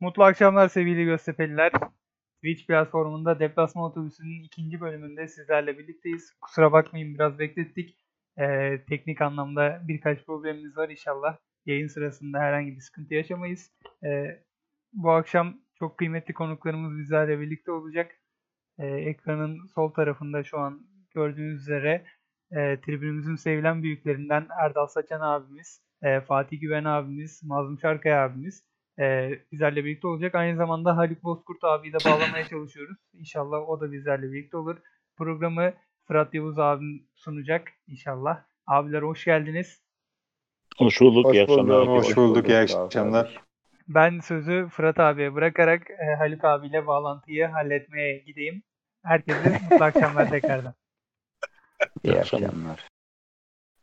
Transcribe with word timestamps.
Mutlu 0.00 0.24
akşamlar 0.24 0.68
sevgili 0.68 1.04
Göztepe'liler. 1.04 1.72
Twitch 2.36 2.66
platformunda 2.66 3.40
deplasman 3.40 3.84
otobüsünün 3.84 4.42
ikinci 4.42 4.80
bölümünde 4.80 5.28
sizlerle 5.28 5.78
birlikteyiz. 5.78 6.32
Kusura 6.40 6.72
bakmayın 6.72 7.14
biraz 7.14 7.38
beklettik. 7.38 7.98
Ee, 8.38 8.84
teknik 8.88 9.20
anlamda 9.20 9.82
birkaç 9.88 10.26
problemimiz 10.26 10.76
var 10.76 10.88
inşallah. 10.88 11.38
Yayın 11.66 11.86
sırasında 11.86 12.38
herhangi 12.38 12.76
bir 12.76 12.80
sıkıntı 12.80 13.14
yaşamayız. 13.14 13.70
Ee, 14.04 14.42
bu 14.92 15.10
akşam 15.10 15.60
çok 15.78 15.98
kıymetli 15.98 16.34
konuklarımız 16.34 16.98
bizlerle 16.98 17.40
birlikte 17.40 17.72
olacak. 17.72 18.10
Ee, 18.78 18.86
ekranın 18.86 19.66
sol 19.74 19.90
tarafında 19.90 20.44
şu 20.44 20.58
an 20.58 20.86
gördüğünüz 21.14 21.60
üzere 21.60 22.04
e, 22.50 22.80
tribünümüzün 22.80 23.36
sevilen 23.36 23.82
büyüklerinden 23.82 24.46
Erdal 24.60 24.86
Saçan 24.86 25.20
abimiz, 25.20 25.82
e, 26.02 26.20
Fatih 26.20 26.60
Güven 26.60 26.84
abimiz, 26.84 27.42
Mazlum 27.44 27.78
Şarkaya 27.78 28.24
abimiz 28.24 28.68
e, 28.98 29.30
bizlerle 29.52 29.84
birlikte 29.84 30.06
olacak. 30.08 30.34
Aynı 30.34 30.56
zamanda 30.56 30.96
Haluk 30.96 31.24
Bozkurt 31.24 31.64
abiyi 31.64 31.92
de 31.92 31.96
bağlamaya 32.04 32.44
çalışıyoruz. 32.50 32.96
İnşallah 33.14 33.68
o 33.68 33.80
da 33.80 33.92
bizlerle 33.92 34.32
birlikte 34.32 34.56
olur. 34.56 34.76
Programı 35.16 35.72
Fırat 36.04 36.34
Yavuz 36.34 36.58
abim 36.58 37.06
sunacak 37.14 37.68
inşallah. 37.86 38.44
Abiler 38.66 39.02
hoş 39.02 39.24
geldiniz. 39.24 39.82
Hoş 40.78 41.00
bulduk. 41.00 41.24
Hoş 41.26 41.34
iyi 41.34 41.42
akşamlar. 41.42 41.66
bulduk, 41.86 41.88
herkese. 41.96 42.08
hoş 42.08 42.16
bulduk. 42.16 42.48
İyi 42.48 42.56
akşamlar. 42.58 43.40
Ben 43.88 44.20
sözü 44.20 44.68
Fırat 44.70 45.00
abiye 45.00 45.34
bırakarak 45.34 45.90
e, 45.90 46.14
Haluk 46.18 46.44
abiyle 46.44 46.86
bağlantıyı 46.86 47.46
halletmeye 47.46 48.18
gideyim. 48.18 48.62
Herkese 49.04 49.60
mutlu 49.70 49.84
akşamlar 49.84 50.30
tekrardan. 50.30 50.74
İyi 52.04 52.18
akşamlar. 52.18 52.46
akşamlar. 52.48 52.88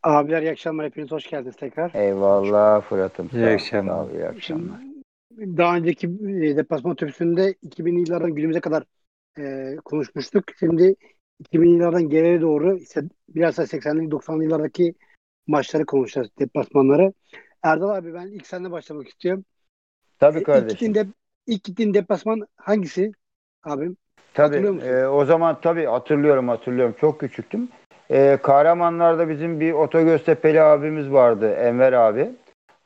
Abiler 0.04 0.42
iyi 0.42 0.52
akşamlar. 0.52 0.86
Hepiniz 0.86 1.12
hoş 1.12 1.30
geldiniz 1.30 1.56
tekrar. 1.56 1.92
Eyvallah 1.94 2.82
Fırat'ım. 2.82 3.30
İyi 3.34 3.46
akşamlar. 3.48 3.94
ol, 4.06 4.10
İyi 4.14 4.26
akşamlar. 4.26 4.80
Şimdi 4.82 4.95
daha 5.38 5.76
önceki 5.76 6.08
e, 6.08 6.58
deplasman 6.58 6.94
otobüsünde 6.94 7.54
2000'li 7.64 8.00
yıllardan 8.00 8.36
günümüze 8.36 8.60
kadar 8.60 8.84
e, 9.40 9.76
konuşmuştuk. 9.86 10.44
Şimdi 10.60 10.96
2000'li 11.44 11.70
yıllardan 11.70 12.10
geriye 12.10 12.42
doğru 12.42 12.78
ise 12.78 13.02
biraz 13.30 13.58
da 13.58 13.64
80'li 13.64 14.12
90'lı 14.12 14.44
yıllardaki 14.44 14.94
maçları 15.48 15.86
konuşacağız, 15.86 16.30
deplasmanları. 16.40 17.14
Erdal 17.64 17.90
abi 17.90 18.14
ben 18.14 18.28
ilk 18.28 18.48
seninle 18.48 18.72
başlamak 18.72 19.08
istiyorum. 19.08 19.46
Tabii 20.20 20.38
E, 20.38 20.40
İlk 20.40 20.46
kardeşim. 20.46 20.70
gittiğin, 20.70 20.96
de, 20.96 21.06
ilk 21.48 21.64
gittiğin 21.64 21.94
deplasman 21.94 22.48
hangisi 22.56 23.12
abim? 23.64 23.98
Tabii. 24.34 24.58
e, 24.86 25.08
o 25.08 25.26
zaman 25.26 25.62
tabii 25.62 25.86
hatırlıyorum 25.86 26.48
hatırlıyorum. 26.48 26.96
Çok 27.02 27.20
küçüktüm. 27.20 27.70
E, 28.10 28.38
Kahramanlar'da 28.44 29.30
bizim 29.30 29.60
bir 29.60 29.74
Otogöztepe'li 29.74 30.62
abimiz 30.62 31.12
vardı. 31.12 31.52
Enver 31.52 31.94
abi. 31.94 32.32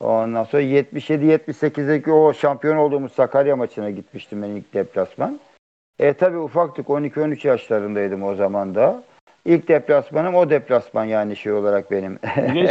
Ondan 0.00 0.44
sonra 0.44 0.62
77-78'deki 0.62 2.12
o 2.12 2.32
şampiyon 2.34 2.76
olduğumuz 2.76 3.12
Sakarya 3.12 3.56
maçına 3.56 3.90
gitmiştim 3.90 4.42
ben 4.42 4.48
ilk 4.48 4.74
deplasman. 4.74 5.40
E 5.98 6.12
tabii 6.12 6.38
ufaktık 6.38 6.86
12-13 6.86 7.46
yaşlarındaydım 7.46 8.22
o 8.22 8.34
zaman 8.34 8.74
da. 8.74 9.02
İlk 9.44 9.68
deplasmanım 9.68 10.34
o 10.34 10.50
deplasman 10.50 11.04
yani 11.04 11.36
şey 11.36 11.52
olarak 11.52 11.90
benim. 11.90 12.18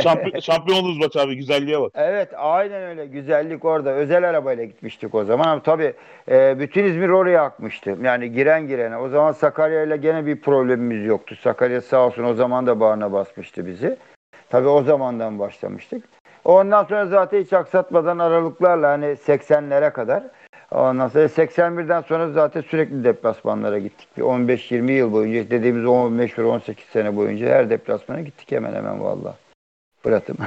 Şampiyon, 0.03 0.39
şampiyonluğumuz 0.39 0.97
maç 0.97 1.15
abi. 1.15 1.35
Güzelliğe 1.35 1.81
bak. 1.81 1.91
Evet 1.95 2.29
aynen 2.35 2.81
öyle 2.81 3.05
güzellik 3.05 3.65
orada 3.65 3.89
özel 3.89 4.29
arabayla 4.29 4.63
gitmiştik 4.63 5.15
o 5.15 5.23
zaman 5.23 5.47
ama 5.47 5.63
tabii 5.63 5.93
e, 6.31 6.59
bütün 6.59 6.83
İzmir 6.83 7.09
oraya 7.09 7.43
akmıştı 7.43 7.97
yani 8.03 8.31
giren 8.31 8.67
girene 8.67 8.97
o 8.97 9.09
zaman 9.09 9.31
Sakarya 9.31 9.83
ile 9.83 9.97
gene 9.97 10.25
bir 10.25 10.41
problemimiz 10.41 11.05
yoktu 11.05 11.35
Sakarya 11.35 11.81
sağ 11.81 12.05
olsun 12.05 12.23
o 12.23 12.33
zaman 12.33 12.67
da 12.67 12.79
bağrına 12.79 13.11
basmıştı 13.11 13.65
bizi 13.65 13.97
tabii 14.49 14.67
o 14.67 14.83
zamandan 14.83 15.39
başlamıştık 15.39 16.03
ondan 16.49 16.83
sonra 16.83 17.05
zaten 17.07 17.41
hiç 17.41 17.53
aksatmadan 17.53 18.19
aralıklarla 18.19 18.89
hani 18.89 19.05
80'lere 19.05 19.93
kadar 19.93 20.23
ondan 20.71 21.07
sonra 21.07 21.23
81'den 21.25 22.01
sonra 22.01 22.31
zaten 22.31 22.61
sürekli 22.61 23.03
deplasmanlara 23.03 23.79
gittik 23.79 24.07
bir 24.17 24.21
15-20 24.21 24.91
yıl 24.91 25.11
boyunca 25.13 25.51
dediğimiz 25.51 25.83
15-18 25.85 26.75
sene 26.91 27.15
boyunca 27.15 27.45
her 27.47 27.69
deplasmana 27.69 28.21
gittik 28.21 28.51
hemen 28.51 28.73
hemen 28.73 29.03
valla 29.03 29.37
Fırat'ım. 30.03 30.37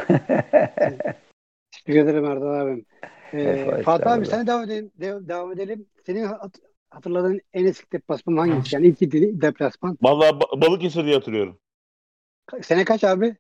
Teşekkür 1.73 2.01
ederim 2.05 2.25
Erdal 2.25 2.61
abim. 2.61 2.85
E, 3.33 3.39
Estağfurullah. 3.43 3.83
Fatih 3.85 4.13
abi 4.13 4.27
sana 4.27 4.47
devam 4.47 4.63
edelim. 4.65 4.91
de- 5.01 5.29
devam 5.29 5.53
edelim. 5.53 5.87
Senin 6.07 6.25
hat- 6.25 6.59
hatırladığın 6.91 7.41
en 7.53 7.65
eski 7.67 7.93
deplasman 7.93 8.37
hangisi? 8.37 8.75
Yani 8.75 8.87
ilk 8.87 8.99
gittiğin 8.99 9.41
deplasman. 9.41 9.99
Vallahi 10.03 10.31
ba- 10.31 10.61
Balıkesir 10.63 11.05
diye 11.05 11.15
hatırlıyorum. 11.15 11.59
Ka- 12.47 12.63
Sene 12.63 12.85
kaç 12.85 13.05
abi? 13.05 13.37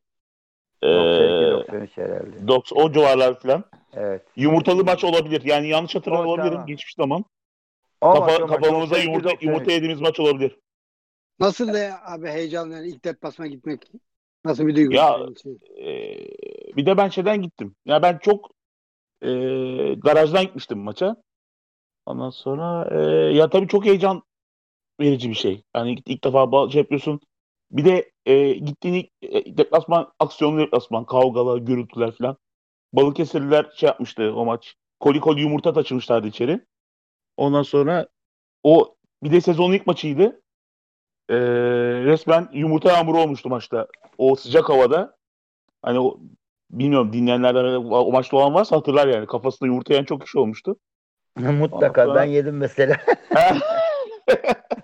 Ee, 0.82 0.86
92-93 0.86 1.88
herhalde. 1.96 2.48
90, 2.48 2.76
o 2.82 2.92
civarlar 2.92 3.40
falan. 3.40 3.64
Evet. 3.94 4.22
Yumurtalı 4.36 4.84
maç 4.84 5.04
olabilir. 5.04 5.42
Yani 5.44 5.68
yanlış 5.68 5.94
hatırlamıyor 5.94 6.26
O 6.26 6.30
olabilirim 6.30 6.52
tamam. 6.52 6.66
geçmiş 6.66 6.94
zaman. 6.94 7.24
Ama 8.00 8.26
Kafa, 8.26 8.46
kafamıza 8.46 8.94
92, 8.94 9.06
yumurta, 9.06 9.28
93. 9.30 9.42
yumurta 9.42 9.72
yediğimiz 9.72 10.00
maç 10.00 10.20
olabilir. 10.20 10.58
Nasıl 11.40 11.74
da 11.74 12.00
abi 12.04 12.28
heyecanlı 12.28 12.74
yani 12.74 12.88
ilk 12.88 13.04
deplasmana 13.04 13.48
gitmek 13.48 13.90
nasıl 14.44 14.66
bir 14.66 14.76
duygu? 14.76 14.94
Ya? 14.94 15.18
Ee, 15.78 16.26
bir 16.76 16.86
de 16.86 16.96
ben 16.96 17.08
şeyden 17.08 17.42
gittim. 17.42 17.74
Ya 17.84 18.02
ben 18.02 18.18
çok 18.18 18.50
e, 19.22 19.28
garajdan 19.94 20.42
gitmiştim 20.42 20.78
maça. 20.78 21.16
Ondan 22.06 22.30
sonra 22.30 22.88
e, 22.90 23.00
ya 23.36 23.50
tabii 23.50 23.68
çok 23.68 23.84
heyecan 23.84 24.22
verici 25.00 25.30
bir 25.30 25.34
şey. 25.34 25.62
Yani 25.76 25.92
ilk, 25.92 26.08
ilk 26.08 26.24
defa 26.24 26.70
şey 26.70 26.80
yapıyorsun. 26.80 27.20
Bir 27.72 27.84
de 27.84 28.10
e, 28.26 28.52
gittiğin 28.52 29.10
e, 29.22 29.56
deplasman, 29.58 30.12
aksiyonlu 30.18 30.58
deplasman, 30.60 31.04
kavgalar, 31.04 31.58
gürültüler 31.58 32.12
falan. 32.12 32.36
Balıkesirliler 32.92 33.66
şey 33.74 33.86
yapmıştı 33.86 34.34
o 34.34 34.44
maç. 34.44 34.74
Koli 35.00 35.20
koli 35.20 35.40
yumurta 35.40 35.72
taşımışlardı 35.72 36.26
içeri. 36.26 36.60
Ondan 37.36 37.62
sonra 37.62 38.06
o 38.62 38.94
bir 39.22 39.32
de 39.32 39.40
sezonun 39.40 39.72
ilk 39.72 39.86
maçıydı. 39.86 40.42
E, 41.28 41.36
resmen 42.04 42.48
yumurta 42.52 42.92
yağmuru 42.92 43.20
olmuştu 43.20 43.48
maçta. 43.48 43.86
O 44.18 44.34
sıcak 44.36 44.68
havada. 44.68 45.16
Hani 45.82 46.00
o 46.00 46.20
bilmiyorum 46.70 47.12
dinleyenlerden 47.12 47.74
o 47.74 48.12
maçta 48.12 48.36
olan 48.36 48.54
varsa 48.54 48.76
hatırlar 48.76 49.08
yani. 49.08 49.26
Kafasında 49.26 49.66
yumurta 49.66 49.92
yiyen 49.92 50.04
çok 50.04 50.22
kişi 50.22 50.38
olmuştu. 50.38 50.76
Mutlaka 51.36 52.02
Ondan 52.02 52.14
ben 52.16 52.20
sonra- 52.20 52.24
yedim 52.24 52.56
mesela. 52.56 52.96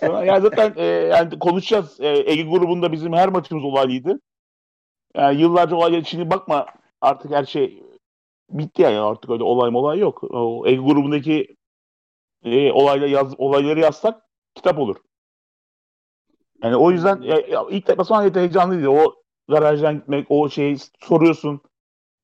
Sonra, 0.00 0.24
yani 0.24 0.42
zaten 0.42 0.74
e, 0.76 0.84
yani 0.84 1.38
konuşacağız. 1.38 2.00
E, 2.00 2.08
Ege 2.08 2.42
grubunda 2.42 2.92
bizim 2.92 3.12
her 3.12 3.28
maçımız 3.28 3.64
olaylıydı. 3.64 4.20
Yani 5.16 5.40
yıllarca 5.40 5.76
olay 5.76 6.04
şimdi 6.04 6.30
bakma 6.30 6.66
artık 7.00 7.30
her 7.30 7.44
şey 7.44 7.82
bitti 8.50 8.82
yani 8.82 8.98
artık 8.98 9.30
öyle 9.30 9.42
olay 9.42 9.70
molay 9.70 9.98
yok. 9.98 10.24
O 10.30 10.66
Ege 10.66 10.80
grubundaki 10.80 11.56
e, 12.44 12.72
olayla 12.72 13.06
yaz, 13.06 13.34
olayları 13.38 13.80
yazsak 13.80 14.22
kitap 14.54 14.78
olur. 14.78 14.96
Yani 16.62 16.76
o 16.76 16.90
yüzden 16.90 17.22
ya, 17.22 17.36
ya 17.48 17.64
ilk 17.70 17.88
deplasman 17.88 18.34
heyecanlıydı. 18.34 18.88
O 18.88 19.14
garajdan 19.48 19.94
gitmek, 19.94 20.26
o 20.30 20.48
şeyi 20.48 20.76
soruyorsun. 21.00 21.60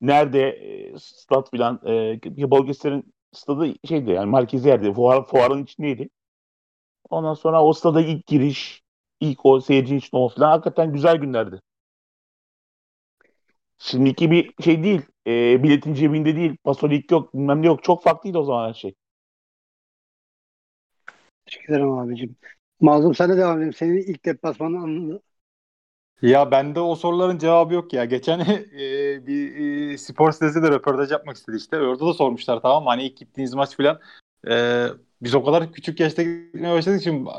Nerede 0.01 0.49
e, 0.49 0.99
stat 0.99 1.51
filan. 1.51 1.81
E, 1.87 2.51
Balıkesir'in 2.51 3.15
stadı 3.33 3.75
şeydi 3.89 4.11
yani 4.11 4.31
merkezi 4.31 4.69
yerde. 4.69 4.93
Fuar, 4.93 5.27
fuarın 5.27 5.65
içindeydi. 5.65 6.09
Ondan 7.11 7.35
sonra 7.35 7.65
o 7.65 7.73
stada 7.73 8.01
ilk 8.01 8.27
giriş, 8.27 8.83
ilk 9.21 9.47
o 9.47 9.61
seyirci 9.61 9.97
için 9.97 10.17
o 10.17 10.29
falan 10.29 10.51
hakikaten 10.51 10.93
güzel 10.93 11.17
günlerdi. 11.17 11.61
Şimdiki 13.79 14.31
bir 14.31 14.55
şey 14.65 14.83
değil. 14.83 15.03
E, 15.27 15.63
biletin 15.63 15.95
cebinde 15.95 16.37
değil. 16.37 16.57
Pasolik 16.65 17.11
yok, 17.11 17.35
bilmem 17.35 17.63
ne 17.63 17.67
yok. 17.67 17.83
Çok 17.85 18.03
farklıydı 18.03 18.39
o 18.39 18.45
zaman 18.45 18.69
her 18.69 18.75
şey. 18.75 18.95
Teşekkür 21.47 21.75
ederim 21.75 21.91
abicim. 21.91 22.37
Mazlum 22.81 23.15
sen 23.15 23.31
de 23.31 23.37
devam 23.37 23.59
edelim. 23.59 23.73
Senin 23.73 23.97
ilk 23.97 24.25
deplasmanın 24.25 24.77
anını 24.77 25.21
Ya 26.23 26.51
bende 26.51 26.81
o 26.81 26.95
soruların 26.97 27.39
cevabı 27.39 27.75
yok 27.75 27.93
ya. 27.93 28.05
Geçen 28.05 28.41
e, 28.81 29.27
bir 29.27 29.57
e, 29.93 29.99
spor 29.99 30.33
sitesi 30.33 30.63
de 30.63 30.71
röportaj 30.71 31.11
yapmak 31.13 31.37
istedi 31.37 31.57
işte. 31.57 31.77
Orada 31.81 32.07
da 32.07 32.15
sormuşlar 32.15 32.61
tamam 32.63 32.83
mı? 32.85 32.91
Hani 32.91 33.03
ilk 33.07 33.17
gittiğiniz 33.17 33.55
maç 33.55 33.77
filan. 33.77 34.01
E, 34.49 34.87
biz 35.23 35.35
o 35.35 35.45
kadar 35.45 35.73
küçük 35.73 36.01
yaşta 36.01 36.23
gitmeye 36.23 36.75
başladık. 36.75 37.01
Şimdi 37.05 37.31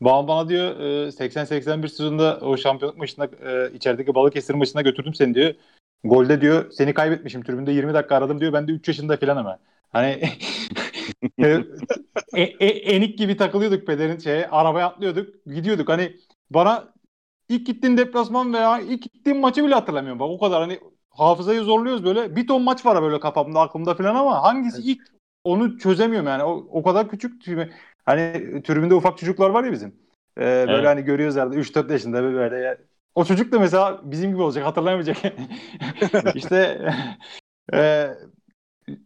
babam 0.00 0.28
bana 0.28 0.48
diyor 0.48 0.80
e, 0.80 1.12
80-81 1.12 1.88
sezonunda 1.88 2.38
o 2.40 2.56
şampiyonluk 2.56 2.98
maçında 2.98 3.28
e, 3.42 3.72
içerideki 3.74 4.14
Balıkesir 4.14 4.54
maçına 4.54 4.82
götürdüm 4.82 5.14
seni 5.14 5.34
diyor. 5.34 5.54
Golde 6.04 6.40
diyor 6.40 6.70
seni 6.70 6.94
kaybetmişim. 6.94 7.42
Tribünde 7.42 7.72
20 7.72 7.94
dakika 7.94 8.16
aradım 8.16 8.40
diyor. 8.40 8.52
Ben 8.52 8.68
de 8.68 8.72
3 8.72 8.88
yaşında 8.88 9.16
filan 9.16 9.36
hemen. 9.36 9.58
Hani 9.92 10.22
e, 12.34 12.42
e, 12.42 12.66
enik 12.66 13.18
gibi 13.18 13.36
takılıyorduk 13.36 13.86
pederin 13.86 14.18
şeye 14.18 14.48
arabaya 14.48 14.86
atlıyorduk 14.86 15.46
gidiyorduk 15.46 15.88
hani 15.88 16.16
bana 16.50 16.94
ilk 17.48 17.66
gittiğin 17.66 17.96
deplasman 17.96 18.54
veya 18.54 18.80
ilk 18.80 19.02
gittiğim 19.02 19.40
maçı 19.40 19.64
bile 19.64 19.74
hatırlamıyorum 19.74 20.20
bak 20.20 20.28
o 20.30 20.38
kadar 20.38 20.60
hani 20.60 20.80
hafızayı 21.10 21.60
zorluyoruz 21.60 22.04
böyle 22.04 22.36
bir 22.36 22.46
ton 22.46 22.62
maç 22.62 22.86
var 22.86 23.02
böyle 23.02 23.20
kafamda 23.20 23.60
aklımda 23.60 23.94
falan 23.94 24.14
ama 24.14 24.42
hangisi 24.42 24.82
ilk 24.82 25.19
onu 25.44 25.78
çözemiyorum 25.78 26.28
yani 26.28 26.42
o, 26.44 26.50
o 26.70 26.82
kadar 26.82 27.08
küçük 27.08 27.46
hani 28.06 28.62
tribünde 28.62 28.94
ufak 28.94 29.18
çocuklar 29.18 29.50
var 29.50 29.64
ya 29.64 29.72
bizim 29.72 29.94
Ee, 30.38 30.66
böyle 30.70 30.86
Evet. 30.86 30.88
hani 30.88 31.02
görüyoruz 31.04 31.36
herhalde 31.36 31.56
3-4 31.56 31.90
yaşında 31.90 32.22
böyle 32.22 32.78
o 33.14 33.24
çocuk 33.24 33.52
da 33.52 33.58
mesela 33.58 34.00
bizim 34.04 34.30
gibi 34.32 34.42
olacak 34.42 34.66
hatırlayamayacak 34.66 35.16
işte 36.34 36.80
e, 37.74 38.10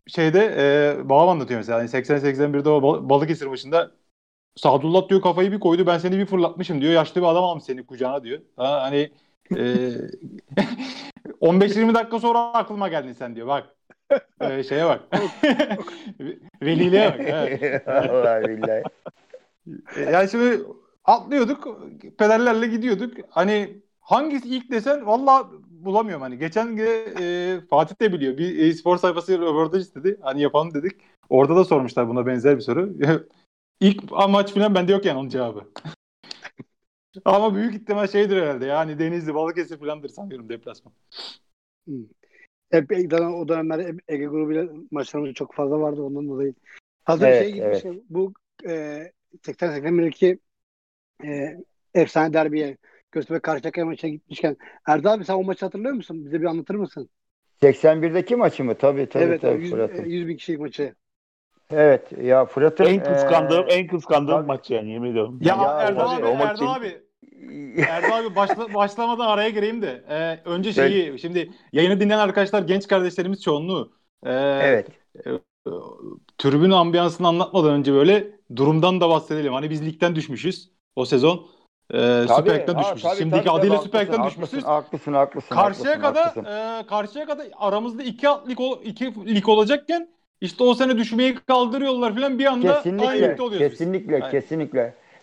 şeyde 0.07 0.41
e, 1.01 1.09
babam 1.09 1.29
anlatıyor 1.29 1.61
mesela. 1.61 1.79
Hani 1.79 1.89
80-81'de 1.89 2.69
o 2.69 2.83
Bal- 2.83 3.09
Balıkesir 3.09 3.47
maçında 3.47 3.91
Sadullah 4.57 5.11
diyor 5.11 5.23
kafayı 5.23 5.53
bir 5.53 5.61
koydu 5.61 5.87
ben 5.87 5.99
seni 5.99 6.19
bir 6.19 6.27
fırlatmışım 6.27 6.81
diyor. 6.81 6.93
Yaşlı 6.93 7.21
bir 7.23 7.27
adam 7.27 7.45
almış 7.45 7.65
seni 7.65 7.87
kucağına 7.87 8.25
diyor. 8.25 8.43
Ha, 8.57 8.83
hani 8.83 9.13
e, 9.57 9.95
15-20 11.41 11.95
dakika 11.95 12.19
sonra 12.21 12.41
aklıma 12.55 12.89
geldin 12.89 13.13
sen 13.13 13.37
diyor. 13.37 13.47
Bak 13.49 13.77
e, 14.41 14.63
şeye 14.63 14.85
bak. 14.85 15.03
Veliliğe 16.63 17.13
bak. 17.13 17.21
Evet. 17.21 17.87
Vallahi 17.89 18.49
billahi. 18.49 18.83
E, 19.97 20.01
Yani 20.03 20.29
şimdi 20.31 20.63
atlıyorduk, 21.05 21.79
pedallerle 22.19 22.67
gidiyorduk. 22.67 23.15
Hani 23.31 23.83
hangisi 24.01 24.49
ilk 24.49 24.71
desen 24.71 25.07
valla 25.07 25.51
bulamıyorum. 25.71 26.23
Hani 26.23 26.39
geçen 26.39 26.77
gün 26.77 26.87
e, 27.21 27.61
Fatih 27.71 28.01
de 28.01 28.13
biliyor. 28.13 28.39
Bir 28.39 28.59
e-spor 28.59 28.97
sayfası 28.97 29.39
röportaj 29.41 29.83
istedi. 29.83 30.19
Hani 30.23 30.41
yapalım 30.43 30.75
dedik. 30.75 30.93
Orada 31.29 31.57
da 31.57 31.65
sormuşlar 31.65 32.09
buna 32.09 32.27
benzer 32.27 32.57
bir 32.57 32.63
soru. 32.63 32.93
ilk 33.81 34.03
amaç 34.13 34.55
falan 34.55 34.75
bende 34.75 34.93
yok 34.93 35.05
yani 35.05 35.19
onun 35.19 35.29
cevabı. 35.29 35.65
Ama 37.25 37.55
büyük 37.55 37.75
ihtimal 37.75 38.07
şeydir 38.07 38.43
herhalde. 38.43 38.67
Yani 38.67 38.99
Denizli, 38.99 39.35
Balıkesir 39.35 39.79
falandır 39.79 40.09
sanıyorum 40.09 40.49
deplasman. 40.49 40.95
Hep 42.75 43.13
o 43.13 43.49
dönemler 43.49 43.95
Ege 44.09 44.25
grubuyla 44.27 44.67
maçlarımız 44.91 45.35
çok 45.35 45.55
fazla 45.55 45.81
vardı 45.81 46.03
ondan 46.03 46.29
dolayı. 46.29 46.55
Hazır 47.05 47.27
Evet, 47.27 47.43
şey 47.43 47.53
gitmiş. 47.53 47.85
Bu 48.11 48.33
e, 48.69 49.03
80-81'deki 49.43 50.39
e, 51.25 51.57
efsane 51.95 52.33
derbiye 52.33 52.77
Göztepe 53.13 53.41
Karşıyaka 53.41 53.85
maçına 53.85 54.11
gitmişken 54.11 54.57
Erdo 54.87 55.09
abi 55.09 55.25
sen 55.25 55.35
o 55.35 55.43
maçı 55.43 55.65
hatırlıyor 55.65 55.95
musun? 55.95 56.25
Bize 56.27 56.41
bir 56.41 56.47
anlatır 56.47 56.75
mısın? 56.75 57.09
81'deki 57.63 58.37
maçı 58.37 58.65
mı? 58.65 58.75
Tabii 58.75 59.09
tabii. 59.09 59.25
evet, 59.25 59.41
tabii 59.41 59.63
100, 59.63 59.71
Fırat'ın. 59.71 60.05
100 60.05 60.29
bin 60.29 60.37
kişilik 60.37 60.61
maçı. 60.61 60.95
Evet 61.71 62.13
ya 62.23 62.47
Fırat'ın 62.47 62.85
En 62.85 63.05
kıskandığım, 63.05 63.65
e, 63.69 63.73
en 63.73 63.87
kıskandığım 63.87 64.35
tabii. 64.37 64.47
maç 64.47 64.71
yani 64.71 64.91
yemin 64.91 65.11
ediyorum. 65.11 65.39
Ya, 65.43 65.57
Ya 65.63 65.71
Erdal 65.71 66.09
tabii, 66.09 66.27
abi, 66.27 66.59
şey- 66.59 66.69
abi, 66.69 67.03
Erdal 67.89 68.19
abi 68.19 68.37
başla, 68.37 68.75
başlamadan 68.75 69.27
araya 69.27 69.51
gireyim 69.51 69.83
de. 69.83 70.05
e, 70.09 70.49
önce 70.49 70.73
şeyi, 70.73 71.19
şimdi 71.19 71.51
yayını 71.73 72.01
dinleyen 72.01 72.19
arkadaşlar 72.19 72.63
genç 72.63 72.89
kardeşlerimiz 72.89 73.43
çoğunluğu. 73.43 73.93
E, 74.27 74.33
evet. 74.33 74.89
e, 75.27 75.31
tribün 76.39 76.71
ambiyansını 76.71 77.29
anlatmadan 77.29 77.73
önce 77.73 77.93
böyle 77.93 78.31
durumdan 78.57 79.01
da 79.01 79.09
bahsedelim. 79.09 79.53
Hani 79.53 79.71
biz 79.71 79.87
ligden 79.87 80.17
düşmüşüz 80.17 80.71
o 80.97 81.05
sezon. 81.05 81.47
E, 81.91 81.97
Tabii, 81.97 82.29
Süper 82.29 82.61
Lig'den 82.61 82.79
düşmüşüz. 82.79 83.03
tabii, 83.03 83.17
Şimdiki 83.17 83.39
tabii, 83.45 83.51
adıyla 83.51 83.79
Süper 83.79 84.07
Lig'den 84.07 84.25
düşmüşüz. 84.25 84.65
Haklısın, 84.65 85.13
haklısın, 85.13 85.55
Karşıya 85.55 86.01
kadar 86.01 86.81
e, 86.81 86.87
karşıya 86.87 87.27
kadar 87.27 87.47
aramızda 87.57 88.03
iki 88.03 88.27
lig, 88.27 88.59
iki 88.85 89.35
lig 89.35 89.49
olacakken 89.49 90.09
işte 90.41 90.65
o 90.65 90.75
sene 90.75 90.99
düşmeyi 90.99 91.35
kaldırıyorlar 91.35 92.15
falan 92.15 92.39
bir 92.39 92.47
anda 92.47 92.69
aynı 92.69 92.83
Kesinlikle, 92.83 93.31
ligde 93.31 93.43
oluyoruz 93.43 93.71
biz. 93.71 93.79
kesinlikle, 93.79 94.15
Aynen. 94.15 94.31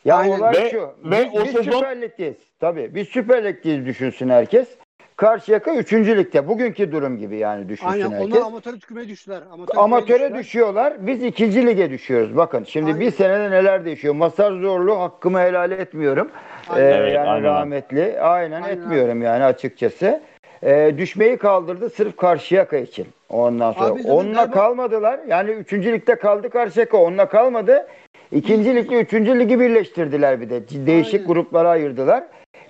Ya 0.05 0.15
Aynen. 0.15 0.39
olay 0.39 0.53
Ve- 0.53 0.69
şu. 0.69 0.81
ve 0.81 1.29
biz, 1.33 1.41
o 1.41 1.45
biz 1.45 1.51
sezon- 1.51 1.71
Süper 1.71 2.01
Lig'deyiz. 2.01 2.35
Tabii. 2.59 2.95
Biz 2.95 3.07
Süper 3.07 3.43
Lig'deyiz 3.45 3.85
düşünsün 3.85 4.29
herkes. 4.29 4.67
Karşıyaka 5.15 5.73
3. 5.75 6.17
ligde. 6.17 6.47
Bugünkü 6.47 6.91
durum 6.91 7.17
gibi 7.17 7.37
yani 7.37 7.69
düşünsün 7.69 7.93
Aynen 7.93 8.11
herkes. 8.11 8.27
onlar 8.37 8.41
amatöre 8.47 8.77
kümeye 8.79 9.07
düştüler. 9.07 9.41
Amatör 9.51 9.77
Amatöre 9.77 10.35
düşüyorlar. 10.35 10.93
Biz 11.07 11.23
ikinci 11.23 11.67
lige 11.67 11.89
düşüyoruz. 11.89 12.37
Bakın 12.37 12.63
şimdi 12.63 12.85
Aynen. 12.85 12.99
bir 12.99 13.11
senede 13.11 13.51
neler 13.51 13.85
değişiyor. 13.85 14.13
Masar 14.15 14.51
zorlu 14.51 14.99
hakkımı 14.99 15.39
helal 15.39 15.71
etmiyorum. 15.71 16.31
Aynen. 16.69 16.85
Ee, 16.85 16.93
Evet, 16.95 17.13
yani 17.15 17.29
aynen. 17.29 17.43
rahmetli. 17.43 18.21
Aynen, 18.21 18.61
Aynen. 18.61 18.77
etmiyorum 18.77 19.21
yani 19.21 19.43
açıkçası. 19.43 20.21
Ee, 20.63 20.93
düşmeyi 20.97 21.37
kaldırdı 21.37 21.89
sırf 21.89 22.17
Karşıyaka 22.17 22.77
için. 22.77 23.07
Ondan 23.29 23.71
sonra 23.71 23.85
Abi 23.93 24.01
onunla 24.07 24.43
galiba- 24.43 24.51
kalmadılar. 24.53 25.19
Yani 25.27 25.51
üçüncü 25.51 25.91
ligde 25.93 26.15
kaldı 26.15 26.49
Karşıyaka. 26.49 26.97
Onunla 26.97 27.29
kalmadı. 27.29 27.87
İkinci 28.31 28.75
ligle 28.75 28.99
üçüncü 29.01 29.39
ligi 29.39 29.59
birleştirdiler 29.59 30.41
bir 30.41 30.49
de. 30.49 30.61
Değişik 30.87 31.13
Aynen. 31.13 31.27
gruplara 31.27 31.69
ayırdılar. 31.69 32.23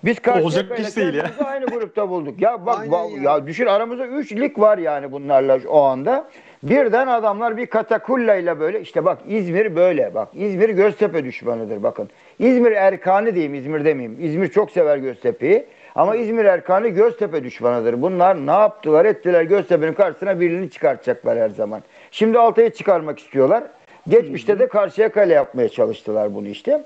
Biz 0.04 0.18
Olacak 0.44 0.80
iş 0.80 0.98
değil 0.98 1.14
ya. 1.14 1.32
aynı 1.46 1.66
grupta 1.66 2.10
bulduk. 2.10 2.42
Ya 2.42 2.66
bak 2.66 2.80
Aynen 2.80 3.04
ya. 3.04 3.32
ya. 3.32 3.48
düşün 3.48 3.66
aramızda 3.66 4.08
3 4.08 4.32
lig 4.32 4.60
var 4.60 4.78
yani 4.78 5.12
bunlarla 5.12 5.60
o 5.68 5.82
anda. 5.82 6.30
Birden 6.64 7.08
adamlar 7.08 7.58
bir 7.58 7.66
katakulla 7.66 8.36
ile 8.36 8.60
böyle 8.60 8.82
işte 8.82 9.06
bak 9.06 9.18
İzmir 9.28 9.76
böyle 9.76 10.16
bak 10.16 10.30
İzmir 10.34 10.70
Göztepe 10.70 11.24
düşmanıdır 11.26 11.84
bakın. 11.84 12.10
İzmir 12.40 12.72
Erkanı 12.72 13.36
diyeyim 13.36 13.54
İzmir 13.54 13.86
demeyeyim. 13.86 14.18
İzmir 14.22 14.48
çok 14.48 14.72
sever 14.72 14.98
Göztepe'yi. 14.98 15.66
Ama 15.96 16.16
İzmir 16.16 16.46
Erkanı 16.46 16.88
Göztepe 16.88 17.44
düşmanıdır. 17.44 18.02
Bunlar 18.02 18.48
ne 18.48 18.52
yaptılar 18.52 19.06
ettiler 19.06 19.44
Göztepe'nin 19.44 19.94
karşısına 19.94 20.40
birini 20.40 20.70
çıkartacaklar 20.70 21.40
her 21.40 21.50
zaman. 21.50 21.82
Şimdi 22.12 22.40
Altay'ı 22.40 22.70
çıkarmak 22.70 23.20
istiyorlar. 23.20 23.64
Geçmişte 24.08 24.60
de 24.60 24.68
karşıya 24.68 25.12
kale 25.12 25.34
yapmaya 25.34 25.70
çalıştılar 25.70 26.36
bunu 26.36 26.48
işte. 26.48 26.86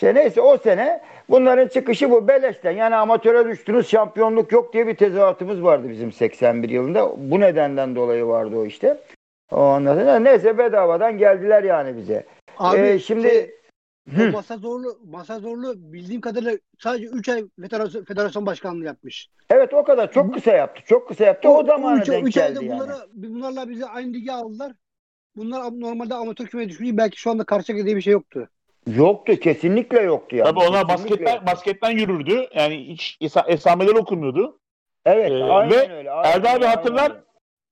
İşte 0.00 0.14
neyse 0.14 0.40
o 0.40 0.58
sene 0.58 1.00
bunların 1.30 1.68
çıkışı 1.68 2.10
bu 2.10 2.28
beleşten. 2.28 2.70
Yani 2.70 2.94
amatöre 2.94 3.48
düştünüz 3.48 3.88
şampiyonluk 3.88 4.52
yok 4.52 4.72
diye 4.72 4.86
bir 4.86 4.96
tezahüratımız 4.96 5.62
vardı 5.62 5.88
bizim 5.90 6.12
81 6.12 6.68
yılında. 6.68 7.12
Bu 7.16 7.40
nedenden 7.40 7.96
dolayı 7.96 8.26
vardı 8.26 8.56
o 8.56 8.66
işte. 8.66 9.00
Ondan 9.50 9.94
sonra 9.98 10.18
neyse 10.18 10.58
bedavadan 10.58 11.18
geldiler 11.18 11.62
yani 11.64 11.96
bize. 11.96 12.26
Abi 12.58 12.78
Ee, 12.80 12.98
şimdi 12.98 13.28
şey, 13.28 13.50
Hı. 14.16 14.28
o 14.28 14.32
masa 14.32 14.56
zorlu, 14.56 14.98
masa 15.10 15.38
zorlu 15.38 15.74
bildiğim 15.76 16.20
kadarıyla 16.20 16.58
sadece 16.78 17.06
3 17.06 17.28
ay 17.28 17.44
federasyon, 17.60 18.04
federasyon 18.04 18.46
başkanlığı 18.46 18.84
yapmış. 18.84 19.28
evet 19.50 19.74
o 19.74 19.84
kadar 19.84 20.12
çok 20.12 20.34
kısa 20.34 20.52
yaptı. 20.52 20.82
Çok 20.86 21.08
kısa 21.08 21.24
yaptı. 21.24 21.48
O, 21.48 21.64
zamana 21.64 22.00
üç- 22.00 22.08
denk 22.08 22.26
üç 22.28 22.36
ayda 22.36 22.52
geldi 22.52 22.64
yani. 22.64 22.80
bunlara, 22.80 22.96
bunlarla 23.12 23.68
bizi 23.68 23.86
aynı 23.86 24.12
lige 24.12 24.32
aldılar. 24.32 24.72
Bunlar 25.36 25.60
ab- 25.60 25.80
normalde 25.80 26.14
amatör 26.14 26.46
kümeye 26.46 26.68
düşmüş. 26.68 26.88
Belki 26.92 27.20
şu 27.20 27.30
anda 27.30 27.44
Karşıyaka 27.44 27.84
diye 27.86 27.96
bir 27.96 28.00
şey 28.02 28.12
yoktu. 28.12 28.48
Yoktu 28.86 29.36
kesinlikle 29.36 30.00
yoktu 30.00 30.36
yani. 30.36 30.44
Tabii 30.48 30.60
ona 30.60 30.86
Kesinlikle 30.86 30.94
basketten, 31.10 31.32
yoktu. 31.32 31.46
basketten 31.46 31.90
yürürdü. 31.90 32.46
Yani 32.54 32.88
hiç 32.88 33.18
esa- 33.20 33.48
esameler 33.50 33.94
okumuyordu. 33.94 34.58
Evet 35.06 35.30
Ee, 35.30 35.42
aynen 35.44 35.70
ve 35.70 35.96
öyle. 35.96 36.10
aynen 36.10 36.30
Erdal 36.36 36.50
abi 36.50 36.56
öyle, 36.56 36.66
hatırlar, 36.66 37.10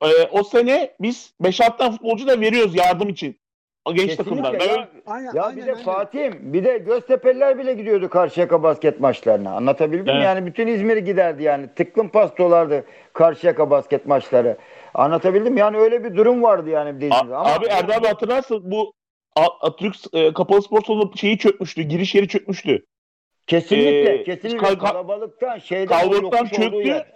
aynen 0.01 0.15
öyle. 0.19 0.23
Ee, 0.25 0.29
o 0.33 0.43
sene 0.45 0.91
biz 1.01 1.35
5-6 1.41 1.77
tane 1.79 1.91
futbolcu 1.93 2.27
da 2.27 2.41
veriyoruz 2.41 2.75
yardım 2.77 3.09
için. 3.09 3.41
O 3.85 3.95
genç 3.95 4.17
takımdan. 4.17 4.53
ya. 4.53 4.61
Ben- 4.61 4.89
Aynen, 5.07 5.33
Ya 5.35 5.43
aynen, 5.43 5.57
bir 5.57 5.67
de 5.67 5.73
aynen. 5.73 5.85
Fatih'im 5.85 6.53
bir 6.53 6.65
de 6.65 6.79
Göztepe'liler 6.79 7.59
bile 7.59 7.73
gidiyordu 7.75 8.09
Karşıyaka 8.09 8.63
basket 8.63 9.01
maçlarına. 9.01 9.53
Anlatabildim 9.53 10.05
mi? 10.05 10.11
Evet. 10.15 10.25
Yani 10.25 10.47
bütün 10.47 10.67
İzmir 10.67 10.97
giderdi 10.97 11.43
yani. 11.43 11.67
Tıklım 11.77 12.09
pastolardı 12.09 12.85
Karşıyaka 13.13 13.71
basket 13.71 14.07
maçları. 14.07 14.57
Anlatabildim? 14.95 15.57
Yani 15.57 15.77
öyle 15.77 16.05
bir 16.05 16.17
durum 16.17 16.43
vardı 16.43 16.71
yani 16.71 16.97
bir 16.97 17.01
de 17.01 17.07
İzmir'de. 17.07 17.37
A- 17.37 17.55
abi 17.55 17.67
Erdal 17.67 17.97
abi 17.99 18.07
hatırlarsın 18.07 18.71
bu 18.71 18.93
Atatürk 19.37 19.95
e, 20.13 20.33
Kapalı 20.33 20.63
Spor 20.63 20.83
Salonu 20.85 21.17
şeyi 21.17 21.39
çökmüştü. 21.39 21.83
Giriş 21.83 22.15
yeri 22.15 22.29
çökmüştü. 22.29 22.87
Kesinlikle, 23.47 24.15
Ee, 24.15 24.25
kesinlikle 24.25 24.59
kal- 24.59 24.75
kal- 24.79 24.87
kalabalıktan 24.87 25.59
şeyden 25.59 26.09
olduğu 26.09 26.47
çöktü. 26.47 26.89
yer. 26.89 27.13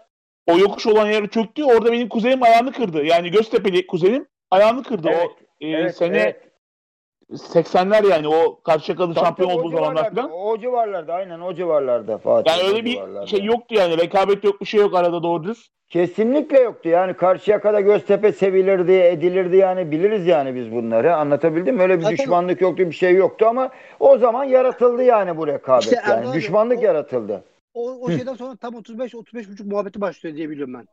O 0.46 0.58
yokuş 0.58 0.86
olan 0.86 1.10
yeri 1.10 1.30
çöktü. 1.30 1.64
Orada 1.64 1.92
benim 1.92 2.08
kuzenim 2.08 2.42
ayağını 2.42 2.72
kırdı. 2.72 3.04
Yani 3.04 3.30
Göztepe'li 3.30 3.86
kuzenim 3.86 4.26
ayağını 4.50 4.82
kırdı. 4.82 5.08
Evet, 5.12 5.30
o 5.62 5.64
e, 5.64 5.68
evet, 5.68 5.96
sene 5.96 6.18
evet. 6.18 6.53
80'ler 7.34 8.10
yani 8.10 8.28
o 8.28 8.60
Karşıyaka'da 8.62 9.14
Tabii 9.14 9.24
şampiyon 9.24 9.50
olduğu 9.50 9.66
o 9.66 9.70
zamanlar 9.70 10.10
civarlarda, 10.10 10.22
falan. 10.28 10.46
O 10.46 10.58
civarlarda 10.58 11.14
aynen 11.14 11.40
o 11.40 11.54
civarlarda 11.54 12.18
Fatih. 12.18 12.50
Yani 12.50 12.68
öyle 12.72 12.84
bir 12.84 12.90
civarlarda. 12.92 13.26
şey 13.26 13.44
yoktu 13.44 13.74
yani. 13.74 13.98
Rekabet 13.98 14.44
yok 14.44 14.60
bir 14.60 14.66
şey 14.66 14.80
yok 14.80 14.94
arada 14.94 15.22
doğru 15.22 15.44
düz. 15.44 15.70
Kesinlikle 15.88 16.60
yoktu. 16.60 16.88
Yani 16.88 17.14
Karşıyaka'da 17.14 17.80
Göztepe 17.80 18.32
sevilirdi, 18.32 18.92
edilirdi 18.92 19.56
yani 19.56 19.90
biliriz 19.90 20.26
yani 20.26 20.54
biz 20.54 20.72
bunları. 20.72 21.16
Anlatabildim 21.16 21.76
mi? 21.76 21.82
Öyle 21.82 21.98
bir 21.98 22.02
Zaten- 22.02 22.18
düşmanlık 22.18 22.60
yoktu, 22.60 22.82
bir 22.86 22.92
şey 22.92 23.14
yoktu 23.14 23.46
ama 23.48 23.70
o 24.00 24.18
zaman 24.18 24.44
yaratıldı 24.44 25.02
yani 25.02 25.36
bu 25.36 25.46
rekabet. 25.46 25.82
İşte 25.84 26.00
yani 26.08 26.28
abi, 26.28 26.36
düşmanlık 26.36 26.78
o- 26.78 26.82
yaratıldı. 26.82 27.44
O, 27.74 27.90
o 28.00 28.10
şeyden 28.10 28.34
sonra 28.34 28.56
tam 28.56 28.74
35 28.74 29.14
35 29.14 29.50
buçuk 29.50 29.66
muhabbeti 29.66 30.00
başlıyor 30.00 30.36
diye 30.36 30.50
biliyorum 30.50 30.74
ben. 30.74 30.86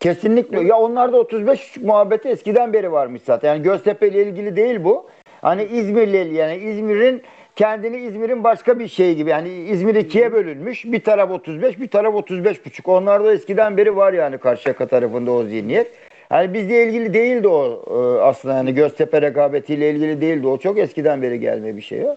Kesinlikle. 0.00 0.60
Ya 0.60 0.76
onlarda 0.76 1.16
35 1.16 1.76
muhabbeti 1.76 2.28
eskiden 2.28 2.72
beri 2.72 2.92
varmış 2.92 3.22
zaten. 3.22 3.48
Yani 3.48 3.62
Göztepe 3.62 4.08
ile 4.08 4.22
ilgili 4.22 4.56
değil 4.56 4.84
bu. 4.84 5.10
Hani 5.42 5.64
İzmir'le 5.64 6.14
ilgili 6.14 6.34
yani 6.36 6.56
İzmir'in 6.56 7.22
kendini 7.56 7.96
İzmir'in 7.96 8.44
başka 8.44 8.78
bir 8.78 8.88
şey 8.88 9.14
gibi. 9.14 9.30
Yani 9.30 9.48
İzmir 9.48 9.94
ikiye 9.94 10.32
bölünmüş. 10.32 10.84
Bir 10.84 11.00
taraf 11.04 11.30
35, 11.30 11.80
bir 11.80 11.88
taraf 11.88 12.14
35 12.14 12.66
buçuk. 12.66 12.88
Onlarda 12.88 13.32
eskiden 13.32 13.76
beri 13.76 13.96
var 13.96 14.12
yani 14.12 14.38
Karşıyaka 14.38 14.86
tarafında 14.86 15.32
o 15.32 15.44
zihniyet. 15.44 15.90
Hani 16.28 16.54
bizle 16.54 16.84
ilgili 16.86 17.14
değildi 17.14 17.48
o 17.48 17.84
e, 17.90 18.20
aslında 18.22 18.54
yani 18.54 18.74
Göztepe 18.74 19.22
rekabetiyle 19.22 19.90
ilgili 19.90 20.20
değildi. 20.20 20.46
O 20.46 20.58
çok 20.58 20.78
eskiden 20.78 21.22
beri 21.22 21.40
gelme 21.40 21.76
bir 21.76 21.82
şey 21.82 22.04
o. 22.06 22.16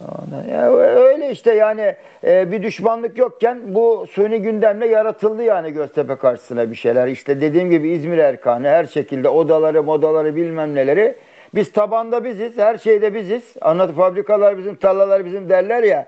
Ondan- 0.00 0.48
Ya 0.52 0.72
öyle 0.76 1.30
işte 1.30 1.54
yani 1.54 1.94
e, 2.24 2.52
bir 2.52 2.62
düşmanlık 2.62 3.18
yokken 3.18 3.58
bu 3.74 4.06
suni 4.10 4.42
gündemle 4.42 4.86
yaratıldı 4.86 5.42
yani 5.42 5.72
Göztepe 5.72 6.16
karşısına 6.16 6.70
bir 6.70 6.76
şeyler. 6.76 7.08
İşte 7.08 7.40
dediğim 7.40 7.70
gibi 7.70 7.88
İzmir 7.90 8.18
Erkanı 8.18 8.68
her 8.68 8.84
şekilde 8.84 9.28
odaları 9.28 9.82
modaları 9.82 10.36
bilmem 10.36 10.74
neleri. 10.74 11.14
Biz 11.54 11.72
tabanda 11.72 12.24
biziz, 12.24 12.58
her 12.58 12.78
şeyde 12.78 13.14
biziz. 13.14 13.54
Anlat 13.60 13.94
fabrikalar 13.94 14.58
bizim, 14.58 14.74
tarlalar 14.76 15.24
bizim 15.24 15.48
derler 15.48 15.82
ya. 15.82 16.06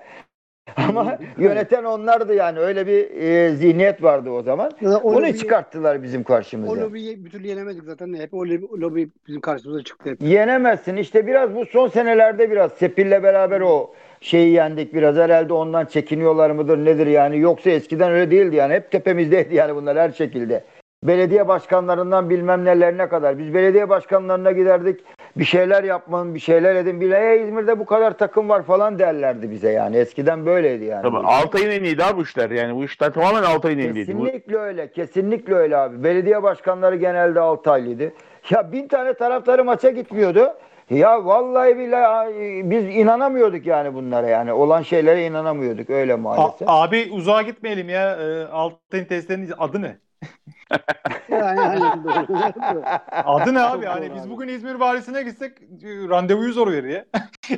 Ama 0.77 1.17
yöneten 1.37 1.83
onlardı 1.83 2.33
yani. 2.35 2.59
Öyle 2.59 2.87
bir 2.87 3.21
e, 3.21 3.49
zihniyet 3.55 4.03
vardı 4.03 4.29
o 4.29 4.41
zaman. 4.41 4.71
Zaten 4.81 5.07
o 5.07 5.13
Bunu 5.13 5.25
lobiyi- 5.25 5.37
çıkarttılar 5.37 6.03
bizim 6.03 6.21
O 6.21 6.23
karşımıza. 6.23 6.81
lobiyi 6.81 7.25
bir 7.25 7.29
türlü 7.29 7.47
yenemedik 7.47 7.83
zaten. 7.83 8.13
Hep 8.13 8.33
o 8.33 8.45
lobi, 8.45 8.81
lobi 8.81 9.09
bizim 9.27 9.41
karşımıza 9.41 9.83
çıktı 9.83 10.09
hep. 10.09 10.21
Yenemezsin. 10.21 10.97
İşte 10.97 11.27
biraz 11.27 11.55
bu 11.55 11.65
son 11.65 11.87
senelerde 11.87 12.51
biraz 12.51 12.71
Sepil'le 12.73 13.23
beraber 13.23 13.61
o 13.61 13.93
şeyi 14.21 14.53
yendik 14.53 14.93
biraz. 14.93 15.15
Herhalde 15.15 15.53
ondan 15.53 15.85
çekiniyorlar 15.85 16.49
mıdır 16.51 16.77
nedir 16.77 17.07
yani. 17.07 17.39
Yoksa 17.39 17.69
eskiden 17.69 18.11
öyle 18.11 18.31
değildi 18.31 18.55
yani. 18.55 18.73
Hep 18.73 18.91
tepemizdeydi 18.91 19.55
yani 19.55 19.75
bunlar 19.75 19.97
her 19.97 20.09
şekilde. 20.11 20.63
Belediye 21.03 21.47
başkanlarından 21.47 22.29
bilmem 22.29 22.65
nelerine 22.65 23.09
kadar. 23.09 23.37
Biz 23.37 23.53
belediye 23.53 23.89
başkanlarına 23.89 24.51
giderdik. 24.51 24.99
Bir 25.37 25.43
şeyler 25.43 25.83
yapmanın, 25.83 26.35
bir 26.35 26.39
şeyler 26.39 26.75
edin. 26.75 27.01
Bile 27.01 27.31
"Ey, 27.31 27.43
İzmir'de 27.43 27.79
bu 27.79 27.85
kadar 27.85 28.17
takım 28.17 28.49
var 28.49 28.63
falan 28.63 28.99
derlerdi 28.99 29.51
bize 29.51 29.71
yani. 29.71 29.97
Eskiden 29.97 30.45
böyleydi 30.45 30.85
yani. 30.85 31.01
Tabii 31.01 31.17
Altay'ın 31.17 31.71
en 31.71 31.97
abi 31.99 32.17
bu 32.17 32.21
işler. 32.23 32.49
Yani 32.51 32.75
bu 32.75 32.83
işler 32.83 33.13
tamamen 33.13 33.43
Altay'ın 33.43 33.79
en 33.79 33.83
iyiydi. 33.93 34.17
Bu- 34.17 34.25
Kesinlikle 34.25 34.57
öyle. 34.57 34.91
Kesinlikle 34.91 35.55
öyle 35.55 35.77
abi. 35.77 36.03
Belediye 36.03 36.43
başkanları 36.43 36.95
genelde 36.95 37.39
Altaylıydı. 37.39 38.13
Ya 38.49 38.71
bin 38.71 38.87
tane 38.87 39.13
taraftarı 39.13 39.63
maça 39.63 39.89
gitmiyordu. 39.89 40.53
Ya 40.89 41.25
vallahi 41.25 41.77
billahi 41.77 42.61
biz 42.71 42.95
inanamıyorduk 42.95 43.65
yani 43.65 43.93
bunlara 43.93 44.27
yani. 44.27 44.53
Olan 44.53 44.81
şeylere 44.81 45.25
inanamıyorduk 45.25 45.89
öyle 45.89 46.13
A- 46.13 46.17
maalesef. 46.17 46.67
abi 46.67 47.09
uzağa 47.11 47.41
gitmeyelim 47.41 47.89
ya. 47.89 48.15
Ee, 48.21 48.43
Altay'ın 48.51 49.05
testlerinin 49.05 49.51
adı 49.59 49.81
ne? 49.81 49.97
Doğru. 51.31 52.81
Adı 53.11 53.53
ne 53.53 53.59
abi? 53.59 53.85
Hani 53.85 54.15
biz 54.15 54.29
bugün 54.29 54.47
İzmir 54.47 54.75
valisine 54.75 55.23
gitsek 55.23 55.51
e, 55.61 56.09
randevuyu 56.09 56.53
zor 56.53 56.71
verir 56.71 56.89
ya. 56.89 57.05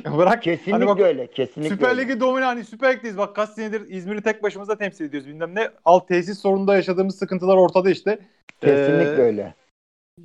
Bırak 0.18 0.42
Kesinlikle 0.42 0.72
Hani 0.72 0.86
bak- 0.86 1.00
öyle. 1.00 1.26
Kesinlikle 1.26 1.74
Süper. 1.74 1.96
Ligi 1.98 2.20
domine 2.20 2.44
hani 2.44 2.64
Süper 2.64 2.92
Lig'deyiz. 2.94 3.18
Bak 3.18 3.36
kaç 3.36 3.48
senedir 3.50 3.82
İzmir'i 3.88 4.22
tek 4.22 4.42
başımıza 4.42 4.76
temsil 4.78 5.04
ediyoruz 5.04 5.28
bilmem 5.28 5.54
ne. 5.54 5.68
Alt 5.84 6.08
tesis 6.08 6.38
sorununda 6.38 6.74
yaşadığımız 6.76 7.18
sıkıntılar 7.18 7.56
ortada 7.56 7.90
işte. 7.90 8.18
Kesinlikle 8.60 9.22
Ee, 9.22 9.26
öyle. 9.26 9.54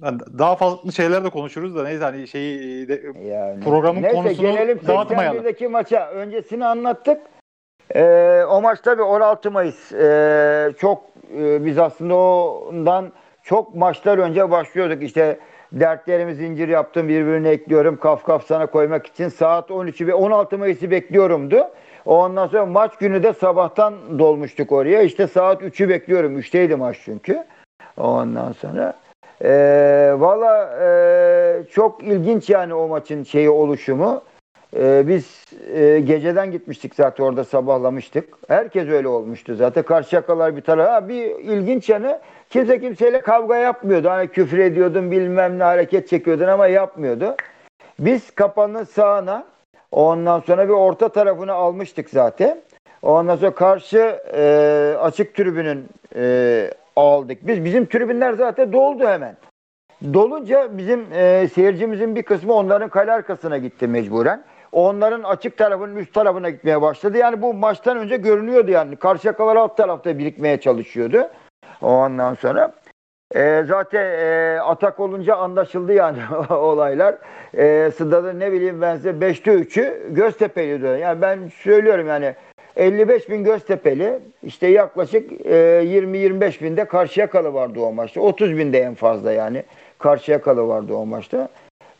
hani 0.02 0.20
Daha 0.40 0.56
farklı 0.56 0.92
şeyler 0.94 1.24
de 1.24 1.30
konuşuruz 1.30 1.76
da 1.76 1.84
neyse 1.84 2.04
hani 2.04 2.28
şeyi 2.28 2.88
de, 2.88 3.02
Yani. 3.24 3.64
programın 3.64 4.02
Neyse 4.02 4.16
konusunu 4.16 4.52
gelelim 4.52 4.80
dağıtmayalım. 4.88 5.38
81'deki 5.38 5.68
maça. 5.68 6.08
Öncesini 6.10 6.66
anlattık. 6.66 7.22
Ee, 7.96 8.44
o 8.50 8.62
maç 8.62 8.80
tabii 8.84 9.02
16 9.02 9.52
Mayıs. 9.52 9.92
Ee, 9.92 10.74
çok 10.80 11.04
e, 11.38 11.66
biz 11.66 11.78
aslında 11.78 12.16
ondan 12.16 13.12
çok 13.44 13.76
maçlar 13.76 14.18
önce 14.18 14.52
başlıyorduk. 14.52 15.04
İşte 15.04 15.40
dertlerimi 15.72 16.36
zincir 16.36 16.68
yaptım 16.68 17.08
birbirine 17.08 17.50
ekliyorum. 17.50 17.98
Kaf 17.98 18.24
kaf 18.24 18.46
sana 18.46 18.66
koymak 18.66 19.08
için 19.08 19.30
saat 19.30 19.70
13'ü 19.70 20.08
ve 20.08 20.14
16 20.14 20.58
Mayıs'ı 20.58 20.92
bekliyorumdu. 20.92 21.68
Ondan 22.06 22.48
sonra 22.48 22.66
maç 22.66 22.98
günü 22.98 23.24
de 23.24 23.34
sabahtan 23.34 24.20
dolmuştuk 24.20 24.72
oraya. 24.72 25.02
İşte 25.02 25.28
saat 25.28 25.62
3'ü 25.62 25.90
bekliyorum. 25.90 26.40
3'teydi 26.40 26.76
maç 26.76 26.98
çünkü. 27.06 27.44
Ondan 27.98 28.52
sonra 28.52 28.94
ee, 29.44 30.14
Valla 30.18 30.80
ee, 30.82 31.64
çok 31.72 32.04
ilginç 32.04 32.50
yani 32.50 32.74
o 32.74 32.88
maçın 32.88 33.24
şeyi 33.24 33.50
oluşumu. 33.50 34.22
Ee, 34.76 35.04
biz 35.08 35.46
e, 35.74 36.00
geceden 36.00 36.52
gitmiştik 36.52 36.96
zaten 36.96 37.24
orada 37.24 37.44
sabahlamıştık. 37.44 38.30
Herkes 38.48 38.88
öyle 38.90 39.08
olmuştu 39.08 39.56
zaten. 39.56 39.84
Karşıyakalar 39.84 40.56
bir 40.56 40.62
taraf. 40.62 40.90
Ha, 40.90 41.10
bir 41.10 41.24
ilginç 41.26 41.90
yanı 41.90 42.20
kimse 42.50 42.80
kimseyle 42.80 43.22
kavga 43.22 43.56
yapmıyordu. 43.56 44.10
Hani 44.10 44.28
küfür 44.28 44.58
ediyordun 44.58 45.12
bilmem 45.12 45.60
ne 45.60 45.64
hareket 45.64 46.08
çekiyordun 46.08 46.48
ama 46.48 46.68
yapmıyordu. 46.68 47.36
Biz 48.00 48.32
kapanın 48.32 48.84
sağına 48.84 49.46
ondan 49.92 50.40
sonra 50.40 50.68
bir 50.68 50.74
orta 50.74 51.10
tarafını 51.10 51.54
almıştık 51.54 52.10
zaten. 52.10 52.62
Ondan 53.02 53.36
sonra 53.36 53.52
karşı 53.52 54.20
e, 54.34 54.96
açık 55.00 55.36
tribünün 55.36 55.86
e, 56.16 56.72
aldık. 56.96 57.48
Biz 57.48 57.66
bizim 57.66 57.86
tribünler 57.86 58.34
zaten 58.34 58.74
doldu 58.74 59.08
hemen. 59.08 59.36
Dolunca 60.14 60.78
bizim 60.78 61.14
e, 61.14 61.48
seyircimizin 61.54 62.16
bir 62.16 62.24
kısmı 62.24 62.54
onların 62.54 62.90
kale 62.90 63.12
arkasına 63.12 63.58
gitti 63.58 63.88
mecburen. 63.88 64.44
Onların 64.72 65.24
açık 65.24 65.58
tarafının 65.58 65.96
üst 65.96 66.14
tarafına 66.14 66.50
gitmeye 66.50 66.82
başladı. 66.82 67.18
Yani 67.18 67.42
bu 67.42 67.54
maçtan 67.54 67.98
önce 67.98 68.18
görünüyordu 68.18 68.72
yani. 68.72 68.96
Karşıyakalar 68.96 69.56
alt 69.56 69.78
tarafta 69.78 70.18
birikmeye 70.18 70.60
çalışıyordu. 70.60 71.30
Ondan 71.82 72.34
sonra 72.34 72.74
e, 73.36 73.64
zaten 73.68 74.06
e, 74.06 74.60
atak 74.60 75.00
olunca 75.00 75.36
anlaşıldı 75.36 75.94
yani 75.94 76.18
olaylar. 76.50 77.16
E, 77.58 77.92
Sıda'da 77.98 78.34
ne 78.34 78.52
bileyim 78.52 78.82
ben 78.82 78.96
size 78.96 79.10
5'te 79.10 79.52
3'ü 79.52 80.14
Göztepe'li 80.14 80.82
diyor. 80.82 80.98
Yani 80.98 81.22
ben 81.22 81.40
söylüyorum 81.64 82.08
yani 82.08 82.36
55 82.76 83.30
bin 83.30 83.44
Göztepe'li 83.44 84.20
işte 84.44 84.68
yaklaşık 84.68 85.32
e, 85.46 85.84
20-25 85.84 86.64
bin 86.64 86.78
de 86.78 86.86
Karşıyakalı 86.86 87.54
vardı 87.54 87.80
o 87.80 87.94
maçta. 87.94 88.22
30 88.22 88.58
bin 88.58 88.74
de 88.74 88.80
en 88.80 88.94
fazla 88.94 89.32
yani 89.32 89.64
Karşıyakalı 90.00 90.68
vardı 90.68 90.94
o 90.94 91.06
maçta. 91.06 91.50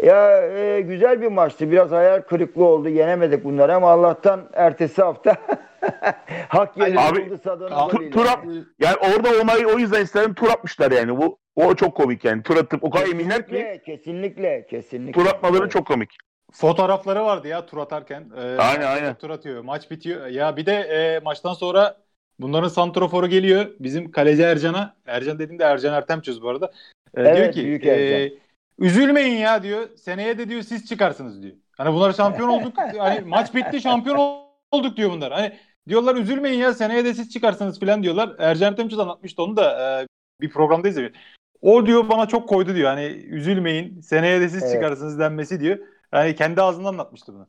Ya 0.04 0.48
e, 0.48 0.82
güzel 0.82 1.22
bir 1.22 1.28
maçtı. 1.28 1.72
Biraz 1.72 1.92
hayal 1.92 2.22
kırıklığı 2.22 2.66
oldu. 2.66 2.90
Yenemedik 2.90 3.44
bunları 3.44 3.76
ama 3.76 3.92
Allah'tan 3.92 4.50
ertesi 4.54 5.02
hafta 5.02 5.36
hak 6.50 6.78
buldu 6.78 7.38
Sada'nın 7.44 7.72
Abi, 7.76 7.92
golüyle. 7.92 8.12
tur 8.12 8.26
at- 8.26 8.46
Yani 8.80 8.96
orada 8.96 9.30
olmayı 9.42 9.68
o 9.68 9.80
yüzden 9.80 10.04
isterim 10.04 10.34
tur 10.34 10.50
atmışlar 10.50 10.92
yani. 10.92 11.18
Bu 11.18 11.38
o 11.56 11.76
çok 11.76 11.96
komik 11.98 12.26
yani. 12.26 12.44
Tur 12.44 12.58
atıp 12.58 12.84
o 12.84 12.90
kadar 12.90 13.08
eminler 13.08 13.38
ki 13.38 13.52
Kesinlikle, 13.52 13.82
kesinlikle, 13.86 14.66
kesinlikle. 14.70 15.12
tur 15.22 15.26
atmaları 15.30 15.62
Evet. 15.62 15.72
çok 15.72 15.88
komik. 15.88 16.10
Fotoğrafları 16.54 17.24
vardı 17.26 17.48
ya 17.48 17.66
tur 17.66 17.78
atarken. 17.78 18.26
Ee, 18.38 18.58
Aynen, 18.58 18.88
aynen. 18.88 19.16
Tur 19.16 19.30
atıyor. 19.30 19.62
Maç 19.64 19.92
bitiyor. 19.92 20.26
Ya 20.28 20.58
bir 20.58 20.66
de 20.66 20.74
e, 20.74 21.20
maçtan 21.20 21.54
sonra 21.54 21.98
bunların 22.40 22.68
santroforu 22.68 23.28
geliyor. 23.28 23.66
Bizim 23.80 24.12
kaleci 24.12 24.42
Ercan'a. 24.44 24.96
Ercan 25.08 25.40
dediğimde 25.40 25.64
Ercan 25.64 25.94
Ertemçöz 25.94 26.42
bu 26.42 26.50
arada. 26.50 26.72
Ee, 27.18 27.24
diyor 27.24 27.36
Evet, 27.36 27.54
ki 27.54 27.64
büyük 27.66 27.86
e, 27.86 27.90
Ercan. 27.90 28.38
Üzülmeyin 28.80 29.38
ya 29.38 29.64
diyor. 29.64 29.90
Seneye 29.98 30.38
de 30.38 30.50
diyor 30.50 30.62
siz 30.62 30.88
çıkarsınız 30.88 31.42
diyor. 31.42 31.56
Hani 31.78 31.94
bunlar 31.94 32.14
şampiyon 32.14 32.50
olduk. 32.50 32.74
hani 32.98 33.20
maç 33.22 33.56
bitti 33.56 33.82
şampiyon 33.82 34.42
olduk 34.72 34.98
diyor 34.98 35.12
bunlar. 35.12 35.32
Hani 35.32 35.54
diyorlar 35.88 36.16
üzülmeyin 36.16 36.60
ya 36.60 36.74
seneye 36.74 37.06
de 37.06 37.14
siz 37.14 37.34
çıkarsınız 37.34 37.80
falan 37.80 38.04
diyorlar. 38.04 38.36
Ercan 38.40 38.72
Ertemçöz 38.72 39.00
anlatmıştı 39.00 39.44
onu 39.44 39.58
da 39.58 40.02
e, 40.02 40.08
bir 40.42 40.50
programda 40.50 40.88
izledim. 40.88 41.14
O 41.62 41.86
diyor 41.86 42.10
bana 42.10 42.26
çok 42.28 42.50
koydu 42.50 42.76
diyor. 42.76 42.90
Hani 42.90 43.04
üzülmeyin 43.06 44.02
seneye 44.02 44.42
de 44.42 44.50
siz 44.50 44.64
Evet. 44.64 44.74
çıkarsınız 44.74 45.20
denmesi 45.20 45.60
diyor. 45.60 45.80
Yani 46.14 46.36
kendi 46.36 46.62
ağzından 46.62 46.90
anlatmıştı 46.90 47.34
bunu. 47.34 47.48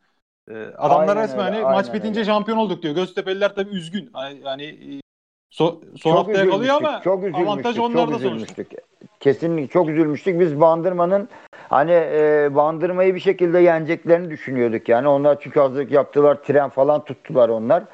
Ee, 0.51 0.75
adamlar 0.77 1.17
Aynen 1.17 1.23
resmen 1.23 1.47
öyle, 1.47 1.63
hani 1.63 1.75
maç 1.75 1.95
bitince 1.95 2.21
öyle. 2.21 2.25
şampiyon 2.25 2.59
olduk 2.59 2.83
diyor. 2.83 2.95
Göztepe'liler 2.95 3.55
tabii 3.55 3.71
üzgün. 3.71 4.11
Hani, 4.13 4.41
hani 4.45 4.65
e, 4.65 5.01
so, 5.51 5.81
son 5.97 6.11
Çok 6.11 6.19
haftaya 6.29 6.51
kalıyor 6.51 6.75
ama 6.75 7.01
çok 7.03 7.25
avantaj 7.25 7.79
onlarda 7.79 8.19
sonuçta. 8.19 8.63
Kesinlikle 9.21 9.73
çok 9.73 9.89
üzülmüştük. 9.89 10.41
Biz 10.41 10.61
Bandırma'nın 10.61 11.29
hani 11.69 11.93
e, 11.93 12.49
Bandırma'yı 12.55 13.15
bir 13.15 13.21
şekilde 13.21 13.59
yeneceklerini 13.59 14.31
düşünüyorduk 14.31 14.89
yani. 14.89 15.09
Onlar 15.09 15.41
çünkü 15.41 15.61
hazırlık 15.61 15.91
yaptılar, 15.93 16.43
tren 16.43 16.69
falan 16.69 17.05
tuttular 17.05 17.49
onlar. 17.49 17.85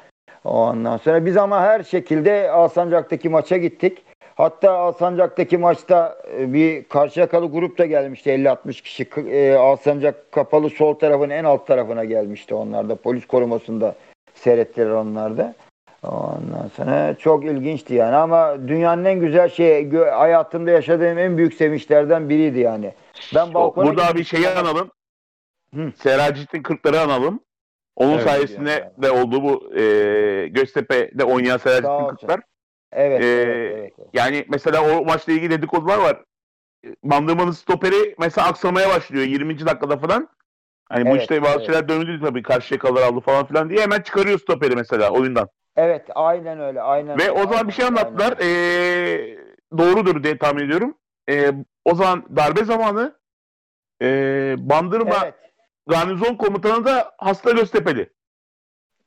Ondan 0.43 0.97
sonra 0.97 1.25
biz 1.25 1.37
ama 1.37 1.61
her 1.61 1.83
şekilde 1.83 2.51
Alsancak'taki 2.51 3.29
maça 3.29 3.57
gittik. 3.57 4.03
Hatta 4.35 4.71
Alsancak'taki 4.71 5.57
maçta 5.57 6.17
e, 6.39 6.53
bir 6.53 6.83
Karşıyakalı 6.83 7.51
grup 7.51 7.77
da 7.77 7.85
gelmişti 7.85 8.29
50-60 8.29 8.83
kişi. 8.83 9.07
E, 9.31 9.55
Alsancak 9.55 10.31
kapalı 10.31 10.69
sol 10.69 10.93
tarafın 10.93 11.29
en 11.29 11.43
alt 11.43 11.67
tarafına 11.67 12.05
gelmişti 12.05 12.55
onlar 12.55 12.89
da. 12.89 12.95
Polis 12.95 13.25
korumasında 13.25 13.95
seyrettiler 14.33 14.89
onlar 14.89 15.37
da. 15.37 15.53
Ondan 16.07 16.67
sonra 16.75 17.15
çok 17.17 17.45
ilginçti 17.45 17.93
yani 17.93 18.15
ama 18.15 18.67
dünyanın 18.67 19.05
en 19.05 19.19
güzel 19.19 19.49
şey 19.49 19.91
hayatımda 19.91 20.71
yaşadığım 20.71 21.17
en 21.17 21.37
büyük 21.37 21.53
sevinçlerden 21.53 22.29
biriydi 22.29 22.59
yani. 22.59 22.93
Ben 23.35 23.53
balkona 23.53 23.85
Burada 23.85 24.01
gittim. 24.01 24.17
bir 24.19 24.23
şeyi 24.23 24.49
analım. 24.49 24.91
Hı. 25.75 25.91
Seracit'in 26.03 26.63
40'ları 26.63 26.99
analım. 26.99 27.39
Onun 27.95 28.13
Evet, 28.13 28.23
sayesinde 28.23 28.71
ya. 28.71 28.91
de 29.01 29.11
oldu 29.11 29.43
bu 29.43 29.75
e, 29.79 30.47
Göztepe'de 30.47 31.23
oynayan 31.23 31.57
Seracit'in 31.57 31.89
olsun. 31.89 32.27
40'lar. 32.27 32.41
Evet, 32.91 33.21
Ee, 33.21 33.25
evet, 33.25 33.47
evet, 33.47 33.93
evet. 33.97 34.09
Yani 34.13 34.45
mesela 34.49 34.97
o 34.99 35.05
maçla 35.05 35.33
ilgili 35.33 35.51
dedikodular 35.51 35.97
var. 35.97 36.23
Bandırmanın 37.03 37.51
stoperi 37.51 38.15
mesela 38.19 38.47
aksamaya 38.47 38.89
başlıyor 38.89 39.25
20. 39.25 39.59
dakikada 39.65 39.97
falan. 39.97 40.29
Hani 40.89 41.05
bu 41.05 41.09
Evet, 41.09 41.21
işte 41.21 41.41
bazı 41.41 41.55
evet. 41.55 41.65
şeyler 41.65 41.89
döndü 41.89 42.19
tabii 42.23 42.43
karşıya 42.43 42.79
kalır 42.79 43.01
aldı 43.01 43.19
falan 43.19 43.45
filan 43.45 43.69
diye 43.69 43.81
hemen 43.81 44.01
çıkarıyor 44.01 44.39
stoperi 44.39 44.75
mesela 44.75 45.09
oyundan. 45.09 45.47
Evet, 45.77 46.05
aynen 46.15 46.59
öyle, 46.59 46.81
aynen. 46.81 47.19
Ve 47.19 47.23
öyle, 47.23 47.31
o 47.31 47.37
zaman 47.37 47.53
aynen 47.53 47.67
bir 47.67 47.73
şey 47.73 47.85
anlattılar. 47.85 48.37
aynen. 48.39 48.51
Ee, 48.51 49.37
doğrudur 49.77 50.23
diye 50.23 50.37
tahmin 50.37 50.65
ediyorum. 50.65 50.97
Ee, 51.29 51.51
o 51.85 51.95
zaman 51.95 52.25
darbe 52.35 52.63
zamanı 52.63 53.19
ee, 54.01 54.55
Bandırma 54.59 55.19
Evet, 55.23 55.35
garnizon 55.87 56.35
komutanı 56.35 56.85
da 56.85 57.15
hasta 57.17 57.51
Göztepe'li. 57.51 58.09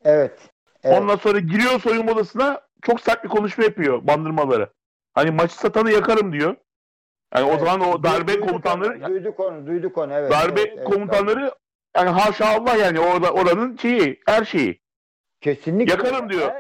evet. 0.04 0.50
evet. 0.84 0.98
Ondan 0.98 1.16
sonra 1.16 1.38
giriyor 1.38 1.80
soyunma 1.80 2.12
odasına 2.12 2.60
çok 2.82 3.00
sert 3.00 3.24
bir 3.24 3.28
konuşma 3.28 3.64
yapıyor 3.64 4.06
bandırmaları. 4.06 4.72
Hani 5.14 5.30
maçı 5.30 5.54
satanı 5.54 5.90
yakarım 5.90 6.32
diyor. 6.32 6.56
Yani 7.34 7.46
o 7.46 7.50
Evet. 7.50 7.60
zaman 7.60 7.80
o 7.80 8.02
darbe 8.02 8.32
Duyduk 8.34 8.48
komutanları 8.48 8.98
onu, 8.98 9.08
duyduk 9.08 9.40
onu, 9.40 9.66
duyduk 9.66 9.98
onu, 9.98 10.12
evet. 10.12 10.32
darbe 10.32 10.60
evet, 10.60 10.74
evet, 10.76 10.84
komutanları 10.84 11.54
yani 11.96 12.08
haşa 12.08 12.46
Allah 12.46 12.76
yani 12.76 13.00
orada 13.00 13.32
oranın 13.32 13.76
şeyi 13.76 14.20
her 14.26 14.44
şeyi. 14.44 14.80
Kesinlikle. 15.40 15.92
Yakarım 15.92 16.30
diyor. 16.30 16.52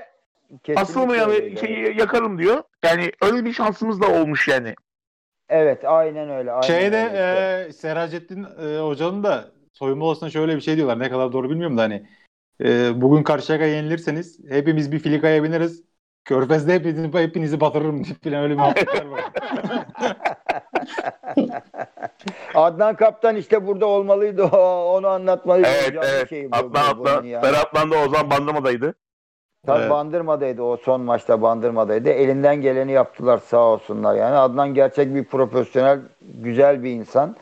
Kesinlikle 0.48 0.82
Asıl 0.82 1.06
mı 1.06 1.16
yani 1.16 1.58
şeyi 1.60 1.98
yakarım 1.98 2.38
diyor. 2.38 2.62
Yani 2.84 3.12
öyle 3.22 3.44
bir 3.44 3.52
şansımız 3.52 4.00
da 4.00 4.08
olmuş 4.08 4.48
yani. 4.48 4.74
Evet 5.48 5.84
aynen 5.84 6.30
öyle. 6.30 6.52
Aynen 6.52 6.66
Şeyde 6.66 7.04
öyle 7.04 7.68
e, 7.68 7.72
Seracettin 7.72 8.44
e, 8.44 8.78
hocanın 8.78 9.22
da 9.22 9.44
soyunma 9.72 10.06
odasında 10.06 10.30
şöyle 10.30 10.56
bir 10.56 10.60
şey 10.60 10.76
diyorlar. 10.76 10.98
Ne 10.98 11.10
kadar 11.10 11.32
doğru 11.32 11.50
bilmiyorum 11.50 11.78
da 11.78 11.82
hani 11.82 12.06
e, 12.64 13.00
bugün 13.00 13.22
Karşıyaka 13.22 13.64
yenilirseniz 13.64 14.50
hepimiz 14.50 14.92
bir 14.92 14.98
filikaya 14.98 15.42
bineriz. 15.42 15.84
Körfez'de 16.24 16.74
hepinizi, 16.74 17.18
hepinizi 17.18 17.60
batırırım 17.60 18.02
falan 18.24 18.42
öyle 18.42 18.54
bir 18.54 18.58
var. 18.58 18.74
Adnan 22.54 22.94
Kaptan 22.96 23.36
işte 23.36 23.66
burada 23.66 23.86
olmalıydı. 23.86 24.44
Onu 24.86 25.08
anlatmalıydı. 25.08 25.68
Evet 25.68 25.88
Hocam 25.88 26.04
evet. 26.08 26.28
şey 26.28 26.50
bu- 26.52 26.56
Atlan 26.56 26.70
bu- 26.72 26.98
bunun 26.98 27.10
atlan. 27.10 27.24
ya. 27.24 27.42
Berat'lan 27.42 27.90
da 27.90 27.96
Ozan 27.96 28.30
Bandırma'daydı. 28.30 28.94
Tabii 29.66 29.80
Evet. 29.80 29.90
Bandırma'daydı 29.90 30.62
o 30.62 30.76
son 30.76 31.00
maçta 31.00 31.42
Bandırma'daydı. 31.42 32.08
Elinden 32.10 32.56
geleni 32.60 32.92
yaptılar 32.92 33.38
sağ 33.38 33.60
olsunlar 33.60 34.14
yani. 34.14 34.36
Adnan 34.36 34.74
gerçek 34.74 35.14
bir 35.14 35.24
profesyonel, 35.24 35.98
güzel 36.34 36.82
bir 36.84 36.90
insan. 36.90 37.36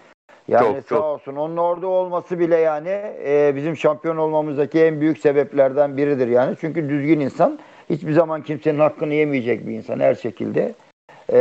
Yani 0.49 0.67
Çok, 0.75 0.83
sağ 0.83 0.95
çok. 0.97 1.05
olsun. 1.05 1.37
Onun 1.37 1.57
orada 1.57 1.87
olması 1.87 2.39
bile 2.39 2.57
yani 2.57 2.89
e, 3.25 3.53
bizim 3.57 3.77
şampiyon 3.77 4.17
olmamızdaki 4.17 4.81
en 4.85 5.01
büyük 5.01 5.19
sebeplerden 5.19 5.97
biridir 5.97 6.29
yani. 6.29 6.57
Çünkü 6.61 6.89
düzgün 6.89 7.21
insan. 7.21 7.59
Hiçbir 7.91 8.13
zaman 8.13 8.43
kimsenin 8.43 8.79
hakkını 8.79 9.15
yemeyecek 9.15 9.67
bir 9.67 9.73
insan 9.75 10.01
her 10.01 10.15
şekilde. 10.15 10.75
E, 11.29 11.39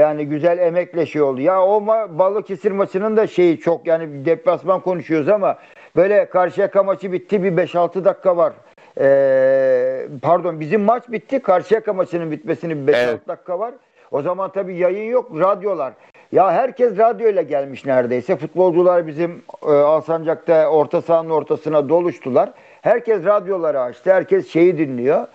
yani 0.00 0.26
güzel 0.26 0.58
emekle 0.58 1.06
şey 1.06 1.22
oldu. 1.22 1.40
Ya 1.40 1.62
o 1.62 1.80
ma- 1.80 2.18
Balıkesir 2.18 2.70
maçının 2.72 3.16
da 3.16 3.26
şeyi 3.26 3.60
çok 3.60 3.86
yani 3.86 4.24
deplasman 4.24 4.80
konuşuyoruz 4.80 5.28
ama 5.28 5.58
böyle 5.96 6.28
Karşıyaka 6.28 6.82
maçı 6.82 7.12
bitti 7.12 7.42
bir 7.42 7.52
5-6 7.52 8.04
dakika 8.04 8.36
var. 8.36 8.52
Ee, 9.00 10.06
pardon 10.22 10.60
bizim 10.60 10.80
maç 10.80 11.02
bitti. 11.08 11.38
Karşıyaka 11.38 11.92
maçının 11.92 12.30
bitmesinin 12.30 12.86
5-6 12.86 12.96
Evet. 12.96 13.28
dakika 13.28 13.58
var. 13.58 13.74
O 14.10 14.22
zaman 14.22 14.52
tabii 14.52 14.76
yayın 14.76 15.10
yok, 15.10 15.30
radyolar. 15.40 15.92
Ya 16.32 16.52
herkes 16.52 16.98
radyoyla 16.98 17.42
gelmiş 17.42 17.84
neredeyse. 17.84 18.36
Futbolcular 18.36 19.06
bizim 19.06 19.42
e, 19.66 19.70
Alsancak'ta 19.72 20.66
orta 20.68 21.02
sahanın 21.02 21.30
ortasına 21.30 21.88
doluştular. 21.88 22.50
Herkes 22.82 23.24
radyoları 23.24 23.80
açtı. 23.80 24.12
Herkes 24.12 24.48
şeyi 24.48 24.78
dinliyor. 24.78 25.26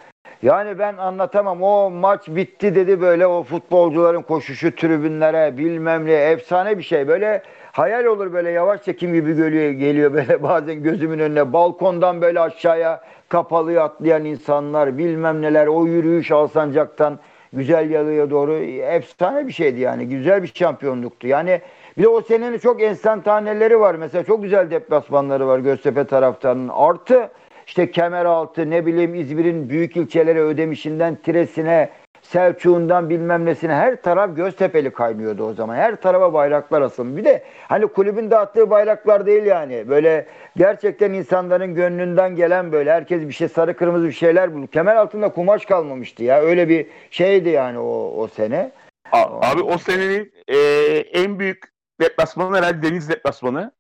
Yani 0.42 0.80
ben 0.80 0.98
anlatamam. 0.98 1.64
O 1.64 1.90
maç 1.90 2.28
bitti 2.28 2.76
dedi 2.76 3.02
böyle 3.02 3.28
o 3.28 3.44
futbolcuların 3.44 4.22
koşuşu 4.22 4.76
tribünlere 4.76 5.58
bilmem 5.58 6.06
ne 6.06 6.14
efsane 6.14 6.78
bir 6.78 6.84
şey. 6.84 7.08
Böyle 7.08 7.44
hayal 7.72 8.06
olur 8.06 8.34
böyle 8.34 8.50
yavaş 8.50 8.84
çekim 8.84 9.14
gibi 9.14 9.36
geliyor, 9.36 9.72
geliyor 9.72 10.14
böyle 10.14 10.44
bazen 10.44 10.84
gözümün 10.84 11.20
önüne. 11.20 11.54
Balkondan 11.54 12.22
böyle 12.22 12.40
aşağıya 12.40 13.02
kapalıya 13.30 13.84
atlayan 13.84 14.26
insanlar 14.26 14.98
bilmem 14.98 15.42
neler 15.42 15.68
o 15.68 15.86
yürüyüş 15.86 16.32
Alsancak'tan 16.32 17.20
güzel 17.54 17.90
yalıya 17.90 18.30
doğru 18.30 18.56
efsane 18.82 19.48
bir 19.48 19.52
şeydi 19.52 19.80
yani. 19.80 20.10
Güzel 20.10 20.44
bir 20.44 20.52
şampiyonluktu. 20.56 21.28
Yani 21.28 21.62
bir 21.98 22.04
de 22.04 22.08
o 22.08 22.22
senenin 22.22 22.58
çok 22.58 22.82
enstantaneleri 22.82 23.80
var. 23.80 23.96
Mesela 23.96 24.24
çok 24.24 24.44
güzel 24.44 24.72
deplasmanları 24.72 25.48
var 25.48 25.60
Göztepe 25.60 26.04
taraftarının. 26.04 26.70
Artı 26.74 27.30
işte 27.68 27.92
Kemeraltı 27.92 28.70
ne 28.70 28.86
bileyim 28.86 29.16
İzmir'in 29.16 29.70
büyük 29.70 29.98
ilçeleri 29.98 30.42
Ödemiş'inden 30.42 31.16
Tires'ine 31.16 31.90
Selçuk'undan 32.22 33.10
bilmem 33.10 33.46
nesine 33.46 33.74
her 33.74 34.02
taraf 34.02 34.36
Göztepe'li 34.36 34.92
kaynıyordu 34.92 35.44
o 35.44 35.54
zaman. 35.54 35.76
Her 35.76 35.96
tarafa 35.96 36.34
bayraklar 36.34 36.82
asılmış. 36.82 37.18
Bir 37.18 37.26
de 37.26 37.44
hani 37.68 37.88
kulübün 37.88 38.32
dağıttığı 38.32 38.70
bayraklar 38.70 39.26
değil 39.26 39.44
yani. 39.44 39.90
Böyle 39.90 40.26
gerçekten 40.58 41.14
insanların 41.14 41.76
gönlünden 41.76 42.36
gelen 42.36 42.72
böyle 42.72 42.92
herkes 42.92 43.22
bir 43.22 43.34
şey 43.34 43.48
sarı 43.48 43.78
kırmızı 43.78 44.08
bir 44.08 44.12
şeyler 44.12 44.54
bulur. 44.54 44.68
Kemer 44.68 44.96
altında 44.96 45.30
kumaş 45.30 45.66
kalmamıştı 45.66 46.24
ya. 46.24 46.42
Öyle 46.42 46.70
bir 46.70 46.88
şeydi 47.12 47.50
yani 47.50 47.80
o, 47.80 48.14
o 48.18 48.28
sene. 48.28 48.72
Abi 49.12 49.62
o 49.62 49.78
senenin 49.78 50.32
e, 50.48 50.58
en 50.98 51.40
büyük 51.40 51.64
deplasmanı 52.02 52.58
herhalde 52.58 52.90
Deniz 52.90 53.10
deplasmanı. 53.10 53.72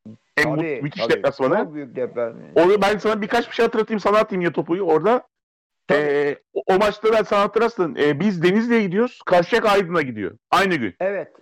Mu- 0.46 0.56
Tabii, 0.58 0.79
müthiş 0.84 1.03
tabii. 1.03 1.13
deplasmanı. 1.13 1.58
Çok 1.58 1.74
büyük 1.74 1.96
deprem. 1.96 2.36
Onu 2.56 2.82
ben 2.82 2.98
sana 2.98 3.22
birkaç 3.22 3.50
bir 3.50 3.56
şey 3.56 3.65
hatırlatayım 3.65 4.00
sana 4.00 4.17
atayım 4.17 4.41
ya 4.41 4.52
topuyu 4.52 4.84
orada. 4.84 5.28
E, 5.91 6.36
o, 6.54 6.62
o 6.67 6.78
maçta 6.78 7.13
ben 7.13 7.23
sana 7.23 7.41
hatırlarsın. 7.41 7.95
E, 8.00 8.19
biz 8.19 8.43
Denizli'ye 8.43 8.82
gidiyoruz. 8.82 9.19
Karşıyaka 9.26 9.69
Aydın'a 9.69 10.02
gidiyor. 10.02 10.38
Aynı 10.52 10.76
gün. 10.76 10.95
Evet. 11.00 11.34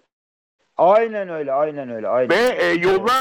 Aynen 0.78 1.30
öyle, 1.30 1.54
aynen 1.54 1.90
öyle. 1.90 2.08
Aynen. 2.08 2.30
Ve 2.30 2.36
e, 2.36 2.66
yolda 2.74 3.12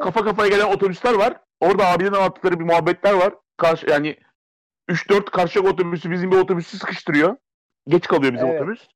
kafa 0.00 0.24
kafaya 0.24 0.48
gelen 0.48 0.66
otobüsler 0.66 1.14
var. 1.14 1.36
Orada 1.60 1.86
abilerin 1.86 2.12
anlattıkları 2.12 2.60
bir 2.60 2.64
muhabbetler 2.64 3.12
var. 3.12 3.34
Karşı, 3.56 3.90
yani 3.90 4.16
3-4 4.88 5.24
Karşıyaka 5.30 5.70
otobüsü 5.70 6.10
bizim 6.10 6.30
bir 6.30 6.36
otobüsü 6.36 6.78
sıkıştırıyor. 6.78 7.36
Geç 7.88 8.06
kalıyor 8.06 8.32
bizim 8.32 8.46
Evet. 8.48 8.60
otobüs. 8.60 8.88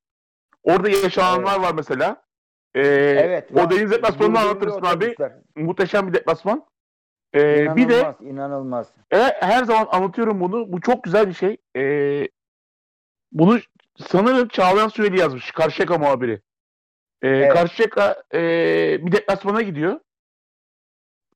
Orada 0.63 0.89
yaşananlar 0.91 1.61
var 1.61 1.73
mesela. 1.75 2.26
E, 2.75 2.81
Evet. 2.81 3.51
o 3.53 3.71
Deniz 3.71 3.91
deplasmanını 3.91 4.39
anlatırsın 4.41 4.81
abi. 4.83 4.87
otobüsler. 5.05 5.33
Muhteşem 5.57 6.09
bir 6.09 6.13
deplasman. 6.13 6.67
E, 7.35 7.77
bir 7.77 7.89
de 7.89 7.95
İnanılmaz, 7.99 8.15
inanılmaz. 8.21 8.89
e, 9.11 9.17
her 9.41 9.65
zaman 9.65 9.87
anlatıyorum 9.91 10.41
bunu. 10.41 10.73
Bu 10.73 10.81
çok 10.81 11.05
güzel 11.05 11.29
bir 11.29 11.33
şey. 11.35 11.57
E, 11.77 11.83
bunu 13.33 13.59
sanırım 13.99 14.49
Çağlayan 14.49 14.89
Süreli 14.89 15.19
yazmış. 15.21 15.51
Karşıyaka 15.51 15.99
muhabiri. 15.99 16.33
E, 17.23 17.29
Evet. 17.29 17.53
Karşıyaka 17.53 18.23
e, 18.35 18.41
bir 19.07 19.13
deplasmana 19.13 19.63
gidiyor. 19.63 20.01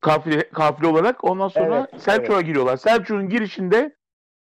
Kafile, 0.01 0.49
kafile 0.51 0.87
olarak. 0.87 1.25
Ondan 1.25 1.49
sonra 1.49 1.89
Evet, 1.93 2.03
Selçuk'a 2.03 2.41
giriyorlar. 2.41 2.77
Selçuk'un 2.77 3.29
girişinde 3.29 3.97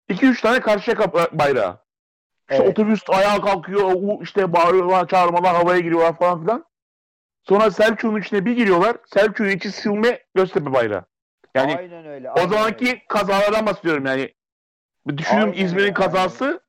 2-3 0.09 0.41
tane 0.41 0.59
Karşıyaka 0.59 1.03
ba- 1.03 1.39
bayrağı. 1.39 1.77
İşte 2.51 2.63
Evet. 2.63 2.69
otobüs 2.71 3.03
ayağa 3.09 3.41
kalkıyor. 3.41 3.91
işte 4.21 4.53
bağırıyorlar, 4.53 5.07
çağırmalar, 5.07 5.55
havaya 5.55 5.79
giriyorlar 5.79 6.17
falan 6.17 6.41
filan. 6.41 6.65
Sonra 7.47 7.71
Selçuk'un 7.71 8.19
içine 8.21 8.45
bir 8.45 8.51
giriyorlar. 8.55 8.97
Selçuk'un 9.13 9.49
içi 9.49 9.71
silme 9.71 10.19
Göztepe 10.35 10.73
bayrağı. 10.73 11.05
Yani 11.55 11.75
aynen 11.75 12.05
öyle. 12.05 12.31
o 12.31 12.33
aynen 12.37 12.49
zamanki 12.49 12.87
öyle. 12.87 13.01
kazalardan 13.07 13.65
bahsediyorum 13.65 14.05
yani. 14.05 14.33
Düşünün 15.17 15.53
İzmir'in 15.53 15.93
kazası 15.93 16.61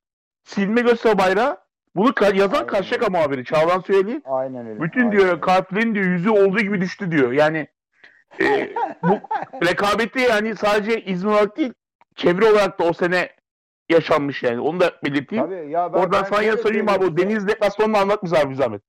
silme 0.45 0.81
Göztepe 0.81 1.19
bayrağı. 1.19 1.67
Bunu 1.97 2.09
ka- 2.11 2.37
yazan 2.37 2.55
Aynen 2.55 2.67
Karşıyaka 2.67 3.11
muhabiri 3.11 3.45
Çağlan 3.45 3.81
Süheyli. 3.81 4.23
Aynen 4.25 4.67
öyle. 4.67 4.83
Bütün 4.83 5.01
aynen 5.01 5.13
diyor 5.13 5.41
katilin 5.41 5.95
diyor 5.95 6.07
yüzü 6.07 6.31
olduğu 6.31 6.61
gibi 6.61 6.81
düştü 6.81 7.11
diyor. 7.11 7.33
Yani 7.33 7.69
e, 8.41 8.73
bu 9.03 9.19
rekabeti 9.67 10.19
yani 10.19 10.57
sadece 10.57 11.01
İzmir 11.01 11.31
olarak 11.31 11.57
değil 11.57 11.73
çevre 12.17 12.45
olarak 12.45 12.79
da 12.79 12.85
o 12.85 12.93
sene 12.93 13.31
yaşanmış 13.89 14.43
yani. 14.43 14.61
Onu 14.61 14.81
da 14.81 14.93
belirteyim. 15.05 15.45
Tabii 15.45 15.71
ya 15.71 15.93
ben, 15.93 15.99
Oradan 15.99 16.23
ben 16.25 16.29
sana 16.29 16.57
sorayım 16.57 16.89
abi 16.89 17.05
o 17.05 17.07
söyleyeyim. 17.07 17.31
Deniz 17.31 17.49
deplasmanını 17.49 17.99
anlat 17.99 18.25
bize 18.25 18.39
abi 18.39 18.55
zahmet. 18.55 18.83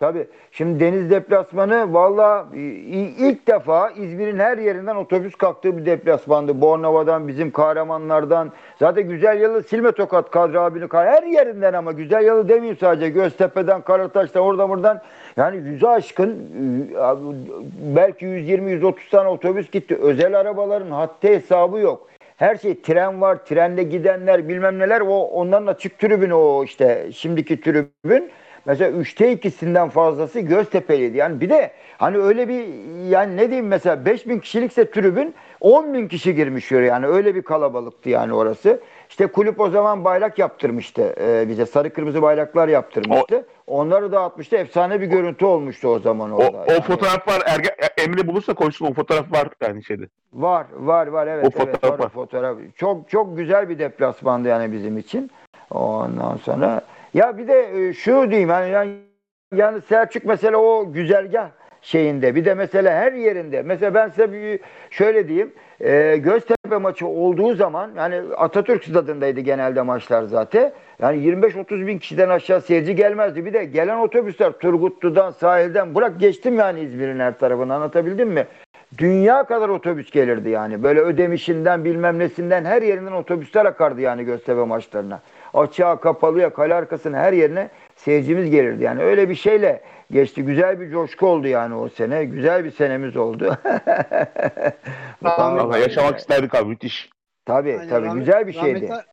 Tabii. 0.00 0.26
Şimdi 0.52 0.80
deniz 0.80 1.10
deplasmanı 1.10 1.94
valla 1.94 2.46
i- 2.54 3.14
ilk 3.28 3.46
defa 3.48 3.90
İzmir'in 3.90 4.38
her 4.38 4.58
yerinden 4.58 4.96
otobüs 4.96 5.34
kalktığı 5.34 5.76
bir 5.78 5.86
deplasmandı. 5.86 6.60
Bornova'dan, 6.60 7.28
bizim 7.28 7.50
kahramanlardan. 7.50 8.52
Zaten 8.78 9.08
Güzel 9.08 9.40
Yalı, 9.40 9.62
Silme 9.62 9.92
Tokat, 9.92 10.30
Kadri 10.30 10.60
abini 10.60 10.86
her 10.92 11.22
yerinden 11.22 11.72
ama 11.72 11.92
Güzel 11.92 12.24
Yalı 12.24 12.48
demeyeyim 12.48 12.76
sadece. 12.80 13.08
Göztepe'den, 13.08 13.80
Karataş'tan, 13.80 14.42
oradan 14.42 14.70
buradan. 14.70 15.00
Yani 15.36 15.56
yüze 15.56 15.88
aşkın 15.88 16.30
e, 16.30 17.96
belki 17.96 18.26
120-130 18.26 19.10
tane 19.10 19.28
otobüs 19.28 19.70
gitti. 19.70 19.98
Özel 20.02 20.40
arabaların 20.40 20.90
haddi 20.90 21.28
hesabı 21.28 21.78
yok. 21.78 22.08
Her 22.36 22.56
şey 22.56 22.80
tren 22.80 23.20
var, 23.20 23.44
trenle 23.44 23.82
gidenler 23.82 24.48
bilmem 24.48 24.78
neler. 24.78 25.00
O 25.00 25.20
onların 25.20 25.66
açık 25.66 25.98
tribünü 25.98 26.34
o 26.34 26.64
işte 26.64 27.08
şimdiki 27.12 27.60
tribün. 27.60 28.30
Mesela 28.66 28.90
üçte 28.90 29.32
ikisinden 29.32 29.88
fazlası 29.88 30.40
Göztepe'liydi. 30.40 31.16
Yani 31.16 31.40
bir 31.40 31.50
de 31.50 31.70
hani 31.98 32.18
öyle 32.18 32.48
bir 32.48 32.64
yani 33.08 33.36
ne 33.36 33.46
diyeyim 33.46 33.66
mesela 33.66 34.04
5000 34.04 34.38
kişilikse 34.38 34.90
tribün 34.90 35.34
10 35.60 35.94
bin 35.94 36.08
kişi 36.08 36.34
girmiş 36.34 36.72
oraya. 36.72 36.86
Yani 36.86 37.06
öyle 37.06 37.34
bir 37.34 37.42
kalabalıktı 37.42 38.08
yani 38.08 38.32
orası. 38.34 38.80
İşte 39.08 39.26
kulüp 39.26 39.60
o 39.60 39.70
zaman 39.70 40.04
bayrak 40.04 40.38
yaptırmıştı 40.38 41.14
e, 41.20 41.48
bize. 41.48 41.66
Sarı 41.66 41.92
kırmızı 41.92 42.22
bayraklar 42.22 42.68
yaptırmıştı. 42.68 43.46
Onları 43.66 44.12
dağıtmıştı. 44.12 44.56
Efsane 44.56 45.00
bir 45.00 45.06
görüntü 45.06 45.44
olmuştu 45.44 45.88
o 45.88 45.98
zaman 45.98 46.30
O, 46.32 46.36
orada. 46.36 46.58
o 46.68 46.72
Yani 46.72 46.80
fotoğraf 46.82 47.28
var. 47.28 47.42
Erge, 47.46 47.68
Emre 47.98 48.26
bulursa 48.26 48.54
koysun 48.54 48.86
o 48.86 48.92
fotoğraf 48.94 49.32
var 49.32 49.48
yani 49.62 49.84
şeyde. 49.84 50.02
Var, 50.32 50.66
var, 50.76 51.06
var. 51.06 51.26
Evet, 51.26 51.44
O 51.44 51.48
evet. 51.62 51.72
fotoğraf 51.72 51.92
Var, 51.92 51.98
o 51.98 52.02
var. 52.04 52.08
fotoğraf. 52.08 52.56
Çok 52.76 53.08
çok 53.08 53.36
güzel 53.36 53.68
bir 53.68 53.78
deplasmandı 53.78 54.48
yani 54.48 54.72
bizim 54.72 54.98
için. 54.98 55.30
Ondan 55.70 56.36
sonra 56.36 56.80
ya 57.14 57.38
bir 57.38 57.48
de 57.48 57.88
e, 57.88 57.92
şu 57.92 58.30
diyeyim 58.30 58.48
yani, 58.48 58.70
yani 58.70 58.92
yani 59.54 59.80
Selçuk 59.80 60.24
mesela 60.24 60.56
o 60.56 60.92
güzergah 60.92 61.50
şeyinde 61.82 62.34
bir 62.34 62.44
de 62.44 62.54
mesela 62.54 62.92
her 62.92 63.12
yerinde 63.12 63.62
mesela 63.62 63.94
ben 63.94 64.08
size 64.08 64.32
bir 64.32 64.60
şöyle 64.90 65.28
diyeyim 65.28 65.52
e, 65.80 66.16
Göztepe 66.16 66.76
maçı 66.76 67.06
olduğu 67.06 67.54
zaman 67.54 67.90
yani 67.96 68.20
Atatürk 68.36 68.84
stadındaydı 68.84 69.40
genelde 69.40 69.82
maçlar 69.82 70.22
zaten 70.22 70.72
yani 70.98 71.18
25-30 71.18 71.86
bin 71.86 71.98
kişiden 71.98 72.28
aşağı 72.28 72.60
seyirci 72.60 72.94
gelmezdi 72.94 73.44
bir 73.44 73.52
de 73.52 73.64
gelen 73.64 73.98
otobüsler 73.98 74.52
Turgutlu'dan 74.52 75.30
sahilden 75.30 75.94
bırak 75.94 76.20
geçtim 76.20 76.58
yani 76.58 76.80
İzmir'in 76.80 77.20
her 77.20 77.38
tarafını 77.38 77.74
anlatabildim 77.74 78.28
mi? 78.28 78.46
dünya 78.98 79.44
kadar 79.44 79.68
otobüs 79.68 80.10
gelirdi 80.10 80.48
yani. 80.48 80.82
Böyle 80.82 81.00
ödemişinden 81.00 81.84
bilmem 81.84 82.18
nesinden 82.18 82.64
her 82.64 82.82
yerinden 82.82 83.12
otobüsler 83.12 83.64
akardı 83.64 84.00
yani 84.00 84.24
Göztepe 84.24 84.64
maçlarına. 84.64 85.20
Açığa 85.54 86.00
kapalıya 86.00 86.52
kale 86.52 86.74
arkasına 86.74 87.16
her 87.16 87.32
yerine 87.32 87.70
seyircimiz 87.96 88.50
gelirdi. 88.50 88.84
Yani 88.84 89.02
öyle 89.02 89.28
bir 89.28 89.34
şeyle 89.34 89.82
geçti. 90.10 90.42
Güzel 90.42 90.80
bir 90.80 90.90
coşku 90.90 91.26
oldu 91.26 91.46
yani 91.46 91.74
o 91.74 91.88
sene. 91.88 92.24
Güzel 92.24 92.64
bir 92.64 92.70
senemiz 92.70 93.16
oldu. 93.16 93.56
Tamam. 95.22 95.56
Valla 95.56 95.78
yaşamak 95.78 96.18
isterdik 96.18 96.54
abi 96.54 96.68
müthiş. 96.68 97.10
Tabii 97.44 97.72
Aynen, 97.72 97.88
tabii 97.88 98.06
rahmet- 98.06 98.18
güzel 98.18 98.46
bir 98.46 98.52
şeydi. 98.52 98.88
Rahmetli, 98.88 99.04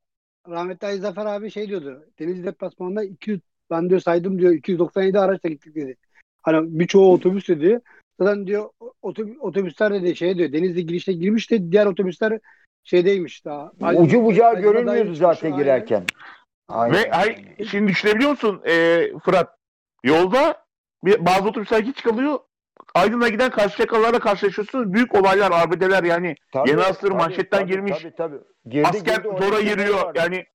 rahmetli 0.50 0.88
Ali 0.88 0.98
Zafer 0.98 1.26
abi 1.26 1.52
şey 1.52 1.68
diyordu. 1.68 2.06
Denizli 2.20 2.44
deplasmanında 2.44 3.04
200 3.04 3.42
ben 3.72 3.90
diyor 3.90 4.00
saydım 4.02 4.40
diyor 4.40 4.52
297 4.54 5.20
araçla 5.20 5.50
gittik 5.50 5.76
dedi. 5.76 5.98
Hani 6.42 6.80
birçoğu 6.80 7.14
otobüs 7.14 7.50
dedi. 7.50 7.80
Zaten 8.20 8.48
diyor 8.48 8.70
otobüs, 9.02 9.38
otobüsler 9.40 9.94
dedi 9.94 10.16
şey 10.16 10.38
diyor 10.38 10.52
Denizli 10.52 10.86
girişte 10.86 11.14
girmişti. 11.14 11.72
Diğer 11.72 11.86
otobüsler 11.86 12.40
şeydeymiş 12.88 13.46
daha. 13.46 13.72
Ucu 13.96 14.24
bucağı 14.24 14.50
Aydın'a 14.50 14.62
görünmüyordu 14.62 15.16
zaten 15.16 15.58
girerken. 15.58 16.04
Aynen. 16.68 16.96
Ve 16.96 17.10
hay, 17.10 17.56
şimdi 17.72 17.88
düşünebiliyor 17.88 18.32
musun 18.32 18.62
e, 18.66 19.04
Fırat? 19.26 19.58
Yolda 20.04 20.64
bir, 21.06 21.26
bazı 21.26 21.50
otobüsler 21.50 21.84
hiç 21.84 22.04
kalıyor. 22.04 22.40
Aydın'a 22.96 23.28
giden 23.28 23.50
karşıyakalarla 23.50 24.20
karşılaşıyorsunuz. 24.20 24.94
Büyük 24.94 25.16
olaylar, 25.16 25.52
arbedeler 25.52 26.04
yani. 26.04 26.36
Tabii, 26.54 26.70
Yeni 26.70 26.82
asır 26.82 27.08
tabii, 27.08 27.14
manşetten 27.14 27.60
tabii, 27.60 27.72
girmiş. 27.72 28.02
Tabii 28.02 28.16
tabii. 28.16 28.38
Girdi, 28.66 28.88
Asker 28.88 29.16
girdi, 29.16 29.30
zora 29.40 29.62
giriyor. 29.62 30.16
Yani 30.16 30.46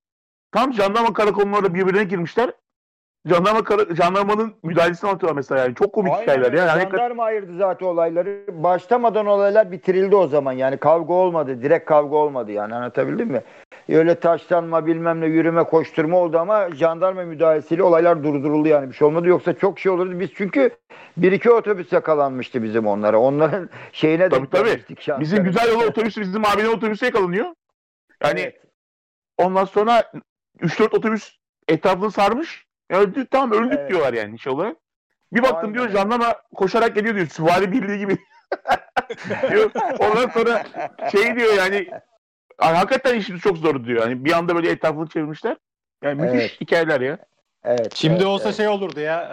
tam 0.52 0.72
jandarma 0.72 1.12
karakolları 1.12 1.74
birbirine 1.74 2.04
girmişler. 2.04 2.52
Jandarma 3.28 3.64
kara, 3.64 3.94
jandarmanın 3.94 4.54
müdahalesini 4.62 5.10
anlatıyorlar 5.10 5.36
mesela 5.36 5.60
yani. 5.60 5.74
Çok 5.74 5.92
komik 5.92 6.12
Aynen 6.12 6.22
hikayeler. 6.22 6.52
Yani 6.52 6.68
hakikaten- 6.70 6.90
Jandarma 6.98 7.24
ayırdı 7.24 7.56
zaten 7.58 7.86
olayları. 7.86 8.44
Başlamadan 8.48 9.26
olaylar 9.26 9.72
bitirildi 9.72 10.16
o 10.16 10.26
zaman. 10.26 10.52
Yani 10.52 10.76
kavga 10.76 11.12
olmadı. 11.14 11.62
Direkt 11.62 11.86
kavga 11.86 12.16
olmadı 12.16 12.52
yani 12.52 12.74
anlatabildim 12.74 13.28
mi? 13.28 13.42
Öyle 13.88 14.14
taşlanma 14.14 14.86
bilmem 14.86 15.20
ne 15.20 15.26
yürüme 15.26 15.64
koşturma 15.64 16.16
oldu 16.18 16.38
ama 16.38 16.70
jandarma 16.70 17.22
müdahalesiyle 17.24 17.82
olaylar 17.82 18.24
durduruldu 18.24 18.68
yani 18.68 18.88
bir 18.90 18.94
şey 18.94 19.08
olmadı. 19.08 19.28
Yoksa 19.28 19.52
çok 19.52 19.78
şey 19.78 19.92
olurdu. 19.92 20.20
Biz 20.20 20.30
çünkü 20.34 20.70
bir 21.16 21.32
iki 21.32 21.50
otobüs 21.50 21.92
yakalanmıştı 21.92 22.62
bizim 22.62 22.86
onlara. 22.86 23.18
Onların 23.20 23.70
şeyine 23.92 24.28
Tabii, 24.28 24.50
tabii. 24.50 24.82
Bizim 25.20 25.44
güzel 25.44 25.68
yolu 25.72 25.84
otobüsü 25.84 26.20
bizim 26.20 26.44
abinin 26.44 26.68
otobüsü 26.76 27.04
yakalanıyor. 27.04 27.46
Yani 28.24 28.40
Evet. 28.40 28.60
ondan 29.38 29.64
sonra 29.64 30.02
3-4 30.60 30.94
otobüs 30.96 31.36
etrafını 31.68 32.10
sarmış. 32.10 32.66
Ya 32.92 32.98
öldük 32.98 33.30
tamam 33.30 33.52
öldük 33.52 33.78
Evet. 33.78 33.90
diyorlar 33.90 34.12
yani 34.12 34.36
olarak. 34.46 34.76
Bir 35.32 35.42
baktım 35.42 35.58
Aynen 35.60 35.74
diyor 35.74 35.88
jandarma 35.88 36.34
koşarak 36.54 36.94
geliyor 36.94 37.14
diyor. 37.14 37.26
Süvari 37.26 37.72
birliği 37.72 37.98
gibi. 37.98 38.18
diyor. 39.50 39.70
Ondan 39.98 40.28
sonra 40.28 40.62
şey 41.12 41.36
diyor 41.36 41.54
yani 41.54 41.88
"Ay, 42.58 42.74
hakikaten 42.74 43.18
işimiz 43.18 43.42
çok 43.42 43.56
zor 43.58 43.84
diyor. 43.84 44.02
Yani 44.02 44.24
bir 44.24 44.32
anda 44.32 44.54
böyle 44.56 44.70
etrafını 44.70 45.08
çevirmişler. 45.08 45.56
Yani 46.04 46.22
müthiş 46.22 46.40
Evet. 46.40 46.60
hikayeler 46.60 47.00
ya. 47.00 47.18
Evet. 47.64 47.94
Şimdi 47.94 48.14
evet, 48.14 48.26
olsa 48.26 48.44
evet. 48.48 48.56
şey 48.56 48.68
olurdu 48.68 49.00
ya. 49.00 49.28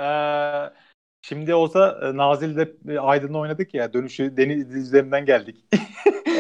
eee, 0.71 0.73
şimdi 1.21 1.53
olsa 1.53 1.99
e, 2.03 2.17
Nazilli'de 2.17 2.93
e, 2.93 2.99
Aydın'la 2.99 3.37
oynadık 3.37 3.73
ya. 3.73 3.93
Dönüşü 3.93 4.37
deniz 4.37 4.75
üzerinden 4.75 5.25
geldik. 5.25 5.65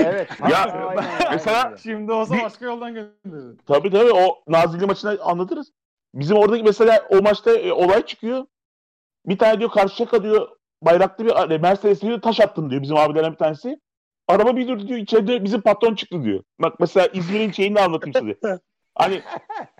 Evet. 0.05 0.29
Ya, 0.51 0.57
aynen, 0.63 0.87
aynen 0.97 1.31
mesela- 1.31 1.67
öyle. 1.67 1.77
şimdi 1.77 2.11
olsa 2.11 2.33
Bir- 2.35 2.43
başka 2.43 2.65
yoldan 2.65 2.93
gönderirdi. 2.93 3.57
Tabii 3.67 3.91
tabii 3.91 4.11
o 4.11 4.43
Nazilli 4.47 4.85
maçını 4.85 5.17
anlatırız. 5.21 5.71
Bizim 6.13 6.37
oradaki 6.37 6.63
mesela 6.63 7.07
o 7.09 7.21
maçta 7.21 7.51
e, 7.57 7.71
olay 7.71 8.05
çıkıyor. 8.05 8.45
Bir 9.25 9.37
tane 9.37 9.59
diyor 9.59 9.69
Karşıyaka 9.71 10.23
diyor 10.23 10.47
bayraklı 10.81 11.25
bir 11.25 11.51
e, 11.51 11.57
Mercedes 11.57 12.01
diyor 12.01 12.21
taş 12.21 12.39
attım 12.39 12.69
diyor 12.69 12.81
bizim 12.81 12.97
abilerden 12.97 13.31
bir 13.31 13.37
tanesi. 13.37 13.79
Araba 14.27 14.55
bir 14.55 14.67
durdu 14.67 14.87
diyor 14.87 14.99
içeride 14.99 15.43
bizim 15.43 15.61
patron 15.61 15.95
çıktı 15.95 16.23
diyor. 16.23 16.43
Bak 16.59 16.79
mesela 16.79 17.07
İzmir'in 17.13 17.51
şeyini 17.51 17.75
de 17.75 17.81
anlatayım 17.81 18.13
size. 18.41 18.59
Hani 18.95 19.21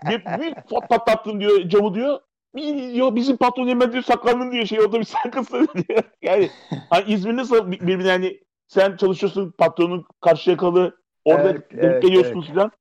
bir, 0.04 0.24
bir 0.24 0.54
pat- 0.54 0.88
patlattım 0.88 1.40
diyor 1.40 1.68
camı 1.68 1.94
diyor. 1.94 2.20
Diyor 2.56 3.14
bizim 3.14 3.36
patron 3.36 3.68
hemen 3.68 3.92
diyor 3.92 4.02
saklandın 4.02 4.52
diyor 4.52 4.66
şey 4.66 4.80
orada 4.80 4.98
bir 5.00 5.04
sakınsın 5.04 5.68
diyor. 5.88 6.02
Yani 6.22 6.50
hani 6.90 7.12
İzmir 7.12 7.36
nasıl 7.36 7.72
bir- 7.72 7.80
birbirine 7.80 8.10
hani 8.10 8.40
sen 8.68 8.96
çalışıyorsun 8.96 9.54
patronun 9.58 10.06
Karşıyakalı 10.20 10.96
orada 11.24 11.50
Evet, 11.50 11.70
denk 11.70 11.84
evet, 11.84 12.02
geliyorsunuz 12.02 12.48
falan. 12.48 12.72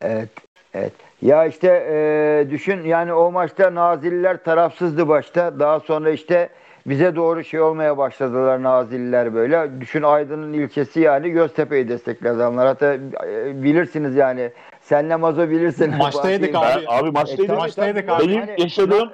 Evet. 0.00 0.30
Evet. 0.74 0.92
Ya 1.22 1.46
işte 1.46 1.68
e, 1.90 2.50
düşün 2.50 2.84
yani 2.84 3.12
o 3.12 3.30
maçta 3.32 3.74
Nazilliler 3.74 4.44
tarafsızdı 4.44 5.08
başta. 5.08 5.60
Daha 5.60 5.80
sonra 5.80 6.10
işte 6.10 6.48
bize 6.86 7.16
doğru 7.16 7.44
şey 7.44 7.60
olmaya 7.60 7.98
başladılar 7.98 8.62
Nazilliler 8.62 9.34
böyle. 9.34 9.80
Düşün 9.80 10.02
Aydın'ın 10.02 10.52
ilçesi 10.52 11.00
yani 11.00 11.30
Göztepe'yi 11.30 11.88
destekledi 11.88 12.30
adamlar. 12.32 12.66
Hatta 12.66 12.94
e, 13.26 13.62
bilirsiniz 13.62 14.16
yani. 14.16 14.50
Senle 14.80 15.16
Mazo 15.16 15.48
bilirsin. 15.50 15.94
Maçtaydık 15.98 16.54
abi. 16.54 16.64
Ben, 16.88 16.98
abi 16.98 17.10
maçtaydım. 17.10 17.46
tabii, 17.46 17.58
Maçtaydık 17.58 18.08
abi. 18.08 18.22
Benim 18.28 18.38
Yani- 18.40 18.54
yaşadığım 18.62 19.10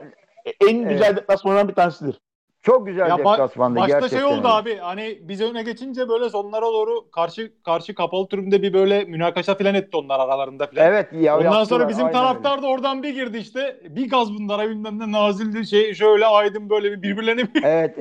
en 0.69 0.89
güzel 0.89 1.07
Evet. 1.07 1.17
deplasmanlardan 1.17 1.69
bir 1.69 1.75
tanesidir. 1.75 2.21
Çok 2.69 2.87
güzel 2.87 3.09
Ya 3.09 3.15
ba- 3.15 3.19
deplasmandı 3.19 3.79
başta 3.79 3.99
gerçekten. 3.99 4.17
şey 4.19 4.27
oldu 4.27 4.37
öyle. 4.37 4.49
abi 4.49 4.77
hani 4.77 5.19
biz 5.23 5.41
öne 5.41 5.63
geçince 5.63 6.09
böyle 6.09 6.31
sonlara 6.31 6.67
doğru 6.67 7.11
karşı 7.11 7.53
karşı 7.65 7.95
kapalı 7.95 8.29
tribünde 8.29 8.63
bir 8.63 8.73
böyle 8.73 9.05
münakaşa 9.05 9.55
falan 9.55 9.75
etti 9.75 9.97
onlar 9.97 10.21
aralarında 10.21 10.67
falan. 10.67 10.87
Evet 10.87 11.13
ya 11.13 11.39
Ondan 11.39 11.65
sonra 11.65 11.89
bizim 11.89 12.07
aynen 12.07 12.21
öyle. 12.21 12.29
taraftar 12.29 12.63
da 12.63 12.67
oradan 12.67 13.03
bir 13.03 13.09
girdi 13.15 13.39
işte. 13.39 13.81
Bir 13.89 14.11
gaz 14.11 14.33
bunlara 14.35 14.69
bilmem 14.71 14.99
ne 14.99 15.13
Nazilli 15.13 15.67
şey 15.67 15.95
şöyle 15.95 16.27
Aydın 16.27 16.71
böyle 16.71 16.93
bir 16.93 17.03
birbirlerine 17.03 17.55
bir 17.55 17.63
Evet. 17.65 17.97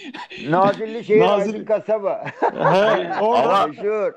Nazilli 0.48 1.04
şehir 1.04 1.20
Nazilli- 1.20 1.52
Aydın 1.52 1.64
kasaba. 1.64 2.24
Orada 3.20 3.66
Meşhur. 3.66 4.12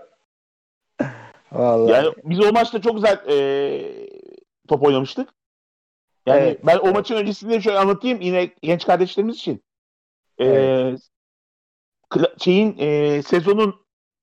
Vallahi. 1.52 1.92
Yani 1.92 2.14
biz 2.24 2.40
o 2.46 2.52
maçta 2.54 2.82
çok 2.82 2.96
güzel 2.96 3.18
eee, 3.28 4.10
top 4.68 4.84
oynamıştık. 4.84 5.30
Yani 6.26 6.40
Evet, 6.42 6.60
ben 6.66 6.78
o 6.78 6.92
maçın 6.92 7.16
öncesinde 7.16 7.62
şöyle 7.62 7.78
anlatayım 7.80 8.22
yine 8.22 8.50
genç 8.62 8.86
kardeşlerimiz 8.86 9.36
için. 9.36 9.65
Eee, 10.40 10.96
kla- 12.10 12.44
şeyin 12.44 12.78
eee, 12.78 13.22
sezonun 13.22 13.76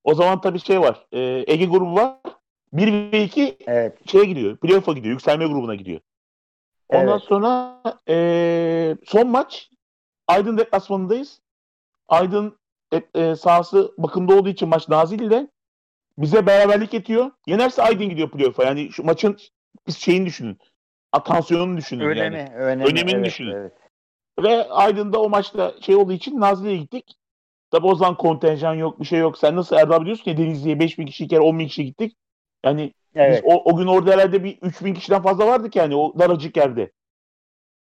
o 0.05 0.15
zaman 0.15 0.41
tabii 0.41 0.61
şey 0.61 0.81
var. 0.81 1.07
eee, 1.13 1.45
Ege 1.47 1.65
grubu 1.67 1.95
var. 1.95 2.17
1 2.73 3.13
ve 3.13 3.25
2 3.25 3.57
Evet. 3.67 4.09
şeye 4.11 4.25
gidiyor. 4.25 4.57
Playoff'a 4.57 4.93
gidiyor. 4.93 5.13
Yükselme 5.13 5.47
grubuna 5.47 5.75
gidiyor. 5.75 6.01
Ondan 6.89 7.09
Evet. 7.09 7.23
sonra 7.23 7.83
eee, 8.09 8.97
son 9.07 9.29
maç 9.29 9.71
Aydın 10.29 10.59
deplasmanındayız. 10.59 11.41
Aydın 12.09 12.59
e, 12.93 13.21
e, 13.21 13.37
sahası 13.37 13.93
bakımda 13.99 14.35
olduğu 14.35 14.49
için 14.49 14.69
maç 14.69 14.89
Nazilli'de 14.89 15.49
bize 16.19 16.47
beraberlik 16.47 16.95
yetiyor. 16.95 17.31
Yenerse 17.47 17.83
Aydın 17.83 18.09
gidiyor 18.09 18.31
playoff'a. 18.31 18.65
Yani 18.65 18.93
şu 18.93 19.05
maçın 19.05 19.37
biz 19.87 19.97
şeyini 19.99 20.27
düşünün. 20.27 20.59
A, 21.13 21.23
tansiyonunu 21.23 21.77
düşünün 21.77 22.05
Önemi, 22.05 22.37
yani. 22.39 22.55
önemi. 22.55 22.85
Önemini 22.85 23.15
evet, 23.15 23.27
düşünün. 23.27 23.53
Evet. 23.55 23.73
Ve 24.39 24.69
Aydın'da 24.71 25.21
o 25.23 25.29
maçta 25.29 25.75
şey 25.81 25.97
olduğu 25.97 26.13
için 26.13 26.41
Nazilli'ye 26.41 26.77
gittik. 26.77 27.15
Tabi 27.71 27.87
o 27.87 27.95
zaman 27.95 28.17
kontenjan 28.17 28.75
yok, 28.75 29.01
bir 29.01 29.05
şey 29.05 29.19
yok. 29.19 29.39
Sen 29.39 29.57
nasıl 29.57 29.77
Erdal 29.77 30.01
biliyorsun 30.01 30.31
ya 30.31 30.37
Denizli'ye 30.37 30.81
5000 30.81 31.07
kişi 31.07 31.29
kere 31.29 31.41
10 31.41 31.59
bin 31.59 31.67
kişi 31.67 31.85
gittik. 31.85 32.17
Yani 32.65 32.93
Evet. 33.15 33.45
biz 33.45 33.53
o, 33.53 33.63
o 33.73 33.77
gün 33.77 33.87
orada 33.87 34.11
herhalde 34.13 34.45
bir 34.45 34.59
3000 34.63 34.95
kişiden 34.95 35.23
fazla 35.23 35.47
vardık 35.47 35.77
yani 35.77 35.97
o 35.97 36.19
daracık 36.19 36.57
yerde. 36.57 36.91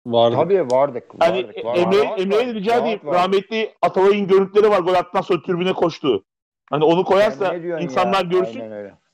vardı. 0.07 0.37
Tabii 0.37 0.67
vardık. 0.71 1.05
Hani 1.19 1.45
vardık, 1.45 1.65
var- 1.65 1.77
Emre, 1.77 2.05
rahat 2.05 2.21
Emre'ye 2.21 2.47
var, 2.49 2.55
rica 2.55 2.77
edeyim. 2.77 3.01
var. 3.05 3.15
Rahmetli 3.15 3.75
Atalay'ın 3.83 4.27
görüntüleri 4.27 4.71
var 4.71 4.81
gol 4.81 4.95
attıktan 4.95 5.21
sonra 5.21 5.43
tribüne 5.43 5.73
koştu. 5.73 6.25
Hani 6.71 6.85
onu 6.85 7.05
koyarsa 7.05 7.55
insanlar 7.81 8.25
ya? 8.25 8.31
görsün. 8.31 8.63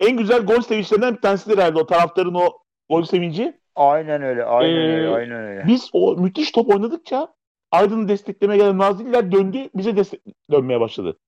En 0.01 0.17
güzel 0.17 0.47
gol 0.47 0.61
sevinçlerinden 0.61 1.17
bir 1.17 1.21
tanesidir 1.21 1.59
herhalde 1.59 1.79
o 1.79 1.87
taraftarın 1.87 2.35
o 2.35 2.53
gol 2.91 3.03
sevinci. 3.03 3.61
Aynen 3.77 4.23
öyle. 4.23 4.45
Aynen 4.45 4.77
Ee, 4.77 4.97
öyle. 4.97 5.09
Aynen 5.09 5.45
öyle. 5.45 5.65
Biz 5.67 5.91
o 5.93 6.17
müthiş 6.17 6.53
top 6.53 6.71
oynadıkça 6.71 7.29
Aydın'ı 7.71 8.09
desteklemeye 8.09 8.59
gelen 8.59 8.79
Nazilliler 8.79 9.33
döndü. 9.33 9.59
Bize 9.75 9.97
destek 9.97 10.21
dönmeye 10.51 10.81
başladı. 10.81 11.19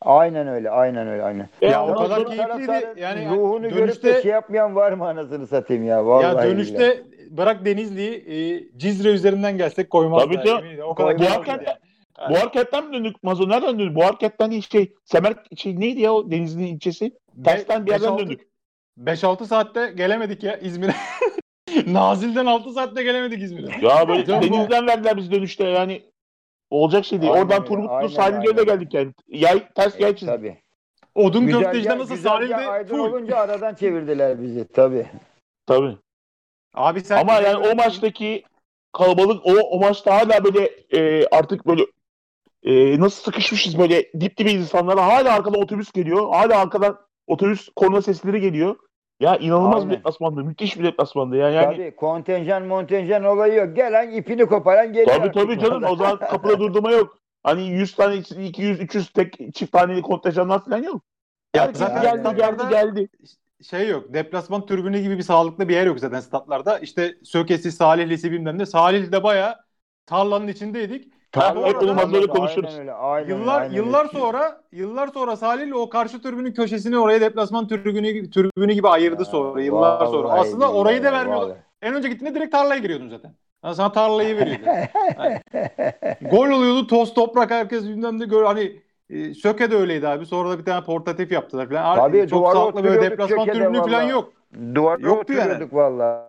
Aynen 0.00 0.48
öyle. 0.48 0.70
Aynen 0.70 1.08
öyle. 1.08 1.22
Aynen. 1.22 1.48
Ve 1.62 1.66
Ya 1.66 1.86
o 1.86 1.94
kadar 1.94 2.26
keyifliydi. 2.26 3.00
Yani 3.00 3.28
ruhunu 3.28 3.62
görüp 3.62 3.76
dönüşte 3.78 4.14
de 4.14 4.22
şey 4.22 4.30
yapmayan 4.32 4.76
var 4.76 4.92
mı 4.92 5.08
anasını 5.08 5.46
satayım 5.46 5.84
ya. 5.86 6.06
Vallahi 6.06 6.24
ya 6.24 6.32
billahi. 6.32 6.50
dönüşte 6.50 7.02
bırak 7.30 7.64
Denizli'yi 7.64 8.12
e, 8.12 8.64
Cizre 8.78 9.08
üzerinden 9.08 9.56
gelsek 9.56 9.90
koymazlar. 9.90 10.26
Tabii 10.26 10.36
ediyorum. 10.36 10.64
O 10.84 10.94
kadar 10.94 11.16
Koymaz. 11.16 11.36
Bu 11.38 11.42
keyifliydi 11.42 11.50
hakikaten 11.50 11.78
yani. 12.18 12.34
bu 12.34 12.38
hareketten 12.40 12.86
mi 12.86 12.92
döndük? 12.92 13.22
Mazo 13.22 13.48
nereden 13.48 13.78
döndük? 13.78 13.96
Bu 13.96 14.04
hareketten 14.04 14.50
değil 14.50 14.66
şey. 14.70 14.94
Semer 15.04 15.34
şey 15.56 15.80
neydi 15.80 16.00
ya 16.00 16.12
o 16.14 16.30
Denizli'nin 16.30 16.66
ilçesi? 16.66 17.12
Tersten 17.44 17.86
bir 17.86 17.90
yerden 17.90 18.08
5-6 18.08 18.18
döndük. 18.18 18.40
5-6 19.04 19.44
saatte 19.44 19.92
gelemedik 19.96 20.42
ya 20.42 20.56
İzmir'e. 20.56 20.92
Nazil'den 21.86 22.46
6 22.46 22.70
saatte 22.72 23.02
gelemedik 23.02 23.42
İzmir'e. 23.42 23.86
Ya 23.86 24.08
böyle 24.08 24.26
denizden 24.26 24.86
verdiler 24.86 25.16
biz 25.16 25.30
dönüşte 25.32 25.64
yani. 25.64 26.02
Olacak 26.70 27.04
şey 27.04 27.20
değil. 27.20 27.32
Aynen 27.32 27.42
Oradan 27.44 27.58
öyle, 27.58 27.68
Turgutlu 27.68 27.94
aynen, 27.94 28.08
sahilde 28.08 28.64
geldik 28.64 28.94
yani. 28.94 29.12
Yay, 29.28 29.68
ters 29.74 30.00
yay 30.00 30.16
çizdik. 30.16 30.34
tabii. 30.34 30.56
Odun 31.14 31.46
köftecide 31.46 31.98
nasıl 31.98 32.16
sahilde 32.16 32.56
Aydın 32.56 32.96
full. 32.96 32.98
olunca 32.98 33.36
aradan 33.36 33.74
çevirdiler 33.74 34.42
bizi. 34.42 34.68
Tabii. 34.68 35.06
Tabii. 35.66 35.96
Abi 36.74 37.00
sen 37.00 37.16
Ama 37.18 37.34
yani 37.34 37.68
o 37.68 37.74
maçtaki 37.74 38.42
kalabalık 38.92 39.46
o, 39.46 39.52
o 39.52 39.80
maçta 39.80 40.14
hala 40.14 40.44
böyle 40.44 40.64
e, 40.92 41.26
artık 41.26 41.66
böyle 41.66 41.86
e, 42.62 43.00
nasıl 43.00 43.22
sıkışmışız 43.22 43.78
böyle 43.78 44.12
dip 44.20 44.36
dibe 44.38 44.50
insanlara. 44.52 45.06
Hala 45.06 45.32
arkadan 45.32 45.62
otobüs 45.62 45.92
geliyor. 45.92 46.28
Hala 46.30 46.60
arkadan 46.60 46.98
otobüs 47.26 47.68
korna 47.76 48.02
sesleri 48.02 48.40
geliyor. 48.40 48.76
Ya 49.20 49.36
inanılmaz 49.36 49.84
bir 49.84 49.88
Aynen. 49.88 49.98
deplasmandı. 49.98 50.44
Müthiş 50.44 50.78
bir 50.78 50.84
deplasmandı 50.84 51.36
ya. 51.36 51.50
Yani 51.50 51.76
Tabii 51.76 51.96
kontenjan 51.96 52.62
montenjan 52.66 53.24
olayı 53.24 53.54
yok. 53.54 53.76
Gelen 53.76 54.10
ipini 54.10 54.46
koparan 54.46 54.92
geliyor. 54.92 55.16
Tabii 55.16 55.32
tabii 55.32 55.58
canım. 55.58 55.84
O 55.84 55.96
zaman 55.96 56.18
kapıda 56.30 56.58
durdurma 56.60 56.90
yok. 56.92 57.18
Hani 57.42 57.68
100 57.68 57.94
tane, 57.94 58.16
200, 58.16 58.80
300 58.80 59.10
tek 59.10 59.54
çift 59.54 59.72
taneli 59.72 60.02
kontenjanlar 60.02 60.64
falan 60.64 60.82
yok. 60.82 61.02
Ya 61.54 61.62
Herkes 61.62 61.78
zaten 61.78 62.02
geldi, 62.02 62.22
geldi, 62.22 62.54
statlarda 62.54 62.70
geldi. 62.70 63.08
şey 63.70 63.88
yok. 63.88 64.14
Deplasman 64.14 64.66
tribünü 64.66 65.00
gibi 65.00 65.18
bir 65.18 65.22
sağlıklı 65.22 65.68
bir 65.68 65.74
yer 65.74 65.86
yok 65.86 66.00
zaten 66.00 66.20
statlarda. 66.20 66.78
İşte 66.78 67.14
Sökesi, 67.24 67.72
Salihlisi 67.72 68.32
bilmem 68.32 68.58
ne. 68.58 68.66
Salihli'de 68.66 69.22
bayağı 69.22 69.56
tarlanın 70.06 70.48
içindeydik. 70.48 71.12
Tabii, 71.32 71.60
hep 71.60 71.80
bunu 71.80 71.94
mazları 71.94 72.26
konuşuruz. 72.26 72.68
Aynen 72.70 72.80
öyle, 72.80 72.92
aynen, 72.92 73.28
Yıllar 73.28 73.60
aynen 73.62 73.74
yıllar 73.74 74.00
öyle. 74.00 74.18
sonra 74.18 74.60
yıllar 74.72 75.08
sonra 75.08 75.36
Salihli 75.36 75.74
o 75.74 75.88
karşı 75.88 76.22
tribünün 76.22 76.52
köşesini 76.52 76.98
oraya 76.98 77.20
deplasman 77.20 77.68
tribünü 77.68 78.30
tribünü 78.30 78.72
gibi 78.72 78.88
ayırdı 78.88 79.24
sonra 79.24 79.60
yıllar 79.62 80.06
sonra. 80.06 80.28
Vallahi 80.28 80.40
Aslında 80.40 80.72
orayı 80.72 81.02
da 81.04 81.12
vermiyorlar. 81.12 81.46
vallahi. 81.46 81.58
En 81.82 81.94
önce 81.94 82.08
gittiğinde 82.08 82.34
direkt 82.34 82.52
tarlaya 82.52 82.80
giriyordun 82.80 83.08
zaten. 83.08 83.34
Yani 83.64 83.74
sana 83.74 83.92
tarlayı 83.92 84.36
veriyordu. 84.36 84.62
Yani 85.18 85.40
gol 86.30 86.50
oluyordu 86.50 86.86
toz 86.86 87.14
toprak 87.14 87.50
herkes 87.50 87.84
bilmem 87.84 88.20
de 88.20 88.24
gör 88.24 88.44
hani 88.44 88.80
e, 89.10 89.34
Söke 89.34 89.70
de 89.70 89.76
öyleydi 89.76 90.08
abi. 90.08 90.26
Sonra 90.26 90.50
da 90.50 90.58
bir 90.58 90.64
tane 90.64 90.84
portatif 90.84 91.32
yaptılar 91.32 91.68
falan. 91.68 91.96
Tabii, 91.96 92.28
Çok 92.28 92.52
sağlıklı 92.52 92.84
böyle 92.84 93.02
deplasman 93.10 93.46
tribünü 93.46 93.78
falan 93.78 94.02
yok. 94.02 94.32
Duvarda 94.74 95.06
Yoktu 95.06 95.32
yani. 95.32 95.68
vallahi. 95.72 96.28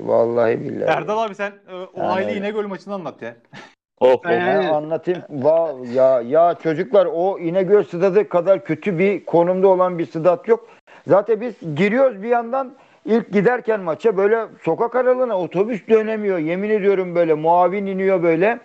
Vallahi 0.00 0.60
billahi. 0.60 0.90
Erdal 0.90 1.18
abi 1.18 1.34
sen 1.34 1.52
e, 1.68 1.74
olaylı 1.74 2.28
öyle. 2.28 2.38
İnegöl 2.38 2.66
maçını 2.66 2.94
anlat 2.94 3.22
ya. 3.22 3.36
Of, 4.00 4.14
of. 4.14 4.26
Aynen. 4.26 4.62
Ben 4.62 4.68
anlatayım. 4.68 5.20
Va- 5.30 5.92
ya 5.94 6.20
ya 6.20 6.54
çocuklar 6.62 7.08
o 7.12 7.38
İnegöl 7.38 7.82
stadı 7.82 8.28
kadar 8.28 8.64
kötü 8.64 8.98
bir 8.98 9.24
konumda 9.24 9.68
olan 9.68 9.98
bir 9.98 10.06
stat 10.06 10.48
yok. 10.48 10.68
Zaten 11.06 11.40
biz 11.40 11.54
giriyoruz 11.76 12.22
bir 12.22 12.28
yandan 12.28 12.74
ilk 13.04 13.32
giderken 13.32 13.80
maça 13.80 14.16
böyle 14.16 14.46
sokak 14.62 14.96
aralığına 14.96 15.38
otobüs 15.38 15.88
dönemiyor. 15.88 16.38
Yemin 16.38 16.70
ediyorum 16.70 17.14
böyle 17.14 17.34
muavin 17.34 17.86
iniyor 17.86 18.22
böyle. 18.22 18.58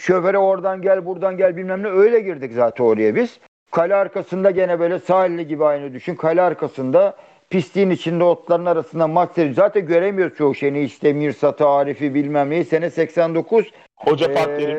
Şoföre 0.00 0.38
oradan 0.38 0.82
gel 0.82 1.06
buradan 1.06 1.36
gel 1.36 1.56
bilmem 1.56 1.82
ne 1.82 1.88
öyle 1.88 2.20
girdik 2.20 2.52
zaten 2.54 2.84
oraya 2.84 3.14
biz. 3.14 3.38
Kale 3.70 3.94
arkasında 3.94 4.50
gene 4.50 4.80
böyle 4.80 4.98
sahilli 4.98 5.46
gibi 5.46 5.64
aynı 5.64 5.92
düşün. 5.92 6.14
Kale 6.14 6.42
arkasında 6.42 7.16
pisliğin 7.50 7.90
içinde 7.90 8.24
otların 8.24 8.66
arasında 8.66 9.06
maç 9.06 9.30
seyrediyor. 9.34 9.56
Zaten 9.56 9.86
göremiyoruz 9.86 10.36
çoğu 10.36 10.54
şeyini 10.54 10.80
işte 10.82 11.12
Mirsat'ı, 11.12 11.68
Arif'i 11.68 12.14
bilmem 12.14 12.50
neyi. 12.50 12.64
Sene 12.64 12.90
89 12.90 13.70
Hoca 13.96 14.26
ee, 14.26 14.34
Fatih 14.34 14.56
Terim. 14.56 14.78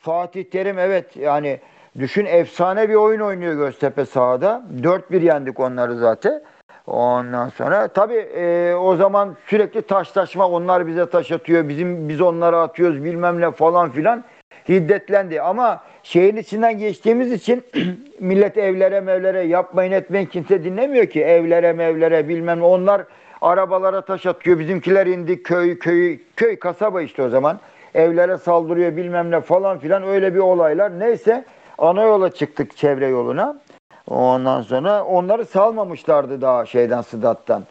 Fatih 0.00 0.44
Terim 0.44 0.78
evet 0.78 1.16
yani 1.16 1.60
düşün 1.98 2.26
efsane 2.26 2.88
bir 2.88 2.94
oyun 2.94 3.20
oynuyor 3.20 3.54
Göztepe 3.54 4.04
sahada. 4.04 4.62
4-1 4.82 5.24
yendik 5.24 5.60
onları 5.60 5.96
zaten. 5.96 6.42
Ondan 6.86 7.48
sonra 7.48 7.88
tabii 7.88 8.14
e, 8.14 8.74
o 8.74 8.96
zaman 8.96 9.36
sürekli 9.46 9.82
taşlaşma 9.82 10.48
onlar 10.48 10.86
bize 10.86 11.10
taş 11.10 11.32
atıyor. 11.32 11.68
Bizim 11.68 12.08
biz 12.08 12.20
onlara 12.20 12.60
atıyoruz 12.60 13.04
bilmem 13.04 13.40
ne 13.40 13.50
falan 13.50 13.90
filan 13.90 14.24
hiddetlendi. 14.68 15.40
Ama 15.40 15.82
şeyin 16.02 16.36
içinden 16.36 16.78
geçtiğimiz 16.78 17.32
için 17.32 17.64
millet 18.20 18.58
evlere 18.58 19.00
mevlere 19.00 19.42
yapmayın 19.42 19.92
etmeyin 19.92 20.26
kimse 20.26 20.64
dinlemiyor 20.64 21.06
ki. 21.06 21.24
Evlere 21.24 21.72
mevlere 21.72 22.28
bilmem 22.28 22.60
ne. 22.60 22.64
Onlar 22.64 23.02
arabalara 23.40 24.00
taş 24.00 24.26
atıyor. 24.26 24.58
Bizimkiler 24.58 25.06
indi 25.06 25.42
köy 25.42 25.78
köy 25.78 26.18
köy 26.36 26.58
kasaba 26.58 27.02
işte 27.02 27.22
o 27.22 27.28
zaman. 27.28 27.60
Evlere 27.98 28.38
saldırıyor 28.38 28.96
bilmem 28.96 29.30
ne 29.30 29.40
falan 29.40 29.78
filan 29.78 30.02
öyle 30.02 30.34
bir 30.34 30.38
olaylar. 30.38 30.98
Neyse 30.98 31.44
ana 31.78 32.02
yola 32.02 32.30
çıktık 32.30 32.76
çevre 32.76 33.06
yoluna. 33.06 33.60
Ondan 34.06 34.62
sonra 34.62 35.04
onları 35.04 35.44
salmamışlardı 35.44 36.40
daha 36.40 36.66
şeyden 36.66 37.00
Sıdat'tan. 37.00 37.64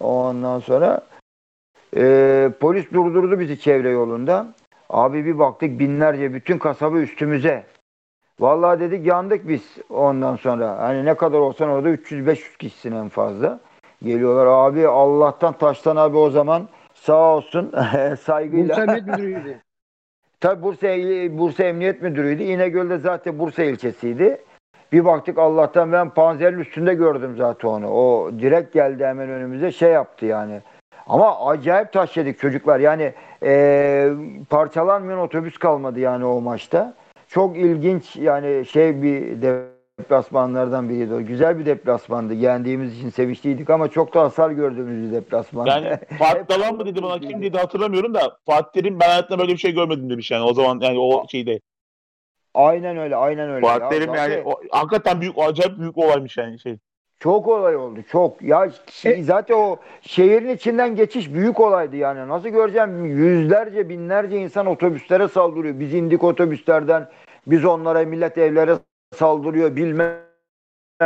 Ondan 0.00 0.58
sonra 0.58 1.00
e, 1.96 2.50
polis 2.60 2.92
durdurdu 2.92 3.40
bizi 3.40 3.60
çevre 3.60 3.90
yolunda. 3.90 4.46
Abi 4.90 5.24
bir 5.24 5.38
baktık 5.38 5.78
binlerce 5.78 6.34
bütün 6.34 6.58
kasaba 6.58 6.98
üstümüze. 6.98 7.64
Vallahi 8.40 8.80
dedik 8.80 9.06
yandık 9.06 9.48
biz 9.48 9.62
ondan 9.90 10.36
sonra. 10.36 10.78
Hani 10.78 11.04
ne 11.04 11.14
kadar 11.14 11.38
olsan 11.38 11.68
orada 11.68 11.88
300-500 11.88 12.56
kişisin 12.58 12.92
en 12.92 13.08
fazla. 13.08 13.60
Geliyorlar 14.02 14.46
abi 14.46 14.88
Allah'tan 14.88 15.52
taştan 15.52 15.96
abi 15.96 16.16
o 16.16 16.30
zaman 16.30 16.68
sağ 16.94 17.36
olsun 17.36 17.72
saygıyla. 18.24 18.82
Emniyet 18.82 19.06
Müdürü'ydü. 19.06 19.63
Tabii 20.44 20.62
Bursa, 20.62 20.88
Bursa 21.38 21.64
Emniyet 21.64 22.02
Müdürü'ydü. 22.02 22.42
İnegöl'de 22.42 22.98
zaten 22.98 23.38
Bursa 23.38 23.62
ilçesiydi. 23.62 24.38
Bir 24.92 25.04
baktık 25.04 25.38
Allah'tan 25.38 25.92
ben 25.92 26.10
panzerin 26.10 26.58
üstünde 26.58 26.94
gördüm 26.94 27.34
zaten 27.38 27.68
onu. 27.68 27.90
O 27.90 28.30
direkt 28.38 28.74
geldi 28.74 29.06
hemen 29.06 29.28
önümüze 29.28 29.72
şey 29.72 29.90
yaptı 29.90 30.26
yani. 30.26 30.60
Ama 31.06 31.46
acayip 31.46 31.92
taş 31.92 32.16
yedik 32.16 32.38
çocuklar. 32.38 32.80
Yani 32.80 33.12
eee, 33.42 34.12
parçalanmayan 34.50 35.20
otobüs 35.20 35.58
kalmadı 35.58 36.00
yani 36.00 36.24
o 36.24 36.40
maçta. 36.40 36.94
Çok 37.28 37.56
ilginç 37.56 38.16
yani 38.16 38.66
şey 38.66 39.02
bir 39.02 39.42
deplasmanlardan 40.04 40.88
biriydi 40.88 41.14
o. 41.14 41.24
Güzel 41.24 41.58
bir 41.58 41.66
deplasmandı. 41.66 42.34
Yendiğimiz 42.34 42.98
için 42.98 43.10
sevinçliydik 43.10 43.70
ama 43.70 43.88
çok 43.88 44.14
da 44.14 44.22
hasar 44.22 44.50
gördüğümüz 44.50 45.10
bir 45.10 45.16
deplasman. 45.16 45.66
Yani 45.66 45.98
Fatih 46.18 46.48
Dalan 46.48 46.76
mı 46.76 46.86
dedi 46.86 47.02
bana 47.02 47.18
kim 47.18 47.42
dedi 47.42 47.58
hatırlamıyorum 47.58 48.14
da 48.14 48.36
Fatih 48.46 48.82
Terim 48.82 49.00
ben 49.00 49.08
hayatımda 49.08 49.38
böyle 49.42 49.52
bir 49.52 49.58
şey 49.58 49.74
görmedim 49.74 50.10
demiş 50.10 50.30
yani 50.30 50.44
o 50.44 50.54
zaman 50.54 50.80
yani 50.80 50.98
o 50.98 51.28
şeyde. 51.28 51.60
aynen 52.54 52.96
öyle, 52.96 53.16
aynen 53.16 53.50
öyle. 53.50 53.66
Fatih 53.66 53.82
Ya 53.82 53.88
Terim 53.88 54.14
yani 54.14 54.42
o, 54.44 54.60
hakikaten 54.70 55.20
büyük 55.20 55.38
acayip 55.38 55.78
büyük 55.78 55.98
olaymış 55.98 56.36
yani 56.36 56.58
şey. 56.58 56.78
Çok 57.20 57.48
olay 57.48 57.76
oldu 57.76 58.00
çok. 58.10 58.42
Ya 58.42 58.70
şey- 58.90 59.22
zaten 59.22 59.54
o 59.54 59.76
şehrin 60.00 60.48
içinden 60.54 60.96
geçiş 60.96 61.34
büyük 61.34 61.60
olaydı 61.60 61.96
yani. 61.96 62.28
Nasıl 62.28 62.48
göreceğim 62.48 63.04
yüzlerce 63.04 63.88
binlerce 63.88 64.36
insan 64.38 64.66
otobüslere 64.66 65.28
saldırıyor. 65.28 65.80
Biz 65.80 65.94
indik 65.94 66.24
otobüslerden 66.24 67.08
biz 67.46 67.64
onlara 67.64 68.04
millet 68.04 68.38
evlere 68.38 68.76
saldırıyor 69.14 69.76
bilmem 69.76 70.20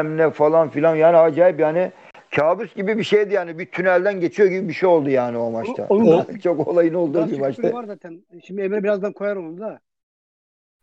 ne 0.05 0.31
falan 0.31 0.69
filan 0.71 0.97
yani 0.97 1.17
acayip 1.17 1.61
yani 1.61 1.93
kabus 2.37 2.75
gibi 2.75 2.99
bir 2.99 3.05
şeydi 3.05 3.35
yani 3.35 3.59
bir 3.59 3.67
tünelden 3.67 4.21
geçiyor 4.21 4.49
gibi 4.49 4.69
bir 4.69 4.73
şey 4.73 4.89
oldu 4.89 5.11
yani 5.11 5.39
o 5.39 5.51
maçta. 5.51 5.87
O- 5.89 5.95
onun- 5.95 6.39
çok 6.43 6.69
olayın 6.69 6.95
olduğu 6.95 7.27
bir 7.29 7.39
maçta. 7.41 7.63
sürü 7.63 7.75
var 7.75 7.85
zaten. 7.85 8.23
Şimdi 8.45 8.61
Emre 8.63 8.83
birazdan 8.85 9.13
koyar 9.13 9.37
onu 9.37 9.61
da. 9.61 9.81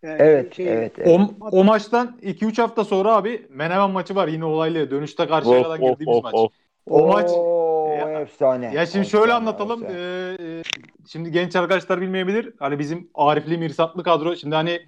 Yani 0.03 0.15
Evet, 0.21 0.53
şey- 0.55 0.73
evet, 0.73 0.91
evet. 0.99 1.19
O, 1.41 1.59
o 1.59 1.63
maçtan 1.63 2.17
2-3 2.21 2.57
hafta 2.61 2.83
sonra 2.83 3.15
abi 3.15 3.47
Menemen 3.49 3.89
maçı 3.91 4.15
var 4.15 4.27
yine 4.27 4.45
olaylı. 4.45 4.91
Dönüşte 4.91 5.27
karşıya 5.27 5.57
Of 5.59 5.63
kadar 5.63 5.79
of 5.79 5.81
girdiğimiz 5.91 6.17
of 6.17 6.23
maç. 6.23 6.33
of. 6.35 6.51
O 6.89 7.07
maç 7.07 7.29
Oo, 7.31 7.87
Ya- 7.99 8.21
efsane. 8.21 8.73
Ya 8.73 8.85
şimdi 8.85 9.05
şöyle 9.05 9.23
Efsane, 9.23 9.33
anlatalım. 9.37 9.83
efsane. 9.83 9.99
Ee, 9.99 10.59
e, 10.59 10.61
şimdi 11.07 11.31
genç 11.31 11.55
arkadaşlar 11.55 12.01
bilmeyebilir. 12.01 12.53
Hani 12.59 12.79
bizim 12.79 13.09
Arifli 13.15 13.57
Mirsatlı 13.57 14.03
kadro. 14.03 14.35
Şimdi 14.35 14.55
hani 14.55 14.79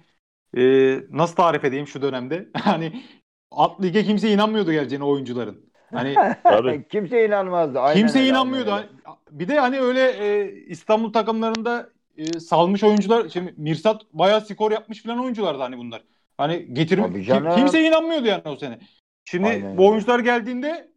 e, 0.56 0.62
nasıl 1.10 1.36
tarif 1.36 1.64
edeyim 1.64 1.86
şu 1.86 2.02
dönemde? 2.02 2.48
Hani 2.54 3.02
alt 3.50 3.82
lige 3.82 4.04
kimse 4.04 4.32
inanmıyordu 4.32 4.72
geleceğine 4.72 5.04
oyuncuların. 5.04 5.70
Hani 5.94 6.14
Tabii. 6.42 6.88
Kimse 6.88 7.26
inanmazdı. 7.26 7.80
Aynen 7.80 8.00
kimse 8.00 8.18
öyle, 8.18 8.28
inanmıyordu. 8.28 8.72
aynen 8.72 8.88
bir 9.30 9.48
de 9.48 9.58
hani 9.60 9.80
öyle 9.80 10.10
e, 10.10 10.52
İstanbul 10.66 11.12
takımlarında 11.12 11.90
e, 12.16 12.40
salmış 12.40 12.84
oyuncular. 12.84 13.28
Şimdi 13.28 13.54
Mirsat 13.56 14.02
bayağı 14.12 14.40
skor 14.40 14.72
yapmış 14.72 15.02
falan 15.02 15.18
oyunculardı 15.18 15.62
hani 15.62 15.78
bunlar. 15.78 16.02
Hani 16.36 16.74
getirme 16.74 17.12
kim- 17.12 17.22
canım. 17.22 17.56
kimse 17.56 17.82
inanmıyordu 17.84 18.26
yani 18.26 18.42
o 18.44 18.56
sene. 18.56 18.78
Şimdi 19.24 19.48
Aynen 19.48 19.76
bu 19.76 19.82
öyle. 19.82 19.90
oyuncular 19.90 20.18
geldiğinde 20.18 20.88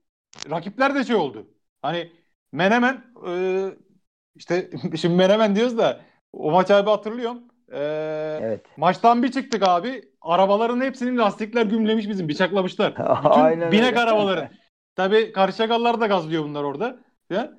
rakipler 0.49 0.95
de 0.95 1.03
şey 1.03 1.15
oldu. 1.15 1.47
Hani 1.81 2.11
Menemen 2.51 3.03
e, 3.27 3.65
işte 4.35 4.69
şimdi 4.95 5.15
Menemen 5.15 5.55
diyoruz 5.55 5.77
da 5.77 6.01
o 6.33 6.51
maç 6.51 6.71
abi 6.71 6.89
hatırlıyorum. 6.89 7.43
E, 7.71 7.79
Evet. 8.41 8.65
Maçtan 8.77 9.23
bir 9.23 9.31
çıktık 9.31 9.63
abi. 9.67 10.03
Arabaların 10.21 10.81
hepsinin 10.81 11.17
lastikler 11.17 11.65
gümlemiş 11.65 12.10
bizim. 12.10 12.29
Bıçaklamışlar. 12.29 12.91
Bütün 12.95 13.41
Aynen 13.41 13.71
binek 13.71 13.86
öyle. 13.86 13.99
arabaları. 13.99 14.49
Tabii 14.95 15.31
Karşıyakalılar 15.31 16.01
da 16.01 16.07
gazlıyor 16.07 16.43
bunlar 16.43 16.63
orada. 16.63 16.99
Ya. 17.29 17.53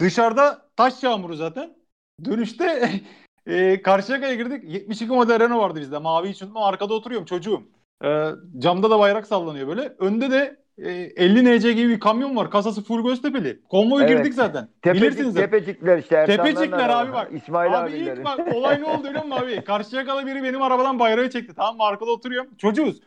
Dışarıda 0.00 0.68
taş 0.76 1.02
yağmuru 1.02 1.34
zaten. 1.36 1.76
Dönüşte 2.24 2.90
e, 3.46 3.82
Karşıyaka'ya 3.82 4.34
girdik. 4.34 4.64
72 4.64 5.12
model 5.12 5.40
Renault 5.40 5.62
vardı 5.62 5.80
bizde. 5.80 5.98
Mavi 5.98 6.28
unutmam. 6.28 6.62
Arkada 6.62 6.94
oturuyorum 6.94 7.26
çocuğum. 7.26 7.62
E, 8.04 8.30
camda 8.58 8.90
da 8.90 8.98
bayrak 8.98 9.26
sallanıyor 9.26 9.68
böyle. 9.68 9.94
Önde 9.98 10.30
de 10.30 10.61
50 10.78 11.58
NC 11.58 11.72
gibi 11.72 11.88
bir 11.88 12.00
kamyon 12.00 12.36
var. 12.36 12.50
Kasası 12.50 12.84
full 12.84 13.04
Göztepe'li. 13.04 13.60
Konvoy 13.70 14.02
Evet. 14.04 14.16
girdik 14.18 14.34
zaten. 14.34 14.68
Tepecik, 14.82 15.04
Bilirsiniz. 15.08 15.34
tepecikler 15.34 15.98
işte. 15.98 16.24
Tepecikler 16.26 16.88
abi 16.88 17.12
bak. 17.12 17.28
İsmail 17.32 17.78
abi 17.80 17.90
abileri. 17.90 18.18
ilk 18.18 18.24
bak 18.24 18.54
olay 18.54 18.80
ne 18.80 18.84
oldu 18.84 19.08
biliyor 19.08 19.24
musun 19.24 19.42
abi? 19.44 19.64
Karşıyakalı 19.64 20.26
biri 20.26 20.42
benim 20.42 20.62
arabadan 20.62 20.98
bayrağı 20.98 21.30
çekti. 21.30 21.54
Tamam 21.56 21.76
mı? 21.76 21.82
Arkada 21.84 22.10
oturuyorum. 22.10 22.50
Çocuğuz. 22.58 23.00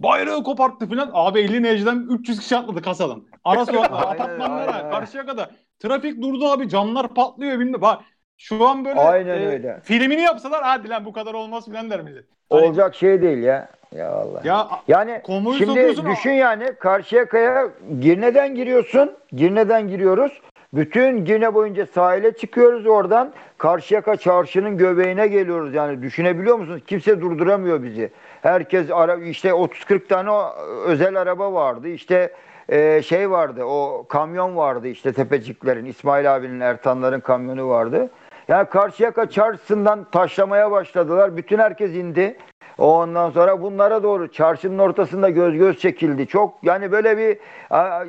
Bayrağı 0.00 0.42
koparttı 0.42 0.88
falan. 0.88 1.10
Abi 1.12 1.40
50 1.40 1.62
necden 1.62 2.06
300 2.10 2.40
kişi 2.40 2.56
atladı 2.56 2.82
kasadan. 2.82 3.22
Ara 3.44 3.66
sokaklara, 3.66 4.00
apartmanlara. 4.10 4.90
Karşıyaka'da. 4.90 5.50
Trafik 5.78 6.22
durdu 6.22 6.46
abi. 6.48 6.68
Camlar 6.68 7.14
patlıyor 7.14 7.60
bilmem. 7.60 7.80
Bak 7.80 8.00
şu 8.36 8.68
an 8.68 8.84
böyle 8.84 9.00
Aynen 9.00 9.40
e, 9.40 9.46
öyle. 9.46 9.80
filmini 9.84 10.20
yapsalar 10.20 10.62
hadi 10.64 10.88
lan 10.88 11.04
bu 11.04 11.12
kadar 11.12 11.34
olmaz 11.34 11.64
filan 11.64 11.90
der 11.90 12.00
millet. 12.02 12.24
Hani- 12.50 12.62
olacak 12.66 12.94
şey 12.94 13.22
değil 13.22 13.38
ya. 13.38 13.68
Ya 13.96 14.10
Allah. 14.12 14.40
Ya 14.44 14.68
Yani 14.88 15.20
şimdi 15.58 16.06
düşün 16.06 16.30
yani 16.30 16.72
Karşıyaka'ya 16.78 17.68
Girne'den 18.00 18.54
giriyorsun. 18.54 19.12
Girne'den 19.32 19.88
giriyoruz. 19.88 20.40
Bütün 20.74 21.24
Girne 21.24 21.54
boyunca 21.54 21.86
sahile 21.86 22.36
çıkıyoruz 22.36 22.86
oradan. 22.86 23.32
Karşıyaka 23.58 24.16
çarşının 24.16 24.78
göbeğine 24.78 25.26
geliyoruz 25.26 25.74
yani 25.74 26.02
düşünebiliyor 26.02 26.56
musunuz? 26.56 26.82
Kimse 26.86 27.20
durduramıyor 27.20 27.82
bizi. 27.82 28.10
Herkes 28.42 28.90
ara, 28.90 29.16
işte 29.16 29.48
30-40 29.48 30.06
tane 30.08 30.30
o 30.30 30.54
özel 30.86 31.16
araba 31.20 31.52
vardı. 31.52 31.88
İşte 31.88 32.32
e, 32.68 33.02
şey 33.02 33.30
vardı 33.30 33.64
o 33.64 34.06
kamyon 34.08 34.56
vardı 34.56 34.88
işte 34.88 35.12
tepeciklerin 35.12 35.84
İsmail 35.84 36.36
abinin 36.36 36.60
Ertanların 36.60 37.20
kamyonu 37.20 37.68
vardı. 37.68 38.10
Yani 38.52 38.68
Karşıyaka 38.68 39.30
çarşısından 39.30 40.06
taşlamaya 40.10 40.70
başladılar. 40.70 41.36
Bütün 41.36 41.58
herkes 41.58 41.90
indi. 41.90 42.38
Ondan 42.78 43.30
sonra 43.30 43.62
bunlara 43.62 44.02
doğru 44.02 44.32
çarşının 44.32 44.78
ortasında 44.78 45.30
göz 45.30 45.54
göz 45.54 45.78
çekildi. 45.78 46.26
Çok 46.26 46.54
yani 46.62 46.92
böyle 46.92 47.18
bir 47.18 47.38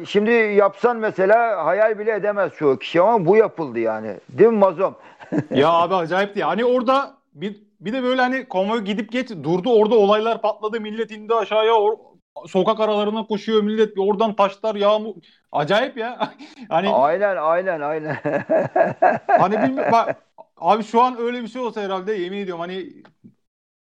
şimdi 0.06 0.32
yapsan 0.32 0.98
mesela 0.98 1.66
hayal 1.66 2.00
bile 2.00 2.14
edemez 2.14 2.52
çoğu 2.54 2.80
kişi 2.80 3.02
ama 3.02 3.26
bu 3.26 3.38
yapıldı 3.38 3.80
yani. 3.80 4.16
Değil 4.30 4.50
mi 4.50 4.58
Mazom? 4.58 4.96
ya 5.52 5.70
abi 5.70 5.96
acayipti 5.96 6.40
ya. 6.40 6.48
Hani 6.48 6.66
orada 6.66 7.14
bir 7.34 7.64
bir 7.82 7.94
de 7.94 8.04
böyle 8.04 8.22
hani 8.22 8.46
konvoy 8.46 8.82
gidip 8.82 9.12
geç 9.12 9.30
durdu 9.30 9.74
orada 9.80 9.96
olaylar 9.96 10.42
patladı 10.42 10.82
millet 10.82 11.12
indi 11.12 11.34
aşağıya 11.34 11.74
or- 11.74 12.00
sokak 12.48 12.80
aralarına 12.80 13.28
koşuyor 13.28 13.64
millet 13.64 13.98
oradan 13.98 14.36
taşlar 14.36 14.76
yağmur 14.76 15.16
acayip 15.52 15.98
ya. 15.98 16.30
hani 16.70 16.90
Aynen 16.90 17.36
aynen 17.38 17.82
aynen. 17.82 18.18
hani 19.28 19.62
bilmiyorum 19.62 19.92
bak 19.92 20.24
abi 20.64 20.84
şu 20.84 21.02
an 21.02 21.18
öyle 21.20 21.42
bir 21.44 21.48
şey 21.48 21.62
olsa 21.62 21.82
herhalde 21.82 22.14
yemin 22.14 22.38
ediyorum 22.38 22.60
hani 22.62 22.90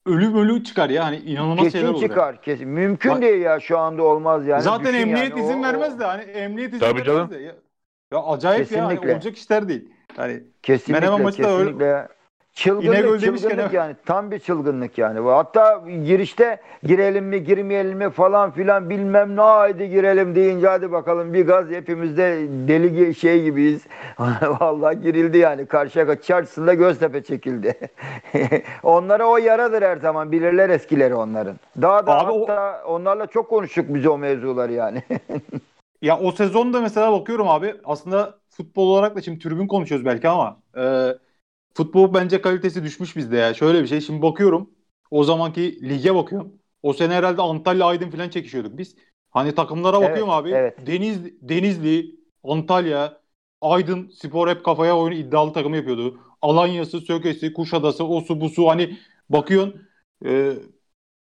ölüm 0.06 0.34
ölü 0.36 0.64
çıkar 0.64 0.90
ya 0.90 1.04
hani 1.04 1.16
inanılmaz 1.16 1.58
şeyler 1.58 1.70
kesin 1.72 1.86
olur. 1.94 2.02
ya. 2.02 2.08
çıkar 2.08 2.42
kesin. 2.42 2.68
Mümkün 2.68 3.12
Bak- 3.12 3.22
değil 3.22 3.42
ya 3.42 3.60
şu 3.60 3.78
anda 3.78 4.02
olmaz 4.02 4.46
yani. 4.46 4.62
Zaten 4.62 4.86
Düşün 4.86 4.98
emniyet 4.98 5.30
yani, 5.30 5.40
izin 5.40 5.58
o- 5.58 5.62
vermez 5.62 5.98
de 6.00 6.04
hani 6.04 6.22
emniyet 6.22 6.68
izin 6.70 6.78
Tabii 6.80 7.00
vermez 7.00 7.06
canım. 7.06 7.30
de. 7.30 7.38
Ya, 7.38 7.54
ya 8.12 8.22
acayip 8.22 8.72
ya 8.72 8.84
hani 8.84 8.88
Kesinlikle. 8.94 9.14
olacak 9.14 9.36
işler 9.36 9.68
değil. 9.68 9.88
Hani 10.16 10.42
Kesinlikle, 10.62 11.00
Menemen 11.06 11.22
maçı 11.22 11.42
da 11.42 11.50
öyle- 11.50 11.64
kesinlikle. 11.64 12.08
Çılgınlık, 12.56 12.98
İnegöl 12.98 13.18
çılgınlık 13.18 13.72
yani. 13.72 13.96
Tam 14.06 14.30
bir 14.30 14.38
çılgınlık 14.38 14.98
yani. 14.98 15.24
bu. 15.24 15.30
Hatta 15.30 15.84
girişte 16.06 16.60
girelim 16.82 17.24
mi 17.24 17.44
girmeyelim 17.44 17.98
mi 17.98 18.10
falan 18.10 18.50
filan 18.50 18.90
bilmem 18.90 19.36
ne 19.36 19.40
haydi 19.40 19.90
girelim 19.90 20.34
deyince 20.34 20.68
hadi 20.68 20.92
bakalım 20.92 21.34
bir 21.34 21.46
gaz 21.46 21.70
hepimiz 21.70 22.16
de 22.16 22.46
deli 22.68 22.86
gi- 22.86 23.14
şey 23.14 23.42
gibiyiz. 23.42 23.86
Vallahi 24.60 25.00
girildi 25.00 25.38
yani. 25.38 25.66
Karşıyaka 25.66 26.20
çarşısında 26.20 26.74
Göztepe 26.74 27.22
çekildi. 27.22 27.74
Onlara 28.82 29.26
o 29.26 29.36
yaradır 29.36 29.82
her 29.82 29.96
zaman. 29.96 30.32
Bilirler 30.32 30.70
eskileri 30.70 31.14
onların. 31.14 31.56
Daha 31.82 32.06
da 32.06 32.18
Abi 32.18 32.32
o- 32.32 32.40
hatta 32.40 32.82
onlarla 32.86 33.26
çok 33.26 33.48
konuştuk 33.50 33.84
biz 33.88 34.06
o 34.06 34.18
mevzuları 34.18 34.72
yani. 34.72 35.02
Ya 36.02 36.18
o 36.18 36.32
sezonda 36.32 36.80
mesela 36.80 37.12
bakıyorum 37.12 37.48
abi 37.48 37.74
aslında 37.84 38.34
futbol 38.50 38.88
olarak 38.88 39.16
da 39.16 39.22
şimdi 39.22 39.38
tribün 39.38 39.66
konuşuyoruz 39.66 40.06
belki 40.06 40.28
ama 40.28 40.56
e, 40.76 40.82
futbol 41.76 42.14
bence 42.14 42.40
kalitesi 42.42 42.82
düşmüş 42.84 43.16
bizde 43.16 43.36
ya. 43.36 43.54
Şöyle 43.54 43.82
bir 43.82 43.86
şey 43.88 44.00
şimdi 44.00 44.22
bakıyorum 44.22 44.70
o 45.10 45.24
zamanki 45.24 45.88
lige 45.88 46.14
bakıyorum. 46.14 46.52
O 46.82 46.92
sene 46.92 47.14
herhalde 47.14 47.42
Antalya 47.42 47.86
Aydın 47.86 48.10
falan 48.10 48.28
çekişiyorduk 48.28 48.78
biz. 48.78 48.96
Hani 49.30 49.54
takımlara 49.54 50.00
Evet, 50.00 50.02
bakıyorum 50.02 50.30
abi. 50.30 50.50
evet. 50.50 50.78
Deniz 50.78 51.18
Denizli, 51.48 52.16
Antalya, 52.44 53.20
Aydın 53.60 54.08
Spor 54.08 54.48
hep 54.48 54.64
kafaya 54.64 54.96
oyunu 54.98 55.14
iddialı 55.14 55.52
takım 55.52 55.74
yapıyordu. 55.74 56.20
Alanya'sı, 56.42 57.00
Söke'si, 57.00 57.52
Kuşadası, 57.52 58.04
osu 58.04 58.40
busu 58.40 58.68
hani 58.68 58.98
bakıyorsun 59.30 59.88
e, 60.26 60.52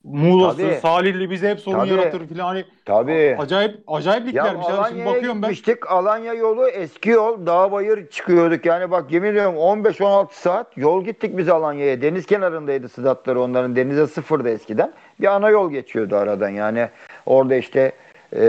Muğla'sı, 0.06 0.62
Tabii. 0.62 0.74
Salihli 0.76 1.30
bize 1.30 1.50
hep 1.50 1.60
sorun 1.60 1.80
Tabii. 1.80 1.90
yaratır 1.90 2.28
falan 2.28 2.44
hani 2.44 2.66
Tabii. 2.86 3.36
acayip 3.40 3.76
acayip 3.88 4.34
Ya 4.34 4.44
liglermiş 4.46 4.68
abi. 4.68 4.88
Şimdi 4.90 5.06
bakıyorum 5.06 5.42
ben. 5.42 5.50
gitmiştik. 5.50 5.92
Alanya 5.92 6.34
yolu 6.34 6.70
eski 6.70 7.10
yol. 7.10 7.46
Dağ 7.46 7.72
bayır 7.72 8.08
çıkıyorduk. 8.08 8.66
Yani 8.66 8.92
bak 8.92 9.12
yemin 9.12 9.30
ediyorum 9.30 9.56
15-16 9.56 10.28
saat 10.32 10.78
yol 10.78 11.04
gittik 11.04 11.38
biz 11.38 11.50
Alanya'ya. 11.50 12.02
Deniz 12.02 12.26
kenarındaydı 12.26 12.90
sıdatları 12.90 13.42
onların. 13.42 13.76
Denize 13.76 14.08
sıfırdı 14.08 14.50
eskiden. 14.50 14.94
Bir 15.22 15.28
ana 15.28 15.50
yol 15.50 15.72
geçiyordu 15.72 16.16
aradan. 16.16 16.50
Yani 16.50 16.90
orada 17.26 17.56
işte 17.56 17.92
e, 18.36 18.46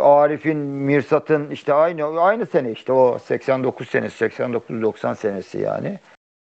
Arif'in, 0.00 0.56
Mirsat'ın 0.58 1.50
işte 1.50 1.74
aynı 1.74 2.20
aynı 2.20 2.46
sene 2.46 2.70
işte 2.72 2.92
o 2.92 3.18
89 3.18 3.88
senesi, 3.88 4.24
89-90 4.24 5.14
senesi 5.16 5.58
yani. 5.58 5.98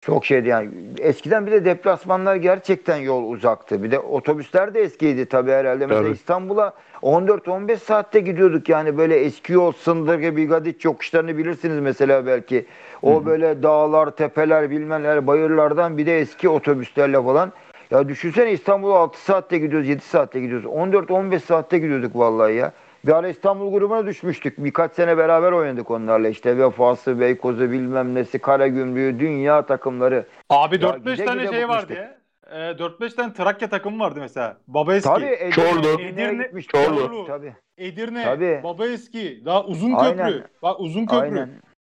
Çok 0.02 0.24
şeydi 0.26 0.48
yani. 0.48 0.70
Eskiden 0.98 1.46
bir 1.46 1.52
de 1.52 1.64
deplasmanlar 1.64 2.36
gerçekten 2.36 2.96
yol 2.96 3.24
uzaktı. 3.30 3.82
Bir 3.82 3.90
de 3.90 3.98
otobüsler 3.98 4.74
de 4.74 4.80
eskiydi 4.80 5.26
tabii 5.26 5.50
herhalde. 5.50 5.86
Mesela 5.86 6.02
Tabii. 6.02 6.14
İstanbul'a 6.14 6.72
14-15 7.02 7.76
saatte 7.76 8.20
gidiyorduk 8.20 8.68
yani 8.68 8.98
böyle 8.98 9.16
eski 9.16 9.52
yol 9.52 9.72
Sındırgı, 9.72 10.36
Bigadiç 10.36 10.84
yokuşlarını 10.84 11.38
bilirsiniz 11.38 11.78
mesela 11.78 12.26
belki. 12.26 12.66
O 13.02 13.26
böyle 13.26 13.62
dağlar, 13.62 14.10
tepeler, 14.10 14.70
bilmem 14.70 15.02
neler, 15.02 15.26
bayırlardan 15.26 15.98
bir 15.98 16.06
de 16.06 16.18
eski 16.18 16.48
otobüslerle 16.48 17.22
falan. 17.22 17.52
Ya 17.90 18.08
düşünsene 18.08 18.52
İstanbul'a 18.52 18.98
6 18.98 19.24
saatte 19.24 19.58
gidiyoruz, 19.58 19.88
7 19.88 20.00
saatte 20.00 20.40
gidiyoruz. 20.40 20.66
14-15 20.66 21.38
saatte 21.38 21.78
gidiyorduk 21.78 22.16
vallahi 22.16 22.54
ya. 22.54 22.72
Bir 23.06 23.12
ara 23.12 23.28
İstanbul 23.28 23.72
grubuna 23.72 24.06
düşmüştük. 24.06 24.64
Birkaç 24.64 24.92
sene 24.92 25.16
beraber 25.18 25.52
oynadık 25.52 25.90
onlarla. 25.90 26.28
İşte 26.28 26.58
Vefası, 26.58 27.20
Beykoz'u 27.20 27.70
bilmem 27.70 28.14
nesi, 28.14 28.38
Karagümrük'ü, 28.38 29.20
dünya 29.20 29.66
takımları. 29.66 30.26
Abi 30.50 30.74
Ya 30.74 30.80
4-5 30.80 31.12
gide 31.14 31.24
tane 31.24 31.42
gide 31.42 31.52
şey 31.52 31.68
vardı 31.68 31.92
ya. 31.92 32.18
Ee, 32.52 32.56
4-5 32.78 33.14
tane 33.16 33.32
Trakya 33.32 33.68
takımı 33.68 34.04
vardı 34.04 34.18
mesela. 34.20 34.56
Baba 34.66 34.94
eski. 34.94 35.08
Tabii 35.08 35.24
Edirne, 35.24 35.50
Çorlu. 35.50 36.00
Edirne- 36.02 36.42
gitmiştik. 36.44 36.74
Çorlu. 36.74 37.26
Tabii. 37.26 37.54
Edirne, 37.78 38.24
Tabii. 38.24 38.60
Baba 38.64 38.86
eski, 38.86 39.42
daha 39.44 39.64
uzun 39.64 39.92
Aynen. 39.94 40.26
köprü. 40.26 40.44
Bak 40.62 40.80
uzun 40.80 41.06
köprü. 41.06 41.18
Aynen. 41.20 41.50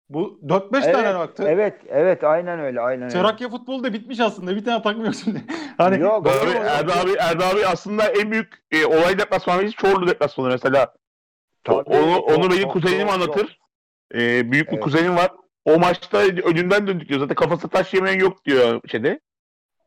Bu 0.10 0.39
4-5 0.48 0.84
Evet, 0.84 0.93
tane 0.93 1.19
baktı. 1.19 1.43
Evet, 1.48 1.74
evet, 1.88 2.24
aynen 2.24 2.60
öyle, 2.60 2.82
aynen 2.82 3.04
öyle. 3.04 3.13
Trakya 3.22 3.50
futbolu 3.50 3.84
da 3.84 3.93
bitmiş 3.93 4.19
aslında. 4.19 4.56
Bir 4.56 4.65
tane 4.65 4.82
takım 4.84 5.06
yok 5.06 5.13
şimdi. 5.24 5.41
hani 5.78 6.00
Yok, 6.00 6.28
Abi, 6.28 6.50
Erdo 6.50 6.91
abi, 6.91 7.12
Erdo 7.19 7.43
abi 7.43 7.65
aslında 7.65 8.04
en 8.04 8.32
büyük 8.32 8.54
e, 8.72 8.86
olay 8.86 9.19
deplasmanımız 9.19 9.72
Çorlu 9.74 10.08
deplasmanı 10.08 10.48
mesela. 10.50 10.93
Tabii, 11.63 11.78
onu 11.78 12.13
çok, 12.15 12.30
onu 12.38 12.52
benim 12.52 12.69
kuzenim 12.69 13.10
anlatır. 13.10 13.60
E, 14.15 14.52
büyük 14.52 14.67
bir 14.67 14.74
Evet. 14.74 14.84
kuzenim 14.84 15.15
var. 15.15 15.32
O 15.65 15.80
maçta 15.80 16.17
önünden 16.19 16.88
döndük 16.88 17.10
diyor. 17.10 17.19
Zaten 17.19 17.36
kafası 17.36 17.67
taş 17.69 17.93
yemeyen 17.93 18.19
yok 18.19 18.45
diyor 18.45 18.82
şeyde. 18.88 19.19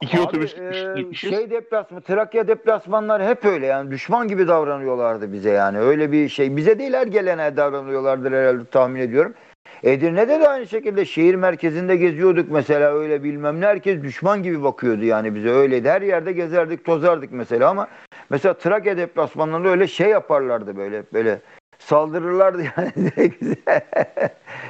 İki 0.02 0.16
Abi, 0.16 0.22
otobüs 0.22 0.54
e, 0.54 0.56
gitmiş, 0.56 0.78
gitmişiz. 0.96 1.30
şey 1.30 1.50
deplasman, 1.50 2.00
Trakya 2.00 2.48
deplasmanlar 2.48 3.24
hep 3.26 3.44
öyle 3.44 3.66
yani 3.66 3.90
düşman 3.90 4.28
gibi 4.28 4.48
davranıyorlardı 4.48 5.32
bize 5.32 5.50
yani 5.50 5.78
öyle 5.78 6.12
bir 6.12 6.28
şey. 6.28 6.56
Bize 6.56 6.78
değil 6.78 6.92
her 6.92 7.06
gelene 7.06 7.56
davranıyorlardır 7.56 8.32
herhalde 8.32 8.64
tahmin 8.70 9.00
ediyorum. 9.00 9.34
Edirne'de 9.82 10.40
de 10.40 10.48
aynı 10.48 10.66
şekilde 10.66 11.04
şehir 11.04 11.34
merkezinde 11.34 11.96
geziyorduk 11.96 12.50
mesela 12.50 12.94
öyle 12.94 13.22
bilmem 13.24 13.60
ne 13.60 13.66
herkes 13.66 14.02
düşman 14.02 14.42
gibi 14.42 14.62
bakıyordu 14.62 15.04
yani 15.04 15.34
bize 15.34 15.50
öyleydi. 15.50 15.90
Her 15.90 16.02
yerde 16.02 16.32
gezerdik 16.32 16.84
tozardık 16.84 17.32
mesela 17.32 17.70
ama 17.70 17.88
mesela 18.30 18.54
Trakya 18.54 18.96
deplasmanlarında 18.96 19.68
öyle 19.68 19.86
şey 19.86 20.08
yaparlardı 20.08 20.76
böyle 20.76 21.02
böyle 21.12 21.38
saldırırlardı 21.78 22.62
yani 22.76 22.92
direkt 22.96 23.42
bize. 23.42 23.54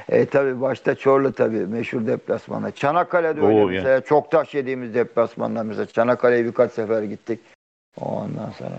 e 0.09 0.27
tabi 0.27 0.61
başta 0.61 0.95
Çorlu 0.95 1.33
tabi 1.33 1.57
meşhur 1.57 2.07
deplasmana. 2.07 2.71
Çanakkale'de 2.71 3.41
öyle 3.41 3.63
Oo, 3.65 3.67
mesela 3.69 4.01
çok 4.01 4.31
taş 4.31 4.55
yediğimiz 4.55 4.95
deplasmanlar 4.95 5.65
mesela 5.65 5.87
Çanakkale'ye 5.87 6.45
birkaç 6.45 6.73
sefer 6.73 7.03
gittik. 7.03 7.41
Ondan 8.01 8.51
sonra 8.51 8.77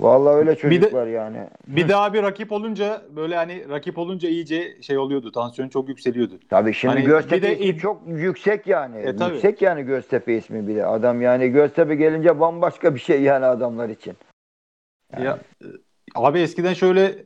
Vallahi 0.00 0.34
öyle 0.34 0.50
Bir 0.50 0.56
de- 0.56 0.80
çocuklar 0.80 1.06
yani. 1.06 1.48
bir 1.66 1.88
daha 1.88 2.12
bir 2.12 2.22
rakip 2.22 2.52
olunca 2.52 3.02
böyle 3.10 3.36
hani 3.36 3.68
rakip 3.68 3.98
olunca 3.98 4.28
iyice 4.28 4.82
şey 4.82 4.98
oluyordu. 4.98 5.32
Tansiyon 5.32 5.68
çok 5.68 5.88
yükseliyordu. 5.88 6.38
Tabii 6.50 6.74
şimdi 6.74 6.94
Hani 6.94 7.04
Göztepe 7.04 7.36
bir 7.36 7.42
de 7.42 7.58
ismi 7.58 7.80
çok 7.80 8.02
yüksek 8.06 8.66
yani. 8.66 8.98
E, 8.98 9.16
tabii. 9.16 9.32
yüksek 9.34 9.62
yani 9.62 9.82
Göztepe 9.82 10.36
ismi 10.36 10.68
bile. 10.68 10.86
Adam 10.86 11.22
yani 11.22 11.48
Göztepe 11.48 11.94
gelince 11.94 12.40
bambaşka 12.40 12.94
bir 12.94 13.00
şey 13.00 13.22
yani 13.22 13.44
adamlar 13.46 13.88
için. 13.88 14.14
Ya 15.18 15.38
e, 15.62 15.66
abi 16.14 16.38
eskiden 16.38 16.74
şöyle 16.74 17.24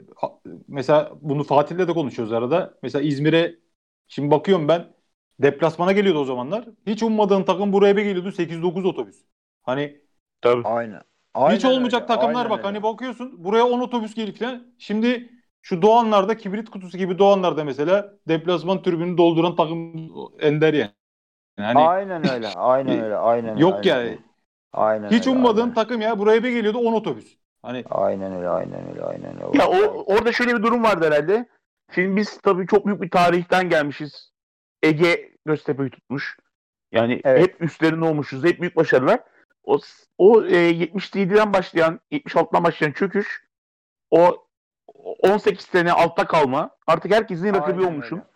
mesela 0.68 1.12
bunu 1.20 1.44
Fatih'le 1.44 1.78
de 1.88 1.92
konuşuyoruz 1.92 2.32
arada. 2.32 2.74
Mesela 2.82 3.02
İzmir'e 3.02 3.54
şimdi 4.08 4.30
bakıyorum 4.30 4.68
ben 4.68 4.86
deplasmana 5.42 5.92
geliyordu 5.92 6.18
o 6.18 6.24
zamanlar. 6.24 6.64
Hiç 6.86 7.02
ummadığın 7.02 7.42
takım 7.42 7.72
buraya 7.72 7.96
bir 7.96 8.02
geliyordu 8.02 8.28
8-9 8.28 8.86
otobüs. 8.86 9.24
Hani 9.62 10.00
Tabii. 10.40 10.62
Aynen. 10.64 11.00
Hiç 11.48 11.64
Aynen 11.64 11.76
olmayacak 11.76 12.02
öyle, 12.02 12.06
takımlar 12.06 12.46
aynen 12.46 12.50
bak 12.50 12.58
öyle. 12.58 12.66
hani 12.66 12.82
bakıyorsun 12.82 13.44
buraya 13.44 13.64
10 13.66 13.80
otobüs 13.80 14.14
geliyor 14.14 14.36
falan. 14.36 14.62
Şimdi 14.78 15.30
şu 15.62 15.82
Doğanlar'da 15.82 16.36
kibrit 16.36 16.70
kutusu 16.70 16.98
gibi 16.98 17.18
Doğanlar'da 17.18 17.64
mesela 17.64 18.12
deplasman 18.28 18.82
tribünü 18.82 19.18
dolduran 19.18 19.56
takım 19.56 20.10
ender 20.40 20.74
yani. 20.74 20.90
Yani 21.58 21.78
aynen 21.78 22.24
öyle. 22.24 22.48
Aynen 22.48 23.00
öyle. 23.04 23.16
Aynen 23.16 23.58
öyle. 23.58 23.60
yok 23.60 23.74
aynen 23.74 23.86
yani. 23.86 24.08
öyle. 24.08 24.18
Aynen 24.72 25.12
Hiç 25.12 25.26
öyle, 25.26 25.30
ummadığın 25.30 25.60
aynen. 25.62 25.74
takım 25.74 26.00
ya 26.00 26.18
buraya 26.18 26.44
bir 26.44 26.50
geliyordu 26.50 26.78
10 26.78 26.92
otobüs. 26.92 27.36
Hani 27.62 27.84
Aynen 27.90 28.32
öyle. 28.32 28.48
Aynen 28.48 28.88
öyle. 28.90 29.04
Aynen 29.04 29.42
öyle. 29.42 29.58
Ya 29.58 29.68
o 29.68 30.04
orada 30.14 30.32
şöyle 30.32 30.56
bir 30.56 30.62
durum 30.62 30.84
vardı 30.84 31.06
herhalde. 31.06 31.46
Şimdi 31.94 32.16
biz 32.16 32.38
tabii 32.38 32.66
çok 32.66 32.86
büyük 32.86 33.02
bir 33.02 33.10
tarihten 33.10 33.68
gelmişiz. 33.68 34.32
Ege 34.82 35.32
Göztepe'yi 35.46 35.90
tutmuş. 35.90 36.36
Yani 36.92 37.20
Evet. 37.24 37.42
hep 37.42 37.62
üstlerinde 37.62 38.04
olmuşuz. 38.04 38.44
Hep 38.44 38.60
büyük 38.60 38.76
başarılar. 38.76 39.20
O 39.66 39.78
o 40.18 40.44
e, 40.44 40.72
77'den 40.72 41.52
başlayan 41.52 42.00
76'dan 42.12 42.64
başlayan 42.64 42.92
çöküş 42.92 43.44
o 44.10 44.46
18 45.22 45.64
sene 45.64 45.92
altta 45.92 46.26
kalma 46.26 46.70
artık 46.86 47.14
herkesin 47.14 47.54
rakibi 47.54 47.76
Aynen 47.76 47.88
olmuşsun. 47.92 48.16
öyle. 48.16 48.26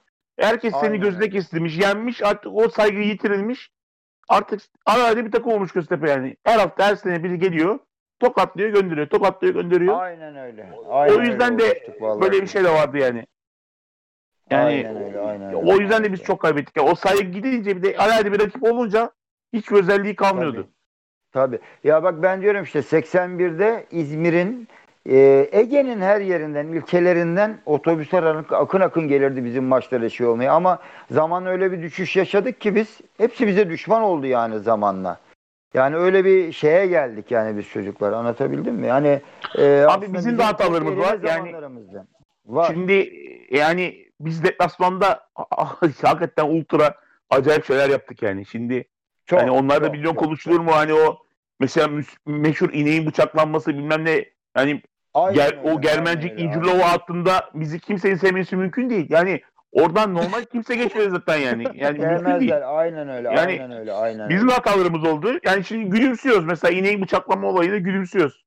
Herkes 0.49 0.75
seni 0.75 0.83
Aynen 0.83 1.01
gözüne 1.01 1.23
öyle. 1.23 1.33
kestirmiş, 1.33 1.79
yenmiş. 1.79 2.23
Artık 2.23 2.53
o 2.55 2.69
saygı 2.69 3.01
yitirilmiş. 3.01 3.71
Artık 4.29 4.61
arada 4.87 5.25
bir 5.25 5.33
takım 5.33 5.53
olmuş 5.53 5.73
Göztepe 5.73 6.11
yani. 6.11 6.37
Her 6.45 6.59
hafta 6.59 6.87
her 6.87 6.97
sene 6.97 7.25
biri 7.25 7.39
geliyor. 7.39 7.79
Tokatlıyor 8.21 8.71
gönderiyor. 8.71 9.07
Tokatlıyor 9.09 9.55
gönderiyor. 9.55 10.01
Aynen 10.01 10.37
öyle. 10.37 10.73
Aynen 10.91 11.15
o 11.15 11.21
yüzden 11.23 11.53
öyle 11.53 11.65
de 11.65 11.99
böyle 12.21 12.43
bir 12.43 12.47
şey 12.47 12.65
de 12.65 12.71
vardı 12.71 12.99
yani. 12.99 13.27
Yani 14.51 14.65
Aynen 14.65 14.97
öyle, 15.05 15.21
aynen 15.21 15.47
öyle. 15.47 15.57
o 15.57 15.77
yüzden 15.77 16.05
de 16.05 16.13
biz 16.13 16.23
çok 16.23 16.41
kaybettik. 16.41 16.77
Yani 16.77 16.91
o 16.91 16.95
saygı 16.95 17.23
gidince 17.23 17.77
bir 17.77 17.83
de 17.83 17.99
arada 17.99 18.33
bir 18.33 18.41
rakip 18.41 18.63
olunca 18.63 19.11
hiçbir 19.53 19.77
özelliği 19.77 20.17
kalmıyordu. 20.17 20.63
Tabii. 20.63 20.80
Ya 21.85 22.03
bak 22.03 22.23
ben 22.23 22.43
diyorum 22.43 22.63
işte 22.63 22.79
81'de 22.79 23.87
İzmir'in 23.91 24.69
e, 25.07 25.49
Ege'nin 25.53 26.01
her 26.01 26.21
yerinden, 26.21 26.67
ülkelerinden 26.67 27.59
otobüsler 27.67 28.23
akın 28.51 28.81
akın, 28.81 29.09
gelirdi 29.09 29.45
bizim 29.45 29.65
maçlara 29.65 30.09
şey 30.09 30.27
olmaya. 30.27 30.53
Ama 30.53 30.79
zaman 31.11 31.47
öyle 31.47 31.73
bir 31.73 31.83
düşüş 31.83 32.17
yaşadık 32.17 32.61
ki 32.61 32.75
biz 32.75 33.01
hepsi 33.19 33.47
bize 33.47 33.71
düşman 33.71 34.03
oldu 34.03 34.27
yani 34.27 34.59
zamanla. 34.59 35.19
Yani 35.75 35.97
öyle 35.97 36.25
bir 36.25 36.53
şeye 36.53 36.87
geldik 36.87 37.31
yani 37.31 37.59
biz 37.59 37.69
çocuklar 37.69 38.13
anlatabildim 38.13 38.75
mi? 38.75 38.87
Yani 38.87 39.21
e, 39.59 39.85
aslında 39.89 40.15
bizim 40.15 40.39
de 40.39 40.43
hatalarımız 40.43 40.99
var. 40.99 41.19
Yani- 41.23 41.55
var. 42.47 42.71
Şimdi 42.73 42.93
e, 43.51 43.59
yani 43.59 44.07
biz 44.21 44.45
deplasmanda 44.45 45.21
hakikaten 46.03 46.47
ultra 46.47 46.95
acayip 47.31 47.65
şeyler 47.65 47.91
yaptık 47.91 48.23
yani. 48.23 48.47
Şimdi 48.47 48.85
Çok, 49.31 49.41
hani 49.41 49.51
onlar 49.51 49.81
da 49.81 49.87
çok, 49.87 49.95
milyon 49.95 50.15
çok, 50.15 50.19
konuşulur 50.19 50.61
mu 50.61 50.73
hani 50.73 50.95
o 50.95 51.19
mesela 51.61 51.89
meşhur 52.27 52.73
ineğin 52.73 53.07
bıçaklanması 53.07 53.75
bilmem 53.75 54.05
ne 54.05 54.25
yani 54.57 54.83
Aynen 55.15 55.35
Ger, 55.35 55.59
öyle, 55.59 55.73
o 55.73 55.81
Germencik 55.81 56.41
İncirlova 56.41 56.93
hattında 56.93 57.51
bizi 57.55 57.81
kimsenin 57.81 58.15
sevmesi 58.15 58.57
mümkün 58.57 58.91
değil. 58.91 59.07
Yani 59.11 59.41
oradan 59.73 60.15
normal 60.15 60.45
kimse 60.45 60.77
geçmedi 60.77 61.11
zaten 61.11 61.37
yani. 61.37 61.65
Yani 61.75 61.99
mümkün 61.99 62.27
değil. 62.27 62.51
Gelmezler. 62.51 62.63
Aynen 62.63 63.09
öyle. 63.09 63.29
Yani 63.29 63.41
aynen 63.41 63.73
öyle. 63.73 63.93
Aynen 63.93 64.29
Bizim 64.29 64.49
öyle. 64.49 64.55
hatalarımız 64.55 65.05
oldu. 65.05 65.39
Yani 65.45 65.65
şimdi 65.65 65.91
gülümsüyoruz. 65.91 66.45
Mesela 66.45 66.75
ineğin 66.75 67.03
bıçaklama 67.03 67.49
olayını 67.49 67.77
gülümsüyoruz. 67.77 68.45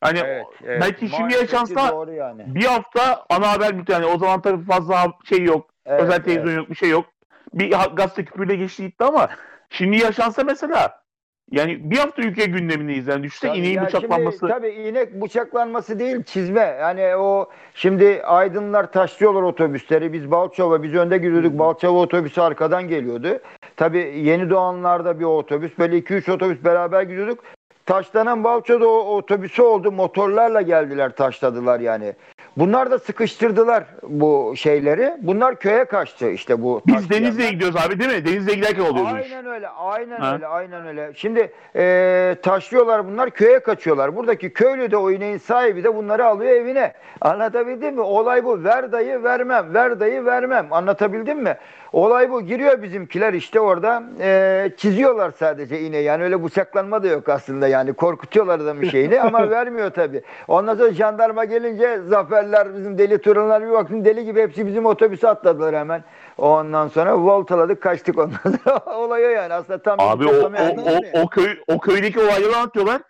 Hani 0.00 0.18
Evet, 0.18 0.46
evet. 0.64 0.80
belki 0.82 1.08
şimdi 1.08 1.22
Maalesef 1.22 1.48
ki 1.48 1.54
yaşansa 1.54 1.92
doğru 1.92 2.12
yani. 2.12 2.54
bir 2.54 2.64
hafta 2.64 3.26
ana 3.30 3.52
haber 3.52 3.78
bitiyor. 3.78 4.00
Yani 4.00 4.14
o 4.14 4.18
zaman 4.18 4.42
tabii 4.42 4.64
fazla 4.64 5.12
şey 5.24 5.42
yok. 5.42 5.70
Evet, 5.86 6.02
özel 6.02 6.14
evet. 6.14 6.24
televizyon 6.24 6.56
yok. 6.56 6.70
Bir 6.70 6.74
şey 6.74 6.88
yok. 6.88 7.06
Bir 7.54 7.70
gazete 7.70 8.24
küpürle 8.24 8.56
geçti 8.56 8.82
gitti 8.82 9.04
ama 9.04 9.28
şimdi 9.74 9.96
yaşansa 9.96 10.44
mesela 10.44 11.04
yani 11.50 11.90
bir 11.90 11.96
hafta 11.98 12.22
ülke 12.22 12.44
gündemindeyiz. 12.44 13.06
Yani 13.06 13.22
düşünsene 13.22 13.50
Tabii 13.50 13.60
ineğin 13.60 13.82
bıçaklanması. 13.86 14.38
Şimdi, 14.38 14.52
tabii 14.52 14.68
inek 14.70 15.22
bıçaklanması 15.22 15.98
değil 15.98 16.22
çizme. 16.22 16.76
Yani 16.80 17.16
o 17.16 17.50
şimdi 17.74 18.22
aydınlar 18.24 18.92
taşlıyorlar 18.92 19.42
otobüsleri. 19.42 20.12
Biz 20.12 20.30
Balçova 20.30 20.82
biz 20.82 20.94
önde 20.94 21.18
gidiyorduk. 21.18 21.58
Balçova 21.58 21.98
otobüsü 21.98 22.40
arkadan 22.40 22.88
geliyordu. 22.88 23.38
Tabii 23.76 24.12
yeni 24.16 24.50
doğanlarda 24.50 25.20
bir 25.20 25.24
otobüs. 25.24 25.78
Böyle 25.78 25.98
2-3 25.98 26.32
otobüs 26.32 26.64
beraber 26.64 27.02
gidiyorduk. 27.02 27.44
Taşlanan 27.86 28.44
Balçova 28.44 28.86
o- 28.86 29.16
otobüsü 29.16 29.62
oldu. 29.62 29.92
Motorlarla 29.92 30.62
geldiler 30.62 31.16
taşladılar 31.16 31.80
yani. 31.80 32.14
Bunlar 32.56 32.90
da 32.90 32.98
sıkıştırdılar 32.98 33.84
bu 34.02 34.54
şeyleri. 34.56 35.14
Bunlar 35.20 35.56
köye 35.56 35.84
kaçtı 35.84 36.30
işte 36.30 36.62
bu 36.62 36.82
Biz. 36.86 37.10
Denizli'ye 37.10 37.50
gidiyoruz 37.50 37.76
abi 37.86 38.00
değil 38.00 38.10
mi? 38.10 38.26
Denizli'ye 38.26 38.56
giderken 38.56 38.82
oluyor 38.82 39.06
bu 39.10 39.18
iş. 39.18 39.32
Aynen 39.32 39.46
öyle, 39.46 39.68
aynen 39.68 40.20
Ha? 40.20 40.34
öyle, 40.34 40.46
aynen 40.46 40.86
öyle. 40.86 41.12
Şimdi 41.14 41.52
e, 41.76 42.36
taşlıyorlar 42.42 43.06
bunlar, 43.06 43.30
köye 43.30 43.58
kaçıyorlar. 43.58 44.16
Buradaki 44.16 44.52
köylü 44.52 44.90
de 44.90 44.96
o 44.96 45.10
ineğin 45.10 45.38
sahibi 45.38 45.84
de 45.84 45.94
bunları 45.96 46.26
alıyor 46.26 46.52
evine. 46.52 46.92
Anlatabildim 47.20 47.94
mi? 47.94 48.00
Olay 48.00 48.44
bu. 48.44 48.64
Ver 48.64 48.92
dayı 48.92 49.22
vermem, 49.22 49.74
ver 49.74 50.00
dayı 50.00 50.24
vermem. 50.24 50.66
Anlatabildim 50.70 51.42
mi? 51.42 51.56
Olay 51.94 52.30
bu. 52.30 52.42
Giriyor 52.42 52.82
bizimkiler 52.82 53.32
işte 53.34 53.60
orada 53.60 54.02
e, 54.20 54.70
çiziyorlar 54.76 55.30
sadece 55.38 55.80
ineği. 55.80 56.04
Yani 56.04 56.22
öyle 56.24 56.44
bıçaklanma 56.44 57.02
da 57.02 57.06
yok 57.08 57.28
aslında 57.28 57.68
yani. 57.68 57.92
Korkutuyorlar 57.92 58.60
adamın 58.60 58.84
şeyini 58.90 59.20
ama 59.20 59.50
vermiyor 59.50 59.90
tabii. 59.90 60.22
Ondan 60.48 60.76
sonra 60.76 60.92
jandarma 60.92 61.44
gelince 61.44 62.00
zaferler 62.08 62.76
bizim 62.76 62.98
deli 62.98 63.18
turanlar 63.18 63.66
bir 63.66 63.70
baktım 63.70 64.04
deli 64.04 64.24
gibi 64.24 64.42
hepsi 64.42 64.66
bizim 64.66 64.86
otobüse 64.86 65.28
atladılar 65.28 65.74
hemen. 65.76 66.04
Ondan 66.38 66.88
sonra 66.88 67.18
voltaladık 67.18 67.82
kaçtık 67.82 68.18
ondan 68.18 68.38
sonra. 68.64 68.78
Olay 68.96 69.26
o 69.26 69.28
yani 69.28 69.54
aslında 69.54 69.82
tam 69.82 70.00
Abi 70.00 70.26
o, 70.26 70.32
o, 70.32 70.50
o, 70.90 71.22
o 71.22 71.28
köy 71.28 71.56
o 71.68 71.78
köydeki 71.80 72.20
olayları 72.20 72.56
anlatıyorlar. 72.56 73.02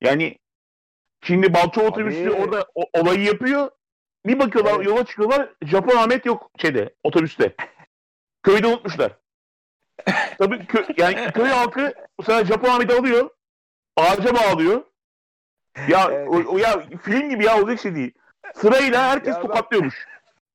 Yani 0.00 0.36
şimdi 1.24 1.54
Balçova 1.54 1.86
otobüsü 1.88 2.30
orada 2.30 2.66
o- 2.74 3.00
olayı 3.00 3.22
yapıyor. 3.24 3.70
Bir 4.26 4.38
bakıyorlar 4.38 4.72
Evet. 4.76 4.86
yola 4.86 5.04
çıkıyorlar. 5.04 5.48
Japon 5.62 5.96
Ahmet 5.96 6.26
yok 6.26 6.50
şeyde 6.58 6.90
otobüste. 7.04 7.54
Köyde 8.44 8.66
unutmuşlar. 8.66 9.12
Tabii 10.38 10.54
kö- 10.56 11.00
yani 11.02 11.32
köy 11.32 11.48
halkı 11.48 11.92
bu 12.18 12.22
sefer 12.22 12.44
Japon 12.44 12.68
Ahmet'i 12.68 12.94
alıyor. 12.94 13.30
Ağaca 13.96 14.34
bağlıyor. 14.34 14.82
Ya 15.88 16.08
Evet. 16.12 16.28
o, 16.28 16.54
o 16.54 16.58
ya 16.58 16.82
film 17.02 17.30
gibi 17.30 17.44
ya 17.44 17.58
olacak 17.62 17.80
şey 17.80 17.94
değil. 17.94 18.12
Sırayla 18.54 19.02
herkes 19.10 19.34
Ya 19.34 19.40
tokatlıyormuş. 19.40 20.06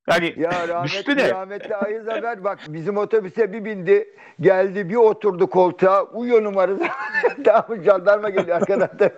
Yani 0.09 0.33
Ya 0.37 0.67
rahmetli, 0.67 0.83
Düşünsene. 0.83 1.29
rahmetli 1.29 1.75
Ayı 1.75 2.03
Zafer 2.03 2.43
bak 2.43 2.59
bizim 2.67 2.97
otobüse 2.97 3.53
bir 3.53 3.65
bindi. 3.65 4.15
Geldi 4.41 4.89
bir 4.89 4.95
oturdu 4.95 5.49
koltuğa. 5.49 6.03
Uyuyor 6.03 6.43
numarası. 6.43 6.83
tamam 7.45 7.83
jandarma 7.83 8.29
geliyor 8.29 8.57
arkadan 8.57 8.99
da. 8.99 9.11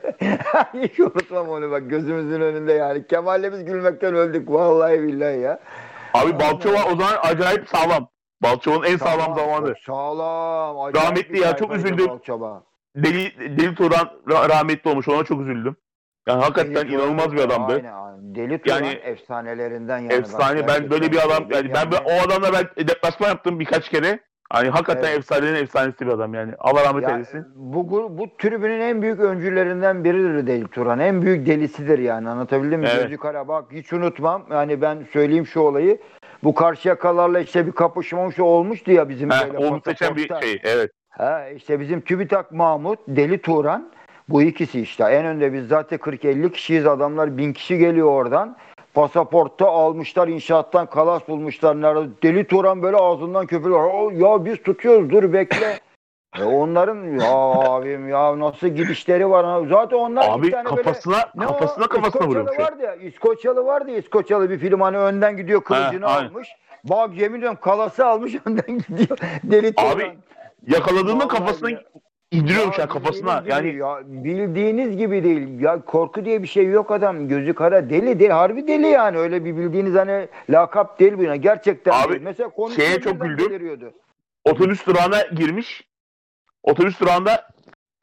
Hiç 0.74 1.00
unutmam 1.00 1.50
onu 1.50 1.72
bak 1.72 1.90
gözümüzün 1.90 2.42
önünde 2.42 2.74
yani. 2.74 3.08
Kemal'le 3.08 3.52
biz 3.52 3.66
gülmekten 3.66 4.16
öldük. 4.16 4.50
Vallahi 4.52 5.04
billahi 5.04 5.40
ya. 5.40 5.60
abi 6.14 6.40
Balçova 6.40 6.84
o 6.86 6.90
zaman 6.96 7.18
acayip 7.24 7.70
sağlam. 7.70 8.11
Balçova'nın 8.44 8.84
en 8.84 8.98
sağlam 8.98 9.20
Sağlam, 9.20 9.36
zamanı. 9.36 9.74
Sağlam. 9.86 10.80
acayip 10.80 11.08
Rahmetli 11.08 11.34
bir 11.34 11.42
ya, 11.42 11.56
çok 11.56 11.76
üzüldüm. 11.76 12.08
Balçova. 12.08 12.64
Deli, 12.96 13.58
Deli 13.58 13.76
Turan 13.76 14.10
ra- 14.28 14.50
rahmetli 14.50 14.90
olmuş. 14.90 15.08
Ona 15.08 15.24
çok 15.24 15.42
üzüldüm. 15.42 15.76
Yani 16.28 16.42
hakikaten 16.42 16.76
Deli 16.76 16.88
Turan 16.88 17.00
inanılmaz 17.00 17.32
bir 17.34 17.38
da- 17.38 17.44
adamdı. 17.44 17.74
Aynen, 17.74 17.94
aynen. 17.94 18.36
Deli 18.36 18.62
Turan 18.62 18.76
Yani- 18.76 18.88
efsanelerinden 19.04 19.98
yani. 19.98 20.14
Efsane. 20.14 20.68
Bak, 20.68 20.68
Ben 20.82 20.90
böyle 20.90 21.12
bir 21.12 21.18
adam 21.26 21.44
yani 21.52 21.74
ben, 21.74 21.92
ben 21.92 21.98
yani- 21.98 22.08
o 22.24 22.28
adamla 22.28 22.54
ben 22.54 22.88
deplasman 22.88 23.28
yaptım 23.28 23.60
birkaç 23.60 23.90
kere. 23.90 24.20
Hani 24.50 24.70
hakikaten 24.70 25.08
Evet. 25.10 25.18
efsanenin 25.18 25.56
efsanesi 25.56 26.00
bir 26.00 26.12
adam 26.12 26.34
yani. 26.34 26.54
Allah 26.60 26.84
rahmet 26.86 27.04
Ya, 27.04 27.10
eylesin. 27.16 27.46
bu, 27.56 28.18
bu 28.18 28.38
tribünün 28.38 28.80
en 28.80 29.02
büyük 29.02 29.20
öncülerinden 29.20 30.04
biridir 30.04 30.48
Deli 30.48 30.68
Turan. 30.68 31.00
En 31.00 31.22
büyük 31.22 31.46
delisidir 31.48 32.00
yani 32.00 32.30
anlatabildim 32.30 32.80
mi? 32.80 32.88
Evet. 32.92 33.04
Gözü 33.04 33.18
kara 33.18 33.48
bak 33.48 33.66
hiç 33.72 33.94
unutmam. 33.94 34.46
Yani 34.52 34.82
ben 34.82 35.06
söyleyeyim 35.14 35.46
şu 35.46 35.60
olayı. 35.60 35.98
Bu 36.44 36.56
Karşıyakalarla 36.56 37.40
işte 37.40 37.68
bir 37.68 37.72
kapışma 37.72 38.30
olmuştu 38.40 38.92
ya 38.92 39.10
bizim 39.10 39.30
Heh, 39.30 39.46
böyle 39.46 39.58
o 39.58 39.72
muhteşem 39.72 40.16
bir 40.16 40.28
şey. 40.28 40.62
Evet. 40.64 40.92
Ha, 41.10 41.50
işte 41.50 41.80
bizim 41.80 42.02
TÜBİTAK 42.02 42.52
Mahmut, 42.52 43.00
Deli 43.08 43.42
Turan 43.42 43.92
bu 44.30 44.42
ikisi 44.42 44.82
işte. 44.82 45.04
En 45.04 45.26
önde 45.26 45.54
biz 45.54 45.68
zaten 45.68 46.00
40-50 46.00 46.52
kişiyiz 46.52 46.88
adamlar 46.88 47.38
1000 47.38 47.54
kişi 47.54 47.78
geliyor 47.78 48.08
oradan. 48.08 48.58
Pasaportta 48.94 49.68
almışlar 49.68 50.28
inşaattan 50.28 50.86
kalas 50.86 51.28
bulmuşlar. 51.28 51.82
Nerede? 51.82 52.10
Deli 52.24 52.48
Turan 52.48 52.84
böyle 52.84 52.98
ağzından 52.98 53.46
köpürüyor. 53.46 54.12
Ya 54.12 54.46
biz 54.46 54.64
tutuyoruz 54.64 55.10
dur 55.10 55.34
bekle. 55.34 55.80
E 56.40 56.44
onların 56.44 57.20
ya 57.20 57.32
abim 57.72 58.10
ya 58.10 58.40
nasıl 58.40 58.68
gidişleri 58.68 59.30
var. 59.30 59.46
ha. 59.46 59.62
Zaten 59.70 59.98
onlar 59.98 60.24
bir 60.24 60.32
Abi 60.48 60.52
tane 60.52 60.66
böyle 60.66 60.76
kafasına 60.82 61.30
ne 61.36 61.46
kafasına 61.46 61.86
o? 61.86 61.88
kafasına 61.88 62.28
vuruyor. 62.28 62.46
İskoçyalı 62.46 62.66
vardı 62.72 62.84
ya. 62.84 62.96
İskoçyalı 62.96 63.66
vardı 63.66 63.92
ya. 63.92 63.98
İskoçyalı 63.98 64.50
bir 64.50 64.58
film 64.58 64.82
hani 64.82 64.98
önden 64.98 65.38
gidiyor 65.38 65.64
kılıcını 65.64 66.06
aynen. 66.06 66.28
almış. 66.30 66.50
Bak 66.84 67.18
yemin 67.18 67.38
ediyorum 67.40 67.58
kalası 67.62 68.06
almış 68.06 68.36
önden 68.46 68.78
gidiyor. 68.90 69.18
Deli. 69.44 69.74
Abi 69.78 70.12
yakaladığında 70.68 71.14
Vallahi 71.14 71.28
kafasına 71.28 71.70
ya. 71.70 71.82
indiriyormuş 72.32 72.78
Ya 72.78 72.82
ya 72.82 72.88
kafasına. 72.90 73.44
Yani 73.48 73.76
ya, 73.76 74.00
bildiğiniz 74.06 74.98
gibi 74.98 75.24
değil. 75.24 75.60
Ya 75.60 75.82
korku 75.86 76.26
diye 76.26 76.44
bir 76.44 76.48
şey 76.48 76.66
yok 76.68 76.92
adam. 76.92 77.28
Gözü 77.28 77.54
kara 77.54 77.90
deli 77.90 78.20
deli. 78.20 78.34
Harbi 78.34 78.68
deli 78.68 78.88
yani. 78.88 79.18
Öyle 79.18 79.46
bir 79.46 79.58
bildiğiniz 79.58 79.96
hani 79.96 80.28
lakap 80.50 81.00
değil 81.00 81.14
bu. 81.18 81.24
Yani. 81.24 81.42
Gerçekten 81.42 81.92
Abi, 82.04 82.10
değil. 82.10 82.22
Mesela 82.24 82.50
şeye 82.76 83.02
çok 83.02 83.22
güldüm. 83.22 83.94
otobüs 84.46 84.86
durağına 84.88 85.22
girmiş. 85.22 85.91
Otobüs 86.64 87.00
durağında 87.00 87.50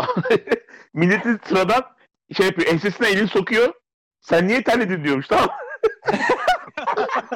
milletin 0.94 1.40
sıradan 1.48 1.82
şey 2.36 2.46
yapıyor. 2.46 2.68
Ensesine 2.72 3.09
elini 3.09 3.28
sokuyor. 3.28 3.72
Sen 4.20 4.48
niye 4.48 4.62
terledin 4.62 5.04
diyormuş 5.04 5.26
tamam? 5.28 5.48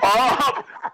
Aa, 0.03 0.37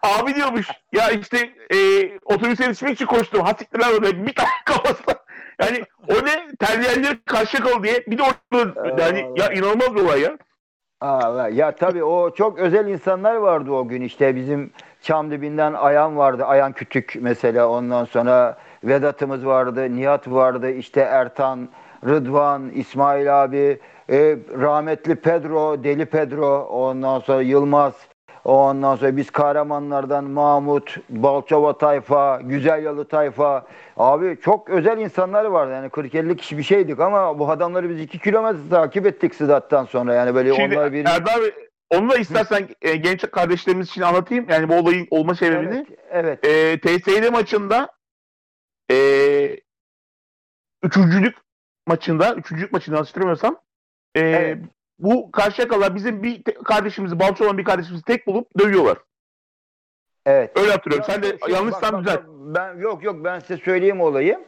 abi 0.03 0.35
diyormuş. 0.35 0.68
Ya 0.93 1.11
işte 1.11 1.51
e, 1.70 1.76
otobüse 2.24 2.64
yetişmek 2.64 2.93
için 2.95 3.07
koştum. 3.07 3.41
Hasiktir 3.43 3.79
lan 3.79 3.93
orada. 3.95 4.26
Bir 4.26 4.35
tane 4.35 4.49
kafasına. 4.64 5.14
Yani 5.62 5.85
o 6.09 6.14
ne? 6.26 6.49
Terleyenler 6.61 7.24
karşı 7.24 7.62
kal 7.62 7.83
diye. 7.83 8.05
Bir 8.07 8.18
de 8.18 8.22
orada 8.22 9.03
yani 9.03 9.41
ya 9.41 9.53
inanılmaz 9.53 9.95
bir 9.95 10.01
olay 10.01 10.20
ya. 10.20 10.39
Aa, 11.01 11.49
ya 11.49 11.74
tabii 11.76 12.05
o 12.05 12.35
çok 12.35 12.59
özel 12.59 12.87
insanlar 12.89 13.35
vardı 13.35 13.70
o 13.70 13.89
gün 13.89 14.03
işte 14.03 14.37
bizim 14.37 14.72
Çamdibi'nden 15.03 15.72
Ayan 15.72 16.16
vardı. 16.16 16.44
Ayan 16.44 16.72
Kütük 16.72 17.16
mesela 17.20 17.68
ondan 17.68 18.05
sonra 18.05 18.59
Vedat'ımız 18.84 19.46
vardı. 19.46 19.96
Nihat 19.96 20.28
vardı. 20.28 20.70
işte 20.70 21.01
Ertan 21.01 21.68
Rıdvan, 22.07 22.70
İsmail 22.70 23.44
abi, 23.44 23.78
e, 24.11 24.36
rahmetli 24.61 25.14
Pedro, 25.14 25.84
Deli 25.84 26.07
Pedro, 26.07 26.64
ondan 26.64 27.20
sonra 27.20 27.42
Yılmaz, 27.42 27.94
ondan 28.44 28.96
sonra 28.96 29.16
biz 29.16 29.30
kahramanlardan 29.30 30.24
Mahmut, 30.24 30.96
Balçova 31.11 31.78
tayfa, 31.78 32.40
Güzel 32.44 32.84
Yalı 32.84 33.05
tayfa. 33.05 33.66
Abi 33.96 34.38
çok 34.42 34.70
özel 34.70 34.99
insanlar 34.99 35.44
vardı. 35.44 35.72
Yani 35.72 35.88
40-50 35.88 36.36
kişi 36.36 36.59
bir 36.59 36.62
şeydik 36.62 37.01
ama 37.01 37.38
bu 37.38 37.51
adamları 37.51 37.90
biz 37.90 38.01
2 38.01 38.18
kilometre 38.18 38.68
takip 38.70 39.07
ettik 39.07 39.34
Sıdat'tan 39.34 39.84
sonra. 39.84 40.14
Yani 40.14 40.34
böyle 40.34 40.55
Şimdi 40.55 40.78
onlar 40.78 40.92
bir... 40.92 41.05
Erdal 41.05 41.40
onu 41.91 42.11
da 42.11 42.16
istersen 42.18 42.68
e, 42.82 42.97
genç 42.97 43.30
kardeşlerimiz 43.30 43.89
için 43.89 44.03
anlatayım. 44.03 44.47
Yani 44.49 44.68
bu 44.68 44.74
olayın 44.74 45.07
olma 45.11 45.34
sebebini. 45.34 45.86
Evet, 46.11 46.39
evet. 46.45 46.84
E, 46.84 46.99
TSL 46.99 47.30
maçında 47.30 47.89
e, 48.91 48.97
üçüncülük 50.82 51.36
maçında, 51.86 52.34
üçüncülük 52.34 52.72
yanlış 52.72 53.09
hatırlamıyorsam 53.09 53.61
e, 54.14 54.20
Evet. 54.20 54.59
bu 54.99 55.30
Karşıyakalılar 55.30 55.95
bizim 55.95 56.22
bir 56.22 56.43
kardeşimizi, 56.64 57.18
Balço 57.20 57.45
olan 57.45 57.59
bir 57.59 57.64
kardeşimizi 57.64 58.05
tek 58.05 58.26
bulup 58.26 58.59
dövüyorlar. 58.59 58.99
evet. 60.26 60.59
Öyle 60.59 60.70
hatırlıyorum. 60.70 61.07
Ya 61.09 61.14
Sen 61.14 61.22
de 61.22 61.39
şey, 61.47 61.55
yanlışsan 61.55 61.93
bak, 61.93 62.01
düzelt. 62.05 62.22
Ben 62.28 62.76
yok 62.78 63.05
yok 63.05 63.24
ben 63.24 63.39
size 63.39 63.57
söyleyeyim 63.57 64.01
olayı. 64.01 64.47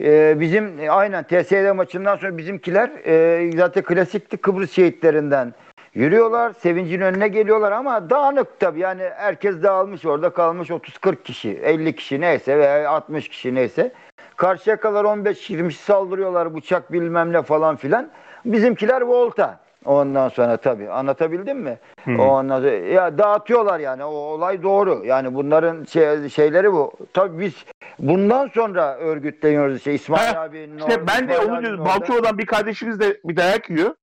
Ee, 0.00 0.40
bizim 0.40 0.78
e, 0.78 0.90
aynen 0.90 1.24
TSD 1.24 1.72
maçından 1.74 2.16
sonra 2.16 2.38
bizimkiler 2.38 2.88
e, 3.06 3.50
zaten 3.56 3.82
klasikti 3.82 4.36
Kıbrıs 4.36 4.72
şehitlerinden 4.72 5.54
yürüyorlar. 5.94 6.52
Sevincin 6.52 7.00
önüne 7.00 7.28
geliyorlar 7.28 7.72
ama 7.72 8.10
dağınık 8.10 8.60
tabii. 8.60 8.80
Yani 8.80 9.02
herkes 9.16 9.62
dağılmış 9.62 10.06
orada 10.06 10.30
kalmış 10.30 10.70
30-40 10.70 11.22
kişi, 11.22 11.50
50 11.50 11.96
kişi 11.96 12.20
neyse 12.20 12.58
veya 12.58 12.90
60 12.90 13.28
kişi 13.28 13.54
neyse. 13.54 13.92
Karşıyakalar 14.36 15.04
15-20 15.04 15.72
saldırıyorlar 15.72 16.54
bıçak 16.54 16.92
bilmem 16.92 17.32
ne 17.32 17.42
falan 17.42 17.76
filan. 17.76 18.10
Bizimkiler 18.44 19.00
volta. 19.00 19.64
Ondan 19.84 20.28
sonra 20.28 20.56
tabii 20.56 20.90
anlatabildim 20.90 21.58
mi? 21.58 21.78
Hı 22.04 22.10
hı. 22.10 22.22
Ondan 22.22 22.58
sonra, 22.60 22.70
ya 22.70 23.18
dağıtıyorlar 23.18 23.78
yani 23.80 24.04
o 24.04 24.08
olay 24.08 24.62
doğru. 24.62 25.02
Yani 25.04 25.34
bunların 25.34 25.84
şey, 25.84 26.28
şeyleri 26.28 26.72
bu. 26.72 26.92
Tabii 27.12 27.40
biz 27.40 27.64
bundan 27.98 28.48
sonra 28.48 28.96
örgütleniyoruz 28.96 29.76
işte 29.76 29.94
İsmail 29.94 30.34
Ha, 30.34 30.40
abinin 30.40 30.78
İşte 30.78 31.06
ben 31.06 31.28
de 31.28 31.38
onu 31.38 31.62
diyorum. 31.62 31.84
Balçova'dan 31.84 32.38
bir 32.38 32.46
kardeşimiz 32.46 33.00
de 33.00 33.20
bir 33.24 33.36
dayak 33.36 33.70
yiyor. 33.70 33.94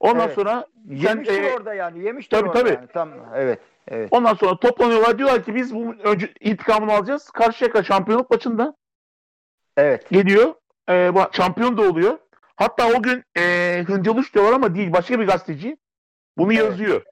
Ondan 0.00 0.26
Evet. 0.26 0.34
sonra 0.34 0.66
sen, 0.88 0.94
yemiştir 0.96 1.42
e, 1.42 1.54
orada 1.54 1.74
yani 1.74 2.04
yemiştir 2.04 2.36
tabii, 2.36 2.48
orada 2.48 2.60
tabii. 2.60 2.74
yani. 2.74 2.86
Tam 2.86 3.10
evet. 3.34 3.60
Evet. 3.88 4.08
ondan 4.10 4.34
sonra 4.34 4.58
toplanıyorlar 4.58 5.18
diyorlar 5.18 5.44
ki 5.44 5.54
biz 5.54 5.74
bu 5.74 5.94
önce 6.04 6.32
intikamını 6.40 6.92
alacağız. 6.92 7.30
Karşıyaka 7.30 7.82
şampiyonluk 7.82 8.30
maçında 8.30 8.76
Evet. 9.76 10.10
geliyor. 10.10 10.54
E, 10.88 11.14
bu 11.14 11.20
şampiyon 11.32 11.76
da 11.76 11.82
oluyor. 11.82 12.18
Hatta 12.56 12.88
o 12.88 13.02
gün 13.02 13.24
e, 13.38 13.84
Hıncaluş 13.86 14.34
diyorlar 14.34 14.52
ama 14.52 14.74
değil 14.74 14.92
başka 14.92 15.20
bir 15.20 15.26
gazeteci. 15.26 15.76
Bunu 16.38 16.52
Evet. 16.52 16.64
yazıyor. 16.64 17.02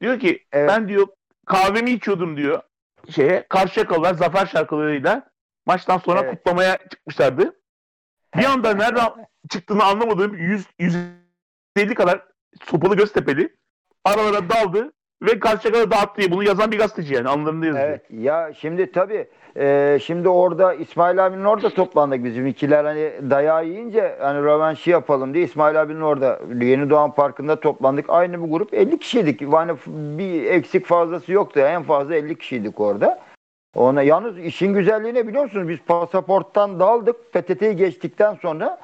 Diyor 0.00 0.20
ki 0.20 0.44
Evet. 0.52 0.68
ben 0.68 0.88
diyor 0.88 1.06
kahvemi 1.46 1.90
içiyordum 1.90 2.36
diyor. 2.36 2.62
Şeye 3.10 3.46
Karşıyakalılar 3.48 4.14
zafer 4.14 4.46
şarkılarıyla 4.46 5.30
maçtan 5.66 5.98
sonra 5.98 6.20
Evet. 6.20 6.30
kutlamaya 6.30 6.78
çıkmışlardı. 6.90 7.60
Bir 8.36 8.44
anda 8.44 8.74
nereden 8.74 9.10
çıktığını 9.50 9.84
anlamadığım 9.84 10.34
100 10.36 10.66
150 10.78 11.94
kadar 11.94 12.31
sopalı 12.64 12.96
Göztepe'li 12.96 13.48
aralara 14.04 14.50
daldı 14.50 14.92
ve 15.22 15.38
Karşıyaka'da 15.38 15.90
dağıttı 15.90 16.30
bunu 16.30 16.42
yazan 16.42 16.72
bir 16.72 16.78
gazeteci 16.78 17.14
yani 17.14 17.28
anlarında 17.28 17.66
yazıyor. 17.66 17.88
Evet. 17.88 18.02
Ya 18.10 18.52
şimdi 18.58 18.92
tabii 18.92 19.28
e, 19.56 19.98
şimdi 20.02 20.28
orada 20.28 20.74
İsmail 20.74 21.26
abinin 21.26 21.44
orada 21.44 21.70
toplandık 21.70 22.24
bizim 22.24 22.46
ikiler 22.46 22.84
hani 22.84 23.30
dayağı 23.30 23.66
yiyince 23.66 24.16
hani 24.20 24.38
rövanşı 24.38 24.90
yapalım 24.90 25.34
diye 25.34 25.44
İsmail 25.44 25.82
abinin 25.82 26.00
orada 26.00 26.40
Yeni 26.60 26.90
Doğan 26.90 27.14
Parkı'nda 27.14 27.60
toplandık. 27.60 28.04
Aynı 28.08 28.44
bir 28.44 28.50
grup 28.50 28.74
50 28.74 28.98
kişiydik. 28.98 29.42
Yani 29.42 29.72
bir 30.18 30.44
eksik 30.44 30.86
fazlası 30.86 31.32
yoktu. 31.32 31.60
En 31.60 31.82
fazla 31.82 32.14
50 32.14 32.38
kişiydik 32.38 32.80
orada. 32.80 33.20
Ona 33.76 34.02
yalnız 34.02 34.38
işin 34.38 34.74
güzelliği 34.74 35.14
ne 35.14 35.28
biliyor 35.28 35.44
musunuz? 35.44 35.68
Biz 35.68 35.78
pasaporttan 35.86 36.80
daldık. 36.80 37.32
PTT'yi 37.32 37.76
geçtikten 37.76 38.34
sonra 38.34 38.78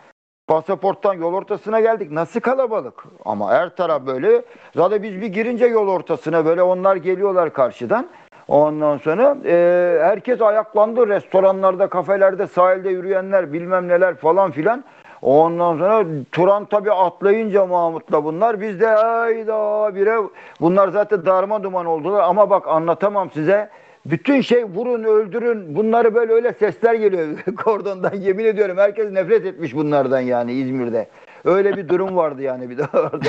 pasaporttan 0.48 1.14
yol 1.14 1.34
ortasına 1.34 1.80
geldik. 1.80 2.10
Nasıl 2.10 2.40
kalabalık? 2.40 3.04
Ama 3.24 3.50
her 3.50 3.76
taraf 3.76 4.06
böyle. 4.06 4.42
Zaten 4.76 5.02
biz 5.02 5.20
bir 5.20 5.26
girince 5.26 5.66
yol 5.66 5.88
ortasına 5.88 6.44
böyle 6.44 6.62
onlar 6.62 6.96
geliyorlar 6.96 7.52
karşıdan. 7.52 8.06
Ondan 8.48 8.98
sonra 8.98 9.36
e, 9.44 9.98
herkes 10.02 10.40
ayaklandı. 10.40 11.08
Restoranlarda, 11.08 11.88
kafelerde, 11.88 12.46
sahilde 12.46 12.88
yürüyenler 12.90 13.52
bilmem 13.52 13.88
neler 13.88 14.14
falan 14.14 14.50
filan. 14.50 14.84
Ondan 15.22 15.78
sonra 15.78 16.04
Turan 16.32 16.64
tabii 16.64 16.92
atlayınca 16.92 17.66
Mahmut'la 17.66 18.24
bunlar. 18.24 18.60
Biz 18.60 18.80
de 18.80 18.88
ayda 18.88 19.94
bire 19.94 20.16
bunlar 20.60 20.88
zaten 20.88 21.26
darma 21.26 21.62
duman 21.62 21.86
oldular. 21.86 22.22
Ama 22.22 22.50
bak 22.50 22.68
anlatamam 22.68 23.30
size. 23.30 23.70
Bütün 24.10 24.40
şey 24.40 24.64
vurun 24.64 25.04
öldürün 25.04 25.76
bunları 25.76 26.14
böyle 26.14 26.32
öyle 26.32 26.52
sesler 26.52 26.94
geliyor 26.94 27.28
kordondan 27.56 28.14
yemin 28.14 28.44
ediyorum 28.44 28.78
herkes 28.78 29.10
nefret 29.10 29.46
etmiş 29.46 29.74
bunlardan 29.74 30.20
yani 30.20 30.52
İzmir'de. 30.52 31.08
Öyle 31.44 31.76
bir 31.76 31.88
durum 31.88 32.16
vardı 32.16 32.42
yani 32.42 32.70
bir 32.70 32.78
de 32.78 32.82
orada. 32.94 33.18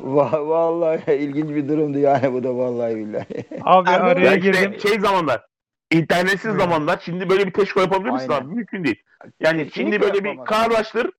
Va- 0.00 0.48
vallahi 0.48 1.14
ilginç 1.14 1.48
bir 1.50 1.68
durumdu 1.68 1.98
yani 1.98 2.32
bu 2.32 2.44
da 2.44 2.56
vallahi 2.56 2.96
billahi. 2.96 3.44
Abi 3.64 3.90
Ya 3.90 4.00
araya 4.00 4.34
işte 4.36 4.50
girdim. 4.50 4.80
şey 4.80 5.00
zamanlar 5.00 5.46
internetsiz 5.90 6.54
zamanlar 6.56 7.00
şimdi 7.04 7.30
böyle 7.30 7.46
bir 7.46 7.52
teşko 7.52 7.80
yapabilir 7.80 8.10
misin 8.10 8.28
Aynen. 8.30 8.44
abi? 8.46 8.54
Mümkün 8.54 8.84
değil. 8.84 9.02
Yani 9.40 9.64
Kesinlikle 9.68 9.98
şimdi 9.98 10.00
böyle 10.00 10.24
bir 10.24 10.44
karlaştır. 10.44 11.10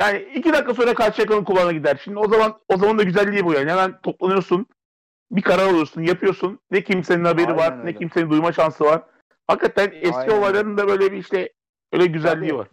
Yani 0.00 0.18
iki 0.34 0.52
dakika 0.52 0.74
sonra 0.74 0.94
Karşıyaka'nın 0.94 1.44
kulağına 1.44 1.72
gider. 1.72 2.00
Şimdi 2.04 2.18
o 2.18 2.28
zaman 2.28 2.54
o 2.68 2.76
zaman 2.76 2.98
da 2.98 3.02
güzelliği 3.02 3.44
bu 3.44 3.52
yani. 3.54 3.70
Hemen 3.70 3.98
toplanıyorsun. 4.02 4.66
Bir 5.30 5.42
karar 5.42 5.68
alıyorsun, 5.68 6.02
yapıyorsun. 6.02 6.58
Ne 6.70 6.80
kimsenin 6.80 7.24
haberi 7.24 7.46
Aynen 7.46 7.58
var, 7.58 7.78
ne 7.78 7.82
öyle. 7.82 7.98
kimsenin 7.98 8.30
duyma 8.30 8.52
şansı 8.52 8.84
var. 8.84 9.02
Hakikaten 9.46 9.90
eski 10.00 10.16
Aynen 10.16 10.38
olayların 10.38 10.76
da 10.76 10.88
böyle 10.88 11.12
bir 11.12 11.16
işte 11.16 11.48
öyle 11.92 12.06
güzelliği 12.06 12.50
Tabii. 12.50 12.58
var. 12.58 12.68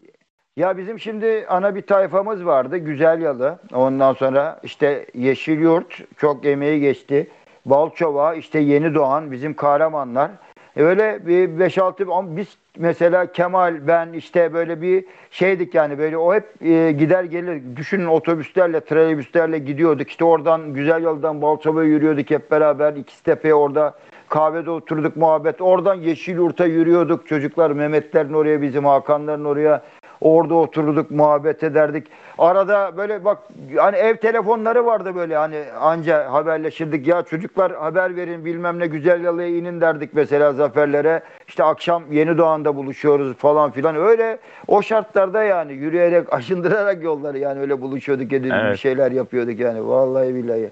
Ya 0.58 0.78
bizim 0.78 1.00
şimdi 1.00 1.46
ana 1.50 1.76
bir 1.76 1.82
tayfamız 1.82 2.46
vardı. 2.46 2.78
Güzel 2.78 3.22
Yalı. 3.22 3.60
Ondan 3.74 4.14
sonra 4.14 4.60
işte 4.64 5.06
Yeşilyurt 5.14 6.18
çok 6.18 6.46
emeği 6.46 6.80
geçti. 6.80 7.32
Balçova, 7.66 8.36
işte 8.36 8.60
Yeni 8.60 8.96
Doğan, 8.96 9.32
bizim 9.32 9.54
kahramanlar. 9.54 10.32
E 10.76 10.84
Öyle 10.84 11.28
bir 11.28 11.50
5-6 11.50 12.14
ama 12.14 12.38
biz 12.38 12.58
mesela 12.78 13.32
Kemal, 13.32 13.88
ben 13.88 14.14
işte 14.14 14.54
böyle 14.54 14.82
bir 14.82 15.06
şeydik 15.32 15.76
yani 15.76 15.98
böyle 15.98 16.18
o 16.18 16.34
hep 16.34 16.62
e, 16.62 16.92
gider 16.92 17.24
gelir. 17.24 17.62
Düşünün 17.76 18.06
otobüslerle, 18.06 18.80
trolleybüslerle 18.80 19.60
gidiyorduk. 19.60 20.10
İşte 20.10 20.26
oradan 20.26 20.74
Güzel 20.74 21.04
Yalı'dan 21.04 21.42
Balçova'ya 21.42 21.90
yürüyorduk 21.90 22.30
hep 22.30 22.52
beraber. 22.52 22.94
İkiztepe'ye 22.94 23.54
orada 23.54 23.94
kahvede 24.30 24.72
oturduk 24.72 25.16
muhabbet. 25.16 25.62
Oradan 25.62 25.96
Yeşilyurt'a 25.96 26.66
yürüyorduk. 26.66 27.28
Çocuklar 27.28 27.72
Mehmetlerin 27.72 28.34
oraya 28.34 28.62
bizim 28.62 28.86
Hakanların 28.86 29.46
oraya. 29.46 29.82
Orada 30.22 30.56
oturduk 30.56 31.12
muhabbet 31.12 31.64
ederdik. 31.64 32.08
Arada 32.38 32.98
böyle 32.98 33.26
bak 33.26 33.38
hani 33.78 33.98
ev 33.98 34.16
telefonları 34.16 34.86
vardı 34.86 35.16
böyle 35.16 35.36
hani 35.36 35.64
anca 35.80 36.34
haberleşirdik. 36.34 37.08
Ya 37.08 37.22
çocuklar 37.24 37.76
haber 37.76 38.16
verin 38.16 38.46
bilmem 38.46 38.80
ne 38.80 38.88
güzel 38.88 39.24
yalıya 39.24 39.48
inin 39.48 39.82
derdik 39.82 40.10
mesela 40.14 40.54
zaferlere. 40.54 41.22
İşte 41.48 41.64
akşam 41.64 42.04
Yeni 42.12 42.38
Doğan'da 42.38 42.76
buluşuyoruz 42.76 43.38
falan 43.38 43.72
filan. 43.72 43.96
Öyle 43.96 44.38
o 44.68 44.82
şartlarda 44.82 45.44
yani 45.44 45.74
yürüyerek 45.74 46.34
aşındırarak 46.34 47.04
yolları 47.04 47.38
yani 47.38 47.60
öyle 47.60 47.82
buluşuyorduk 47.82 48.32
bir 48.32 48.52
Evet. 48.52 48.80
şeyler 48.80 49.12
yapıyorduk 49.12 49.60
yani 49.60 49.88
vallahi 49.88 50.36
billahi. 50.36 50.70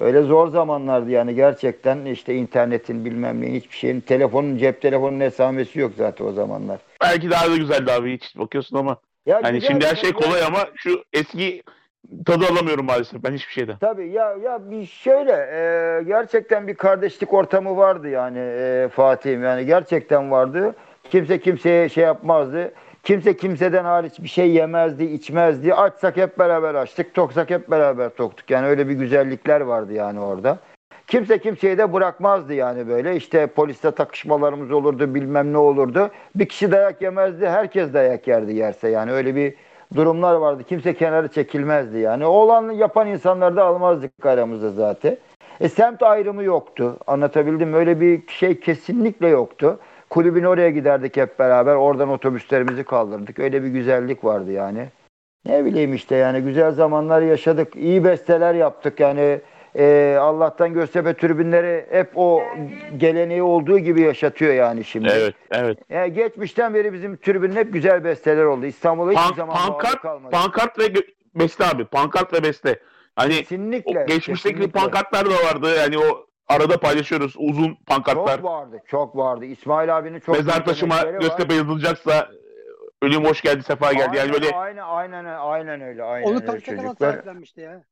Öyle 0.00 0.22
zor 0.22 0.48
zamanlardı 0.48 1.10
yani 1.10 1.34
gerçekten 1.34 2.04
işte 2.04 2.34
internetin 2.34 3.04
bilmem 3.04 3.40
ne 3.40 3.52
hiçbir 3.52 3.76
şeyin 3.76 4.00
telefonun 4.00 4.56
cep 4.56 4.82
telefonunun 4.82 5.20
esamesi 5.20 5.80
yok 5.80 5.92
zaten 5.96 6.24
o 6.24 6.32
zamanlar. 6.32 6.78
Belki 7.02 7.30
daha 7.30 7.50
da 7.50 7.56
güzeldi 7.56 7.92
abi 7.92 8.14
hiç 8.14 8.38
bakıyorsun 8.38 8.76
ama. 8.76 8.96
Ya 9.26 9.40
Hani 9.42 9.62
şimdi 9.62 9.86
her 9.86 9.96
şey 9.96 10.12
kolay 10.12 10.42
ama 10.44 10.58
şu 10.76 11.04
eski 11.12 11.62
tadı 12.26 12.44
alamıyorum 12.52 12.86
maalesef 12.86 13.22
ben 13.22 13.32
hiçbir 13.32 13.52
şeyden. 13.52 13.76
Tabii 13.78 14.08
ya 14.08 14.36
ya 14.44 14.70
bir 14.70 14.86
şöyle 14.86 15.32
e, 15.32 16.02
gerçekten 16.02 16.68
bir 16.68 16.74
kardeşlik 16.74 17.32
ortamı 17.32 17.76
vardı 17.76 18.08
yani 18.08 18.38
e, 18.38 18.88
Fatih'im 18.92 19.44
yani 19.44 19.66
gerçekten 19.66 20.30
vardı. 20.30 20.74
Kimse 21.10 21.40
kimseye 21.40 21.88
şey 21.88 22.04
yapmazdı. 22.04 22.72
Kimse 23.02 23.36
kimseden 23.36 23.84
hariç 23.84 24.12
bir 24.18 24.28
şey 24.28 24.50
yemezdi, 24.50 25.04
içmezdi. 25.04 25.74
Açsak 25.74 26.16
hep 26.16 26.38
beraber 26.38 26.74
açtık, 26.74 27.14
toksak 27.14 27.50
hep 27.50 27.70
beraber 27.70 28.08
toktuk. 28.08 28.50
Yani 28.50 28.66
öyle 28.66 28.88
bir 28.88 28.94
güzellikler 28.94 29.60
vardı 29.60 29.92
yani 29.92 30.20
orada. 30.20 30.58
Kimse 31.06 31.38
kimseyi 31.38 31.78
de 31.78 31.92
bırakmazdı 31.92 32.54
yani 32.54 32.88
böyle. 32.88 33.16
İşte 33.16 33.46
poliste 33.46 33.90
takışmalarımız 33.90 34.70
olurdu, 34.70 35.14
bilmem 35.14 35.52
ne 35.52 35.58
olurdu. 35.58 36.10
Bir 36.34 36.48
kişi 36.48 36.72
dayak 36.72 37.02
yemezdi, 37.02 37.48
herkes 37.48 37.94
dayak 37.94 38.28
yerdi 38.28 38.52
yerse 38.52 38.88
yani 38.88 39.12
öyle 39.12 39.34
bir 39.34 39.54
durumlar 39.96 40.34
vardı. 40.34 40.62
Kimse 40.68 40.94
kenarı 40.94 41.28
çekilmezdi 41.28 41.98
yani. 41.98 42.26
O 42.26 42.30
olanı 42.30 42.74
yapan 42.74 43.06
insanları 43.06 43.56
da 43.56 43.64
almazdık 43.64 44.26
aramızda 44.26 44.70
zaten. 44.70 45.16
E, 45.60 45.68
semt 45.68 46.02
ayrımı 46.02 46.42
yoktu. 46.42 46.96
Anlatabildim? 47.06 47.74
Öyle 47.74 48.00
bir 48.00 48.28
şey 48.28 48.60
kesinlikle 48.60 49.28
yoktu. 49.28 49.78
Kulübün 50.10 50.44
oraya 50.44 50.70
giderdik 50.70 51.16
hep 51.16 51.38
beraber. 51.38 51.74
Oradan 51.74 52.08
otobüslerimizi 52.08 52.84
kaldırdık. 52.84 53.38
Öyle 53.38 53.62
bir 53.62 53.68
güzellik 53.68 54.24
vardı 54.24 54.52
yani. 54.52 54.88
Ne 55.46 55.64
bileyim 55.64 55.94
işte 55.94 56.16
yani 56.16 56.40
güzel 56.40 56.72
zamanlar 56.72 57.22
yaşadık. 57.22 57.76
iyi 57.76 58.04
besteler 58.04 58.54
yaptık 58.54 59.00
yani. 59.00 59.40
e, 59.78 60.16
Allah'tan 60.20 60.74
Göztepe 60.74 61.14
tribünleri 61.14 61.86
hep 61.90 62.10
o 62.14 62.42
geleneği 62.96 63.42
olduğu 63.42 63.78
gibi 63.78 64.00
yaşatıyor 64.00 64.54
yani 64.54 64.84
şimdi. 64.84 65.08
Evet, 65.12 65.34
evet. 65.50 65.78
Yani 65.90 66.12
geçmişten 66.12 66.74
beri 66.74 66.92
bizim 66.92 67.16
tribünün 67.16 67.56
hep 67.56 67.72
güzel 67.72 68.04
besteler 68.04 68.44
oldu. 68.44 68.66
İstanbul'a 68.66 69.10
hiçbir 69.10 69.22
Pan- 69.22 69.36
zaman 69.36 69.56
pankart, 69.56 70.02
kalmadı. 70.02 70.30
pankart 70.32 70.78
ve 70.78 70.94
beste 71.34 71.64
abi. 71.64 71.84
Pankart 71.84 72.32
ve 72.32 72.42
beste. 72.42 72.80
Hani 73.16 73.34
kesinlikle. 73.34 74.04
geçmişteki 74.08 74.54
kesinlikle. 74.54 74.80
pankartlar 74.80 75.26
da 75.26 75.34
vardı. 75.34 75.76
Yani 75.78 75.98
o 75.98 76.26
arada 76.50 76.80
paylaşıyoruz. 76.80 77.34
Uzun 77.38 77.78
pankartlar. 77.86 78.36
Çok 78.36 78.44
vardı, 78.44 78.76
çok 78.86 79.16
vardı. 79.16 79.44
İsmail 79.44 79.98
abinin 79.98 80.20
çok 80.20 80.36
Mezar 80.36 80.64
taşıma. 80.64 81.02
Göztepe 81.02 81.54
yazılacaksa 81.54 82.28
ölüm 83.02 83.24
hoş 83.24 83.40
geldi, 83.42 83.62
sefa 83.62 83.92
geldi. 83.92 84.16
Yani 84.16 84.32
böyle 84.32 84.50
Aynen, 84.56 84.82
aynen, 84.86 85.24
aynen 85.24 85.80
öyle. 85.80 86.02
Aynen 86.02 86.26
Onu 86.26 86.40
öyle 86.48 86.60
çocuklar. 86.60 87.12
sahiplenmişti 87.12 87.60
ya. 87.60 87.82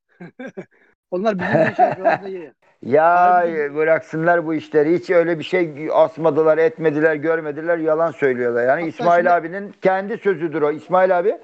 Onlar 1.10 1.38
bizim 1.38 1.74
şey. 2.22 2.50
Ya 2.82 3.44
bıraksınlar 3.74 4.46
bu 4.46 4.54
işleri. 4.54 4.94
Hiç 4.98 5.10
öyle 5.10 5.38
bir 5.38 5.44
şey 5.44 5.88
asmadılar, 5.92 6.58
etmediler, 6.58 7.14
görmediler. 7.14 7.78
Yalan 7.78 8.10
söylüyorlar. 8.10 8.62
Yani 8.62 8.70
Hatta 8.80 8.86
İsmail 8.88 9.18
şimdi- 9.18 9.30
abinin 9.30 9.74
kendi 9.82 10.18
sözüdür 10.18 10.62
o. 10.62 10.70
İsmail 10.70 11.18
abi 11.18 11.38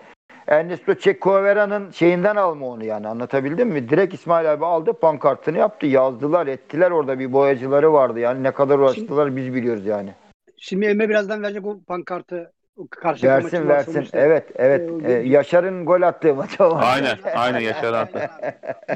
Ernesto 0.46 0.94
Che 0.94 1.12
Guevara'nın 1.12 1.90
şeyinden 1.90 2.36
alma 2.36 2.66
onu 2.66 2.84
yani 2.84 3.08
anlatabildim 3.08 3.68
mi? 3.68 3.88
Direkt 3.88 4.14
İsmail 4.14 4.52
abi 4.52 4.66
aldı 4.66 4.92
pankartını 4.92 5.58
yaptı. 5.58 5.86
Yazdılar, 5.86 6.46
ettiler 6.46 6.90
orada 6.90 7.18
bir 7.18 7.32
boyacıları 7.32 7.92
vardı. 7.92 8.20
Yani 8.20 8.42
ne 8.42 8.50
kadar 8.50 8.78
uğraştılar 8.78 9.36
biz 9.36 9.54
biliyoruz 9.54 9.86
yani. 9.86 10.10
Şimdi 10.56 10.86
Emre 10.86 11.08
birazdan 11.08 11.42
verecek 11.42 11.66
o 11.66 11.78
pankartı. 11.86 12.52
Karşı 12.90 13.26
Versin 13.26 13.68
versin. 13.68 13.92
sonuçta. 13.92 14.18
Evet 14.18 14.44
evet. 14.56 14.90
Ee, 15.04 15.12
Ee, 15.12 15.28
Yaşar'ın 15.28 15.84
gol 15.86 16.02
attığı 16.02 16.34
maç 16.34 16.60
o. 16.60 16.76
Aynen, 16.76 17.16
aynen 17.36 17.60
Yaşar 17.60 17.92
abi. 17.92 18.18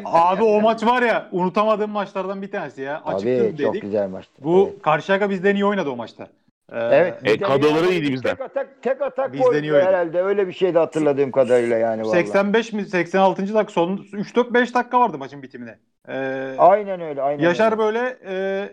Abi 0.05 0.43
o 0.43 0.61
maç 0.61 0.87
var 0.87 1.03
ya 1.03 1.29
unutamadığım 1.33 1.91
maçlardan 1.91 2.43
bir 2.43 2.51
tanesi 2.51 2.83
ya. 2.83 3.03
Açık 3.05 3.21
Tabii 3.29 3.39
Tabii, 3.51 3.63
çok 3.63 3.75
dedik. 3.75 3.83
güzel 3.83 4.09
maçtı. 4.09 4.33
Bu 4.45 4.69
Evet. 4.73 4.83
Karşıyaka 4.83 5.31
bizden 5.31 5.55
iyi 5.55 5.65
oynadı 5.67 5.91
o 5.91 5.97
maçta. 5.97 6.29
Evet. 6.73 7.21
E, 7.25 7.39
kadroları 7.39 7.87
iyi 7.87 7.91
iyiydi 7.91 8.13
bizden. 8.13 8.37
Tek 8.37 8.41
atak 8.41 8.83
tek 8.83 9.03
atak 9.03 9.33
Bizden 9.33 9.45
koydu 9.47 9.59
iyi 9.59 9.73
herhalde. 9.73 10.23
Öyle 10.23 10.49
bir 10.49 10.53
şeydi 10.53 10.79
hatırladığım 10.79 11.31
kadarıyla 11.31 11.79
yani 11.79 12.03
vallahi. 12.03 12.27
85 12.27 12.73
mi 12.73 12.85
86. 12.85 13.55
dakika 13.55 13.73
son 13.73 13.97
3-4-5 13.97 14.75
dakika 14.75 15.01
vardı 15.01 15.19
maçın 15.19 15.43
bitimine. 15.43 15.79
Ee, 16.09 16.55
Aynen 16.59 17.01
öyle. 17.01 17.23
Aynen 17.23 17.43
Yaşar 17.43 17.73
öyle. 17.73 17.79
böyle 17.79 18.19
e, 18.27 18.69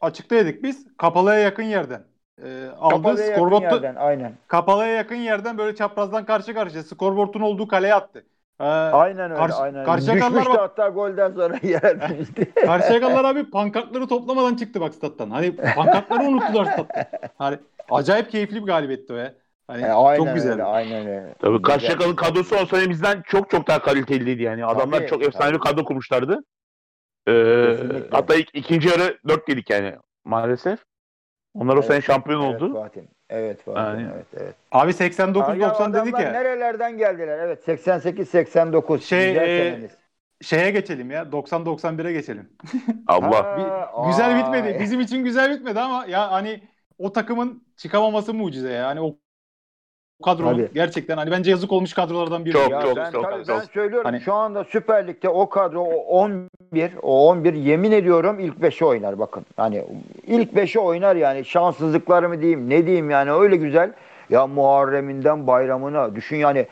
açıkta 0.00 0.34
yedik 0.34 0.62
biz. 0.62 0.96
Kapalıya 0.96 1.38
yakın 1.38 1.62
yerden. 1.62 2.04
E, 2.44 2.66
aldı 2.78 2.94
Kapalıya 2.94 3.26
yakın 3.26 3.60
yerden, 3.60 3.94
aynen. 3.94 4.32
kapalıya 4.48 4.92
yakın 4.92 5.14
yerden 5.14 5.58
böyle 5.58 5.76
çaprazdan 5.76 6.24
karşı 6.24 6.54
karşıya 6.54 6.82
skorboardun 6.82 7.40
olduğu 7.40 7.68
kaleye 7.68 7.94
attı. 7.94 8.24
Ee, 8.60 8.64
Aynen 8.64 9.30
öyle. 9.30 9.34
Karşı- 9.34 9.54
aynen. 9.56 9.84
Karşıyakalılar 9.84 10.30
Düşmüştü 10.30 10.52
bak- 10.52 10.60
hatta 10.60 10.88
golden 10.88 11.32
sonra 11.32 11.54
yer 11.62 12.00
düşmüştü. 12.00 12.54
Karşıyakalılar 12.54 13.24
abi 13.24 13.50
pankartları 13.50 14.06
toplamadan 14.08 14.54
çıktı 14.56 14.80
bak 14.80 14.94
stat'tan. 14.94 15.30
Hani 15.30 15.56
pankartları 15.56 16.22
unuttular 16.22 16.64
statta. 16.64 17.10
Hani 17.38 17.58
acayip 17.90 18.30
keyifli 18.30 18.62
bir 18.62 18.66
galibiyetti 18.66 19.12
o 19.12 19.16
ya. 19.16 19.34
Hani 19.66 19.82
E, 19.82 19.86
aynen 19.86 20.24
çok 20.24 20.34
güzel. 20.34 20.52
öyle. 20.52 20.64
Aynen 20.64 21.06
öyle. 21.06 21.34
Tabii 21.38 21.58
Güzel. 21.58 21.62
Karşıyaka'nın 21.62 22.16
kadrosu 22.16 22.56
olsa 22.56 22.90
bizden 22.90 23.22
çok 23.26 23.50
çok 23.50 23.66
daha 23.68 23.82
kaliteliydi 23.82 24.42
yani. 24.42 24.66
Adamlar 24.66 24.98
Tabii, 24.98 25.08
çok 25.08 25.22
efsane 25.22 25.54
bir 25.54 25.58
kadro 25.58 25.84
kurmuşlardı. 25.84 26.44
Ee, 27.28 27.32
Kesinlikle. 27.70 28.08
hatta 28.10 28.34
ilk, 28.34 28.48
ikinci 28.54 28.88
yarı 28.88 29.18
4 29.28 29.48
yedik 29.48 29.70
yani 29.70 29.94
maalesef. 30.24 30.78
Onlar 31.54 31.76
o 31.76 31.82
sene 31.82 32.00
şampiyon 32.00 32.42
evet, 32.42 32.62
oldu. 32.62 32.74
Fatih. 32.74 33.00
Evet. 33.30 33.60
Aynen. 33.74 34.10
Evet, 34.14 34.26
evet. 34.36 34.54
Abi 34.72 34.90
Aa, 34.90 34.94
89-90 34.94 35.58
ya 35.60 35.70
dedik 35.94 36.14
adamlar 36.14 36.20
ya. 36.20 36.32
Nerelerden 36.32 36.98
geldiler? 36.98 37.38
Evet 37.38 37.68
88-89. 37.68 39.00
Şey, 39.00 39.28
Güzel 39.28 39.48
e. 39.48 39.90
Şeye 40.42 40.70
geçelim 40.70 41.10
ya. 41.10 41.32
90-91'e 41.32 42.12
geçelim. 42.12 42.48
Allah. 43.06 43.44
Ha, 43.44 43.58
Bir- 43.58 44.06
güzel 44.10 44.38
bitmedi. 44.38 44.78
Bizim 44.80 45.00
için 45.00 45.24
güzel 45.24 45.56
bitmedi 45.56 45.80
ama 45.80 46.06
ya 46.06 46.32
hani 46.32 46.62
o 46.98 47.12
takımın 47.12 47.66
çıkamaması 47.76 48.34
mucize 48.34 48.70
ya. 48.70 48.86
Hani 48.86 49.00
o 49.00 49.06
o 49.06 49.16
kadro 50.22 50.44
Tabii. 50.44 50.68
gerçekten 50.74 51.16
hani 51.16 51.30
bence 51.30 51.50
yazık 51.50 51.72
olmuş 51.72 51.92
kadrolardan 51.92 52.44
biri. 52.44 52.52
Çok, 52.52 52.70
Ya 52.70 52.80
çok, 52.82 52.96
ben, 52.96 53.10
çok, 53.10 53.24
tabii 53.24 53.44
çok. 53.44 53.56
ben 53.60 53.64
söylüyorum 53.74 54.04
Hani- 54.10 54.20
şu 54.20 54.34
anda 54.34 54.64
Süper 54.64 55.06
Lig'de 55.08 55.28
o 55.28 55.48
kadro 55.48 55.80
o 55.80 55.94
11 55.94 56.90
o 57.02 57.28
11 57.28 57.54
yemin 57.54 57.92
ediyorum 57.92 58.40
ilk 58.40 58.56
5'e 58.62 58.84
oynar 58.84 59.18
bakın. 59.18 59.46
Hani 59.56 59.84
ilk 60.26 60.52
5'e 60.52 60.80
oynar 60.80 61.16
yani 61.16 61.44
şanssızlıkları 61.44 62.28
mı 62.28 62.40
diyeyim 62.40 62.70
ne 62.70 62.86
diyeyim 62.86 63.10
yani 63.10 63.32
öyle 63.32 63.56
güzel. 63.56 63.92
Ya 64.34 64.46
Muharrem'inden 64.46 65.46
bayramına 65.46 66.14
düşün 66.14 66.36
yani 66.36 66.66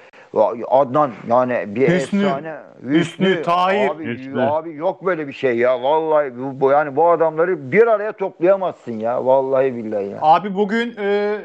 Adnan 0.68 1.10
yani 1.28 1.64
bir 1.74 1.88
Hüsnü, 1.88 2.24
efsane. 2.24 2.56
Hüsnü, 2.82 3.42
Tahir. 3.42 3.88
Abi, 3.90 4.06
Hüsnü. 4.06 4.40
abi 4.42 4.74
yok 4.74 5.06
böyle 5.06 5.28
bir 5.28 5.32
şey 5.32 5.58
ya. 5.58 5.82
Vallahi 5.82 6.38
bu, 6.38 6.60
bu- 6.60 6.70
yani 6.70 6.96
bu 6.96 7.08
adamları 7.08 7.72
bir 7.72 7.86
araya 7.86 8.12
toplayamazsın 8.12 8.92
ya. 8.92 9.26
Vallahi 9.26 9.76
billahi 9.76 10.06
ya. 10.06 10.18
Abi 10.22 10.54
bugün 10.54 10.94
e, 10.98 11.38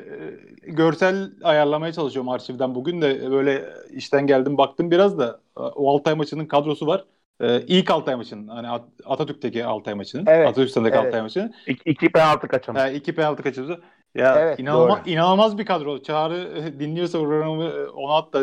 görsel 0.67 1.29
ayarlamaya 1.43 1.93
çalışıyorum 1.93 2.29
arşivden. 2.29 2.75
Bugün 2.75 3.01
de 3.01 3.31
böyle 3.31 3.63
işten 3.91 4.27
geldim 4.27 4.57
baktım 4.57 4.91
biraz 4.91 5.19
da 5.19 5.39
o 5.55 5.93
Altay 5.93 6.15
maçının 6.15 6.45
kadrosu 6.45 6.87
var. 6.87 7.05
E, 7.41 7.61
ilk 7.61 7.91
Altay 7.91 8.15
maçının 8.15 8.47
hani 8.47 8.69
At- 8.69 8.89
Atatürk'teki 9.05 9.65
Altay 9.65 9.93
maçının. 9.93 10.25
Evet, 10.27 10.47
Atatürk'teki 10.47 10.87
evet. 10.87 11.07
Altay 11.07 11.21
maçının. 11.21 11.53
İki, 11.67 11.89
iki 11.89 12.09
penaltı 12.09 12.47
kaçan. 12.47 12.75
E, 12.75 12.93
iki 12.93 13.15
penaltı 13.15 13.43
kaçırdı. 13.43 13.81
Ya 14.17 14.35
Evet, 14.39 14.59
inanılmaz, 14.59 14.99
doğru. 14.99 15.09
inanılmaz 15.09 15.57
bir 15.57 15.65
kadro. 15.65 16.01
Çağrı 16.01 16.37
e, 16.37 16.79
dinliyorsa 16.79 17.19
programı 17.19 17.63
e, 17.63 17.87
ona 17.87 18.15
at 18.15 18.33
da 18.33 18.41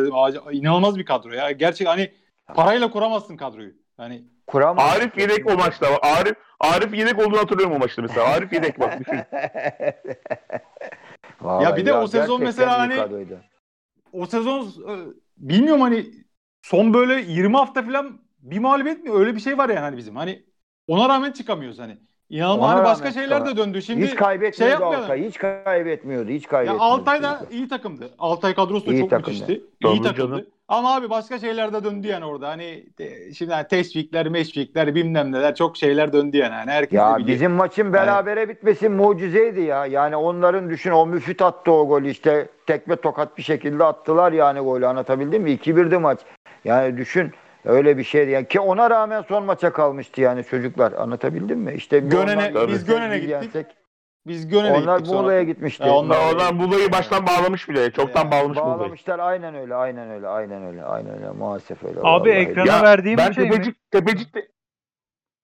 inanılmaz 0.53 0.99
bir 0.99 1.05
kadro 1.05 1.33
ya. 1.33 1.51
Gerçek 1.51 1.89
hani 1.89 2.13
parayla 2.55 2.91
kuramazsın 2.91 3.37
kadroyu. 3.37 3.73
Hani 3.97 4.25
Kuramaz. 4.47 4.97
Arif 4.97 5.19
yedek 5.19 5.51
o 5.51 5.57
maçta. 5.57 5.87
Arif 6.03 6.37
Arif 6.61 6.95
yedek 6.95 7.19
olduğunu 7.19 7.39
hatırlıyorum 7.39 7.77
o 7.77 7.79
maçta 7.79 8.03
mesela. 8.03 8.27
Arif 8.27 8.53
yedek 8.53 8.81
bak 8.81 9.01
düşün. 9.01 9.21
Ya 11.45 11.77
bir 11.77 11.87
de 11.87 11.93
o 11.93 12.07
sezon 12.07 12.43
mesela 12.43 12.77
iyi 12.77 12.79
hani- 12.79 12.97
kadroydu. 12.97 13.39
o 14.13 14.27
sezon 14.27 14.69
bilmiyorum 15.37 15.81
hani 15.81 16.07
son 16.63 16.95
böyle 16.95 17.21
20 17.21 17.57
hafta 17.57 17.83
falan 17.83 18.21
bir 18.39 18.59
mağlubiyet 18.59 19.05
mi? 19.05 19.13
Öyle 19.13 19.35
bir 19.35 19.41
şey 19.41 19.59
var 19.59 19.69
yani 19.69 19.79
hani 19.79 19.97
bizim. 19.97 20.17
Hani 20.17 20.45
ona 20.89 21.09
rağmen 21.09 21.33
çıkamıyoruz 21.33 21.79
hani. 21.79 21.99
İnanılmaz 22.31 22.71
hani 22.71 22.85
başka 22.85 23.13
şeyler 23.13 23.31
de 23.31 23.49
çıkamaz. 23.49 23.57
döndü. 23.57 23.83
Şimdi 23.83 24.03
hiç 24.03 24.09
şey 24.11 24.17
kaybetmiyordu 24.19 24.73
yapmayalım. 24.73 25.05
Altay. 25.05 25.25
Hiç 25.29 25.39
kaybetmiyordu. 25.39 26.29
Hiç 26.31 26.45
ya 26.45 26.49
kaybetmiyordu. 26.51 26.85
Altay 26.85 27.23
da 27.23 27.41
iyi 27.51 27.69
takımdı. 27.69 28.11
Altay 28.19 28.55
kadrosu 28.55 28.87
da 28.87 28.93
İyi 28.93 29.01
çok 29.01 29.11
takımdı. 29.11 29.31
müthişti. 29.31 29.63
Tabii 29.83 29.93
iyi 29.93 30.03
takımdı. 30.03 30.31
canım. 30.33 30.47
Ama 30.69 30.95
abi 30.95 31.11
başka 31.11 31.39
şeyler 31.39 31.73
de 31.73 31.85
döndü 31.85 32.07
yani 32.09 32.25
orada. 32.25 32.49
Hani 32.49 32.85
te- 32.97 33.33
şimdi 33.35 33.53
hani 33.53 33.69
teşvikler, 33.69 34.29
meşvikler, 34.29 34.95
bilmem 34.95 35.33
neler 35.33 35.55
çok 35.55 35.77
şeyler 35.77 36.13
döndü 36.13 36.37
yani. 36.37 36.55
Hani 36.55 36.71
herkes 36.71 36.93
de 36.93 37.03
Ya 37.03 37.17
biliyor. 37.17 37.29
bizim 37.29 37.53
maçın 37.53 37.93
berabere 37.93 38.49
bitmesi 38.49 38.89
mucizeydi 38.89 39.61
ya. 39.61 39.87
Yani 39.87 40.17
onların 40.17 40.71
düşün 40.71 40.91
o 40.91 41.07
müfit 41.07 41.43
attı 41.43 41.73
o 41.73 41.89
golü 41.89 42.11
işte 42.11 42.49
tekme 42.67 42.97
tokat 42.97 43.39
bir 43.39 43.43
şekilde 43.43 43.85
attılar 43.85 44.33
yani 44.33 44.61
golü 44.61 44.87
anlatabildim 44.87 45.43
mi? 45.43 45.51
2-1'di 45.51 45.99
maç. 45.99 46.19
Yani 46.65 46.97
düşün 46.97 47.33
öyle 47.65 47.99
bir 47.99 48.05
şeydi. 48.05 48.31
Yani 48.31 48.49
ki 48.49 48.61
ona 48.61 48.91
rağmen 48.91 49.23
son 49.29 49.45
maça 49.45 49.73
kalmıştı 49.73 50.21
yani 50.21 50.45
çocuklar 50.45 50.93
anlatabildim 50.93 51.59
mi? 51.59 51.73
İşte 51.75 51.99
Gönen'e- 51.99 52.49
ondan 52.49 52.69
biz 52.69 52.85
Gönen'e 52.85 53.13
biz 53.15 53.21
gittik. 53.21 53.31
yensek, 53.31 53.67
Biz 54.27 54.49
Gönen'e 54.49 54.73
Onlar 54.79 54.99
gittik. 54.99 55.15
Muğla'ya 55.15 55.43
gitmişti. 55.43 55.83
Ya 55.85 55.95
onlar- 55.95 56.35
Onlar 56.35 56.53
Muğla'yı 56.53 56.93
baştan 56.93 57.27
bağlamış 57.27 57.69
bile. 57.69 57.91
Çoktan 57.93 58.31
bağlamış 58.31 58.59
Muğla'yı. 58.59 58.79
Bağlamışlar 58.79 59.19
aynen 59.19 59.55
öyle 59.55 59.75
aynen 59.75 60.11
öyle 60.11 60.29
aynen 60.29 60.63
öyle 60.67 60.85
aynen 60.85 61.15
öyle 61.15 61.31
maalesef 61.31 61.85
öyle. 61.85 62.01
Abi 62.03 62.31
ekrana 62.31 62.67
Ya, 62.67 62.83
verdiğim 62.83 63.19
Ben 63.19 63.33
şey 63.33 63.45
mi? 63.45 63.51
Tepecik, 63.51 63.91
Tepecik'te 63.91 64.49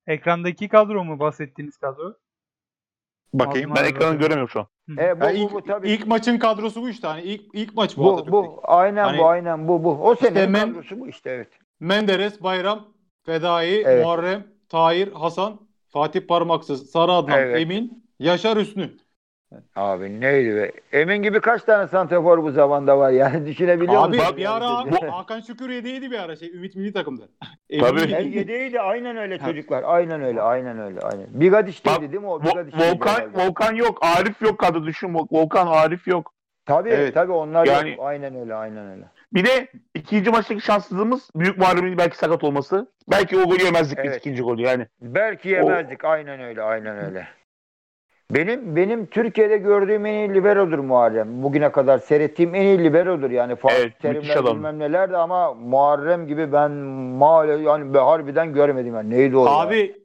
Ekrandaki 0.06 0.68
kadro 0.68 1.04
mu 1.04 1.18
bahsettiğiniz 1.18 1.76
kadro? 1.76 2.14
Bakayım. 3.34 3.72
ben 3.76 3.84
ekranı 3.84 4.14
göremiyorum 4.18 4.48
şu 4.48 4.60
an. 4.60 4.66
E, 4.92 4.96
bu, 4.96 5.00
Ya 5.00 5.20
bu, 5.20 5.36
ilk, 5.36 5.52
bu, 5.52 5.64
tabii. 5.64 5.90
ilk 5.90 6.06
maçın 6.06 6.38
kadrosu 6.38 6.82
bu 6.82 6.88
işte. 6.88 7.06
Hani 7.06 7.22
ilk 7.22 7.42
ilk 7.52 7.74
maç 7.74 7.96
bu, 7.96 8.02
bu, 8.26 8.32
bu 8.32 8.60
aynen 8.64 9.04
Hani- 9.04 9.18
bu 9.18 9.28
aynen 9.28 9.68
bu 9.68 9.84
bu. 9.84 9.90
O 10.08 10.14
senenin 10.14 10.50
men- 10.50 10.68
kadrosu 10.72 11.00
bu 11.00 11.08
işte 11.08 11.30
evet. 11.30 11.48
Menderes, 11.80 12.42
Bayram, 12.42 12.88
Fedai, 13.26 13.82
Evet. 13.86 14.04
Muharrem, 14.04 14.44
Tahir, 14.68 15.12
Hasan, 15.12 15.60
Fatih 15.88 16.20
Parmaksız, 16.26 16.90
Sarı 16.90 17.12
Adnan, 17.12 17.38
Evet. 17.38 17.60
Emin, 17.60 18.04
Yaşar 18.18 18.58
Hüsnü. 18.58 18.90
Abi 19.76 20.20
neydi 20.20 20.56
be? 20.56 20.72
Emin 20.92 21.22
gibi 21.22 21.40
kaç 21.40 21.62
tane 21.62 21.88
santrafor 21.88 22.42
bu 22.42 22.50
zamanda 22.50 22.98
var 22.98 23.10
yani 23.10 23.46
düşünebiliyor 23.46 24.04
Abi 24.08 24.16
musun? 24.16 24.36
bir 24.36 24.56
ara? 24.56 25.12
Hakan 25.16 25.40
Şükür 25.40 25.70
yediydi 25.70 26.10
bir 26.10 26.18
ara 26.18 26.36
şey 26.36 26.50
Ümit 26.50 26.76
Milli 26.76 26.92
takımda. 26.92 27.22
Tabii. 27.80 28.00
El 28.00 28.26
yediydi 28.34 28.80
aynen 28.80 29.16
öyle 29.16 29.38
çocuklar. 29.38 29.82
Aynen 29.86 30.22
öyle 30.22 30.42
aynen 30.42 30.78
öyle 30.80 31.00
aynen. 31.00 31.26
Bigadiş'teydi 31.40 32.00
değil 32.12 32.22
mi 32.22 32.26
o? 32.28 32.42
Bigadiş'teydi 32.42 32.92
Volkan. 32.92 33.34
Volkan 33.34 33.74
yok. 33.74 33.98
Arif 34.02 34.42
yok 34.42 34.58
kadro 34.58 34.84
düşün. 34.84 35.08
Vol- 35.14 35.28
Volkan, 35.30 35.66
Arif 35.66 36.08
yok. 36.08 36.32
Tabii 36.66 36.88
Evet. 36.90 37.14
tabii 37.14 37.32
onlar 37.32 37.66
Yani- 37.66 37.90
yok. 37.90 37.98
Aynen 38.02 38.34
öyle 38.34 38.54
aynen 38.54 38.90
öyle. 38.90 39.04
Bir 39.34 39.44
de 39.44 39.68
ikinci 39.94 40.30
maçtaki 40.30 40.60
şanssızlığımız 40.60 41.30
Büyük 41.36 41.58
Muharrem'in 41.58 41.98
belki 41.98 42.16
sakat 42.16 42.44
olması. 42.44 42.86
Belki 43.10 43.36
o 43.38 43.44
golü 43.48 43.64
yemezdik 43.64 43.98
biz 43.98 44.10
Evet. 44.10 44.20
ikinci 44.20 44.42
golü 44.42 44.62
yani. 44.62 44.86
Belki 45.00 45.48
yemezdik 45.48 46.04
aynen 46.04 46.40
öyle 46.40 46.62
aynen 46.62 47.04
öyle. 47.06 47.26
Benim 48.30 48.76
benim 48.76 49.06
Türkiye'de 49.06 49.56
gördüğüm 49.58 50.06
en 50.06 50.12
iyi 50.14 50.34
liberodur 50.34 50.78
Muharrem. 50.78 51.42
Bugüne 51.42 51.72
kadar 51.72 51.98
seyrettiğim 51.98 52.54
en 52.54 52.62
iyi 52.62 52.84
liberodur 52.84 53.30
yani. 53.30 53.56
Evet, 53.64 53.84
müthiş 53.84 53.98
Terimler 54.02 54.36
adam. 54.36 54.56
bilmem 54.56 54.78
neler 54.78 55.10
de 55.12 55.16
ama 55.16 55.54
Muharrem 55.54 56.26
gibi 56.26 56.52
ben 56.52 56.70
maalesef 56.70 57.66
yani 57.66 57.98
harbiden 57.98 58.52
göremedim 58.52 58.94
yani. 58.94 59.10
Neydi 59.10 59.36
o 59.36 59.46
ya? 59.46 59.52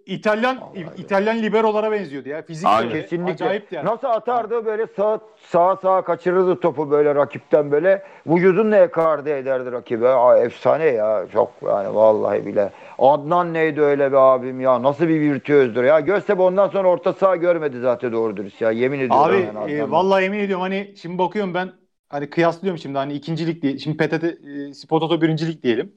İtalyan 0.06 0.62
Vallahi. 0.62 1.02
İtalyan 1.02 1.42
liberolara 1.42 1.92
benziyordu 1.92 2.30
ya. 2.30 2.42
Fizik 2.42 2.68
Aynen. 2.68 2.92
Kesinlikle. 2.92 3.34
Acayipti 3.34 3.76
yani. 3.76 3.86
Nasıl 3.86 4.08
atardı 4.08 4.66
böyle 4.66 4.88
sağ 4.96 5.20
sağa 5.38 5.76
sağa 5.76 6.02
kaçırırdı 6.02 6.60
topu 6.60 6.92
böyle 6.92 7.16
rakipten 7.16 7.72
böyle 7.72 8.04
vücudunla 8.28 8.78
ekardı 8.78 9.30
ederdi 9.30 9.72
rakibe. 9.72 10.08
Aa, 10.10 10.38
efsane 10.38 10.86
ya 10.86 11.26
çok 11.34 11.52
yani 11.66 11.96
vallahi 11.96 12.46
bile. 12.46 12.72
Adnan 13.00 13.54
neydi 13.54 13.82
öyle 13.82 14.12
be 14.12 14.18
abim 14.18 14.62
ya 14.62 14.84
nasıl 14.84 15.08
bir 15.08 15.22
virtüözdür 15.22 15.84
ya. 15.84 16.00
Göztepe 16.00 16.42
ondan 16.42 16.68
sonra 16.70 16.88
orta 16.88 17.14
saha 17.14 17.36
görmedi 17.36 17.80
zaten 17.80 18.12
doğru 18.12 18.38
dürüst 18.38 18.62
ya 18.62 18.72
yemin 18.72 19.00
ediyorum. 19.00 19.24
Abi 19.24 19.38
yani 19.56 19.72
e, 19.72 19.92
vallahi 19.92 20.24
emin 20.26 20.40
ediyorum 20.40 20.62
hani 20.62 20.94
şimdi 21.02 21.18
bakıyorum 21.18 21.54
ben 21.54 21.72
hani 22.10 22.30
kıyaslıyorum 22.30 22.78
şimdi 22.80 22.98
hani 22.98 23.14
ikincilik 23.14 23.62
diye. 23.62 23.78
Şimdi 23.78 23.98
PTT 23.98 24.24
e, 24.24 24.74
Spor 24.74 25.00
Toto 25.00 25.22
birincilik 25.22 25.64
diyelim. 25.64 25.92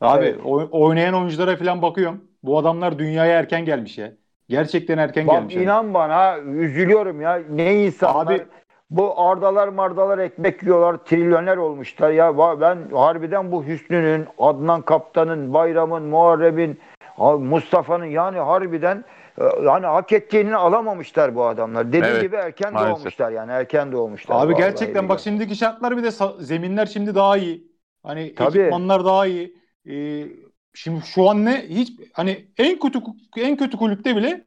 Abi 0.00 0.24
Evet. 0.24 0.40
oy- 0.44 0.68
oynayan 0.70 1.14
oyunculara 1.14 1.56
falan 1.56 1.82
bakıyorum. 1.82 2.29
Bu 2.42 2.58
adamlar 2.58 2.98
dünyaya 2.98 3.38
erken 3.38 3.64
gelmiş 3.64 3.98
ya. 3.98 4.12
Gerçekten 4.48 4.98
erken 4.98 5.26
Bak 5.26 5.34
gelmiş. 5.34 5.54
yani. 5.54 5.64
inan 5.64 5.94
bana 5.94 6.38
üzülüyorum 6.38 7.20
ya. 7.20 7.40
Ne 7.50 7.84
insanlar. 7.84 8.34
Abi- 8.34 8.46
bu 8.90 9.20
ardalar 9.20 9.68
mardalar 9.68 10.18
ekmek 10.18 10.62
yiyorlar. 10.62 10.96
Trilyoner 10.96 11.56
olmuşlar. 11.56 12.10
Ya 12.10 12.38
ben 12.60 12.78
harbiden 12.92 13.52
bu 13.52 13.64
Hüsnü'nün, 13.64 14.26
Adnan 14.38 14.82
Kaptan'ın, 14.82 15.54
Bayram'ın, 15.54 16.02
Muharrem'in, 16.02 16.80
ha- 17.16 17.36
Mustafa'nın 17.36 18.04
yani 18.04 18.38
harbiden 18.38 19.04
e, 19.38 19.44
yani 19.64 19.86
hak 19.86 20.12
ettiğini 20.12 20.56
alamamışlar 20.56 21.34
bu 21.34 21.44
adamlar. 21.44 21.88
Dediğim 21.88 22.04
Evet, 22.04 22.22
gibi 22.22 22.36
erken 22.36 22.72
maalesef. 22.72 22.96
doğmuşlar 22.98 23.30
yani 23.30 23.52
erken 23.52 23.92
doğmuşlar. 23.92 24.46
Abi 24.46 24.54
gerçekten 24.54 25.08
bak 25.08 25.20
şimdiki 25.20 25.56
şartlar 25.56 25.96
bir 25.96 26.02
de 26.02 26.10
zeminler 26.38 26.86
şimdi 26.86 27.14
daha 27.14 27.36
iyi. 27.36 27.70
Hani 28.02 28.34
Tabii. 28.34 28.58
ekipmanlar 28.58 29.04
daha 29.04 29.26
iyi. 29.26 29.56
Ee, 29.86 30.26
şimdi 30.74 31.06
şu 31.06 31.28
an 31.30 31.44
ne 31.44 31.62
hiç 31.68 31.92
hani 32.12 32.44
en 32.58 32.78
kötü 32.78 32.98
en 33.36 33.56
kötü 33.56 33.76
kulüpte 33.76 34.16
bile 34.16 34.44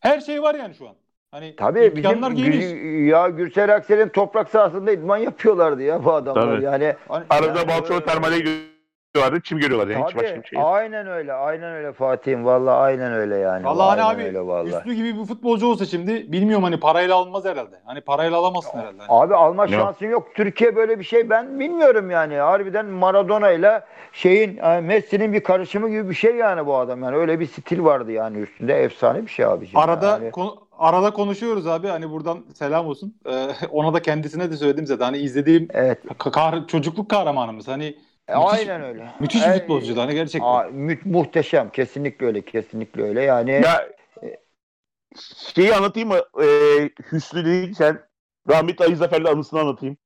her 0.00 0.20
şey 0.20 0.42
var 0.42 0.54
yani 0.54 0.74
şu 0.74 0.88
an. 0.88 0.94
Hani 1.30 1.56
Tabii 1.56 1.96
bizim. 1.96 2.02
Gül- 2.36 3.06
ya 3.08 3.28
Gürsel 3.28 3.74
Aksel'in 3.74 4.08
toprak 4.08 4.50
sahasında 4.50 4.92
idman 4.92 5.16
yapıyorlardı 5.16 5.82
ya 5.82 6.04
bu 6.04 6.12
adamlar. 6.12 6.42
Tabii. 6.56 6.64
Yani 6.64 6.94
Hani- 7.08 7.24
Arada 7.30 7.58
Yani- 7.58 7.68
Balçova 7.68 8.04
termale 8.04 8.71
gidiyorlardı. 9.14 9.40
Çim 9.44 9.58
görüyorlar 9.58 9.88
yani. 9.88 10.04
Hiç 10.08 10.16
başka 10.16 10.42
bir 10.42 10.48
şey 10.48 10.58
yok. 10.58 10.68
aynen 10.72 11.06
öyle. 11.06 11.32
Aynen 11.32 11.72
öyle 11.72 11.92
Fatih'im. 11.92 12.44
Vallahi 12.44 12.74
aynen 12.76 13.12
öyle 13.12 13.36
yani. 13.36 13.64
Vallahi 13.64 13.88
hani 13.88 14.02
Aynen 14.02 14.14
abi 14.14 14.22
öyle 14.24 14.40
vallahi. 14.46 14.68
Üstü 14.76 14.92
gibi 14.94 15.18
bir 15.18 15.24
futbolcu 15.24 15.66
olsa 15.66 15.84
şimdi 15.86 16.32
bilmiyorum 16.32 16.64
hani 16.64 16.80
parayla 16.80 17.16
alınmaz 17.16 17.44
herhalde. 17.44 17.76
Hani 17.84 18.00
parayla 18.00 18.38
alamazsın 18.38 18.78
herhalde. 18.78 19.02
Hani. 19.06 19.20
Abi 19.22 19.34
alma 19.34 19.62
Yok. 19.66 19.74
şansın 19.74 20.06
yok. 20.06 20.28
Türkiye 20.34 20.76
böyle 20.76 20.98
bir 20.98 21.04
şey 21.04 21.30
ben 21.30 21.60
bilmiyorum 21.60 22.10
yani. 22.10 22.36
Harbiden 22.36 22.86
Maradona 22.86 23.50
ile 23.50 23.80
şeyin 24.12 24.56
e, 24.56 24.80
Messi'nin 24.80 25.32
bir 25.32 25.42
karışımı 25.42 25.88
gibi 25.90 26.08
bir 26.10 26.14
şey 26.14 26.36
yani 26.36 26.66
bu 26.66 26.76
adam. 26.76 27.02
Yani 27.02 27.16
öyle 27.16 27.40
bir 27.40 27.46
stil 27.46 27.84
vardı 27.84 28.12
yani 28.12 28.38
üstünde. 28.38 28.74
Efsane 28.82 29.22
bir 29.22 29.30
şey 29.30 29.44
abiciğim. 29.44 29.78
Arada 29.78 30.06
yani. 30.10 30.30
konu- 30.30 30.56
arada 30.78 31.10
konuşuyoruz 31.10 31.66
abi 31.66 31.88
hani 31.88 32.10
buradan 32.10 32.38
selam 32.54 32.86
olsun. 32.86 33.14
Ee, 33.26 33.48
ona 33.70 33.94
da 33.94 34.02
kendisine 34.02 34.50
de 34.50 34.56
söyledim 34.56 34.86
zaten. 34.86 35.04
Hani 35.04 35.18
izlediğim 35.18 35.68
Evet. 35.74 35.98
ka- 36.04 36.30
kah- 36.30 36.66
çocukluk 36.66 37.08
kahramanımız. 37.10 37.68
Hani 37.68 37.94
e, 38.28 38.32
Müthiş- 38.32 38.58
aynen 38.70 38.82
öyle. 38.82 39.10
müthiş 39.20 39.42
bir 39.46 39.50
Ey- 39.52 39.58
futbolcuydu 39.58 40.00
hani 40.00 40.14
gerçekten. 40.14 40.48
Aa, 40.48 40.62
mü- 40.62 41.00
muhteşem. 41.04 41.70
Kesinlikle 41.70 42.26
öyle. 42.26 42.42
Kesinlikle 42.42 43.02
öyle. 43.02 43.22
Yani 43.22 43.50
Ya 43.50 43.88
şeyi 45.54 45.74
anlatayım 45.74 46.08
mı? 46.08 46.18
Ee, 46.42 46.90
Hüsnü 47.12 47.44
değil 47.44 47.74
sen 47.74 48.00
rahmetli 48.48 48.84
Ali 48.84 48.96
Zafer'le 48.96 49.24
anısını 49.28 49.60
anlatayım. 49.60 49.96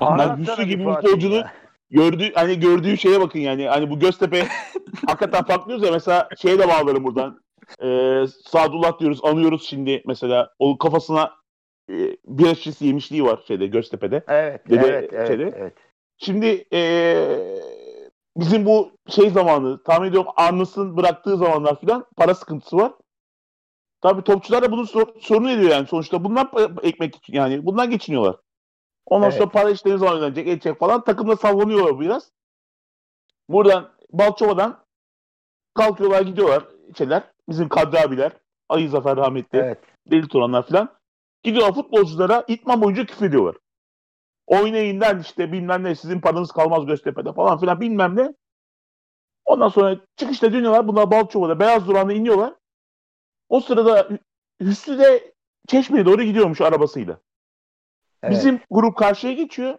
anlatsana 0.00 0.38
Hüsnü 0.38 0.64
bir 0.64 0.68
gibi 0.68 0.84
futbolcunun 0.84 1.44
gördüğü 1.90 2.32
hani 2.34 2.60
gördüğü 2.60 2.96
şeye 2.98 3.20
bakın 3.20 3.38
yani. 3.40 3.68
Hani 3.68 3.90
bu 3.90 3.98
Göztepe 3.98 4.46
hakikaten 5.06 5.44
patlıyoruz 5.44 5.84
ya 5.86 5.92
mesela 5.92 6.28
şeye 6.38 6.58
de 6.58 6.68
bağlarım 6.68 7.04
buradan. 7.04 7.40
Ee, 7.82 8.24
Sadullah 8.46 8.98
diyoruz, 9.00 9.20
anıyoruz 9.22 9.66
şimdi 9.68 10.02
mesela. 10.06 10.50
O 10.58 10.78
kafasına 10.78 11.32
e, 11.90 11.94
bir 12.26 12.54
şişesi 12.54 12.86
yemişliği 12.86 13.24
var 13.24 13.40
şeyde 13.48 13.66
Göztepe'de. 13.66 14.24
Evet, 14.28 14.70
Dede 14.70 14.86
evet, 14.86 15.10
evet, 15.12 15.28
şeyde. 15.28 15.52
evet. 15.56 15.74
Şimdi 16.18 16.46
eee, 16.70 17.62
bizim 18.36 18.66
bu 18.66 18.90
şey 19.08 19.30
zamanı 19.30 19.82
tahmin 19.82 20.08
ediyorum 20.08 20.30
Arnas'ın 20.36 20.96
bıraktığı 20.96 21.36
zamanlar 21.36 21.80
filan 21.80 22.06
para 22.16 22.34
sıkıntısı 22.34 22.76
var. 22.76 22.92
Tabii 24.00 24.22
topçular 24.24 24.62
da 24.62 24.72
bunun 24.72 24.84
sor- 24.84 25.20
sorun 25.20 25.48
ediyor 25.48 25.70
yani 25.70 25.86
sonuçta. 25.86 26.24
Bundan 26.24 26.50
ekmek 26.82 27.16
için 27.16 27.32
yani 27.32 27.66
bundan 27.66 27.90
geçiniyorlar. 27.90 28.36
Ondan 29.06 29.28
Evet. 29.30 29.38
sonra 29.38 29.50
para 29.50 29.70
işleri 29.70 29.98
zaman 29.98 30.18
ödenecek, 30.18 30.48
edecek 30.48 30.78
falan. 30.78 31.04
Takımda 31.04 31.36
sallanıyorlar 31.36 32.00
biraz. 32.00 32.30
Buradan 33.48 33.90
Balçova'dan 34.12 34.84
kalkıyorlar 35.74 36.22
gidiyorlar 36.22 36.64
şeyler. 36.98 37.22
Bizim 37.48 37.68
Kadri 37.68 38.00
abiler. 38.00 38.32
Ali 38.68 38.88
Zafer 38.88 39.16
rahmetli. 39.16 39.58
Evet. 39.58 39.78
Deli 40.10 40.28
Turanlar 40.28 40.66
falan. 40.66 40.88
Gidiyorlar 41.42 41.74
futbolculara 41.74 42.44
itman 42.48 42.82
boyunca 42.82 43.06
küfür 43.06 43.26
ediyorlar. 43.26 43.56
Oynayın 44.48 45.00
lan 45.00 45.20
işte 45.20 45.52
bilmem 45.52 45.84
ne 45.84 45.94
sizin 45.94 46.20
paranız 46.20 46.52
kalmaz 46.52 46.86
Göztepe'de 46.86 47.32
falan 47.32 47.58
filan 47.60 47.80
bilmem 47.80 48.16
ne. 48.16 48.34
Ondan 49.44 49.68
sonra 49.68 49.96
çıkışta 50.16 50.52
dönüyorlar. 50.52 50.88
Bunlar 50.88 51.10
Balçova'da 51.10 51.60
Beyaz 51.60 51.88
Duran'da 51.88 52.12
iniyorlar. 52.12 52.54
O 53.48 53.60
sırada 53.60 54.00
Hü- 54.00 54.18
Hüsnü 54.60 54.98
de 54.98 55.34
Çeşme'ye 55.68 56.06
doğru 56.06 56.22
gidiyormuş 56.22 56.60
arabasıyla. 56.60 57.20
Evet. 58.22 58.32
Bizim 58.34 58.60
grup 58.70 58.96
karşıya 58.96 59.32
geçiyor. 59.32 59.78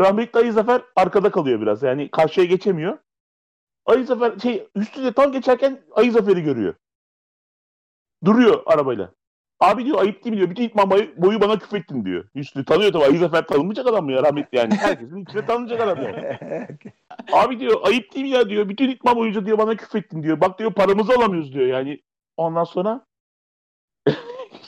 Rahmetli 0.00 0.40
Ali 0.40 0.52
Zafer 0.52 0.82
arkada 0.96 1.30
kalıyor 1.30 1.60
biraz. 1.60 1.82
Yani 1.82 2.10
karşıya 2.10 2.46
geçemiyor. 2.46 2.98
Ali 3.86 4.04
Zafer 4.04 4.38
şey 4.38 4.68
Hüsnü 4.76 5.04
de 5.04 5.12
tam 5.12 5.32
geçerken 5.32 5.82
Ali 5.92 6.10
Zafer'i 6.10 6.42
görüyor. 6.42 6.74
Duruyor 8.24 8.62
arabayla. 8.66 9.12
Abi 9.60 9.84
diyor 9.84 10.00
ayıp 10.00 10.24
değil 10.24 10.34
mi 10.34 10.38
diyor. 10.38 10.50
Bütün 10.50 10.62
itman 10.62 10.90
boyu, 10.90 11.16
boyu 11.16 11.40
bana 11.40 11.58
küfrettin 11.58 12.04
diyor. 12.04 12.24
Hüsnü 12.34 12.64
tanıyor 12.64 12.92
tabii. 12.92 13.04
Ali 13.04 13.18
Zafer 13.18 13.46
tanınmayacak 13.46 13.86
adam 13.86 14.04
mı 14.04 14.12
ya 14.12 14.22
rahmetli 14.22 14.58
yani. 14.58 14.74
Herkesin 14.74 15.22
içine 15.22 15.46
tanınacak 15.46 15.80
adam 15.80 16.02
yani. 16.02 16.38
Abi 17.32 17.60
diyor 17.60 17.80
ayıp 17.82 18.14
değil 18.14 18.26
mi 18.26 18.30
ya 18.30 18.48
diyor. 18.48 18.68
Bütün 18.68 18.88
itman 18.88 19.16
boyunca 19.16 19.46
diyor 19.46 19.58
bana 19.58 19.76
küfrettin 19.76 20.22
diyor. 20.22 20.40
Bak 20.40 20.58
diyor 20.58 20.72
paramızı 20.72 21.12
alamıyoruz 21.12 21.52
diyor 21.54 21.66
yani. 21.66 22.00
Ondan 22.36 22.64
sonra 22.64 23.06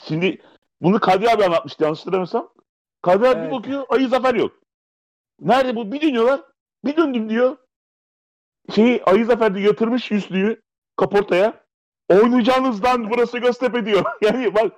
şimdi 0.07 0.41
bunu 0.81 0.99
Kadri 0.99 1.29
abi 1.29 1.45
anlatmıştı 1.45 1.83
yanlış 1.83 1.99
hatırlamıyorsam. 1.99 2.49
Kadri 3.01 3.27
abi 3.27 3.35
bir 3.35 3.41
Evet. 3.41 3.51
bakıyor 3.51 3.85
Ali 3.89 4.07
Zafer 4.07 4.35
yok. 4.35 4.51
Nerede 5.39 5.75
bu? 5.75 5.91
Bir 5.91 6.01
dönüyorlar. 6.01 6.41
Bir 6.85 6.97
döndüm 6.97 7.29
diyor. 7.29 7.57
Şeyi 8.75 9.03
Ali 9.03 9.25
Zafer 9.25 9.55
de 9.55 9.59
yatırmış 9.59 10.11
Hüsnü'yü 10.11 10.61
kaportaya. 10.95 11.63
Oynayacağınızdan 12.09 13.09
burası 13.09 13.37
Göztepe 13.37 13.85
diyor. 13.85 14.03
Yani 14.21 14.55
bak 14.55 14.71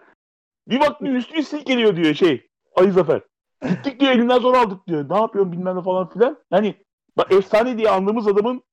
bir 0.67 0.79
baktım 0.79 1.15
Hüsnü'yü 1.15 1.43
silkeliyor 1.43 1.95
diyor 1.95 2.13
şey 2.13 2.47
Ali 2.75 2.91
Zafer. 2.91 3.21
Gittik 3.69 3.99
diyor 3.99 4.11
elinden 4.11 4.39
zor 4.39 4.53
aldık 4.53 4.87
diyor. 4.87 5.09
Ne 5.09 5.17
yapıyorsun 5.17 5.51
bilmem 5.51 5.77
ne 5.77 5.81
falan 5.83 6.09
filan. 6.09 6.37
Yani 6.51 6.75
bak 7.17 7.31
efsane 7.31 7.77
diye 7.77 7.89
andığımız 7.89 8.27
adamın 8.27 8.63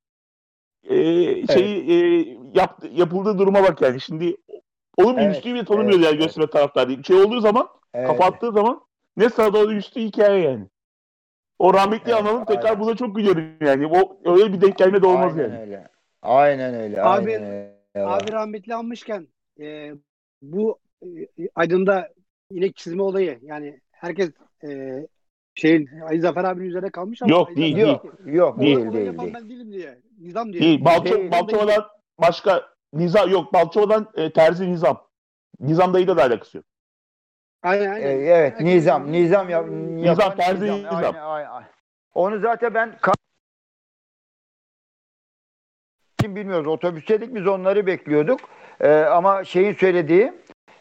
e, 0.84 0.97
şeyi 1.47 1.90
e, 1.90 1.97
yap, 2.55 2.82
yapıldığı 2.93 3.38
duruma 3.38 3.62
bak 3.62 3.82
yani. 3.82 4.01
Şimdi 4.01 4.36
onun 4.97 5.16
bir 5.16 5.22
Evet, 5.22 5.36
Hüsnü'yü 5.36 5.55
bile 5.55 5.64
tanımıyor 5.64 5.99
evet, 5.99 6.05
yani 6.05 6.14
evet. 6.14 6.22
Göztepe 6.22 6.51
taraftarı 6.51 6.88
değil. 6.88 7.03
Şey 7.03 7.16
olduğu 7.16 7.40
zaman 7.40 7.68
Evet. 7.95 8.07
kafa 8.07 8.24
attığı 8.24 8.53
zaman 8.53 8.80
ne 9.16 9.28
sağda 9.28 9.59
o 9.59 9.70
Hüsnü 9.70 10.03
hikaye 10.03 10.43
yani. 10.43 10.66
O 11.59 11.74
rahmetli 11.74 12.12
Evet, 12.12 12.22
analım 12.22 12.45
tekrar 12.45 12.64
aynen. 12.64 12.80
buna 12.80 12.97
çok 12.97 13.16
gülüyorum 13.16 13.45
yani. 13.61 13.86
O 13.86 14.16
öyle 14.32 14.53
bir 14.53 14.61
denk 14.61 14.78
gelme 14.78 15.03
de 15.03 15.07
olmaz 15.07 15.32
aynen 15.32 15.49
yani. 15.51 15.61
öyle. 15.61 15.88
Aynen 16.22 16.74
öyle. 16.74 17.03
Abi- 17.03 17.32
aynen 17.32 17.43
öyle. 17.43 17.72
Abi 17.95 18.32
rahmetli 18.32 18.74
almışken 18.74 19.28
e, 19.61 19.93
bu 20.43 20.78
Aydın'da 21.55 22.09
inek 22.50 22.76
çizme 22.76 23.03
olayı 23.03 23.38
yani 23.42 23.80
herkes 23.92 24.30
e, 24.68 25.00
şeyin 25.55 25.88
Ali 26.09 26.20
Zafer 26.20 26.44
abinin 26.44 26.68
üzerine 26.68 26.90
kalmış 26.90 27.22
ama 27.22 27.30
Yok, 27.32 27.48
Ali 27.48 27.57
değil, 27.57 27.76
Zafer- 27.76 27.86
Yok, 27.86 28.05
yok 28.24 28.59
Olayı- 28.59 28.66
değil 28.66 28.76
olayı 28.78 28.92
değil 28.92 29.07
yapan 29.07 29.24
değil. 29.24 29.34
ben 29.34 29.48
değilim 29.48 29.72
diye. 29.72 29.98
Nizam 30.18 30.53
diye. 30.53 30.62
Değil. 30.62 30.84
Balço, 30.84 31.14
Değil. 31.16 31.30
Balçova'dan 31.30 31.84
başka 32.18 32.72
Nizam 32.92 33.30
yok. 33.30 33.53
Balçova'dan 33.53 34.09
e, 34.14 34.32
Terzi 34.32 34.72
Nizam. 34.72 35.09
Nizam 35.61 35.94
dayıyla 35.94 36.16
da 36.16 36.22
alakası 36.22 36.57
yok. 36.57 36.66
Aynen 37.62 37.90
aynen. 37.90 38.07
Ee, 38.07 38.11
evet, 38.12 38.53
Herkes- 38.53 38.66
Nizam, 38.66 39.12
Nizam 39.12 39.50
yap, 39.50 39.66
yapan 40.07 40.36
Terzi 40.36 40.64
Nizam. 40.64 40.94
Aynen, 40.96 41.14
aynen, 41.20 41.50
aynen. 41.50 41.68
Onu 42.14 42.40
zaten 42.40 42.74
ben 42.74 42.88
ka- 43.03 43.14
kim 46.18 46.36
bilmiyoruz. 46.36 46.66
Otobüsteydik 46.66 47.34
biz 47.34 47.46
onları 47.46 47.86
bekliyorduk. 47.86 48.40
Ee, 48.80 48.88
ama 48.94 49.44
şeyin 49.44 49.72
söylediği 49.74 50.32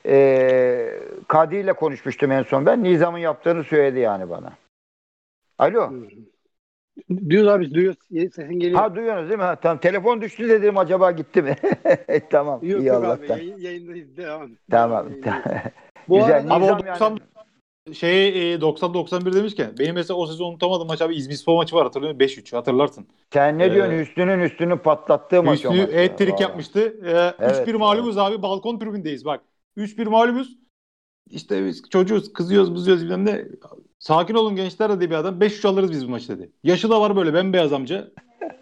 e, 0.06 0.99
Kadri 1.28 1.60
ile 1.60 1.74
konuşmuştum 1.74 2.32
en 2.32 2.43
son 2.43 2.66
ben. 2.66 2.84
Nizam'ın 2.84 3.18
yaptığını 3.18 3.64
söyledi 3.64 3.99
yani 3.99 4.30
bana. 4.30 4.54
Alo. 5.60 5.91
Duyuyoruz 7.30 7.47
abi 7.49 7.74
duyuyoruz. 7.74 7.99
Sesin 8.12 8.60
geliyor. 8.60 8.80
Ha 8.80 8.95
duyuyorsunuz 8.95 9.30
değil 9.30 9.39
mi? 9.39 9.45
Ha, 9.45 9.56
tamam. 9.56 9.78
Telefon 9.78 10.22
düştü 10.22 10.49
dedim 10.49 10.78
acaba 10.78 11.12
gitti 11.12 11.41
mi? 11.41 11.56
tamam. 12.30 12.60
yok 12.64 12.82
iyi 12.82 12.86
yok 12.86 12.97
abi 12.97 13.06
Allah'tan. 13.08 13.38
yayın, 13.38 13.58
yayındayız 13.58 14.18
devam. 14.18 14.52
Tamam. 14.72 15.08
Bu 16.10 16.16
Güzel. 16.20 16.36
arada 16.36 16.54
Abi 16.54 16.64
o 16.64 16.68
Nizam 16.78 16.88
90 16.88 17.20
yani. 17.88 17.95
şey 17.95 18.54
e, 18.54 18.56
90-91 18.58 19.34
demişken 19.34 19.72
benim 19.80 19.95
mesela 19.95 20.18
o 20.18 20.28
sezon 20.28 20.52
unutamadığım 20.52 20.88
maç 20.88 21.02
abi 21.02 21.16
İzmir 21.16 21.34
Spor 21.34 21.56
maçı 21.56 21.76
var 21.76 21.84
hatırlıyor 21.84 22.14
musun? 22.14 22.26
5-3 22.28 22.56
hatırlarsın. 22.56 23.08
Sen 23.34 23.58
ne 23.58 23.66
Ee, 23.66 23.74
diyorsun? 23.74 23.93
Üstünün 23.93 24.39
üstünü 24.39 24.78
patlattığı 24.78 25.43
maç 25.43 25.66
o 25.66 25.70
Hüsnü 25.74 25.86
maç. 25.86 25.89
Vallahi. 26.20 26.41
yapmıştı. 26.41 26.80
Ee, 27.06 27.45
Evet, 27.45 27.68
3-1 27.68 27.74
mağlubuz 27.78 28.18
abi 28.18 28.41
balkon 28.41 28.80
tribündeyiz 28.80 29.26
bak. 29.26 29.41
3-1 29.78 30.05
mağlubuz. 30.09 30.57
İşte 31.30 31.65
biz 31.65 31.89
çocuğuz 31.89 32.34
kızıyoruz 32.34 32.76
bızıyoruz 32.76 33.03
bilmem 33.03 33.26
ne. 33.26 33.45
Sakin 33.99 34.34
olun 34.34 34.55
gençler 34.55 34.89
dedi 34.89 35.09
bir 35.09 35.15
adam. 35.15 35.39
5-3 35.39 35.67
alırız 35.67 35.91
biz 35.91 36.07
bu 36.07 36.11
maçı 36.11 36.30
dedi. 36.38 36.51
Yaşı 36.63 36.89
da 36.89 37.01
var 37.01 37.15
böyle 37.15 37.34
bembeyaz 37.34 37.74
amca. 37.74 38.07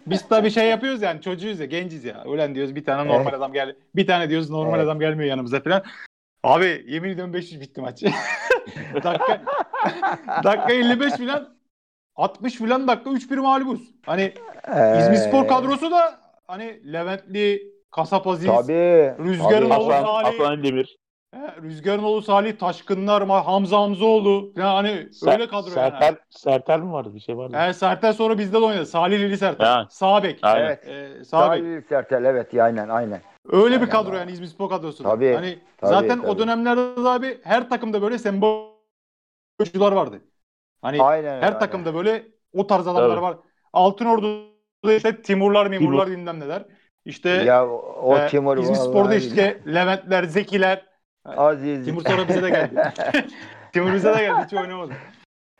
Biz 0.06 0.28
tabii 0.28 0.50
şey 0.50 0.68
yapıyoruz 0.68 1.02
yani 1.02 1.20
çocuğuz 1.20 1.60
ya 1.60 1.66
genciz 1.66 2.04
ya. 2.04 2.24
Ölen 2.24 2.54
diyoruz 2.54 2.74
bir 2.74 2.84
tane 2.84 3.08
normal 3.08 3.22
Evet. 3.22 3.34
adam 3.34 3.52
gel. 3.52 3.76
Bir 3.96 4.06
tane 4.06 4.30
diyoruz 4.30 4.50
normal 4.50 4.74
Evet. 4.74 4.84
adam 4.84 5.00
gelmiyor 5.00 5.28
yanımıza 5.30 5.60
falan. 5.60 5.82
Abi 6.42 6.84
yemin 6.88 7.08
ediyorum 7.10 7.34
500 7.34 7.60
bitti 7.60 7.80
maç. 7.80 8.02
dakika, 8.94 9.42
dakika 10.44 10.72
55 10.72 11.12
falan 11.12 11.56
60 12.16 12.56
falan 12.56 12.88
dakika 12.88 13.10
3-1 13.10 13.36
mağlubuz. 13.36 13.80
Hani 14.06 14.34
İzmir 14.98 15.16
Spor 15.16 15.44
Ee, 15.44 15.46
kadrosu 15.46 15.90
da 15.90 16.20
hani 16.46 16.92
Leventli, 16.92 17.62
Kasap 17.90 18.26
Aziz, 18.26 18.46
Tabii. 18.46 19.14
Rüzgar'ın 19.24 19.70
Hasan 19.70 20.04
Ali 20.04 20.62
Demir. 20.62 20.99
He, 21.34 21.62
Rüzgar'ın 21.62 22.02
oğlu 22.02 22.22
Salih, 22.22 22.58
Taşkınlar, 22.58 23.28
Hamza 23.28 23.78
Hamzoğlu. 23.78 24.52
Yani 24.56 24.68
hani 24.68 24.88
Ser- 24.88 25.32
öyle 25.32 25.48
kadro 25.48 25.70
Serter, 25.70 26.02
yani. 26.06 26.16
Serter 26.30 26.80
mi 26.80 26.92
vardı? 26.92 27.14
Bir 27.14 27.20
şey 27.20 27.36
vardı. 27.36 27.56
He, 27.56 27.74
Sertel 27.74 28.12
sonra 28.12 28.38
bizde 28.38 28.60
de 28.60 28.64
oynadı. 28.64 28.86
Salih 28.86 29.18
Lili 29.18 29.38
Sertel. 29.38 29.66
Ha. 29.66 29.86
Sağ 29.90 30.22
bek. 30.22 30.40
Evet. 30.44 30.88
Ee, 30.88 31.24
sağ 31.24 31.52
bek. 31.52 31.60
Salih 31.60 31.82
Sertel 31.88 32.24
evet 32.24 32.54
aynen 32.54 32.88
aynen. 32.88 33.20
Öyle 33.48 33.74
bir 33.74 33.80
Aynen 33.80 33.90
kadro 33.90 34.10
abi. 34.10 34.16
yani 34.16 34.32
İzmir 34.32 34.46
Spor 34.46 34.68
kadrosu. 34.68 35.02
Tabii, 35.02 35.34
Hani 35.34 35.58
tabii, 35.78 35.90
zaten 35.90 36.18
o 36.18 36.22
tabii. 36.22 36.38
dönemlerde 36.38 37.04
de 37.04 37.08
abi 37.08 37.38
her 37.42 37.68
takımda 37.68 38.02
böyle 38.02 38.18
sembol 38.18 38.70
oyuncular 39.60 39.92
vardı. 39.92 40.20
Hani 40.82 41.02
Aynen 41.02 41.40
her 41.40 41.42
aynen. 41.42 41.58
takımda 41.58 41.94
böyle 41.94 42.26
o 42.56 42.66
tarz 42.66 42.86
adamlar 42.86 43.10
Tabii. 43.10 43.22
var. 43.22 43.36
Altın 43.72 44.06
Ordu'da 44.06 44.92
işte 44.92 45.22
Timurlar, 45.22 45.66
Mimurlar 45.66 46.04
Timur. 46.04 46.18
bilmem 46.18 46.40
neler. 46.40 46.64
İşte 47.04 47.30
Ya 47.30 47.66
o, 47.68 47.76
o 48.02 48.18
e, 48.18 48.28
Timur 48.28 48.58
İzmir 48.58 48.74
Spor'da 48.74 49.14
işte 49.14 49.60
Leventler, 49.66 50.24
Zekiler. 50.24 50.89
Aziz. 51.24 51.84
Timur 51.84 52.02
sonra 52.02 52.28
bize 52.28 52.42
de 52.42 52.50
geldi. 52.50 52.92
Timur 53.72 53.92
bize 53.92 54.14
de 54.14 54.18
geldi 54.18 54.44
hiç 54.46 54.54
oynamadı. 54.54 54.92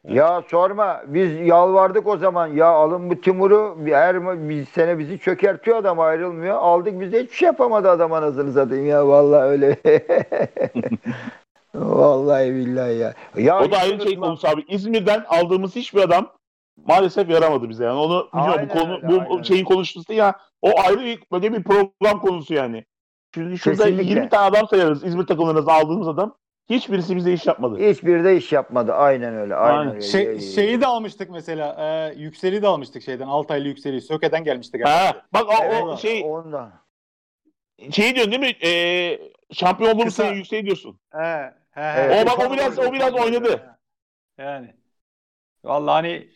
Ya 0.09 0.43
sorma 0.51 1.03
biz 1.07 1.41
yalvardık 1.41 2.07
o 2.07 2.17
zaman 2.17 2.47
ya 2.47 2.67
alın 2.67 3.11
bu 3.11 3.21
Timur'u 3.21 3.77
her 3.87 4.49
bir 4.49 4.65
sene 4.65 4.99
bizi 4.99 5.19
çökertiyor 5.19 5.77
adam 5.77 6.01
ayrılmıyor. 6.01 6.57
Aldık 6.57 7.01
bize 7.01 7.23
hiçbir 7.23 7.37
şey 7.37 7.47
yapamadı 7.47 7.91
adam 7.91 8.13
anasını 8.13 8.53
satayım 8.53 8.87
ya 8.87 9.09
vallahi 9.09 9.43
öyle. 9.43 9.77
vallahi 11.75 12.55
billahi 12.55 12.97
ya. 12.97 13.15
ya 13.37 13.61
O 13.61 13.71
da 13.71 13.79
aynı 13.79 14.03
şey 14.03 14.17
konusu 14.17 14.49
abi. 14.49 14.65
İzmir'den 14.69 15.25
aldığımız 15.29 15.77
hiçbir 15.77 16.01
adam 16.01 16.33
maalesef 16.87 17.31
yaramadı 17.31 17.69
bize. 17.69 17.85
Yani 17.85 17.99
onu 17.99 18.29
Aynen 18.33 18.69
bu 18.69 18.73
konu 18.73 18.95
öyle, 18.95 19.09
bu 19.09 19.21
aynen 19.21 19.43
şeyin 19.43 19.65
konuşması 19.65 20.15
ya 20.15 20.35
o 20.63 20.71
ayrı 20.81 21.01
bir 21.01 21.23
böyle 21.33 21.53
bir 21.53 21.63
program 21.63 22.21
konusu 22.21 22.55
yani. 22.55 22.85
Şimdi 23.35 23.59
şurada 23.59 23.85
Kesinlikle. 23.85 24.11
20 24.11 24.29
tane 24.29 24.45
adam 24.47 24.69
sayarız 24.69 25.05
İzmir 25.05 25.27
takımlarınızda 25.27 25.73
aldığımız 25.73 26.09
adam. 26.09 26.37
Hiçbirisi 26.71 27.17
bize 27.17 27.33
iş 27.33 27.47
yapmadı. 27.47 27.79
Hiçbiri 27.91 28.25
de 28.25 28.37
iş 28.37 28.53
yapmadı. 28.53 28.93
Aynen 28.93 29.35
öyle. 29.37 29.55
Aynen, 29.55 29.79
Aynen. 29.79 29.93
öyle. 29.95 30.01
Şey, 30.01 30.25
Ya- 30.25 30.41
şeyi 30.41 30.81
de 30.81 30.87
almıştık 30.87 31.31
mesela. 31.31 31.77
E, 31.79 32.15
yükseli 32.19 32.63
de 32.63 32.67
almıştık 32.67 33.03
şeyden. 33.03 33.27
Altaylı 33.27 33.69
yükseli. 33.69 34.01
Söke'den 34.01 34.45
gelmişti 34.45 34.79
galiba. 34.79 35.07
Ha, 35.07 35.23
bak 35.33 35.49
o, 35.49 35.65
Evet, 35.65 35.83
o 35.83 35.97
şey 35.97 36.23
ondan. 36.27 36.73
şeyi 37.91 38.15
diyorsun 38.15 38.33
değil 38.33 38.43
mi? 38.43 38.67
Ee, 38.69 39.19
şampiyon 39.53 39.91
olduğumuz 39.91 40.05
Kısa. 40.07 40.23
sene 40.23 40.37
yükseği 40.37 40.65
diyorsun. 40.65 41.01
He, 41.13 41.53
he, 41.71 41.81
Evet. 41.81 42.17
he. 42.17 42.23
O 42.23 42.27
bak 42.27 42.51
o 42.51 42.53
biraz 42.53 42.79
o 42.79 42.93
biraz 42.93 43.15
oynadı. 43.15 43.79
Yani. 44.39 44.75
Vallahi 45.65 45.93
hani 45.93 46.29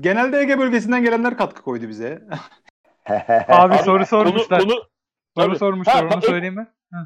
genelde 0.00 0.38
Ege 0.38 0.58
bölgesinden 0.58 1.02
gelenler 1.04 1.36
katkı 1.36 1.62
koydu 1.62 1.88
bize. 1.88 2.22
Abi, 3.08 3.14
Abi, 3.48 3.78
soru 3.78 4.06
sormuşlar. 4.06 4.60
Konu, 4.60 4.70
konu 4.70 4.82
soru 5.36 5.46
tabii. 5.48 5.58
sormuşlar. 5.58 5.94
Ha, 5.96 6.02
Onu 6.04 6.10
bak, 6.10 6.24
söyleyeyim 6.24 6.54
mi? 6.54 6.66
Hı. 6.92 6.98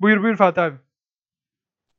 Buyur 0.00 0.22
buyur 0.22 0.36
Fatih 0.36 0.62
abi. 0.62 0.76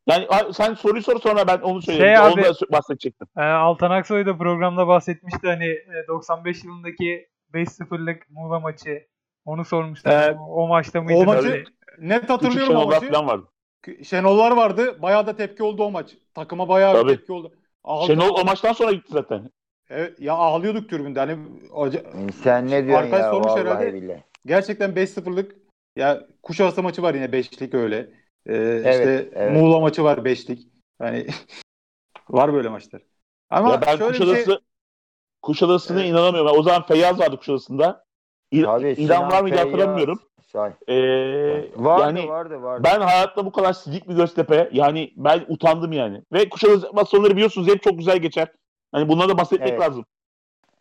yani 0.08 0.28
sen 0.54 0.74
soruyu 0.74 1.04
sor 1.04 1.20
sonra 1.20 1.48
ben 1.48 1.58
onu 1.58 1.82
söyleyeyim. 1.82 2.18
Şey 2.18 2.26
Onu 2.26 2.34
abi- 2.34 2.72
bahsedecektim. 2.72 3.28
Ee, 3.38 3.42
Altan 3.42 3.92
Aksoy 3.92 4.26
da 4.26 4.38
programda 4.38 4.88
bahsetmişti 4.88 5.48
hani 5.48 5.66
e, 5.66 6.08
95 6.08 6.64
yılındaki 6.64 7.28
5-0'lık 7.54 8.30
Muğla 8.30 8.60
maçı. 8.60 9.08
Onu 9.46 9.66
sormuşlar. 9.66 10.30
Ee, 10.30 10.36
o, 10.40 10.44
o 10.64 10.68
maçta 10.68 11.02
mıydı? 11.02 11.20
O 11.20 11.26
maçı 11.26 11.44
böyle? 11.48 11.64
net 12.00 12.30
hatırlıyorum 12.30 12.76
o 12.76 12.80
Şenollar 12.80 12.96
maçı. 13.02 13.12
falan 13.12 13.28
vardı. 13.28 13.46
Şenollar 14.04 14.52
vardı. 14.52 15.02
Bayağı 15.02 15.28
da 15.28 15.36
tepki 15.36 15.64
oldu 15.64 15.84
o 15.84 15.92
maç. 15.92 16.16
Takıma 16.34 16.70
bayağı 16.70 16.94
Tabii. 16.94 17.16
tepki 17.16 17.32
oldu. 17.34 17.54
Ağladı- 17.84 18.08
Şenol 18.08 18.36
o 18.42 18.46
maçtan 18.46 18.74
sonra 18.74 18.92
gitti 18.92 19.08
zaten. 19.12 19.50
Evet, 19.90 20.20
ya 20.20 20.34
ağlıyorduk 20.34 20.90
tribünde. 20.90 21.20
Hani 21.20 21.38
aca- 21.74 22.04
Sen 22.44 22.68
ne 22.68 22.86
diyorsun 22.86 23.04
Arkadaş 23.06 23.22
ya 23.26 23.32
sormuş 23.32 23.52
herhalde. 23.62 23.94
billahi. 23.94 24.24
gerçekten 24.46 24.96
5-0'lık 24.96 25.56
ya 25.96 26.28
Kuşadası 26.44 26.84
maçı 26.84 27.02
var 27.02 27.14
yine 27.14 27.26
5'lik 27.26 27.74
öyle. 27.74 27.98
Ee, 28.46 28.54
Evet, 28.56 28.94
işte 28.96 29.30
evet. 29.34 29.52
Muğla 29.52 29.80
maçı 29.80 30.04
var 30.04 30.18
5'lik. 30.18 30.68
Yani 31.02 31.28
var 32.30 32.54
böyle 32.54 32.70
maçlar. 32.70 33.02
Ama 33.50 33.72
ya 33.72 33.82
ben 33.82 33.98
şöyle 33.98 34.18
Kuşadası 34.18 34.46
şey 34.46 34.58
Kuşadası'na 35.42 36.00
Evet. 36.00 36.10
inanamıyorum. 36.10 36.60
O 36.60 36.64
zaman 36.64 36.84
Feyyaz 36.86 37.20
vardı 37.20 37.38
Kuşadası'nda. 37.38 38.06
İ- 38.52 38.64
Tabii, 38.64 38.96
Sinan 38.96 39.32
var 39.32 39.42
mıydı 39.42 39.56
Feyyaz. 39.56 39.74
hatırlamıyorum. 39.74 40.20
Say. 40.52 40.72
Ee, 40.88 40.96
Vardı 41.76 42.02
yani 42.04 42.28
vardı 42.30 42.62
vardı. 42.62 42.84
ben 42.84 43.02
hayatta 43.02 43.46
bu 43.46 43.52
kadar 43.52 43.74
sidik 43.74 44.10
bir 44.10 44.16
Göztepe 44.16 44.70
yani 44.74 45.14
ben 45.16 45.46
utandım 45.48 45.92
yani. 45.94 46.22
Ve 46.34 46.50
Kuşadası 46.50 46.94
maç 46.94 47.10
sonları 47.10 47.36
biliyorsunuz 47.36 47.68
hep 47.68 47.84
çok 47.84 47.98
güzel 47.98 48.18
geçer. 48.18 48.48
Hani 48.92 49.10
bunlara 49.10 49.30
da 49.30 49.38
bahsetmek 49.38 49.70
Evet. 49.70 49.82
lazım. 49.82 50.06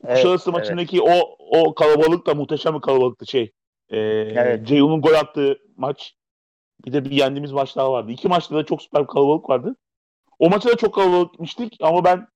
Evet, 0.05 0.17
Kuşadası 0.17 0.51
evet. 0.51 0.61
maçındaki 0.61 1.03
o 1.03 1.37
o 1.39 1.75
kalabalık 1.75 2.27
da 2.27 2.35
muhteşem 2.35 2.75
bir 2.75 2.81
kalabalıktı 2.81 3.27
şey. 3.27 3.53
Ee, 3.91 3.99
Evet. 4.37 4.67
Ceyhun'un 4.67 5.01
gol 5.01 5.15
attığı 5.15 5.59
maç. 5.77 6.15
Bir 6.85 6.93
de 6.93 7.05
bir 7.05 7.11
yendiğimiz 7.11 7.53
maç 7.53 7.77
daha 7.77 7.93
vardı. 7.93 8.13
İki 8.13 8.29
maçta 8.29 8.55
da 8.57 8.67
çok 8.67 8.83
süper 8.83 9.07
kalabalık 9.07 9.49
vardı. 9.51 9.77
O 10.39 10.51
maça 10.51 10.69
da 10.69 10.77
çok 10.77 10.95
kalabalık 10.95 11.33
gitmiştik 11.33 11.77
ama 11.81 12.05
ben 12.05 12.29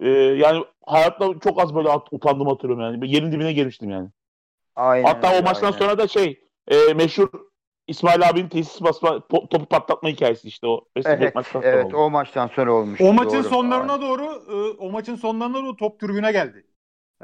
e, 0.00 0.08
yani 0.10 0.64
hayatta 0.86 1.38
çok 1.44 1.62
az 1.62 1.74
böyle 1.74 1.88
at, 1.88 2.08
utandım 2.10 2.46
hatırlıyorum 2.46 2.84
yani. 2.84 3.12
Yerin 3.12 3.32
dibine 3.32 3.52
gelmiştim 3.52 3.90
yani. 3.90 4.08
Aynen 4.76 5.04
Hatta 5.04 5.38
o 5.38 5.42
maçtan 5.42 5.66
aynen. 5.66 5.78
sonra 5.78 5.98
da 5.98 6.08
şey 6.08 6.40
e, 6.68 6.94
meşhur 6.94 7.28
İsmail 7.86 8.28
abinin 8.28 8.48
tesis 8.48 8.82
basma 8.82 9.26
topu 9.28 9.66
patlatma 9.66 10.08
hikayesi 10.08 10.48
işte 10.48 10.66
o. 10.66 10.84
Evet, 11.04 11.34
maçtan 11.34 11.62
evet 11.62 11.84
oldu. 11.84 11.96
o 11.96 12.10
maçtan 12.10 12.46
sonra 12.48 12.72
olmuş. 12.72 13.00
o 13.00 13.12
maçın 13.12 13.32
Doğru. 13.32 13.44
sonlarına 13.44 14.00
doğru 14.00 14.24
e, 14.24 14.54
o 14.78 14.90
maçın 14.90 15.16
sonlarına 15.16 15.54
doğru 15.58 15.76
top 15.76 16.00
tribüne 16.00 16.32
geldi. 16.32 16.66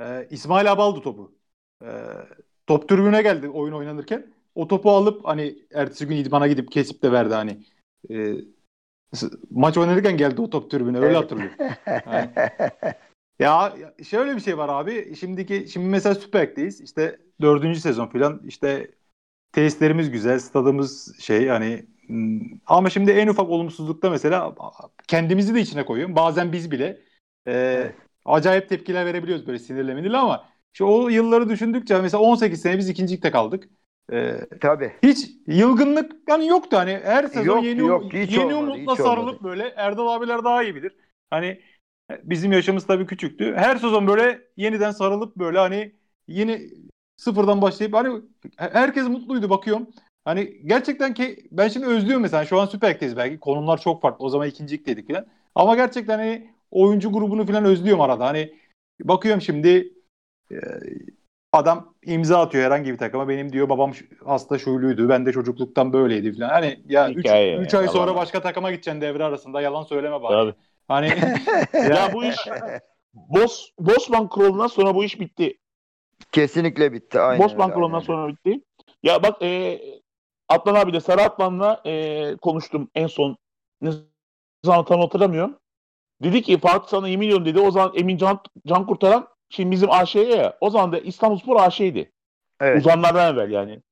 Ee, 0.01 0.27
İsmail 0.31 0.73
abi 0.73 0.83
aldı 0.83 1.01
topu. 1.01 1.33
Ee, 1.83 1.87
top 2.67 2.89
tribüne 2.89 3.23
geldi 3.23 3.49
oyun 3.49 3.73
oynanırken. 3.73 4.27
O 4.55 4.69
topu 4.69 4.91
alıp 4.91 5.25
hani 5.25 5.59
ertesi 5.75 6.07
gün 6.07 6.17
idmana 6.17 6.47
gidip 6.49 6.73
kesip 6.73 7.03
de 7.03 7.13
verdi 7.13 7.35
hani. 7.35 7.59
S- 9.15 9.27
maç 9.51 9.77
oynanırken 9.79 10.17
geldi 10.17 10.41
o 10.41 10.51
top 10.51 10.71
tribüne 10.71 10.99
öyle 10.99 11.17
hatırlıyorum. 11.17 11.57
Yani- 12.07 12.31
Ya 13.39 13.75
şöyle 14.05 14.37
bir 14.37 14.41
şey 14.41 14.59
var 14.59 14.69
abi. 14.69 15.17
Şimdiki 15.17 15.67
şimdi 15.73 15.87
mesela 15.87 16.15
Süper 16.15 16.43
Lig'deyiz. 16.47 16.81
İşte 16.81 17.19
dördüncü 17.41 17.81
sezon 17.81 18.07
falan. 18.07 18.43
İşte 18.47 18.91
tesislerimiz 19.53 20.11
güzel, 20.11 20.39
stadımız 20.39 21.21
şey 21.21 21.49
hani 21.49 21.87
hmm, 22.07 22.41
ama 22.67 22.91
şimdi 22.91 23.11
en 23.11 23.29
ufak 23.29 23.49
olumsuzlukta 23.51 24.11
mesela 24.11 24.55
kendimizi 25.09 25.55
de 25.55 25.61
içine 25.61 25.85
koyuyorum. 25.85 26.17
Bazen 26.17 26.53
biz 26.53 26.71
bile 26.71 27.01
e, 27.49 27.87
acayip 28.25 28.69
tepkiler 28.69 29.07
verebiliyoruz 29.07 29.47
böyle 29.47 29.59
sinirle 29.59 29.95
minirle 29.95 30.17
ama 30.17 30.45
şu 30.73 30.85
o 30.85 31.09
yılları 31.09 31.49
düşündükçe 31.49 32.01
mesela 32.01 32.23
18 32.23 32.61
sene 32.61 32.79
biz 32.79 32.89
ikincilikte 32.89 33.31
kaldık. 33.31 33.69
E, 34.13 34.41
Tabii. 34.61 34.93
hiç 35.03 35.31
yılgınlık 35.47 36.29
yani 36.29 36.47
yoktu 36.47 36.77
hani 36.77 37.01
her 37.05 37.25
sezon 37.25 37.45
Yoktu, 37.45 37.67
yeni 37.67 37.81
yoktu, 37.81 38.17
hiç 38.17 38.33
yeni 38.33 38.55
olmadı, 38.55 38.79
umutla 38.79 38.93
hiç 38.93 39.01
sarılıp 39.01 39.29
olmadı. 39.29 39.45
böyle 39.45 39.69
Erdal 39.77 40.09
abiler 40.09 40.45
daha 40.45 40.63
iyi 40.63 40.75
bilir. 40.75 40.97
Hani 41.31 41.61
bizim 42.23 42.53
yaşımız 42.53 42.87
tabii 42.87 43.07
küçüktü. 43.07 43.55
Her 43.57 43.77
sezon 43.77 44.07
böyle 44.07 44.43
yeniden 44.57 44.91
sarılıp 44.91 45.37
böyle 45.37 45.59
hani 45.59 45.93
yeni 46.29 46.71
sıfırdan 47.17 47.63
başlayıp 47.63 47.95
hani 47.95 48.23
herkes 48.57 49.09
mutluydu 49.09 49.51
bakıyorum. 49.51 49.87
Hani 50.25 50.67
gerçekten 50.67 51.15
ki 51.15 51.49
ben 51.51 51.69
şimdi 51.69 51.87
özlüyorum 51.87 52.23
mesela 52.23 52.45
şu 52.45 52.61
an 52.61 52.67
Süper 52.67 52.95
Lig'deyiz 52.95 53.17
belki 53.17 53.41
konumlar 53.41 53.81
çok 53.81 54.03
farklı. 54.03 54.25
O 54.25 54.29
zaman 54.29 54.49
ikincilik 54.49 55.09
falan. 55.09 55.27
Ama 55.55 55.77
gerçekten 55.77 56.19
hani 56.19 56.51
oyuncu 56.71 57.13
grubunu 57.13 57.47
falan 57.47 57.65
özlüyorum 57.65 58.01
arada. 58.01 58.27
Hani 58.27 58.55
bakıyorum 59.01 59.43
şimdi 59.43 59.96
adam 61.53 61.95
imza 62.03 62.41
atıyor 62.41 62.65
herhangi 62.65 62.93
bir 62.93 62.99
takıma. 62.99 63.29
Benim 63.29 63.53
diyor 63.53 63.69
babam 63.69 63.95
şu- 63.95 64.07
hasta 64.25 64.59
şuyluydu. 64.59 65.09
Ben 65.09 65.27
de 65.27 65.33
çocukluktan 65.33 65.93
böyleydi 65.93 66.37
falan. 66.39 66.49
Hani 66.49 66.83
ya 66.89 67.11
3 67.11 67.19
Hikaye 67.19 67.51
ya, 67.51 67.59
ay 67.59 67.89
sonra 67.89 68.01
yalan. 68.01 68.17
başka 68.17 68.43
takıma 68.43 68.71
gideceksin 68.71 69.01
devre 69.01 69.25
arasında. 69.25 69.61
Yalan 69.61 69.83
söyleme 69.83 70.23
bari. 70.23 70.33
Tabii. 70.33 70.55
Hani 70.89 71.07
Ya 71.91 72.13
bu 72.13 72.25
iş 72.25 72.37
Bos, 73.15 73.71
Bosman 73.79 74.29
kurulundan 74.29 74.67
sonra 74.67 74.95
bu 74.95 75.05
iş 75.05 75.21
bitti. 75.21 75.59
Kesinlikle 76.33 76.93
bitti. 76.93 77.21
Aynen 77.21 77.45
Bosman 77.45 77.73
kurulundan 77.75 78.01
sonra 78.01 78.29
bitti. 78.29 78.61
Ya 79.03 79.23
bak 79.23 79.43
e, 79.43 79.81
Atlan 80.49 80.75
abi 80.75 80.93
de 80.93 81.01
Sarı 81.01 81.23
Atlan'la 81.23 81.81
e, 81.87 82.37
konuştum 82.37 82.91
en 82.95 83.07
son 83.07 83.37
ne 83.81 83.91
zaman 84.65 84.85
tam 84.85 85.01
hatırlamıyorum. 85.01 85.59
Dedi 86.23 86.43
ki 86.43 86.59
Fatih 86.59 86.89
sana 86.89 87.09
yemin 87.09 87.27
ediyorum 87.27 87.47
dedi. 87.47 87.61
O 87.61 87.71
zaman 87.71 87.93
Emin 87.95 88.17
Can, 88.17 88.41
Can 88.67 88.87
Kurtaran 88.87 89.29
şimdi 89.49 89.71
bizim 89.71 89.91
AŞ'ye 89.91 90.25
ya. 90.37 90.57
O 90.61 90.71
zaman 90.71 90.93
da 90.93 90.99
İstanbulspor 90.99 91.61
AŞ'ydi. 91.61 92.13
Evet. 92.61 92.81
Uzanlardan 92.81 93.35
evvel 93.35 93.51
yani. 93.51 93.83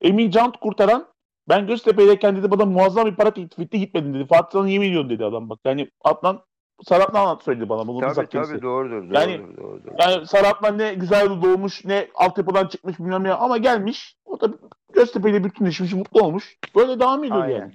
Emin 0.00 0.30
Can 0.30 0.52
Kurtaran 0.52 1.08
ben 1.48 1.66
Göztepe'deyken 1.66 2.36
dedi 2.36 2.50
bana 2.50 2.64
muazzam 2.64 3.06
bir 3.06 3.14
para 3.14 3.30
teklif 3.34 3.58
etti 3.58 3.78
gitmedim 3.78 4.14
dedi. 4.14 4.26
Fatih 4.26 4.50
sana 4.52 4.68
yemin 4.68 4.88
ediyorum 4.88 5.10
dedi 5.10 5.24
adam 5.24 5.50
bak. 5.50 5.58
Yani 5.64 5.90
Adnan 6.04 6.40
Saratlan 6.84 7.20
anlat 7.20 7.42
söyledi 7.42 7.68
bana 7.68 7.86
bunu 7.88 8.00
Tabii 8.00 8.10
bizzat 8.10 8.28
kendisi. 8.28 8.52
tabii 8.52 8.62
doğrudur. 8.62 8.92
doğrudur, 9.02 9.14
Yani- 9.14 9.56
doğrudur. 9.56 9.90
Yani 10.00 10.26
Saratlan 10.26 10.78
ne 10.78 10.94
güzel 10.94 11.42
doğmuş 11.42 11.84
ne 11.84 12.08
altyapıdan 12.14 12.66
çıkmış 12.66 12.98
bilmem 12.98 13.24
ne 13.24 13.32
ama 13.32 13.56
gelmiş. 13.58 14.16
O 14.24 14.40
da 14.40 14.48
Göztepe'yle 14.92 15.44
bütünleşmiş 15.44 15.92
mutlu 15.92 16.20
olmuş. 16.20 16.58
Böyle 16.76 17.00
devam 17.00 17.24
ediyor 17.24 17.42
Aynen. 17.42 17.58
yani. 17.58 17.72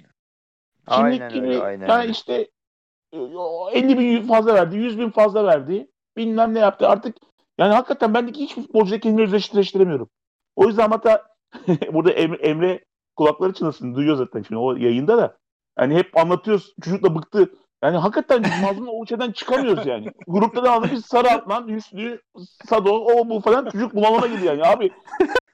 Aynen 0.86 1.10
Şimdiki 1.30 1.40
öyle, 1.40 1.54
gibi 1.54 1.64
aynen 1.64 1.88
yani 1.88 2.00
öyle. 2.02 2.12
işte 2.12 2.48
e, 3.12 3.18
o 3.18 3.70
50 3.70 3.98
bin 3.98 4.22
fazla 4.26 4.54
verdi, 4.54 4.76
100 4.76 4.98
bin 4.98 5.10
fazla 5.10 5.44
verdi. 5.44 5.90
Bilmem 6.16 6.54
ne 6.54 6.58
yaptı. 6.58 6.88
Artık 6.88 7.16
yani 7.58 7.74
hakikaten 7.74 8.14
bendeki 8.14 8.40
hiç 8.40 8.54
futbolcuyla 8.54 9.00
kendimi 9.00 9.22
özdeşleştiremiyorum. 9.22 10.08
O 10.56 10.66
yüzden 10.66 10.90
hatta 10.90 11.26
burada 11.92 12.10
Emre, 12.10 12.36
Emre 12.36 12.84
kulakları 13.16 13.52
çınlasın 13.52 13.94
duyuyor 13.94 14.16
zaten 14.16 14.42
şimdi 14.42 14.58
o 14.58 14.76
yayında 14.76 15.18
da. 15.18 15.36
Yani 15.78 15.94
hep 15.94 16.16
anlatıyoruz. 16.16 16.74
Çocuk 16.82 17.02
da 17.02 17.14
bıktı. 17.14 17.50
Yani 17.82 17.96
hakikaten 17.96 18.44
biz 18.44 18.62
mazlum 18.62 18.88
o 18.88 19.32
çıkamıyoruz 19.32 19.86
yani. 19.86 20.12
Grupta 20.26 20.64
da 20.64 20.82
biz 20.92 21.06
Sarı 21.06 21.30
Atman, 21.30 21.68
Hüsnü, 21.68 22.20
Sado, 22.68 22.90
o 22.90 23.28
bu 23.28 23.40
falan 23.40 23.70
çocuk 23.70 23.94
bunalıma 23.94 24.26
gidiyor 24.26 24.54
yani 24.54 24.64
abi. 24.64 24.90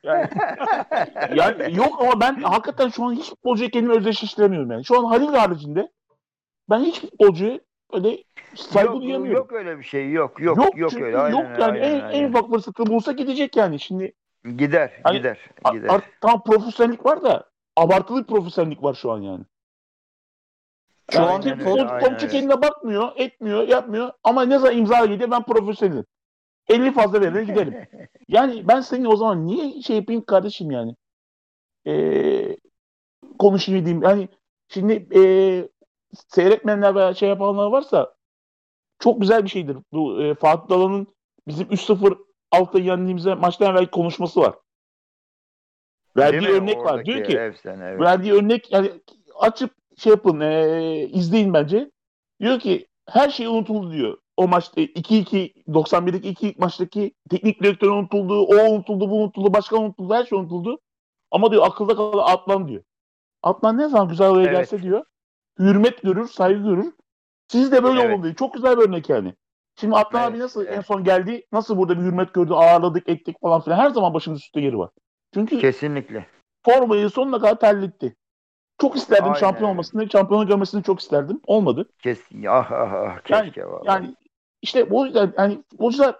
Yani, 0.03 0.29
yani 1.35 1.77
yok 1.77 2.03
ama 2.03 2.21
ben 2.21 2.43
hakikaten 2.43 2.89
şu 2.89 3.05
an 3.05 3.13
hiç 3.13 3.31
futbolcuya 3.31 3.71
kendimi 3.71 3.95
özdeşleştiremiyorum 3.97 4.71
yani. 4.71 4.85
Şu 4.85 4.99
an 4.99 5.05
Halil 5.05 5.35
haricinde 5.35 5.89
ben 6.71 6.81
hiç 6.81 7.01
futbolcuya 7.01 7.61
öyle 7.93 8.25
saygı 8.55 8.93
Yok, 8.93 9.03
duyamıyorum. 9.03 9.37
yok 9.43 9.53
öyle 9.53 9.79
bir 9.79 9.85
şey 9.85 10.11
yok 10.11 10.41
yok 10.41 10.79
yok, 10.79 10.91
çünkü 10.91 11.05
öyle. 11.05 11.19
Aynen, 11.19 11.39
yok 11.39 11.47
yani 11.61 11.63
aynen, 11.65 11.83
en, 11.83 12.01
aynen. 12.01 12.25
en 12.25 12.29
ufak 12.31 12.51
fırsatı 12.51 12.87
bulsa 12.87 13.13
gidecek 13.13 13.57
yani. 13.57 13.81
Şimdi 13.81 14.13
Gider 14.57 15.01
Hani- 15.05 15.19
gider 15.19 15.39
gider. 15.73 15.89
artık 15.89 16.21
tam 16.21 16.43
profesyonellik 16.43 17.07
var 17.07 17.23
da 17.23 17.51
abartılı 17.77 18.21
bir 18.23 18.27
profesyonellik 18.27 18.83
var 18.83 18.95
şu 18.95 19.11
an 19.11 19.21
yani. 19.21 19.45
Şu 21.11 21.19
Yani 21.19 21.31
an 21.31 21.41
kim 21.41 21.61
öyle. 21.61 22.17
kendine 22.29 22.63
bakmıyor, 22.63 23.13
etmiyor, 23.17 23.69
yapmıyor. 23.69 24.11
Ama 24.25 24.43
ne 24.43 24.59
zaman 24.59 24.77
imza 24.77 25.07
gidiyor 25.07 25.31
ben 25.31 25.43
profesyonelim. 25.43 26.05
50 26.69 26.93
fazla 26.93 27.21
verir 27.21 27.43
giderim. 27.43 27.75
Yani 28.29 28.69
ben 28.69 28.81
senin 28.81 29.05
o 29.05 29.17
zaman 29.17 29.47
niye 29.47 29.83
şey 29.83 29.97
yapayım 29.97 30.25
kardeşim 30.25 30.71
yani? 30.71 30.95
Ee, 31.87 32.57
konuşayım 33.39 33.85
diyeyim. 33.85 34.03
Yani 34.03 34.29
şimdi 34.69 35.09
ee, 35.19 35.69
seyretmeyenler 36.29 36.95
veya 36.95 37.15
şey 37.15 37.29
yapanlar 37.29 37.67
varsa 37.67 38.15
çok 38.99 39.21
güzel 39.21 39.45
bir 39.45 39.49
şeydir. 39.49 39.77
Bu 39.93 40.23
e, 40.23 40.35
Fatih 40.35 40.69
Dalan'ın 40.69 41.07
bizim 41.47 41.67
3-0 41.67 42.19
altta 42.51 42.79
yendiğimizde 42.79 43.35
maçtan 43.35 43.73
evvel 43.73 43.87
konuşması 43.87 44.41
var. 44.41 44.55
Verdiği 46.17 46.41
Değil 46.41 46.53
mi? 46.53 46.59
örnek 46.59 46.85
var. 46.85 47.05
Diyor 47.05 47.25
ki 47.25 47.39
efsane, 47.39 47.85
evet. 47.85 48.01
verdiği 48.01 48.33
örnek 48.33 48.73
yani 48.73 48.91
açıp 49.39 49.71
şey 49.97 50.11
yapın 50.11 50.41
e, 50.41 51.09
izleyin 51.13 51.55
bence. 51.55 51.91
Diyor 52.41 52.61
ki 52.61 52.87
her 53.09 53.31
şey 53.31 53.47
unutuldu 53.47 53.93
diyor. 53.93 54.19
O 54.37 54.49
maçta 54.49 54.81
2-2 54.81 55.65
91'deki 55.65 56.29
2 56.29 56.55
maçtaki 56.59 57.15
teknik 57.31 57.63
direktör 57.63 57.91
unutuldu, 57.91 58.43
o 58.43 58.55
unutuldu, 58.55 59.11
bu 59.11 59.23
unutuldu, 59.23 59.53
başkan 59.53 59.83
unutuldu, 59.83 60.15
her 60.15 60.25
şey 60.25 60.39
unutuldu. 60.39 60.79
Ama 61.31 61.51
diyor 61.51 61.67
akılda 61.67 61.97
kalan 61.97 62.33
Atlan 62.33 62.69
diyor. 62.69 62.83
Atlan 63.43 63.79
ne 63.79 63.89
zaman 63.89 64.09
güzel 64.09 64.29
oraya 64.29 64.49
Evet. 64.49 64.57
gelse 64.57 64.83
diyor. 64.83 65.05
Hürmet 65.59 66.03
görür, 66.03 66.29
saygı 66.29 66.63
görür. 66.63 66.93
Siz 67.49 67.73
de 67.73 67.85
böyle 67.85 68.01
Evet. 68.01 68.15
olun 68.15 68.23
diyor. 68.23 68.35
Çok 68.35 68.55
güzel 68.55 68.79
bir 68.79 68.83
örnek 68.89 69.09
yani. 69.09 69.35
Şimdi 69.81 69.97
Atlan 69.97 70.23
Evet, 70.23 70.31
abi 70.33 70.39
nasıl 70.39 70.67
en 70.67 70.73
evet. 70.73 70.87
son 70.87 71.05
geldi? 71.05 71.47
Nasıl 71.53 71.77
burada 71.77 71.99
bir 71.99 72.03
hürmet 72.03 72.35
gördü, 72.35 72.53
ağırladık, 72.53 73.09
ettik 73.09 73.37
falan 73.41 73.61
filan. 73.61 73.77
Her 73.79 73.91
zaman 73.91 74.15
başımız 74.15 74.41
üstte 74.41 74.61
yeri 74.61 74.79
var. 74.79 74.91
Çünkü 75.35 75.61
Kesinlikle. 75.61 76.27
formayı 76.65 77.11
sonuna 77.11 77.39
kadar 77.41 77.61
terletti. 77.61 78.17
Çok 78.81 78.97
isterdim 78.97 79.25
Aynen 79.25 79.39
şampiyon 79.39 79.71
olmasını, 79.71 80.11
şampiyonu 80.11 80.47
görmesini 80.47 80.83
çok 80.83 81.01
isterdim. 81.01 81.41
Olmadı. 81.47 81.89
Kesin. 82.03 82.45
Ah 82.45 82.73
ah 82.73 82.93
ah 82.93 83.31
Yani- 83.31 83.45
keşke 83.47 83.67
vallahi. 83.67 83.87
Yani 83.87 84.15
işte 84.63 84.85
o 84.91 85.05
yüzden 85.05 85.33
yani 85.39 85.63
futbolcular 85.71 86.17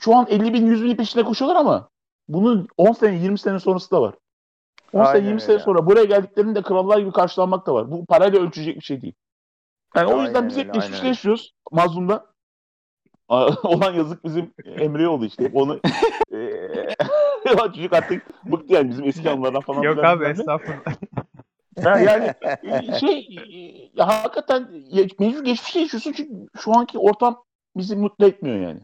şu 0.00 0.16
an 0.16 0.26
50 0.30 0.54
bin 0.54 0.66
100 0.66 0.84
bin 0.84 0.96
peşinde 0.96 1.24
koşuyorlar 1.24 1.60
ama 1.60 1.88
bunun 2.28 2.68
10 2.76 2.92
sene 2.92 3.16
20 3.16 3.38
sene 3.38 3.60
sonrası 3.60 3.90
da 3.90 4.02
var. 4.02 4.14
10 4.92 5.04
sene 5.04 5.08
Aynen 5.08 5.26
20 5.26 5.40
sene 5.40 5.52
öyle. 5.52 5.64
sonra 5.64 5.86
buraya 5.86 6.04
geldiklerinde 6.04 6.62
krallar 6.62 6.98
gibi 6.98 7.12
karşılanmak 7.12 7.66
da 7.66 7.74
var. 7.74 7.90
Bu 7.90 8.06
parayla 8.06 8.40
ölçecek 8.40 8.76
bir 8.76 8.84
şey 8.84 9.02
değil. 9.02 9.14
Yani 9.96 10.14
o 10.14 10.22
yüzden 10.22 10.34
Aynen 10.34 10.48
biz 10.48 10.56
hep 10.56 10.74
geçmişte 10.74 10.96
aynen 10.96 11.08
yaşıyoruz. 11.08 11.54
Mazlum'da. 11.72 12.26
Olan 13.62 13.94
yazık 13.94 14.24
bizim 14.24 14.52
Emre'ye 14.64 15.08
oldu 15.08 15.24
işte. 15.24 15.50
Onu 15.54 15.80
eee, 16.32 16.94
çocuk 17.74 17.92
artık 17.92 18.44
bıktı 18.44 18.74
yani 18.74 18.88
bizim 18.90 19.04
eski 19.04 19.30
anılardan 19.30 19.60
falan. 19.60 19.82
Yok 19.82 20.04
abi 20.04 20.24
ne. 20.24 20.28
estağfurullah. 20.28 20.94
Yani 21.84 22.34
e, 22.62 22.98
şey 22.98 23.18
e, 23.18 23.90
ya 23.94 24.08
hakikaten 24.08 24.68
ya, 24.90 25.04
mecbur 25.18 25.44
geçmişte 25.44 25.80
yaşıyorsun 25.80 26.12
çünkü 26.12 26.46
şu 26.58 26.76
anki 26.76 26.98
ortam 26.98 27.44
bizi 27.76 27.96
mutlu 27.96 28.26
etmiyor 28.26 28.56
yani. 28.56 28.80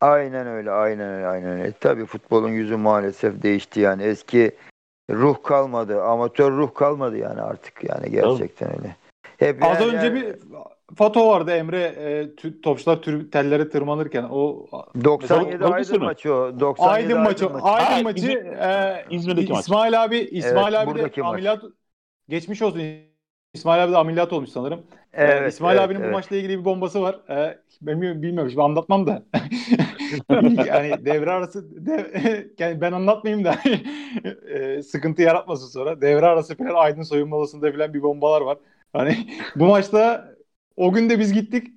Aynen 0.00 0.46
öyle, 0.46 0.70
aynen 0.70 1.08
öyle, 1.08 1.26
aynen 1.26 1.50
öyle. 1.50 1.72
Tabii 1.72 2.06
futbolun 2.06 2.48
yüzü 2.48 2.76
maalesef 2.76 3.42
değişti 3.42 3.80
yani. 3.80 4.02
Eski 4.02 4.56
ruh 5.10 5.42
kalmadı, 5.42 6.02
amatör 6.02 6.52
ruh 6.52 6.74
kalmadı 6.74 7.16
yani 7.16 7.40
artık 7.42 7.84
yani 7.84 8.10
gerçekten 8.10 8.68
öyle. 8.78 8.96
Hep 9.38 9.64
Az 9.64 9.80
yani- 9.80 9.96
önce 9.96 10.14
bir 10.14 10.36
foto 10.96 11.28
vardı 11.28 11.50
Emre 11.50 11.80
e, 11.82 12.22
tü- 12.22 12.60
topçular 12.60 13.02
tür, 13.02 13.30
tellere 13.30 13.68
tırmanırken 13.68 14.26
o 14.30 14.66
97 15.04 15.60
Balıkesir 15.60 15.92
Aydın 15.92 16.04
maçı 16.06 16.34
o. 16.34 16.60
97 16.60 16.90
Aydın 17.04 17.20
maçı 17.22 17.46
Aydın 17.46 17.58
Ha, 17.94 18.02
maçı 18.02 18.18
İzmir- 18.26 18.46
e, 18.46 19.04
İzmir'deki 19.10 19.52
maç. 19.52 19.60
İsmail 19.60 20.04
abi 20.04 20.18
İsmail 20.18 20.74
Evet, 20.74 20.88
abi 20.88 20.98
de 20.98 21.02
maç. 21.02 21.18
ameliyat 21.18 21.62
geçmiş 22.28 22.62
olsun. 22.62 22.80
İsmail 23.54 23.84
abi 23.84 23.92
de 23.92 23.96
ameliyat 23.96 24.32
olmuş 24.32 24.50
sanırım. 24.50 24.86
E, 25.12 25.22
Evet, 25.24 25.52
İsmail 25.52 25.78
evet, 25.78 25.88
abinin 25.88 26.00
evet. 26.00 26.08
bu 26.08 26.12
maçla 26.12 26.36
ilgili 26.36 26.58
bir 26.58 26.64
bombası 26.64 27.02
var. 27.02 27.14
E, 27.28 27.58
ben 27.82 27.94
bilmiyorum, 27.94 28.22
bilmiyorum 28.22 28.50
şimdi 28.50 28.62
anlatmam 28.62 29.06
da. 29.06 29.22
yani 30.66 31.04
devre 31.04 31.30
arası 31.30 31.86
dev- 31.86 32.50
yani 32.58 32.80
ben 32.80 32.92
anlatmayayım 32.92 33.44
da 33.44 33.54
e, 34.48 34.82
sıkıntı 34.82 35.22
yaratmasın 35.22 35.66
sonra. 35.68 36.00
Devre 36.00 36.26
arası 36.26 36.56
falan 36.56 36.74
Aydın 36.74 37.02
soyunma 37.02 37.36
odasında 37.36 37.72
falan 37.72 37.94
bir 37.94 38.02
bombalar 38.02 38.40
var. 38.40 38.58
Hani 38.92 39.16
bu 39.56 39.66
maçta 39.66 40.28
o 40.76 40.92
gün 40.92 41.10
de 41.10 41.18
biz 41.18 41.32
gittik. 41.32 41.68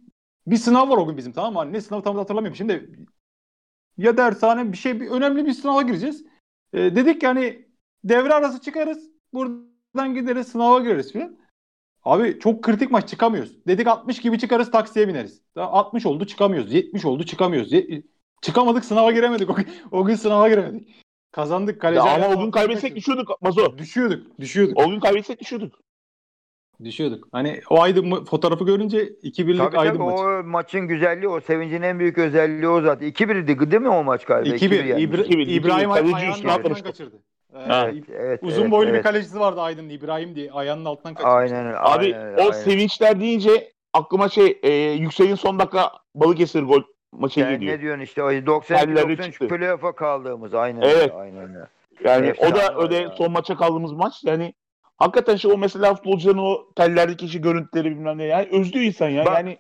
Bir 0.48 0.58
sınav 0.58 0.90
var 0.90 0.98
o 0.98 1.08
gün 1.08 1.18
bizim 1.18 1.32
tamam 1.32 1.54
mı? 1.54 1.60
Hani 1.60 1.74
ne 1.74 1.82
sınavı 1.82 2.04
tam 2.04 2.16
da 2.16 2.20
hatırlamıyorum. 2.20 2.56
Şimdi 2.56 2.90
ya 3.98 4.18
dershane 4.18 4.72
bir 4.72 4.78
şey 4.78 5.02
bir, 5.02 5.10
önemli 5.12 5.46
bir 5.46 5.54
sınava 5.54 5.82
gireceğiz. 5.82 6.26
E, 6.74 6.78
dedik 6.96 7.24
yani 7.24 7.66
devre 8.04 8.34
arası 8.34 8.62
çıkarız. 8.62 9.10
Buradan 9.34 10.14
gideriz 10.14 10.48
sınava 10.48 10.80
gireriz 10.80 11.14
falan. 11.14 11.41
Abi 12.04 12.40
çok 12.40 12.64
kritik 12.64 12.92
maç 12.92 13.10
çıkamıyoruz. 13.10 13.68
Dedik 13.68 13.88
60 13.88 14.20
gibi 14.20 14.40
çıkarız 14.40 14.72
taksiye 14.72 15.08
bineriz. 15.08 15.42
Daha 15.56 15.68
60 15.72 16.06
oldu 16.06 16.26
çıkamıyoruz. 16.26 16.74
70 16.74 17.06
oldu 17.06 17.24
çıkamıyoruz. 17.24 17.72
Ye- 17.72 18.04
çıkamadık 18.42 18.86
sınava 18.86 19.12
giremedik. 19.12 19.50
O, 19.50 19.56
gün- 19.56 19.68
o 19.92 20.06
gün 20.06 20.16
sınava 20.16 20.50
giremedik. 20.50 20.96
Kazandık 21.32 21.76
Ya 21.76 21.80
kaleci. 21.80 22.02
ama 22.02 22.28
o 22.36 22.40
gün 22.44 22.52
kaybetsek 22.52 22.96
düşüyorduk 22.96 23.42
Mazo. 23.42 23.78
Düşüyorduk. 23.78 24.40
Düşüyorduk. 24.40 24.78
O 24.80 24.90
gün 24.90 25.00
kaybetsek 25.00 25.40
düşüyorduk. 25.40 25.80
Düşüyorduk. 26.84 27.28
Hani 27.32 27.62
o 27.70 27.82
Aydın 27.82 28.26
fotoğrafı 28.26 28.66
görünce 28.66 29.10
2-1'lik 29.24 29.58
Tabii 29.60 29.78
Aydın 29.78 29.94
tabii 29.94 30.04
maçı. 30.04 30.24
o 30.24 30.44
maçın 30.44 30.88
güzelliği, 30.88 31.28
o 31.28 31.42
sevincin 31.42 31.82
en 31.82 32.00
büyük 32.00 32.18
özelliği 32.18 32.68
o 32.68 32.82
zaten. 32.82 33.08
2-1'di 33.08 33.72
değil 33.72 33.82
mi 33.82 33.90
o 33.90 34.04
maç 34.04 34.26
galiba? 34.26 34.56
2-1. 34.56 34.60
2-1 34.70 34.86
yani. 34.86 35.04
İbra- 35.04 35.26
2-1, 35.26 35.48
İbrahim 35.48 35.90
2-1. 35.90 35.94
Kaleci 35.96 36.16
ayağının 36.16 36.34
üstüne 36.34 36.52
altından 36.52 36.60
atlamıştı. 36.60 36.84
kaçırdı. 36.84 37.24
Ee, 37.56 37.60
Ha. 37.60 37.90
Evet, 37.92 38.04
evet, 38.14 38.40
Uzun 38.44 38.62
evet, 38.62 38.72
boylu 38.72 38.90
bir 38.90 38.94
evet. 38.94 39.04
kalecisi 39.04 39.40
vardı 39.40 39.62
Aydın'ın 39.62 39.90
İbrahim 39.90 40.36
diye. 40.36 40.52
Ayağının 40.52 40.86
altından 40.86 41.14
kaçırdı. 41.14 41.34
Aynen 41.34 41.66
öyle. 41.66 41.78
Abi 41.78 42.16
aynen 42.16 42.38
o 42.38 42.42
aynen. 42.42 42.52
sevinçler 42.52 43.20
deyince 43.20 43.72
aklıma 43.94 44.30
şey 44.30 44.60
e, 44.64 44.72
Yüksel'in 44.74 45.36
son 45.36 45.60
dakika 45.60 45.92
Balıkesir 46.16 46.64
gol 46.64 46.82
maçı 47.12 47.40
Sen 47.40 47.52
geliyor. 47.52 47.74
ne 47.74 47.82
diyorsun 47.82 48.02
işte 48.02 48.24
o 48.24 48.30
Telleri 48.30 48.46
92 48.46 49.24
çıktı. 49.24 49.50
93 49.50 49.50
playoff'a 49.50 49.92
kaldığımız 49.92 50.54
aynen 50.54 50.82
Evet. 50.82 50.96
öyle, 51.02 51.14
aynen 51.14 51.50
öyle. 51.50 51.68
Yani 52.04 52.28
Efsane 52.28 52.52
o 52.52 52.56
da 52.56 52.82
öyle 52.82 52.96
ya. 52.96 53.10
son 53.10 53.32
maça 53.32 53.56
kaldığımız 53.56 53.92
maç. 53.92 54.14
Yani 54.24 54.54
hakikaten 54.98 55.36
şey 55.36 55.52
o 55.52 55.58
mesela 55.58 55.96
futbolcuların 55.96 56.38
o 56.38 56.74
tellerdeki 56.76 57.26
işi 57.26 57.42
görüntüleri 57.42 57.92
bilmem 57.92 58.18
ne. 58.18 58.24
Yani 58.24 58.48
özlüyor 58.52 58.86
insan 58.86 59.10
ya. 59.10 59.26
Bak, 59.26 59.34
yani 59.34 59.58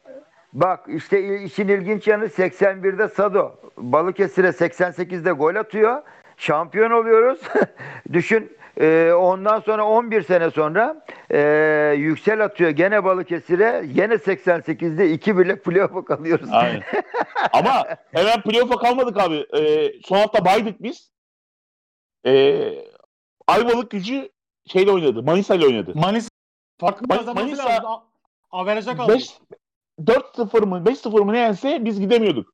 Bak 0.53 0.79
işte 0.87 1.43
işin 1.43 1.67
ilginç 1.67 2.07
yanı 2.07 2.25
81'de 2.25 3.07
Sado 3.07 3.51
Balıkesir'e 3.77 4.47
88'de 4.47 5.31
gol 5.31 5.55
atıyor. 5.55 6.01
Şampiyon 6.45 6.91
oluyoruz. 6.91 7.39
Düşün 8.13 8.57
e, 8.79 9.11
ondan 9.11 9.59
sonra 9.59 9.85
11 9.87 10.21
sene 10.21 10.51
sonra 10.51 11.05
e, 11.31 11.39
Yüksel 11.97 12.43
atıyor 12.43 12.69
gene 12.69 13.03
Balıkesir'e 13.03 13.85
gene 13.93 14.13
88'de 14.13 15.11
2 15.11 15.37
birle 15.37 15.59
playoff'a 15.61 16.05
kalıyoruz. 16.05 16.49
Aynen. 16.51 16.81
Ama 17.53 17.85
hemen 18.11 18.41
playoff'a 18.41 18.77
kalmadık 18.77 19.17
abi. 19.19 19.45
Ee, 19.57 19.91
son 20.05 20.17
hafta 20.17 20.45
baydık 20.45 20.83
biz. 20.83 21.11
Ee, 22.25 22.73
Ayvalık 23.47 23.91
gücü 23.91 24.29
şeyle 24.67 24.91
oynadı. 24.91 25.23
Manisa 25.23 25.55
ile 25.55 25.65
oynadı. 25.65 25.91
Manisa 25.95 26.29
Farklı 26.79 27.07
Man- 27.07 27.35
Manisa- 27.35 28.01
Averaja 28.51 28.97
kaldı. 28.97 29.13
5 29.13 29.29
4-0 29.99 30.65
mı 30.65 30.83
5-0 30.85 31.25
mı 31.25 31.33
ne 31.33 31.39
yense 31.39 31.85
biz 31.85 31.99
gidemiyorduk. 31.99 32.53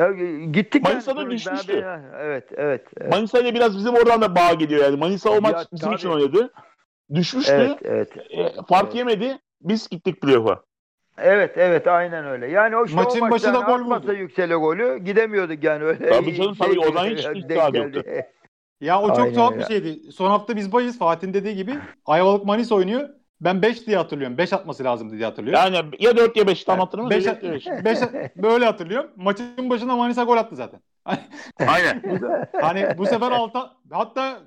Ya, 0.00 0.12
gittik 0.52 0.82
Manisa'da 0.84 1.20
yani. 1.20 1.30
düşmüştü. 1.30 1.82
Ben- 1.86 2.02
Evet, 2.20 2.44
evet. 2.56 2.84
evet. 3.00 3.12
Manisa 3.12 3.38
ile 3.38 3.54
biraz 3.54 3.76
bizim 3.76 3.94
oradan 3.94 4.22
da 4.22 4.34
bağ 4.36 4.52
geliyor 4.54 4.84
yani. 4.84 4.96
Manisa 4.96 5.30
o 5.30 5.34
Ya, 5.34 5.40
maç 5.40 5.66
bizim 5.72 5.86
tabii. 5.88 5.96
için 5.96 6.08
oynadı. 6.08 6.52
Düşmüştü. 7.14 7.52
Evet, 7.52 7.78
evet. 7.84 8.16
E, 8.30 8.52
fark 8.68 8.84
Evet. 8.84 8.94
yemedi. 8.94 9.38
Biz 9.60 9.88
gittik 9.88 10.20
playoff'a. 10.20 10.62
Evet, 11.18 11.52
evet, 11.58 11.86
aynen 11.86 12.26
öyle. 12.26 12.46
Yani 12.48 12.76
o 12.76 12.84
işte 12.84 12.96
Maçın 12.96 13.20
o 13.20 13.30
başında 13.30 13.58
gol 13.60 13.84
buldu. 13.84 14.12
yüksele 14.12 14.54
golü 14.54 14.98
gidemiyorduk 15.04 15.64
yani 15.64 15.84
öyle. 15.84 16.10
Tabii 16.10 16.34
canım, 16.34 16.54
tabii. 16.58 16.80
O 16.80 16.84
zaman 16.84 17.06
hiç 17.06 17.22
geldi. 17.48 17.78
yoktu. 17.78 18.02
Ya 18.80 19.00
o 19.02 19.08
çok 19.08 19.18
Aynen 19.18 19.34
tuhaf 19.34 19.52
öyle. 19.52 19.60
bir 19.62 19.66
şeydi. 19.66 20.12
Son 20.12 20.30
hafta 20.30 20.56
biz 20.56 20.72
bayız. 20.72 20.98
Fatih'in 20.98 21.34
dediği 21.34 21.56
gibi. 21.56 21.74
Ayvalık 22.06 22.44
Manisa 22.44 22.74
oynuyor. 22.74 23.08
Ben 23.44 23.62
5 23.62 23.86
diye 23.86 23.96
hatırlıyorum. 23.96 24.38
5 24.38 24.52
atması 24.52 24.84
lazımdı 24.84 25.14
diye 25.14 25.24
hatırlıyorum. 25.24 25.62
Yani 25.64 25.90
ya 25.98 26.16
4 26.16 26.36
ya 26.36 26.46
5 26.46 26.64
tam 26.64 26.78
hatırlamıyorum. 26.78 27.18
5 27.18 27.26
Ya 27.26 27.42
dört 27.42 27.66
ya 27.66 27.84
beş. 27.84 28.00
böyle 28.36 28.64
hatırlıyorum. 28.64 29.10
Maçın 29.16 29.70
başında 29.70 29.96
Manisa 29.96 30.24
gol 30.24 30.36
attı 30.36 30.56
zaten. 30.56 30.80
Aynen. 31.66 32.02
Hani 32.60 32.86
bu 32.98 33.06
sefer 33.06 33.30
alta 33.32 33.70
hatta 33.90 34.40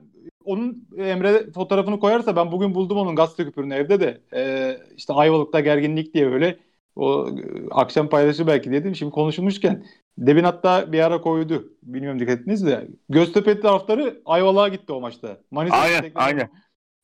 onun 0.46 0.88
Emre 0.98 1.52
fotoğrafını 1.52 2.00
koyarsa 2.00 2.36
ben 2.36 2.52
bugün 2.52 2.76
buldum 2.76 2.98
onun 2.98 3.16
gazete 3.16 3.46
küpürünü 3.46 3.74
evde 3.74 4.00
de 4.00 4.22
Ee, 4.34 4.78
işte 4.98 5.14
Ayvalık'ta 5.14 5.60
gerginlik 5.60 6.14
diye 6.14 6.32
böyle 6.32 6.60
o 6.96 7.30
e, 7.30 7.32
akşam 7.72 8.10
paylaşı 8.10 8.48
belki 8.48 8.72
dedim. 8.72 8.96
Şimdi 8.96 9.12
konuşulmuşken 9.12 9.86
Devin 10.18 10.44
hatta 10.44 10.92
bir 10.92 11.00
ara 11.00 11.22
koydu. 11.22 11.74
Bilmiyorum 11.84 12.20
dikkat 12.20 12.40
ettiniz 12.40 12.66
de. 12.66 12.88
Göztepe 13.10 13.60
taraftarı 13.60 14.22
Ayvalık'a 14.26 14.68
gitti 14.68 14.94
o 14.94 15.02
maçta. 15.02 15.38
Manisa 15.52 15.76
Aynen, 15.78 16.12
aynen. 16.16 16.50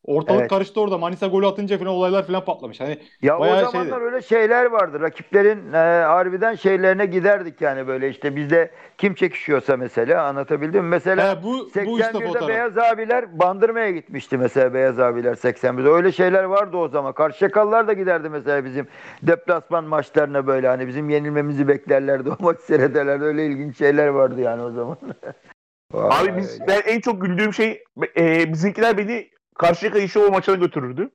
Ortalık 0.06 0.40
Evet. 0.40 0.50
karıştı 0.50 0.82
orada. 0.82 0.98
Manisa 0.98 1.28
golü 1.28 1.48
atınca 1.48 1.78
falan 1.78 1.92
olaylar 1.92 2.28
falan 2.28 2.46
patlamış. 2.46 2.80
Hani 2.80 2.98
Ya 3.22 3.40
Bayağı 3.40 3.58
o 3.58 3.72
zamanlar 3.72 3.92
şeydi. 4.00 4.06
öyle 4.06 4.22
şeyler 4.22 4.66
vardı. 4.66 5.02
Rakiplerin 5.02 5.74
e, 5.74 5.78
harbiden 6.04 6.56
şeylerine 6.56 7.06
giderdik 7.06 7.62
yani 7.62 7.88
böyle 7.88 8.10
işte 8.10 8.36
bizde 8.36 8.72
kim 8.98 9.14
çekişiyorsa 9.14 9.78
mesela 9.78 10.24
anlatabildim 10.24 10.84
mi? 10.84 10.90
Mesela 10.90 11.32
he, 11.32 11.44
bu 11.44 11.54
bu 11.86 12.00
işte 12.00 12.12
81'de 12.12 12.28
fotoğraf. 12.28 12.48
Beyaz 12.50 12.78
abiler 12.78 13.40
bandırmaya 13.40 13.92
gitmişti 13.92 14.38
mesela 14.38 14.74
Beyaz 14.74 15.00
abiler 15.00 15.34
81'de. 15.34 15.90
Öyle 15.90 16.12
şeyler 16.12 16.44
vardı 16.44 16.78
o 16.78 16.88
zaman. 16.88 17.14
Karşıyakalılar 17.14 17.88
da 17.88 17.94
giderdi 17.94 18.30
mesela 18.30 18.66
bizim 18.66 18.88
deplasman 19.24 19.84
maçlarına 19.84 20.48
böyle 20.48 20.68
hani 20.68 20.88
bizim 20.88 21.10
yenilmemizi 21.10 21.68
beklerlerdi. 21.68 22.30
O 22.30 22.36
maç 22.40 22.60
seyrederlerdi. 22.60 23.24
Öyle 23.24 23.46
ilginç 23.46 23.78
şeyler 23.78 24.08
vardı 24.08 24.42
yani 24.42 24.62
o 24.62 24.72
zaman. 24.72 24.98
Vallahi 25.94 26.30
Abi 26.32 26.38
biz 26.38 26.60
ben 26.68 26.82
en 26.86 27.00
çok 27.00 27.22
güldüğüm 27.22 27.54
şey 27.54 27.84
e, 28.18 28.54
bizimkiler 28.54 28.98
beni 28.98 29.30
Karşıyaka 29.60 30.00
Yeşilova 30.00 30.30
maçına 30.30 30.56
götürürdü. 30.56 31.10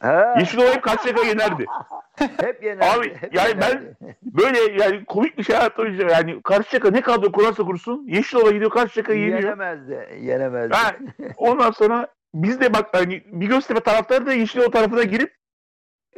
Ha, 0.00 0.34
Yeşilova 0.38 0.70
hep 0.70 0.82
Karşıyaka 0.82 1.22
yenerdi. 1.22 1.66
hep 2.16 2.62
yenerdi. 2.62 2.98
Abi, 2.98 3.14
hep 3.14 3.34
yani 3.34 3.48
yenerdi. 3.48 3.96
Böyle 4.22 4.82
yani 4.84 5.04
komik 5.04 5.38
bir 5.38 5.42
şey 5.42 5.56
hayatta 5.56 5.82
oynayacağım. 5.82 6.10
Yani 6.10 6.42
Karşıyaka 6.42 6.90
ne 6.90 7.00
kadro 7.00 7.32
kurarsa 7.32 7.62
kursun 7.64 8.06
Yeşilova 8.08 8.50
gidiyor 8.50 8.70
Karşıyaka'yı 8.70 9.20
yeniyor. 9.20 9.38
yenemezdi. 9.42 10.18
Yenemezdi. 10.20 10.74
Ha, 10.74 10.96
ondan 11.36 11.70
sonra 11.70 12.08
biz 12.34 12.60
de 12.60 12.74
bak 12.74 12.88
hani 12.92 13.22
bir 13.26 13.46
Göztepe 13.46 13.80
taraftarı 13.80 14.26
da 14.26 14.32
Yeşilova 14.32 14.70
tarafına 14.70 15.02
girip 15.02 15.36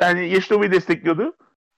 yani 0.00 0.28
Yeşilova'yı 0.28 0.72
destekliyordu. 0.72 1.36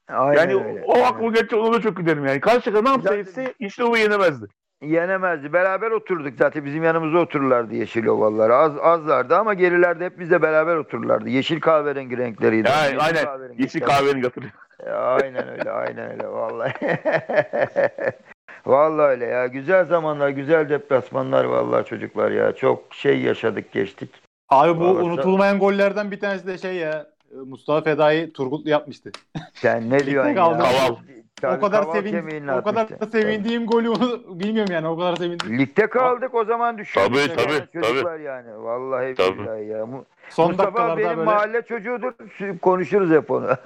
Aynen 0.09 0.41
yani 0.41 0.65
öyle. 0.65 0.83
o 0.87 0.99
aklıma 1.03 1.29
gerçekten 1.31 1.59
ona 1.59 1.73
da 1.73 1.81
çok 1.81 1.97
gülerim 1.97 2.27
yani. 2.27 2.41
Karşıyaka 2.41 2.83
ne 2.83 2.89
yapsa 2.89 3.15
etse 3.17 3.55
Yeşilova'yı 3.61 4.03
yenemezdi. 4.03 4.47
Yenemezdi. 4.83 5.53
Beraber 5.53 5.91
oturduk 5.91 6.35
zaten. 6.39 6.65
Bizim 6.65 6.83
yanımıza 6.85 7.19
otururlardı 7.19 7.75
yeşil 7.75 8.07
ovalar. 8.07 8.51
Az 8.51 8.79
azlardı 8.79 9.37
ama 9.37 9.55
gerilerde 9.55 10.05
hep 10.05 10.19
bizle 10.19 10.43
beraber 10.43 10.77
otururlardı. 10.77 11.29
Yeşil 11.29 11.61
kahverengi 11.61 12.19
renkleriydi. 12.19 12.69
Yani 12.69 12.85
Yeşil 12.85 13.01
aynen. 13.05 13.25
kahverengi. 13.25 13.63
Yeşil 13.63 13.81
kahverengi 13.81 14.23
hatırlıyorum. 14.23 14.59
Ya, 14.87 14.97
Aynen 14.97 15.49
öyle. 15.49 15.71
Aynen 15.71 16.11
öyle. 16.11 16.29
Vallahi. 16.29 16.73
vallahi 18.67 19.07
öyle 19.07 19.25
ya. 19.27 19.47
Güzel 19.47 19.85
zamanlar, 19.85 20.29
güzel 20.29 20.69
deplasmanlar 20.69 21.45
vallahi 21.45 21.85
çocuklar 21.85 22.31
ya. 22.31 22.53
Çok 22.55 22.95
şey 22.95 23.21
yaşadık, 23.21 23.73
geçtik. 23.73 24.11
Abi 24.49 24.81
bu 24.81 24.85
Vallahi- 24.85 25.03
unutulmayan 25.05 25.59
gollerden 25.59 26.11
bir 26.11 26.21
tanesi 26.21 26.47
de 26.47 26.59
şey 26.59 26.75
ya. 26.75 27.07
Mustafa 27.47 27.81
Fedai 27.83 28.33
Turgutlu 28.33 28.71
yapmıştı. 28.71 29.11
Sen 29.55 29.91
ne 29.91 29.99
diyorsun 30.07 30.31
ya? 30.31 30.37
Kaval. 30.37 30.97
Tabii, 31.41 31.57
o 31.57 31.61
kadar 31.61 31.83
sevin 31.83 32.49
o 32.49 32.63
kadar 32.63 32.83
atmıştı. 32.83 33.07
sevindiğim 33.07 33.67
golü 33.67 33.89
onu 33.89 34.23
bilmiyorum 34.41 34.73
yani 34.75 34.89
o 34.89 34.99
kadar 34.99 35.17
sevindim. 35.17 35.59
Ligde 35.59 35.87
kaldık 35.87 36.35
o 36.35 36.45
zaman 36.45 36.79
düşürdük. 36.79 37.07
Tabii, 37.09 37.19
yani 37.19 37.33
tabii, 37.37 37.83
Çocuklar 37.85 38.19
yani. 38.19 38.63
Vallahi 38.65 39.15
Tabii. 39.15 39.39
billahi 39.39 39.67
ya. 39.67 39.87
Mu- 39.87 40.05
Son 40.31 40.49
Mustafa 40.49 40.97
benim 40.97 41.09
böyle 41.09 41.23
mahalle 41.23 41.63
çocuğudur. 41.63 42.13
Konuşuruz 42.63 43.11
hep 43.11 43.31
onu. 43.31 43.49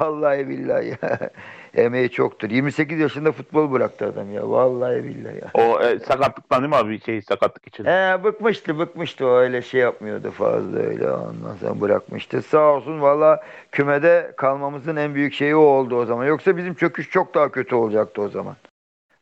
Vallahi 0.00 0.48
billahi 0.48 0.88
ya. 0.88 1.30
Emeği 1.74 2.10
çoktur. 2.10 2.50
28 2.50 2.98
yaşında 2.98 3.32
futbol 3.32 3.72
bıraktı 3.72 4.06
adam 4.06 4.32
ya. 4.32 4.50
Vallahi 4.50 5.04
billahi 5.04 5.36
ya. 5.36 5.50
O 5.54 5.80
e, 5.82 5.98
sakatlıktan 5.98 6.60
değil 6.62 6.70
mi 6.70 6.76
abi? 6.76 7.00
Şey 7.00 7.22
sakatlık 7.22 7.68
için. 7.68 7.84
He, 7.84 8.24
bıkmıştı 8.24 8.78
bıkmıştı 8.78 9.26
o 9.26 9.30
öyle 9.30 9.62
şey 9.62 9.80
yapmıyordu 9.80 10.30
fazla 10.30 10.78
öyle 10.78 11.10
ondan 11.10 11.56
sonra 11.60 11.80
bırakmıştı. 11.80 12.42
Sağ 12.42 12.72
olsun 12.72 13.00
valla 13.00 13.42
kümede 13.72 14.34
kalmamızın 14.36 14.96
en 14.96 15.14
büyük 15.14 15.34
şeyi 15.34 15.56
o 15.56 15.60
oldu 15.60 15.96
o 15.96 16.04
zaman. 16.06 16.26
Yoksa 16.26 16.56
bizim 16.56 16.74
çöküş 16.74 17.10
çok 17.10 17.34
daha 17.34 17.50
kötü 17.50 17.74
olacaktı 17.74 18.22
o 18.22 18.28
zaman. 18.28 18.56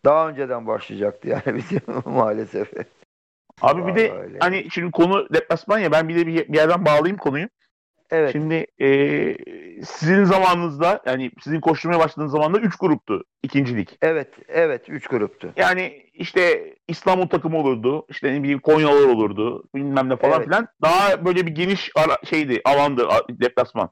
Daha 0.04 0.28
önceden 0.28 0.66
başlayacaktı 0.66 1.28
yani 1.28 1.42
bizim 1.54 1.80
maalesef. 2.04 2.72
Abi 3.62 3.86
bir 3.86 3.94
de 3.94 4.10
Vallahi 4.10 4.22
öyle. 4.22 4.38
hani 4.40 4.66
şimdi 4.70 4.90
konu 4.90 5.28
deplasman 5.34 5.78
ya 5.78 5.92
ben 5.92 6.08
bir 6.08 6.16
de 6.16 6.26
bir 6.26 6.54
yerden 6.54 6.84
bağlayayım 6.84 7.16
konuyu. 7.16 7.48
Evet. 8.12 8.32
Şimdi 8.32 8.66
e, 8.80 8.88
sizin 9.84 10.24
zamanınızda 10.24 11.00
yani 11.06 11.30
sizin 11.40 11.60
koşturmaya 11.60 12.00
başladığınız 12.00 12.32
zamanda 12.32 12.58
3 12.58 12.76
gruptu 12.76 13.24
ikincilik. 13.42 13.98
Evet, 14.02 14.28
evet. 14.48 14.88
Üç 14.88 15.06
gruptu. 15.06 15.52
Yani 15.56 16.06
işte 16.12 16.74
İstanbul 16.88 17.28
takımı 17.28 17.58
olurdu. 17.58 18.06
işte 18.08 18.32
ne 18.32 18.42
bileyim 18.42 18.58
Konyalar 18.58 19.08
olurdu. 19.08 19.64
Bilmem 19.74 20.08
ne 20.08 20.16
falan 20.16 20.36
Evet. 20.36 20.44
filan. 20.44 20.68
Daha 20.82 21.24
böyle 21.24 21.46
bir 21.46 21.50
geniş 21.50 21.90
ara, 21.96 22.16
şeydi 22.24 22.60
alandı 22.64 23.08
deplasman. 23.30 23.90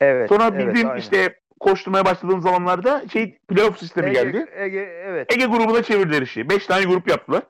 Evet. 0.00 0.28
Sonra 0.28 0.50
evet, 0.54 0.74
bizim 0.74 0.88
aynen. 0.88 1.00
işte 1.00 1.38
koşturmaya 1.60 2.04
başladığımız 2.04 2.44
zamanlarda 2.44 3.02
şey 3.12 3.38
playoff 3.48 3.78
sistemi 3.78 4.10
Ege, 4.10 4.22
geldi. 4.22 4.46
Ege, 4.56 5.02
evet. 5.04 5.32
Ege 5.32 5.44
grubuna 5.44 5.82
çevirdiler 5.82 6.22
işi. 6.22 6.50
5 6.50 6.66
tane 6.66 6.84
grup 6.84 7.08
yaptılar. 7.08 7.42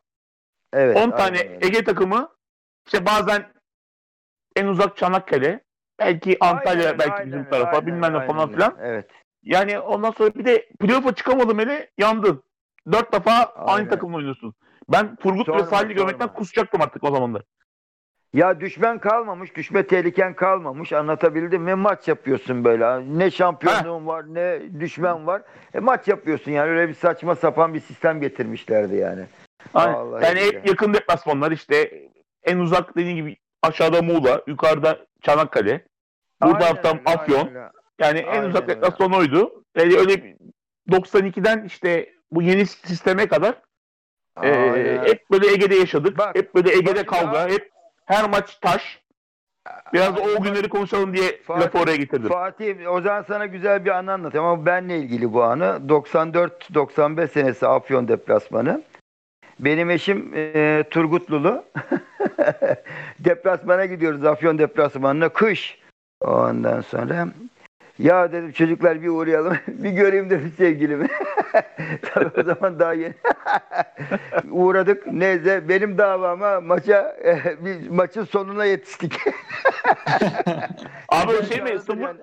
evet 0.72 0.96
10 0.96 1.00
aynen 1.00 1.16
tane 1.16 1.38
öyle. 1.38 1.58
Ege 1.66 1.84
takımı 1.84 2.28
işte 2.86 3.06
bazen 3.06 3.52
en 4.56 4.66
uzak 4.66 4.96
Çanakkale, 4.96 5.60
belki 6.00 6.36
Antalya, 6.40 6.84
Aynen, 6.84 6.98
belki 6.98 7.12
aynen 7.12 7.26
bizim 7.26 7.44
tarafa 7.44 7.70
aynen, 7.70 7.86
bilmem 7.86 8.14
ne 8.14 8.26
falan 8.26 8.52
filan. 8.52 8.76
Evet. 8.82 9.10
Yani 9.42 9.78
ondan 9.78 10.10
sonra 10.10 10.34
bir 10.34 10.44
de 10.44 10.68
playoff'a 10.80 11.14
çıkamadım 11.14 11.58
hele 11.58 11.90
yandın. 11.98 12.42
Dört 12.92 13.12
defa 13.12 13.32
aynı 13.32 13.70
Aynen. 13.70 13.88
takımla 13.90 14.16
oynuyorsun. 14.16 14.54
Ben 14.88 15.16
Turgut 15.16 15.48
ve 15.48 15.62
Salih'i 15.62 15.94
görmekten 15.94 16.28
kusacaktım 16.28 16.82
artık 16.82 17.04
o 17.04 17.10
zamanlar. 17.10 17.42
Ya 18.32 18.60
düşman 18.60 18.98
kalmamış, 18.98 19.56
düşme 19.56 19.86
tehliken 19.86 20.34
kalmamış. 20.34 20.92
Anlatabildim 20.92 21.62
mi? 21.62 21.74
Maç 21.74 22.08
yapıyorsun 22.08 22.64
böyle. 22.64 23.18
Ne 23.18 23.30
şampiyonluğun 23.30 24.06
var, 24.06 24.24
ne 24.34 24.60
düşman 24.80 25.26
var. 25.26 25.42
E, 25.74 25.80
maç 25.80 26.08
yapıyorsun 26.08 26.52
yani. 26.52 26.70
Öyle 26.70 26.88
bir 26.88 26.94
saçma 26.94 27.34
sapan 27.34 27.74
bir 27.74 27.80
sistem 27.80 28.20
getirmişlerdi 28.20 28.96
yani. 28.96 29.22
Aynen. 29.74 29.94
Vallahi 29.94 30.24
yani 30.24 30.40
hep 30.40 30.68
yakın 30.68 30.94
deplasmanlar 30.94 31.52
işte 31.52 32.08
en 32.44 32.58
uzak 32.58 32.96
dediğin 32.96 33.16
gibi 33.16 33.36
aşağıda 33.62 34.02
Muğla, 34.02 34.42
yukarıda 34.46 34.98
Çanakkale. 35.22 35.84
Burada 36.42 36.68
öyle, 36.68 37.00
Afyon. 37.06 37.46
aynen. 37.46 37.70
Yani 37.98 38.18
en 38.18 38.42
uzak 38.42 38.68
deplasman 38.68 39.12
oydu. 39.12 39.64
Yani 39.76 39.96
öyle 39.96 40.24
bir 40.24 40.36
92'den 40.90 41.64
işte 41.64 42.12
bu 42.30 42.42
yeni 42.42 42.66
sisteme 42.66 43.26
kadar 43.28 43.54
e, 44.42 45.00
hep 45.04 45.30
böyle 45.30 45.52
Ege'de 45.52 45.74
yaşadık. 45.74 46.18
Bak, 46.18 46.36
hep 46.36 46.54
böyle 46.54 46.72
Ege'de 46.72 47.00
bak 47.00 47.06
kavga. 47.06 47.38
ya. 47.38 47.48
Hep 47.48 47.70
her 48.06 48.30
maç 48.30 48.58
taş. 48.60 49.00
Biraz 49.92 50.16
da 50.16 50.20
o 50.20 50.42
günleri 50.42 50.68
konuşalım 50.68 51.16
diye 51.16 51.30
Fatih- 51.30 51.60
lafı 51.60 51.78
oraya 51.78 51.96
getirdim. 51.96 52.28
Fatih 52.28 52.90
o 52.92 53.00
zaman 53.00 53.22
sana 53.28 53.46
güzel 53.46 53.84
bir 53.84 53.90
anı 53.90 54.12
anlatayım 54.12 54.46
ama 54.46 54.66
benle 54.66 54.98
ilgili 54.98 55.32
bu 55.32 55.42
anı. 55.42 55.80
94-95 55.88 57.28
senesi 57.28 57.66
Afyon 57.66 58.08
deplasmanı. 58.08 58.82
Benim 59.60 59.90
eşim 59.90 60.32
e, 60.34 60.84
Turgutlulu. 60.90 61.64
Deplasmana 63.18 63.84
gidiyoruz 63.84 64.24
Afyon 64.24 64.58
deplasmanına. 64.58 65.28
Kış. 65.28 65.79
Ondan 66.20 66.80
sonra 66.80 67.28
ya 67.98 68.32
dedim 68.32 68.52
çocuklar 68.52 69.02
bir 69.02 69.08
uğrayalım. 69.08 69.56
bir 69.68 69.90
göreyim 69.90 70.30
dedim 70.30 70.52
sevgilimi. 70.56 71.08
Tabii 72.02 72.40
o 72.40 72.42
zaman 72.42 72.78
daha 72.78 72.92
yeni. 72.92 73.14
Uğradık. 74.50 75.06
Neyse 75.06 75.68
benim 75.68 75.98
davama 75.98 76.60
maça 76.60 77.16
biz 77.60 77.88
maçın 77.88 78.24
sonuna 78.24 78.64
yetiştik. 78.64 79.20
Abi 81.08 81.46
şey 81.46 81.62
mi? 81.62 81.78
Sıfır, 81.78 81.98
yani. 81.98 82.18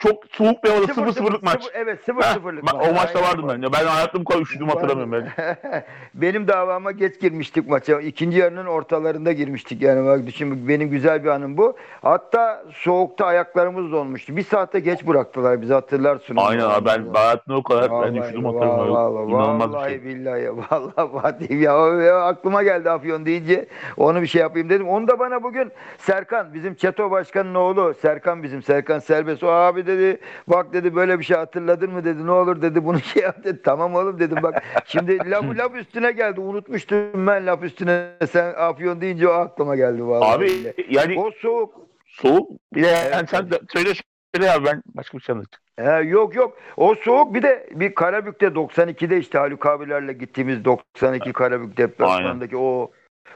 Çok 0.00 0.24
soğuk 0.32 0.64
bir 0.64 0.68
havada 0.70 0.86
Sıfır 0.86 1.02
0-0'lık 1.06 1.42
maç. 1.42 1.62
sıfır- 1.64 1.72
evet 1.74 1.98
0 2.04 2.22
Heh, 2.22 2.34
0'lık 2.36 2.66
bak, 2.66 2.74
maç. 2.74 2.88
o 2.90 2.94
maçta 2.94 3.22
vardım 3.22 3.48
ben. 3.48 3.62
Ya 3.62 3.72
ben 3.72 3.84
hayatım 3.86 4.24
kadar 4.24 4.40
üşüdüm 4.40 4.68
hatırlamıyorum 4.68 5.12
ben. 5.12 5.46
benim 6.14 6.48
davama 6.48 6.90
geç 6.92 7.20
girmiştik 7.20 7.68
maça. 7.68 8.00
İkinci 8.00 8.38
yarının 8.38 8.66
ortalarında 8.66 9.32
girmiştik 9.32 9.82
yani. 9.82 10.06
Bak 10.06 10.26
düşün 10.26 10.68
benim 10.68 10.90
güzel 10.90 11.24
bir 11.24 11.28
anım 11.28 11.56
bu. 11.56 11.76
Hatta 12.02 12.64
soğukta 12.72 13.26
ayaklarımız 13.26 13.92
donmuştu. 13.92 14.36
Bir 14.36 14.44
saate 14.44 14.80
geç 14.80 15.06
bıraktılar 15.06 15.62
bizi 15.62 15.72
hatırlarsın. 15.72 16.36
Aynen 16.36 16.64
abi 16.64 16.86
ben 16.86 17.04
hayatımda 17.14 17.58
o 17.58 17.62
kadar 17.62 17.82
ben 17.82 17.90
Vallahi, 17.90 18.18
üşüdüm 18.20 18.44
vallahi, 18.44 18.68
hatırlamıyorum. 18.70 18.94
vallahi, 18.94 19.28
bir 19.28 19.72
vallahi 19.74 19.90
şey. 19.90 20.04
billahi 20.04 20.48
vallahi 20.56 21.12
Fatih 21.22 21.60
ya, 21.60 21.72
ya 21.86 22.20
aklıma 22.24 22.62
geldi 22.62 22.90
Afyon 22.90 23.26
deyince 23.26 23.66
onu 23.96 24.22
bir 24.22 24.26
şey 24.26 24.40
yapayım 24.40 24.70
dedim. 24.70 24.88
Onu 24.88 25.08
da 25.08 25.18
bana 25.18 25.42
bugün 25.42 25.72
Serkan 25.98 26.54
bizim 26.54 26.74
Çeto 26.74 27.10
Başkan'ın 27.10 27.54
oğlu 27.54 27.94
Serkan 28.02 28.42
bizim 28.42 28.62
Serkan 28.62 28.98
Serbest 28.98 29.42
o 29.42 29.48
abi 29.48 29.86
dedi 29.98 30.20
bak 30.48 30.72
dedi 30.72 30.94
böyle 30.94 31.18
bir 31.18 31.24
şey 31.24 31.36
hatırladın 31.36 31.92
mı 31.92 32.04
dedi 32.04 32.26
ne 32.26 32.30
olur 32.30 32.62
dedi 32.62 32.84
bunu 32.84 33.00
şey 33.14 33.22
yap 33.22 33.44
dedi. 33.44 33.62
Tamam 33.62 33.94
oğlum 33.94 34.18
dedim 34.18 34.38
bak 34.42 34.62
şimdi 34.86 35.30
laf, 35.30 35.44
laf 35.58 35.76
üstüne 35.76 36.12
geldi 36.12 36.40
unutmuştum 36.40 37.26
ben 37.26 37.46
laf 37.46 37.62
üstüne 37.62 38.10
sen 38.30 38.54
Afyon 38.54 39.00
deyince 39.00 39.28
o 39.28 39.32
aklıma 39.32 39.76
geldi 39.76 40.06
vallahi. 40.06 40.34
Abi 40.34 40.44
billahi. 40.44 40.86
yani 40.90 41.20
o 41.20 41.30
soğuk 41.30 41.74
soğuk 42.06 42.50
bir 42.74 42.82
de 42.82 42.88
Evet, 42.90 43.12
yani 43.12 43.26
sen 43.26 43.50
de 43.50 43.60
söyle 43.72 43.90
söyle 44.34 44.52
abi 44.52 44.64
ben 44.64 44.82
başka 44.94 45.18
bir 45.18 45.22
şey 45.22 45.32
anlatacağım. 45.32 46.02
He, 46.02 46.08
yok 46.08 46.34
yok. 46.34 46.58
O 46.76 46.94
soğuk 46.94 47.34
bir 47.34 47.42
de 47.42 47.68
bir 47.74 47.94
Karabük'te 47.94 48.46
92'de 48.46 49.18
işte 49.18 49.38
Haluk 49.38 49.66
abilerle 49.66 50.12
gittiğimiz 50.12 50.64
92 50.64 51.32
Karabük 51.32 51.76
deplasmanındaki 51.76 52.56
o 52.56 52.90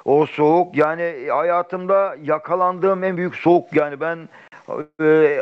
o 0.05 0.27
soğuk 0.27 0.77
yani 0.77 1.27
hayatımda 1.31 2.17
yakalandığım 2.23 3.05
en 3.05 3.17
büyük 3.17 3.37
soğuk 3.37 3.77
yani 3.77 4.01
ben 4.01 4.29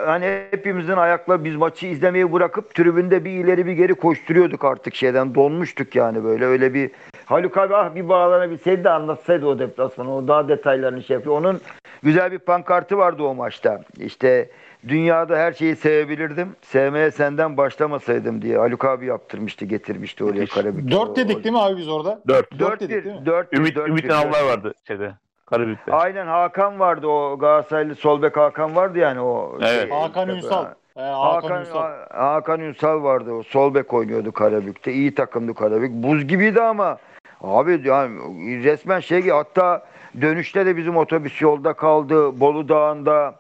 hani 0.07 0.25
hepimizin 0.51 0.97
ayakla 0.97 1.45
biz 1.45 1.57
maçı 1.57 1.87
izlemeyi 1.87 2.33
bırakıp 2.33 2.75
tribünde 2.75 3.25
bir 3.25 3.31
ileri 3.31 3.67
bir 3.67 3.73
geri 3.73 3.95
koşturuyorduk 3.95 4.65
artık 4.65 4.95
şeyden 4.95 5.35
donmuştuk 5.35 5.97
yani 5.97 6.25
böyle 6.25 6.45
öyle 6.45 6.75
bir 6.75 6.91
Haluk 7.27 7.57
abi 7.57 7.77
ah 7.77 7.95
bir 7.95 8.09
bağlanabilseydi 8.09 8.85
de 8.85 8.91
anlatsaydı 8.91 9.47
o 9.47 9.59
deplasmanı 9.59 10.17
o 10.17 10.29
daha 10.29 10.49
detaylarını 10.49 11.03
şey 11.03 11.15
yapıyor. 11.15 11.37
Onun 11.37 11.61
güzel 12.03 12.33
bir 12.33 12.39
pankartı 12.39 12.99
vardı 12.99 13.23
o 13.23 13.35
maçta. 13.35 13.83
İşte 13.99 14.51
dünyada 14.89 15.37
her 15.37 15.53
şeyi 15.53 15.77
sevebilirdim. 15.77 16.49
Sevmeye 16.63 17.11
senden 17.11 17.57
başlamasaydım 17.57 18.43
diye 18.43 18.59
Haluk 18.59 18.85
abi 18.85 19.07
yaptırmıştı, 19.07 19.65
getirmişti 19.65 20.25
oraya. 20.25 20.47
Karabük'te. 20.47 20.91
4 20.91 21.17
dedik 21.17 21.45
değil 21.45 21.53
mi 21.53 21.61
abi 21.61 21.77
biz 21.77 21.89
orada? 21.89 22.23
Dört. 22.29 22.59
4 22.59 22.81
dedik 22.81 23.05
değil 23.05 23.17
mi? 23.17 23.27
4 23.27 23.53
Ümit, 23.53 23.77
Ümit 23.77 24.11
Anavlar 24.11 24.45
vardı 24.45 24.75
şeyde. 24.87 25.13
Karabük'te. 25.57 25.93
Aynen 25.93 26.27
Hakan 26.27 26.81
vardı 26.81 27.07
o 27.07 27.39
Galatasaraylı 27.39 27.95
sol 27.95 28.23
bek 28.23 28.37
Hakan 28.37 28.77
vardı 28.77 28.99
yani 28.99 29.21
o. 29.21 29.57
Evet. 29.61 29.81
şey, 29.81 29.91
Hakan 29.91 30.29
Ünsal. 30.29 30.65
ha. 30.65 30.75
Ee, 30.97 31.01
Hakan, 31.01 31.33
Hakan, 31.43 31.61
Ünsal. 31.61 31.81
Ha- 31.81 32.07
Hakan 32.35 32.61
Ünsal 32.61 33.03
vardı. 33.03 33.33
O 33.33 33.43
sol 33.43 33.75
bek 33.75 33.95
oynuyordu 33.95 34.33
Karabük'te. 34.33 34.93
İyi 34.93 35.15
takımdı 35.15 35.55
Karabük. 35.55 35.91
Buz 35.93 36.27
gibiydi 36.29 36.63
ama 36.63 36.99
abi 37.41 37.81
yani 37.85 38.19
resmen 38.65 39.01
şey 39.01 39.29
hatta 39.29 39.87
dönüşte 40.21 40.67
de 40.67 40.77
bizim 40.77 40.97
otobüs 40.97 41.43
yolda 41.43 41.73
kaldı. 41.73 42.41
Bolu 42.41 42.69
Dağı'nda 42.69 43.35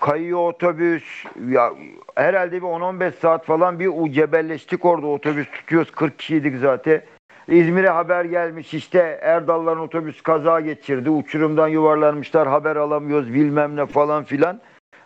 kayıyor 0.00 0.38
otobüs. 0.48 1.24
Ya 1.48 1.70
herhalde 2.14 2.52
bir 2.56 2.66
10-15 2.66 3.12
saat 3.20 3.44
falan 3.44 3.78
bir 3.80 3.86
u- 3.88 4.10
cebelleştik 4.12 4.84
orada 4.84 5.06
otobüs 5.06 5.50
tutuyoruz. 5.50 5.90
40 5.90 6.18
kişiydik 6.18 6.56
zaten. 6.56 7.02
İzmir'e 7.50 7.88
haber 7.88 8.24
gelmiş 8.24 8.74
işte 8.74 9.18
Erdal'ların 9.22 9.80
otobüs 9.80 10.22
kaza 10.22 10.60
geçirdi. 10.60 11.10
Uçurumdan 11.10 11.68
yuvarlanmışlar 11.68 12.48
haber 12.48 12.76
alamıyoruz 12.76 13.34
bilmem 13.34 13.76
ne 13.76 13.86
falan 13.86 14.24
filan. 14.24 14.60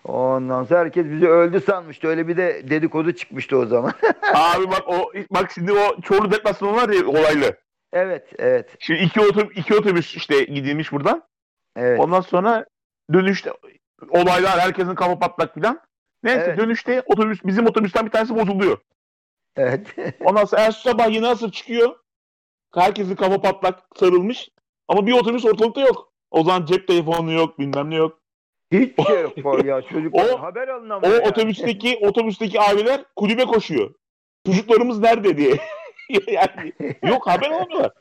Ondan 0.05 0.65
sonra 0.65 0.81
herkes 0.81 1.07
bizi 1.07 1.29
öldü 1.29 1.61
sanmıştı. 1.61 2.09
Öyle 2.09 2.29
bir 2.29 2.37
de 2.37 2.71
dedikodu 2.71 3.13
çıkmıştı 3.13 3.59
o 3.59 3.67
zaman. 3.67 3.93
Abi 4.35 4.71
bak 4.71 4.83
o 4.87 5.13
bak 5.31 5.51
şimdi 5.55 5.73
o 5.73 6.01
Çorlu 6.01 6.31
deplasmanı 6.33 6.77
var 6.77 6.89
ya 6.89 7.07
olaylı. 7.07 7.57
evet, 7.93 8.33
evet, 8.39 8.77
Şimdi 8.79 9.01
iki 9.01 9.21
otobüs, 9.21 9.57
iki 9.59 9.75
otobüs 9.75 10.17
işte 10.17 10.45
gidilmiş 10.45 10.93
buradan. 10.93 11.23
evet. 11.77 12.01
Ondan 12.01 12.21
sonra 12.21 12.65
dönüşte 13.13 13.53
olaylar 14.09 14.61
herkesin 14.61 14.95
kafa 14.95 15.19
patlak 15.19 15.55
filan. 15.55 15.81
Neyse 16.23 16.45
Evet. 16.47 16.59
dönüşte 16.59 17.03
otobüs 17.07 17.45
bizim 17.45 17.67
otobüsten 17.67 18.07
bir 18.07 18.11
tanesi 18.11 18.37
bozuluyor. 18.37 18.79
evet. 19.57 19.87
Ondan 20.25 20.45
sonra 20.45 20.63
ertesi 20.63 20.83
sabah 20.83 21.11
yine 21.11 21.27
asır 21.27 21.51
çıkıyor. 21.53 21.95
Herkesin 22.77 23.15
kafa 23.17 23.41
patlak 23.41 23.83
sarılmış. 23.97 24.49
Ama 24.89 25.07
bir 25.07 25.13
otobüs 25.13 25.45
ortalıkta 25.45 25.81
yok. 25.81 26.13
O 26.31 26.45
zaman 26.45 26.67
cep 26.67 26.89
telefonu 26.89 27.33
yok 27.33 27.59
bilmem 27.59 27.91
ne 27.91 27.95
yok. 27.95 28.21
Hiç 28.73 29.07
şey 29.07 29.23
yok 29.23 29.45
var 29.45 29.65
ya 29.65 29.83
çocuklar. 29.83 30.27
O- 30.35 30.43
haber 30.43 30.69
O 30.69 30.75
alınamıyor. 30.75 31.23
ya. 31.23 31.31
otobüsteki 31.31 31.99
otobüsteki 32.03 32.61
aileler 32.61 33.05
kulübe 33.17 33.45
koşuyor. 33.45 33.95
Çocuklarımız 34.47 34.99
nerede 35.01 35.37
diye. 35.37 35.57
yani 36.27 36.73
yok 37.03 37.27
haber 37.27 37.51
alamıyorlar. 37.51 37.93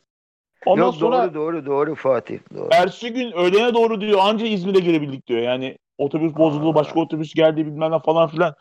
Ondan 0.66 0.84
Yok 0.86 0.96
sonra 0.96 1.34
doğru 1.34 1.34
doğru 1.34 1.66
doğru 1.66 1.96
Fatih. 1.96 2.40
Doğru. 2.56 2.70
ertesi 2.72 3.14
gün 3.14 3.32
öğlene 3.32 3.74
doğru 3.74 4.02
diyor 4.02 4.20
anca 4.22 4.46
İzmir'e 4.46 4.80
gelebildik 4.80 5.28
diyor. 5.28 5.42
Yani 5.42 5.78
otobüs 5.98 6.36
bozuldu 6.36 6.76
başka 6.76 7.00
otobüs 7.00 7.34
geldi 7.34 7.66
bilmem 7.66 7.92
ne 7.92 8.00
falan 8.00 8.30
filan. 8.30 8.56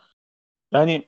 Yani 0.71 1.07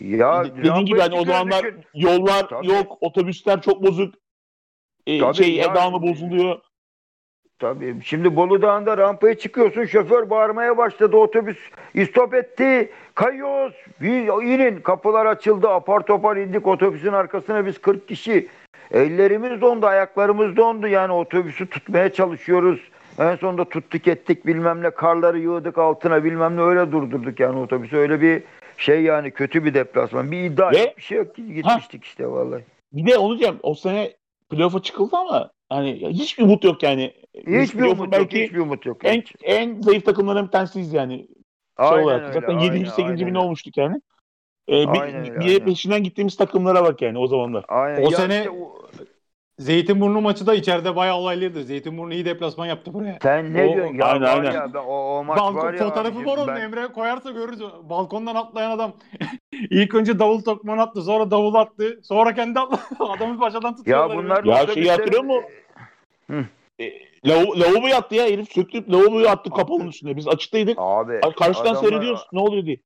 ya 0.00 0.44
dediğin 0.56 0.86
gibi 0.86 1.00
hani 1.00 1.14
o 1.14 1.24
zamanlar 1.24 1.56
çıkıyor, 1.62 1.84
yollar 1.94 2.48
Tabii. 2.48 2.66
yok 2.66 2.98
otobüsler 3.00 3.62
çok 3.62 3.82
bozuk. 3.82 4.14
Ee, 5.06 5.18
Tabii 5.18 5.34
şey 5.36 5.54
ya. 5.54 5.74
devamlı 5.74 6.02
bozuluyor. 6.02 6.58
Tabii. 7.58 7.96
Şimdi 8.04 8.36
Bolu 8.36 8.62
Dağı'nda 8.62 8.98
rampaya 8.98 9.38
çıkıyorsun. 9.38 9.84
Şoför 9.84 10.30
bağırmaya 10.30 10.76
başladı. 10.78 11.16
Otobüs 11.16 11.56
istop 11.94 12.34
etti. 12.34 12.90
Kayıyoruz. 13.14 13.74
İnin. 14.42 14.80
Kapılar 14.80 15.26
açıldı. 15.26 15.68
Apar 15.68 16.00
topar 16.00 16.36
indik. 16.36 16.66
Otobüsün 16.66 17.12
arkasına 17.12 17.66
biz 17.66 17.78
40 17.78 18.08
kişi. 18.08 18.48
Ellerimiz 18.90 19.60
dondu. 19.60 19.86
Ayaklarımız 19.86 20.56
dondu. 20.56 20.86
Yani 20.86 21.12
otobüsü 21.12 21.66
tutmaya 21.66 22.12
çalışıyoruz. 22.12 22.80
En 23.18 23.36
sonunda 23.36 23.64
tuttuk 23.64 24.08
ettik 24.08 24.46
bilmem 24.46 24.82
ne. 24.82 24.90
Karları 24.90 25.38
yığdık 25.38 25.78
altına 25.78 26.24
bilmem 26.24 26.56
ne. 26.56 26.60
Öyle 26.60 26.92
durdurduk 26.92 27.40
yani 27.40 27.58
otobüsü. 27.58 27.96
Öyle 27.96 28.20
bir 28.20 28.42
şey 28.76 29.02
yani 29.02 29.30
kötü 29.30 29.64
bir 29.64 29.74
deplasman. 29.74 30.30
Bir 30.30 30.44
iddia 30.44 30.72
Ve-. 30.72 30.94
Bir 30.96 31.02
şey 31.02 31.18
yok. 31.18 31.36
Gitmiştik 31.36 32.04
işte 32.04 32.26
vallahi. 32.28 32.64
Bir 32.92 33.06
de 33.12 33.18
diyeceğim 33.20 33.58
o 33.62 33.74
sene 33.74 34.12
playoff'a 34.50 34.82
çıkıldı 34.82 35.16
ama 35.16 35.50
hani 35.68 36.08
hiçbir 36.08 36.44
umut 36.44 36.64
yok 36.64 36.82
yani. 36.82 37.12
Hiçbir 37.36 37.82
umut 37.82 37.98
yok. 37.98 38.12
belki 38.12 38.44
Hiçbir 38.44 38.58
umut 38.58 38.86
yok. 38.86 38.96
en, 39.04 39.22
en 39.42 39.80
zayıf 39.82 40.04
takımlardan 40.04 40.46
bir 40.46 40.50
tanesiyiz 40.52 40.92
yani. 40.92 41.16
Şey 41.16 41.26
Aynen 41.88 42.04
olarak. 42.04 42.22
öyle, 42.22 42.32
Zaten 42.32 42.56
aynen, 42.56 42.74
7. 42.74 42.86
8. 42.90 42.98
aynen 43.04 43.26
bin 43.26 43.34
olmuştuk 43.34 43.76
yani. 43.76 44.00
Ee, 44.68 44.72
bir, 44.72 45.00
Aynen 45.00 45.20
öyle, 45.30 45.40
bir 45.40 45.46
aynen. 45.46 45.64
peşinden 45.64 46.02
gittiğimiz 46.02 46.36
takımlara 46.36 46.84
bak 46.84 47.02
yani 47.02 47.18
o 47.18 47.26
zamanlar. 47.26 47.64
Aynen. 47.68 48.00
O 48.06 48.10
Ya 48.10 48.16
sene- 48.16 48.38
işte 48.38 48.50
o- 48.50 48.82
Zeytinburnu 49.58 50.20
maçı 50.20 50.46
da 50.46 50.54
içeride 50.54 50.96
bayağı 50.96 51.16
olaylıydı. 51.16 51.62
Zeytinburnu 51.64 52.14
iyi 52.14 52.24
deplasman 52.24 52.66
yaptı 52.66 52.94
buraya. 52.94 53.18
Sen 53.22 53.54
ne 53.54 53.64
O- 53.64 53.74
diyorsun 53.74 53.94
ya? 53.94 54.04
aynen, 54.06 54.26
aynen. 54.26 54.52
ya 54.52 54.74
ben, 54.74 54.78
o, 54.78 54.92
o 55.18 55.24
maç 55.24 55.38
Balkon 55.38 55.56
var 55.62 55.74
ya. 55.74 55.78
fotoğrafı 55.88 56.24
var 56.26 56.36
onun 56.38 56.46
ben- 56.48 56.60
Emre 56.60 56.86
koyarsa 56.86 57.30
görürüz. 57.30 57.60
Balkondan 57.82 58.34
atlayan 58.34 58.70
adam. 58.70 58.92
İlk 59.70 59.94
önce 59.94 60.18
davul 60.18 60.40
tokman 60.42 60.78
attı. 60.78 61.02
Sonra 61.02 61.30
davul 61.30 61.54
attı. 61.54 62.00
Sonra 62.02 62.34
kendi 62.34 62.60
atladı. 62.60 62.80
Adamı 63.12 63.38
paşadan 63.38 63.68
Ya 63.70 63.76
tutuyorlar. 63.76 64.16
bunlar 64.18 64.44
Ya 64.44 64.66
şeyi 64.74 64.90
hatırlıyor 64.90 65.24
musun? 65.24 65.44
E, 66.78 66.84
lav- 67.24 67.60
lavabo 67.60 67.86
yattı 67.86 68.14
ya 68.14 68.24
herif 68.26 68.52
söktürüp 68.52 68.90
lavaboyu 68.92 69.28
attı 69.28 69.50
kapının 69.50 69.88
üstüne. 69.88 70.16
Biz 70.16 70.28
açıktaydık. 70.28 70.76
Abi 70.80 71.20
Karşıdan 71.20 71.64
adamlar- 71.70 71.80
seyrediyoruz. 71.88 72.26
Ne 72.32 72.40
oluyor 72.40 72.66
diye. 72.66 72.76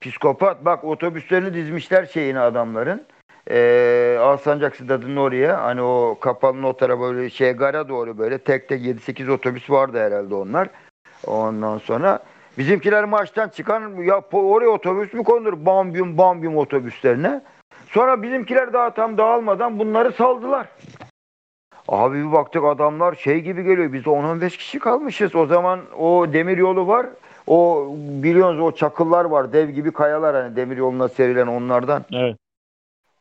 Psikopat 0.00 0.64
bak 0.64 0.84
otobüslerini 0.84 1.54
dizmişler 1.54 2.06
şeyini 2.06 2.38
adamların. 2.40 3.06
Ee, 3.50 4.16
Alsancak 4.20 4.76
Stadı'nın 4.76 5.16
oraya 5.16 5.62
hani 5.62 5.82
o 5.82 6.18
kapalının 6.20 6.62
o 6.62 6.72
tarafa 6.72 7.02
böyle 7.02 7.30
şey 7.30 7.52
gara 7.52 7.88
doğru 7.88 8.18
böyle 8.18 8.38
tek 8.38 8.68
tek 8.68 8.82
7-8 8.82 9.30
otobüs 9.30 9.70
vardı 9.70 9.98
herhalde 10.00 10.34
onlar. 10.34 10.68
Ondan 11.26 11.78
sonra 11.78 12.18
bizimkiler 12.58 13.04
maçtan 13.04 13.48
çıkan 13.48 14.02
ya 14.02 14.22
oraya 14.32 14.68
otobüs 14.68 15.12
mü 15.12 15.24
konulur? 15.24 15.66
Bambyum 15.66 16.18
bambyum 16.18 16.56
otobüslerine. 16.56 17.42
Sonra 17.88 18.22
bizimkiler 18.22 18.72
daha 18.72 18.94
tam 18.94 19.18
dağılmadan 19.18 19.78
bunları 19.78 20.12
saldılar. 20.12 20.66
Abi 21.88 22.18
bir 22.18 22.32
baktık 22.32 22.64
adamlar 22.64 23.14
şey 23.14 23.40
gibi 23.40 23.62
geliyor. 23.62 23.92
Biz 23.92 24.04
de 24.04 24.10
10-15 24.10 24.48
kişi 24.48 24.78
kalmışız. 24.78 25.34
O 25.34 25.46
zaman 25.46 25.80
o 25.98 26.32
demir 26.32 26.58
yolu 26.58 26.86
var. 26.88 27.06
O 27.46 27.88
biliyorsunuz 27.98 28.60
o 28.60 28.72
çakıllar 28.72 29.24
var. 29.24 29.52
Dev 29.52 29.70
gibi 29.70 29.90
kayalar 29.90 30.36
hani 30.36 30.56
demir 30.56 30.76
yoluna 30.76 31.08
serilen 31.08 31.46
onlardan. 31.46 32.04
Evet. 32.12 32.36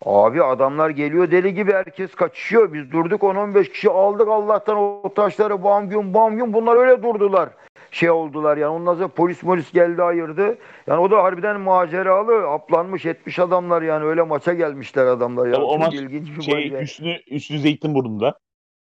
Abi 0.01 0.43
adamlar 0.43 0.89
geliyor 0.89 1.31
deli 1.31 1.53
gibi 1.53 1.73
herkes 1.73 2.15
kaçışıyor. 2.15 2.73
Biz 2.73 2.91
durduk 2.91 3.21
10-15 3.23 3.71
kişi 3.71 3.89
aldık 3.89 4.27
Allah'tan 4.27 4.77
o 4.77 5.13
taşları 5.15 5.63
bam 5.63 5.89
gün 5.89 6.13
bam 6.13 6.37
gün 6.37 6.53
bunlar 6.53 6.75
öyle 6.75 7.03
durdular. 7.03 7.49
Şey 7.91 8.09
oldular 8.11 8.57
yani 8.57 8.71
ondan 8.71 8.93
sonra 8.95 9.07
polis 9.07 9.39
polis 9.41 9.71
geldi 9.71 10.03
ayırdı. 10.03 10.57
Yani 10.87 10.99
o 11.01 11.11
da 11.11 11.23
harbiden 11.23 11.59
maceralı 11.59 12.47
aplanmış 12.47 13.05
etmiş 13.05 13.39
adamlar 13.39 13.81
yani 13.81 14.05
öyle 14.05 14.21
maça 14.21 14.53
gelmişler 14.53 15.05
adamlar 15.05 15.47
ya. 15.47 15.61
O- 15.61 15.65
o 15.73 15.77
maç 15.77 15.93
ilginç 15.93 16.37
bir 16.37 16.41
Şey 16.41 16.71
maç. 16.71 16.81
üstünü 16.83 17.17
üstü 17.27 17.59
Zeytinburnu'nda. 17.59 18.39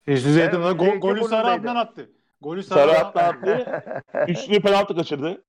Üstü 0.07 0.31
Zeytinburnu 0.31 0.67
Evet, 0.69 1.03
gol, 1.03 1.09
golü. 1.09 1.25
Sarı 1.25 1.47
Adnan 1.47 1.77
attı. 1.77 2.11
Golü 2.41 2.63
Sarı, 2.63 2.79
Sarı 2.81 2.91
Adnan 2.99 3.09
atla 3.09 3.21
attı. 3.23 3.83
üstünü 4.29 4.61
penaltı 4.61 4.97
kaçırdı. 4.97 5.43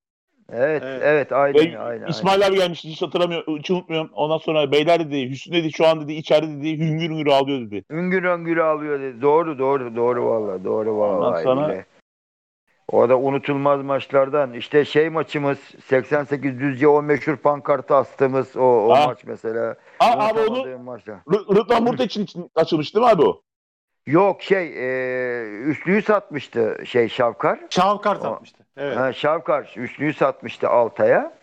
Evet, 0.49 0.83
Evet. 0.85 1.01
evet, 1.05 1.31
aynen, 1.31 1.55
Ve 1.55 1.59
aynen, 1.59 1.79
aynen. 1.79 2.07
İsmail 2.07 2.47
abi 2.47 2.55
gelmişti 2.55 2.89
hiç 2.89 3.01
hatırlamıyorum, 3.01 3.57
hiç 3.57 3.71
unutmuyorum. 3.71 4.09
Ondan 4.13 4.37
sonra 4.37 4.71
beyler 4.71 4.99
dedi, 4.99 5.29
Hüsnü 5.29 5.53
dedi 5.53 5.71
şu 5.71 5.87
an 5.87 6.01
dedi 6.01 6.13
içeride 6.13 6.57
dedi 6.59 6.77
hüngür 6.79 7.09
hüngür 7.09 7.27
ağlıyor 7.27 7.59
dedi. 7.61 7.83
Üngür 7.89 8.23
üngür 8.23 8.57
ağlıyor 8.57 8.99
dedi. 8.99 9.21
Doğru, 9.21 9.59
doğru, 9.59 9.95
doğru 9.95 10.25
valla, 10.25 10.63
doğru 10.63 10.97
valla. 10.97 11.27
Ondan 11.27 11.43
sonra- 11.43 11.67
öyle. 11.67 11.85
O 12.91 13.09
da 13.09 13.17
unutulmaz 13.17 13.81
maçlardan. 13.81 14.53
İşte 14.53 14.85
şey 14.85 15.09
maçımız 15.09 15.57
88 15.85 16.59
Düzce 16.59 16.87
o 16.87 17.01
meşhur 17.01 17.37
pankartı 17.37 17.95
astığımız 17.95 18.57
o, 18.57 18.61
o 18.61 18.95
Ha. 18.95 19.05
maç 19.07 19.23
mesela. 19.25 19.75
Aa, 19.99 20.27
abi 20.27 20.39
onu 20.39 20.65
Rıdvan 21.55 21.83
Murteç'in 21.83 22.23
için 22.23 22.51
açılmış 22.55 22.95
değil 22.95 23.05
mi 23.05 23.11
abi 23.11 23.21
o? 23.21 23.41
Yok 24.05 24.41
şey 24.41 24.65
e, 24.77 25.49
üstlüğü 25.61 26.01
satmıştı 26.01 26.77
şey 26.85 27.09
Şavkar. 27.09 27.59
Şavkar 27.69 28.15
satmıştı. 28.15 28.60
Evet. 28.77 28.97
Ha, 28.97 29.13
Şavkar 29.13 29.73
üstlüğü 29.77 30.13
satmıştı 30.13 30.69
Altay'a. 30.69 31.33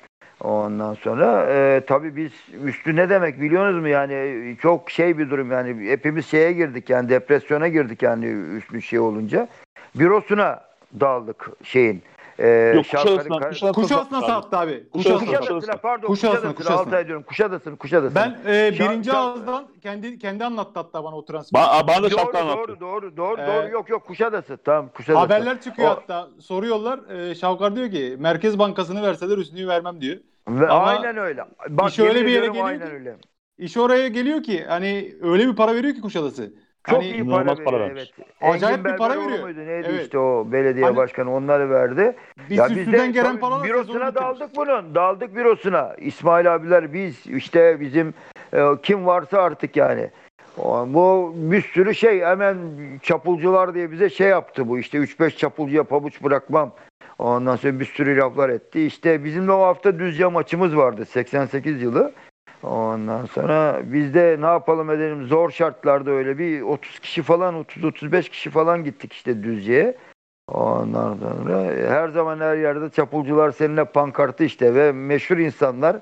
Ondan 0.41 0.95
sonra 0.95 1.47
e, 1.51 1.81
tabii 1.87 2.17
biz 2.17 2.33
üstü 2.65 2.97
ne 2.97 3.11
demek 3.11 3.41
biliyorsunuz 3.41 3.83
mu 3.83 3.89
yani 3.89 4.57
çok 4.63 4.91
şey 4.91 5.19
bir 5.19 5.31
durum 5.31 5.53
yani 5.53 5.91
hepimiz 5.91 6.27
şeye 6.27 6.53
girdik 6.53 6.91
yani 6.91 7.09
depresyona 7.09 7.69
girdik 7.69 8.03
yani 8.03 8.27
üstlü 8.57 8.83
şey 8.83 8.99
olunca. 8.99 9.49
Bürosuna 9.95 10.61
daldık 11.01 11.51
şeyin. 11.63 12.03
E, 12.39 12.49
Yok 12.75 12.85
Kuşadası'na, 12.85 13.39
kar- 13.39 13.51
Kuşadası'na 13.51 13.73
Kuşadası'na 13.73 14.21
sattı 14.23 14.57
abi. 14.57 14.89
Kuşadası'na 14.93 15.39
Kuşadası'na 15.39 15.77
pardon 15.77 16.07
Kuşadası'na, 16.07 16.55
Kuşadası'na, 16.55 16.55
Kuşadası'na. 16.55 16.81
Altay 16.87 17.07
diyorum 17.07 17.23
Kuşadası'na 17.23 17.77
Kuşadası'na. 17.77 18.37
Ben 18.47 18.53
e, 18.53 18.73
birinci 18.73 19.11
Şa- 19.11 19.15
ağızdan 19.17 19.67
kendi 19.83 20.19
kendi 20.19 20.45
anlattı 20.45 20.71
hatta 20.75 21.05
bana 21.05 21.17
o 21.17 21.25
transferi. 21.25 21.63
Ba 21.63 21.89
bana 21.89 21.97
da 21.97 22.03
doğru, 22.11 22.11
şapka 22.19 22.39
doğru, 22.39 22.51
anlattı. 22.53 22.81
doğru, 22.81 23.17
doğru, 23.17 23.41
Ee, 23.41 23.47
doğru, 23.47 23.69
yok 23.71 23.89
yok 23.91 24.07
Kuşadası, 24.07 24.57
tamam 24.57 24.89
Kuşadası. 24.95 25.19
Haberler 25.19 25.61
çıkıyor 25.61 25.89
O- 25.89 25.91
hatta. 25.91 26.29
Soruyorlar. 26.41 27.01
E, 27.31 27.35
Şavkar 27.35 27.77
diyor 27.77 27.91
ki 27.91 28.17
Merkez 28.19 28.59
Bankası'nı 28.59 29.03
verseler 29.03 29.39
üstünü 29.39 29.69
vermem 29.69 30.01
diyor. 30.01 30.17
Ve 30.49 30.69
Ama 30.69 30.87
aynen 30.87 31.17
öyle. 31.17 31.45
Bak 31.69 31.91
iş 31.91 31.99
öyle 31.99 32.09
yemin 32.19 32.27
bir 32.27 32.31
yere 32.31 32.39
ediyorum 32.47 32.55
geliyor 32.55 32.69
aynen 32.69 32.87
ki- 32.89 32.95
öyle. 32.95 33.17
İş 33.59 33.77
oraya 33.77 34.09
geliyor 34.09 34.43
ki 34.43 34.65
hani 34.69 35.15
öyle 35.23 35.49
bir 35.49 35.57
para 35.57 35.75
veriyor 35.75 35.95
ki 35.95 36.01
Kuşadası. 36.01 36.53
Çok 36.91 36.99
Hani 37.03 37.07
iyi 37.11 37.29
para, 37.31 37.45
para 37.45 37.57
veriyor, 37.81 37.81
vermiş. 37.81 38.13
evet. 38.19 38.55
Acayip 38.55 38.79
Engin 38.79 38.93
bir 38.93 38.99
para 38.99 39.21
veriyor. 39.21 39.43
Muydu? 39.43 39.59
Neydi 39.59 39.89
Evet. 39.91 40.03
işte 40.05 40.19
o 40.19 40.47
belediye 40.53 40.85
Hani- 40.85 40.97
başkanı 40.97 41.35
onları 41.35 41.71
verdi. 41.71 42.17
biz 42.51 42.59
ya 42.59 42.67
biz 42.71 42.77
üstünden 42.77 43.09
de 43.09 43.11
gelen 43.13 43.37
paralar 43.41 43.65
bürosuna 43.69 44.15
daldık 44.15 44.57
bunun. 44.57 44.95
Daldık 44.95 45.37
bürosuna. 45.37 45.95
İsmail 45.99 46.55
abiler 46.55 46.93
biz 46.93 47.27
işte 47.27 47.81
bizim 47.81 48.15
e, 48.55 48.63
kim 48.83 49.07
varsa 49.07 49.43
artık 49.43 49.77
yani. 49.77 50.11
O- 50.59 50.87
Bu 50.89 51.33
bir 51.37 51.63
sürü 51.63 51.95
şey 51.95 52.21
hemen 52.21 52.57
çapulcular 53.03 53.75
diye 53.75 53.91
bize 53.91 54.11
şey 54.11 54.29
yaptı 54.29 54.69
bu 54.69 54.79
işte 54.79 54.99
3-5 54.99 55.37
çapulcuya 55.37 55.85
pabuç 55.85 56.23
bırakmam. 56.23 56.71
Ondan 57.19 57.57
sonra 57.57 57.81
bir 57.81 57.85
sürü 57.85 58.17
laflar 58.17 58.49
etti. 58.49 58.87
İşte 58.87 59.25
bizim 59.25 59.47
de 59.49 59.53
o 59.53 59.63
hafta 59.63 59.99
Düzce 59.99 60.27
maçımız 60.27 60.77
vardı 60.77 61.05
88 61.05 61.83
yılı. 61.83 62.13
Ondan 62.63 63.27
sonra 63.27 63.81
biz 63.85 64.15
de 64.15 64.37
ne 64.41 64.47
yapalım 64.47 64.91
edelim 64.91 65.27
zor 65.27 65.51
şartlarda 65.51 66.11
öyle 66.11 66.39
bir 66.39 66.63
30 66.63 66.99
kişi 66.99 67.23
falan 67.23 67.55
30-35 67.55 68.31
kişi 68.31 68.51
falan 68.51 68.85
gittik 68.85 69.13
işte 69.13 69.43
Düzce'ye. 69.43 69.97
Ondan 70.49 71.17
sonra 71.17 71.63
her 71.91 72.09
zaman 72.09 72.41
her 72.41 72.57
yerde 72.57 72.91
çapulcular 72.91 73.51
seninle 73.51 73.85
pankartı 73.85 74.45
işte 74.45 74.75
ve 74.75 74.93
meşhur 74.93 75.39
insanlar 75.39 75.97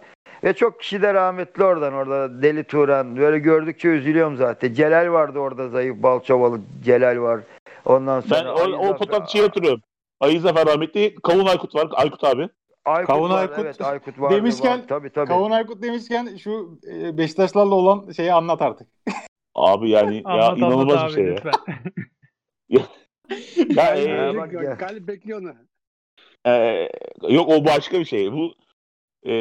ve 0.45 0.53
çok 0.53 0.81
kişi 0.81 1.03
de 1.03 1.15
rahmetli 1.15 1.65
oradan 1.65 1.93
orada 1.93 2.43
Deli 2.43 2.65
Turan 2.65 3.17
böyle 3.17 3.39
gördükçe 3.39 3.89
üzülüyorum 3.89 4.37
zaten. 4.37 4.75
Celal 4.75 5.13
vardı 5.13 5.39
orada 5.39 5.69
zayıf 5.69 6.03
balçovalı 6.03 6.61
Celal 6.85 7.21
var. 7.21 7.41
Ondan 7.85 8.21
sonra 8.21 8.45
Ben 8.45 8.73
o, 8.73 8.97
o 9.13 9.27
şey 9.27 9.43
hatırlıyorum. 9.43 9.81
Ayı 10.21 10.41
Zafer 10.41 10.67
rahmetli, 10.67 11.15
Kavun 11.23 11.47
Aykut 11.47 11.75
var. 11.75 11.89
Aykut 11.93 12.25
abi. 12.25 12.49
Aykut 12.87 13.07
Kavun 13.07 13.31
var, 13.31 13.39
Aykut 13.39 13.59
evet 13.59 13.81
Aykut 13.81 14.21
vardı, 14.21 14.35
demişken, 14.35 14.79
var. 14.79 14.89
tabii 14.89 15.11
tabii. 15.11 15.29
Kavun 15.29 15.51
Aykut 15.51 15.83
demişken 15.83 16.37
şu 16.37 16.81
e, 16.93 17.19
Beşiktaşlarla 17.19 17.75
olan 17.75 18.11
şeyi 18.13 18.33
anlat 18.33 18.63
artık. 18.63 18.89
Abi 19.55 19.91
yani 19.91 20.17
ya 20.17 20.23
Anlat 20.25 20.45
anlat 20.45 20.59
inanılmaz 20.59 20.97
abi 20.97 21.09
bir 21.09 21.15
şey 21.15 21.25
ya. 21.25 21.31
lütfen. 21.35 21.53
Ya, 23.77 23.97
Ee, 23.97 24.31
e, 24.31 24.37
bak 24.37 24.53
ya. 24.53 24.63
Galip 24.63 25.09
bekliyor 25.09 25.41
onu. 25.43 25.55
e, 26.47 26.89
yok 27.29 27.49
o 27.49 27.65
başka 27.65 28.01
bir 28.01 28.05
şey. 28.05 28.33
Bu 28.33 28.55
e, 29.27 29.35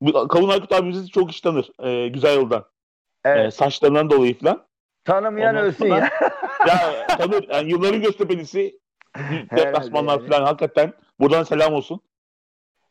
bu 0.00 0.28
Kavun 0.28 0.48
Aykut 0.48 0.72
abimizi 0.72 1.08
çok 1.08 1.30
iş 1.30 1.40
tanır. 1.40 1.70
E, 1.82 2.08
güzel 2.08 2.36
yoldan. 2.36 2.64
Evet. 3.24 3.46
E, 3.46 3.50
saçlarından 3.50 4.10
dolayı 4.10 4.38
falan. 4.38 4.66
Tanımayan 5.04 5.54
Ondan 5.54 5.66
ölsün 5.66 5.86
ya. 5.86 6.10
Ya 6.68 7.06
tanır. 7.06 7.48
Yani 7.48 7.70
yılların 7.70 8.02
Herhalde 9.12 9.56
deplasmanlar 9.56 10.26
falan 10.26 10.44
hakikaten. 10.44 10.92
Buradan 11.20 11.42
selam 11.42 11.74
olsun. 11.74 12.00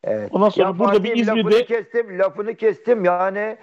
Evet. 0.03 0.29
Ondan 0.33 0.49
sonra 0.49 0.67
Ya 0.67 0.79
burada 0.79 1.03
bir 1.03 1.09
Fatih'im 1.09 1.27
lafını 1.27 1.39
İzmir'de 1.39 1.65
kestim, 1.65 2.19
lafını 2.19 2.55
kestim. 2.55 3.05
Yani 3.05 3.57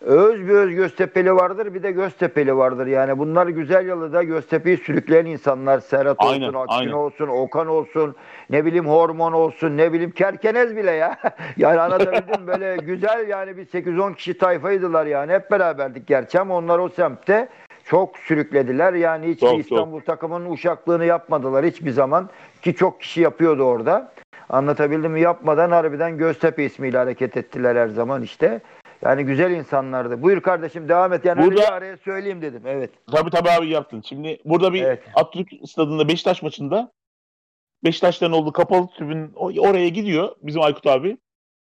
öz 0.00 0.48
bir 0.48 0.54
öz 0.54 0.74
Göztepe'li 0.74 1.34
vardır, 1.34 1.74
bir 1.74 1.82
de 1.82 1.90
Göztepe'li 1.90 2.56
vardır. 2.56 2.86
Yani 2.86 3.18
bunlar 3.18 3.46
güzel 3.46 3.86
yalıda 3.86 4.22
Göztepe'yi 4.22 4.76
sürükleyen 4.76 5.26
insanlar. 5.26 5.80
Serhat 5.80 6.16
Aynen, 6.18 6.48
olsun, 6.48 6.58
Akgün 6.58 6.74
aynen. 6.74 6.92
olsun, 6.92 7.28
Okan 7.28 7.66
olsun, 7.66 8.14
ne 8.50 8.64
bileyim 8.64 8.86
Hormon 8.86 9.32
olsun, 9.32 9.76
ne 9.76 9.92
bileyim 9.92 10.10
Kerkenez 10.10 10.76
bile 10.76 10.90
ya. 10.90 11.16
yani 11.56 11.80
anlatabildim 11.80 12.46
böyle 12.46 12.76
güzel 12.82 13.28
yani 13.28 13.56
bir 13.56 13.66
8-10 13.66 14.14
kişi 14.14 14.38
tayfaydılar 14.38 15.06
yani. 15.06 15.32
Hep 15.32 15.50
beraberdik 15.50 16.06
gerçi 16.06 16.40
ama 16.40 16.56
onlar 16.56 16.78
o 16.78 16.88
semtte 16.88 17.48
çok 17.84 18.18
sürüklediler. 18.18 18.92
Yani 18.92 19.28
hiç 19.28 19.40
Çok, 19.40 19.60
İstanbul 19.60 20.00
takımının 20.00 20.50
uşaklığını 20.50 21.04
yapmadılar 21.04 21.66
hiçbir 21.66 21.90
zaman. 21.90 22.30
Ki 22.62 22.74
çok 22.74 23.00
kişi 23.00 23.20
yapıyordu 23.20 23.62
orada. 23.62 24.12
Anlatabildim 24.48 25.12
mi? 25.12 25.20
Yapmadan 25.20 25.70
harbiden 25.70 26.18
Göztepe 26.18 26.64
ismiyle 26.64 26.98
hareket 26.98 27.36
ettiler 27.36 27.76
her 27.76 27.88
zaman 27.88 28.22
işte. 28.22 28.60
Yani 29.02 29.24
güzel 29.24 29.50
insanlardı. 29.50 30.22
Buyur 30.22 30.40
kardeşim 30.42 30.88
devam 30.88 31.12
et. 31.12 31.24
Yani 31.24 31.46
Burada- 31.46 31.68
araya 31.68 31.96
söyleyeyim 31.96 32.42
dedim. 32.42 32.62
Evet. 32.66 32.90
Tabii 33.12 33.30
tabii 33.30 33.50
abi 33.50 33.68
yaptın. 33.70 34.00
Şimdi 34.08 34.38
burada 34.44 34.72
bir 34.72 34.82
Evet. 34.82 35.02
Atatürk 35.14 35.48
stadında 35.68 36.08
Beşiktaş 36.08 36.42
maçında 36.42 36.92
Beşiktaşların 37.84 38.32
olduğu 38.38 38.52
kapalı 38.52 38.88
tribün 38.88 39.32
oraya 39.36 39.88
gidiyor 39.88 40.36
bizim 40.42 40.62
Aykut 40.62 40.86
abi. 40.86 41.18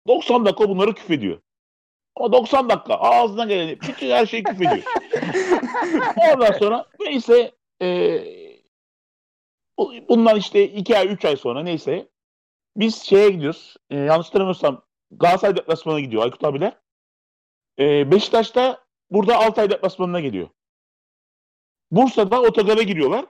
90 0.08 0.45
dakika 0.45 0.70
bunları 0.70 0.94
küfrediyor. 0.94 1.40
Ama 2.16 2.32
90 2.34 2.70
dakika 2.70 2.94
ağzından 2.95 3.48
geleni 3.49 3.82
bütün 3.82 4.10
her 4.10 4.26
şeyi 4.26 4.44
küfrediyor. 4.44 4.84
Ondan 6.34 6.52
sonra 6.52 6.86
neyse 6.99 7.52
e, 7.82 7.88
bu- 9.80 9.94
bundan 10.10 10.38
işte 10.38 10.68
2 10.68 10.98
ay 10.98 11.08
3 11.14 11.26
ay 11.26 11.36
sonra 11.36 11.64
neyse 11.64 12.08
biz 12.78 13.03
şeye 13.03 13.30
gidiyoruz. 13.30 13.76
E, 13.90 13.98
yanlış 13.98 14.28
hatırlamıyorsam 14.28 14.82
Galatasaray 15.12 15.56
deplasmanına 15.56 15.99
gidiyor 15.99 16.24
Aykut 16.24 16.44
abiler. 16.44 16.74
E, 17.80 18.11
Beşiktaş'ta 18.11 18.84
burada 19.11 19.38
Altay 19.38 19.69
deplasmanına 19.69 20.19
geliyor. 20.19 20.49
Bursa'da 21.91 22.41
otogara 22.41 22.81
giriyorlar. 22.81 23.26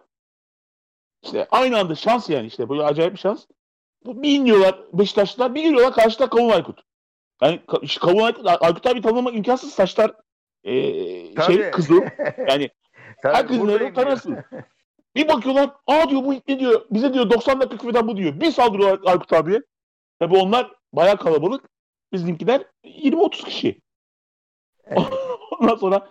İşte 1.24 1.48
aynı 1.52 1.80
anda 1.80 1.96
şans 1.96 2.30
yani 2.30 2.48
işte 2.48 2.70
böyle 2.70 2.84
acayip 2.84 3.14
bir 3.14 3.20
şans. 3.20 3.46
Bu 4.06 4.24
Bir 4.24 4.30
iniyorlar 4.30 4.80
Beşiktaşlılar 4.94 5.56
bir 5.56 5.64
giriyorlar 5.64 5.94
karşıda 5.94 6.30
Kavun 6.30 6.50
Aykut. 6.50 6.84
Yani 7.42 7.62
Kavun 8.00 8.24
Aykut, 8.24 8.48
Aykut 8.48 8.88
abi 8.88 9.02
tanımak 9.02 9.36
imkansız 9.36 9.74
saçlar 9.74 10.12
Tabii. 10.64 11.54
şey 11.54 11.72
kızıl. 11.72 12.02
Yani 12.48 12.70
Tabii, 13.22 13.36
herkesin 13.36 13.68
öyle 13.68 13.94
tanırsın. 13.94 14.38
Bir 15.16 15.28
bakıyorlar 15.28 15.70
aa 15.88 16.10
diyor 16.10 16.24
bu 16.24 16.34
ne 16.48 16.60
diyor 16.60 16.86
bize 16.92 17.14
diyor 17.14 17.30
90 17.30 17.62
dakika 17.62 17.78
küfeden 17.78 18.08
bu 18.08 18.18
diyor. 18.18 18.40
Bir 18.40 18.52
saldırıyorlar 18.52 19.12
Aykut 19.12 19.34
abiye. 19.34 19.62
Tabii 20.20 20.38
onlar 20.38 20.72
bayağı 20.94 21.18
kalabalık. 21.18 21.70
Bizimkiler 22.14 22.64
20-30 22.84 23.46
kişi. 23.46 23.82
Ondan 25.60 25.76
sonra 25.76 26.08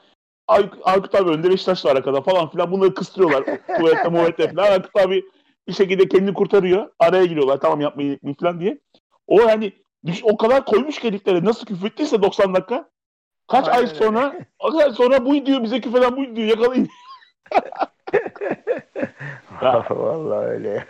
Ay- 0.49 0.71
Aykut 0.83 1.15
abi 1.15 1.31
önde 1.31 1.51
Beşiktaş 1.51 1.85
var 1.85 1.97
arkada 1.97 2.21
falan 2.21 2.51
filan 2.51 2.73
bunları 2.73 2.95
kıstırıyorlar. 2.95 3.45
Tuvalette 3.77 4.09
muvalette 4.09 4.55
falan. 4.55 4.71
Aykut 4.73 4.97
abi 4.97 5.25
bir 5.69 5.73
şekilde 5.73 6.09
kendini 6.09 6.35
kurtarıyor. 6.35 6.91
Araya 6.99 7.25
giriyorlar 7.25 7.61
tamam 7.61 7.81
yapmayın 7.81 8.13
etmeyin 8.13 8.37
falan 8.41 8.61
diye. 8.61 8.79
O 9.27 9.41
yani 9.41 9.73
o 10.23 10.37
kadar 10.37 10.65
koymuş 10.65 10.99
ki 10.99 11.09
heriflere 11.09 11.45
nasıl 11.45 11.67
küfrettiyse 11.67 12.23
90 12.23 12.55
dakika. 12.55 12.91
Kaç 13.49 13.69
Aynen 13.69 13.79
ay 13.79 13.87
sonra 13.87 14.35
o 14.59 14.71
kadar 14.71 14.91
sonra 14.91 15.27
bu 15.27 15.47
diyor 15.47 15.63
bize 15.63 15.81
küfeden 15.81 16.17
bu 16.17 16.37
diyor 16.37 16.49
yakalayın. 16.49 16.89
Ya. 19.63 19.87
Vallahi 19.91 20.47
öyle. 20.47 20.87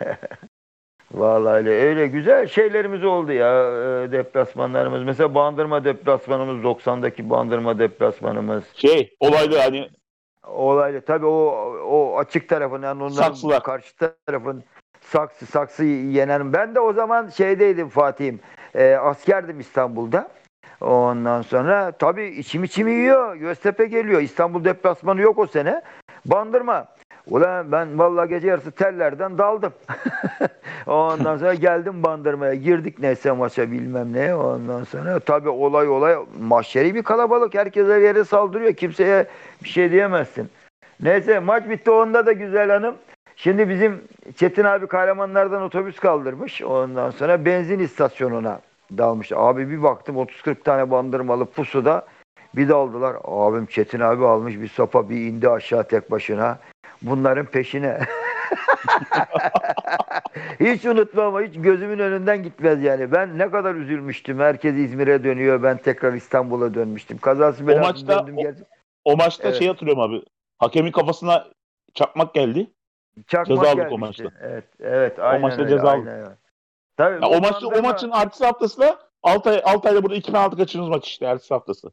Vallahi 1.13 1.69
öyle. 1.69 2.07
Güzel 2.07 2.47
şeylerimiz 2.47 3.03
oldu 3.03 3.31
ya 3.31 3.49
e, 4.03 4.11
deplasmanlarımız. 4.11 5.03
Mesela 5.03 5.35
Bandırma 5.35 5.83
deplasmanımız 5.83 6.63
90'daki 6.63 7.29
Bandırma 7.29 7.79
deplasmanımız. 7.79 8.63
Şey 8.73 9.15
olaylı 9.19 9.57
hani 9.57 9.89
Olaylı. 10.47 11.01
Tabii 11.01 11.25
o 11.25 11.45
o 11.89 12.17
açık 12.17 12.49
tarafın 12.49 12.81
yani 12.81 13.03
onların 13.03 13.15
Saksılar. 13.15 13.63
karşı 13.63 13.95
tarafın 14.25 14.63
saksı 15.01 15.45
saksı 15.45 15.83
yenen. 15.83 16.53
Ben 16.53 16.75
de 16.75 16.79
o 16.79 16.93
zaman 16.93 17.29
şeydeydim 17.29 17.89
Fatih'im. 17.89 18.39
E, 18.75 18.93
askerdim 18.95 19.59
İstanbul'da. 19.59 20.29
Ondan 20.81 21.41
sonra 21.41 21.91
tabii 21.91 22.25
içim 22.25 22.63
içimi 22.63 22.91
yiyor. 22.91 23.35
Göztepe 23.35 23.85
geliyor. 23.85 24.21
İstanbul 24.21 24.63
deplasmanı 24.65 25.21
yok 25.21 25.39
o 25.39 25.47
sene. 25.47 25.81
Bandırma. 26.25 26.87
Ulan 27.31 27.71
ben 27.71 27.99
vallahi 27.99 28.29
gece 28.29 28.47
yarısı 28.47 28.71
tellerden 28.71 29.37
daldım. 29.37 29.73
Ondan 30.87 31.37
sonra 31.37 31.53
geldim 31.53 32.03
bandırmaya. 32.03 32.53
Girdik 32.53 32.99
neyse 32.99 33.31
maça 33.31 33.71
bilmem 33.71 34.13
ne. 34.13 34.35
Ondan 34.35 34.83
sonra 34.83 35.19
tabii 35.19 35.49
olay 35.49 35.87
olay 35.87 36.15
mahşeri 36.39 36.95
bir 36.95 37.03
kalabalık. 37.03 37.53
Herkes 37.53 37.87
her 37.87 37.99
yere 37.99 38.23
saldırıyor. 38.23 38.73
Kimseye 38.73 39.25
bir 39.63 39.69
şey 39.69 39.91
diyemezsin. 39.91 40.49
Neyse 41.01 41.39
maç 41.39 41.69
bitti. 41.69 41.91
Onda 41.91 42.25
da 42.25 42.31
güzel 42.31 42.69
hanım. 42.69 42.95
Şimdi 43.35 43.69
bizim 43.69 44.01
Çetin 44.35 44.63
abi 44.63 44.87
kahramanlardan 44.87 45.61
otobüs 45.61 45.99
kaldırmış. 45.99 46.61
Ondan 46.61 47.11
sonra 47.11 47.45
benzin 47.45 47.79
istasyonuna 47.79 48.59
dalmış. 48.97 49.31
Abi 49.35 49.69
bir 49.69 49.83
baktım 49.83 50.15
30-40 50.15 50.63
tane 50.63 50.91
bandırmalı 50.91 51.45
pusuda 51.45 52.05
bir 52.55 52.69
daldılar. 52.69 53.15
Abim 53.23 53.65
Çetin 53.65 53.99
abi 53.99 54.25
almış 54.25 54.55
bir 54.61 54.67
sopa 54.67 55.09
bir 55.09 55.15
indi 55.15 55.49
aşağı 55.49 55.83
tek 55.83 56.11
başına. 56.11 56.57
Bunların 57.01 57.45
peşine. 57.45 57.99
hiç 60.59 60.85
unutmam 60.85 61.25
ama 61.27 61.41
hiç 61.41 61.53
gözümün 61.55 61.99
önünden 61.99 62.43
gitmez 62.43 62.83
yani. 62.83 63.11
Ben 63.11 63.37
ne 63.37 63.51
kadar 63.51 63.75
üzülmüştüm. 63.75 64.39
Herkes 64.39 64.75
İzmir'e 64.75 65.23
dönüyor. 65.23 65.63
Ben 65.63 65.77
tekrar 65.77 66.13
İstanbul'a 66.13 66.73
dönmüştüm. 66.73 67.17
Kazası 67.17 67.67
belasız 67.67 67.87
maçta 68.03 68.19
döndüm 68.21 68.37
o- 68.37 68.41
geldim. 68.41 68.65
O 69.05 69.17
maçta 69.17 69.43
Evet. 69.47 69.57
şey 69.57 69.67
hatırlıyorum 69.67 70.01
abi. 70.03 70.23
Hakemin 70.59 70.91
kafasına 70.91 71.47
çakmak 71.93 72.33
geldi. 72.33 72.71
Çakmak 73.27 73.47
Ceza 73.47 73.61
aldık 73.71 73.91
o 73.91 73.97
gelmişti. 73.97 74.23
maçta. 74.23 74.37
Evet, 74.41 74.63
evet. 74.79 75.19
Aynen 75.19 75.41
maçta 75.41 75.61
öyle, 75.61 75.69
ceza 75.71 75.91
aldık. 75.91 76.07
aynen. 76.07 76.37
Tabii, 76.97 77.23
Ya 77.25 77.29
o 77.29 77.41
maçta 77.41 77.67
o 77.67 77.81
maçın 77.81 78.11
ertesi 78.13 78.45
haftası 78.45 78.81
da 78.81 78.99
Altay 79.23 79.61
Altay'da 79.65 80.03
burada 80.03 80.15
2006 80.15 80.57
kaçırdığımız 80.57 80.89
maç 80.89 81.07
işte 81.07 81.25
ertesi 81.25 81.53
haftası. 81.53 81.91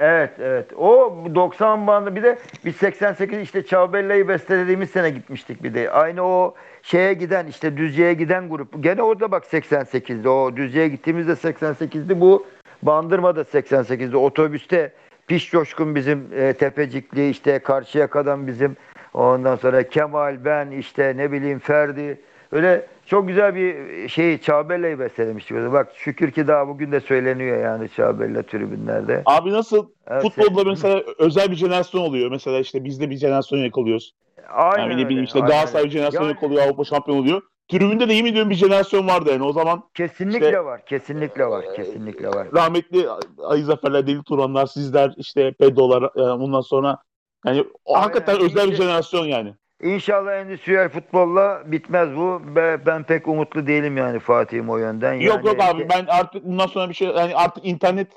Evet 0.00 0.30
evet. 0.40 0.72
O 0.72 1.16
90 1.34 1.86
bandı 1.86 2.16
bir 2.16 2.22
de 2.22 2.38
biz 2.64 2.76
88 2.76 3.38
işte 3.38 3.66
Çağbella'yı 3.66 4.28
bestelediğimiz 4.28 4.90
sene 4.90 5.10
gitmiştik 5.10 5.62
bir 5.62 5.74
de. 5.74 5.90
Aynı 5.90 6.22
o 6.22 6.54
şeye 6.82 7.12
giden 7.12 7.46
işte 7.46 7.76
Düzce'ye 7.76 8.14
giden 8.14 8.48
grup. 8.48 8.82
Gene 8.82 9.02
orada 9.02 9.30
bak 9.30 9.44
88'de 9.44 10.28
o 10.28 10.56
Düzce'ye 10.56 10.88
gittiğimizde 10.88 11.32
88'di 11.32 12.20
bu 12.20 12.46
Bandırma'da 12.82 13.40
88'de 13.40 14.16
otobüste 14.16 14.92
Piş 15.26 15.50
Coşkun 15.50 15.94
bizim 15.94 16.28
e, 16.36 16.52
Tepecikli 16.52 17.30
işte 17.30 17.58
Karşıyaka'dan 17.58 18.46
bizim 18.46 18.76
ondan 19.14 19.56
sonra 19.56 19.88
Kemal 19.88 20.44
ben 20.44 20.70
işte 20.70 21.14
ne 21.16 21.32
bileyim 21.32 21.58
Ferdi 21.58 22.20
öyle 22.52 22.86
çok 23.06 23.28
güzel 23.28 23.54
bir 23.54 24.08
şey 24.08 24.38
Çağbella'yı 24.38 24.98
bestelemiştik. 24.98 25.56
Bak 25.56 25.92
şükür 25.94 26.30
ki 26.30 26.48
daha 26.48 26.68
bugün 26.68 26.92
de 26.92 27.00
söyleniyor 27.00 27.62
yani 27.64 27.88
Çağbella 27.96 28.42
tribünlerde. 28.42 29.22
Abi 29.26 29.50
nasıl 29.52 29.86
Evet, 30.06 30.22
futbolda 30.22 30.54
evet. 30.56 30.66
mesela 30.66 31.02
özel 31.18 31.50
bir 31.50 31.56
jenerasyon 31.56 32.00
oluyor. 32.02 32.30
Mesela 32.30 32.58
işte 32.58 32.84
biz 32.84 33.00
de 33.00 33.10
bir 33.10 33.16
jenerasyon 33.16 33.58
yakalıyoruz. 33.58 34.14
Aynen 34.52 34.82
Yani 34.90 35.02
ne 35.02 35.08
bileyim 35.08 35.24
işte 35.24 35.38
aynen 35.38 35.48
Galatasaray 35.50 35.82
öyle. 35.82 35.90
jenerasyon 35.92 36.22
Yani 36.22 36.30
yakalıyor, 36.32 36.62
Avrupa 36.62 36.84
şampiyon 36.84 37.18
oluyor. 37.18 37.42
Tribünde 37.68 38.08
de 38.08 38.12
yemin 38.12 38.30
ediyorum 38.30 38.50
bir 38.50 38.54
jenerasyon 38.54 39.08
vardı 39.08 39.30
yani. 39.32 39.42
O 39.44 39.52
zaman 39.52 39.82
Kesinlikle 39.94 40.46
İşte- 40.46 40.64
var, 40.64 40.84
kesinlikle 40.86 41.46
var, 41.46 41.64
kesinlikle 41.76 42.28
var. 42.28 42.48
rahmetli 42.54 43.06
Ali 43.42 43.62
Zaferler, 43.62 44.06
Deli 44.06 44.22
Turanlar, 44.22 44.66
sizler 44.66 45.14
işte 45.16 45.52
Pedolar 45.52 46.02
e, 46.16 46.20
ondan 46.22 46.60
sonra 46.60 46.98
yani 47.46 47.64
o 47.84 47.96
hakikaten 48.00 48.40
özel 48.40 48.70
bir 48.70 48.76
jenerasyon 48.76 49.24
yani. 49.26 49.54
İnşallah 49.82 50.32
endüstriyel 50.32 50.88
futbolla 50.88 51.62
bitmez 51.66 52.16
bu. 52.16 52.42
Be- 52.56 52.86
Ben 52.86 53.02
pek 53.02 53.28
umutlu 53.28 53.66
değilim 53.66 53.96
yani 53.96 54.18
Fatih'im 54.18 54.70
o 54.70 54.76
yönden. 54.76 55.14
yok 55.14 55.34
Yani 55.36 55.46
yok 55.46 55.56
abi 55.60 55.88
ben 55.88 56.06
artık 56.08 56.44
bundan 56.44 56.66
sonra 56.66 56.88
bir 56.88 56.94
şey 56.94 57.08
yani 57.08 57.36
artık 57.36 57.66
internet 57.66 58.08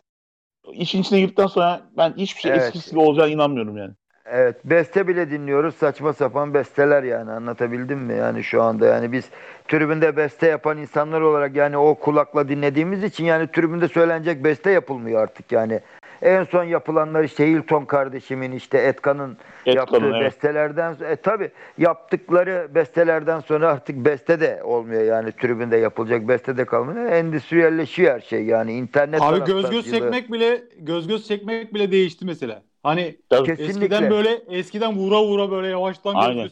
işin 0.71 1.01
içine 1.01 1.19
girdikten 1.19 1.47
sonra 1.47 1.81
ben 1.97 2.13
hiçbir 2.17 2.41
şey 2.41 2.51
Evet. 2.51 2.61
eskisi 2.61 2.89
gibi 2.89 2.99
olacağına 2.99 3.29
inanmıyorum 3.31 3.77
yani. 3.77 3.91
Evet, 4.25 4.55
beste 4.65 5.07
bile 5.07 5.31
dinliyoruz. 5.31 5.75
Saçma 5.75 6.13
sapan 6.13 6.53
besteler 6.53 7.03
yani 7.03 7.31
anlatabildim 7.31 7.99
mi? 7.99 8.13
Yani 8.13 8.43
şu 8.43 8.63
anda 8.63 8.85
yani 8.85 9.11
biz 9.11 9.29
tribünde 9.67 10.17
beste 10.17 10.47
yapan 10.47 10.77
insanlar 10.77 11.21
olarak 11.21 11.55
yani 11.55 11.77
o 11.77 11.95
kulakla 11.95 12.49
dinlediğimiz 12.49 13.03
için 13.03 13.25
yani 13.25 13.47
tribünde 13.51 13.87
söylenecek 13.87 14.43
beste 14.43 14.71
yapılmıyor 14.71 15.21
artık 15.23 15.51
yani. 15.51 15.79
En 16.23 16.43
son 16.43 16.63
yapılanlar 16.63 17.23
işte 17.23 17.47
Hilton 17.47 17.85
kardeşimin 17.85 18.51
işte 18.51 18.77
Etkan'ın 18.77 19.37
yaptığı 19.65 19.95
Etkan'ın, 19.95 20.13
evet. 20.13 20.25
bestelerden 20.25 20.95
e 21.09 21.15
tabi 21.15 21.51
yaptıkları 21.77 22.67
bestelerden 22.75 23.39
sonra 23.39 23.67
artık 23.71 23.95
beste 23.95 24.39
de 24.39 24.63
olmuyor 24.63 25.03
yani 25.03 25.31
tribünde 25.31 25.77
yapılacak 25.77 26.27
beste 26.27 26.57
de 26.57 26.65
kalmıyor. 26.65 27.11
Endüstriyelleşiyor 27.11 28.13
her 28.13 28.19
şey 28.19 28.45
yani 28.45 28.73
internet 28.73 29.21
Abi 29.21 29.45
göz 29.45 29.69
göz 29.69 29.91
çekmek 29.91 30.31
bile 30.31 30.63
göz 30.79 31.07
göz 31.07 31.27
çekmek 31.27 31.73
bile 31.73 31.91
değişti 31.91 32.25
mesela. 32.25 32.61
Hani 32.83 33.17
Tabii. 33.29 33.45
Kesinlikle. 33.47 33.85
eskiden 33.85 34.09
böyle 34.09 34.29
eskiden 34.49 34.95
vura 34.95 35.23
vura 35.23 35.51
böyle 35.51 35.67
yavaştan 35.67 36.13
göz 36.13 36.23
Aynen. 36.23 36.43
göz 36.43 36.51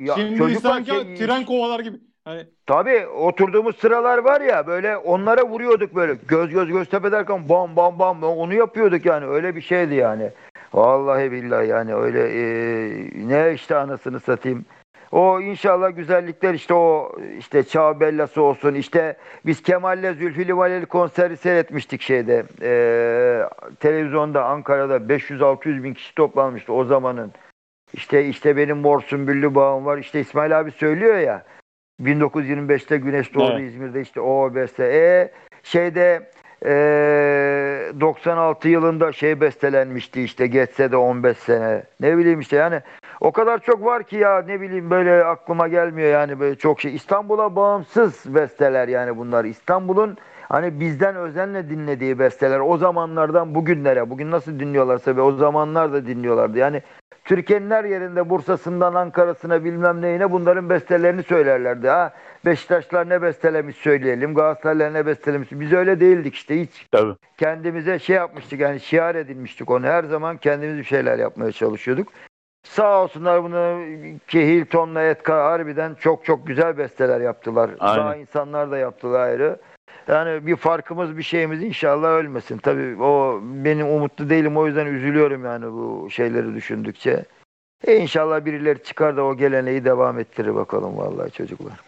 ya 0.00 0.14
Şimdi 0.14 0.54
sanki 0.60 0.90
şey- 0.90 1.16
tren 1.16 1.44
kovalar 1.44 1.80
gibi. 1.80 1.96
Hani 2.28 2.46
Tabii 2.66 3.06
oturduğumuz 3.06 3.76
sıralar 3.76 4.18
var 4.18 4.40
ya 4.40 4.66
böyle 4.66 4.96
onlara 4.96 5.48
vuruyorduk 5.48 5.94
böyle 5.94 6.16
göz 6.28 6.50
göz 6.50 6.68
göz 6.68 6.88
tepe 6.88 7.12
derken 7.12 7.48
bam 7.48 7.76
bam 7.76 7.98
bam 7.98 8.22
onu 8.22 8.54
yapıyorduk 8.54 9.06
yani 9.06 9.26
öyle 9.26 9.56
bir 9.56 9.60
şeydi 9.60 9.94
yani. 9.94 10.30
Vallahi 10.74 11.32
billahi 11.32 11.68
yani 11.68 11.94
öyle 11.94 12.20
e, 12.20 12.40
ne 13.28 13.54
işte 13.54 13.76
anasını 13.76 14.20
satayım. 14.20 14.64
O 15.12 15.40
inşallah 15.40 15.96
güzellikler 15.96 16.54
işte 16.54 16.74
o 16.74 17.16
işte 17.38 17.62
Çağ 17.62 18.00
Bellası 18.00 18.42
olsun 18.42 18.74
işte 18.74 19.16
biz 19.46 19.62
Kemal'le 19.62 20.14
Zülfü 20.14 20.48
Livaneli 20.48 20.86
konseri 20.86 21.36
seyretmiştik 21.36 22.02
şeyde 22.02 22.44
e, 22.62 22.72
televizyonda 23.80 24.44
Ankara'da 24.44 24.96
500-600 24.96 25.82
bin 25.82 25.94
kişi 25.94 26.14
toplanmıştı 26.14 26.72
o 26.72 26.84
zamanın. 26.84 27.32
İşte 27.92 28.24
işte 28.24 28.56
benim 28.56 28.78
mor 28.78 29.00
sümbüllü 29.00 29.54
bağım 29.54 29.86
var 29.86 29.98
işte 29.98 30.20
İsmail 30.20 30.60
abi 30.60 30.70
söylüyor 30.70 31.18
ya 31.18 31.44
1925'te 32.02 32.96
Güneş 32.96 33.34
doğdu 33.34 33.52
Evet. 33.52 33.68
İzmir'de 33.68 34.00
işte 34.00 34.20
o 34.20 34.54
beste. 34.54 34.84
E 34.84 35.30
şeyde 35.62 36.30
e, 36.64 36.70
96 38.00 38.68
yılında 38.68 39.12
şey 39.12 39.40
bestelenmişti 39.40 40.22
işte 40.22 40.46
geçse 40.46 40.92
de 40.92 40.96
15 40.96 41.38
sene. 41.38 41.82
Ne 42.00 42.18
bileyim 42.18 42.40
işte 42.40 42.56
yani 42.56 42.80
o 43.20 43.32
kadar 43.32 43.58
çok 43.58 43.84
var 43.84 44.02
ki 44.02 44.16
ya 44.16 44.42
ne 44.42 44.60
bileyim 44.60 44.90
böyle 44.90 45.24
aklıma 45.24 45.68
gelmiyor 45.68 46.08
yani 46.08 46.40
böyle 46.40 46.56
çok 46.56 46.80
şey. 46.80 46.94
İstanbul'a 46.94 47.56
bağımsız 47.56 48.34
besteler 48.34 48.88
yani 48.88 49.16
bunlar. 49.16 49.44
İstanbul'un 49.44 50.16
hani 50.48 50.80
bizden 50.80 51.16
özenle 51.16 51.70
dinlediği 51.70 52.18
besteler 52.18 52.60
o 52.60 52.76
zamanlardan 52.76 53.54
bugünlere. 53.54 54.10
Bugün 54.10 54.30
nasıl 54.30 54.60
dinliyorlarsa 54.60 55.16
ve 55.16 55.20
o 55.20 55.32
zamanlar 55.32 55.92
da 55.92 56.06
dinliyorlardı. 56.06 56.58
Yani 56.58 56.82
Türkiye'nin 57.24 57.70
her 57.70 57.84
yerinde 57.84 58.30
Bursa'sından 58.30 58.94
Ankara'sına 58.94 59.64
bilmem 59.64 60.02
neyine 60.02 60.32
bunların 60.32 60.70
bestelerini 60.70 61.22
söylerlerdi. 61.22 61.88
Ha 61.88 62.12
Beşiktaşlar 62.44 63.08
ne 63.08 63.22
bestelemiş 63.22 63.76
söyleyelim, 63.76 64.34
Galatasaraylar 64.34 64.94
ne 64.94 65.06
bestelemiş. 65.06 65.48
Biz 65.52 65.72
öyle 65.72 66.00
değildik 66.00 66.34
işte 66.34 66.60
hiç. 66.60 66.86
Tabii. 66.92 67.14
Kendimize 67.38 67.98
şey 67.98 68.16
yapmıştık 68.16 68.60
yani 68.60 68.80
şiar 68.80 69.14
edinmiştik 69.14 69.70
onu. 69.70 69.86
Her 69.86 70.04
zaman 70.04 70.36
kendimiz 70.36 70.78
bir 70.78 70.84
şeyler 70.84 71.18
yapmaya 71.18 71.52
çalışıyorduk. 71.52 72.08
Sağ 72.62 73.02
olsunlar 73.02 73.44
bunu 73.44 73.80
ki 74.28 74.46
Hilton'la 74.46 75.02
Etka 75.02 75.44
harbiden 75.44 75.94
çok 75.94 76.24
çok 76.24 76.46
güzel 76.46 76.78
besteler 76.78 77.20
yaptılar. 77.20 77.70
Aynen. 77.80 78.04
Daha 78.04 78.16
insanlar 78.16 78.70
da 78.70 78.78
yaptılar 78.78 79.20
ayrı. 79.20 79.58
Yani 80.08 80.46
bir 80.46 80.56
farkımız 80.56 81.18
bir 81.18 81.22
şeyimiz 81.22 81.62
inşallah 81.62 82.08
ölmesin. 82.08 82.58
Tabii 82.58 83.02
o 83.02 83.40
benim 83.42 83.88
umutlu 83.88 84.30
değilim 84.30 84.56
o 84.56 84.66
yüzden 84.66 84.86
üzülüyorum 84.86 85.44
yani 85.44 85.64
bu 85.72 86.10
şeyleri 86.10 86.54
düşündükçe. 86.54 87.24
E 87.86 87.96
inşallah 87.96 88.44
birileri 88.44 88.82
çıkar 88.82 89.16
da 89.16 89.24
o 89.24 89.36
geleneği 89.36 89.84
devam 89.84 90.18
ettirir 90.18 90.54
bakalım 90.54 90.98
vallahi 90.98 91.30
çocuklar. 91.30 91.80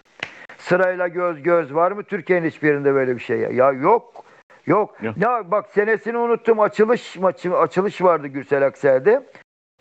Sırayla 0.59 1.09
göz 1.09 1.43
göz 1.43 1.75
var 1.75 1.93
mı 1.93 2.03
Türkiye'nin 2.03 2.49
hiçbirinde 2.49 2.95
böyle 2.95 3.17
bir 3.17 3.21
şey 3.21 3.39
ya? 3.39 3.51
Ya 3.51 3.73
yok. 3.73 4.25
Yok. 4.67 5.03
Yok. 5.03 5.17
Ya 5.17 5.51
bak 5.51 5.67
senesini 5.75 6.17
unuttum. 6.17 6.61
Açılış 6.61 7.17
maçı 7.17 7.57
açılış 7.57 8.03
vardı 8.03 8.27
Gürsel 8.27 8.67
Akser'de. 8.67 9.27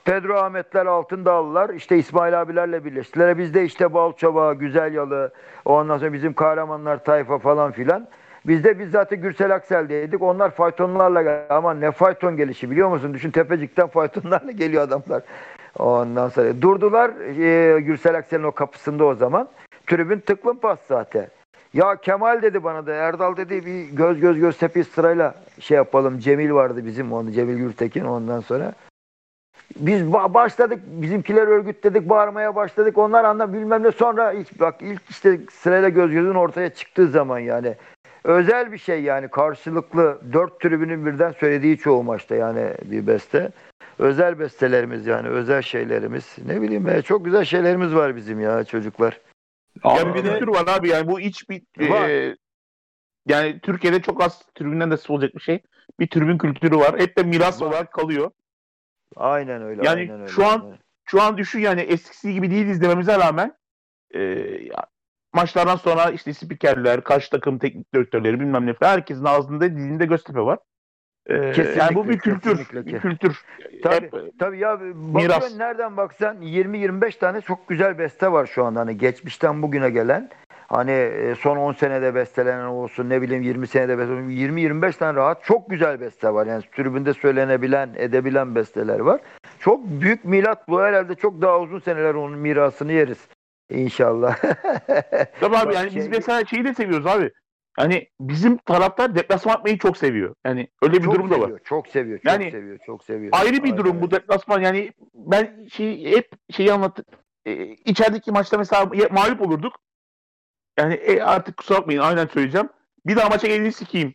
Pedro 0.06 0.36
Ahmetler 0.36 0.86
Altındağlılar 0.86 1.70
işte 1.70 1.98
İsmail 1.98 2.42
abilerle 2.42 2.86
birleştiler. 2.86 3.38
Biz 3.38 3.54
de 3.54 3.66
işte 3.66 3.94
Balçova, 3.94 4.54
Güzel 4.54 4.94
Yalı, 4.94 5.32
ondan 5.66 5.98
sonra 5.98 6.14
bizim 6.14 6.34
kahramanlar 6.34 7.04
tayfa 7.04 7.38
falan 7.38 7.72
filan. 7.72 8.08
Biz 8.48 8.64
de 8.64 8.80
biz 8.80 8.92
zaten 8.92 9.22
Gürsel 9.22 9.56
Aksel'deydik. 9.56 10.22
Onlar 10.22 10.52
faytonlarla 10.52 11.22
geldi. 11.22 11.46
Ama 11.50 11.74
ne 11.74 11.92
fayton 11.92 12.38
gelişi 12.38 12.72
biliyor 12.72 12.90
musun? 12.90 13.14
Düşün 13.14 13.32
Tepecik'ten 13.32 13.88
faytonlarla 13.94 14.52
geliyor 14.52 14.84
adamlar. 14.84 15.22
Ondan 15.80 16.30
sonra 16.30 16.62
durdular 16.62 17.12
e, 17.40 17.80
Gürsel 17.80 18.16
Aksel'in 18.18 18.44
o 18.44 18.52
kapısında 18.52 19.06
o 19.06 19.16
zaman. 19.16 19.50
Tribün 19.88 20.20
tıklım 20.20 20.58
pas 20.58 20.80
zaten. 20.88 21.28
Ya 21.74 21.96
Kemal 21.96 22.42
dedi 22.42 22.64
bana 22.64 22.86
da 22.86 22.94
Erdal 22.94 23.38
dedi 23.38 23.66
bir 23.66 23.90
göz 23.90 24.20
göz 24.20 24.40
göz 24.40 24.58
tepe 24.58 24.84
sırayla 24.84 25.36
şey 25.60 25.78
yapalım. 25.78 26.20
Cemil 26.20 26.52
vardı 26.52 26.86
bizim 26.86 27.14
onu 27.14 27.32
Cemil 27.32 27.58
Gürtekin 27.58 28.06
ondan 28.06 28.40
sonra. 28.40 28.74
Biz 29.76 30.02
ba- 30.02 30.34
başladık 30.34 30.80
bizimkiler 30.86 31.48
örgütledik 31.48 32.10
bağırmaya 32.10 32.56
başladık 32.56 32.98
onlar 32.98 33.24
anda 33.24 33.54
bilmem 33.54 33.84
ne 33.84 33.92
sonra 33.92 34.32
ilk, 34.32 34.60
bak 34.60 34.76
ilk 34.82 35.02
işte 35.10 35.40
sırayla 35.52 35.90
göz 35.90 36.12
gözün 36.12 36.36
ortaya 36.36 36.74
çıktığı 36.74 37.08
zaman 37.08 37.40
yani 37.40 37.76
özel 38.24 38.72
bir 38.72 38.78
şey 38.78 39.04
yani 39.04 39.28
karşılıklı 39.28 40.22
dört 40.34 40.60
tribünün 40.60 41.06
birden 41.06 41.32
söylediği 41.32 41.78
çoğu 41.78 42.04
maçta 42.04 42.36
yani 42.36 42.74
bir 42.86 43.08
beste. 43.08 43.52
özel 44.00 44.40
bestelerimiz 44.40 45.08
yani 45.08 45.28
özel 45.28 45.62
şeylerimiz. 45.62 46.36
Ne 46.46 46.62
bileyim 46.62 46.88
ya, 46.88 47.02
çok 47.02 47.26
güzel 47.26 47.46
şeylerimiz 47.46 47.96
var 47.96 48.16
bizim 48.16 48.40
ya 48.40 48.64
çocuklar. 48.64 49.20
Abi 49.84 50.00
ya 50.00 50.16
bir 50.16 50.24
de 50.24 50.48
var 50.48 50.66
abi 50.68 50.90
yani 50.90 51.08
bu 51.08 51.20
iç 51.20 51.50
bir 51.50 51.90
Var. 51.90 52.10
e, 52.10 52.36
yani 53.28 53.60
Türkiye'de 53.60 54.02
çok 54.02 54.24
az 54.24 54.42
tribünden 54.56 54.92
de 54.92 54.96
olacak 55.10 55.36
bir 55.36 55.42
şey. 55.42 55.62
Bir 56.00 56.08
tribün 56.08 56.38
kültürü 56.38 56.78
var. 56.78 57.00
Hep 57.00 57.18
de 57.18 57.24
miras 57.24 57.62
Var. 57.62 57.68
olarak 57.68 57.94
kalıyor. 57.94 58.32
Aynen 59.16 59.62
öyle. 59.62 59.82
Yani 59.86 60.00
aynen 60.00 60.20
öyle. 60.22 60.28
şu 60.32 60.46
an- 60.46 60.78
Şu 61.06 61.22
an 61.22 61.38
düşün 61.38 61.60
yani 61.60 61.82
eskisi 61.82 62.34
gibi 62.34 62.52
değiliz 62.52 62.82
dememize 62.82 63.20
rağmen 63.20 63.54
e, 64.16 64.46
maçlardan 65.34 65.76
sonra 65.76 66.10
işte 66.10 66.34
spikerler, 66.34 67.04
karşı 67.04 67.30
takım 67.30 67.60
teknik 67.60 67.94
direktörleri 67.94 68.40
bilmem 68.40 68.66
ne 68.66 68.74
falan 68.74 68.92
herkesin 68.92 69.26
ağzında 69.26 69.66
dilinde 69.66 70.06
Göztepe 70.06 70.40
var. 70.42 70.60
E, 71.30 71.36
yani 71.78 71.96
bu 71.96 72.10
bir 72.10 72.20
kültür. 72.20 72.58
Bir 72.86 73.00
kültür. 73.00 73.44
Tabii. 73.84 73.96
Hep- 73.96 74.40
Tabii 74.40 74.60
ya 74.60 74.80
bakıyorsun 74.94 75.60
nereden 75.60 75.98
baksan 75.98 76.42
20-25 76.42 77.20
tane 77.20 77.42
çok 77.42 77.68
güzel 77.68 77.98
beste 77.98 78.32
var 78.32 78.46
şu 78.46 78.66
anda 78.66 78.80
hani 78.80 78.98
geçmişten 78.98 79.62
bugüne 79.62 79.90
gelen. 79.90 80.30
Hani 80.70 80.92
e, 80.92 81.36
son 81.36 81.58
10 81.58 81.74
senede 81.74 82.16
bestelenen 82.16 82.66
olsun 82.66 83.10
ne 83.10 83.22
bileyim 83.22 83.44
20 83.44 83.68
senede 83.68 83.98
bestelenen 83.98 84.30
20-25 84.30 84.98
tane 84.98 85.16
rahat 85.16 85.44
çok 85.44 85.70
güzel 85.70 86.02
beste 86.02 86.34
var. 86.34 86.48
Yani 86.48 86.64
tribünde 86.76 87.14
söylenebilen, 87.14 87.90
edebilen 87.96 88.56
besteler 88.56 89.00
var. 89.00 89.22
Çok 89.60 89.86
büyük 89.86 90.26
milat 90.26 90.68
bu 90.68 90.82
herhalde 90.82 91.16
çok 91.16 91.42
daha 91.42 91.60
uzun 91.60 91.80
seneler 91.80 92.14
onun 92.14 92.40
mirasını 92.40 92.92
yeriz. 92.92 93.28
İnşallah. 93.70 94.38
Tabii 95.40 95.58
abi 95.58 95.74
yani 95.76 95.96
biz 95.96 96.08
mesela 96.08 96.46
şeyi 96.46 96.64
de 96.66 96.74
seviyoruz 96.74 97.08
abi. 97.08 97.32
Hani 97.78 98.08
bizim 98.20 98.58
taraftar 98.58 99.16
deplasman 99.16 99.54
atmayı 99.54 99.78
çok 99.78 99.98
seviyor. 99.98 100.36
Yani 100.46 100.68
öyle 100.82 100.98
bir 100.98 101.04
çok 101.04 101.16
durum 101.16 101.30
da 101.30 101.36
var. 101.36 101.42
seviyor, 101.42 101.60
çok 101.64 101.88
seviyor, 101.88 102.18
çok 102.18 102.32
Yani 102.32 102.52
seviyor, 102.52 102.78
çok 102.86 103.04
seviyor. 103.04 103.32
Ayrı 103.36 103.64
bir 103.64 103.78
durum 103.78 104.02
bu 104.02 104.12
deplasman 104.12 104.62
yani 104.62 104.92
ben 105.14 105.68
şey 105.72 106.12
hep 106.12 106.32
şeyi 106.52 106.74
anlattık. 106.74 107.08
E, 107.46 107.54
içerideki 107.64 108.32
maçta 108.32 108.58
mesela 108.58 108.92
mağlup 109.12 109.42
olurduk. 109.42 109.74
Yani 110.80 110.94
e, 110.94 111.22
artık 111.22 111.58
kusura 111.58 111.78
bakmayın 111.78 112.00
aynen 112.02 112.26
söyleyeceğim. 112.28 112.70
Bir 113.06 113.16
daha 113.16 113.30
maça 113.30 113.48
gelini 113.48 113.72
sikeyim 113.72 114.14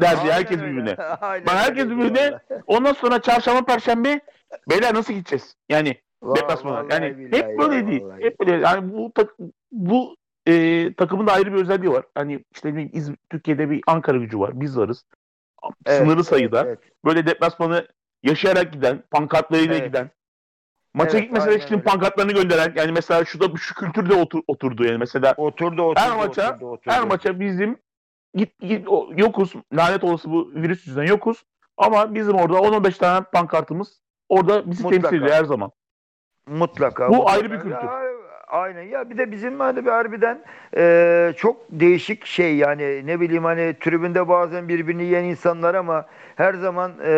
derdi 0.00 0.20
Aynen 0.20 0.32
herkes 0.32 0.60
öyle. 0.60 0.70
birbirine. 0.72 0.94
Aynen 1.20 1.46
Ben 1.46 1.56
herkes 1.56 1.84
öyle 1.84 1.96
birbirine. 1.96 2.38
Ondan 2.66 2.92
sonra 2.92 3.22
çarşamba 3.22 3.64
perşembe 3.64 4.20
beyler 4.70 4.94
nasıl 4.94 5.12
gideceğiz? 5.14 5.56
Yani 5.68 6.00
deplasmana. 6.36 6.94
Yani 6.94 7.28
hep 7.32 7.58
böyle 7.58 7.86
değil. 7.86 8.02
vallahi. 8.02 8.24
Hep 8.24 8.40
böyle. 8.40 8.52
Yani 8.52 8.92
bu 8.92 9.12
tak- 9.14 9.36
bu 9.72 10.16
e, 10.46 10.94
takımın 10.94 11.26
da 11.26 11.32
ayrı 11.32 11.52
bir 11.54 11.60
özelliği 11.62 11.92
var. 11.92 12.04
Hani 12.14 12.44
işte 12.54 12.74
ne 12.74 12.82
İzmir- 12.82 13.16
Türkiye'de 13.30 13.70
bir 13.70 13.80
Ankara 13.86 14.16
gücü 14.18 14.38
var. 14.38 14.60
Biz 14.60 14.76
varız. 14.78 15.04
Evet, 15.86 15.98
Sınırlı 15.98 16.14
evet, 16.14 16.26
sayıda. 16.26 16.64
evet. 16.66 16.78
Böyle 17.04 17.26
deplasmanı 17.26 17.86
yaşayarak 18.22 18.72
giden, 18.72 19.02
pankartlarıyla 19.10 19.74
Evet. 19.74 19.86
giden. 19.86 20.10
Maça 20.94 21.18
Evet, 21.18 21.30
aynen 21.40 21.58
için 21.58 21.74
öyle. 21.74 21.82
pankartlarını 21.84 22.32
gönderen. 22.32 22.72
Yani 22.76 22.92
mesela 22.92 23.24
şurada 23.24 23.56
şu 23.56 23.74
kültürde 23.74 24.14
otur, 24.14 24.42
oturdu 24.48 24.84
yani 24.84 24.98
mesela. 24.98 25.34
Oturdu 25.36 25.82
oturdu. 25.82 26.00
Her 26.00 26.10
maça- 26.10 26.50
oturdu, 26.52 26.66
oturdu. 26.70 26.90
Her 26.94 27.04
maça 27.04 27.40
bizim 27.40 27.78
git, 28.34 28.58
git 28.60 28.88
o- 28.88 29.08
yokuz. 29.16 29.52
Lanet 29.72 30.04
olası 30.04 30.30
bu 30.30 30.50
virüs 30.54 30.86
yüzünden 30.86 31.06
yokuz. 31.06 31.44
Ama 31.76 32.14
bizim 32.14 32.34
orada 32.34 32.58
10-15 32.60 32.98
tane 32.98 33.24
pankartımız 33.32 34.00
orada 34.28 34.70
bizi 34.70 34.82
Mutlaka. 34.82 35.02
temsil 35.02 35.16
ediyor 35.22 35.36
her 35.36 35.44
zaman. 35.44 35.70
Mutlaka. 36.46 37.08
Bu 37.08 37.12
mutlaka. 37.16 37.32
ayrı 37.32 37.50
bir 37.52 37.56
kültür. 37.56 37.70
Ya, 37.70 38.02
aynen. 38.50 38.82
Ya 38.82 39.10
bir 39.10 39.18
de 39.18 39.32
bizim 39.32 39.60
hani 39.60 39.84
bir 39.84 39.90
harbiden 39.90 40.38
e, 40.76 41.32
çok 41.36 41.56
değişik 41.70 42.26
şey 42.26 42.56
yani 42.56 43.06
ne 43.06 43.20
bileyim 43.20 43.44
hani 43.44 43.74
tribünde 43.80 44.28
bazen 44.28 44.68
birbirini 44.68 45.02
yiyen 45.04 45.24
insanlar 45.24 45.74
ama 45.74 46.06
her 46.36 46.54
zaman 46.54 46.92
e, 47.06 47.12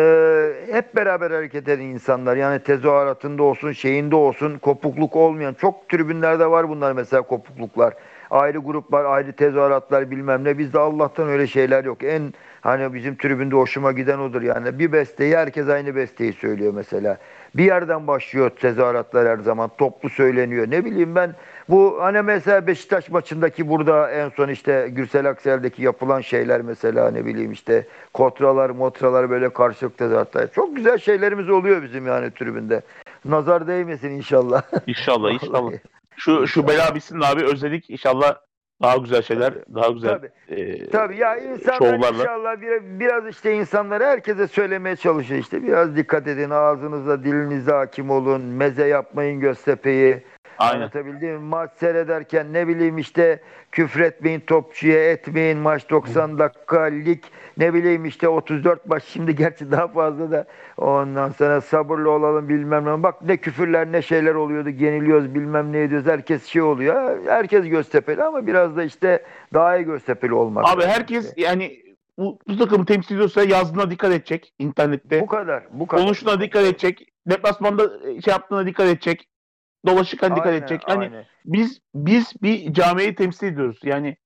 hep 0.71 0.95
beraber 0.95 1.31
hareket 1.31 1.67
eden 1.67 1.83
insanlar. 1.83 2.35
Yani 2.37 2.59
tezahüratında 2.59 3.43
olsun, 3.43 3.71
şeyinde 3.71 4.15
olsun 4.15 4.57
kopukluk 4.57 5.15
olmayan 5.15 5.53
çok 5.53 5.89
tribünlerde 5.89 6.51
var 6.51 6.69
bunlar 6.69 6.91
mesela 6.91 7.21
kopukluklar. 7.21 7.93
Ayrı 8.29 8.57
gruplar, 8.57 9.05
ayrı 9.05 9.33
tezahüratlar 9.33 10.11
bilmem 10.11 10.43
ne. 10.43 10.57
Bizde 10.57 10.79
Allah'tan 10.79 11.27
öyle 11.27 11.47
şeyler 11.47 11.83
yok. 11.83 12.03
En 12.03 12.33
hani 12.61 12.93
bizim 12.93 13.15
tribünde 13.15 13.55
hoşuma 13.55 13.91
giden 13.91 14.19
odur 14.19 14.41
yani. 14.41 14.79
Bir 14.79 14.91
besteyi 14.91 15.37
herkes 15.37 15.69
aynı 15.69 15.95
besteyi 15.95 16.33
söylüyor 16.33 16.73
mesela. 16.75 17.17
Bir 17.55 17.63
yerden 17.63 18.07
başlıyor 18.07 18.49
tezahüratlar 18.49 19.27
her 19.27 19.37
zaman. 19.37 19.71
Toplu 19.77 20.09
söyleniyor. 20.09 20.71
Ne 20.71 20.85
bileyim 20.85 21.15
ben 21.15 21.35
bu 21.69 21.97
hani 22.01 22.21
mesela 22.21 22.67
Beşiktaş 22.67 23.09
maçındaki 23.09 23.69
burada 23.69 24.11
en 24.11 24.29
son 24.29 24.49
işte 24.49 24.89
Gürsel 24.91 25.29
Aksel'deki 25.29 25.83
yapılan 25.83 26.21
şeyler 26.21 26.61
mesela 26.61 27.11
ne 27.11 27.25
bileyim 27.25 27.51
işte 27.51 27.87
kotralar 28.13 28.69
motralar 28.69 29.29
böyle 29.29 29.53
karşılık 29.53 29.97
tezahüratlar. 29.97 30.51
Çok 30.51 30.75
güzel 30.75 30.97
şeylerimiz 30.97 31.49
oluyor 31.49 31.83
bizim 31.83 32.07
yani 32.07 32.31
tribünde. 32.31 32.81
Nazar 33.25 33.67
değmesin 33.67 34.09
inşallah. 34.09 34.61
İnşallah 34.87 35.31
inşallah. 35.31 35.71
Şu 36.17 36.47
şu 36.47 36.67
bela 36.67 36.95
bitsin 36.95 37.19
abi 37.19 37.43
özledik. 37.43 37.89
İnşallah 37.89 38.35
daha 38.83 38.97
güzel 38.97 39.21
şeyler, 39.21 39.53
daha 39.75 39.89
güzel 39.89 40.09
Tabii. 40.09 40.31
e, 40.61 40.89
Tabii 40.89 41.17
ya 41.17 41.37
insanlar 41.37 41.77
şovlarla. 41.77 42.17
inşallah 42.21 42.61
bir, 42.61 42.99
biraz 42.99 43.27
işte 43.27 43.53
insanlara 43.53 44.05
herkese 44.07 44.47
söylemeye 44.47 44.95
çalışıyor 44.95 45.39
işte. 45.39 45.63
Biraz 45.63 45.95
dikkat 45.95 46.27
edin 46.27 46.49
ağzınıza 46.49 47.23
dilinize 47.23 47.71
hakim 47.71 48.09
olun. 48.09 48.41
Meze 48.41 48.87
yapmayın 48.87 49.39
Göztepe'yi. 49.39 50.23
Aynen. 50.57 50.75
Anlatabildim 50.75 51.31
mi? 51.31 51.39
Maç 51.39 51.71
seyrederken 51.75 52.53
ne 52.53 52.67
bileyim 52.67 52.97
işte 52.97 53.39
küfretmeyin 53.71 54.39
topçuya 54.39 55.11
etmeyin 55.11 55.57
maç 55.57 55.89
90 55.89 56.39
dakika 56.39 56.81
lig 56.81 57.23
ne 57.57 57.73
bileyim 57.73 58.05
işte 58.05 58.27
34 58.27 58.85
maç 58.85 59.03
şimdi 59.03 59.35
gerçi 59.43 59.71
daha 59.71 59.87
fazla 59.87 60.31
da 60.31 60.45
ondan 60.77 61.29
sonra 61.29 61.61
sabırlı 61.61 62.11
olalım 62.11 62.49
bilmem 62.49 62.85
ne. 62.85 63.03
Bak 63.03 63.21
ne 63.21 63.37
küfürler 63.37 63.91
ne 63.91 64.01
şeyler 64.01 64.35
oluyordu 64.35 64.69
yeniliyoruz 64.69 65.35
bilmem 65.35 65.73
ne 65.73 65.81
ediyoruz 65.81 66.07
herkes 66.07 66.45
şey 66.45 66.61
oluyor. 66.61 67.19
Herkes 67.27 67.65
Göztepe'li 67.65 68.23
ama 68.23 68.47
biraz 68.47 68.77
da 68.77 68.83
işte 68.83 69.23
daha 69.53 69.77
iyi 69.77 69.85
Göztepe'li 69.85 70.33
olmak. 70.33 70.65
Abi 70.65 70.81
lazım 70.81 70.91
herkes 70.91 71.33
yani 71.37 71.83
bu, 72.17 72.39
bu 72.47 72.57
takımı 72.57 72.85
temsil 72.85 73.15
ediyorsa 73.15 73.43
yazdığına 73.43 73.91
dikkat 73.91 74.11
edecek 74.11 74.53
internette. 74.59 75.21
bu 75.21 75.27
kadar 75.27 75.63
bu 75.71 75.87
kadar. 75.87 76.03
Konuştuğuna 76.03 76.41
dikkat 76.41 76.63
edecek. 76.63 77.07
Deplasmanda 77.29 77.83
e, 77.83 78.21
şey 78.21 78.31
yaptığına 78.31 78.65
dikkat 78.65 78.87
edecek. 78.87 79.27
Dolaşırken 79.87 80.31
dikkat 80.31 80.47
Aynen, 80.47 80.57
edecek. 80.57 80.81
Hani 80.85 81.03
aynen. 81.03 81.25
biz 81.45 81.79
biz 81.95 82.33
bir 82.41 82.73
camiayı 82.73 83.15
temsil 83.15 83.47
ediyoruz. 83.47 83.79
Yani 83.83 84.17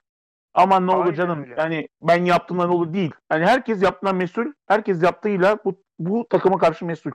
aman 0.53 0.88
ne 0.88 0.91
olur 0.91 1.13
canım. 1.13 1.43
öyle. 1.43 1.55
Yani 1.57 1.88
ben 2.01 2.25
yaptığımdan 2.25 2.69
olur 2.69 2.93
değil. 2.93 3.11
Yani 3.31 3.45
herkes 3.45 3.84
yaptığından 3.84 4.15
mesul. 4.15 4.45
Herkes 4.67 5.03
yaptığıyla 5.03 5.57
bu 5.65 5.84
bu 5.99 6.27
takıma 6.29 6.57
karşı 6.57 6.85
mesul. 6.85 7.11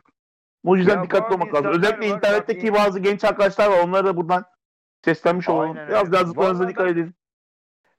O 0.64 0.76
yüzden 0.76 0.96
Ya 0.96 1.02
dikkatli 1.02 1.34
olmak 1.34 1.54
lazım. 1.54 1.70
Özellikle 1.70 2.10
var, 2.10 2.16
internetteki 2.16 2.72
bak- 2.72 2.80
bazı 2.80 3.00
genç 3.00 3.24
arkadaşlar 3.24 3.70
var. 3.70 3.78
Onlara 3.84 4.04
da 4.04 4.16
buradan 4.16 4.44
seslenmiş 5.04 5.48
olalım. 5.48 5.76
Biraz 5.88 6.12
yazdıklarınıza 6.12 6.68
dikkat 6.68 6.88
edin. 6.88 7.14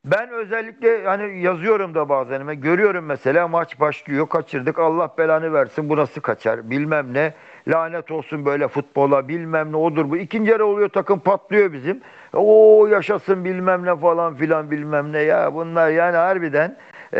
Ben 0.06 0.30
özellikle 0.30 1.06
hani 1.06 1.42
yazıyorum 1.42 1.96
da 1.96 2.10
bazen 2.10 2.62
görüyorum 2.62 3.06
mesela 3.06 3.48
maç 3.48 3.80
başlıyor 3.80 4.30
kaçırdık 4.30 4.80
Allah 4.80 5.14
belanı 5.18 5.54
versin 5.54 5.90
bu 5.90 5.98
nasıl 5.98 6.22
kaçar 6.22 6.70
bilmem 6.70 7.14
ne 7.14 7.34
lanet 7.68 8.12
olsun 8.12 8.46
böyle 8.46 8.68
futbola 8.68 9.28
bilmem 9.28 9.72
ne 9.72 9.78
odur 9.78 10.10
bu 10.12 10.18
ikinci 10.18 10.52
yarı 10.52 10.66
oluyor 10.66 10.90
takım 10.90 11.20
patlıyor 11.20 11.74
bizim 11.74 12.02
o 12.34 12.88
yaşasın 12.92 13.46
bilmem 13.46 13.86
ne 13.86 13.96
falan 13.96 14.36
filan 14.36 14.72
bilmem 14.72 15.14
ne 15.14 15.20
ya 15.20 15.54
bunlar 15.54 15.90
yani 15.90 16.16
harbiden 16.18 16.78
eee 17.14 17.20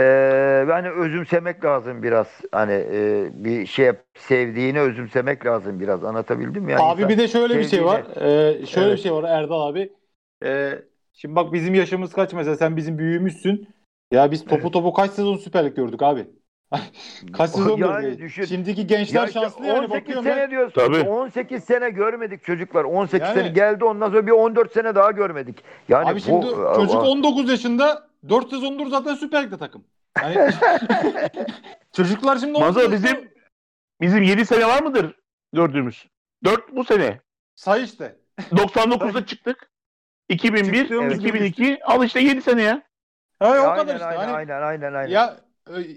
yani 0.70 0.90
özümsemek 0.90 1.66
lazım 1.66 2.04
biraz 2.04 2.28
hani 2.52 2.72
eee, 2.74 3.30
bir 3.34 3.66
şey 3.66 3.92
sevdiğini 4.18 4.80
özümsemek 4.80 5.46
lazım 5.46 5.80
biraz 5.80 6.04
anlatabildim 6.04 6.64
mi? 6.64 6.72
yani 6.72 6.82
abi 6.84 7.10
bir 7.10 7.18
de 7.18 7.28
şöyle 7.28 7.60
bir 7.60 7.64
şey 7.64 7.80
sevdiğine- 7.80 7.86
var. 7.86 8.04
Ee, 8.62 8.66
şöyle 8.66 8.88
Evet. 8.88 8.98
bir 8.98 9.04
şey 9.04 9.14
var 9.14 9.24
Erdal 9.24 9.68
abi. 9.68 9.94
Ee, 10.44 10.80
şimdi 11.14 11.36
bak 11.36 11.54
bizim 11.54 11.74
yaşımız 11.76 12.14
kaç 12.14 12.34
mesela 12.34 12.56
sen 12.58 12.78
bizim 12.78 12.98
büyüğümüzsün. 12.98 13.68
Ya 14.12 14.32
biz 14.32 14.46
topu 14.46 14.72
topu 14.72 14.94
kaç 14.94 15.12
sezon 15.12 15.38
Süper 15.38 15.66
Lig 15.66 15.76
gördük 15.76 16.02
abi. 16.04 16.28
kaç 17.34 17.50
sezon 17.50 17.78
Yani 17.78 18.18
düşün. 18.20 18.46
Şimdiki 18.46 18.88
gençler 18.88 19.22
Ya 19.22 19.28
işte 19.28 19.40
şanslı 19.40 19.66
yani 19.66 19.80
18 19.80 19.92
bakıyorum 20.02 20.24
sene 20.24 20.38
ben. 20.38 20.52
diyorsun. 20.52 20.74
Tabii. 20.82 21.10
18 21.10 21.64
sene 21.64 21.90
görmedik 21.90 22.44
çocuklar. 22.44 22.84
18 22.84 23.28
Yani- 23.28 23.34
sene 23.40 23.48
geldi 23.48 23.86
ondan 23.86 24.08
sonra 24.10 24.28
bir 24.28 24.32
14 24.32 24.74
sene 24.74 24.96
daha 24.96 25.12
görmedik. 25.12 25.64
Yani 25.90 26.10
Abi 26.10 26.22
şimdi 26.22 26.46
bu, 26.46 26.74
çocuk 26.76 26.96
Aa, 26.96 27.02
19 27.10 27.50
yaşında 27.50 28.08
4 28.30 28.50
sezondur 28.50 28.88
zaten 28.88 29.16
Süper 29.16 29.44
Lig'de 29.44 29.58
takım. 29.58 29.84
Yani 30.22 30.52
çocuklar 31.94 32.38
şimdi 32.38 32.60
Mazo 32.60 32.80
19 32.80 32.92
bizim 32.92 33.30
bizim 34.02 34.24
7 34.24 34.46
sene 34.46 34.66
var 34.68 34.84
mıdır 34.84 35.16
gördüğümüz? 35.54 36.06
4 36.44 36.76
bu 36.76 36.84
sene. 36.84 37.20
say 37.56 37.84
işte. 37.84 38.16
99'da 38.52 39.26
çıktık. 39.26 39.70
2001, 40.30 40.76
Çıktığımız 40.80 41.20
gibi 41.20 41.38
2002 41.38 41.80
al 41.86 42.04
işte 42.04 42.20
7 42.20 42.42
sene 42.42 42.62
ya. 42.62 42.82
Ha, 43.40 43.48
o 43.50 43.52
aynen, 43.52 43.76
kadar 43.76 43.94
işte. 43.94 44.06
aynen, 44.06 44.20
Hani 44.24 44.34
aynen 44.34 44.62
aynen 44.62 44.94
aynen. 44.94 45.10
Ya 45.12 45.38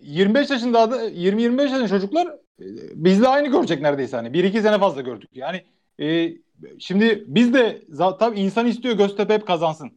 25 0.03 0.51
yaşında 0.51 0.91
da 0.91 1.11
20-25 1.11 1.63
yaşında 1.63 1.89
çocuklar 1.89 2.27
e, 2.27 2.65
bizle 2.95 3.29
aynı 3.29 3.49
görecek 3.49 3.81
neredeyse 3.83 4.17
hani. 4.17 4.29
1-2 4.29 4.61
sene 4.63 4.79
fazla 4.79 5.01
gördük. 5.01 5.31
Yani 5.35 5.63
e, 6.01 6.33
şimdi 6.79 7.25
biz 7.27 7.55
de 7.55 7.83
za- 7.91 8.19
tabii 8.19 8.41
insan 8.41 8.67
istiyor 8.67 8.97
Göztepe 8.97 9.35
hep 9.35 9.47
kazansın. 9.47 9.91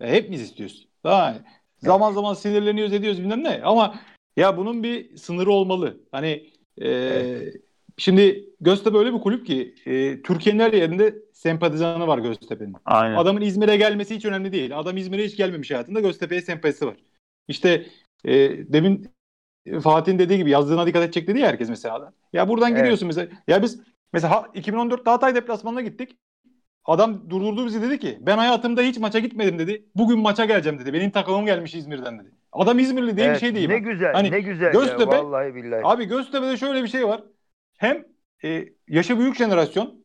E, 0.00 0.12
hepimiz 0.12 0.40
istiyoruz. 0.42 0.88
Daha 1.04 1.34
zaman 1.78 2.12
zaman 2.12 2.34
sinirleniyoruz 2.34 2.92
ediyoruz 2.92 3.20
bilmem 3.20 3.44
ne 3.44 3.60
ama 3.64 3.94
ya 4.36 4.56
bunun 4.56 4.82
bir 4.82 5.16
sınırı 5.16 5.50
olmalı. 5.50 6.00
Hani 6.12 6.28
e, 6.78 6.88
Evet. 6.88 7.56
şimdi 7.96 8.46
Göztepe 8.60 8.98
öyle 8.98 9.14
bir 9.14 9.18
kulüp 9.20 9.46
ki 9.46 9.74
e, 9.86 10.22
Türkiye'nin 10.22 10.60
her 10.60 10.72
yerinde 10.72 11.14
sempatizanı 11.32 12.06
var 12.06 12.18
Göztepe'nin. 12.18 12.74
Aynen. 12.84 13.16
Adamın 13.16 13.40
İzmir'e 13.40 13.76
gelmesi 13.76 14.16
hiç 14.16 14.24
önemli 14.24 14.52
değil. 14.52 14.78
Adam 14.78 14.96
İzmir'e 14.96 15.24
hiç 15.24 15.36
gelmemiş 15.36 15.70
hayatında 15.70 16.00
Göztepe'ye 16.00 16.42
sempatisi 16.42 16.86
var. 16.86 16.96
İşte 17.48 17.86
e, 18.24 18.32
demin 18.72 19.06
Fatih'in 19.82 20.18
dediği 20.18 20.38
gibi 20.38 20.50
yazdığına 20.50 20.86
dikkat 20.86 21.02
edecek 21.04 21.28
dedi 21.28 21.38
ya 21.38 21.48
herkes 21.48 21.68
mesela. 21.68 22.12
Ya 22.32 22.48
buradan 22.48 22.70
Evet. 22.70 22.80
giriyorsun 22.80 23.06
mesela. 23.06 23.28
Ya 23.48 23.62
biz 23.62 23.80
mesela 24.12 24.30
ha- 24.34 24.48
2014'te 24.54 25.10
Hatay 25.10 25.34
deplasmanına 25.34 25.80
gittik. 25.80 26.18
Adam 26.84 27.30
durdurdu 27.30 27.66
bizi 27.66 27.82
dedi 27.82 27.98
ki 27.98 28.18
ben 28.20 28.38
hayatımda 28.38 28.82
hiç 28.82 28.98
maça 28.98 29.18
gitmedim 29.18 29.58
dedi. 29.58 29.86
Bugün 29.94 30.18
maça 30.18 30.44
geleceğim 30.44 30.78
dedi. 30.78 30.92
Benim 30.92 31.10
takımım 31.10 31.46
gelmiş 31.46 31.74
İzmir'den 31.74 32.18
dedi. 32.18 32.30
Adam 32.52 32.78
İzmirli 32.78 33.16
diye 33.16 33.26
Evet, 33.26 33.36
bir 33.36 33.40
şey 33.40 33.54
değil. 33.54 33.68
Ne 33.68 33.74
bak. 33.74 33.84
güzel, 33.84 34.12
Hani 34.12 34.30
ne 34.30 34.40
güzel 34.40 34.72
Göztepe- 34.72 35.14
ya 35.14 35.24
vallahi 35.24 35.54
billahi. 35.54 35.80
Abi 35.84 36.04
Göztepe'de 36.04 36.56
şöyle 36.56 36.82
bir 36.82 36.88
şey 36.88 37.08
var. 37.08 37.24
Hem 37.78 38.04
e, 38.44 38.64
yaşı 38.88 39.18
büyük 39.18 39.36
jenerasyon 39.36 40.04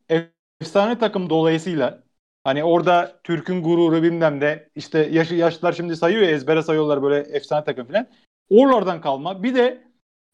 efsane 0.60 0.98
takım 0.98 1.30
dolayısıyla 1.30 2.04
hani 2.44 2.64
orada 2.64 3.20
Türk'ün 3.24 3.62
gururu 3.62 4.02
bilmem 4.02 4.40
ne 4.40 4.68
işte 4.74 4.98
yaşı 4.98 5.34
yaşlılar 5.34 5.72
şimdi 5.72 5.96
sayıyor 5.96 6.22
ya 6.22 6.30
ezbere 6.30 6.62
sayıyorlar 6.62 7.02
böyle 7.02 7.16
efsane 7.16 7.64
takım 7.64 7.86
falan. 7.86 8.08
Oralardan 8.50 9.00
kalma. 9.00 9.42
Bir 9.42 9.54
de 9.54 9.92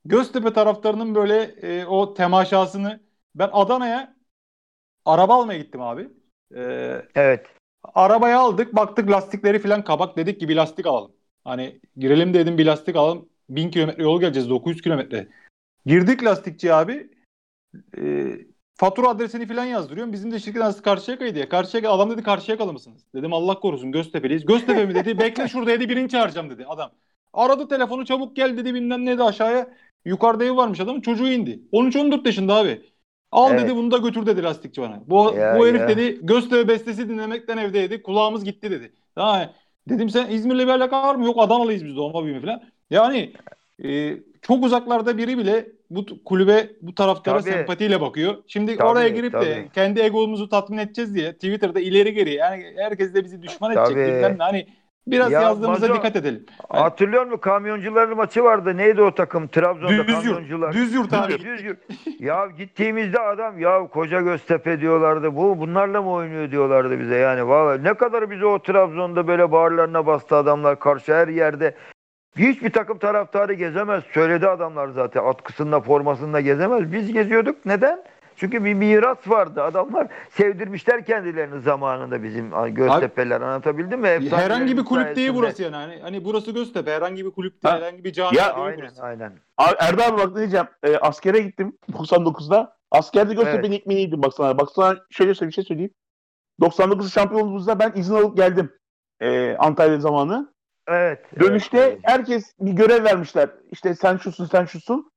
Göztepe 0.09 0.53
taraftarının 0.53 1.15
böyle 1.15 1.43
e, 1.43 1.87
o 1.87 2.15
temaşasını 2.15 3.01
ben 3.35 3.51
Adana'ya 3.53 4.17
araba 5.05 5.35
almaya 5.35 5.59
gittim 5.59 5.81
abi. 5.81 6.09
E, 6.55 6.63
Evet. 7.15 7.47
Arabayı 7.95 8.39
aldık 8.39 8.77
baktık 8.77 9.11
lastikleri 9.11 9.59
falan 9.59 9.85
kabak 9.85 10.17
dedik 10.17 10.41
ki 10.41 10.49
bir 10.49 10.57
lastik 10.57 10.87
alalım. 10.87 11.13
Hani 11.45 11.81
girelim 11.97 12.35
dedim 12.35 12.59
bir 12.59 12.67
lastik 12.67 12.97
alalım. 12.97 13.29
1000 13.49 13.71
kilometre 13.71 14.03
yol 14.03 14.21
geleceğiz 14.21 14.51
900 14.51 14.83
kilometre. 14.83 15.29
Girdik 15.87 16.25
lastikçi 16.25 16.75
abi. 16.75 17.11
E, 17.99 18.33
fatura 18.79 19.09
adresini 19.09 19.47
falan 19.49 19.65
yazdırıyorum. 19.65 20.13
Bizim 20.13 20.33
de 20.33 20.41
şirket 20.41 20.63
arası 20.63 20.83
Karşıyaka'ydı 20.83 21.39
ya. 21.39 21.49
Karşıyaka 21.49 21.93
adam 21.93 22.11
dedi 22.11 22.23
Karşıyakalı 22.23 22.73
mısınız? 22.73 23.03
Dedim 23.15 23.33
Allah 23.33 23.61
korusun 23.61 23.93
Göztepe'liyiz. 23.93 24.47
Göztepe 24.47 24.87
mi 24.87 24.95
dedi. 24.95 25.21
Bekle 25.21 25.49
şurada 25.49 25.71
dedi 25.71 25.89
birini 25.89 26.09
çağıracağım 26.09 26.51
dedi 26.51 26.67
adam. 26.67 26.91
Aradı 27.33 27.69
telefonu 27.69 28.05
çabuk 28.07 28.37
gel 28.37 28.57
dedi 28.57 28.75
bilmem 28.75 29.07
ne 29.07 29.19
de 29.19 29.23
aşağıya. 29.25 29.69
Yukarıda 30.05 30.45
ev 30.45 30.57
varmış 30.57 30.81
adamın 30.81 31.01
çocuğu 31.01 31.29
indi. 31.29 31.63
13-14 31.73 32.27
yaşında 32.27 32.55
abi. 32.55 32.83
Al 33.33 33.53
Evet. 33.53 33.63
dedi 33.65 33.77
bunu 33.77 33.91
da 33.91 33.99
götür 33.99 34.27
dedi 34.27 34.43
lastikçi 34.43 34.83
bana. 34.83 35.03
Bu, 35.07 35.35
Ya, 35.37 35.59
bu 35.59 35.67
herif 35.67 35.81
ya. 35.81 35.89
dedi 35.89 36.19
Göztepe 36.23 36.69
bestesi 36.69 37.09
dinlemekten 37.09 37.59
evdeydi. 37.59 38.03
Kulağımız 38.03 38.45
gitti 38.45 38.71
dedi. 38.71 38.93
Ha, 39.17 39.55
dedim 39.89 40.11
sen 40.11 40.31
İzmir'le 40.31 40.59
bir 40.59 40.69
alaka 40.69 41.03
var 41.03 41.15
mı? 41.15 41.25
Yok 41.25 41.37
Adanalıyız 41.43 41.85
biz 41.85 41.97
doğma 41.97 42.25
büyüme 42.25 42.41
falan. 42.41 42.63
Yani 42.91 43.33
e, 43.85 44.17
çok 44.43 44.65
uzaklarda 44.65 45.19
biri 45.19 45.39
bile 45.39 45.78
bu 45.91 46.07
kulübe 46.25 46.67
bu 46.83 46.95
taraftara 46.95 47.41
Tabii. 47.41 47.51
sempatiyle 47.51 48.01
bakıyor. 48.01 48.35
Şimdi 48.47 48.77
Tabii, 48.77 48.89
oraya 48.89 49.09
girip 49.09 49.33
de 49.33 49.39
tabii. 49.41 49.69
kendi 49.75 50.01
egomuzu 50.01 50.49
tatmin 50.49 50.79
edeceğiz 50.79 51.15
diye 51.15 51.33
Twitter'da 51.33 51.81
ileri 51.81 52.15
geri 52.15 52.35
yani 52.35 52.65
herkes 52.77 53.15
de 53.15 53.25
bizi 53.25 53.43
düşman 53.43 53.73
edecek. 53.73 53.87
Tabii. 53.97 54.07
bilmem 54.17 54.33
ne. 54.39 54.43
Hani 54.45 54.67
biraz 55.07 55.33
Ya 55.33 55.41
yazdığımıza 55.41 55.87
Mazo- 55.87 55.97
dikkat 55.97 56.17
edelim. 56.17 56.47
Hatırlıyor 56.69 57.25
musun? 57.25 57.39
Kamyoncuların 57.39 58.17
maçı 58.17 58.45
vardı. 58.45 58.77
Neydi 58.77 59.03
o 59.03 59.15
takım? 59.15 59.49
Trabzon'da 59.49 60.07
Düz 60.07 60.15
kamyoncular. 60.15 60.73
Düz 60.73 60.95
yurt 60.95 61.13
abi. 61.13 61.39
Düz 61.39 61.65
yurt. 61.65 61.79
ya 62.21 62.47
gittiğimizde 62.59 63.21
adam 63.21 63.59
ya 63.59 63.87
koca 63.89 64.21
Göztepe 64.21 64.81
diyorlardı. 64.81 65.37
Bu 65.37 65.59
bunlarla 65.59 66.03
mı 66.03 66.11
oynuyor 66.13 66.51
diyorlardı 66.51 67.01
bize 67.01 67.17
yani. 67.17 67.49
Vallahi 67.49 67.85
ne 67.85 67.95
kadar 67.95 68.31
bize 68.31 68.47
o 68.47 68.63
Trabzon'da 68.63 69.29
böyle 69.29 69.53
bağırlarına 69.53 70.07
bastı 70.07 70.37
adamlar 70.37 70.79
karşı 70.81 71.15
her 71.15 71.29
yerde. 71.29 71.75
Hiçbir 72.39 72.71
takım 72.73 72.99
taraftarı 72.99 73.55
gezemez. 73.55 74.05
Söyledi 74.15 74.49
adamlar 74.49 74.89
zaten. 74.89 75.25
Atkısında 75.25 75.81
formasında 75.81 76.41
gezemez. 76.41 76.93
Biz 76.93 77.13
geziyorduk. 77.13 77.67
Neden? 77.67 78.05
Çünkü 78.37 78.65
bir 78.65 78.75
miras 78.75 79.19
vardı. 79.27 79.63
Adamlar 79.63 80.09
sevdirmişler 80.31 81.05
kendilerini 81.05 81.61
zamanında 81.61 82.23
bizim 82.23 82.51
Göztepe'ler. 82.75 83.41
Anlatabildim 83.41 84.01
mi? 84.01 84.09
Herhangi 84.31 84.77
bir 84.77 84.85
kulüp 84.85 85.17
değil 85.17 85.31
burası 85.35 85.63
yani. 85.63 85.77
Hani, 85.77 85.99
hani 86.03 86.25
burası 86.25 86.51
Göztepe. 86.51 86.91
Herhangi 86.91 87.27
bir 87.27 87.31
kulüp 87.31 87.65
değil. 87.65 87.75
Ha. 87.75 87.81
Herhangi 87.81 88.05
bir 88.05 88.13
cami 88.13 88.37
Ya, 88.37 88.45
değil 88.45 88.67
Aynen 88.67 88.79
burası. 88.81 89.03
aynen. 89.03 89.33
Abi, 89.57 89.75
Erdal 89.79 90.09
abi 90.09 90.19
bak 90.19 90.33
ne 90.33 90.37
diyeceğim. 90.37 90.67
E, 90.83 90.97
askere 90.97 91.39
gittim 91.39 91.79
99'da. 91.93 92.77
Askerde 92.91 93.35
Göztepe'nin 93.35 93.77
ekmeğiydim 93.77 94.23
bak 94.23 94.35
sana. 94.35 94.59
Bak 94.59 94.69
sana 94.75 94.97
şöyle 95.11 95.31
bir 95.31 95.53
şey 95.53 95.65
söyleyeyim. 95.65 95.95
99 96.61 97.13
şampiyonluğumuzda 97.13 97.79
ben 97.79 97.93
izin 97.97 98.15
alıp 98.15 98.37
geldim. 98.37 98.73
E, 99.21 99.57
Antalya 99.57 100.01
zamanı. 100.01 100.53
Evet. 100.89 101.41
Dönüşte 101.41 101.79
evet. 101.79 101.99
herkes 102.03 102.53
bir 102.61 102.73
görev 102.73 103.05
vermişler. 103.05 103.51
İşte 103.71 103.95
sen 103.95 104.17
şusun 104.17 104.47
sen 104.47 104.65
şusun. 104.65 105.11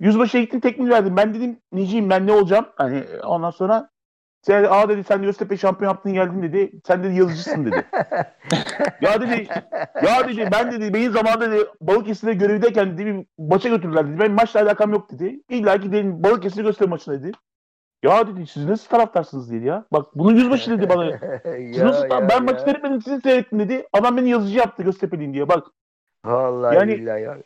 Yüzbaşıya 0.00 0.42
gittim 0.42 0.60
tekmil 0.60 0.90
verdim. 0.90 1.16
Ben 1.16 1.34
dedim 1.34 1.60
neciyim 1.72 2.10
ben 2.10 2.26
ne 2.26 2.32
olacağım? 2.32 2.66
Hani 2.76 3.04
ondan 3.24 3.50
sonra 3.50 3.90
sen, 4.42 4.64
aa 4.64 4.88
dedi 4.88 5.04
sen 5.04 5.22
Göztepe 5.22 5.56
şampiyon 5.56 5.90
yaptın 5.90 6.12
geldin 6.12 6.42
dedi. 6.42 6.72
Sen 6.86 7.04
dedi 7.04 7.14
yazıcısın 7.14 7.64
dedi. 7.64 7.86
ya 9.00 9.20
dedi 9.20 9.48
ya 10.04 10.28
dedi 10.28 10.48
ben 10.52 10.72
dedi 10.72 10.94
benim 10.94 11.12
zamanında 11.12 11.50
dedi 11.50 11.64
Balıkesir'de 11.80 12.34
görevdeyken 12.34 12.98
dedi 12.98 13.06
bir 13.06 13.26
maça 13.38 13.68
götürdüler 13.68 14.08
dedi. 14.08 14.20
Benim 14.20 14.34
maçla 14.34 14.60
alakam 14.60 14.92
yok 14.92 15.10
dedi. 15.10 15.40
İlla 15.48 15.80
ki 15.80 15.92
dedim 15.92 16.22
Balıkesir 16.22 16.64
Göztepe 16.64 16.90
maçına 16.90 17.14
dedi. 17.14 17.32
Ya 18.02 18.26
dedi 18.26 18.46
siz 18.46 18.66
nasıl 18.68 18.88
taraftarsınız 18.88 19.52
dedi 19.52 19.64
ya. 19.66 19.84
Bak 19.92 20.06
bunu 20.14 20.32
yüzbaşı 20.32 20.78
dedi 20.78 20.88
bana. 20.88 21.18
Siz 21.44 21.78
Ya, 21.78 21.86
nasıl 21.86 22.10
ya, 22.10 22.28
ben 22.28 22.34
ya. 22.34 22.40
maçı 22.40 22.60
seyretmedim 22.62 23.02
sizi 23.02 23.20
seyrettim 23.20 23.58
dedi. 23.58 23.86
Adam 23.92 24.16
beni 24.16 24.30
yazıcı 24.30 24.58
yaptı 24.58 24.82
Göztepe'liyim 24.82 25.34
diye 25.34 25.48
bak. 25.48 25.66
Vallahi 26.24 26.76
Yani- 26.76 26.98
billahi 26.98 27.22
ya. 27.22 27.36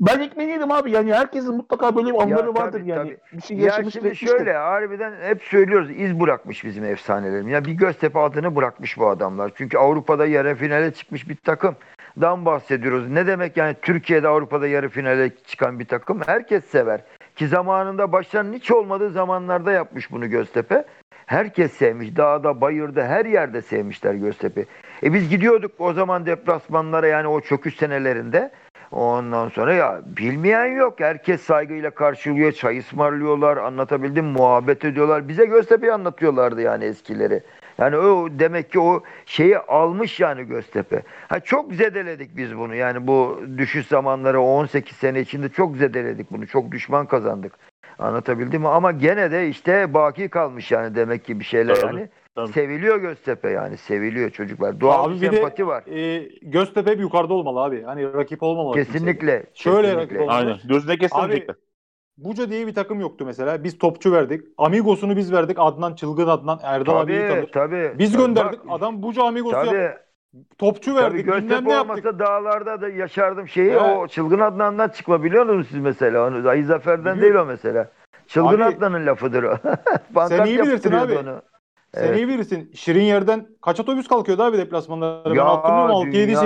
Ben 0.00 0.20
ekmeğini 0.20 0.52
yedim 0.52 0.70
abi. 0.72 0.90
Yani 0.90 1.12
herkesin 1.14 1.54
mutlaka 1.56 1.96
böyle 1.96 2.08
bir 2.14 2.22
anları 2.22 2.46
tabii, 2.46 2.58
vardır 2.58 2.80
yani. 2.84 2.98
tabii. 3.08 3.36
Bir 3.38 3.42
şey 3.42 3.56
Ya 3.56 3.72
şimdi 3.72 3.88
etmiştir. 3.98 4.26
şöyle 4.26 4.52
harbiden 4.52 5.12
hep 5.22 5.42
söylüyoruz 5.42 5.90
iz 5.90 6.20
bırakmış 6.20 6.64
bizim 6.64 6.84
efsanelerim. 6.84 7.48
Ya 7.48 7.64
bir 7.64 7.72
Göztepe 7.72 8.18
adını 8.18 8.56
bırakmış 8.56 8.98
bu 8.98 9.08
adamlar. 9.08 9.52
Çünkü 9.54 9.78
Avrupa'da 9.78 10.26
yarı 10.26 10.54
finale 10.54 10.90
çıkmış 10.94 11.28
bir 11.28 11.36
takımdan 11.36 12.44
bahsediyoruz. 12.44 13.08
Ne 13.08 13.26
demek 13.26 13.56
yani 13.56 13.76
Türkiye'de 13.82 14.28
Avrupa'da 14.28 14.66
yarı 14.66 14.88
finale 14.88 15.30
çıkan 15.36 15.78
bir 15.78 15.86
takım? 15.86 16.20
Herkes 16.26 16.64
sever. 16.64 17.00
Ki 17.38 17.48
zamanında 17.48 18.12
başlarının 18.12 18.52
hiç 18.52 18.70
olmadığı 18.70 19.10
zamanlarda 19.10 19.72
yapmış 19.72 20.10
bunu 20.12 20.30
Göztepe. 20.30 20.84
Herkes 21.26 21.72
sevmiş. 21.72 22.16
Dağda, 22.16 22.60
bayırda, 22.60 23.04
her 23.04 23.24
yerde 23.24 23.62
sevmişler 23.62 24.14
Göztepe. 24.14 24.64
E 25.02 25.12
biz 25.12 25.28
gidiyorduk 25.28 25.72
o 25.78 25.92
zaman 25.92 26.26
deplasmanlara 26.26 27.06
yani 27.06 27.28
o 27.28 27.40
çöküş 27.40 27.76
senelerinde. 27.76 28.50
Ondan 28.90 29.48
sonra 29.48 29.74
ya 29.74 30.00
bilmeyen 30.16 30.66
yok. 30.66 31.00
Herkes 31.00 31.40
saygıyla 31.40 31.90
karşılıyor. 31.90 32.52
Çay 32.52 32.78
ısmarlıyorlar. 32.78 33.56
Anlatabildim 33.56 34.24
muhabbet 34.24 34.84
ediyorlar. 34.84 35.28
Bize 35.28 35.44
Göztepe'yi 35.44 35.92
anlatıyorlardı 35.92 36.60
yani 36.60 36.84
eskileri. 36.84 37.42
Yani 37.78 37.96
o 37.96 38.28
demek 38.30 38.72
ki 38.72 38.80
o 38.80 39.02
şeyi 39.26 39.58
almış 39.58 40.20
yani 40.20 40.44
Göztepe. 40.44 41.02
Ha 41.28 41.40
çok 41.40 41.72
zedeledik 41.72 42.36
biz 42.36 42.56
bunu. 42.58 42.74
Yani 42.74 43.06
bu 43.06 43.40
düşüş 43.58 43.86
zamanları 43.86 44.40
o 44.40 44.44
18 44.44 44.96
sene 44.96 45.20
içinde 45.20 45.48
çok 45.48 45.76
zedeledik 45.76 46.30
bunu. 46.30 46.46
Çok 46.46 46.72
düşman 46.72 47.06
kazandık. 47.06 47.52
Anlatabildim 47.98 48.60
mi? 48.60 48.68
Ama 48.68 48.92
gene 48.92 49.30
de 49.30 49.48
işte 49.48 49.94
baki 49.94 50.28
kalmış 50.28 50.70
yani 50.70 50.94
demek 50.94 51.24
ki 51.24 51.40
bir 51.40 51.44
şeyler 51.44 51.74
Tabii, 51.74 51.96
yani. 51.96 52.08
tabii. 52.34 52.52
Seviliyor 52.52 52.96
Göztepe 52.98 53.50
yani. 53.50 53.76
Seviliyor 53.76 54.30
çocuklar. 54.30 54.80
Doğal 54.80 55.04
Abi 55.04 55.14
bir 55.14 55.20
bir 55.20 55.32
de- 55.32 55.36
sempati 55.36 55.66
var. 55.66 55.84
E, 55.86 56.28
Göztepe 56.42 56.90
hep 56.90 57.00
yukarıda 57.00 57.34
olmalı 57.34 57.60
abi. 57.60 57.82
Hani 57.82 58.12
rakip 58.14 58.42
olmamalı. 58.42 58.74
kimseye. 58.74 58.92
Kesinlikle. 58.92 59.44
Şöyle 59.54 59.76
kesinlikle. 59.82 60.02
rakip 60.02 60.20
olmalı. 60.20 60.36
Aynen. 60.36 60.56
Gözüne 60.68 60.96
kestirmeyecekler. 60.98 61.56
Buca 62.18 62.50
diye 62.50 62.66
bir 62.66 62.74
takım 62.74 63.00
yoktu 63.00 63.24
mesela. 63.26 63.64
Biz 63.64 63.78
topçu 63.78 64.12
verdik. 64.12 64.44
Amigos'unu 64.58 65.16
biz 65.16 65.32
verdik. 65.32 65.56
Adnan 65.60 65.94
Çılgın 65.94 66.26
Adnan. 66.26 66.60
Erdal 66.62 66.96
abiyi 67.00 67.20
Tabii 67.20 67.28
tanır. 67.34 67.52
tabii. 67.52 67.98
Biz 67.98 68.12
Tabii, 68.12 68.22
gönderdik. 68.22 68.60
bak, 68.60 68.66
Adam 68.78 69.02
Buca 69.02 69.22
Amigos'u 69.24 69.52
Tabii, 69.52 69.76
yaptı. 69.76 70.04
Topçu 70.58 70.94
tabii 70.94 71.04
verdik. 71.04 71.26
Bilmem 71.26 71.40
Göztepe 71.48 71.70
yaptık. 71.72 71.90
olmasa 72.06 72.18
dağlarda 72.18 72.80
da 72.80 72.88
yaşardım 72.88 73.48
şeyi. 73.48 73.70
Evet. 73.70 73.96
O 73.96 74.08
Çılgın 74.08 74.38
Adnan'dan 74.40 74.88
çıkma 74.88 75.22
biliyor 75.22 75.44
musunuz 75.46 75.66
siz 75.70 75.80
mesela? 75.80 76.26
Onu 76.26 76.48
Ayı 76.48 76.64
Zafer'den 76.66 77.16
Biliyorum. 77.16 77.20
değil 77.22 77.34
o 77.34 77.44
mesela. 77.44 77.90
Çılgın 78.26 78.60
Abi, 78.60 78.64
Adnan'ın 78.76 79.06
lafıdır 79.06 79.42
o. 79.42 79.56
Pankart 80.14 80.48
iyi 80.48 80.58
bilirsin 80.58 80.92
abi. 80.92 81.18
Onu. 81.18 81.42
Sen 81.94 82.04
Evet. 82.04 82.16
iyi 82.16 82.28
bilirsin. 82.28 82.70
Şirin 82.74 83.02
yerden 83.02 83.46
kaç 83.62 83.80
otobüs 83.80 84.08
kalkıyordu 84.08 84.42
abi 84.42 84.58
deplasmanlara? 84.58 85.30
Ben 85.30 85.34
Ya, 85.34 85.46
hatırlıyorum 85.48 85.90
6, 85.96 86.06
7, 86.08 86.26
dünya, 86.28 86.40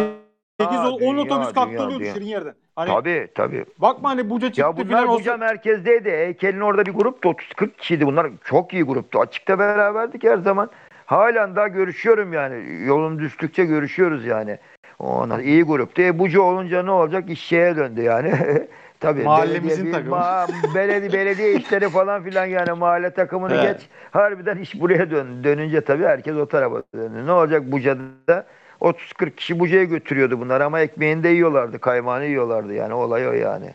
8, 0.60 0.78
10 0.80 1.00
dünya, 1.00 1.22
otobüs 1.22 1.52
kalktırıyordu 1.52 1.98
dünya. 2.00 2.14
Şirin 2.14 2.26
yerden. 2.26 2.54
Hani 2.76 2.88
Tabii 2.90 3.28
tabii. 3.34 3.64
bakma 3.78 4.10
hani 4.10 4.30
Buca 4.30 4.46
çıktı 4.46 4.60
Ya 4.60 4.76
bunlar. 4.76 5.08
Buca 5.08 5.36
merkezdeydi. 5.36 6.10
Heykelin 6.10 6.60
orada 6.60 6.86
bir 6.86 6.92
gruptu. 6.92 7.28
30-40 7.28 7.76
kişiydi. 7.76 8.06
Bunlar 8.06 8.26
çok 8.44 8.74
iyi 8.74 8.82
gruptu. 8.82 9.20
Açıkta 9.20 9.58
beraberdik 9.58 10.24
her 10.24 10.38
zaman. 10.38 10.70
Halen 11.06 11.56
daha 11.56 11.68
görüşüyorum 11.68 12.32
yani. 12.32 12.84
Yolun 12.86 13.18
düştükçe 13.18 13.64
görüşüyoruz 13.64 14.24
yani. 14.24 14.58
Onlar 14.98 15.38
iyi 15.38 15.62
gruptu. 15.62 16.02
E 16.02 16.18
Buca 16.18 16.40
olunca 16.40 16.82
ne 16.82 16.90
olacak? 16.90 17.30
İş 17.30 17.40
şeye 17.40 17.76
döndü 17.76 18.02
yani. 18.02 18.32
Tabii. 19.00 19.22
Mahallemizin 19.22 19.92
takımı. 19.92 20.16
ma- 20.16 20.74
belediye, 20.74 21.12
belediye 21.12 21.52
işleri 21.58 21.88
falan 21.88 22.24
filan 22.24 22.46
yani 22.46 22.72
mahalle 22.72 23.10
takımını 23.10 23.54
Evet. 23.54 23.78
geç. 23.80 23.88
Harbiden 24.10 24.56
iş 24.58 24.80
buraya 24.80 25.10
döndü. 25.10 25.44
Dönünce 25.44 25.80
tabii 25.80 26.04
herkes 26.04 26.34
o 26.36 26.46
tarafa 26.46 26.82
döndü. 26.94 27.26
Ne 27.26 27.32
olacak 27.32 27.62
Buca'da? 27.72 28.46
30-40 28.82 29.36
kişi 29.36 29.60
Buca'ya 29.60 29.84
götürüyordu 29.84 30.40
bunlar 30.40 30.60
ama 30.60 30.80
ekmeğini 30.80 31.22
de 31.22 31.28
yiyorlardı. 31.28 31.78
Kaymağını 31.78 32.24
yiyorlardı 32.24 32.74
yani. 32.74 32.94
Olay 32.94 33.28
o 33.28 33.32
yani. 33.32 33.74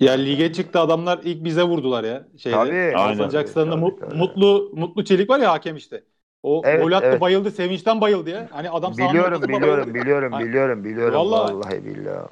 Ya 0.00 0.12
lige 0.12 0.52
çıktı 0.52 0.80
adamlar 0.80 1.20
ilk 1.24 1.44
bize 1.44 1.62
vurdular 1.62 2.04
ya. 2.04 2.28
Şeyde. 2.38 2.56
Tabii. 2.56 2.96
Alsancak'ta 2.96 3.64
Tabii, 3.64 3.76
Mu-. 3.76 3.98
Mutlu 4.14 4.70
Mutlu 4.74 5.04
Çelik 5.04 5.30
var 5.30 5.40
ya 5.40 5.52
hakem 5.52 5.76
işte. 5.76 6.04
O 6.42 6.62
Evet, 6.64 6.84
gol 6.84 6.92
attı 6.92 7.06
evet. 7.06 7.20
bayıldı 7.20 7.50
sevinçten 7.50 8.00
bayıldı 8.00 8.30
ya. 8.30 8.48
Hani 8.52 8.70
adam 8.70 8.92
Biliyorum, 8.92 9.42
biliyorum, 9.42 9.62
bayıldı. 9.62 9.94
biliyorum, 9.94 10.34
Ay- 10.34 10.44
biliyorum, 10.44 10.84
biliyorum. 10.84 11.14
Vallahi. 11.14 11.54
Vallahi, 11.54 11.84
billahi. 11.84 12.28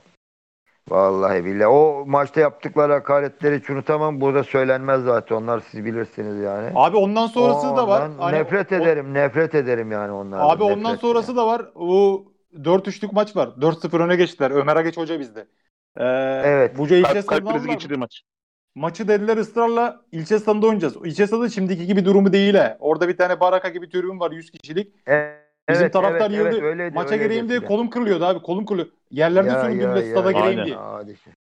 Vallahi 0.90 1.44
billahi. 1.44 1.66
O 1.68 2.04
maçta 2.06 2.40
yaptıkları 2.40 2.92
hakaretleri 2.92 3.58
hiç 3.60 3.70
unutamam. 3.70 4.20
Burada 4.20 4.44
söylenmez 4.44 5.02
zaten. 5.04 5.36
Onlar 5.36 5.60
siz 5.70 5.84
bilirsiniz 5.84 6.42
yani. 6.42 6.70
Abi 6.74 6.96
ondan 6.96 7.26
sonrası 7.26 7.76
da 7.76 7.88
var. 7.88 8.06
Ondan 8.08 8.18
Hani 8.22 8.38
nefret 8.38 8.72
o- 8.72 8.74
ederim, 8.74 9.14
nefret 9.14 9.54
ederim 9.54 9.92
yani 9.92 10.12
onlardan. 10.12 10.48
Abi 10.48 10.62
ondan 10.62 10.82
nefret 10.84 11.00
sonrası 11.00 11.30
yani. 11.30 11.36
da 11.38 11.46
var. 11.46 11.62
O 11.74 12.24
4-3'lük 12.64 13.12
maç 13.12 13.36
var. 13.36 13.48
4-0 13.60 14.00
öne 14.00 14.16
geçtiler. 14.16 14.50
Ömer 14.50 14.76
Ageç 14.76 14.96
Hoca 14.96 15.20
bizde. 15.20 15.40
Ee, 15.96 16.04
Evet. 16.44 16.78
Buca 16.78 16.96
ilçe 16.96 17.22
Kalp, 17.26 17.52
krizi 17.52 17.68
geçirdiği 17.68 17.96
maç. 17.98 18.22
Maçı 18.74 19.08
dediler 19.08 19.36
ısrarla 19.36 20.00
ilçe 20.12 20.38
stadında 20.38 20.66
oynayacağız. 20.66 20.96
İlçe 21.04 21.26
stadı 21.26 21.50
şimdiki 21.50 21.86
gibi 21.86 22.04
durumu 22.04 22.32
değil 22.32 22.54
he. 22.54 22.76
Orada 22.80 23.08
bir 23.08 23.16
tane 23.16 23.40
baraka 23.40 23.68
gibi 23.68 23.88
tribün 23.90 24.20
var 24.20 24.30
100 24.30 24.50
kişilik. 24.50 24.94
Evet, 25.06 25.36
Bizim 25.68 25.82
evet, 25.82 25.92
taraftar 25.92 26.30
evet, 26.30 26.38
yıldı. 26.38 26.48
evet, 26.48 26.62
öyleydi, 26.62 26.94
Maça 26.94 27.14
öyleydi 27.14 27.28
gireyim 27.28 27.48
diye 27.48 27.60
kolum 27.60 27.90
kırılıyordu 27.90 28.24
abi. 28.24 28.42
Kolum 28.42 28.66
kırılıyor. 28.66 28.88
Yerlerde 29.10 29.48
Ya, 29.48 29.60
süründüm 29.60 29.80
ya, 29.88 29.96
de 29.96 30.00
ya, 30.00 30.10
stada 30.10 30.32
ya. 30.32 30.38
gireyim 30.38 30.60
Aynen. 30.60 31.06
diye. 31.06 31.16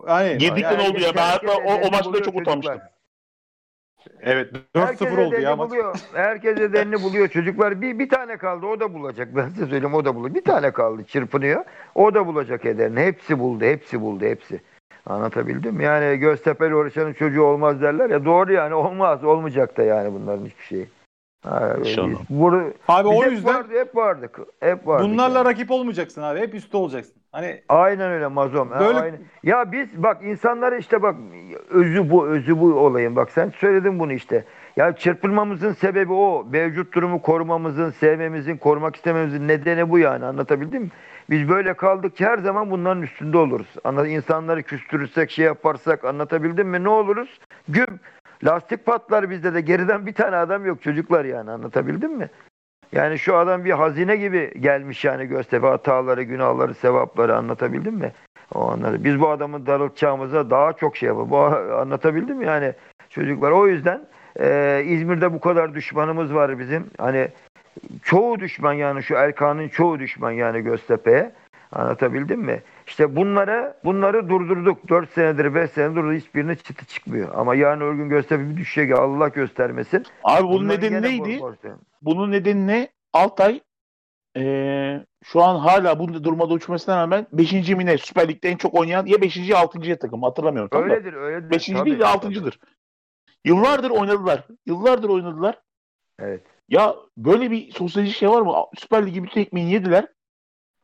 Yani 0.09 0.29
Yedikten 0.45 0.63
Herkes- 0.63 0.91
oldu 0.91 1.01
ya. 1.01 1.15
Ben 1.17 1.23
hatta 1.23 1.53
o, 1.57 1.73
o 1.87 1.91
maçta 1.91 2.23
çok 2.23 2.35
utanmıştım. 2.37 2.81
evet 4.21 4.51
Herkes 4.75 5.09
4-0 5.09 5.27
oldu 5.27 5.41
ya 5.41 5.57
maç. 5.57 5.71
buluyor. 5.71 5.97
Herkes 6.15 6.59
elini 6.59 7.03
buluyor. 7.03 7.29
Çocuklar 7.29 7.81
bir, 7.81 7.99
bir 7.99 8.09
tane 8.09 8.37
kaldı. 8.37 8.67
O 8.67 8.81
da 8.81 8.95
bulacak. 8.95 9.37
Ben 9.37 9.49
size 9.49 9.67
söyleyeyim 9.67 9.95
o 9.95 10.05
da 10.05 10.15
bulacak. 10.15 10.37
Bir 10.37 10.45
tane 10.45 10.71
kaldı. 10.71 11.05
Çırpınıyor. 11.05 11.65
O 11.95 12.15
da 12.15 12.27
bulacak 12.27 12.65
ederini. 12.67 13.01
Hepsi 13.01 13.39
buldu. 13.39 13.65
Hepsi 13.65 14.01
buldu. 14.01 14.25
Hepsi. 14.25 14.61
Anlatabildim 15.07 15.75
mi? 15.75 15.85
Yani 15.85 16.17
Göztepe'li 16.17 16.75
uğraşanın 16.75 17.13
çocuğu 17.13 17.43
olmaz 17.43 17.83
derler 17.83 18.11
ya. 18.11 18.25
Doğru 18.25 18.53
yani. 18.53 18.75
Olmaz. 18.75 19.25
Olmayacak 19.25 19.77
da 19.77 19.83
yani 19.83 20.15
bunların 20.15 20.45
hiçbir 20.45 20.65
şeyi. 20.65 20.89
İnşallah. 21.79 22.19
Bunu, 22.31 22.63
Abi 22.89 23.09
biz 23.11 23.19
o 23.19 23.25
hep 23.25 23.33
yüzden 23.33 23.55
vardı, 23.55 23.69
hep 23.79 23.97
vardık. 23.97 24.39
Hep 24.61 24.87
vardık. 24.87 25.07
bunlarla 25.09 25.39
yani. 25.39 25.49
rakip 25.49 25.71
olmayacaksın 25.71 26.23
abi. 26.23 26.41
Hep 26.41 26.55
üstte 26.55 26.77
olacaksın. 26.77 27.15
Hani 27.33 27.63
Aynen 27.69 28.11
öyle 28.11 28.27
mazom. 28.27 28.71
Ha, 28.71 28.81
Böyle- 28.81 28.99
aynen. 29.01 29.19
Ya 29.43 29.73
biz 29.73 30.03
bak 30.03 30.23
insanları 30.25 30.79
işte 30.79 31.03
bak 31.03 31.15
özü 31.71 32.11
bu 32.11 32.27
özü 32.27 32.61
bu 32.61 32.75
olayın 32.75 33.17
bak 33.17 33.31
sen 33.31 33.51
söyledin 33.51 33.99
bunu 33.99 34.13
işte. 34.13 34.45
Ya 34.77 34.93
çırpılmamızın 34.93 35.73
sebebi 35.73 36.13
o. 36.13 36.47
Mevcut 36.51 36.95
durumu 36.95 37.23
korumamızın, 37.23 37.91
sevmemizin, 37.91 38.57
korumak 38.57 38.97
istememizin 38.97 39.49
nedeni 39.49 39.91
bu 39.91 39.99
yani. 39.99 40.25
Anlatabildim 40.25 40.83
mi? 40.83 40.89
Biz 41.31 41.49
böyle 41.49 41.75
kaldık 41.75 42.17
ki 42.17 42.27
her 42.27 42.39
zaman 42.39 42.71
bunların 42.71 43.03
üstünde 43.03 43.39
oluruz. 43.39 43.67
Anla, 43.85 44.09
insanları 44.09 44.63
küstürürsek, 44.63 45.31
şey 45.31 45.45
yaparsak 45.45 46.05
anlatabildim 46.05 46.69
mi? 46.69 46.85
Ne 46.85 46.89
oluruz? 46.89 47.39
Güm. 47.69 48.01
Lastik 48.45 48.87
patlar 48.87 49.31
bizde 49.31 49.55
de. 49.55 49.61
Geriden 49.61 50.07
bir 50.07 50.13
tane 50.13 50.37
adam 50.37 50.67
yok 50.67 50.83
çocuklar 50.83 51.25
yani. 51.25 51.51
Anlatabildim 51.51 52.13
mi? 52.13 52.31
Yani 52.93 53.19
şu 53.19 53.37
adam 53.37 53.65
bir 53.65 53.71
hazine 53.71 54.17
gibi 54.17 54.61
gelmiş 54.61 55.05
yani 55.05 55.27
Göztepe 55.27 55.67
hataları, 55.67 56.23
günahları, 56.23 56.75
sevapları 56.75 57.37
anlatabildim 57.37 57.95
mi? 57.95 58.13
O 58.55 58.71
anları. 58.71 59.05
Biz 59.05 59.21
bu 59.21 59.29
adamı 59.29 59.67
darıltacağımıza 59.67 60.51
daha 60.51 60.73
çok 60.73 60.97
şey 60.97 61.07
yapalım. 61.07 61.31
Bu 61.31 61.39
anlatabildim 61.81 62.37
mi 62.37 62.47
yani 62.47 62.73
çocuklar? 63.11 63.51
O 63.51 63.69
yüzden 63.69 64.07
e, 64.41 64.83
İzmir'de 64.87 65.33
bu 65.33 65.41
kadar 65.41 65.75
düşmanımız 65.75 66.35
var 66.35 66.59
bizim. 66.59 66.91
Hani 66.99 67.29
çoğu 68.03 68.41
düşman 68.41 68.73
yani 68.73 69.03
şu 69.03 69.15
Erkan'ın 69.15 69.69
çoğu 69.69 69.99
düşman 69.99 70.31
yani 70.31 70.61
Göztepe'ye. 70.61 71.33
Anlatabildim 71.73 72.41
mi? 72.41 72.63
İşte 72.87 73.17
bunları 73.17 73.77
bunları 73.85 74.29
durdurduk. 74.29 74.89
4 74.89 75.11
senedir 75.11 75.55
5 75.55 75.71
senedir 75.71 75.97
durdurduk. 75.97 76.21
Hiçbirine 76.23 76.57
çıtı 76.57 76.87
çıkmıyor. 76.87 77.35
Ama 77.35 77.55
yarın 77.55 77.81
öbür 77.81 77.95
gün 77.95 78.09
Göztepe 78.09 78.51
bir 78.51 78.57
düşecek. 78.57 78.99
Allah 78.99 79.29
göstermesin. 79.29 80.07
Abi 80.25 80.43
bunun 80.49 80.55
Bunları 80.61 80.77
nedeni 80.81 81.03
neydi? 81.03 81.41
Bunun 82.03 82.33
nedeni 82.33 82.67
ne? 82.67 82.89
Altay 83.13 83.61
eee, 84.37 85.05
şu 85.25 85.43
an 85.43 85.59
hala 85.59 85.99
bu 85.99 86.25
durumda 86.25 86.47
uçmasına 86.47 86.97
rağmen 86.97 87.27
5. 87.33 87.53
mi 87.53 87.87
ne? 87.87 87.99
Süper 87.99 88.29
Lig'de 88.29 88.49
en 88.49 88.57
çok 88.57 88.75
oynayan 88.75 89.07
ya 89.07 89.21
5. 89.21 89.37
ya 89.37 89.59
6. 89.59 89.99
takım 89.99 90.23
hatırlamıyorum. 90.23 90.69
Tam 90.71 90.91
da. 90.91 90.95
Öyledir, 90.95 91.13
öyledir. 91.13 91.51
5. 91.51 91.67
Tabii, 91.67 91.85
değil 91.85 91.99
de 91.99 92.03
tabii. 92.05 92.35
6.dır. 92.35 92.59
Yıllardır 93.45 93.91
oynadılar. 93.91 94.47
Yıllardır 94.67 95.09
oynadılar. 95.09 95.61
Evet. 96.19 96.43
Ya 96.69 96.97
böyle 97.17 97.51
bir 97.51 97.73
sosyolojik 97.73 98.17
şey 98.17 98.29
var 98.31 98.43
mı? 98.43 98.55
Süper 98.77 99.07
Lig'i 99.07 99.23
bütün 99.23 99.41
ekmeğini 99.41 99.73
yediler. 99.73 100.07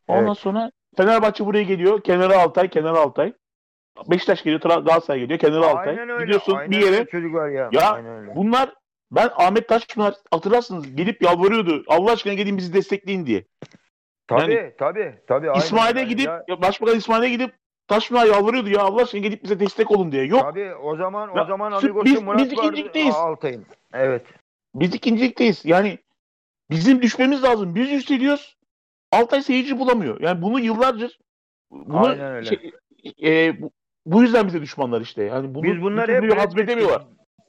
Ondan 0.09 0.27
Evet. 0.27 0.39
sonra 0.39 0.71
Fenerbahçe 0.97 1.47
buraya 1.47 1.63
geliyor. 1.63 2.03
Kenara 2.03 2.39
Altay, 2.39 2.71
kenara 2.71 2.99
Altay. 2.99 3.33
Beşiktaş 4.11 4.43
geliyor, 4.43 4.61
Tra- 4.61 4.85
Galatasaray 4.85 5.21
geliyor, 5.21 5.39
kenara 5.39 5.67
Altay. 5.67 5.89
Aynen 5.89 6.09
öyle. 6.09 6.25
Gidiyorsun 6.25 6.55
aynen 6.57 6.71
bir 6.71 6.79
yere. 6.87 7.05
çocuklar 7.07 7.49
ya. 7.49 7.69
Ya, 7.73 7.91
aynen 7.93 8.21
öyle. 8.21 8.37
Bunlar 8.37 8.75
ben 9.11 9.29
Ahmet 9.37 9.69
Taşpınar 9.69 10.15
hatırlarsınız 10.31 10.97
gelip 10.97 11.23
yalvarıyordu. 11.23 11.85
Allah 11.89 12.13
aşkına 12.13 12.35
gelin 12.35 12.57
bizi 12.57 12.73
destekleyin 12.75 13.27
diye. 13.27 13.45
tabii, 14.27 14.55
yani- 14.55 14.73
tabii, 14.79 15.15
tabii. 15.27 15.51
İsmail'e 15.59 16.05
gidip 16.05 16.27
Ya, 16.49 16.63
Başbakan 16.63 16.97
İsmail'e 16.97 17.29
gidip 17.29 17.55
Taşpınar 17.89 18.27
yalvarıyordu 18.27 18.69
ya 18.71 18.81
Allah 18.81 19.03
aşkına 19.03 19.21
gelip 19.21 19.43
bize 19.45 19.61
destek 19.61 19.91
olun 19.91 20.13
diye. 20.13 20.25
Yok 20.25 20.41
tabii 20.41 20.75
o 20.75 20.97
zaman 20.97 21.29
o 21.31 21.37
Ya, 21.39 21.45
zaman 21.45 21.73
biz- 21.73 21.85
Amigos'u 21.85 22.05
biz- 22.05 22.23
Murat 22.23 22.39
biz 22.41 22.53
ikincilikteyiz. 22.53 23.15
Altay'ın. 23.15 23.67
Evet. 23.95 24.23
biz 24.75 24.95
ikincilikteyiz. 24.95 25.65
Yani 25.65 25.99
bizim 26.71 27.03
düşmemiz 27.03 27.43
lazım. 27.45 27.75
Biz 27.75 27.91
yükseliyoruz. 27.91 28.57
Altay 29.13 29.43
seyirci 29.43 29.79
bulamıyor. 29.79 30.21
Yani 30.21 30.43
bunu 30.43 30.61
yıllardır 30.61 31.19
bunu 31.71 32.07
Aynen 32.07 32.33
öyle. 32.33 32.49
şey- 32.49 32.73
e, 33.25 33.63
bu, 33.63 33.71
bu 34.07 34.23
yüzden 34.23 34.47
bize 34.47 34.63
düşmanlar 34.63 35.01
işte. 35.01 35.23
Yani 35.23 35.55
bunu 35.55 35.63
Biz 35.63 35.83
bunları 35.83 36.13
hep 36.13 36.39
hazmedemiyorlar. 36.39 37.03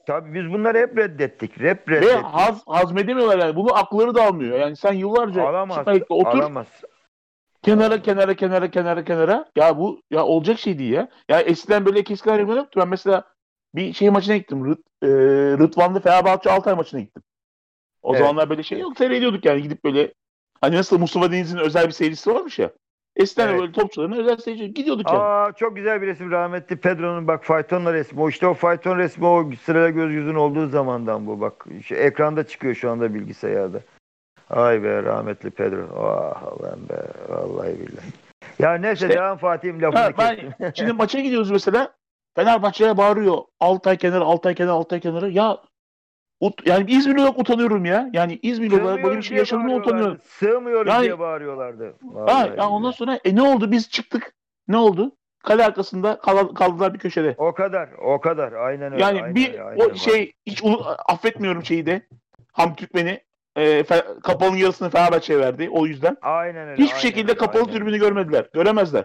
Tabii 0.06 0.34
biz 0.34 0.52
bunları 0.52 0.78
hep 0.78 0.98
reddettik. 0.98 1.60
Hep 1.60 1.88
Ve 1.88 1.96
reddettik. 2.00 2.24
haz, 2.24 2.62
hazmedemiyorlar 2.66 3.38
yani. 3.38 3.56
Bunu 3.56 3.74
akılları 3.76 4.14
da 4.14 4.22
almıyor. 4.24 4.58
Yani 4.58 4.76
sen 4.76 4.92
yıllarca 4.92 5.48
Alamaz. 5.48 5.86
Otur. 6.08 6.38
Alamaz. 6.38 6.66
Kenara 7.62 8.02
kenara 8.02 8.34
kenara 8.34 8.70
kenara 8.70 9.04
kenara. 9.04 9.50
Ya 9.56 9.78
bu 9.78 10.00
ya 10.10 10.24
olacak 10.24 10.58
şey 10.58 10.78
değil 10.78 10.92
ya. 10.92 11.08
Ya 11.28 11.40
eskiden 11.40 11.86
böyle 11.86 12.04
keskin 12.04 12.30
ayrımlar 12.30 12.56
yoktu. 12.56 12.80
Ben 12.80 12.88
mesela 12.88 13.24
bir 13.74 13.92
şey 13.92 14.10
maçına 14.10 14.36
gittim. 14.36 14.64
Rıt, 14.64 14.78
e, 15.02 15.08
Rıdvanlı 15.58 16.00
Fenerbahçe 16.00 16.50
Altay 16.50 16.74
maçına 16.74 17.00
gittim. 17.00 17.22
O 18.02 18.10
Evet. 18.10 18.20
zamanlar 18.20 18.50
böyle 18.50 18.62
şey 18.62 18.78
yok. 18.78 18.98
Seyrediyorduk 18.98 19.44
yani 19.44 19.62
gidip 19.62 19.84
böyle 19.84 20.14
hani 20.64 20.76
nasıl 20.76 20.98
Mustafa 20.98 21.32
Deniz'in 21.32 21.58
özel 21.58 21.86
bir 21.86 21.92
seyircisi 21.92 22.34
varmış 22.34 22.58
ya. 22.58 22.70
Eskiden 23.16 23.46
de 23.48 23.50
Evet. 23.50 23.60
böyle 23.60 23.72
topçuların 23.72 24.12
özel 24.12 24.36
seyircisi 24.36 24.74
gidiyorduk 24.74 25.08
yani. 25.08 25.18
Aa 25.18 25.52
çok 25.52 25.76
güzel 25.76 26.02
bir 26.02 26.06
resim 26.06 26.30
rahmetli 26.30 26.76
Pedro'nun 26.76 27.26
bak 27.28 27.44
faytonla 27.44 27.92
resmi. 27.92 28.20
O 28.20 28.28
işte 28.28 28.46
o 28.46 28.54
fayton 28.54 28.98
resmi 28.98 29.26
o 29.26 29.50
sırayla 29.64 29.90
göz 29.90 30.12
yüzün 30.12 30.34
olduğu 30.34 30.68
zamandan 30.68 31.26
bu 31.26 31.40
bak. 31.40 31.66
Şu 31.84 31.94
ekranda 31.94 32.46
çıkıyor 32.46 32.74
şu 32.74 32.90
anda 32.90 33.14
bilgisayarda. 33.14 33.80
Ay 34.50 34.82
be 34.82 35.02
rahmetli 35.02 35.50
Pedro. 35.50 35.86
Ah 35.96 36.42
Allah'ım 36.42 36.88
be. 36.88 37.02
Vallahi 37.28 37.72
billahi. 37.80 38.06
Ya 38.58 38.74
neyse 38.74 39.06
İşte- 39.06 39.18
devam 39.18 39.38
Fatih'im 39.38 39.82
lafını 39.82 40.00
Ha, 40.00 40.10
ben 40.18 40.72
şimdi 40.74 40.92
maça 40.92 41.20
gidiyoruz 41.20 41.50
mesela. 41.50 41.94
Fenerbahçe'ye 42.36 42.96
bağırıyor. 42.96 43.38
Altay 43.60 43.96
kenara, 43.96 44.24
Altay 44.24 44.54
kenara, 44.54 44.72
Altay 44.72 45.00
kenara. 45.00 45.28
Ya 45.28 45.58
ut, 46.46 46.66
yani 46.66 46.90
İzmirli 46.90 47.20
olarak 47.20 47.38
utanıyorum 47.38 47.84
ya. 47.84 48.10
Yani 48.12 48.38
İzmirli 48.42 48.82
olarak 48.82 49.04
böyle 49.04 49.16
bir 49.16 49.22
şey 49.22 49.36
bağırıyorlardı. 49.38 49.80
utanıyorum. 49.80 50.18
Sığmıyoruz 50.24 50.88
Yani- 50.92 51.02
diye 51.02 51.18
bağırıyorlardı. 51.18 51.86
Ha, 51.86 51.94
Vallahi 52.02 52.58
ya 52.58 52.68
ondan 52.68 52.90
sonra 52.90 53.18
e 53.24 53.36
ne 53.36 53.42
oldu? 53.42 53.70
Biz 53.70 53.90
çıktık. 53.90 54.34
Ne 54.68 54.76
oldu? 54.76 55.12
Kale 55.44 55.64
arkasında 55.64 56.18
kal- 56.18 56.54
kaldılar 56.54 56.94
bir 56.94 56.98
köşede. 56.98 57.34
O 57.38 57.54
kadar, 57.54 57.88
o 58.04 58.20
kadar. 58.20 58.52
Aynen 58.52 58.92
öyle. 58.92 59.02
Yani 59.02 59.22
aynen 59.22 59.34
bir 59.34 59.48
öyle, 59.52 59.62
aynen 59.62 59.90
o 59.90 59.94
şey 59.94 60.32
hiç 60.46 60.62
unu- 60.64 60.84
affetmiyorum 61.08 61.64
şeyi 61.64 61.86
de. 61.86 62.02
Ham 62.52 62.74
Türkmen'i 62.74 63.20
e, 63.56 63.80
Fe- 63.80 64.20
kapalının 64.20 64.56
yarısını 64.56 64.90
Fenerbahçe'ye 64.90 65.38
verdi. 65.40 65.68
O 65.72 65.86
yüzden. 65.86 66.16
Aynen 66.22 66.68
öyle. 66.68 66.82
Hiçbir 66.82 66.94
aynen 66.94 67.02
şekilde 67.02 67.30
öyle, 67.30 67.38
kapalı 67.38 67.62
aynen 67.62 67.74
tribünü 67.74 67.98
görmediler. 67.98 68.46
Göremezler. 68.54 69.04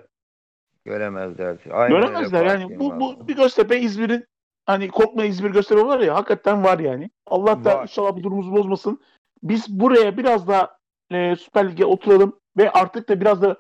Göremezler. 0.85 1.57
Aynen 1.71 1.95
öyle 1.97 2.07
Göremezler 2.07 2.45
yani. 2.45 2.79
Bu, 2.79 2.99
bu 2.99 3.27
bir 3.27 3.35
Göztepe 3.35 3.79
İzmir'in 3.79 4.25
hani 4.69 4.87
korkma 4.87 5.23
İzmir 5.25 5.51
Göztepe 5.51 5.85
var 5.85 5.99
ya 5.99 6.15
hakikaten 6.15 6.63
var 6.63 6.79
yani. 6.79 7.09
Allah 7.27 7.63
da 7.65 7.75
Var. 7.77 7.83
inşallah 7.83 8.15
bu 8.15 8.23
durumumuzu 8.23 8.51
bozmasın. 8.51 9.01
Biz 9.43 9.79
buraya 9.79 10.17
biraz 10.17 10.47
daha 10.47 10.77
e, 11.11 11.35
Süper 11.35 11.71
Lig'e 11.71 11.85
oturalım 11.85 12.39
ve 12.57 12.71
artık 12.71 13.09
da 13.09 13.21
biraz 13.21 13.41
da 13.41 13.57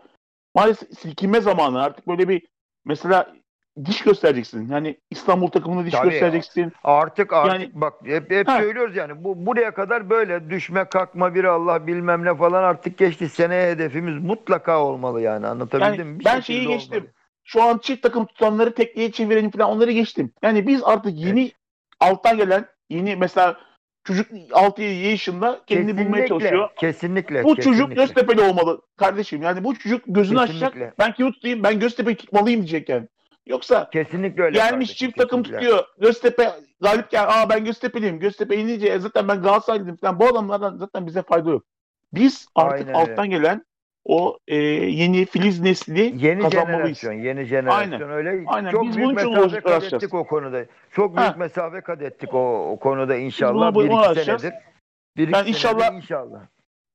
maalesef 0.55 0.99
silkinme 0.99 1.41
zamanı 1.41 1.81
artık 1.83 2.07
böyle 2.07 2.29
bir 2.29 2.47
mesela 2.85 3.33
diş 3.85 4.01
göstereceksin. 4.03 4.69
Yani 4.71 4.97
İstanbul 5.11 5.47
takımına 5.47 5.85
diş 5.85 5.93
Tabii. 5.93 6.09
göstereceksin. 6.09 6.71
Artık 6.83 7.33
artık 7.33 7.53
Yani- 7.53 7.71
bak 7.73 7.93
hep, 8.05 8.31
hep 8.31 8.47
Ha. 8.47 8.57
söylüyoruz 8.59 8.95
yani 8.95 9.23
bu 9.23 9.45
buraya 9.45 9.73
kadar 9.73 10.09
böyle 10.09 10.49
düşme 10.49 10.85
kalkma 10.85 11.35
bir 11.35 11.43
Allah 11.43 11.87
bilmem 11.87 12.25
ne 12.25 12.35
falan 12.35 12.63
artık 12.63 12.97
geçti. 12.97 13.29
Seneye 13.29 13.71
hedefimiz 13.71 14.23
mutlaka 14.23 14.83
olmalı 14.83 15.21
yani 15.21 15.47
anlatabildim 15.47 15.91
Yani 15.99 16.03
mi? 16.03 16.19
Bir 16.19 16.25
ben 16.25 16.39
şeyi 16.39 16.67
geçtim. 16.67 16.97
olmalı. 16.97 17.11
Şu 17.51 17.63
an 17.63 17.77
çift 17.77 18.03
takım 18.03 18.25
tutanları 18.25 18.73
tekliğe 18.73 19.11
çevirelim 19.11 19.51
falan 19.51 19.69
onları 19.69 19.91
geçtim. 19.91 20.33
Yani 20.41 20.67
biz 20.67 20.83
artık 20.83 21.17
yeni 21.17 21.51
alttan 21.99 22.37
gelen 22.37 22.65
yeni 22.89 23.15
mesela 23.15 23.57
çocuk 24.03 24.31
6-7 24.31 24.81
yaşında 24.83 25.61
kendini 25.67 25.97
bulmaya 26.05 26.27
çalışıyor. 26.27 26.69
Kesinlikle. 26.77 27.43
Bu 27.43 27.55
çocuk 27.55 27.65
kesinlikle. 27.65 27.93
Göztepe'li 27.93 28.41
olmalı 28.41 28.81
kardeşim. 28.97 29.41
Yani 29.41 29.63
bu 29.63 29.75
çocuk 29.75 30.03
gözünü 30.07 30.39
Kesinlikle. 30.39 30.65
açacak. 30.67 30.99
Ben 30.99 31.13
kimi 31.13 31.31
tutayım? 31.31 31.63
Ben 31.63 31.79
Göztepe'yi 31.79 32.17
tutmalıyım 32.17 32.61
diyecek 32.61 32.89
yani. 32.89 33.07
Yoksa 33.45 33.89
kesinlikle 33.89 34.43
öyle. 34.43 34.57
gelmiş 34.57 34.71
kardeşim, 34.71 34.95
çift 34.95 35.17
takım 35.17 35.43
kesinlikle. 35.43 35.67
tutuyor. 35.69 35.85
Göztepe 35.99 36.51
galip 36.81 37.11
gel. 37.11 37.23
Aa 37.27 37.49
ben 37.49 37.65
Göztepe'liyim. 37.65 38.19
Göztepe 38.19 38.57
inince 38.57 38.87
e, 38.87 38.99
zaten 38.99 39.27
ben 39.27 39.41
Galatasaraylıyım 39.41 39.97
falan. 39.97 40.19
Bu 40.19 40.27
adamlardan 40.27 40.77
zaten 40.77 41.07
bize 41.07 41.21
fayda 41.21 41.49
yok. 41.49 41.63
Biz 42.13 42.47
artık 42.55 42.87
Aynen 42.87 43.01
öyle. 43.01 43.11
alttan 43.11 43.29
gelen 43.29 43.65
o 44.05 44.37
e, 44.47 44.55
yeni 44.55 45.25
filiz 45.25 45.59
nesli 45.59 46.13
Yeni 46.25 46.41
kazanmalıyız. 46.41 46.99
jenerasyon, 46.99 47.13
yeni 47.13 47.45
jenerasyon 47.45 47.91
Aynen. 47.91 48.11
öyle. 48.11 48.43
Aynen. 48.47 48.71
Çok 48.71 48.83
Biz 48.83 48.97
büyük 48.97 49.15
mesafe 49.15 49.59
kat 49.61 49.93
ettik 49.93 50.13
o 50.13 50.27
konuda. 50.27 50.65
Çok 50.91 51.17
büyük 51.17 51.29
Ha. 51.29 51.35
mesafe 51.37 51.81
kat 51.81 52.01
ettik 52.01 52.33
o, 52.33 52.69
o 52.71 52.79
konuda 52.79 53.15
inşallah. 53.15 53.73
bunu- 53.73 53.89
Bir 53.89 54.11
iki 54.11 54.25
senedir. 54.25 54.53
Bir 55.17 55.27
iki 55.27 55.31
senedir 55.37 55.49
inşallah- 55.49 55.95
inşallah. 55.95 56.39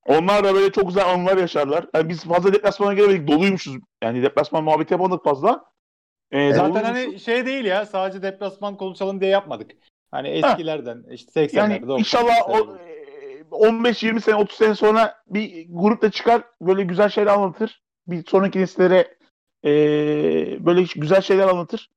Onlar 0.06 0.44
da 0.44 0.54
böyle 0.54 0.72
çok 0.72 0.86
güzel 0.88 1.06
anılar 1.10 1.36
yaşarlar. 1.36 1.86
Yani 1.94 2.08
biz 2.08 2.24
fazla 2.24 2.52
deplasmana 2.52 2.94
gelemedik. 2.94 3.28
Doluymuşuz. 3.28 3.76
Yani 4.02 4.22
deplasman 4.22 4.64
muhabbeti 4.64 4.94
yapamadık 4.94 5.24
fazla. 5.24 5.64
E, 6.32 6.52
Zaten 6.52 6.70
doluymuş- 6.74 6.84
hani 7.06 7.20
şey 7.20 7.46
değil 7.46 7.64
ya 7.64 7.86
sadece 7.86 8.22
deplasman 8.22 8.76
konuşalım 8.76 9.20
diye 9.20 9.30
yapmadık. 9.30 9.70
Hani 10.10 10.28
eskilerden 10.28 11.02
işte 11.10 11.32
80'lerde 11.40 11.56
Yani 11.72 11.74
90'larda. 11.82 11.98
inşallah 11.98 12.48
o, 12.50 12.76
15-20 13.54 14.20
sene 14.20 14.34
30 14.34 14.56
sene 14.58 14.74
sonra 14.74 15.14
bir 15.26 15.66
grup 15.70 16.02
da 16.02 16.10
çıkar 16.10 16.42
böyle 16.60 16.82
güzel 16.82 17.08
şeyler 17.08 17.30
anlatır. 17.30 17.82
Bir 18.06 18.24
sonraki 18.26 18.60
nesillere 18.60 19.14
e, 19.64 19.70
böyle 20.66 20.82
güzel 20.96 21.20
şeyler 21.20 21.48
anlatır. 21.48 21.90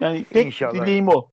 Yani 0.00 0.24
tek 0.24 0.46
İnşallah. 0.46 0.74
dileğim 0.74 1.08
o. 1.08 1.30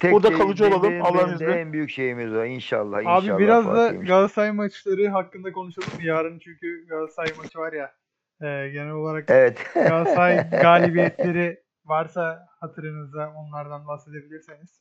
Tek 0.00 0.12
Burada 0.12 0.28
şey- 0.28 0.38
kalıcı 0.38 0.66
olalım, 0.66 0.82
benim- 0.90 1.04
Allah'ın 1.04 1.34
izniyle. 1.34 1.52
En 1.60 1.72
büyük 1.72 1.90
şeyimiz 1.90 2.32
o 2.34 2.44
inşallah. 2.44 2.98
Abi 2.98 3.02
inşallah 3.24 3.38
biraz 3.38 3.66
da. 3.66 3.88
Galatasaray 3.88 4.52
maçları 4.52 5.08
hakkında 5.08 5.52
konuşalım? 5.52 5.88
Yarın 6.02 6.38
çünkü 6.38 6.86
Galatasaray 6.86 7.32
maçı 7.38 7.58
var 7.58 7.72
ya. 7.72 7.92
e, 8.40 8.68
genel 8.68 8.90
olarak 8.92 9.24
Evet. 9.30 9.70
Galatasaray 9.74 10.50
galibiyetleri 10.62 11.62
varsa 11.84 12.46
hatırınızda 12.60 13.32
onlardan 13.36 13.86
bahsedebilirseniz. 13.86 14.80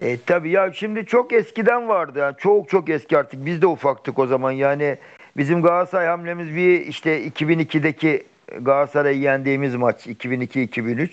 E, 0.00 0.20
tabii 0.26 0.50
ya 0.50 0.72
şimdi 0.72 1.06
çok 1.06 1.32
eskiden 1.32 1.88
vardı. 1.88 2.18
Yani 2.18 2.34
çok 2.38 2.68
çok 2.68 2.88
eski 2.88 3.18
artık. 3.18 3.46
Biz 3.46 3.62
de 3.62 3.66
ufaktık 3.66 4.18
o 4.18 4.26
zaman. 4.26 4.50
Yani 4.50 4.98
bizim 5.36 5.62
Galatasaray 5.62 6.06
hamlemiz 6.06 6.56
bir 6.56 6.86
işte 6.86 7.26
2002'deki 7.26 8.22
Galatasaray'ı 8.60 9.18
yendiğimiz 9.18 9.74
maç 9.74 10.06
2002-2003. 10.06 11.10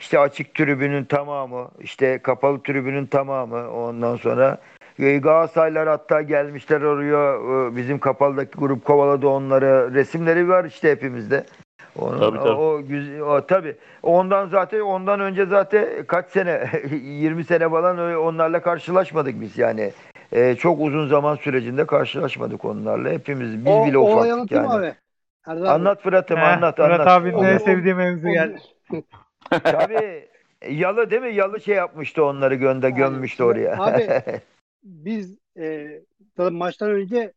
İşte 0.00 0.18
açık 0.18 0.54
tribünün 0.54 1.04
tamamı, 1.04 1.70
işte 1.80 2.18
kapalı 2.18 2.62
tribünün 2.62 3.06
tamamı 3.06 3.70
ondan 3.70 4.16
sonra 4.16 4.58
e, 4.98 5.18
Galatasaraylar 5.18 5.88
hatta 5.88 6.22
gelmişler 6.22 6.80
oraya 6.80 7.34
e, 7.34 7.76
bizim 7.76 7.98
kapalıdaki 7.98 8.58
grup 8.58 8.84
kovaladı 8.84 9.28
onları. 9.28 9.94
Resimleri 9.94 10.48
var 10.48 10.64
işte 10.64 10.90
hepimizde. 10.90 11.44
Onun, 11.96 12.18
Tabii, 12.18 12.38
tabii. 12.38 12.48
O, 12.48 12.82
o, 13.22 13.34
o 13.34 13.46
tabii. 13.46 13.76
Ondan 14.02 14.48
zaten 14.48 14.80
ondan 14.80 15.20
önce 15.20 15.46
zaten 15.46 16.04
kaç 16.06 16.30
sene 16.30 16.70
20 17.02 17.44
sene 17.44 17.68
falan 17.68 17.98
öyle 17.98 18.16
onlarla 18.16 18.62
karşılaşmadık 18.62 19.40
biz 19.40 19.58
yani. 19.58 19.92
Ee, 20.32 20.56
çok 20.58 20.80
uzun 20.80 21.08
zaman 21.08 21.36
sürecinde 21.36 21.86
karşılaşmadık 21.86 22.64
onlarla. 22.64 23.10
Hepimiz 23.10 23.66
biz 23.66 23.76
o, 23.76 23.86
bile 23.86 23.98
ufaktık 23.98 24.52
yani. 24.52 24.68
abi? 24.68 24.94
Erdal 25.46 25.62
abi. 25.62 25.70
Anlat 25.70 26.02
Fırat'ım 26.02 26.38
anlat 26.38 26.78
Murat 26.78 27.00
anlat. 27.00 27.08
abinin 27.08 27.42
en 27.42 27.58
sevdiği 27.58 27.94
mevzu 27.94 28.28
geldi. 28.28 28.58
Tabii 29.50 30.28
Yalı 30.68 31.10
değil 31.10 31.22
mi? 31.22 31.34
Yalı 31.34 31.60
şey 31.60 31.76
yapmıştı 31.76 32.24
onları 32.24 32.54
gönde 32.54 32.90
gömmüştü 32.90 33.42
oraya. 33.42 33.82
abi, 33.82 34.08
Biz 34.84 35.34
e, 35.58 36.00
tabii 36.36 36.56
maçtan 36.56 36.90
önce 36.90 37.32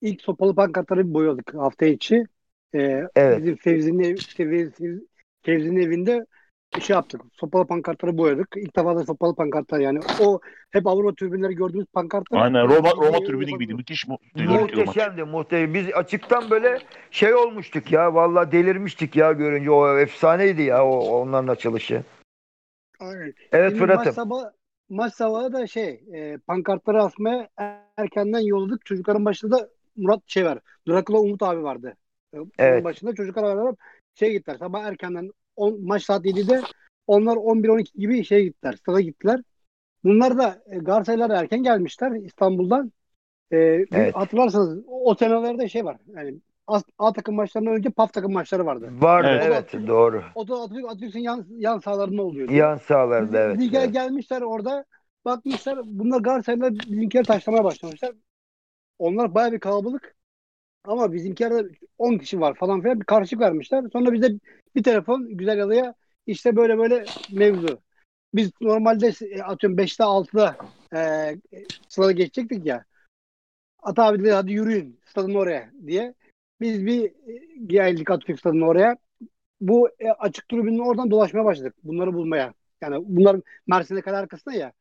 ilk 0.00 0.22
sopalı 0.22 0.54
pankartları 0.54 1.14
boyadık 1.14 1.54
hafta 1.54 1.86
içi. 1.86 2.26
E, 2.74 3.02
Evet. 3.16 3.38
Bizim 3.38 3.56
Fevzi'nin, 3.56 3.98
ev, 4.04 4.16
Fevzi- 4.16 5.06
Fevzi'nin 5.42 5.80
evinde 5.80 6.26
şey 6.80 6.94
yaptık. 6.94 7.20
Sopalı 7.32 7.66
pankartları 7.66 8.18
boyadık. 8.18 8.48
İlk 8.56 8.76
defa 8.76 8.96
da 8.96 9.04
sopalı 9.04 9.34
pankartlar 9.34 9.80
yani. 9.80 10.00
O 10.20 10.40
hep 10.70 10.86
Avrupa 10.86 11.14
tribünleri 11.14 11.54
gördüğümüz 11.54 11.86
pankartlar. 11.86 12.42
Aynen 12.42 12.68
Roma 12.68 12.90
Roma 12.90 13.18
evde 13.18 13.44
gibiydi. 13.44 13.74
Müthiş 13.74 14.08
mu? 14.08 14.18
maç. 14.34 14.60
Muhteşemdi 14.60 15.24
muhteşem. 15.24 15.74
Biz 15.74 15.86
açıktan 15.94 16.50
böyle 16.50 16.78
şey 17.10 17.34
olmuştuk 17.34 17.92
ya. 17.92 18.14
Vallahi 18.14 18.52
delirmiştik 18.52 19.16
ya 19.16 19.32
görünce. 19.32 19.70
O 19.70 19.98
efsaneydi 19.98 20.62
ya 20.62 20.84
o 20.86 20.98
onların 20.98 21.48
açılışı. 21.48 22.02
Aynen. 23.00 23.32
Evet 23.52 23.70
Şimdi 23.70 23.86
maç 23.86 23.94
Fırat'ım. 23.96 24.12
sabahı, 24.12 24.52
maç 24.88 25.14
sabahı 25.14 25.52
da 25.52 25.66
şey 25.66 26.00
e, 26.14 26.38
pankartları 26.46 27.02
asmaya 27.02 27.48
erkenden 27.96 28.40
yolladık. 28.40 28.86
Çocukların 28.86 29.24
başında 29.24 29.58
da 29.58 29.68
Murat 29.96 30.20
şey 30.26 30.44
var. 30.44 30.58
Drakula 30.88 31.18
Umut 31.18 31.42
abi 31.42 31.62
vardı. 31.62 31.96
E, 32.34 32.38
Evet. 32.58 32.84
başında 32.84 33.14
çocuklar 33.14 33.44
beraber 33.44 33.74
şey 34.14 34.32
gittiler. 34.32 34.56
Sabah 34.58 34.84
erkenden 34.84 35.30
on, 35.56 35.86
maç 35.86 36.02
saat 36.02 36.24
7'de 36.24 36.62
onlar 37.06 37.36
11-12 37.36 37.98
gibi 37.98 38.24
şey 38.24 38.44
gittiler. 38.44 38.72
Stada 38.72 39.00
gittiler. 39.00 39.42
Bunlar 40.04 40.38
da 40.38 40.62
e, 40.66 40.78
Galatasaraylar 40.78 41.30
erken 41.30 41.62
gelmişler 41.62 42.10
İstanbul'dan. 42.10 42.92
E, 43.50 43.56
Evet. 43.56 44.16
Hatırlarsanız 44.16 44.84
o 44.88 45.14
senelerde 45.14 45.68
şey 45.68 45.84
var. 45.84 45.96
Yani 46.06 46.34
A, 46.66 46.80
A 46.98 47.12
takım 47.12 47.34
maçlarından 47.34 47.74
önce 47.74 47.90
PAF 47.90 48.12
takım 48.12 48.32
maçları 48.32 48.66
vardı. 48.66 48.90
Vardı 49.00 49.28
Evet. 49.30 49.70
evet, 49.74 49.86
doğru. 49.86 50.22
O 50.34 50.48
da 50.48 50.54
Atatürk, 50.54 50.84
Atatürk'ün 50.84 51.20
yan, 51.20 51.46
yan 51.50 51.78
sahalarında 51.78 52.22
oluyordu. 52.22 52.52
Yan 52.52 52.76
sağlarda 52.76 53.40
evet. 53.40 53.60
Gel, 53.70 53.82
evet. 53.82 53.92
gelmişler 53.92 54.42
orada 54.42 54.84
bakmışlar 55.24 55.80
bunlar 55.84 56.20
Galatasaray'la 56.20 56.70
bizimkiler 56.74 57.24
taşlamaya 57.24 57.64
başlamışlar. 57.64 58.12
Onlar 58.98 59.34
baya 59.34 59.52
bir 59.52 59.60
kalabalık 59.60 60.17
ama 60.84 61.12
bizimkilerde 61.12 61.68
10 61.98 62.18
kişi 62.18 62.40
var 62.40 62.54
falan 62.54 62.82
filan 62.82 63.00
bir 63.00 63.04
karışık 63.04 63.40
vermişler. 63.40 63.84
Sonra 63.92 64.12
bize 64.12 64.28
bir 64.76 64.82
telefon 64.82 65.36
güzel 65.38 65.58
yalıya 65.58 65.94
işte 66.26 66.56
böyle 66.56 66.78
böyle 66.78 67.04
mevzu. 67.32 67.80
Biz 68.34 68.50
normalde 68.60 69.12
e, 69.20 69.42
atıyorum 69.42 69.78
5'te 69.78 70.04
6'da 70.04 70.56
e, 70.94 71.36
sırada 71.88 72.12
geçecektik 72.12 72.66
ya. 72.66 72.84
Ata 73.82 74.04
abi 74.04 74.18
dedi 74.18 74.32
hadi 74.32 74.52
yürüyün 74.52 75.00
stadın 75.06 75.34
oraya 75.34 75.70
diye. 75.86 76.14
Biz 76.60 76.86
bir 76.86 77.04
e, 77.04 77.42
geldik 77.66 78.10
Atatürk 78.10 78.38
stadının 78.38 78.60
oraya. 78.60 78.96
Bu 79.60 79.88
e, 79.98 80.10
açık 80.10 80.48
tribünün 80.48 80.78
oradan 80.78 81.10
dolaşmaya 81.10 81.44
başladık. 81.44 81.74
Bunları 81.84 82.14
bulmaya. 82.14 82.54
Yani 82.80 83.04
bunlar 83.08 83.40
Mersin'e 83.66 84.00
kadar 84.00 84.22
arkasında 84.22 84.54
ya. 84.54 84.72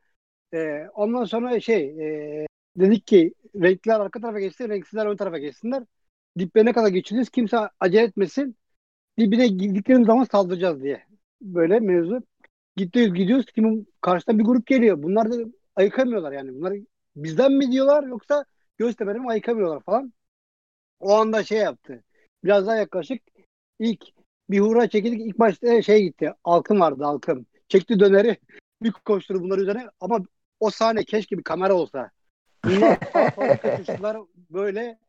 E, 0.53 0.87
ondan 0.93 1.23
sonra 1.23 1.59
şey 1.59 1.83
e, 1.83 2.46
dedik 2.77 3.07
ki 3.07 3.33
renkliler 3.55 3.99
arka 3.99 4.21
tarafa 4.21 4.39
geçsin, 4.39 4.69
renksizler 4.69 5.05
ön 5.05 5.15
tarafa 5.17 5.37
geçsinler. 5.37 5.83
Diplerine 6.39 6.73
kadar 6.73 6.87
geçeceğiz. 6.87 7.29
Kimse 7.29 7.57
acele 7.79 8.03
etmesin. 8.03 8.57
Dibine 9.19 9.47
gittiklerimiz 9.47 10.07
zaman 10.07 10.23
saldıracağız 10.23 10.83
diye. 10.83 11.03
Böyle 11.41 11.79
mevzu. 11.79 12.23
Gidiyoruz 12.75 13.13
gidiyoruz. 13.13 13.45
Kim 13.45 13.85
karşıdan 14.01 14.39
bir 14.39 14.43
grup 14.43 14.67
geliyor. 14.67 15.03
Bunlar 15.03 15.31
da 15.31 15.35
ayıkamıyorlar 15.75 16.31
yani. 16.31 16.55
Bunlar 16.55 16.73
bizden 17.15 17.51
mi 17.51 17.71
diyorlar 17.71 18.03
yoksa 18.03 18.45
Göztepe'den 18.77 19.21
mi 19.21 19.29
ayıkamıyorlar 19.29 19.83
falan. 19.83 20.13
O 20.99 21.13
anda 21.13 21.43
şey 21.43 21.57
yaptı. 21.57 22.03
Biraz 22.43 22.67
daha 22.67 22.75
yaklaşık 22.75 23.21
ilk 23.79 24.05
bir 24.49 24.59
hura 24.59 24.89
çekildik. 24.89 25.21
İlk 25.21 25.39
başta 25.39 25.81
şey 25.81 26.03
gitti. 26.03 26.33
Alkım 26.43 26.79
vardı 26.79 27.05
Alkım. 27.05 27.45
Çekti 27.69 27.99
döneri. 27.99 28.37
Bir 28.83 28.91
koşturdu 28.91 29.41
bunlar 29.41 29.57
üzerine. 29.57 29.89
Ama 29.99 30.19
o 30.59 30.69
sahne 30.69 31.03
keşke 31.03 31.37
bir 31.37 31.43
kamera 31.43 31.73
olsa. 31.73 32.11
Bunlar 32.67 32.97
sağa 33.13 33.31
sola 33.35 33.57
kaçıştılar 33.57 34.17
böyle. 34.49 34.99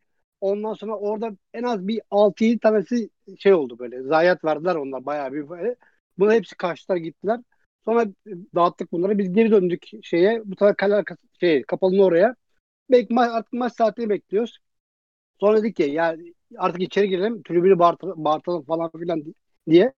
Ondan 0.41 0.75
sonra 0.75 0.97
orada 0.97 1.31
en 1.55 1.63
az 1.63 1.89
bir 1.89 2.01
6-7 2.11 2.59
tanesi 2.59 3.11
şey 3.39 3.55
oldu 3.55 3.79
böyle. 3.79 4.03
Zayiat 4.03 4.45
verdiler 4.45 4.75
onlar 4.75 5.07
bayağı 5.07 5.33
bir 5.33 5.49
böyle. 5.49 5.77
Buna 6.19 6.33
hepsi 6.35 6.57
kaçtılar 6.57 6.97
gittiler. 6.97 7.41
Sonra 7.85 8.07
dağıttık 8.55 8.93
bunları. 8.93 9.19
Biz 9.19 9.33
geri 9.33 9.51
döndük 9.51 9.87
şeye. 10.03 10.43
Bu 10.45 10.57
sefer 10.57 10.77
kale 10.77 11.05
şey, 11.41 11.63
kapalının 11.63 12.03
oraya. 12.03 12.35
Bek, 12.91 13.11
ma- 13.11 13.31
artık 13.31 13.53
maç 13.53 13.73
saatini 13.73 14.09
bekliyoruz. 14.09 14.59
Sonra 15.41 15.59
dedik 15.59 15.77
ki 15.77 15.83
ya 15.83 16.17
artık 16.57 16.83
içeri 16.83 17.09
girelim. 17.09 17.43
Tribünü 17.43 17.79
bağırtalım, 17.79 18.25
bağırtalım 18.25 18.65
falan 18.65 18.91
filan 18.91 19.35
diye. 19.69 19.93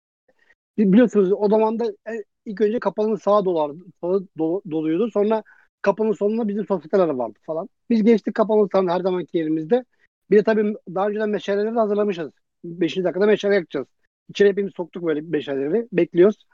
Biliyorsunuz 0.77 1.31
o 1.37 1.49
zaman 1.49 1.79
da 1.79 1.85
e, 1.85 2.23
ilk 2.45 2.61
önce 2.61 2.79
kapalının 2.79 3.15
sağa 3.15 3.45
dolardı, 3.45 3.85
sağı 4.01 4.27
dolu- 4.37 4.61
doluydu. 4.71 5.11
Sonra 5.11 5.43
kapının 5.81 6.13
sonunda 6.13 6.47
bizim 6.47 6.65
sosyeteler 6.65 7.07
vardı 7.07 7.39
falan. 7.41 7.69
Biz 7.89 8.03
geçtik 8.03 8.35
kapının 8.35 8.69
sağına 8.71 8.93
her 8.93 9.01
zamanki 9.01 9.37
yerimizde. 9.37 9.85
Bir 10.31 10.37
de 10.37 10.43
tabii 10.43 10.75
daha 10.95 11.07
önceden 11.07 11.29
meşaleleri 11.29 11.75
de 11.75 11.79
hazırlamışız. 11.79 12.31
Beşinci 12.63 13.03
dakikada 13.03 13.25
meşale 13.25 13.55
yakacağız. 13.55 13.87
İçeri 14.29 14.49
hepimiz 14.49 14.73
soktuk 14.73 15.03
böyle 15.05 15.21
meşaleleri. 15.21 15.87
Bekliyoruz. 15.93 16.47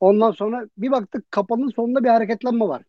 Ondan 0.00 0.30
sonra 0.30 0.68
bir 0.78 0.90
baktık 0.90 1.30
kapının 1.30 1.68
sonunda 1.68 2.04
bir 2.04 2.08
hareketlenme 2.08 2.68
var. 2.68 2.82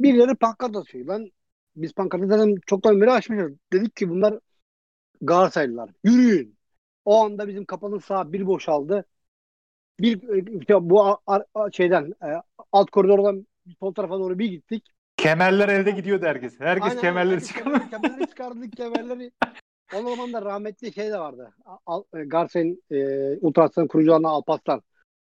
Birileri 0.00 0.34
pankart 0.34 0.76
atıyor. 0.76 1.08
Ben 1.08 1.30
biz 1.76 1.92
pankartı 1.92 2.26
zaten 2.26 2.56
çoktan 2.66 3.00
beri 3.00 3.10
açmışız. 3.10 3.52
Dedik 3.72 3.96
ki 3.96 4.10
bunlar 4.10 4.40
Galatasaraylılar. 5.20 5.90
Yürüyün. 6.04 6.58
O 7.04 7.24
anda 7.24 7.48
bizim 7.48 7.64
kapının 7.64 7.98
sağ 7.98 8.32
bir 8.32 8.46
boşaldı. 8.46 9.04
Bir 10.00 10.22
işte 10.60 10.74
bu 10.90 11.18
şeyden 11.72 12.14
e, 12.22 12.42
alt 12.72 12.90
koridordan 12.90 13.46
sol 13.80 13.94
tarafa 13.94 14.18
doğru 14.18 14.38
bir 14.38 14.46
gittik. 14.50 14.88
Kemerler 15.16 15.68
elde 15.68 15.90
gidiyordu 15.90 16.26
herkes. 16.26 16.60
Herkes 16.60 16.88
Aynen, 16.90 17.00
kemerleri 17.00 17.32
herkes 17.34 17.48
çıkardı. 17.48 17.70
kemer- 17.76 17.90
Kemerleri 17.90 18.28
çıkardık 18.28 18.72
kemerleri. 18.76 19.32
O 19.94 20.02
zaman 20.02 20.32
da 20.32 20.42
rahmetli 20.42 20.92
şey 20.92 21.10
de 21.10 21.18
vardı. 21.18 21.50
Al, 21.86 22.02
Galatasaray'ın 22.12 22.82
e, 22.90 23.36
Ultrasan 23.40 23.86
kurucularından 23.88 24.28
Alparslan. 24.28 24.82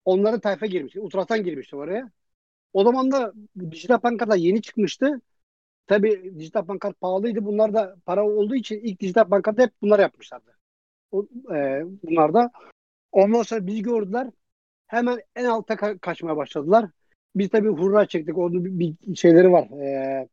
onların 0.06 0.40
tayfa 0.40 0.66
girmiş. 0.66 0.96
Ultrasan 0.98 1.44
girmişti 1.44 1.76
oraya. 1.76 2.12
O 2.74 2.84
zaman 2.84 3.12
da 3.12 3.34
dijital 3.72 3.98
pankartlar 4.00 4.36
yeni 4.36 4.62
çıkmıştı. 4.62 5.22
Tabii 5.88 6.34
dijital 6.40 6.66
pankart 6.66 7.02
pahalıydı. 7.02 7.46
Bunlar 7.46 7.74
da 7.74 7.96
para 8.06 8.28
olduğu 8.28 8.56
için 8.56 8.80
ilk 8.84 9.00
dijital 9.00 9.24
pankartı 9.30 9.62
hep 9.62 9.72
bunlar 9.82 10.00
yapmışlardı. 10.00 10.58
O, 11.12 11.28
e, 11.54 11.84
bunlar 12.04 12.34
da. 12.34 12.52
Ondan 13.12 13.44
sonra 13.44 13.68
bizi 13.68 13.82
gördüler. 13.82 14.28
Hemen 14.88 15.20
en 15.36 15.46
alta 15.46 15.74
ka- 15.74 16.00
kaçmaya 16.00 16.38
başladılar. 16.38 16.90
Biz 17.36 17.50
tabii 17.50 17.70
hurra 17.70 18.06
çektik. 18.06 18.38
Onun 18.38 18.80
bir, 18.80 19.16
şeyleri 19.16 19.52
var. 19.52 19.68
E, 19.70 20.28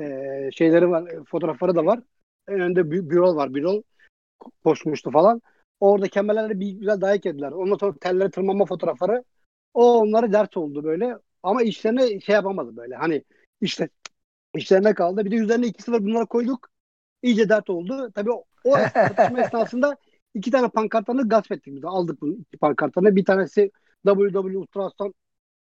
e, 0.00 0.50
şeyleri 0.52 0.90
var. 0.90 1.24
Fotoğrafları 1.26 1.76
da 1.76 1.86
var. 1.86 2.00
En 2.48 2.60
önde 2.60 2.90
bir 2.90 3.10
bürol 3.10 3.36
var. 3.36 3.54
Bürol 3.54 3.82
koşmuştu 4.64 5.10
falan. 5.10 5.42
Orada 5.80 6.08
kemerlerle 6.08 6.60
bir 6.60 6.72
güzel 6.72 7.00
dayak 7.00 7.24
yediler. 7.24 7.52
Ondan 7.52 7.76
sonra 7.76 7.94
tellere 8.00 8.30
tırmanma 8.30 8.66
fotoğrafları. 8.66 9.24
O 9.74 10.00
onlara 10.00 10.32
dert 10.32 10.56
oldu 10.56 10.84
böyle. 10.84 11.18
Ama 11.42 11.62
işlerine 11.62 12.20
şey 12.20 12.34
yapamadı 12.34 12.76
böyle. 12.76 12.94
Hani 12.94 13.24
işte 13.60 13.88
işlerine 14.54 14.94
kaldı. 14.94 15.24
Bir 15.24 15.30
de 15.30 15.36
üzerine 15.36 15.66
2-0 15.66 16.04
bunlara 16.04 16.26
koyduk. 16.26 16.68
İyice 17.22 17.48
dert 17.48 17.70
oldu. 17.70 18.10
Tabii 18.14 18.30
o, 18.30 18.44
o 18.64 18.72
tartışma 18.94 19.40
esnasında 19.40 19.96
iki 20.34 20.50
tane 20.50 20.68
pankartlarını 20.68 21.28
gasp 21.28 21.52
ettik 21.52 21.74
biz. 21.76 21.84
Aldık 21.84 22.20
bu 22.20 22.28
iki 22.28 22.58
pankartlarını. 22.58 23.16
Bir 23.16 23.24
tanesi 23.24 23.70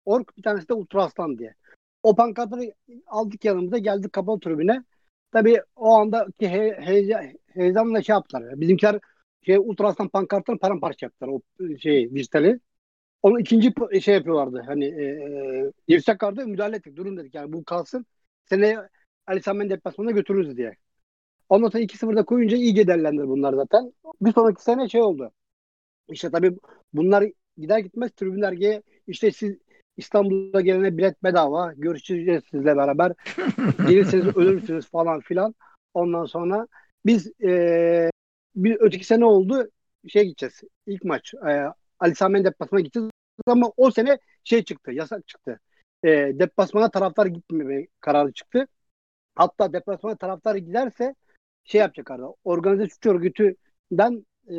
www.ultraaslan.org 0.06 0.36
bir 0.36 0.42
tanesi 0.42 0.68
de 0.68 0.74
Ultraaslan 0.74 1.38
diye. 1.38 1.54
O 2.02 2.14
pankartları 2.14 2.74
aldık 3.06 3.44
yanımıza 3.44 3.78
geldik 3.78 4.12
kapalı 4.12 4.40
tribüne. 4.40 4.84
Tabii 5.32 5.62
o 5.76 5.94
andaki 5.94 6.48
he, 6.48 6.76
heyecan, 6.80 7.24
heyecanla 7.46 8.02
şey 8.02 8.12
yaptılar. 8.12 8.60
Bizimkiler 8.60 9.00
şey 9.42 9.56
Ultraaslan 9.56 10.08
pankartlarını 10.08 10.60
paramparça 10.60 11.06
yaptılar. 11.06 11.28
O 11.32 11.40
şey 11.78 12.14
dijitali. 12.14 12.60
Onun 13.22 13.38
ikinci 13.38 13.72
şey 14.00 14.14
yapıyorlardı. 14.14 14.62
Hani 14.66 14.84
e, 14.84 15.04
e, 15.04 15.72
dirsek 15.88 16.18
kardı 16.18 16.46
müdahale 16.46 16.76
ettik. 16.76 16.96
Durun 16.96 17.16
dedik 17.16 17.34
yani 17.34 17.52
bu 17.52 17.64
kalsın. 17.64 18.06
Seneye 18.44 18.78
Ali 19.26 19.42
Sami 19.42 19.70
deplasmanına 19.70 20.12
götürürüz 20.12 20.56
diye. 20.56 20.76
Ondan 21.48 21.68
sonra 21.68 21.82
2-0'da 21.82 22.24
koyunca 22.24 22.56
iyice 22.56 22.86
derlendir 22.86 23.28
bunlar 23.28 23.54
zaten. 23.54 23.92
Bir 24.20 24.32
sonraki 24.32 24.62
sene 24.62 24.88
şey 24.88 25.02
oldu. 25.02 25.32
İşte 26.08 26.30
tabii 26.30 26.56
bunlar 26.92 27.24
gider 27.56 27.78
gitmez 27.78 28.10
tribünler 28.12 28.82
işte 29.06 29.30
siz 29.30 29.56
İstanbul'a 29.96 30.60
gelene 30.60 30.96
bilet 30.96 31.24
bedava. 31.24 31.72
Görüşeceğiz 31.76 32.42
sizle 32.50 32.76
beraber. 32.76 33.12
Gelirseniz 33.88 34.36
ölürsünüz 34.36 34.90
falan 34.90 35.20
filan. 35.20 35.54
Ondan 35.94 36.24
sonra 36.24 36.66
biz 37.06 37.42
e, 37.42 38.10
bir 38.56 38.76
öteki 38.80 39.04
sene 39.04 39.24
oldu 39.24 39.70
şey 40.08 40.24
gideceğiz. 40.24 40.60
İlk 40.86 41.04
maç 41.04 41.34
e, 41.34 41.64
Ali 42.00 42.14
Sami 42.14 42.44
deplasmana 42.44 42.80
gideceğiz 42.80 43.10
ama 43.46 43.72
o 43.76 43.90
sene 43.90 44.18
şey 44.44 44.64
çıktı. 44.64 44.92
Yasak 44.92 45.28
çıktı. 45.28 45.60
E, 46.04 46.08
deplasmana 46.38 46.90
taraftar 46.90 47.26
gitmeme 47.26 47.86
kararı 48.00 48.32
çıktı. 48.32 48.66
Hatta 49.34 49.72
deplasmana 49.72 50.16
taraftar 50.16 50.54
giderse 50.54 51.14
şey 51.64 51.80
yapacaklardı. 51.80 52.24
Organize 52.44 52.88
suç 52.88 53.06
örgütünden 53.06 54.26
e, 54.48 54.56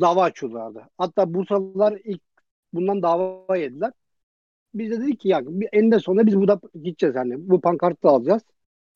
dava 0.00 0.22
açıyorlardı. 0.22 0.88
Hatta 0.98 1.34
Bursalılar 1.34 1.98
ilk 2.04 2.22
bundan 2.72 3.02
dava 3.02 3.56
yediler. 3.56 3.92
Biz 4.78 4.90
de 4.90 5.00
dedik 5.00 5.20
ki 5.20 5.28
ya 5.28 5.42
eninde 5.72 5.98
sonunda 5.98 6.26
biz 6.26 6.36
burada 6.36 6.60
gideceğiz 6.74 7.16
hani 7.16 7.48
bu 7.50 7.60
pankartı 7.60 8.02
da 8.02 8.08
alacağız. 8.08 8.42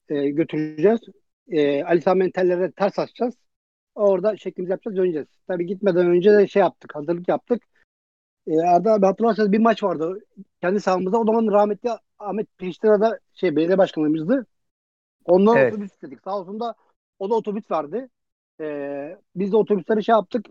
E, 0.08 0.30
götüreceğiz. 0.30 1.00
E, 1.48 1.84
Ali 1.84 2.00
Sami 2.00 2.32
tellere 2.32 2.72
ters 2.72 2.98
açacağız. 2.98 3.34
Orada 3.94 4.36
şeklimizi 4.36 4.70
yapacağız 4.70 4.96
döneceğiz. 4.96 5.28
Tabii 5.48 5.66
gitmeden 5.66 6.06
önce 6.06 6.32
de 6.32 6.46
şey 6.46 6.60
yaptık. 6.60 6.94
Hazırlık 6.94 7.28
yaptık. 7.28 7.62
E, 8.46 8.60
Arda 8.60 8.92
abi 8.92 9.06
hatırlarsanız 9.06 9.52
bir 9.52 9.58
maç 9.58 9.82
vardı. 9.82 10.20
Kendi 10.60 10.80
sahamızda. 10.80 11.20
O 11.20 11.24
zaman 11.24 11.46
rahmetli 11.52 11.90
Ahmet 12.18 12.58
Peştira'da 12.58 13.18
şey 13.34 13.56
belediye 13.56 13.78
başkanımızdı. 13.78 14.46
Ondan 15.24 15.56
Evet. 15.56 15.72
otobüs 15.72 15.92
istedik. 15.92 16.20
Sağ 16.24 16.38
olsun 16.38 16.60
da 16.60 16.74
o 17.18 17.30
da 17.30 17.34
otobüs 17.34 17.70
verdi. 17.70 18.08
Ee, 18.60 19.16
biz 19.36 19.52
de 19.52 19.56
otobüsleri 19.56 20.04
şey 20.04 20.12
yaptık. 20.12 20.46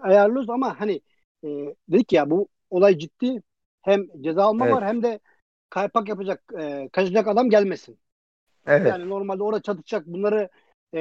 Ayarlıyoruz 0.00 0.50
ama 0.50 0.80
hani 0.80 1.00
e, 1.44 1.48
dedik 1.88 2.12
ya 2.12 2.30
bu 2.30 2.48
olay 2.70 2.98
ciddi. 2.98 3.42
Hem 3.82 4.06
ceza 4.20 4.42
alma 4.42 4.64
Evet. 4.66 4.76
var 4.76 4.84
hem 4.86 5.02
de 5.02 5.20
kaypak 5.70 6.08
yapacak, 6.08 6.52
e, 6.60 6.88
kaçacak 6.92 7.28
adam 7.28 7.50
gelmesin. 7.50 7.98
Evet. 8.66 8.86
Yani 8.86 9.08
normalde 9.08 9.42
orada 9.42 9.62
çatışacak 9.62 10.06
bunları 10.06 10.48
e, 10.94 11.00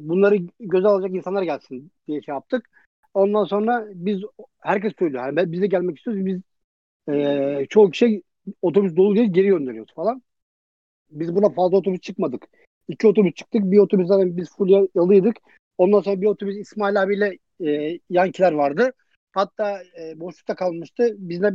bunları 0.00 0.36
göze 0.60 0.88
alacak 0.88 1.10
insanlar 1.10 1.42
gelsin 1.42 1.90
diye 2.08 2.22
şey 2.22 2.32
yaptık. 2.34 2.70
Ondan 3.14 3.44
sonra 3.44 3.86
biz 3.94 4.22
herkes 4.58 4.92
söylüyor. 4.98 5.24
Yani 5.24 5.36
ben- 5.36 5.52
biz 5.52 5.62
de 5.62 5.66
gelmek 5.66 5.96
istiyoruz. 5.98 6.26
Biz 6.26 6.40
e, 7.08 7.66
çoğu 7.70 7.90
kişi 7.90 8.22
otobüs 8.62 8.96
dolu 8.96 9.14
diye 9.14 9.26
geri 9.26 9.46
gönderiyoruz 9.46 9.94
falan. 9.94 10.22
Biz 11.10 11.36
buna 11.36 11.48
fazla 11.50 11.76
otobüs 11.76 12.00
çıkmadık. 12.00 12.48
İki 12.88 13.06
otobüs 13.06 13.34
çıktık. 13.34 13.62
Bir 13.62 13.78
otobüs 13.78 14.08
zaten 14.08 14.36
biz 14.36 14.56
full 14.56 14.68
ya- 14.68 14.88
yalıydık. 14.94 15.36
Ondan 15.78 16.00
sonra 16.00 16.20
bir 16.20 16.26
otobüs 16.26 16.56
İsmail 16.56 17.02
abiyle 17.02 17.38
e, 17.66 17.98
yankiler 18.10 18.52
vardı. 18.52 18.92
Hatta 19.32 19.82
e, 20.00 20.20
boşlukta 20.20 20.54
kalmıştı. 20.54 21.14
Bizde 21.18 21.52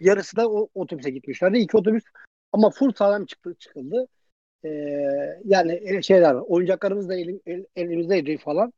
yarısı 0.00 0.36
da 0.36 0.50
o 0.50 0.68
otobüse 0.74 1.10
gitmişlerdi. 1.10 1.58
İki 1.58 1.76
otobüs 1.76 2.04
ama 2.52 2.70
full 2.70 2.92
sağlam 2.92 3.26
çıktı, 3.26 3.54
çıkıldı. 3.58 4.06
E, 4.64 4.68
yani 5.44 5.80
e, 5.84 6.02
şeyler 6.02 6.34
var. 6.34 6.44
Oyuncaklarımız 6.46 7.08
da 7.08 7.14
elim, 7.14 7.40
el- 7.46 7.66
elimizdeydi 7.76 8.38
falan. 8.38 8.72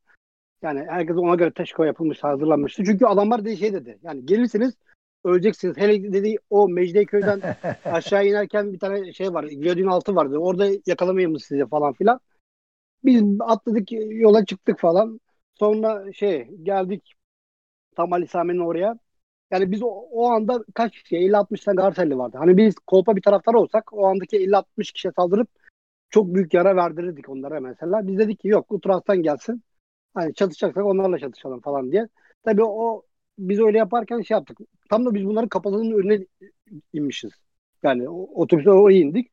Yani 0.63 0.85
herkes 0.89 1.17
ona 1.17 1.35
göre 1.35 1.51
teşkil 1.53 1.85
yapılmış, 1.85 2.25
hazırlanmıştı. 2.25 2.85
Çünkü 2.85 3.07
adamlar 3.07 3.45
da 3.45 3.57
şey 3.57 3.73
dedi. 3.73 3.99
Yani 4.03 4.27
gelirsiniz 4.27 4.75
öleceksiniz. 5.25 5.77
Hele 5.77 6.13
dedi 6.13 6.37
o 6.51 6.69
Mecidiyeköy'den 6.69 7.41
aşağı 7.85 8.27
inerken 8.27 8.73
bir 8.73 8.79
tane 8.79 9.13
şey 9.13 9.35
var. 9.35 9.45
Viyadüğün 9.45 9.87
altı 9.87 10.17
vardı. 10.17 10.39
Orada 10.39 10.69
yakalamayayım 10.87 11.33
mı 11.33 11.41
sizi 11.41 11.67
falan 11.67 11.93
filan. 11.93 12.21
Biz 13.05 13.23
atladık 13.41 13.93
yola 13.93 14.45
çıktık 14.45 14.79
falan. 14.79 15.21
Sonra 15.59 16.13
şey 16.13 16.49
geldik 16.63 17.15
tam 17.97 18.13
Ali 18.13 18.27
Sami'nin 18.27 18.59
oraya. 18.59 18.99
Yani 19.51 19.71
biz 19.71 19.83
o, 19.83 19.87
o 19.89 20.27
anda 20.31 20.65
kaç 20.75 21.03
kişi? 21.03 21.17
50-60 21.17 21.61
tane 21.65 22.19
vardı. 22.19 22.37
Hani 22.39 22.57
biz 22.57 22.75
kolpa 22.75 23.17
bir 23.17 23.23
taraftar 23.23 23.55
olsak 23.55 23.93
o 23.93 24.07
andaki 24.07 24.37
50-60 24.37 24.93
kişiye 24.93 25.13
saldırıp 25.17 25.49
çok 26.11 26.35
büyük 26.35 26.55
yara 26.55 26.77
verdirirdik 26.77 27.29
onlara 27.29 27.61
mesela. 27.61 28.07
Biz 28.07 28.19
dedik 28.19 28.41
ki 28.41 28.49
yok 28.49 28.73
Utras'tan 28.73 29.23
gelsin. 29.23 29.63
Hani 30.15 30.35
çatışacaksak 30.35 30.85
onlarla 30.87 31.19
çatışalım 31.19 31.61
falan 31.61 31.93
diye. 31.93 32.09
Tabii 32.45 32.65
o 32.65 33.03
biz 33.39 33.61
öyle 33.61 33.79
yaparken 33.79 34.21
şey 34.21 34.35
yaptık. 34.35 34.59
Tam 34.91 35.07
da 35.07 35.15
biz 35.15 35.25
bunların 35.27 35.49
kapalının 35.49 35.93
önüne 35.93 36.27
inmişiz. 36.93 37.33
Yani 37.83 38.09
o- 38.09 38.43
otobüse 38.43 38.71
oraya 38.71 38.99
indik. 38.99 39.31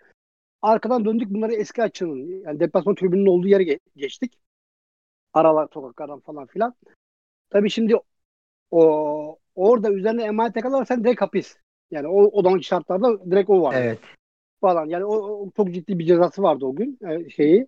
Arkadan 0.62 1.06
döndük 1.06 1.30
bunları 1.30 1.54
eski 1.54 1.84
açının 1.84 2.42
yani 2.42 2.60
deplasman 2.60 2.96
tribünün 2.96 3.26
olduğu 3.26 3.48
yere 3.48 3.64
ge- 3.64 3.80
geçtik. 3.96 4.40
Aralar 5.34 5.68
sokaklardan 5.74 6.20
falan 6.20 6.46
filan. 6.48 6.76
Tabii 7.50 7.70
şimdi 7.70 7.96
o 8.72 9.40
orada 9.56 9.92
üzerine 9.92 10.24
emanet 10.24 10.56
yakalarsan 10.56 11.04
direkt 11.04 11.22
hapis. 11.22 11.58
Yani 11.92 12.08
o, 12.08 12.24
o 12.40 12.44
zamanki 12.44 12.66
şartlarda 12.66 13.32
direkt 13.32 13.50
o 13.50 13.62
var 13.62 13.76
Evet. 13.78 14.00
falan. 14.62 14.86
Yani 14.86 15.06
o, 15.06 15.16
o 15.16 15.52
çok 15.58 15.74
ciddi 15.74 16.00
bir 16.00 16.06
cezası 16.06 16.44
vardı 16.44 16.66
o 16.66 16.76
gün 16.76 17.00
e, 17.10 17.30
şeyi. 17.30 17.68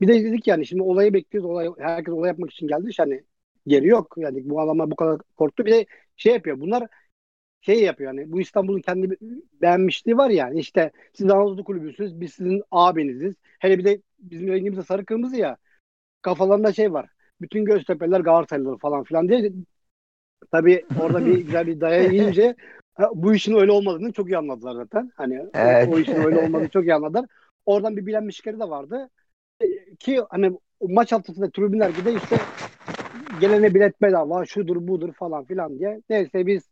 Bir 0.00 0.08
de 0.08 0.24
dedik 0.24 0.46
yani 0.46 0.66
şimdi 0.66 0.82
olayı 0.82 1.12
bekliyoruz. 1.14 1.50
Olay, 1.50 1.68
herkes 1.78 2.14
olay 2.14 2.28
yapmak 2.28 2.50
için 2.50 2.68
geldi. 2.68 2.90
Yani 2.98 3.24
geri 3.66 3.86
yok. 3.86 4.14
Yani 4.16 4.50
bu 4.50 4.60
adamlar 4.60 4.90
bu 4.90 4.96
kadar 4.96 5.20
korktu. 5.36 5.66
Bir 5.66 5.72
de 5.72 5.86
şey 6.16 6.32
yapıyor. 6.32 6.60
Bunlar 6.60 6.88
şey 7.60 7.82
yapıyor 7.82 8.14
yani 8.14 8.32
bu 8.32 8.40
İstanbul'un 8.40 8.80
kendi 8.80 9.16
beğenmişliği 9.62 10.16
var 10.16 10.30
yani 10.30 10.60
işte 10.60 10.92
siz 11.12 11.30
Anadolu 11.30 11.64
kulübüsünüz 11.64 12.20
biz 12.20 12.34
sizin 12.34 12.62
abiniziz. 12.70 13.34
Hele 13.58 13.78
bir 13.78 13.84
de 13.84 14.02
bizim 14.18 14.48
rengimiz 14.48 14.78
de 14.78 14.82
sarı 14.82 15.04
kırmızı 15.04 15.36
ya 15.36 15.56
kafalarında 16.22 16.72
şey 16.72 16.92
var. 16.92 17.10
Bütün 17.40 17.64
Göztepe'liler 17.64 18.20
Galatasaraylılar 18.20 18.78
falan 18.78 19.04
filan 19.04 19.28
diye 19.28 19.52
tabii 20.50 20.84
orada 21.00 21.26
bir 21.26 21.38
güzel 21.38 21.66
bir 21.66 21.80
daya 21.80 22.02
yiyince 22.02 22.54
bu 23.14 23.34
işin 23.34 23.54
öyle 23.54 23.72
olmadığını 23.72 24.12
çok 24.12 24.28
iyi 24.30 24.38
anladılar 24.38 24.74
zaten. 24.74 25.12
Hani 25.16 25.40
o- 25.42 25.50
Evet. 25.54 25.88
o, 25.88 25.98
işin 25.98 26.24
öyle 26.24 26.38
olmadığını 26.44 26.68
çok 26.68 26.84
iyi 26.84 26.94
anladılar. 26.94 27.26
Oradan 27.66 27.96
bir 27.96 28.06
bilenmişlikleri 28.06 28.60
de 28.60 28.68
vardı. 28.68 29.10
E, 29.60 29.66
Ki 29.98 30.20
hani 30.30 30.58
maç 30.80 31.12
haftasında 31.12 31.50
tribünler 31.50 31.90
gide 31.90 32.12
işte 32.14 32.36
gelene 33.40 33.74
bilet 33.74 34.02
bedava 34.02 34.44
şudur 34.46 34.88
budur 34.88 35.12
falan 35.12 35.44
filan 35.44 35.78
diye. 35.78 36.02
Neyse 36.10 36.46
biz 36.46 36.68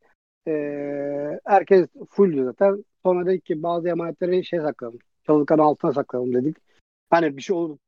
ee, 0.48 1.40
herkes 1.44 1.86
fulldü 2.10 2.44
zaten. 2.44 2.84
Sonra 3.02 3.26
dedik 3.26 3.44
ki 3.44 3.62
bazı 3.62 3.88
emanetleri 3.88 4.44
şey 4.44 4.60
saklayalım. 4.60 4.98
Çalıkların 5.26 5.62
altına 5.62 5.92
saklayalım 5.92 6.34
dedik. 6.34 6.56
Hani 7.10 7.36
bir 7.36 7.42
şey 7.42 7.56
olur, 7.56 7.78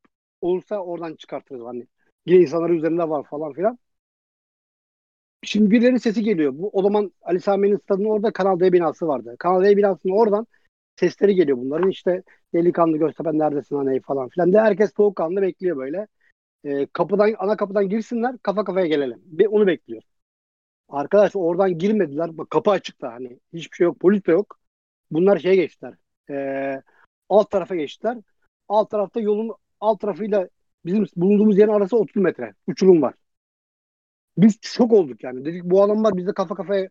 olursa 0.40 0.78
oradan 0.78 1.14
çıkartırız 1.14 1.64
hani. 1.64 1.86
Yine 2.26 2.40
insanların 2.42 2.76
üzerinde 2.76 3.09
var 3.09 3.26
falan 3.30 3.52
filan. 3.52 3.78
Şimdi 5.43 5.70
birilerinin 5.70 5.98
sesi 5.98 6.23
geliyor. 6.23 6.52
Bu 6.55 6.70
o 6.73 6.82
zaman 6.82 7.12
Ali 7.23 7.40
Sami'nin 7.40 7.77
stadının 7.77 8.09
orada 8.09 8.32
Kanal 8.32 8.60
D 8.60 8.73
binası 8.73 9.09
vardı. 9.09 9.36
Kanal 9.39 9.65
D 9.65 9.77
binasının 9.77 10.12
oradan 10.12 10.47
sesleri 10.97 11.35
geliyor 11.35 11.59
bunların. 11.59 11.90
İşte 11.90 12.23
delikanlı 12.55 12.97
Göztepe 12.98 13.39
neredesin 13.39 13.77
hani 13.77 14.01
falan 14.01 14.28
filan 14.28 14.52
de 14.52 14.60
herkes 14.60 14.93
soğukkanlı 14.97 15.43
bekliyor 15.43 15.77
böyle. 15.77 16.06
Ee, 16.65 16.86
kapıdan 16.86 17.35
ana 17.39 17.56
kapıdan 17.56 17.89
girsinler 17.89 18.39
kafa 18.39 18.65
kafaya 18.65 18.86
gelelim. 18.86 19.20
Bir 19.24 19.47
onu 19.47 19.66
bekliyor. 19.66 20.02
Arkadaş 20.89 21.36
oradan 21.36 21.78
girmediler. 21.78 22.39
Bak 22.39 22.51
kapı 22.51 22.70
açık 22.70 23.01
da 23.01 23.12
hani 23.12 23.40
hiçbir 23.52 23.77
şey 23.77 23.85
yok. 23.85 24.01
Polis 24.01 24.27
de 24.27 24.32
yok. 24.32 24.59
Bunlar 25.10 25.39
şeye 25.39 25.56
geçtiler. 25.56 25.94
Ee, 26.31 26.82
alt 27.28 27.51
tarafa 27.51 27.74
geçtiler. 27.77 28.19
Alt 28.69 28.90
tarafta 28.90 29.20
yolun 29.20 29.55
alt 29.81 30.01
tarafıyla 30.01 30.48
bizim 30.86 31.06
bulunduğumuz 31.16 31.59
yerin 31.59 31.73
arası 31.73 31.97
30 31.97 32.16
metre. 32.23 32.55
Uçurum 32.66 33.02
var. 33.02 33.15
Biz 34.39 34.59
şok 34.62 34.93
olduk 34.93 35.24
yani. 35.24 35.44
Dedik 35.44 35.65
bu 35.65 35.82
adamlar 35.82 36.16
bizde 36.16 36.32
kafa 36.32 36.55
kafaya 36.55 36.89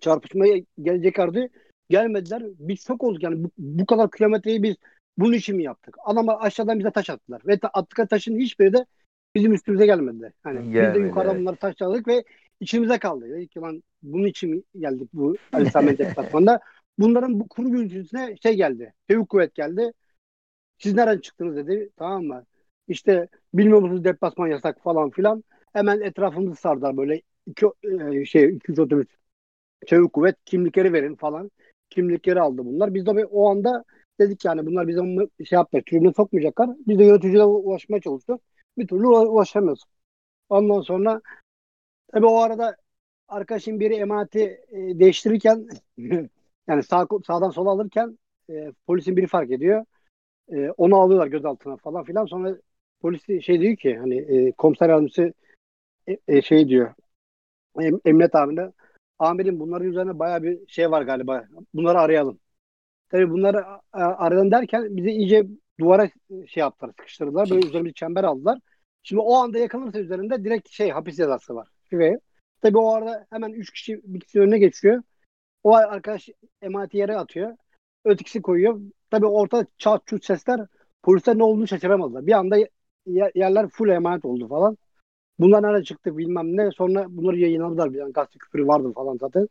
çarpışmaya 0.00 0.62
geleceklerdi. 0.82 1.50
Gelmediler. 1.90 2.42
Biz 2.58 2.86
şok 2.86 3.04
olduk 3.04 3.22
yani. 3.22 3.44
Bu, 3.44 3.50
bu 3.58 3.86
kadar 3.86 4.10
kilometreyi 4.10 4.62
biz 4.62 4.76
bunun 5.18 5.32
için 5.32 5.56
mi 5.56 5.62
yaptık? 5.62 5.96
Adamlar 6.04 6.36
aşağıdan 6.40 6.78
bize 6.78 6.90
taş 6.90 7.10
attılar. 7.10 7.42
Ve 7.46 7.58
ta- 7.58 7.70
attıkları 7.72 8.08
taşın 8.08 8.38
hiçbiri 8.38 8.72
de 8.72 8.86
bizim 9.34 9.52
üstümüze 9.52 9.86
gelmedi. 9.86 10.32
Yani 10.46 10.60
biz 10.60 10.68
de 10.68 10.72
Gelmedi, 10.72 10.98
yukarıdan 10.98 11.38
bunları 11.40 11.56
taşladık 11.56 12.08
ve 12.08 12.24
içimize 12.60 12.98
kaldı. 12.98 13.30
Dedik 13.30 13.50
ki 13.50 13.60
lan 13.60 13.82
bunun 14.02 14.26
için 14.26 14.50
mi 14.50 14.62
geldik 14.78 15.08
bu 15.12 15.36
Ali 15.52 15.70
Sami 15.70 15.98
deplasmanda? 15.98 16.60
Bunların 16.98 17.40
bu 17.40 17.48
kuru 17.48 17.70
gürültüsüne 17.70 18.36
şey 18.42 18.54
geldi. 18.54 18.94
Tevhük 19.08 19.28
kuvvet 19.28 19.54
geldi. 19.54 19.92
Siz 20.78 20.94
nereden 20.94 21.18
çıktınız 21.18 21.56
dedi. 21.56 21.90
Tamam 21.96 22.24
mı? 22.24 22.44
İşte 22.88 23.28
bilmiyor 23.54 23.82
musunuz 23.82 24.04
deplasman 24.04 24.48
yasak 24.48 24.82
falan 24.82 25.10
filan. 25.10 25.44
Hemen 25.72 26.00
etrafımızı 26.00 26.60
sardılar 26.60 26.96
böyle 26.96 27.22
iki 27.46 27.66
e, 28.20 28.24
şey 28.24 28.44
iki 28.56 28.72
üç 28.72 28.78
otobüs. 28.78 29.06
Çevik 29.86 30.12
kuvvet 30.12 30.36
kimlikleri 30.44 30.92
verin 30.92 31.14
falan. 31.16 31.50
Kimlikleri 31.90 32.40
aldı 32.40 32.66
bunlar. 32.66 32.94
Biz 32.94 33.06
de 33.06 33.26
o 33.26 33.50
anda 33.50 33.84
dedik 34.20 34.44
yani 34.44 34.66
bunlar 34.66 34.88
bize 34.88 35.02
şey 35.46 35.56
yapmayacak. 35.56 35.86
Tribüne 35.86 36.12
sokmayacaklar. 36.12 36.70
Biz 36.88 36.98
de 36.98 37.04
yöneticilere 37.04 37.44
ulaşmaya 37.44 38.00
çalıştık. 38.00 38.40
Bir 38.78 38.86
türlü 38.88 39.02
ula- 39.06 39.26
ulaşamıyoruz. 39.28 39.84
Ondan 40.48 40.80
sonra 40.80 41.22
tabii 42.12 42.26
o 42.26 42.38
arada 42.38 42.76
arkadaşın 43.28 43.80
biri 43.80 43.94
emaneti 43.94 44.40
e, 44.72 45.00
değiştirirken 45.00 45.68
yani 46.68 46.82
sağ, 46.82 47.06
sağdan 47.26 47.50
sola 47.50 47.70
alırken 47.70 48.18
e, 48.50 48.72
polisin 48.86 49.16
biri 49.16 49.26
fark 49.26 49.50
ediyor. 49.50 49.84
E, 50.52 50.70
onu 50.70 50.96
alıyorlar 50.96 51.26
gözaltına 51.26 51.76
falan 51.76 52.04
filan. 52.04 52.26
Sonra 52.26 52.56
polis 53.00 53.26
şey 53.42 53.60
diyor 53.60 53.76
ki 53.76 53.96
hani 53.98 54.16
e, 54.48 54.52
komiser 54.52 54.88
yardımcısı 54.88 55.32
e, 56.08 56.18
e, 56.28 56.42
şey 56.42 56.68
diyor 56.68 56.94
em, 57.80 58.00
emniyet 58.04 58.34
amirine 58.34 58.72
amirim 59.18 59.60
bunların 59.60 59.88
üzerine 59.88 60.18
baya 60.18 60.42
bir 60.42 60.68
şey 60.68 60.90
var 60.90 61.02
galiba. 61.02 61.44
Bunları 61.74 61.98
arayalım. 62.00 62.38
Tabii 63.10 63.30
bunları 63.30 63.66
a- 63.66 63.80
a- 63.92 64.18
arayalım 64.18 64.50
derken 64.50 64.96
bizi 64.96 65.10
iyice 65.10 65.46
duvara 65.80 66.10
şey 66.46 66.60
yaptılar, 66.60 66.90
sıkıştırdılar. 66.90 67.50
Böyle 67.50 67.66
üzerine 67.66 67.88
bir 67.88 67.92
çember 67.92 68.24
aldılar. 68.24 68.58
Şimdi 69.02 69.22
o 69.22 69.34
anda 69.34 69.58
yakalanırsa 69.58 69.98
üzerinde 69.98 70.44
direkt 70.44 70.68
şey 70.70 70.90
hapis 70.90 71.16
cezası 71.16 71.54
var. 71.54 71.68
Ve 71.92 72.18
tabii 72.62 72.78
o 72.78 72.92
arada 72.94 73.26
hemen 73.30 73.50
üç 73.52 73.72
kişi 73.72 74.00
bir 74.04 74.20
kişi 74.20 74.40
önüne 74.40 74.58
geçiyor. 74.58 75.02
O 75.64 75.74
arkadaş 75.74 76.28
emaneti 76.62 76.96
yere 76.96 77.16
atıyor. 77.16 77.56
Ötekisi 78.04 78.42
koyuyor. 78.42 78.80
Tabii 79.10 79.26
ortada 79.26 79.66
çat 79.78 80.06
çut 80.06 80.24
sesler. 80.24 80.60
Polisler 81.02 81.38
ne 81.38 81.42
olduğunu 81.42 81.66
şaşıramadılar. 81.68 82.26
Bir 82.26 82.32
anda 82.32 82.56
ye- 83.06 83.32
yerler 83.34 83.68
full 83.68 83.88
emanet 83.88 84.24
oldu 84.24 84.48
falan. 84.48 84.78
Bunlar 85.38 85.62
nerede 85.62 85.84
çıktı 85.84 86.18
bilmem 86.18 86.56
ne. 86.56 86.70
Sonra 86.70 87.06
bunları 87.08 87.38
yayınladılar. 87.38 87.92
Bir 87.92 87.98
yani 87.98 88.12
gazete 88.12 88.38
küfürü 88.38 88.66
vardı 88.66 88.92
falan 88.94 89.16
zaten. 89.20 89.48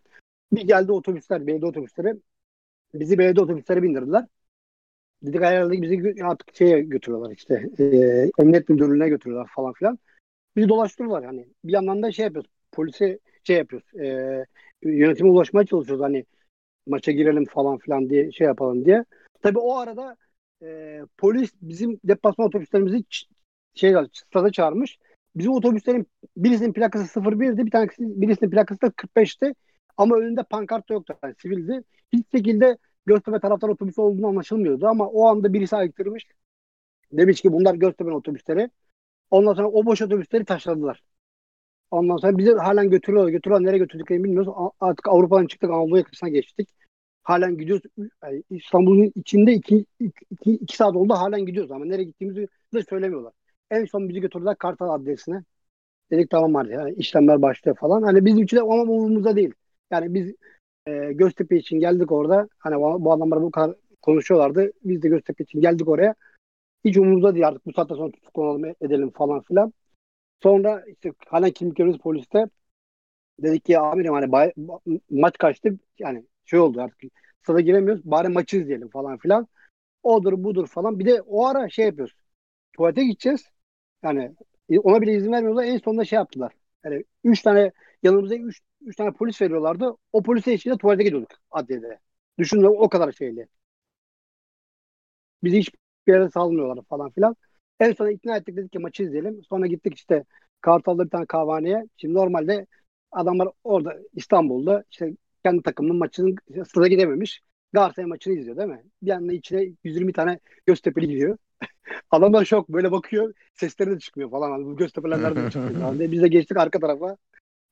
Bir 0.53 0.61
geldi 0.67 0.91
otobüsler, 0.91 1.47
belediye 1.47 1.69
otobüsleri. 1.69 2.15
Bizi 2.93 3.19
belediye 3.19 3.43
otobüslere 3.45 3.83
bindirdiler. 3.83 4.25
Dedik 5.23 5.41
herhalde 5.41 5.81
bizi 5.81 6.23
artık 6.23 6.55
şeye 6.55 6.81
götürüyorlar 6.81 7.31
işte. 7.31 7.69
E, 7.79 8.29
emniyet 8.39 8.69
müdürlüğüne 8.69 9.09
götürüyorlar 9.09 9.49
falan 9.55 9.73
filan. 9.73 9.99
Bizi 10.55 10.69
dolaştırıyorlar 10.69 11.23
yani. 11.23 11.47
Bir 11.63 11.73
yandan 11.73 12.03
da 12.03 12.11
şey 12.11 12.25
yapıyoruz. 12.25 12.51
Polise 12.71 13.19
şey 13.43 13.57
yapıyoruz. 13.57 13.95
E, 14.01 14.45
yönetime 14.83 15.29
ulaşmaya 15.29 15.65
çalışıyoruz. 15.65 16.03
Hani 16.05 16.25
maça 16.87 17.11
girelim 17.11 17.45
falan 17.45 17.77
filan 17.77 18.09
diye 18.09 18.31
şey 18.31 18.47
yapalım 18.47 18.85
diye. 18.85 19.05
Tabii 19.41 19.59
o 19.59 19.75
arada 19.77 20.17
e, 20.63 21.01
polis 21.17 21.51
bizim 21.61 21.99
deplasman 22.03 22.47
otobüslerimizi 22.47 22.97
ç- 22.97 23.27
şey 23.75 23.95
stada 24.13 24.51
çağırmış. 24.51 24.99
Bizim 25.35 25.51
otobüslerin 25.51 26.07
birisinin 26.37 26.73
plakası 26.73 27.19
01'di, 27.19 27.65
bir 27.65 27.71
tanesi 27.71 27.95
birisinin 27.99 28.51
plakası 28.51 28.81
da 28.81 28.87
45'ti. 28.87 29.53
Ama 29.97 30.15
önünde 30.15 30.43
pankart 30.43 30.89
yoktu. 30.89 31.17
Yani 31.23 31.35
sivildi. 31.37 31.83
Hiç 32.13 32.25
şekilde 32.31 32.77
Göztepe 33.05 33.39
taraftar 33.39 33.69
otobüsü 33.69 34.01
olduğunu 34.01 34.27
anlaşılmıyordu 34.27 34.87
ama 34.87 35.07
o 35.07 35.27
anda 35.27 35.53
birisi 35.53 35.75
ayıktırmış. 35.75 36.25
Demiş 37.11 37.41
ki 37.41 37.53
bunlar 37.53 37.75
Göztepe'nin 37.75 38.15
otobüsleri. 38.15 38.69
Ondan 39.31 39.53
sonra 39.53 39.67
o 39.67 39.85
boş 39.85 40.01
otobüsleri 40.01 40.45
taşladılar. 40.45 41.03
Ondan 41.91 42.17
sonra 42.17 42.37
bizi 42.37 42.53
halen 42.53 42.89
götürüyorlar. 42.89 43.31
Götürüyorlar. 43.31 43.67
Nereye 43.67 43.77
götürdüklerini 43.77 44.23
bilmiyoruz. 44.23 44.71
Artık 44.79 45.07
Avrupa'dan 45.07 45.47
çıktık. 45.47 45.69
Anadolu 45.69 45.97
yakasına 45.97 46.29
geçtik. 46.29 46.69
Halen 47.23 47.57
gidiyoruz. 47.57 47.83
Yani 48.23 48.43
İstanbul'un 48.49 49.11
içinde 49.15 49.53
iki, 49.53 49.85
iki, 49.99 50.25
iki, 50.31 50.51
iki 50.51 50.75
saat 50.77 50.95
oldu. 50.95 51.13
Halen 51.13 51.45
gidiyoruz 51.45 51.71
ama 51.71 51.85
nereye 51.85 52.03
gittiğimizi 52.03 52.47
de 52.73 52.83
söylemiyorlar. 52.83 53.33
En 53.71 53.85
son 53.85 54.09
bizi 54.09 54.19
götürdüler 54.21 54.55
Kartal 54.57 54.89
adresine. 54.89 55.43
Dedik 56.11 56.29
tamam 56.31 56.55
hadi 56.55 56.73
yani 56.73 56.93
işlemler 56.93 57.43
başlıyor 57.43 57.77
falan. 57.77 58.03
Hani 58.03 58.25
bizim 58.25 58.43
için 58.43 58.57
de 58.57 58.61
ama 58.61 58.73
umurumuzda 58.83 59.35
değil. 59.35 59.53
Yani 59.91 60.13
biz 60.13 60.35
e, 60.87 61.13
Göztepe 61.13 61.57
için 61.57 61.79
geldik 61.79 62.11
orada. 62.11 62.49
Hani 62.59 62.77
bu, 62.77 63.13
adamlar 63.13 63.43
bu 63.43 63.51
kadar 63.51 63.75
konuşuyorlardı. 64.01 64.71
Biz 64.83 65.03
de 65.03 65.09
Göztepe 65.09 65.45
için 65.45 65.61
geldik 65.61 65.89
oraya. 65.89 66.15
Hiç 66.85 66.97
umurumuzda 66.97 67.35
değil 67.35 67.47
artık 67.47 67.65
bu 67.65 67.73
saatten 67.73 67.95
sonra 67.95 68.11
tutuklanalım 68.11 68.65
edelim 68.81 69.11
falan 69.11 69.41
filan. 69.41 69.73
Sonra 70.43 70.85
işte 70.87 71.13
halen 71.27 71.51
kimliklerimiz 71.51 71.97
poliste. 71.97 72.47
Dedik 73.43 73.65
ki 73.65 73.79
amirim 73.79 74.13
hani 74.13 74.31
bay- 74.31 74.53
ma- 74.57 75.01
maç 75.09 75.37
kaçtı. 75.37 75.79
Yani 75.99 76.25
şey 76.45 76.59
oldu 76.59 76.81
artık 76.81 77.11
stada 77.43 77.61
giremiyoruz. 77.61 78.05
Bari 78.05 78.29
maçı 78.29 78.57
izleyelim 78.57 78.89
falan 78.89 79.17
filan. 79.17 79.47
Odur 80.03 80.43
budur 80.45 80.67
falan. 80.67 80.99
Bir 80.99 81.05
de 81.05 81.21
o 81.21 81.45
ara 81.47 81.69
şey 81.69 81.85
yapıyoruz. 81.85 82.15
Tuvalete 82.73 83.05
gideceğiz. 83.05 83.45
Yani 84.03 84.35
e, 84.69 84.79
ona 84.79 85.01
bile 85.01 85.13
izin 85.15 85.31
vermiyorlar. 85.31 85.63
En 85.63 85.77
sonunda 85.77 86.05
şey 86.05 86.17
yaptılar. 86.17 86.53
Yani 86.85 87.03
üç 87.23 87.41
tane 87.41 87.71
yanımıza 88.03 88.35
üç, 88.35 88.61
üç 88.81 88.95
tane 88.95 89.11
polis 89.11 89.41
veriyorlardı. 89.41 89.95
O 90.13 90.23
polise 90.23 90.53
içinde 90.53 90.77
tuvalete 90.77 91.03
gidiyorduk 91.03 91.31
adliyede. 91.51 91.99
Düşünün 92.39 92.63
o 92.63 92.89
kadar 92.89 93.11
şeyli. 93.11 93.47
Bizi 95.43 95.57
hiçbir 95.59 95.79
yere 96.07 96.29
salmıyorlar 96.29 96.83
falan 96.89 97.09
filan. 97.11 97.35
En 97.79 97.93
son 97.93 98.09
ikna 98.09 98.37
ettik 98.37 98.57
dedik 98.57 98.71
ki 98.71 98.79
maçı 98.79 99.03
izleyelim. 99.03 99.43
Sonra 99.43 99.67
gittik 99.67 99.95
işte 99.95 100.23
Kartal'da 100.61 101.05
bir 101.05 101.09
tane 101.09 101.25
kahvehaneye. 101.25 101.83
Şimdi 101.97 102.13
normalde 102.13 102.67
adamlar 103.11 103.49
orada 103.63 103.97
İstanbul'da 104.13 104.83
işte 104.91 105.13
kendi 105.45 105.63
takımının 105.63 105.97
maçının 105.97 106.35
stada 106.67 106.87
gidememiş. 106.87 107.41
Galatasaray 107.73 108.09
maçını 108.09 108.33
izliyor 108.33 108.57
değil 108.57 108.67
mi? 108.69 108.83
Bir 109.01 109.11
anda 109.11 109.33
içine 109.33 109.73
120 109.83 110.13
tane 110.13 110.39
Göztepe'li 110.65 111.07
gidiyor. 111.07 111.37
Adamlar 112.11 112.45
şok 112.45 112.69
böyle 112.69 112.91
bakıyor. 112.91 113.33
Sesleri 113.53 113.91
de 113.91 113.99
çıkmıyor 113.99 114.31
falan. 114.31 114.51
Hani 114.51 114.65
bu 114.65 114.77
Göztepe'ler 114.77 115.21
nereden 115.21 115.49
çıkıyor 115.49 115.81
falan 115.81 115.99
diye. 115.99 116.11
Biz 116.11 116.21
de 116.21 116.27
geçtik 116.27 116.57
arka 116.57 116.79
tarafa. 116.79 117.17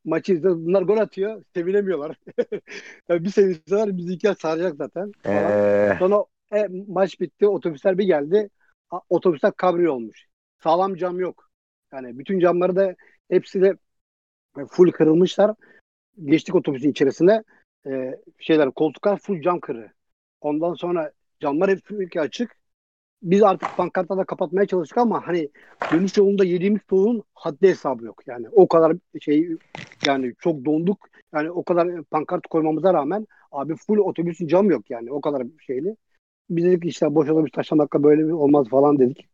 Maçı 0.06 0.34
izliyoruz. 0.34 0.66
Bunlar 0.66 0.82
gol 0.82 0.98
atıyor. 0.98 1.44
Sevinemiyorlar. 1.54 2.18
yani 3.10 3.24
bir 3.24 3.30
sevinseler 3.30 3.98
bizi 3.98 4.14
iki 4.14 4.36
saracak 4.40 4.76
zaten. 4.76 5.12
Ee, 5.26 5.96
Sonra 6.00 6.26
e, 6.54 6.68
maç 6.88 7.20
bitti. 7.20 7.48
Otobüsler 7.48 7.98
bir 7.98 8.04
geldi. 8.06 8.50
A- 8.92 9.00
Otobüsler 9.10 9.52
kabriyo 9.52 9.94
olmuş. 9.94 10.26
Sağlam 10.64 10.96
cam 10.96 11.20
yok. 11.20 11.50
Yani 11.94 12.20
bütün 12.20 12.40
camları 12.40 12.76
da 12.76 12.96
hepsi 13.30 13.62
de 13.62 13.78
e, 14.58 14.66
full 14.66 14.92
kırılmışlar. 14.92 15.56
Geçtik 16.26 16.56
otobüsün 16.56 16.92
içerisine. 16.92 17.44
E, 17.88 18.22
şeyler 18.40 18.72
koltuklar 18.72 19.20
full 19.20 19.42
cam 19.42 19.60
kırı. 19.60 19.92
Ondan 20.42 20.74
sonra 20.74 21.12
camlar 21.40 21.70
hep 21.70 22.18
açık. 22.20 22.58
Biz 23.26 23.44
artık 23.44 23.78
pankartla 23.78 24.18
da 24.18 24.24
kapatmaya 24.24 24.66
çalıştık 24.66 24.98
ama 24.98 25.28
hani 25.28 25.50
dönüş 25.92 26.18
yolunda 26.18 26.46
yediğimiz 26.46 26.82
soğuğun 26.90 27.24
haddi 27.34 27.68
hesabı 27.68 28.06
yok. 28.06 28.28
Yani 28.28 28.50
o 28.52 28.68
kadar 28.68 28.96
şey 29.22 29.50
yani 30.08 30.34
çok 30.40 30.66
donduk. 30.66 31.10
Yani 31.34 31.52
o 31.52 31.64
kadar 31.64 32.04
pankart 32.04 32.48
koymamıza 32.48 32.94
rağmen 32.94 33.28
abi 33.52 33.76
full 33.76 33.98
otobüsün 33.98 34.48
camı 34.48 34.72
yok 34.72 34.90
yani 34.90 35.12
o 35.12 35.22
kadar 35.22 35.44
şeyli. 35.68 35.96
Biz 36.50 36.66
dedik 36.66 36.86
işte 36.86 37.16
boş 37.16 37.30
otobüs 37.30 37.52
taşlamakla 37.52 38.04
böyle 38.04 38.28
bir 38.28 38.32
olmaz 38.32 38.70
falan 38.70 39.00
dedik. 39.00 39.28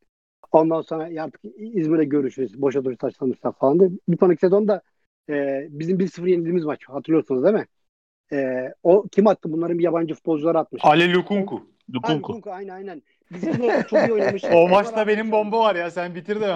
Ondan 0.51 0.81
sonra 0.81 1.07
ya 1.07 1.23
artık 1.23 1.41
İzmir'e 1.57 2.05
görüşürüz. 2.05 2.61
Boş 2.61 2.75
otobüs 2.75 2.97
taşlamışlar 2.97 3.51
falan 3.51 3.79
diye. 3.79 3.89
Bir 4.09 4.17
sonraki 4.17 4.39
sezonda 4.39 4.81
e, 5.29 5.67
bizim 5.69 5.99
1-0 5.99 6.29
yenildiğimiz 6.29 6.65
maç 6.65 6.79
hatırlıyorsunuz 6.87 7.43
değil 7.43 7.55
mi? 7.55 7.65
E, 8.33 8.69
o 8.83 9.07
kim 9.11 9.27
attı? 9.27 9.51
Bunların 9.51 9.79
bir 9.79 9.83
yabancı 9.83 10.15
futbolcular 10.15 10.55
atmış. 10.55 10.81
Ali 10.85 11.13
Lukunku. 11.13 11.61
Lukunku. 11.95 12.33
Kunku, 12.33 12.51
aynen 12.51 12.73
aynen. 12.73 13.01
Bizim 13.31 13.53
de 13.53 13.83
çok 13.89 13.99
iyi 14.09 14.13
oynamış. 14.13 14.43
O 14.53 14.67
maçta 14.67 15.07
benim 15.07 15.31
bomba 15.31 15.59
var 15.59 15.75
ya 15.75 15.91
sen 15.91 16.15
bitir 16.15 16.41
de. 16.41 16.55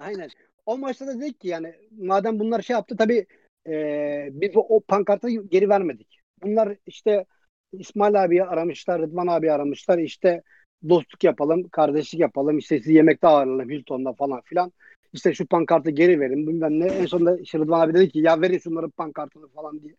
Aynen. 0.00 0.28
O 0.66 0.78
maçta 0.78 1.06
da 1.06 1.20
dedik 1.20 1.40
ki 1.40 1.48
yani 1.48 1.74
madem 1.98 2.38
bunlar 2.38 2.62
şey 2.62 2.74
yaptı 2.74 2.96
tabii 2.96 3.26
e, 3.66 4.28
biz 4.32 4.50
o, 4.54 4.80
pankartı 4.80 5.30
geri 5.30 5.68
vermedik. 5.68 6.18
Bunlar 6.42 6.76
işte 6.86 7.24
İsmail 7.72 8.24
abi 8.24 8.44
aramışlar, 8.44 9.02
Rıdvan 9.02 9.26
abi 9.26 9.52
aramışlar. 9.52 9.98
işte 9.98 10.42
dostluk 10.88 11.24
yapalım, 11.24 11.68
kardeşlik 11.68 12.20
yapalım. 12.20 12.58
işte 12.58 12.78
sizi 12.78 12.92
yemekte 12.94 13.26
ağırlayalım 13.26 13.70
Hilton'da 13.70 14.12
falan 14.12 14.40
filan. 14.40 14.72
işte 15.12 15.34
şu 15.34 15.46
pankartı 15.46 15.90
geri 15.90 16.20
verin 16.20 16.46
bilmem 16.46 16.80
ne. 16.80 16.86
En 16.86 17.06
sonunda 17.06 17.38
işte 17.38 17.58
Rıdvan 17.58 17.80
abi 17.80 17.94
dedi 17.94 18.08
ki 18.08 18.18
ya 18.18 18.40
verin 18.40 18.58
şunların 18.58 18.90
pankartını 18.90 19.48
falan 19.48 19.82
diye. 19.82 19.94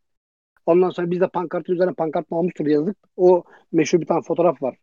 Ondan 0.65 0.89
sonra 0.89 1.11
biz 1.11 1.21
de 1.21 1.27
pankartın 1.27 1.73
üzerine 1.73 1.93
pankart 1.93 2.25
almıştır 2.31 2.65
yazdık. 2.65 2.97
O 3.17 3.43
meşhur 3.71 4.01
bir 4.01 4.05
tane 4.05 4.21
fotoğraf 4.21 4.61
var. 4.61 4.77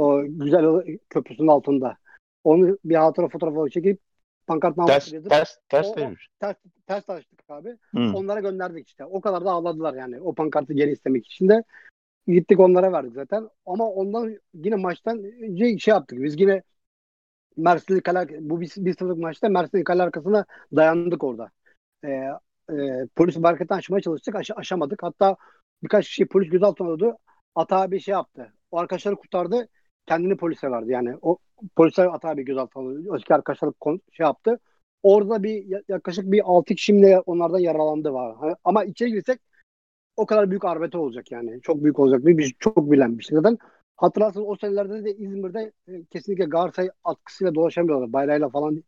O 0.00 0.22
güzel 0.26 0.96
köprüsünün 1.10 1.48
altında. 1.48 1.96
Onu 2.44 2.78
bir 2.84 2.94
hatıra 2.94 3.28
fotoğrafı 3.28 3.70
çekip 3.70 4.00
pankart 4.46 4.76
Ters, 4.86 5.12
yazıp 5.12 5.30
ters, 5.30 5.56
ters 5.68 5.88
O- 5.88 5.96
demiş. 5.96 6.28
ters, 6.40 6.56
ters 6.86 7.04
taştık 7.04 7.40
abi. 7.48 7.68
Hı. 7.68 8.12
Onlara 8.14 8.40
gönderdik 8.40 8.88
işte. 8.88 9.04
O 9.04 9.20
kadar 9.20 9.44
da 9.44 9.50
ağladılar 9.50 9.94
yani. 9.94 10.20
O 10.20 10.34
pankartı 10.34 10.72
geri 10.72 10.90
istemek 10.90 11.26
için 11.26 11.48
de 11.48 11.64
gittik 12.26 12.60
onlara 12.60 12.92
verdik 12.92 13.14
zaten. 13.14 13.48
Ama 13.66 13.90
ondan 13.90 14.36
yine 14.54 14.74
maçtan 14.74 15.24
önce 15.24 15.78
şey 15.78 15.92
yaptık. 15.92 16.22
Biz 16.22 16.40
yine 16.40 16.62
Mersin'in 17.56 18.00
kale 18.00 18.28
bu 18.40 18.60
bir, 18.60 18.72
bir 18.76 18.92
sıfırlık 18.92 19.18
maçta 19.18 19.48
Mersin'in 19.48 19.84
kale 19.84 20.02
arkasına 20.02 20.44
dayandık 20.76 21.24
orada. 21.24 21.50
Ee, 22.04 22.08
e, 22.70 23.06
polis 23.16 23.36
marketten 23.36 23.76
aşmaya 23.76 24.00
çalıştık. 24.00 24.34
Aş- 24.34 24.50
aşamadık. 24.56 25.02
Hatta 25.02 25.36
birkaç 25.82 26.08
kişi 26.08 26.26
polis 26.26 26.50
gözaltına 26.50 26.86
alıyordu. 26.88 27.18
Ata 27.54 27.80
abi 27.80 28.00
şey 28.00 28.12
yaptı. 28.12 28.52
O 28.70 28.78
arkadaşları 28.78 29.16
kurtardı. 29.16 29.68
Kendini 30.10 30.36
polise 30.36 30.70
verdi. 30.70 30.92
Yani 30.92 31.16
o 31.22 31.38
polisler 31.76 32.06
Ata 32.06 32.28
abi 32.28 32.44
gözaltına. 32.44 33.14
Öteki 33.14 33.34
arkadaşlar 33.34 33.72
kon- 33.80 34.00
şey 34.12 34.24
yaptı. 34.24 34.58
Orada 35.02 35.42
bir 35.42 35.64
ya- 35.64 35.82
yaklaşık 35.88 36.32
bir 36.32 36.42
6 36.44 36.74
kişi 36.74 36.92
mi 36.92 37.02
ne 37.02 37.20
onlardan 37.20 37.58
yaralandı 37.58 38.12
var. 38.12 38.54
Ama 38.64 38.84
içeri 38.84 39.10
girsek 39.12 39.40
o 40.16 40.26
kadar 40.26 40.50
büyük 40.50 40.64
arbete 40.64 40.98
olacak 40.98 41.32
yani. 41.32 41.62
Çok 41.62 41.82
büyük 41.84 41.98
olacak. 41.98 42.26
Bir, 42.26 42.38
bir 42.38 42.56
çok 42.58 42.90
bilenmiş. 42.90 43.26
Zaten 43.26 43.58
hatırlarsınız 43.96 44.46
o 44.48 44.56
senelerde 44.56 45.04
de 45.04 45.16
İzmir'de 45.16 45.72
e, 45.88 46.04
kesinlikle 46.04 46.44
Galatasaray 46.44 46.90
atkısıyla 47.04 47.54
dolaşamıyorlar. 47.54 48.12
Bayrağıyla 48.12 48.48
falan 48.48 48.84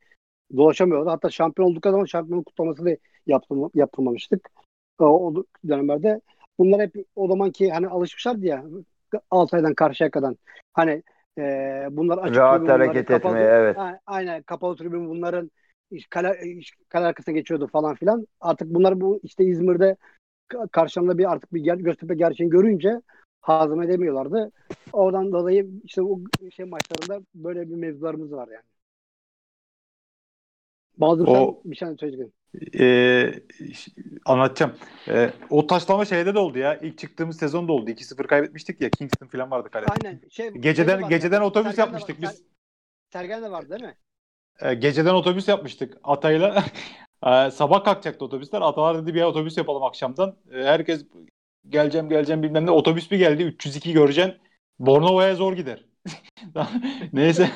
dolaşamıyorlar. 0.56 1.10
Hatta 1.10 1.30
şampiyon 1.30 1.68
oldukları 1.68 1.92
zaman 1.92 2.04
şampiyonluk 2.04 2.46
kutlaması 2.46 2.84
da 2.84 2.96
yaptırma, 3.26 3.70
yaptırmamıştık. 3.74 4.50
O, 4.98 5.04
o 5.04 5.44
dönemlerde. 5.68 6.20
Bunlar 6.58 6.80
hep 6.80 7.06
o 7.16 7.28
zamanki 7.28 7.70
hani 7.70 7.88
alışmışlardı 7.88 8.46
ya 8.46 8.64
Altay'dan 9.30 9.74
Karşıyaka'dan. 9.74 10.36
Hani 10.72 11.02
e, 11.38 11.42
bunlar 11.90 12.18
açık 12.18 12.36
Rahat 12.36 12.60
tribün, 12.60 12.70
hareket 12.70 13.06
kapalı- 13.06 13.36
etmeye, 13.36 13.48
evet. 13.48 13.78
A- 13.78 13.98
Aynen 14.06 14.42
kapalı 14.42 14.76
tribün 14.76 15.08
bunların 15.08 15.50
kale, 16.10 16.40
kale 16.88 17.06
arkasına 17.06 17.34
geçiyordu 17.34 17.66
falan 17.66 17.94
filan. 17.94 18.26
Artık 18.40 18.68
bunlar 18.68 19.00
bu 19.00 19.20
işte 19.22 19.44
İzmir'de 19.44 19.96
ka- 20.50 20.68
karşılarında 20.68 21.18
bir 21.18 21.32
artık 21.32 21.54
bir 21.54 21.60
ger 21.64 21.76
Göztepe 21.76 22.14
gerçeğini 22.14 22.50
görünce 22.50 23.00
hazmedemiyorlardı. 23.40 24.52
Oradan 24.92 25.32
dolayı 25.32 25.68
işte 25.84 26.02
o 26.02 26.20
şey 26.56 26.64
maçlarında 26.66 27.26
böyle 27.34 27.70
bir 27.70 27.74
mevzularımız 27.74 28.32
var 28.32 28.48
yani. 28.48 28.64
Bazı 30.96 31.22
O- 31.22 31.62
sen 31.64 31.70
bir 31.70 31.76
şey 31.76 31.88
söyleyeceksin. 32.00 32.34
Ş- 33.74 33.90
anlatacağım. 34.26 34.72
Ee, 35.08 35.30
o 35.50 35.66
taşlama 35.66 36.04
şeyde 36.04 36.34
de 36.34 36.38
oldu 36.38 36.58
ya. 36.58 36.76
İlk 36.76 36.98
çıktığımız 36.98 37.38
sezonda 37.38 37.72
oldu. 37.72 37.90
2-0 37.90 38.26
kaybetmiştik 38.26 38.80
ya. 38.80 38.90
Kingston 38.90 39.26
falan 39.26 39.50
vardı 39.50 39.68
kalede. 39.70 39.90
Aynen. 39.90 40.20
Şey, 40.20 40.30
şey 40.30 40.54
de 40.54 40.58
Geceden 40.58 41.02
var 41.02 41.08
geceden 41.08 41.40
otobüs 41.40 41.70
Sergen 41.74 41.82
yapmıştık 41.84 42.16
var. 42.16 42.22
biz. 42.22 42.40
Ser- 42.40 42.44
Sergen 43.12 43.42
de 43.42 43.50
vardı 43.50 43.70
değil 43.70 43.82
mi? 43.82 43.96
Ee, 44.60 44.74
geceden 44.74 45.14
otobüs 45.14 45.48
yapmıştık 45.48 45.98
Atay'la. 46.04 46.64
Ee, 47.26 47.50
sabah 47.50 47.84
kalkacaktı 47.84 48.24
otobüsler. 48.24 48.60
Atalar 48.60 49.02
dedi 49.02 49.14
bir 49.14 49.22
otobüs 49.22 49.56
yapalım 49.56 49.82
akşamdan. 49.82 50.36
Ee, 50.52 50.62
herkes 50.64 51.04
geleceğim 51.68 52.08
geleceğim 52.08 52.42
bilmem 52.42 52.66
ne. 52.66 52.70
Otobüs 52.70 53.10
bir 53.10 53.18
geldi 53.18 53.42
302 53.42 53.92
göreceksin. 53.92 54.34
Bornova'ya 54.78 55.34
zor 55.34 55.52
gider. 55.52 55.84
Neyse. 57.12 57.50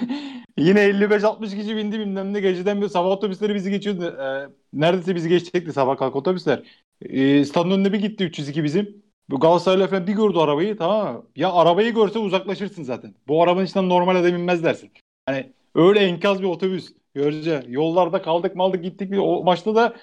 Yine 0.59 0.81
55-60 0.81 1.55
kişi 1.55 1.77
bindi 1.77 1.99
bilmem 2.01 2.33
ne. 2.33 2.41
Geceden 2.41 2.83
bir 2.83 2.89
sabah 2.89 3.09
otobüsleri 3.11 3.55
bizi 3.55 3.71
geçiyordu. 3.71 4.05
Ee, 4.21 4.49
neredeyse 4.73 5.15
bizi 5.15 5.29
geçecekti 5.29 5.73
sabah 5.73 5.97
kalk 5.97 6.17
otobüsler. 6.17 6.63
Ee, 7.03 7.45
stadın 7.45 7.71
önüne 7.71 7.93
bir 7.93 7.99
gitti 8.01 8.25
302 8.25 8.65
bizim. 8.65 9.03
Bu 9.31 9.41
Galatasaraylı 9.41 9.87
falan 9.89 10.07
bir 10.07 10.13
gördü 10.13 10.39
arabayı 10.39 10.77
tamam 10.79 11.15
mı? 11.15 11.27
Ya 11.37 11.53
arabayı 11.53 11.95
görse 11.95 12.19
uzaklaşırsın 12.19 12.83
zaten. 12.83 13.15
Bu 13.29 13.43
arabanın 13.43 13.65
içinden 13.67 13.89
normal 13.89 14.17
adam 14.17 14.35
inmez 14.35 14.65
dersin. 14.65 14.91
Hani 15.27 15.53
öyle 15.75 16.01
enkaz 16.01 16.41
bir 16.43 16.47
otobüs. 16.47 16.93
Göreceksin. 17.15 17.73
Yollarda 17.73 18.23
kaldık 18.23 18.57
maldık 18.57 18.83
gittik. 18.83 19.11
Bir, 19.13 19.19
o 19.19 19.45
maçta 19.45 19.75
da 19.75 19.97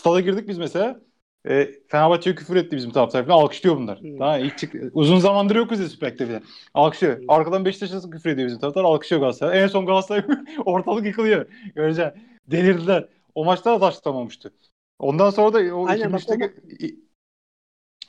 stada 0.00 0.20
girdik 0.20 0.48
biz 0.48 0.58
mesela. 0.58 1.00
E, 1.48 1.70
Fenerbahçe'ye 1.88 2.36
küfür 2.36 2.56
etti 2.56 2.76
bizim 2.76 2.90
taraftar 2.90 3.26
falan. 3.26 3.38
Alkışlıyor 3.38 3.76
bunlar. 3.76 4.00
Hmm. 4.00 4.18
Tamam, 4.18 4.40
ilk 4.40 4.58
çık 4.58 4.74
Uzun 4.92 5.18
zamandır 5.18 5.56
yok 5.56 5.70
bize 5.70 5.88
Süper 5.88 6.16
falan. 6.16 6.42
Alkışlıyor. 6.74 7.18
Hmm. 7.18 7.30
Arkadan 7.30 7.64
Beşiktaş'a 7.64 8.10
küfür 8.10 8.30
ediyor 8.30 8.46
bizim 8.46 8.60
taraftar. 8.60 8.84
Alkışlıyor 8.84 9.20
Galatasaray. 9.20 9.62
En 9.62 9.66
son 9.66 9.86
Galatasaray 9.86 10.24
ortalık 10.64 11.06
yıkılıyor. 11.06 11.46
Göreceksin. 11.74 12.22
Delirdiler. 12.46 13.08
O 13.34 13.44
maçta 13.44 13.72
da 13.72 13.78
taşlamamıştı. 13.78 14.52
Ondan 14.98 15.30
sonra 15.30 15.52
da 15.52 15.76
o 15.76 15.88
Aynen 15.88 16.12
bak, 16.12 16.20
2003'teki 16.20 16.96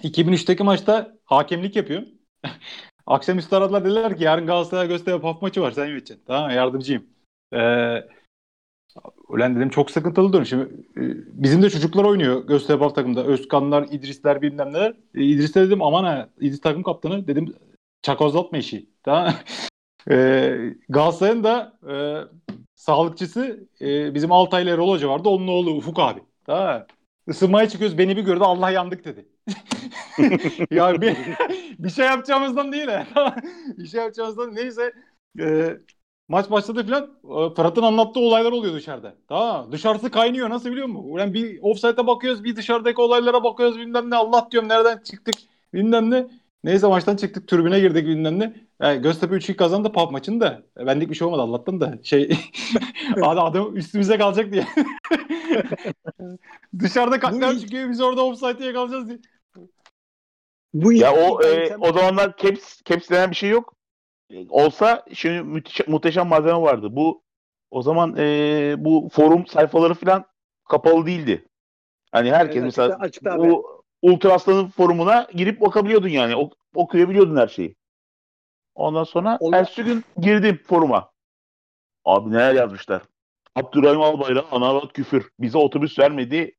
2003'teki 0.03 0.63
maçta 0.63 1.17
hakemlik 1.25 1.75
yapıyor. 1.75 2.03
Akşamüstü 3.07 3.55
aradılar 3.55 3.85
dediler 3.85 4.17
ki 4.17 4.23
yarın 4.23 4.45
Galatasaray 4.45 4.87
Göztepe 4.87 5.21
PAF 5.21 5.41
maçı 5.41 5.61
var 5.61 5.71
sen 5.71 5.85
yöneteceksin. 5.85 6.25
Tamam 6.27 6.51
yardımcıyım. 6.51 7.05
Ee, 7.53 8.07
ulan 9.27 9.55
dedim 9.55 9.69
çok 9.69 9.91
sıkıntılı 9.91 10.33
dönüş. 10.33 10.49
Şimdi 10.49 10.63
e, 10.97 11.01
bizim 11.43 11.61
de 11.61 11.69
çocuklar 11.69 12.03
oynuyor 12.03 12.47
Göztepe 12.47 12.93
takımda. 12.93 13.23
Özkanlar, 13.23 13.87
İdrisler 13.91 14.41
bilmem 14.41 14.73
neler. 14.73 14.93
E, 15.15 15.23
İdris'e 15.23 15.61
dedim 15.61 15.81
aman 15.81 16.03
ha 16.03 16.29
İdris 16.39 16.61
takım 16.61 16.83
kaptanı 16.83 17.27
dedim 17.27 17.53
çakozlatma 18.01 18.57
işi. 18.57 18.89
Tamam? 19.03 19.33
Ee, 20.09 20.73
Galatasaray'ın 20.89 21.43
da 21.43 21.77
e, 21.91 21.95
sağlıkçısı 22.75 23.67
e, 23.81 24.13
bizim 24.13 24.31
Altaylı 24.31 24.69
Erol 24.69 24.89
Hoca 24.89 25.09
vardı. 25.09 25.29
Onun 25.29 25.47
oğlu 25.47 25.71
Ufuk 25.71 25.99
abi. 25.99 26.19
Tamam? 26.45 26.85
Isınmaya 27.27 27.69
çıkıyoruz. 27.69 27.97
Beni 27.97 28.17
bir 28.17 28.21
gördü. 28.21 28.43
Allah 28.43 28.71
yandık 28.71 29.05
dedi. 29.05 29.25
ya 30.71 31.01
bir, 31.01 31.17
bir 31.79 31.89
şey 31.89 32.05
yapacağımızdan 32.05 32.71
değil 32.71 32.87
bir 33.77 33.87
şey 33.87 34.01
yapacağımızdan 34.01 34.55
neyse. 34.55 34.93
E, 35.39 35.77
maç 36.31 36.51
başladı 36.51 36.85
falan. 36.87 37.03
E, 37.51 37.55
Fırat'ın 37.55 37.81
anlattığı 37.83 38.19
olaylar 38.19 38.51
oluyor 38.51 38.73
dışarıda. 38.73 39.15
Tamam 39.27 39.65
mı? 39.65 39.71
Dışarısı 39.71 40.11
kaynıyor. 40.11 40.49
Nasıl 40.49 40.71
biliyor 40.71 40.87
musun? 40.87 41.09
Ulan 41.09 41.33
bir 41.33 41.59
offside'e 41.61 42.07
bakıyoruz. 42.07 42.43
Bir 42.43 42.55
dışarıdaki 42.55 43.01
olaylara 43.01 43.43
bakıyoruz. 43.43 43.77
Bilmem 43.77 44.09
ne. 44.09 44.15
Allah 44.15 44.47
diyorum 44.51 44.69
nereden 44.69 44.97
çıktık. 45.03 45.35
Bilmem 45.73 46.11
ne. 46.11 46.27
Neyse 46.63 46.87
maçtan 46.87 47.15
çıktık. 47.15 47.47
Tribüne 47.47 47.79
girdik 47.79 48.07
bilmem 48.07 48.39
ne. 48.39 48.53
Yani 48.81 49.01
Göztepe 49.01 49.35
3-2 49.35 49.55
kazandı 49.55 49.91
pub 49.91 50.11
maçını 50.11 50.41
da. 50.41 50.63
E, 50.79 50.85
Benlik 50.85 51.09
bir 51.09 51.15
şey 51.15 51.27
olmadı 51.27 51.41
Allah'tan 51.41 51.81
da. 51.81 51.99
Şey 52.03 52.37
adam, 53.23 53.75
üstümüze 53.77 54.17
kalacak 54.17 54.53
diye. 54.53 54.65
Dışarıda 56.79 57.19
katliam 57.19 57.51
ilk- 57.51 57.61
çıkıyor. 57.61 57.89
Biz 57.89 58.01
orada 58.01 58.25
offside'e 58.25 58.65
yakalayacağız 58.65 59.07
diye. 59.07 59.19
Bu 60.73 60.93
Ya 60.93 61.13
o 61.13 61.43
e, 61.43 61.77
o 61.77 61.93
zamanlar 61.93 62.37
caps 62.37 62.81
caps 62.85 63.09
denen 63.09 63.31
bir 63.31 63.35
şey 63.35 63.49
yok. 63.49 63.73
Olsa 64.49 65.05
şimdi 65.13 65.41
müthiş, 65.43 65.87
muhteşem 65.87 66.27
malzeme 66.27 66.61
vardı. 66.61 66.87
Bu 66.91 67.23
o 67.71 67.81
zaman 67.81 68.15
e, 68.17 68.75
bu 68.77 69.09
forum 69.13 69.47
sayfaları 69.47 69.93
falan 69.93 70.25
kapalı 70.69 71.05
değildi. 71.05 71.45
Hani 72.11 72.31
herkes 72.31 72.55
Evet, 72.55 72.65
mesela 72.65 72.95
açıkta- 72.99 73.37
bu 73.39 73.81
Ultra 74.01 74.33
Aslan'ın 74.33 74.67
forumuna 74.67 75.27
girip 75.35 75.61
bakabiliyordun 75.61 76.07
yani. 76.07 76.35
Ok- 76.35 76.57
okuyabiliyordun 76.75 77.37
her 77.37 77.47
şeyi. 77.47 77.75
Ondan 78.75 79.03
sonra 79.03 79.37
Onlar- 79.39 79.59
ertesi 79.59 79.83
gün 79.83 80.03
girdim 80.17 80.59
foruma. 80.67 81.11
Abi 82.05 82.31
neler 82.31 82.53
yazmışlar. 82.53 83.01
Abdurrahim 83.55 84.01
Albayrak 84.01 84.45
anavat 84.51 84.93
küfür. 84.93 85.29
Bize 85.39 85.57
otobüs 85.57 85.99
vermedi. 85.99 86.55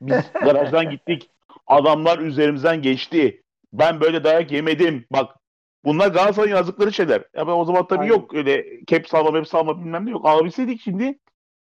Biz 0.00 0.16
garajdan 0.32 0.90
gittik. 0.90 1.30
Adamlar 1.66 2.18
üzerimizden 2.18 2.82
geçti. 2.82 3.42
Ben 3.72 4.00
böyle 4.00 4.24
dayak 4.24 4.52
yemedim. 4.52 5.06
Bak 5.10 5.36
bunlar 5.84 6.08
Galatasaray'ın 6.08 6.54
yazdıkları 6.56 6.92
şeyler. 6.92 7.18
Ya 7.36 7.46
ben 7.46 7.52
o 7.52 7.64
zaman 7.64 7.86
tabii 7.86 8.00
Aynen. 8.00 8.12
yok 8.12 8.34
öyle 8.34 8.64
cap 8.86 9.08
salma, 9.08 9.30
map 9.30 9.48
salma 9.48 9.78
bilmem 9.80 10.06
ne 10.06 10.10
yok. 10.10 10.26
Alabilseydik 10.26 10.80
şimdi 10.80 11.18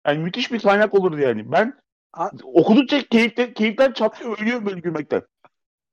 yani 0.08 0.20
müthiş 0.20 0.52
bir 0.52 0.60
kaynak 0.60 0.94
olurdu 0.94 1.20
yani. 1.20 1.52
Ben 1.52 1.80
A- 2.14 2.30
okudukça 2.44 3.02
keyiften, 3.02 3.54
keyiften 3.54 3.92
çatlıyor, 3.92 4.40
ölüyorum 4.42 4.66
böyle 4.66 4.80
gülmekten. 4.80 5.22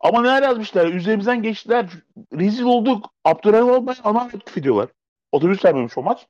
Ama 0.01 0.23
neler 0.23 0.43
yazmışlar? 0.43 0.87
Üzerimizden 0.87 1.43
geçtiler. 1.43 1.91
Rezil 2.33 2.65
olduk. 2.65 3.11
Abdurrahim 3.25 3.71
Albayrak 3.71 4.07
ana 4.07 4.29
küfür 4.29 4.63
diyorlar. 4.63 4.89
Otobüs 5.33 5.65
vermemiş 5.65 5.99
o 5.99 6.03
maç. 6.03 6.27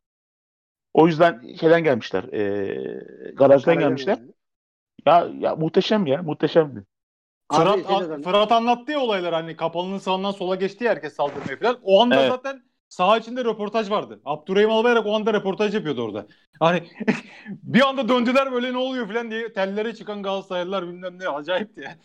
O 0.95 1.07
yüzden 1.07 1.55
şeyden 1.61 1.85
gelmişler. 1.85 2.25
eee 2.25 3.33
garajdan 3.35 3.79
gelmişler. 3.79 4.19
Ya 5.07 5.29
ya 5.39 5.57
muhteşem 5.57 6.07
ya, 6.07 6.23
muhteşemdi. 6.23 6.85
Abi 7.53 7.83
Fırat, 7.83 7.87
şey 7.87 8.15
an- 8.15 8.23
Fırat 8.23 8.53
anlattı 8.53 8.93
ya 8.93 9.01
olaylar 9.01 9.35
hani 9.35 9.57
kapalının 9.57 9.99
sağından 9.99 10.31
sola 10.31 10.55
geçti 10.55 10.85
ya 10.85 10.91
herkes 10.91 11.15
saldırmaya 11.15 11.57
falan. 11.59 11.79
O 11.83 12.03
anda 12.03 12.21
Evet. 12.21 12.31
zaten 12.31 12.63
saha 12.89 13.19
içinde 13.19 13.45
röportaj 13.45 13.91
vardı. 13.91 14.21
Abdurrahim 14.25 14.71
Albayrak 14.71 15.07
o 15.07 15.15
anda 15.17 15.33
röportaj 15.35 15.75
yapıyordu 15.75 16.05
orada. 16.05 16.27
Hani 16.61 16.83
bir 17.49 17.81
anda 17.89 18.09
döndüler 18.09 18.53
böyle 18.53 18.73
ne 18.73 18.79
oluyor 18.79 19.09
falan 19.09 19.31
diye 19.31 19.53
tellere 19.53 19.95
çıkan 19.95 20.23
Galatasaraylılar 20.23 20.87
bilmem 20.89 21.19
ne 21.19 21.29
acayipti 21.29 21.81
ya. 21.81 21.97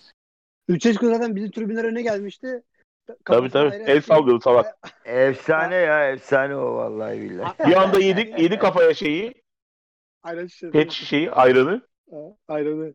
Üçeşko 0.67 1.05
zaten 1.07 1.35
bizim 1.35 1.51
tribünler 1.51 1.83
önüne 1.83 2.01
gelmişti. 2.01 2.63
Tabii 3.07 3.23
Kafasına 3.23 3.49
tabii. 3.51 3.71
ayrı- 3.73 3.83
El 3.91 4.01
sallıyordu 4.01 4.41
salak. 4.41 4.77
Efsane 5.05 5.75
ya 5.75 6.09
efsane 6.11 6.55
o 6.55 6.75
vallahi 6.75 7.21
billahi. 7.21 7.59
Bir 7.67 7.81
anda 7.81 7.99
yedik, 7.99 8.39
yedi 8.39 8.57
kafaya 8.59 8.93
şeyi. 8.93 9.33
Ayran 10.23 10.47
şişesi. 10.47 10.71
Pet 10.71 10.91
şişeyi, 10.91 11.31
ayranı. 11.31 11.81
Ayranı. 12.47 12.93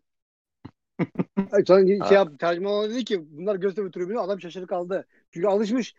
Sonra 1.66 1.86
şey 2.08 2.16
yaptı. 2.16 2.36
Tercüman 2.38 2.90
dedi 2.90 3.04
ki 3.04 3.24
bunlar 3.30 3.56
Göztepe 3.56 3.90
tribünü 3.90 4.18
adam 4.18 4.40
şaşırıp 4.40 4.68
kaldı. 4.68 5.06
Çünkü 5.30 5.46
alışmış. 5.46 5.94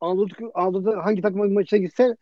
Anadolu, 0.00 0.28
Anadolu'da 0.54 1.04
hangi 1.04 1.22
takım 1.22 1.52
maçına 1.52 1.78
gitse 1.78 2.16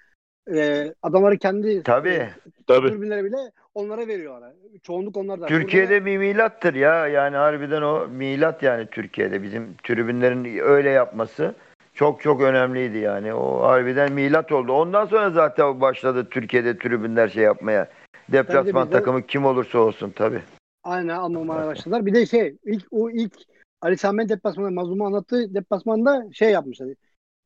e, 0.54 0.94
adamları 1.02 1.38
kendi 1.38 1.82
Tabii. 1.82 2.28
Tabii. 2.66 2.88
tribünlere 2.88 3.24
bile 3.24 3.36
onlara 3.74 4.08
veriyorlar. 4.08 4.52
Çoğunluk 4.82 5.16
onlarda. 5.16 5.46
Türkiye'de 5.46 6.04
bir 6.04 6.18
milattır 6.18 6.74
ya. 6.74 7.06
Yani 7.06 7.36
harbiden 7.36 7.82
o 7.82 8.08
milat 8.08 8.62
yani 8.62 8.86
Türkiye'de. 8.86 9.42
Bizim 9.42 9.74
tribünlerin 9.82 10.58
öyle 10.58 10.90
yapması 10.90 11.54
çok 11.94 12.20
çok 12.20 12.40
önemliydi 12.40 12.98
yani. 12.98 13.34
O 13.34 13.62
harbiden 13.62 14.12
milat 14.12 14.52
oldu. 14.52 14.72
Ondan 14.72 15.06
sonra 15.06 15.30
zaten 15.30 15.80
başladı 15.80 16.26
Türkiye'de 16.30 16.78
tribünler 16.78 17.28
şey 17.28 17.42
yapmaya. 17.44 17.88
Deplasman 18.28 18.86
bizde- 18.86 18.98
takımı 18.98 19.22
kim 19.22 19.44
olursa 19.44 19.78
olsun 19.78 20.12
tabii. 20.16 20.42
Aynen 20.82 21.16
anlamaya 21.16 21.66
başladılar. 21.66 22.06
Bir 22.06 22.14
de 22.14 22.26
şey 22.26 22.56
ilk 22.64 22.86
o 22.90 23.10
ilk 23.10 23.34
Ali 23.80 23.96
Sami 23.96 24.28
deplasmanı 24.28 24.70
Mazlum'u 24.70 25.06
anlattığı 25.06 25.54
deplasmanda 25.54 26.28
şey 26.32 26.50
yapmışlar. 26.50 26.88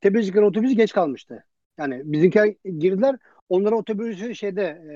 Tepecikler 0.00 0.42
otobüsü 0.42 0.74
geç 0.74 0.92
kalmıştı. 0.92 1.44
Yani 1.78 2.02
bizimkiler 2.04 2.54
girdiler. 2.78 3.16
Onlara 3.48 3.76
otobüsü 3.76 4.34
şeyde 4.34 4.62
e, 4.62 4.94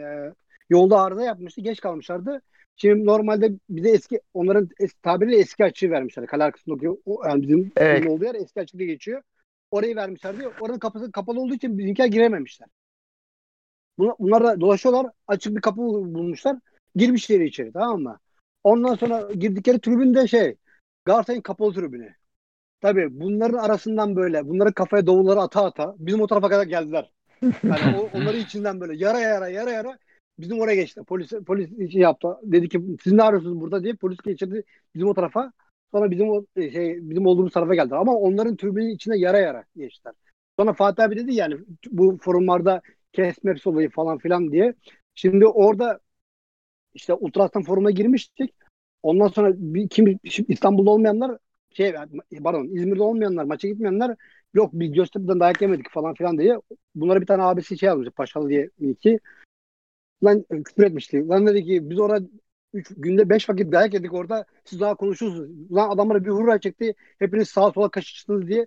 yolda 0.71 1.01
arıza 1.01 1.23
yapmıştı. 1.23 1.61
Geç 1.61 1.81
kalmışlardı. 1.81 2.43
Şimdi 2.77 3.07
normalde 3.07 3.53
bize 3.71 3.91
eski 3.91 4.21
onların 4.35 4.69
es, 4.81 4.93
tabiriyle 5.03 5.39
eski 5.39 5.65
açığı 5.65 5.91
vermişler. 5.91 6.27
Kale 6.27 6.45
arkasındaki 6.45 6.91
o, 7.07 7.25
yani 7.25 7.43
bizim 7.43 7.73
Evet. 7.77 8.07
olduğu 8.07 8.25
yer 8.25 8.35
eski 8.35 8.79
diye 8.79 8.89
geçiyor. 8.89 9.23
Orayı 9.71 9.97
vermişlerdi. 9.97 10.49
Oranın 10.61 10.79
kapısı 10.79 11.13
kapalı 11.13 11.41
olduğu 11.41 11.55
için 11.55 11.79
bizimkiler 11.79 12.07
girememişler. 12.07 12.69
Bunlar, 13.99 14.15
bunlar 14.19 14.45
da 14.45 14.61
dolaşıyorlar. 14.61 15.07
Açık 15.29 15.57
bir 15.57 15.61
kapı 15.61 15.83
bulmuşlar. 15.83 16.57
Girmişler 16.97 17.41
içeri 17.41 17.73
tamam 17.73 18.03
mı? 18.03 18.19
Ondan 18.65 18.95
sonra 18.95 19.33
girdikleri 19.33 19.81
tribün 19.81 20.15
de 20.15 20.27
şey 20.27 20.57
Galatasaray'ın 21.05 21.43
kapalı 21.43 21.75
tribünü. 21.75 22.15
Tabii 22.81 23.21
bunların 23.21 23.59
arasından 23.59 24.17
böyle 24.17 24.49
bunların 24.49 24.73
kafaya 24.73 25.07
davulları 25.07 25.41
ata 25.41 25.65
ata 25.65 25.95
bizim 25.99 26.21
o 26.21 26.27
tarafa 26.27 26.49
kadar 26.49 26.67
geldiler. 26.67 27.13
Yani 27.43 27.97
o, 27.99 28.09
onları 28.19 28.37
içinden 28.37 28.81
böyle 28.81 28.97
yara 29.05 29.21
yara 29.21 29.49
yara 29.49 29.71
yara 29.71 29.99
bizim 30.39 30.61
oraya 30.61 30.75
geçti. 30.75 31.03
Polis 31.07 31.33
polis 31.47 31.93
şey 31.93 32.01
yaptı. 32.01 32.29
Dedi 32.43 32.69
ki 32.69 32.83
siz 33.05 33.13
ne 33.13 33.23
arıyorsunuz 33.23 33.61
burada 33.61 33.83
diye 33.83 33.95
polis 33.95 34.19
geçirdi 34.19 34.63
bizim 34.95 35.09
o 35.09 35.15
tarafa. 35.15 35.53
Sonra 35.93 36.11
bizim 36.11 36.31
o 36.31 36.45
e, 36.57 36.71
şey 36.71 37.11
bizim 37.11 37.27
olduğumuz 37.27 37.53
tarafa 37.53 37.75
geldiler. 37.75 37.97
Ama 37.97 38.15
onların 38.15 38.57
tribünün 38.57 38.89
içinde 38.95 39.19
yara 39.19 39.39
yara 39.39 39.65
geçtiler. 39.77 40.15
Sonra 40.59 40.73
Fatih 40.73 41.05
abi 41.05 41.17
dedi 41.17 41.35
yani 41.35 41.57
bu 41.91 42.19
forumlarda 42.23 42.83
kesmeps 43.13 43.67
olayı 43.67 43.91
falan 43.91 44.19
filan 44.19 44.53
diye. 44.53 44.75
Şimdi 45.15 45.47
orada 45.47 46.01
işte 46.95 47.15
Ultras'tan 47.15 47.63
foruma 47.63 47.91
girmiştik. 47.91 48.55
Ondan 49.03 49.29
sonra 49.29 49.53
bir, 49.57 49.89
kim 49.89 50.19
İstanbul'da 50.49 50.91
olmayanlar 50.91 51.39
şey 51.73 51.95
pardon 52.43 52.65
İzmir'de 52.65 53.03
olmayanlar 53.03 53.45
maça 53.45 53.69
gitmeyenler 53.69 54.17
yok 54.55 54.71
biz 54.73 54.93
Göztepe'den 54.93 55.41
dayak 55.41 55.63
yemedik 55.63 55.91
falan 55.91 56.15
filan 56.15 56.39
diye 56.39 56.57
bunlara 56.95 57.21
bir 57.21 57.27
tane 57.27 57.43
abisi 57.43 57.79
şey 57.79 57.87
yazmış 57.87 58.11
Paşalı 58.11 58.49
diye 58.49 58.71
iki 58.79 59.21
lan 60.25 60.45
küfür 60.65 60.83
etmişti. 60.83 61.29
Lan 61.29 61.47
dedi 61.47 61.65
ki 61.65 61.91
biz 61.91 61.99
orada 61.99 62.27
üç, 62.73 62.89
günde 62.97 63.29
beş 63.29 63.51
vakit 63.51 63.73
dayak 63.73 63.95
yedik 63.95 64.15
orada 64.15 64.45
siz 64.65 64.81
daha 64.81 64.95
konuşuyorsunuz. 64.95 65.73
Lan 65.73 65.91
adamlara 65.91 66.25
bir 66.25 66.31
hurra 66.31 66.61
çekti 66.61 66.95
hepiniz 67.19 67.49
sağa 67.49 67.73
sola 67.73 67.89
kaçıştınız 67.89 68.49
diye 68.49 68.67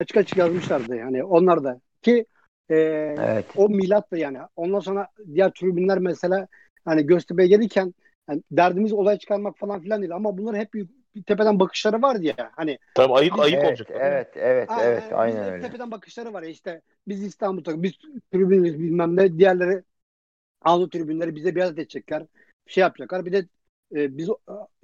açık 0.00 0.16
açık 0.16 0.38
yazmışlardı 0.38 0.96
yani 0.96 1.24
onlar 1.24 1.64
da 1.64 1.80
ki 2.02 2.26
e, 2.68 2.74
Evet. 3.18 3.46
o 3.56 3.68
milattı 3.68 4.16
yani. 4.16 4.38
Ondan 4.56 4.80
sonra 4.80 5.08
diğer 5.34 5.50
tribünler 5.50 5.98
mesela 5.98 6.48
hani 6.84 7.06
Göztepe'ye 7.06 7.48
gelirken 7.48 7.94
yani 8.28 8.42
derdimiz 8.50 8.92
olay 8.92 9.18
çıkarmak 9.18 9.58
falan 9.58 9.80
filan 9.80 10.02
değil 10.02 10.14
ama 10.14 10.38
bunların 10.38 10.58
hep 10.58 10.74
bir, 10.74 10.86
bir 11.14 11.22
tepeden 11.22 11.60
bakışları 11.60 12.02
vardı 12.02 12.24
ya 12.24 12.50
hani 12.56 12.78
Tabii 12.94 13.12
ayık 13.12 13.38
ayık 13.38 13.54
Evet, 13.54 13.68
olacak. 13.68 13.88
evet, 13.92 14.28
evet, 14.36 14.70
Aynen, 14.70 14.90
evet, 14.90 15.02
biz 15.02 15.12
aynen 15.12 15.44
hep 15.44 15.52
öyle. 15.52 15.62
Tepeden 15.66 15.90
bakışları 15.90 16.32
var 16.32 16.42
ya 16.42 16.48
işte 16.48 16.80
biz 17.08 17.24
İstanbul'da 17.24 17.82
biz 17.82 17.92
tribünüz 18.32 18.78
bilmem 18.78 19.16
ne 19.16 19.38
diğerleri 19.38 19.82
Anadolu 20.64 20.90
tribünleri 20.90 21.36
bize 21.36 21.54
biat 21.54 21.72
edecekler. 21.72 22.26
Şey 22.66 22.82
yapacaklar. 22.82 23.26
Bir 23.26 23.32
de 23.32 23.46
e, 23.94 24.18
biz 24.18 24.28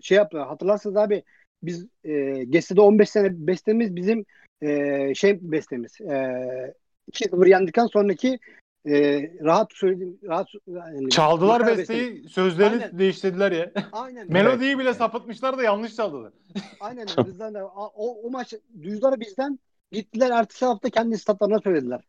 şey 0.02 0.16
yapıyor. 0.16 0.46
Hatırlarsanız 0.46 0.96
abi 0.96 1.22
biz 1.62 1.86
e, 2.04 2.44
Geste'de 2.44 2.80
15 2.80 3.10
sene 3.10 3.46
bestemiz 3.46 3.96
bizim 3.96 4.24
e, 4.62 5.14
şey 5.14 5.38
bestemiz. 5.42 6.00
E, 6.00 6.74
2-0 7.12 7.48
yendikten 7.48 7.86
sonraki 7.86 8.38
e, 8.86 9.22
rahat 9.44 9.72
söyledim 9.72 10.18
rahat 10.24 10.48
yani, 10.66 11.08
Çaldılar 11.10 11.60
Makara 11.60 11.78
besteyi, 11.78 12.28
sözlerini 12.28 12.82
Aynen. 12.84 12.98
değiştirdiler 12.98 13.52
ya. 13.52 13.72
Aynen. 13.92 14.26
Melodiyi 14.32 14.78
bile 14.78 14.94
sapıtmışlar 14.94 15.58
da 15.58 15.62
yanlış 15.62 15.96
çaldılar. 15.96 16.32
Aynen 16.80 17.06
bizden 17.26 17.54
de 17.54 17.64
o, 17.64 17.92
o 18.22 18.30
maç 18.30 18.54
duydular 18.82 19.20
bizden 19.20 19.58
gittiler 19.92 20.30
ertesi 20.30 20.64
hafta 20.64 20.90
kendi 20.90 21.18
statlarına 21.18 21.58
söylediler. 21.58 22.00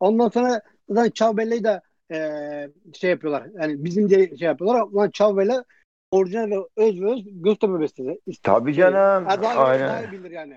Ondan 0.00 0.28
sonra 0.28 0.62
zaten 0.88 1.10
Çavbelle'yi 1.10 1.64
de 1.64 1.80
eee, 2.10 2.70
şey 2.94 3.10
yapıyorlar. 3.10 3.46
Yani 3.60 3.84
bizim 3.84 4.10
de 4.10 4.36
şey 4.36 4.48
yapıyorlar. 4.48 4.82
Ulan 4.82 5.10
Çavbelle 5.10 5.64
orijinal 6.10 6.50
ve 6.50 6.56
öz 6.76 7.00
ve 7.00 7.12
öz 7.12 7.20
Göztepe 7.24 7.80
bestesi. 7.80 8.20
Tabii 8.42 8.74
canım. 8.74 9.26
Daha, 9.26 9.64
Aynen. 9.64 9.88
daha 9.88 10.00
iyi 10.02 10.12
bilir 10.12 10.30
yani. 10.30 10.56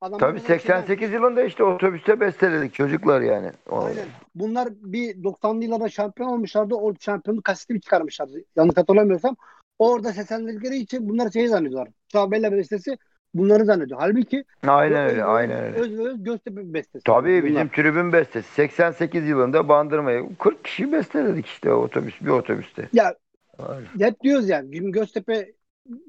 Adam 0.00 0.18
Tabii 0.18 0.30
bunlar 0.38 0.46
şeyden- 0.58 0.58
88 0.58 1.12
yılında 1.12 1.42
işte 1.42 1.64
otobüste 1.64 2.20
besteledik 2.20 2.74
çocuklar 2.74 3.20
yani. 3.20 3.50
O- 3.70 3.80
Aynen. 3.84 4.06
Bunlar 4.34 4.68
bir 4.82 5.22
90'lı 5.24 5.64
yıllarda 5.64 5.88
şampiyon 5.88 6.28
olmuşlardı. 6.28 6.74
O 6.74 6.94
şampiyonluk 7.00 7.44
kaseti 7.44 7.74
bir 7.74 7.80
çıkarmışlardı. 7.80 8.32
Yanlış 8.56 8.76
hatırlamıyorsam. 8.76 9.36
Orada 9.78 10.12
seslendikleri 10.12 10.76
için 10.76 11.08
bunlar 11.08 11.30
şey 11.30 11.48
zannediyorlar. 11.48 11.88
Çavbelle 12.08 12.52
bestesi 12.52 12.98
bunları 13.34 13.64
zannediyor. 13.64 14.00
Halbuki 14.00 14.44
Aynen 14.66 15.10
öyle, 15.10 15.24
aynen 15.24 15.64
öyle. 15.64 15.76
Öz 15.78 15.98
öz 16.00 16.22
Göztepe 16.22 16.74
bestesi. 16.74 17.04
Tabii 17.04 17.28
Bunlar. 17.42 17.44
bizim 17.44 17.68
tribün 17.68 18.12
bestesi 18.12 18.52
88 18.54 19.28
yılında 19.28 19.68
Bandırma'yı 19.68 20.36
40 20.38 20.64
kişi 20.64 20.92
besteledik 20.92 21.46
işte 21.46 21.72
otobüs 21.72 22.20
bir 22.20 22.28
otobüste. 22.30 22.88
Ya 22.92 23.14
Aynen. 23.58 23.86
hep 24.10 24.20
diyoruz 24.20 24.48
yani 24.48 24.90
Göztepe 24.92 25.52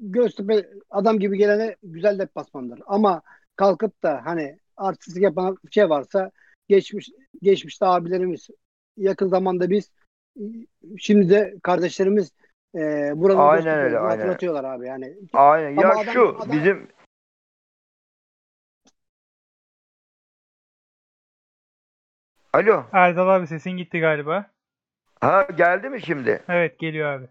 Göztepe 0.00 0.68
adam 0.90 1.18
gibi 1.18 1.38
gelene 1.38 1.76
güzel 1.82 2.18
deplasmandır. 2.18 2.80
Ama 2.86 3.22
kalkıp 3.56 4.02
da 4.02 4.20
hani 4.24 4.58
artistlik 4.76 5.22
yapan 5.22 5.56
bir 5.66 5.72
şey 5.72 5.90
varsa 5.90 6.30
geçmiş 6.68 7.10
geçmişte 7.42 7.86
abilerimiz 7.86 8.48
yakın 8.96 9.28
zamanda 9.28 9.70
biz 9.70 9.90
şimdi 10.98 11.30
de 11.30 11.54
kardeşlerimiz 11.62 12.32
e, 12.74 12.78
buranın 13.14 13.38
Aynen 13.38 13.78
öyle, 13.78 13.96
olduğunu 13.96 14.08
aynen. 14.10 14.18
hatırlatıyorlar 14.20 14.64
abi 14.64 14.86
yani. 14.86 15.16
Aynen. 15.32 15.76
Ama 15.76 15.82
Ya 15.82 15.90
adam- 15.94 16.12
şu 16.12 16.36
adam- 16.38 16.52
bizim 16.52 16.88
Alo. 22.52 22.84
Erdal 22.92 23.28
abi 23.28 23.46
sesin 23.46 23.70
gitti 23.70 24.00
galiba. 24.00 24.50
Ha 25.20 25.42
geldi 25.56 25.88
mi 25.90 26.02
şimdi? 26.02 26.42
Evet 26.48 26.78
geliyor 26.78 27.12
abi. 27.12 27.26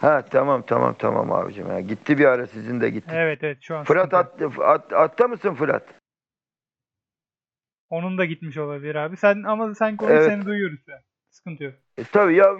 Ha 0.00 0.22
tamam 0.30 0.62
tamam 0.66 0.94
tamam 0.98 1.32
abicim. 1.32 1.68
Ya. 1.68 1.80
Gitti 1.80 2.18
bir 2.18 2.24
ara 2.24 2.46
sizin 2.46 2.80
de 2.80 2.90
gitti. 2.90 3.10
Evet 3.14 3.44
evet 3.44 3.58
şu 3.60 3.76
an 3.76 3.84
Fırat 3.84 4.14
at, 4.14 4.42
at, 4.60 4.92
atta 4.92 5.28
mısın 5.28 5.54
Fırat? 5.54 5.82
Onun 7.90 8.18
da 8.18 8.24
gitmiş 8.24 8.56
olabilir 8.58 8.94
abi. 8.94 9.16
Sen 9.16 9.42
ama 9.42 9.74
sen 9.74 9.96
konuş 9.96 10.12
Evet. 10.12 10.26
seni 10.26 10.44
duyuyoruz 10.44 10.80
an. 10.88 11.00
Sıkıntı 11.30 11.64
yok. 11.64 11.74
E, 11.98 12.04
tabii 12.04 12.34
ya 12.34 12.56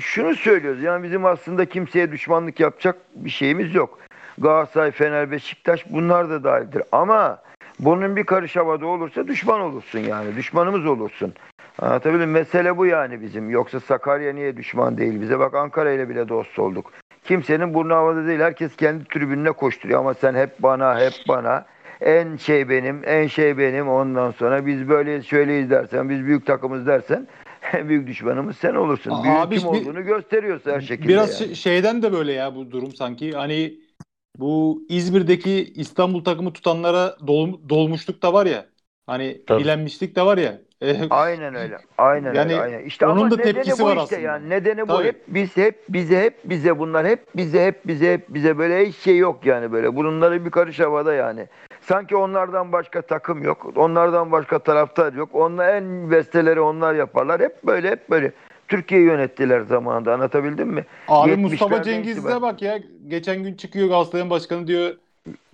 şunu 0.00 0.34
söylüyoruz. 0.34 0.82
Yani 0.82 1.02
bizim 1.02 1.24
aslında 1.24 1.64
kimseye 1.64 2.12
düşmanlık 2.12 2.60
yapacak 2.60 2.96
bir 3.14 3.30
şeyimiz 3.30 3.74
yok. 3.74 3.98
Galatasaray, 4.38 4.90
Fener, 4.90 5.30
Beşiktaş 5.30 5.84
bunlar 5.90 6.30
da 6.30 6.44
dahildir. 6.44 6.82
Ama 6.92 7.42
bunun 7.80 8.16
bir 8.16 8.24
karış 8.24 8.56
havada 8.56 8.86
olursa 8.86 9.28
düşman 9.28 9.60
olursun 9.60 9.98
yani. 9.98 10.36
Düşmanımız 10.36 10.86
olursun. 10.86 11.34
Anlatabildim? 11.80 12.30
Mesele 12.30 12.76
bu 12.76 12.86
yani 12.86 13.20
bizim. 13.20 13.50
Yoksa 13.50 13.80
Sakarya 13.80 14.32
niye 14.32 14.56
düşman 14.56 14.98
değil 14.98 15.20
bize? 15.20 15.38
Bak 15.38 15.54
Ankara 15.54 15.92
ile 15.92 16.08
bile 16.08 16.28
dost 16.28 16.58
olduk. 16.58 16.92
Kimsenin 17.24 17.74
burnu 17.74 17.94
havada 17.94 18.26
değil. 18.26 18.40
Herkes 18.40 18.76
kendi 18.76 19.04
tribününe 19.04 19.52
koşturuyor 19.52 20.00
ama 20.00 20.14
sen 20.14 20.34
hep 20.34 20.50
bana, 20.58 21.00
hep 21.00 21.12
bana. 21.28 21.66
En 22.00 22.36
şey 22.36 22.68
benim, 22.68 23.00
en 23.04 23.26
şey 23.26 23.58
benim. 23.58 23.88
Ondan 23.88 24.30
sonra 24.30 24.66
biz 24.66 24.88
böyle 24.88 25.22
şöyleyiz 25.22 25.70
dersen, 25.70 26.08
biz 26.10 26.26
büyük 26.26 26.46
takımız 26.46 26.86
dersen 26.86 27.26
büyük 27.88 28.06
düşmanımız 28.06 28.56
sen 28.56 28.74
olursun. 28.74 29.10
Aa, 29.10 29.24
Büyük 29.24 29.36
abi 29.36 29.54
kim 29.58 29.64
bir- 29.72 29.80
olduğunu 29.80 30.04
gösteriyorsa 30.04 30.72
her 30.72 30.80
şekilde. 30.80 31.08
Biraz 31.08 31.28
yani. 31.30 31.38
şey- 31.38 31.54
şeyden 31.54 32.02
de 32.02 32.12
böyle 32.12 32.32
ya 32.32 32.54
bu 32.54 32.70
durum 32.70 32.94
sanki. 32.94 33.32
Hani 33.32 33.74
bu 34.38 34.82
İzmir'deki 34.88 35.72
İstanbul 35.76 36.24
takımı 36.24 36.52
tutanlara 36.52 37.16
dol, 37.26 37.68
dolmuşluk 37.68 38.22
da 38.22 38.32
var 38.32 38.46
ya. 38.46 38.66
Hani 39.06 39.40
Tabii. 39.46 39.62
bilenmişlik 39.62 40.16
de 40.16 40.22
var 40.22 40.38
ya. 40.38 40.58
E, 40.82 40.96
Aynen 41.10 41.54
öyle. 41.54 41.78
Aynen 41.98 42.34
Yani 42.34 42.52
öyle. 42.52 42.62
Aynen. 42.62 42.84
İşte 42.84 43.06
onun 43.06 43.30
da 43.30 43.36
tepkisi 43.36 43.82
bu 43.82 43.86
var 43.86 43.90
işte 43.92 44.02
aslında. 44.02 44.20
yani. 44.20 44.50
Nedeni 44.50 44.82
bu 44.88 44.92
Tabii. 44.92 45.06
hep 45.08 45.16
biz 45.28 45.56
hep 45.56 45.78
bize 45.88 46.22
hep 46.22 46.34
bize 46.44 46.78
bunlar 46.78 47.06
hep 47.06 47.36
bize 47.36 47.66
hep 47.66 47.86
bize 47.86 48.12
hep 48.12 48.28
bize 48.28 48.58
böyle 48.58 48.86
hiç 48.86 48.96
şey 48.96 49.18
yok 49.18 49.46
yani 49.46 49.72
böyle. 49.72 49.96
Bunları 49.96 50.44
bir 50.44 50.50
karış 50.50 50.80
havada 50.80 51.14
yani. 51.14 51.46
Sanki 51.80 52.16
onlardan 52.16 52.72
başka 52.72 53.02
takım 53.02 53.42
yok. 53.42 53.72
Onlardan 53.76 54.32
başka 54.32 54.58
taraftar 54.58 55.12
yok. 55.12 55.28
Onlar 55.32 55.74
en 55.74 56.10
besteleri 56.10 56.60
onlar 56.60 56.94
yaparlar. 56.94 57.40
Hep 57.40 57.64
böyle 57.64 57.90
hep 57.90 58.10
böyle. 58.10 58.32
Türkiye 58.68 59.00
yönettiler 59.00 59.60
zamanında 59.60 60.14
anlatabildim 60.14 60.68
mi? 60.68 60.84
Abi 61.08 61.30
70'lerden 61.30 61.40
Mustafa 61.40 61.82
Cengiz'e 61.82 62.42
bak 62.42 62.62
ya. 62.62 62.78
Geçen 63.08 63.42
gün 63.42 63.54
çıkıyor 63.54 63.88
Galatasaray'ın 63.88 64.30
başkanı 64.30 64.66
diyor. 64.66 64.94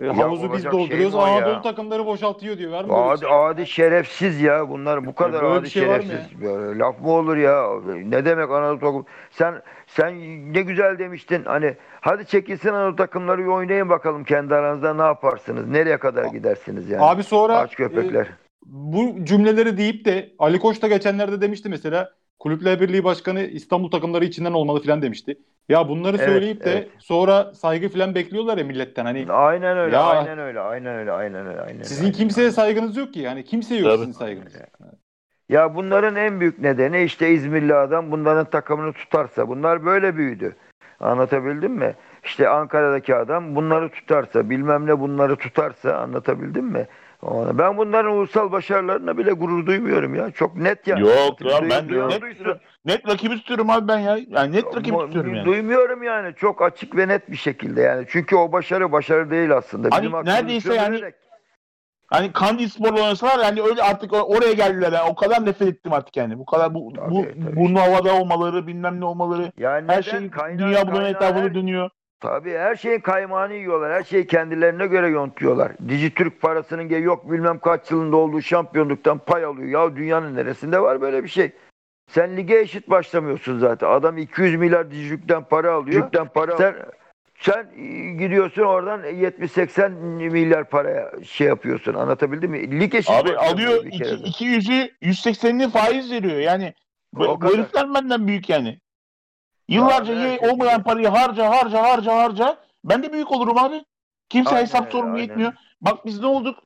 E, 0.03 0.07
havuzu 0.07 0.53
biz 0.53 0.63
şey 0.63 0.73
dolduruyoruz. 0.73 1.15
mi 1.15 1.21
o 1.21 1.27
ya? 1.27 1.33
Anadolu 1.33 1.63
takımları 1.63 2.07
boşaltıyor 2.07 2.59
diyor. 2.59 2.85
Bir 2.85 3.13
Adi, 3.13 3.21
şey? 3.21 3.29
adi 3.33 3.67
şerefsiz 3.67 4.41
ya 4.41 4.69
bunlar 4.69 5.07
bu 5.07 5.15
kadar 5.15 5.43
böyle 5.43 5.55
adi 5.55 5.71
şey 5.71 5.83
şerefsiz. 5.83 6.41
Böyle 6.43 6.79
laf 6.79 7.01
mı 7.01 7.11
olur 7.11 7.37
ya? 7.37 7.69
Ne 8.05 8.25
demek 8.25 8.51
Anadolu 8.51 8.79
takım? 8.81 9.07
Sen 9.31 9.63
sen 9.87 10.15
ne 10.53 10.63
güzel 10.63 10.99
demiştin. 10.99 11.45
Hani 11.45 11.77
hadi 12.01 12.27
çekilsin 12.27 12.69
Anadolu 12.69 12.97
takımları 12.97 13.39
bir 13.39 13.47
oynayın 13.47 13.89
bakalım 13.89 14.25
kendi 14.25 14.55
aranızda 14.55 14.95
ne 14.95 15.03
yaparsınız? 15.03 15.67
Nereye 15.69 15.99
kadar 15.99 16.25
gidersiniz 16.25 16.91
yani? 16.91 17.03
Abi 17.03 17.23
sonra 17.23 17.59
Aç 17.59 17.75
köpekler. 17.77 18.27
e, 18.27 18.29
bu 18.67 19.25
cümleleri 19.25 19.77
deyip 19.77 20.05
de 20.05 20.33
Ali 20.39 20.59
Koç 20.59 20.83
da 20.83 20.89
geçenlerde 20.89 21.41
demişti 21.41 21.69
mesela 21.69 22.13
Kulüpler 22.39 22.81
Birliği 22.81 23.05
Başkanı 23.05 23.41
İstanbul 23.43 23.91
takımları 23.91 24.25
içinden 24.25 24.53
olmalı 24.53 24.83
falan 24.83 25.03
demişti. 25.03 25.39
Ya 25.69 25.89
bunları 25.89 26.17
Evet, 26.17 26.27
söyleyip 26.27 26.65
de 26.65 26.71
evet. 26.73 26.89
sonra 26.99 27.55
saygı 27.55 27.89
falan 27.89 28.15
bekliyorlar 28.15 28.59
ya 28.59 28.65
milletten. 28.65 29.05
Hani 29.05 29.33
Aynen 29.33 29.79
öyle, 29.79 29.97
Ya- 29.97 30.05
aynen 30.05 30.39
öyle, 30.39 30.61
aynen 30.61 30.97
öyle, 30.97 31.13
aynen 31.13 31.47
öyle, 31.47 31.61
aynen. 31.61 31.83
sizin 31.83 32.03
aynen, 32.05 32.17
kimseye 32.17 32.43
aynen. 32.43 32.51
saygınız 32.55 32.97
yok 32.97 33.15
ki. 33.15 33.21
Yani 33.21 33.45
kimse 33.45 33.75
yok 33.75 33.85
Tabii. 33.85 33.99
sizin 33.99 34.13
saygınız. 34.13 34.53
Ya 35.49 35.75
bunların 35.75 36.17
en 36.17 36.41
büyük 36.41 36.59
nedeni 36.59 37.03
işte 37.03 37.31
İzmirli 37.31 37.75
adam 37.75 38.11
bunların 38.13 38.45
takımını 38.51 38.93
tutarsa. 38.93 39.49
Bunlar 39.49 39.85
böyle 39.85 40.17
büyüdü. 40.17 40.57
Anlatabildim 41.01 41.73
mi? 41.73 41.95
İşte 42.25 42.49
Ankara'daki 42.49 43.15
adam 43.15 43.57
bunları 43.57 43.89
tutarsa, 43.89 44.51
bilmem 44.51 44.87
ne 44.87 45.01
bunları 45.01 45.37
tutarsa 45.37 45.97
anlatabildim 45.97 46.65
mi? 46.65 46.87
Ben 47.59 47.77
bunların 47.79 48.13
ulusal 48.13 48.53
başarılarına 48.53 49.19
bile 49.19 49.33
gurur 49.33 49.67
duymuyorum 49.67 50.15
ya. 50.15 50.31
Çok 50.31 50.57
net 50.57 50.87
yani. 50.87 51.01
Yok 51.01 51.41
ya 51.41 51.71
ben 51.71 51.89
Duyuyor 51.89 52.11
net, 52.11 52.23
musun? 52.23 52.59
net 52.85 53.09
rakibi 53.09 53.37
tutuyorum 53.37 53.71
abi 53.71 53.89
ben 53.89 53.99
ya. 53.99 54.19
Yani 54.29 54.53
net 54.57 54.65
rakibi 54.77 54.93
Mu- 54.93 55.01
tutuyorum 55.07 55.35
yani. 55.35 55.47
Duymuyorum 55.47 56.03
yani. 56.03 56.35
Çok 56.35 56.63
açık 56.63 56.97
ve 56.97 57.09
net 57.09 57.31
bir 57.31 57.37
şekilde 57.37 57.81
yani. 57.81 58.07
Çünkü 58.09 58.37
o 58.37 58.53
başarı 58.53 58.93
başarı 58.93 59.31
değil 59.31 59.57
aslında. 59.57 59.89
Hani 59.93 60.07
Bizim 60.07 60.25
neredeyse 60.25 60.75
yani- 60.75 60.97
sömürerek- 60.97 61.15
Hani 62.11 62.33
Kandi 62.33 62.69
Spor'la 62.69 63.03
oynasalar 63.03 63.45
yani 63.45 63.63
öyle 63.63 63.83
artık 63.83 64.13
oraya 64.13 64.53
geldiler 64.53 64.93
yani. 64.93 65.11
O 65.11 65.15
kadar 65.15 65.47
nefret 65.47 65.69
ettim 65.69 65.93
artık 65.93 66.17
yani. 66.17 66.39
Bu 66.39 66.45
kadar 66.47 66.75
bu, 66.75 66.93
Tabii, 66.97 67.11
bu 67.11 67.23
tabii. 67.23 67.57
burnu 67.57 67.81
havada 67.81 68.15
olmaları 68.21 68.67
bilmem 68.67 69.01
ne 69.01 69.05
olmaları. 69.05 69.53
yani 69.59 69.89
Her 69.89 69.99
neden? 70.01 70.01
şey 70.01 70.31
Kaynağı- 70.31 70.59
dünya 70.59 70.87
bunun 70.93 71.05
etrafında 71.05 71.55
dönüyor. 71.55 71.91
Tabii 72.21 72.53
her 72.53 72.77
şeyin 72.77 73.01
kaymağını 73.01 73.55
yiyorlar. 73.55 73.93
Her 73.93 74.03
şeyi 74.03 74.27
kendilerine 74.27 74.87
göre 74.87 75.09
yontuyorlar. 75.09 75.73
Dijitürk 75.89 76.41
parasının 76.41 76.89
yok 76.89 77.31
bilmem 77.31 77.59
kaç 77.59 77.91
yılında 77.91 78.17
olduğu 78.17 78.43
şampiyonluktan 78.43 79.19
pay 79.19 79.45
alıyor. 79.45 79.69
Ya 79.69 79.97
dünyanın 79.97 80.37
neresinde 80.37 80.81
var 80.81 81.01
böyle 81.01 81.25
bir 81.25 81.29
şey? 81.29 81.53
Sen 82.11 82.37
lige 82.37 82.59
eşit 82.59 82.91
başlamıyorsun 82.91 83.59
zaten. 83.59 83.89
Adam 83.89 84.19
200 84.19 84.57
milyar 84.57 84.91
Dijitürk'ten 84.91 85.45
para 85.45 85.73
alıyor. 85.73 85.87
Dijitürk'ten 85.87 86.29
para 86.29 86.57
sen, 86.57 86.75
sen 87.39 87.67
e, 87.77 88.13
gidiyorsun 88.13 88.63
oradan 88.63 89.05
70-80 89.05 89.91
milyar 90.31 90.69
paraya 90.69 91.13
şey 91.25 91.47
yapıyorsun. 91.47 91.95
Anlatabildim 91.95 92.51
mi? 92.51 92.81
Lig 92.81 92.95
eşit 92.95 93.11
Abi 93.11 93.37
alıyor 93.37 93.85
bir 93.85 93.89
iki, 93.89 93.99
kere 93.99 94.11
de. 94.11 94.15
200'ü 94.15 94.91
180'ini 95.03 95.71
faiz 95.71 96.13
veriyor. 96.13 96.39
Yani 96.39 96.75
bu, 97.13 97.45
herifler 97.45 97.95
benden 97.95 98.27
büyük 98.27 98.49
yani. 98.49 98.79
Yıllarca 99.69 100.15
Ya, 100.15 100.27
ye, 100.33 100.39
olmayan 100.51 100.83
parayı 100.83 101.09
harca 101.09 101.51
harca 101.51 101.83
harca 101.83 102.17
harca. 102.17 102.57
Ben 102.85 103.03
de 103.03 103.13
büyük 103.13 103.33
olurum 103.33 103.59
abi. 103.59 103.85
Kimse 104.29 104.51
Aynen 104.51 104.63
hesap 104.63 104.95
aynen. 104.95 105.15
yetmiyor. 105.17 105.53
Bak 105.81 106.07
biz 106.07 106.21
ne 106.21 106.27
olduk? 106.27 106.59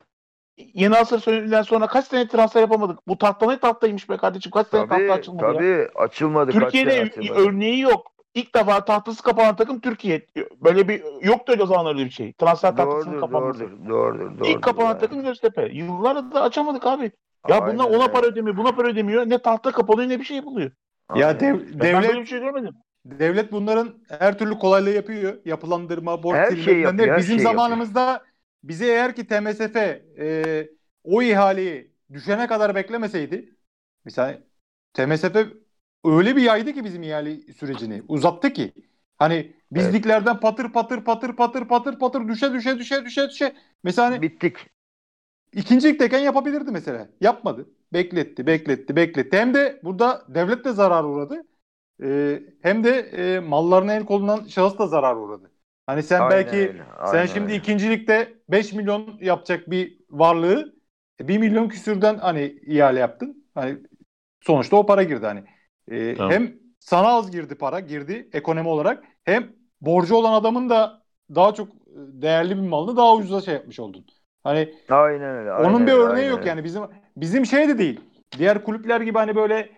Yeni 0.56 0.97
asır 0.97 1.18
söylediğinden 1.20 1.62
sonra 1.62 1.86
kaç 1.86 2.06
sene 2.06 2.28
transfer 2.28 2.60
yapamadık? 2.60 2.98
Bu 3.09 3.18
tahta 3.18 3.47
ne 3.47 3.59
tahtaymış 3.59 4.10
be 4.10 4.16
kardeşim? 4.16 4.52
Kaç 4.52 4.66
sene 4.66 4.81
tahta 4.81 4.97
Tabii, 4.97 5.12
açılmadı 5.12 5.47
ya? 5.47 5.52
tabii 5.52 5.89
açılmadı. 5.94 6.52
kaç 6.52 6.62
Türkiye'de 6.62 6.90
sene 6.90 7.02
açılmadı. 7.02 7.40
örneği 7.40 7.81
yok. 7.81 8.12
İlk 8.35 8.55
defa 8.55 8.85
tahtası 8.85 9.22
kapanan 9.22 9.56
takım 9.56 9.81
Türkiye. 9.81 10.27
Böyle 10.60 10.89
bir 10.89 11.02
yoktu 11.22 11.52
öyle 11.52 11.66
zamanlar 11.66 11.94
öyle 11.94 12.05
bir 12.05 12.10
şey. 12.10 12.32
Transfer 12.32 12.77
tahtasının 12.77 13.20
kapanması. 13.20 13.60
doğrudur, 13.60 13.89
doğrudur, 13.89 14.20
doğrudur. 14.20 14.44
İlk 14.48 14.62
kapanan 14.62 14.89
yani. 14.89 14.98
takım 14.98 15.22
Göztepe. 15.22 15.68
Yıllardır 15.72 16.32
da 16.32 16.43
açamadık 16.43 16.86
abi. 16.86 17.12
Ya 17.48 17.60
bunlar 17.62 17.68
Aynen 17.68 17.78
ona 17.78 18.02
öyle. 18.02 18.12
para 18.12 18.27
ödemiyor, 18.27 18.56
buna 18.56 18.72
para 18.72 18.89
ödemiyor. 18.89 19.27
Ne 19.31 19.39
tahta 19.39 19.72
kapanıyor 19.72 20.09
ne 20.09 20.18
bir 20.20 20.24
şey 20.24 20.44
buluyor. 20.44 20.70
Ya 21.14 21.40
dev- 21.40 21.60
Ben 21.72 21.94
böyle 21.94 22.09
devlet 22.09 22.16
bir 22.16 22.27
şey 22.27 22.40
görmedim. 22.40 22.74
Devlet 23.05 23.52
bunların 23.52 23.98
her 24.09 24.39
türlü 24.39 24.59
kolaylığı 24.59 24.90
yapıyor. 24.90 25.39
Yapılandırma, 25.44 26.22
borç 26.22 26.39
Her 26.39 26.51
ne. 26.51 26.72
yapıyor, 26.82 27.14
her 27.14 27.20
Bizim 27.20 27.36
şeyi 27.36 27.43
zamanımızda 27.43 28.24
bize 28.64 28.86
eğer 28.86 29.16
ki 29.16 29.27
TMSF 29.27 29.77
e, 30.18 30.68
o 31.05 31.22
ihaleyi 31.22 31.93
düşene 32.12 32.47
kadar 32.47 32.74
beklemeseydi 32.74 33.56
mesela 34.05 34.39
TMSF 34.94 35.36
öyle 36.05 36.36
bir 36.36 36.43
yaydı 36.43 36.72
ki 36.72 36.85
bizim 36.85 37.02
ihale 37.02 37.52
sürecini 37.52 38.02
uzattı 38.09 38.52
ki 38.52 38.72
hani 39.18 39.52
biz 39.72 39.85
Evet. 39.85 40.05
patır 40.43 40.72
patır 40.72 41.05
patır 41.05 41.36
patır 41.36 41.68
patır 41.68 41.98
patır 41.98 42.28
düşe 42.28 42.52
düşe 42.52 42.78
düşe 42.78 43.05
düşe 43.05 43.28
düşe 43.28 43.56
mesela 43.82 44.10
hani 44.10 44.22
Bittik. 44.22 44.56
İkinci 45.52 45.89
ligdeyken 45.89 46.18
yapabilirdi 46.18 46.70
mesela. 46.70 47.09
Yapmadı. 47.20 47.68
Bekletti, 47.93 48.47
bekletti, 48.47 48.97
bekletti. 48.97 49.36
Hem 49.36 49.55
de 49.55 49.81
burada 49.85 50.24
devlet 50.28 50.64
de 50.64 50.72
zarar 50.72 51.05
uğradı. 51.05 51.43
Ee, 52.02 52.43
hem 52.62 52.85
de 52.85 52.90
e, 53.36 53.40
mallarına 53.40 53.94
el 53.94 54.05
konulan 54.06 54.44
şahıs 54.47 54.78
da 54.78 54.86
zarar 54.86 55.16
uğradı. 55.16 55.51
Hani 55.86 56.02
sen 56.02 56.28
Aynen 56.28 56.28
belki 56.31 56.77
öyle, 56.78 56.85
sen 57.05 57.27
aynen 57.27 57.27
şimdi 57.27 57.52
öyle. 57.52 57.55
ikinci 57.55 57.90
ligde 57.90 58.35
5 58.48 58.72
milyon 58.72 59.18
yapacak 59.20 59.70
bir 59.70 59.98
varlığı 60.10 60.74
1 61.20 61.39
milyon 61.39 61.68
küsürden 61.68 62.18
hani 62.18 62.44
ihale 62.66 63.01
yaptın. 63.01 63.47
Hani 63.55 63.78
sonuçta 64.40 64.77
o 64.77 64.86
para 64.86 65.02
girdi 65.02 65.27
hani. 65.27 65.44
Ee, 65.90 66.16
Tamam. 66.16 66.27
Hem 66.27 66.59
sana 66.81 67.09
az 67.09 67.31
girdi 67.31 67.55
para, 67.55 67.81
girdi 67.81 68.28
ekonomi 68.32 68.68
olarak. 68.68 69.05
Hem 69.24 69.52
borcu 69.81 70.16
olan 70.16 70.32
adamın 70.32 70.68
da 70.70 71.02
daha 71.35 71.55
çok 71.55 71.68
e, 71.68 71.72
değerli 71.97 72.56
bir 72.56 72.62
malını 72.68 72.97
daha 72.97 73.14
ucuza 73.16 73.40
şey 73.40 73.55
yapmış 73.55 73.81
oldun. 73.81 74.06
Hani 74.44 74.74
Aynen 74.89 75.22
öyle. 75.36 75.52
onun 75.56 75.86
aynen 75.86 75.86
bir 75.86 75.93
öyle, 75.93 76.05
örneği 76.05 76.28
aynen 76.28 76.28
yok 76.28 76.47
yani 76.47 76.64
bizim 76.64 76.82
bizim 77.16 77.47
şey 77.47 77.68
de 77.68 77.78
değil. 77.78 78.01
Diğer 78.39 78.64
kulüpler 78.64 79.01
gibi 79.01 79.18
hani 79.18 79.36
böyle 79.36 79.59
e, 79.59 79.70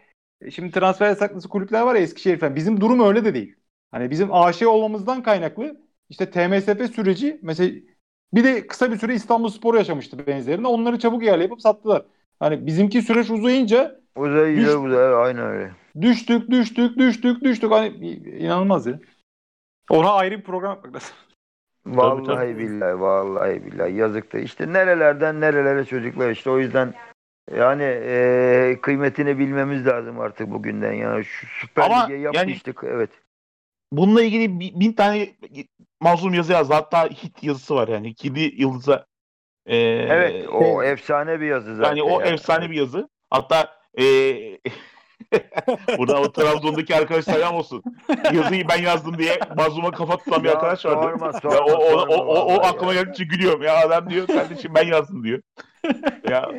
şimdi 0.51 0.71
transfer 0.71 1.07
yasaklısı 1.09 1.49
kulüpler 1.49 1.83
var 1.83 1.95
ya 1.95 2.01
Eskişehir 2.01 2.39
falan. 2.39 2.57
Bizim 2.57 2.81
durum 2.81 3.01
öyle 3.09 3.25
de 3.25 3.35
değil. 3.35 3.57
Hani 3.91 4.11
bizim 4.11 4.35
AŞ 4.35 4.63
olmamızdan 4.63 5.23
kaynaklı 5.23 5.81
işte 6.09 6.31
TMSF 6.31 6.95
süreci 6.95 7.39
mesela 7.43 7.75
bir 8.35 8.45
de 8.45 8.67
kısa 8.67 8.93
bir 8.93 8.97
süre 8.99 9.15
İstanbul 9.15 9.49
Spor 9.49 9.75
yaşamıştı 9.75 10.27
benzerini. 10.27 10.67
Onları 10.67 10.99
çabuk 10.99 11.25
ihale 11.25 11.43
yapıp 11.43 11.61
sattılar. 11.61 12.03
Hani 12.41 12.67
bizimki 12.67 13.03
süreç 13.03 13.31
uzayınca 13.31 14.01
Uzayınca 14.17 14.63
Düş- 14.69 14.75
uzay, 14.75 15.15
aynen 15.15 15.47
öyle. 15.47 15.71
düştük 16.01 16.51
düştük 16.51 16.99
düştük 16.99 17.41
düştük. 17.45 17.71
Hani 17.73 17.89
inanılmaz 18.39 18.87
ya. 18.87 18.99
Ona 19.91 20.13
ayrı 20.13 20.39
bir 20.39 20.45
program 20.45 20.71
yapmak 20.75 20.95
lazım. 20.95 21.15
Vallahi 21.87 22.53
tabii. 22.53 22.59
billahi, 22.59 23.01
vallahi 23.01 23.65
billahi 23.67 23.95
yazıktı. 23.95 24.39
İşte 24.39 24.73
nerelerden 24.73 25.41
nerelere 25.41 25.85
çocuklar 25.85 26.31
işte 26.31 26.51
o 26.51 26.59
yüzden 26.59 26.95
yani 27.57 27.83
e, 27.83 28.79
kıymetini 28.83 29.39
bilmemiz 29.39 29.87
lazım 29.87 30.21
artık 30.21 30.51
bugünden 30.51 30.93
yani 30.93 31.25
şu 31.25 31.47
Süper 31.47 31.83
Ama 31.83 32.05
Lig'e 32.07 32.15
yani- 32.17 32.37
yapmıştık 32.37 32.81
evet. 32.85 33.11
Bununla 33.93 34.23
ilgili 34.23 34.61
bi- 34.61 34.81
bin 34.81 34.93
tane 34.93 35.29
mazlum 36.01 36.35
yazı 36.35 36.53
yazdı. 36.53 36.75
Hatta 36.75 37.05
hit 37.09 37.43
yazısı 37.45 37.75
var 37.75 37.89
yani. 37.89 38.15
Kedi 38.15 38.41
Yıldız'a 38.41 39.07
e, 39.67 39.77
Evet 39.87 40.49
o 40.49 40.83
efsane 40.83 41.41
bir 41.41 41.47
yazı 41.47 41.77
zaten. 41.77 41.89
yani 41.91 42.03
o 42.03 42.21
yani. 42.21 42.31
efsane 42.33 42.71
bir 42.71 42.77
yazı. 42.77 43.09
Hatta 43.31 43.71
e, 43.99 44.05
burada 45.99 46.21
o 46.21 46.33
Trabzon'daki 46.33 46.97
arkadaş 46.97 47.25
selam 47.25 47.55
olsun. 47.55 47.83
Yazıyı 48.33 48.69
ben 48.69 48.83
yazdım 48.83 49.19
diye 49.19 49.39
mazluma 49.57 49.91
kafa 49.91 50.17
tutan 50.17 50.45
bir 50.45 50.49
arkadaş 50.49 50.85
vardı. 50.85 51.03
sorma, 51.03 51.33
sorma, 51.33 51.55
Ya 51.57 51.65
o, 51.65 51.73
o, 51.73 52.07
o, 52.09 52.17
o, 52.17 52.55
o 52.57 52.63
aklıma 52.63 52.95
ya. 52.95 53.03
geldikçe 53.03 53.25
gülüyorum. 53.25 53.63
Ya 53.63 53.77
adam 53.77 54.11
diyor 54.11 54.27
kardeşim 54.27 54.75
ben 54.75 54.87
yazdım 54.87 55.25
diyor. 55.25 55.41
ya 56.31 56.53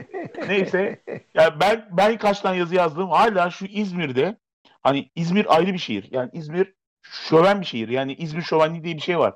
neyse. 0.48 1.04
Ya 1.34 1.60
ben 1.60 1.90
ben 1.92 2.18
kaç 2.18 2.40
tane 2.40 2.58
yazı 2.58 2.76
yazdım. 2.76 3.10
Hala 3.10 3.50
şu 3.50 3.66
İzmir'de 3.66 4.38
hani 4.82 5.10
İzmir 5.16 5.56
ayrı 5.58 5.74
bir 5.74 5.78
şehir. 5.78 6.08
Yani 6.12 6.30
İzmir 6.34 6.74
şöven 7.02 7.62
bir 7.62 7.66
şehir. 7.66 7.88
Yani 7.90 8.14
İzmir 8.14 8.42
şövenliği 8.42 8.84
diye 8.84 8.96
bir 8.96 9.02
şey 9.02 9.20
var. 9.20 9.36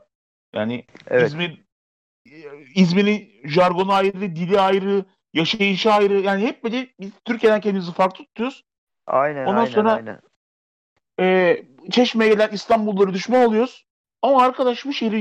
Yani 0.54 0.86
Evet. 1.08 1.28
İzmir 1.28 1.64
İzmir'in 2.76 3.32
jargonu 3.50 3.94
ayrı, 3.94 4.22
dili 4.22 4.60
ayrı, 4.60 5.06
yaşayışı 5.34 5.92
ayrı. 5.92 6.14
Yani 6.22 6.48
hep 6.48 6.64
böyle 6.64 6.88
biz 7.00 7.12
Türkiye'den 7.26 7.62
kendimizi 7.62 7.94
farklı 7.94 8.26
tutuyoruz. 8.26 8.64
Aynen 9.08 9.46
Ondan 9.46 9.62
aynen 9.62 9.72
sonra- 9.72 9.94
aynen. 9.94 10.20
Ee, 11.20 11.64
Çeşme'ye 11.92 12.34
gelen 12.34 12.50
İstanbulluları 12.52 13.14
düşman 13.14 13.46
oluyoruz. 13.46 13.86
Ama 14.22 14.44
arkadaş 14.44 14.86
bu 14.86 14.94
şehrin 14.94 15.20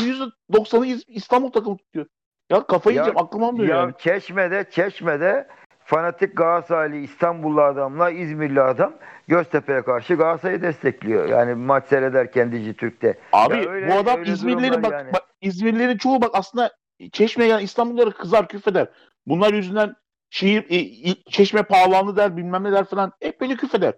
%90'ı 0.51 0.87
İz- 0.87 1.05
İstanbul 1.09 1.53
takımı 1.53 1.77
tutuyor. 1.77 2.07
Ya 2.51 2.67
kafayı 2.67 2.97
Ya- 2.97 3.03
yiyeceğim 3.03 3.27
aklım 3.27 3.43
almıyor 3.45 3.69
Ya 3.69 3.77
yani. 3.77 3.93
Çeşme'de 3.99 4.67
Çeşme'de 4.71 5.49
fanatik 5.85 6.37
Galatasaraylı 6.37 6.97
İstanbullu 6.97 7.63
adamla 7.63 8.11
İzmirli 8.11 8.63
adam 8.63 8.95
Göztepe'ye 9.29 9.83
karşı 9.83 10.15
Galatasaray'ı 10.15 10.63
destekliyor. 10.63 11.29
Yani 11.29 11.55
maç 11.55 11.87
seyrederken 11.87 12.53
Dijitürk'te. 12.53 13.19
Abi 13.33 13.57
Ya 13.57 13.71
öyle- 13.71 13.89
bu 13.91 13.95
adam 13.95 14.23
İzmirlilerin 14.23 14.83
bak, 14.83 14.93
yani. 14.93 15.13
bak 15.13 15.23
İzmirlilerin 15.41 15.99
çoğu 15.99 16.21
bak 16.23 16.31
aslında 16.33 16.73
Çeşme'ye 17.13 17.49
gelen 17.51 17.65
İstanbullulara 17.65 18.11
kızar 18.11 18.49
küfeder. 18.49 18.89
Bunlar 19.27 19.53
yüzünden 19.53 19.95
şehir 20.31 20.65
e, 20.71 21.15
Çeşme 21.31 21.63
pahalandı 21.63 22.17
der 22.17 22.37
bilmem 22.37 22.65
ne 22.65 22.73
der 22.73 22.85
falan. 22.85 23.13
Hep 23.21 23.41
böyle 23.41 23.57
küfeder. 23.57 23.95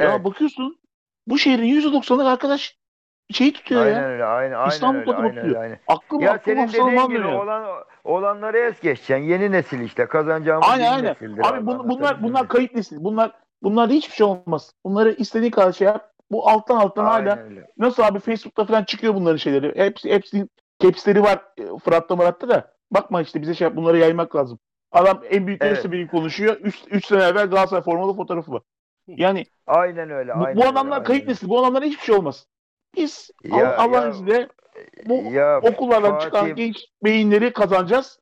Ya 0.00 0.10
Evet. 0.14 0.24
bakıyorsun 0.24 0.80
bu 1.26 1.38
şehrin 1.38 1.64
%90'ı 1.80 2.28
arkadaş 2.28 2.76
şeyi 3.32 3.52
tutuyor 3.52 3.86
Aynen 3.86 4.00
ya. 4.00 4.08
öyle. 4.08 4.24
Aynen, 4.24 4.54
aynen 4.54 4.68
İstanbul 4.68 4.98
öyle. 5.00 5.14
Aynen 5.14 5.30
öyle. 5.30 5.40
tutuyor. 5.40 5.62
Aynen. 5.62 5.78
Aklım 5.86 6.20
Ya 6.20 6.32
aklım 6.32 6.54
senin 6.54 6.68
dediğin 6.68 6.88
gibi 6.90 7.00
almıyor. 7.00 7.32
olan 7.44 7.84
olanları 8.04 8.58
es 8.58 8.80
geçeceksin. 8.80 9.16
Yeni 9.24 9.52
nesil 9.52 9.80
işte 9.80 10.06
kazanacağımız 10.06 10.68
Aynen 10.70 10.92
aynen. 10.92 11.10
nesildir. 11.10 11.46
Abi 11.46 11.58
bun- 11.70 11.88
bunlar 11.88 12.22
bunlar 12.22 12.48
kayıt 12.48 12.74
nesil. 12.74 12.96
Bunlar 13.00 13.32
bunlarda 13.62 13.92
hiçbir 13.94 14.14
şey 14.14 14.26
olmaz. 14.26 14.72
Bunları 14.84 15.12
istediğin 15.12 15.50
kadar 15.50 15.72
şey 15.72 15.86
yap. 15.86 16.12
Bu 16.30 16.48
alttan 16.48 16.76
alttan 16.76 17.04
hala 17.04 17.14
Aynen 17.32 17.38
öyle. 17.38 17.66
nasıl 17.78 18.02
abi 18.02 18.18
Facebook'ta 18.18 18.64
falan 18.64 18.84
çıkıyor 18.84 19.14
bunların 19.14 19.36
şeyleri. 19.36 19.84
Hepsi 19.84 20.10
hepsinin 20.10 20.50
caps'leri 20.82 21.22
var 21.22 21.44
e, 21.58 21.62
Fırat'ta 21.84 22.16
Murat'ta 22.16 22.48
da. 22.48 22.72
Bakma 22.90 23.22
işte 23.22 23.42
bize 23.42 23.54
şey 23.54 23.64
yap, 23.68 23.76
bunları 23.76 23.98
yaymak 23.98 24.36
lazım. 24.36 24.58
Adam 24.92 25.22
en 25.30 25.46
büyük 25.46 25.64
Evet. 25.64 25.92
bir 25.92 26.08
konuşuyor. 26.08 26.56
3 26.90 27.06
sene 27.06 27.22
evvel 27.22 27.46
Galatasaray 27.46 27.82
formalı 27.82 28.14
fotoğrafı 28.14 28.52
var. 28.52 28.62
Yani 29.06 29.44
Aynen 29.66 30.10
öyle. 30.10 30.34
bu, 30.34 30.44
aynen 30.44 30.56
bu 30.56 30.60
öyle, 30.60 30.68
adamlar 30.72 30.92
aynen 30.96 31.04
kayıt 31.04 31.22
öyle. 31.22 31.30
nesil. 31.32 31.48
Bu 31.48 31.60
adamlara 31.60 31.84
hiçbir 31.84 32.02
şey 32.04 32.14
olmaz. 32.14 32.46
Biz 32.96 33.30
Ya- 33.44 33.56
Allah- 33.56 33.76
Allah'ın 33.78 34.10
izniyle 34.10 34.48
bu 35.06 35.14
Ya 35.32 35.58
okullardan 35.60 36.10
Fatih- 36.10 36.24
çıkan 36.24 36.54
genç 36.54 36.76
beyinleri 37.04 37.52
kazanacağız. 37.52 38.18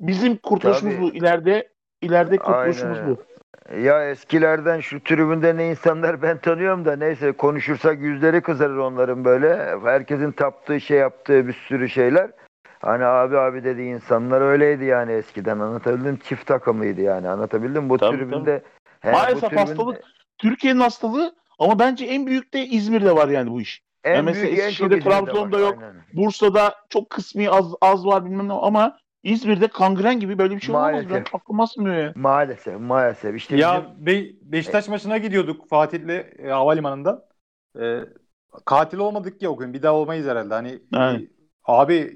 Bizim 0.00 0.36
kurtuluşumuz 0.36 0.94
Tabii. 0.94 1.04
bu. 1.04 1.14
İleride 1.14 1.68
ileride 2.02 2.36
kurtuluşumuz 2.36 2.98
Aynen. 2.98 3.10
bu. 3.10 3.22
Ya 3.78 4.10
eskilerden 4.10 4.80
şu 4.80 5.04
tribünde 5.04 5.56
ne 5.56 5.70
insanlar 5.70 6.16
ben 6.22 6.38
tanıyorum 6.38 6.84
da 6.84 6.96
neyse 6.96 7.32
konuşursak 7.32 8.00
yüzleri 8.00 8.40
kızarır 8.40 8.76
onların 8.76 9.24
böyle. 9.24 9.76
Herkesin 9.84 10.32
taptığı 10.32 10.80
şey 10.80 10.98
yaptığı 10.98 11.46
bir 11.48 11.52
sürü 11.52 11.88
şeyler. 11.88 12.30
Hani 12.80 13.04
abi 13.04 13.38
abi 13.38 13.64
dediği 13.64 13.94
insanlar 13.94 14.40
öyleydi 14.40 14.84
yani 14.84 15.12
eskiden 15.12 15.58
anlatabildim. 15.58 16.16
Çift 16.16 16.46
takımıydı 16.46 17.00
yani 17.00 17.28
anlatabildim. 17.28 17.88
Bu 17.88 17.98
Tabii, 17.98 18.16
tribünde 18.16 18.62
he, 19.00 19.08
bu 19.08 19.12
Maalesef 19.16 19.40
tribünde 19.40 19.60
hastalık 19.60 20.02
Türkiye'nin 20.38 20.80
hastalığı 20.80 21.34
ama 21.58 21.78
bence 21.78 22.04
en 22.06 22.26
büyük 22.26 22.54
de 22.54 22.66
İzmir'de 22.66 23.16
var 23.16 23.28
yani 23.28 23.50
bu 23.50 23.60
iş. 23.60 23.83
En 24.04 24.14
Ya 24.14 24.22
mesela 24.22 24.46
Eskişehir'de, 24.46 25.00
Trabzon'da 25.00 25.58
yok. 25.58 25.78
aynen. 25.82 25.94
Bursa'da 26.14 26.74
çok 26.88 27.10
kısmi 27.10 27.50
az 27.50 27.66
az 27.80 28.06
var 28.06 28.24
bilmem 28.24 28.48
ne 28.48 28.52
ama 28.52 28.98
İzmir'de 29.22 29.68
kangren 29.68 30.20
gibi 30.20 30.38
böyle 30.38 30.56
bir 30.56 30.60
şey. 30.60 30.72
Maalesef. 30.72 31.10
Ben 31.10 31.24
aklım 31.32 31.58
basmıyor 31.58 31.96
ya. 31.96 32.12
Maalesef 32.16 32.80
maalesef 32.80 33.36
işte 33.36 33.56
Ya 33.56 33.82
bizim- 33.82 34.06
Be- 34.06 34.30
Beşiktaş 34.52 34.88
maçına 34.88 35.18
gidiyorduk 35.18 35.68
Fatih'le 35.68 36.24
e, 36.38 36.48
havalimanından. 36.48 37.22
E, 37.80 38.00
katil 38.64 38.98
olmadık 38.98 39.42
ya 39.42 39.50
o 39.50 39.56
gün. 39.56 39.74
Bir 39.74 39.82
daha 39.82 39.92
olmayız 39.94 40.26
herhalde. 40.26 40.54
Hani 40.54 40.78
Evet. 40.96 41.20
e, 41.20 41.26
abi 41.64 42.14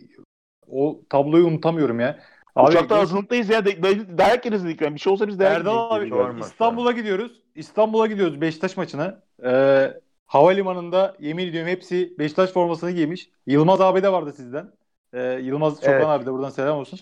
o 0.67 1.01
tabloyu 1.11 1.47
unutamıyorum 1.47 2.01
ya. 2.01 2.19
Abi 2.57 2.71
Uçakta 2.71 2.99
hazırlıktayız 2.99 3.49
ya. 3.49 3.67
Da, 3.67 3.71
da, 3.71 4.19
dayak 4.19 4.45
yeriz 4.45 4.65
dedik. 4.65 4.81
Bir 4.81 4.99
şey 4.99 5.13
olsa 5.13 5.29
biz 5.29 5.39
dayak 5.39 5.57
Erdal 5.57 5.91
abi 5.91 6.11
İstanbul'a 6.41 6.93
gidiyoruz. 6.93 7.43
İstanbul'a 7.55 8.07
gidiyoruz 8.07 8.41
Beşiktaş 8.41 8.77
maçına. 8.77 9.23
Ee, 9.45 9.93
havalimanında 10.29 11.17
yemin 11.19 11.47
ediyorum 11.49 11.71
hepsi 11.71 12.15
Beşiktaş 12.19 12.51
formasını 12.51 12.91
giymiş. 12.91 13.31
Yılmaz 13.47 13.81
abi 13.81 14.03
de 14.03 14.13
vardı 14.13 14.33
sizden. 14.33 14.73
Ee, 15.13 15.23
Yılmaz 15.23 15.81
Çoban 15.81 15.93
Evet. 15.93 16.07
abi 16.07 16.27
de 16.27 16.33
buradan 16.33 16.51
selam 16.51 16.79
olsun. 16.79 17.01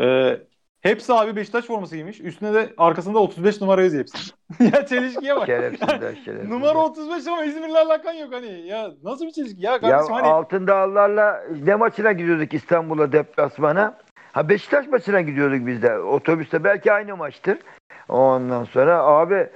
Ee, 0.00 0.38
hepsi 0.80 1.12
abi 1.12 1.36
Beşiktaş 1.36 1.64
forması 1.64 1.94
giymiş. 1.96 2.20
Üstüne 2.20 2.54
de 2.54 2.74
arkasında 2.78 3.18
35 3.18 3.60
numara 3.60 3.82
yazıyor 3.82 4.00
hepsi. 4.04 4.32
ya 4.76 4.86
çelişkiye 4.86 5.36
bak. 5.36 5.46
şerefsizler 5.46 5.98
şerefsizler. 6.24 6.50
Numara 6.50 6.78
35 6.78 7.26
ama 7.26 7.44
İzmir'le 7.44 7.74
alakan 7.74 8.12
yok 8.12 8.32
hani. 8.32 8.66
Ya 8.66 8.90
nasıl 9.02 9.26
bir 9.26 9.30
çelişki 9.32 9.60
ya 9.62 9.72
Ya 9.72 9.80
kardeşim 9.80 10.14
hani. 10.14 10.26
Altın 10.26 10.66
Dağlar'la 10.66 11.44
ne 11.62 11.74
maçına 11.74 12.12
gidiyorduk 12.12 12.54
İstanbul'a 12.54 13.12
deplasmana? 13.12 13.98
Ha 14.34 14.48
Beşiktaş 14.48 14.86
maçına 14.86 15.20
gidiyorduk 15.20 15.66
biz 15.66 15.82
de. 15.82 15.98
Otobüste 15.98 16.64
belki 16.64 16.92
aynı 16.92 17.16
maçtır. 17.16 17.58
Ondan 18.08 18.64
sonra 18.64 18.98
abi 18.98 19.48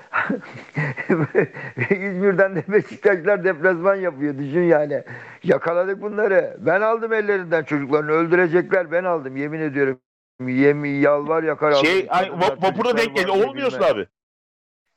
İzmir'den 1.91 2.57
de 2.57 2.65
Beşiktaşlar 2.69 3.45
deplasman 3.45 3.95
yapıyor. 3.95 4.39
Düşün 4.39 4.63
yani. 4.63 5.03
Yakaladık 5.43 6.03
bunları. 6.03 6.57
Ben 6.59 6.81
aldım 6.81 7.13
ellerinden 7.13 7.65
çocuklarını. 7.65 8.11
Öldürecekler. 8.13 8.91
Ben 8.93 9.05
aldım. 9.05 9.37
Yemin 9.37 9.61
ediyorum. 9.61 10.01
Yemi 10.47 10.89
yalvar 10.89 11.43
yakar 11.43 11.71
aldım. 11.71 11.87
Şey, 11.87 12.07
ay, 12.11 12.31
vapura 12.63 12.97
denk 12.97 13.17
geldi. 13.17 13.31
Olmuyorsun 13.31 13.83
abi. 13.83 14.07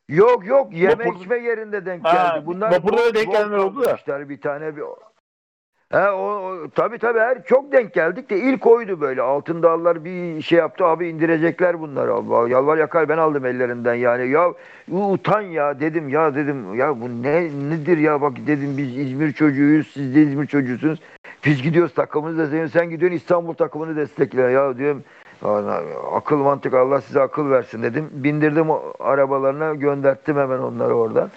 Yok 0.10 0.46
yok 0.46 0.74
yeme 0.74 0.94
Vapur- 0.94 1.22
içme 1.22 1.38
yerinde 1.38 1.86
denk 1.86 2.06
Ha, 2.06 2.14
geldi. 2.14 2.46
Bunlar 2.46 2.72
vapurda 2.72 3.06
da 3.06 3.14
denk 3.16 3.32
gelenler 3.32 3.58
oldu 3.58 3.84
da. 3.84 4.30
Bir 4.30 4.42
tane 4.42 4.76
bir 4.76 4.84
He 5.92 6.10
o, 6.10 6.26
o 6.26 6.68
tabii 6.76 6.98
tabii 6.98 7.20
her 7.20 7.44
çok 7.44 7.72
denk 7.72 7.94
geldik 7.94 8.30
de 8.30 8.38
ilk 8.38 8.68
oydu 8.68 9.02
böyle. 9.02 9.22
Altın 9.22 9.64
dağlar 9.64 10.06
bir 10.06 10.42
şey 10.42 10.60
yaptı 10.60 10.86
abi 10.86 11.08
indirecekler 11.08 11.80
bunları. 11.80 12.14
Allah 12.14 12.50
yalvar 12.50 12.78
yakar 12.78 13.10
ben 13.10 13.18
aldım 13.18 13.46
ellerinden 13.46 13.94
yani. 13.94 14.30
Ya 14.30 14.54
utan 14.92 15.42
ya 15.42 15.80
dedim 15.80 16.10
ya 16.10 16.36
dedim 16.36 16.76
ya 16.76 17.02
bu 17.02 17.10
ne 17.24 17.44
nedir 17.44 17.98
ya 17.98 18.22
bak 18.22 18.34
dedim 18.48 18.78
biz 18.78 18.98
İzmir 18.98 19.34
çocuğuyuz 19.34 19.88
siz 19.94 20.16
de 20.16 20.22
İzmir 20.22 20.48
çocuğusunuz. 20.48 21.00
Biz 21.46 21.62
gidiyoruz 21.62 21.94
takımımızı 21.94 22.38
destekliyoruz. 22.38 22.74
Sen 22.74 22.90
gidiyorsun 22.90 23.18
İstanbul 23.18 23.54
takımını 23.54 23.96
destekle 23.96 24.42
ya 24.42 24.78
diyorum. 24.78 25.04
Akıl 26.14 26.38
mantık 26.38 26.74
Allah 26.74 27.02
size 27.02 27.22
akıl 27.22 27.50
versin 27.50 27.84
dedim. 27.84 28.10
Bindirdim 28.12 28.68
arabalarına 29.00 29.74
gönderttim 29.74 30.38
hemen 30.38 30.60
onları 30.60 30.94
oradan. 30.94 31.30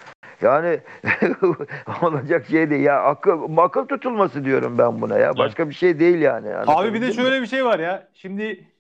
Yani 0.44 0.80
olacak 2.02 2.46
şey 2.46 2.70
değil 2.70 2.82
ya 2.82 3.02
akıl 3.02 3.56
akıl 3.56 3.86
tutulması 3.86 4.44
diyorum 4.44 4.78
ben 4.78 5.02
buna 5.02 5.18
ya. 5.18 5.38
Başka 5.38 5.68
bir 5.68 5.74
şey 5.74 5.98
değil 5.98 6.18
yani. 6.18 6.54
Abi 6.66 6.94
bir 6.94 7.02
de 7.02 7.06
Anlatabildim 7.06 7.16
mi? 7.16 7.22
şöyle 7.22 7.42
bir 7.42 7.46
şey 7.46 7.64
var 7.64 7.78
ya. 7.78 8.08
Şimdi 8.14 8.70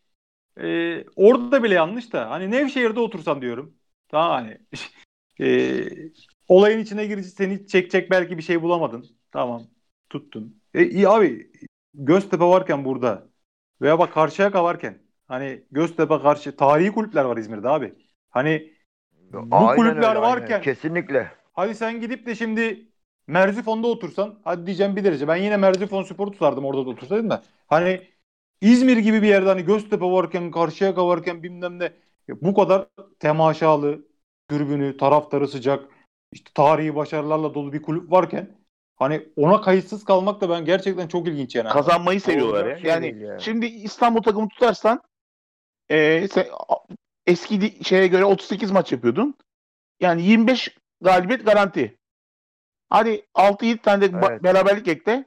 e, 0.60 1.04
orada 1.16 1.62
bile 1.62 1.74
yanlış 1.74 2.12
da 2.12 2.30
hani 2.30 2.50
Nevşehir'de 2.50 3.00
otursan 3.00 3.42
diyorum. 3.42 3.74
Tamam 4.08 4.30
hani 4.30 4.58
e, 5.40 5.86
olayın 6.48 6.78
içine 6.78 7.06
girince 7.06 7.28
seni 7.28 7.66
çekecek 7.66 8.10
belki 8.10 8.38
bir 8.38 8.42
şey 8.42 8.62
bulamadın. 8.62 9.06
Tamam 9.32 9.62
tuttun. 10.10 10.60
E, 10.74 10.86
iyi 10.86 11.08
abi 11.08 11.50
Göztepe 11.94 12.44
varken 12.44 12.84
burada 12.84 13.26
veya 13.82 13.98
bak 13.98 14.12
Karşıyaka 14.14 14.64
varken 14.64 14.98
hani 15.28 15.62
Göztepe 15.70 16.18
karşı 16.18 16.56
tarihi 16.56 16.92
kulüpler 16.92 17.24
var 17.24 17.36
İzmir'de 17.36 17.68
abi. 17.68 17.94
Hani 18.30 18.74
bu 19.32 19.56
Aynen 19.56 19.76
kulüpler 19.76 20.08
öyle, 20.08 20.18
aynen. 20.18 20.22
varken 20.22 20.62
kesinlikle. 20.62 21.30
Hadi 21.54 21.74
sen 21.74 22.00
gidip 22.00 22.26
de 22.26 22.34
şimdi 22.34 22.88
Merzifon'da 23.26 23.86
otursan 23.86 24.38
hadi 24.44 24.66
diyeceğim 24.66 24.96
bir 24.96 25.04
derece. 25.04 25.28
Ben 25.28 25.36
yine 25.36 25.56
Merzifon 25.56 26.02
Spor'u 26.02 26.30
tutardım 26.30 26.64
orada 26.64 26.86
da 26.86 26.90
otursaydım 26.90 27.30
da. 27.30 27.42
Hani 27.66 28.02
İzmir 28.60 28.96
gibi 28.96 29.22
bir 29.22 29.28
yerde 29.28 29.48
hani 29.48 29.64
Göztepe 29.64 30.04
varken, 30.06 30.50
Karşıyaka 30.50 31.08
varken 31.08 31.42
bilmem 31.42 31.78
ne 31.78 31.92
bu 32.28 32.54
kadar 32.54 32.86
temaşalı, 33.18 34.04
dürbünü, 34.50 34.96
taraftarı 34.96 35.48
sıcak, 35.48 35.88
işte 36.32 36.50
tarihi 36.54 36.96
başarılarla 36.96 37.54
dolu 37.54 37.72
bir 37.72 37.82
kulüp 37.82 38.10
varken 38.10 38.56
hani 38.96 39.28
ona 39.36 39.60
kayıtsız 39.60 40.04
kalmak 40.04 40.40
da 40.40 40.50
ben 40.50 40.64
gerçekten 40.64 41.08
çok 41.08 41.28
ilginç 41.28 41.54
yani. 41.54 41.68
Kazanmayı 41.68 42.20
seviyorlar 42.20 42.66
ya. 42.66 42.78
Şey 42.78 42.90
Yani 42.90 43.16
yani. 43.18 43.42
şimdi 43.42 43.66
İstanbul 43.66 44.22
takımı 44.22 44.48
tutarsan 44.48 45.00
e, 45.88 46.28
sen, 46.28 46.46
eski 47.26 47.84
şeye 47.84 48.06
göre 48.06 48.24
38 48.24 48.70
maç 48.70 48.92
yapıyordun. 48.92 49.34
Yani 50.00 50.22
25 50.22 50.76
galibiyet 51.04 51.46
garanti. 51.46 51.98
Hadi 52.90 53.26
6-7 53.34 53.78
tane 53.78 54.00
de 54.12 54.16
Evet. 54.28 54.42
beraberlik 54.42 54.88
ekle. 54.88 55.24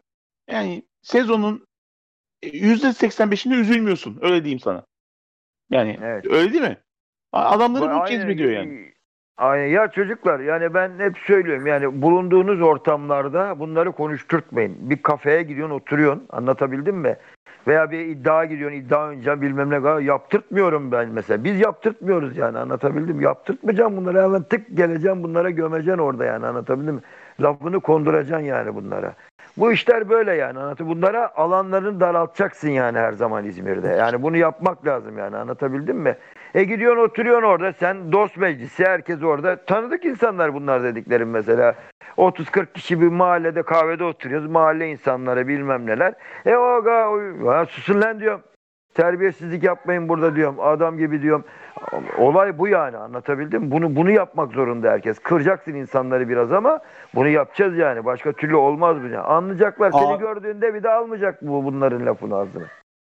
Yani 0.49 0.83
sezonun 1.01 1.67
e, 2.41 2.47
%85'inde 2.47 3.55
üzülmüyorsun. 3.55 4.19
Öyle 4.21 4.43
diyeyim 4.43 4.59
sana. 4.59 4.85
Yani 5.69 5.99
Evet. 6.01 6.25
öyle 6.25 6.53
değil 6.53 6.63
mi? 6.63 6.77
Adamları 7.31 7.83
bu 7.83 7.89
Aynen. 7.89 8.05
cezbediyor 8.05 8.51
yani. 8.51 8.93
Aynen. 9.37 9.65
Ya 9.67 9.87
çocuklar 9.87 10.39
yani 10.39 10.73
ben 10.73 10.91
hep 10.97 11.17
söylüyorum 11.17 11.67
yani 11.67 12.01
bulunduğunuz 12.01 12.61
ortamlarda 12.61 13.59
bunları 13.59 13.91
konuşturtmayın. 13.91 14.89
Bir 14.89 15.01
kafeye 15.01 15.41
gidiyorsun 15.41 15.75
oturuyorsun 15.75 16.25
anlatabildim 16.29 16.95
mi? 16.95 17.17
Veya 17.67 17.91
bir 17.91 17.99
iddia 17.99 18.45
gidiyorsun 18.45 18.77
iddia 18.77 19.07
oynayacağım 19.07 19.41
bilmem 19.41 19.69
ne 19.69 20.03
yaptırtmıyorum 20.03 20.91
ben 20.91 21.09
mesela. 21.09 21.43
Biz 21.43 21.59
yaptırtmıyoruz 21.59 22.37
yani 22.37 22.57
anlatabildim. 22.57 23.21
Yaptırtmayacağım 23.21 23.97
bunlara 23.97 24.23
hemen 24.23 24.43
tık 24.43 24.77
geleceğim 24.77 25.23
bunlara 25.23 25.49
gömeceksin 25.49 26.01
orada 26.01 26.25
yani 26.25 26.45
anlatabildim 26.45 26.95
mi? 26.95 27.01
Lafını 27.41 27.79
konduracaksın 27.79 28.45
yani 28.45 28.75
bunlara. 28.75 29.13
Bu 29.57 29.71
işler 29.71 30.09
böyle 30.09 30.33
yani 30.35 30.59
anlatı. 30.59 30.87
Bunlara 30.87 31.35
alanlarını 31.35 31.99
daraltacaksın 31.99 32.69
yani 32.69 32.97
her 32.97 33.11
zaman 33.13 33.45
İzmir'de. 33.45 33.87
Yani 33.87 34.21
bunu 34.23 34.37
yapmak 34.37 34.85
lazım 34.85 35.17
yani 35.17 35.37
anlatabildim 35.37 35.97
mi? 35.97 36.15
E 36.57 36.63
gidiyorsun 36.63 37.03
oturuyorsun 37.03 37.47
orada 37.47 37.73
sen 37.73 38.11
dost 38.11 38.37
meclisi 38.37 38.85
herkes 38.85 39.23
orada. 39.23 39.65
Tanıdık 39.65 40.05
insanlar 40.05 40.53
bunlar 40.53 40.83
dediklerim 40.83 41.29
mesela. 41.29 41.75
30-40 42.17 42.73
kişi 42.73 43.01
bir 43.01 43.07
mahallede 43.07 43.63
kahvede 43.63 44.03
oturuyoruz. 44.03 44.47
Mahalle 44.51 44.87
insanları 44.89 45.47
bilmem 45.47 45.85
neler. 45.85 46.13
E 46.45 46.55
o 46.55 46.83
ga 46.83 47.09
o- 47.09 47.65
susun 47.65 48.01
lan 48.01 48.19
diyorum. 48.19 48.41
Terbiyesizlik 48.93 49.63
yapmayın 49.63 50.09
burada 50.09 50.35
diyorum. 50.35 50.55
Adam 50.59 50.97
gibi 50.97 51.21
diyorum. 51.21 51.43
Olay 52.17 52.57
bu 52.57 52.67
yani 52.67 52.97
anlatabildim? 52.97 53.71
Bunu 53.71 53.95
bunu 53.95 54.11
yapmak 54.11 54.51
zorunda 54.51 54.91
herkes. 54.91 55.19
Kıracaksın 55.19 55.73
insanları 55.73 56.29
biraz 56.29 56.51
ama 56.51 56.79
bunu 57.15 57.27
yapacağız 57.27 57.77
yani. 57.77 58.05
Başka 58.05 58.31
türlü 58.31 58.55
olmaz 58.55 58.97
bu. 59.03 59.05
yani. 59.07 59.17
Anlayacaklar. 59.19 59.91
Seni 59.91 60.13
Aa. 60.13 60.15
gördüğünde 60.15 60.73
bir 60.73 60.83
daha 60.83 60.97
almayacak 60.97 61.41
bu 61.41 61.63
bunların 61.65 62.05
lafını 62.05 62.35
ağzına. 62.35 62.63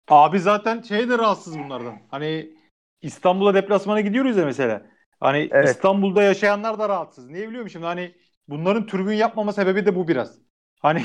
Abi 0.09 0.39
zaten 0.39 0.81
şey 0.81 1.09
de 1.09 1.17
rahatsız 1.17 1.59
bunlardan. 1.59 1.93
Hani 2.11 2.49
İstanbul'a 3.01 3.53
deplasmana 3.53 4.01
gidiyoruz 4.01 4.37
ya 4.37 4.45
mesela. 4.45 4.81
Hani 5.19 5.49
Evet. 5.51 5.69
İstanbul'da 5.69 6.23
yaşayanlar 6.23 6.79
da 6.79 6.89
rahatsız. 6.89 7.29
Niye 7.29 7.47
biliyor 7.49 7.63
musun? 7.63 7.73
Şimdi 7.73 7.85
hani 7.85 8.15
bunların 8.47 8.87
tribün 8.87 9.13
yapmama 9.13 9.53
sebebi 9.53 9.85
de 9.85 9.95
bu 9.95 10.07
biraz. 10.07 10.39
Hani 10.79 11.03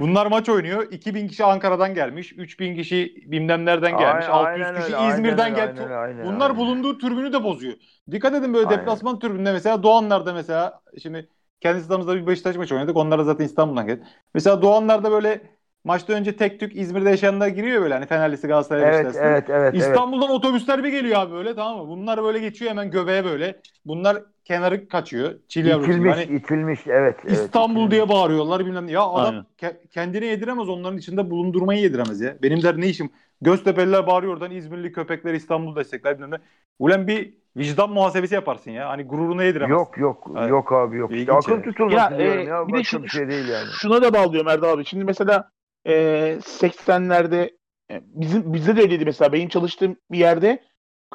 bunlar 0.00 0.26
maç 0.26 0.48
oynuyor. 0.48 0.92
2000 0.92 1.28
kişi 1.28 1.44
Ankara'dan 1.44 1.94
gelmiş. 1.94 2.32
3000 2.32 2.76
kişi 2.76 3.14
bilmem 3.26 3.64
nereden 3.64 3.98
gelmiş. 3.98 4.26
Aynen- 4.28 4.38
600 4.38 4.66
aynen 4.66 4.80
kişi 4.80 4.96
öyle, 4.96 5.08
İzmir'den 5.08 5.54
gelmiş. 5.54 5.80
Bunlar 6.24 6.50
aynen. 6.50 6.56
bulunduğu 6.56 6.98
tribünü 6.98 7.32
de 7.32 7.44
bozuyor. 7.44 7.74
Dikkat 8.10 8.34
edin 8.34 8.54
böyle 8.54 8.66
Aynen. 8.66 8.80
deplasman 8.80 9.18
tribünde 9.18 9.52
mesela 9.52 9.82
Doğanlar'da 9.82 10.32
mesela 10.34 10.80
şimdi 11.02 11.28
kendi 11.60 11.80
stadımızda 11.82 12.16
bir 12.16 12.26
Beşiktaş 12.26 12.56
maçı 12.56 12.74
oynadık. 12.74 12.96
Onlar 12.96 13.18
da 13.18 13.24
zaten 13.24 13.44
İstanbul'dan 13.44 13.86
geldi. 13.86 14.06
Mesela 14.34 14.62
Doğanlar'da 14.62 15.10
böyle 15.10 15.56
maçtan 15.84 16.16
önce 16.16 16.36
tek 16.36 16.60
tük 16.60 16.76
İzmir'de 16.76 17.10
yaşayanlar 17.10 17.48
giriyor 17.48 17.82
böyle 17.82 17.94
hani 17.94 18.06
Fenerlisi 18.06 18.46
Galatasaray 18.46 18.82
Evet, 18.82 19.04
evet, 19.04 19.16
evet, 19.20 19.44
evet. 19.50 19.74
İstanbul'dan 19.74 20.30
otobüsler 20.30 20.84
bir 20.84 20.88
geliyor 20.88 21.20
abi 21.20 21.32
böyle 21.32 21.54
tamam 21.54 21.78
mı? 21.86 21.88
Bunlar 21.88 22.22
böyle 22.22 22.38
geçiyor 22.38 22.70
hemen 22.70 22.90
göbeğe 22.90 23.24
böyle. 23.24 23.60
Bunlar 23.86 24.22
kenarı 24.44 24.88
kaçıyor. 24.88 25.34
Çil. 25.48 25.66
İtilmiş, 25.66 26.12
Hani 26.16 26.22
itilmiş, 26.36 26.80
evet. 26.86 27.16
evet, 27.24 27.32
İstanbul 27.32 27.72
itilmiş. 27.74 27.90
diye 27.90 28.08
bağırıyorlar 28.08 28.66
bilmem 28.66 28.86
ne. 28.86 28.90
Ya 28.92 29.02
adam 29.02 29.34
Aynen. 29.34 29.46
ke- 29.58 29.88
kendini 29.90 30.24
yediremez 30.26 30.68
onların 30.68 30.98
içinde 30.98 31.30
bulundurmayı 31.30 31.80
yediremez 31.80 32.20
ya. 32.20 32.36
Benim 32.42 32.62
der 32.62 32.80
ne 32.80 32.86
işim? 32.88 33.10
Göztepe'liler 33.40 34.06
bağırıyor 34.06 34.32
oradan 34.32 34.50
İzmirli 34.50 34.92
köpekler 34.92 35.34
İstanbul 35.34 35.76
destekler 35.76 36.14
bilmem 36.14 36.30
ne. 36.30 36.36
Ulan 36.78 37.06
bir 37.06 37.34
vicdan 37.56 37.90
muhasebesi 37.90 38.34
yaparsın 38.34 38.70
ya. 38.70 38.88
Hani 38.88 39.02
gururuna 39.04 39.44
yediremez. 39.44 39.70
Yok 39.70 39.98
yok 39.98 40.30
Evet. 40.38 40.50
yok 40.50 40.72
abi 40.72 40.96
yok. 40.96 41.12
İşte 41.12 41.32
akıl 41.32 41.52
yani. 41.52 41.62
tutulması 41.62 42.14
Ya, 42.14 42.18
e, 42.18 42.42
ya. 42.44 42.68
bir 42.68 42.72
de 42.72 42.82
şu- 42.84 43.02
bir 43.02 43.08
şey 43.08 43.28
değil 43.28 43.48
yani. 43.48 43.66
Şuna 43.80 44.02
da 44.02 44.14
bağlıyorum 44.14 44.48
Erdal 44.50 44.72
abi. 44.72 44.84
Şimdi 44.84 45.04
mesela 45.04 45.50
e, 45.86 45.92
80'lerde 46.40 47.50
e, 47.90 48.00
bizim 48.04 48.52
bizde 48.54 48.76
de 48.76 48.80
öyleydi 48.80 49.04
mesela. 49.04 49.32
Benim 49.32 49.48
çalıştığım 49.48 49.96
bir 50.10 50.18
yerde 50.18 50.62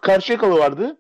Karşıyakalı 0.01 0.59
vardı. 0.59 0.97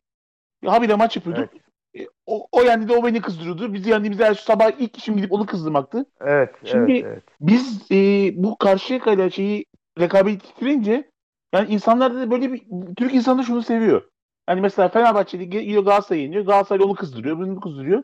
Habire 0.65 0.95
maç 0.95 1.15
yapıyorduk. 1.15 1.49
E, 1.53 2.07
O, 2.25 2.47
o 2.51 2.63
yendi 2.63 2.87
de 2.89 2.93
o 2.93 3.05
beni 3.05 3.21
kızdırıyordu. 3.21 3.73
Biz 3.73 3.87
yendiğimizde 3.87 4.25
her 4.25 4.33
sabah 4.33 4.71
ilk 4.79 4.97
işim 4.97 5.17
gidip 5.17 5.31
onu 5.31 5.45
kızdırmaktı. 5.45 6.05
Evet, 6.21 6.55
Şimdi- 6.63 6.91
evet, 6.91 7.05
evet. 7.05 7.23
Biz 7.41 7.91
e, 7.91 7.95
bu 8.35 8.57
Karşıyaka'yla 8.57 9.29
şeyi 9.29 9.65
rekabet 9.99 10.43
getirince 10.43 11.11
yani 11.53 11.69
insanlar 11.73 12.15
da 12.15 12.31
böyle 12.31 12.53
bir 12.53 12.63
Türk 12.97 13.13
insanı 13.13 13.43
şunu 13.43 13.61
seviyor. 13.63 14.09
Hani 14.45 14.61
mesela 14.61 14.89
Fenerbahçe'de 14.89 15.43
gidiyor 15.45 15.83
Galatasaray 15.83 16.21
yeniyor. 16.21 16.45
Galatasaray 16.45 16.85
onu 16.85 16.95
kızdırıyor, 16.95 17.37
bunu 17.37 17.59
kızdırıyor. 17.59 18.03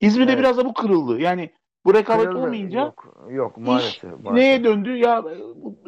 İzmir'de 0.00 0.32
Evet. 0.32 0.40
biraz 0.40 0.58
da 0.58 0.64
bu 0.64 0.74
kırıldı. 0.74 1.20
Yani 1.20 1.50
bu 1.84 1.94
rekabet 1.94 2.24
Kırıldı. 2.24 2.38
olmayınca 2.44 2.80
Yok, 2.80 3.16
yok 3.30 3.58
iş 3.58 3.64
maalesef. 3.66 4.02
maalesef. 4.04 4.32
neye 4.32 4.64
döndü? 4.64 4.96
Ya 4.96 5.24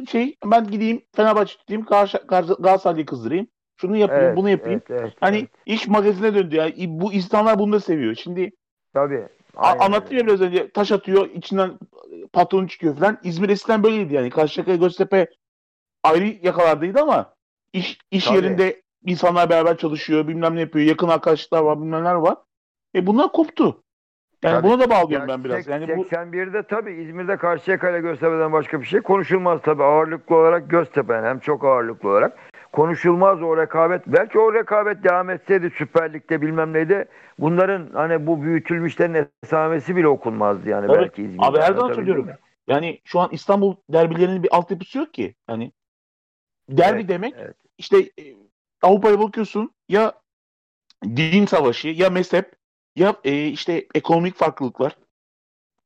şey 0.09 0.37
ben 0.45 0.67
gideyim 0.71 1.03
Fenerbahçe 1.17 1.57
tutayım 1.59 1.83
Galatasaray- 1.83 2.63
Galatasaray'ı 2.63 3.07
kızdırayım. 3.07 3.47
Şunu 3.77 3.97
yapayım, 3.97 4.25
Evet, 4.25 4.37
bunu 4.37 4.51
yapayım. 4.51 4.83
Evet, 4.91 5.01
evet, 5.03 5.15
Hani 5.21 5.39
evet. 5.39 5.51
iş 5.67 5.89
magazine 5.89 6.35
döndü 6.35 6.57
ya. 6.57 6.71
Bu 6.89 7.13
insanlar 7.13 7.59
bunu 7.59 7.73
da 7.73 7.81
seviyor. 7.81 8.15
Şimdi 8.15 8.51
Tabii. 8.95 9.29
aynen 9.57 9.79
anlattım 9.85 10.19
ya 10.19 10.27
biraz 10.27 10.41
önce 10.41 10.71
taş 10.71 10.93
atıyor, 10.93 11.31
içinden 11.31 11.79
patron 12.33 12.67
çıkıyor 12.67 12.97
falan. 12.97 13.19
İzmir 13.23 13.49
eskiden 13.49 13.83
böyleydi 13.83 14.15
yani. 14.15 14.31
Karşıyaka 14.31 14.77
Göztepe 14.77 15.27
ayrı 16.03 16.27
yakalardaydı 16.43 17.01
ama 17.01 17.35
iş 17.73 17.99
iş 18.11 18.25
Tabii. 18.25 18.37
yerinde 18.37 18.83
insanlar 19.07 19.51
beraber 19.51 19.77
çalışıyor, 19.79 20.29
bilmem 20.29 20.57
ne 20.57 20.61
yapıyor, 20.61 20.87
yakın 20.87 21.09
arkadaşlıklar 21.09 21.63
var, 21.63 21.81
bilmem 21.83 22.01
neler 22.01 22.15
var. 22.15 22.37
E 22.95 23.07
bunlar 23.07 23.33
koptu. 23.33 23.83
Yani 24.45 24.53
Tabii. 24.55 24.69
buna 24.69 24.81
da 24.81 24.91
bağlıyorum 24.91 25.29
ben 25.29 25.45
biraz. 25.45 25.67
Yani 25.67 25.97
bu 25.97 26.03
81'de 26.03 26.63
tabii 26.63 26.93
İzmir'de 26.93 27.37
Karşıyaka'yla 27.37 27.99
Göztepe'den 27.99 28.53
başka 28.53 28.81
bir 28.81 28.87
şey 28.87 29.01
konuşulmaz 29.01 29.61
tabii. 29.63 29.83
Ağırlıklı 29.83 30.37
olarak 30.37 30.71
Göztepe 30.71 31.15
hem 31.15 31.39
çok 31.39 31.65
ağırlıklı 31.65 32.09
olarak. 32.09 32.39
Konuşulmaz 32.73 33.43
o 33.43 33.57
rekabet. 33.57 34.03
Belki 34.07 34.39
o 34.39 34.55
rekabet 34.55 35.05
devam 35.05 35.31
etseydi 35.31 35.71
Süper 35.77 36.13
Lig'de 36.13 36.43
bilmem 36.43 36.73
neydi. 36.73 37.05
Bunların 37.39 37.91
hani 37.93 38.27
bu 38.27 38.43
büyütülmüşlerin 38.43 39.29
esamesi 39.45 39.97
bile 39.97 40.09
okunmazdı 40.09 40.69
yani 40.69 40.87
Tabii. 40.87 40.99
belki 40.99 41.23
İzmir'de. 41.23 41.47
Abi 41.47 41.59
her 41.59 41.75
zaman 41.75 41.93
söylüyorum. 41.93 42.29
Yani 42.69 43.01
şu 43.05 43.21
an 43.21 43.29
İstanbul 43.33 43.77
derbilerinin 43.89 44.43
bir 44.43 44.57
altyapısı 44.57 44.99
yok 44.99 45.15
ki. 45.15 45.35
Hani 45.47 45.73
derbi 46.69 46.99
Evet, 46.99 47.09
demek 47.09 47.35
evet. 47.39 47.57
işte 47.79 47.99
e, 47.99 48.23
Avrupa'ya 48.83 49.21
bakıyorsun 49.21 49.71
ya 49.89 50.13
din 51.05 51.47
savaşı 51.47 51.89
ya 51.89 52.11
mezhep 52.11 52.53
ya 52.97 53.17
e, 53.25 53.47
işte 53.47 53.87
ekonomik 53.95 54.35
farklılıklar. 54.35 54.97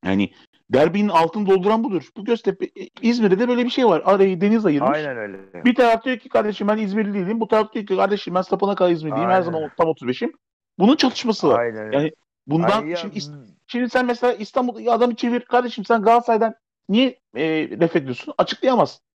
Yani 0.04 0.30
derbinin 0.70 1.08
altını 1.08 1.46
dolduran 1.46 1.84
budur. 1.84 2.08
Bu 2.16 2.24
Göztepe 2.24 2.64
e, 2.64 2.88
İzmir'de 3.02 3.38
de 3.38 3.48
böyle 3.48 3.64
bir 3.64 3.70
şey 3.70 3.86
var. 3.86 4.02
Arayı 4.04 4.40
deniz 4.40 4.66
ayırmış. 4.66 4.90
Aynen 4.94 5.16
öyle. 5.16 5.64
Bir 5.64 5.74
taraf 5.74 6.04
diyor 6.04 6.18
ki 6.18 6.28
kardeşim 6.28 6.68
ben 6.68 6.78
İzmirli 6.78 7.14
değilim. 7.14 7.40
Bu 7.40 7.48
taraf 7.48 7.72
diyor 7.72 7.86
ki 7.86 7.96
kardeşim 7.96 8.34
ben 8.34 8.42
sapına 8.42 8.74
kadar 8.74 8.90
İzmirliyim. 8.90 9.30
Her 9.30 9.42
zaman 9.42 9.70
tam 9.76 9.88
35'im. 9.88 10.32
Bunun 10.78 10.96
çatışması 10.96 11.48
var. 11.48 11.58
Aynen 11.58 11.86
öyle. 11.86 11.96
Yani 11.96 12.12
bundan 12.46 12.82
Ay 12.82 12.88
ya, 12.88 12.96
şimdi, 12.96 13.18
İst- 13.18 13.34
şimdi 13.66 13.90
sen 13.90 14.06
mesela 14.06 14.32
İstanbul'da 14.32 14.92
adamı 14.92 15.14
çevir 15.14 15.40
kardeşim 15.40 15.84
sen 15.84 16.02
Galatasaray'dan 16.02 16.54
niye 16.88 17.20
e, 17.34 17.62
nefret 17.62 17.96
ediyorsun? 17.96 18.34
Açıklayamazsın. 18.38 19.06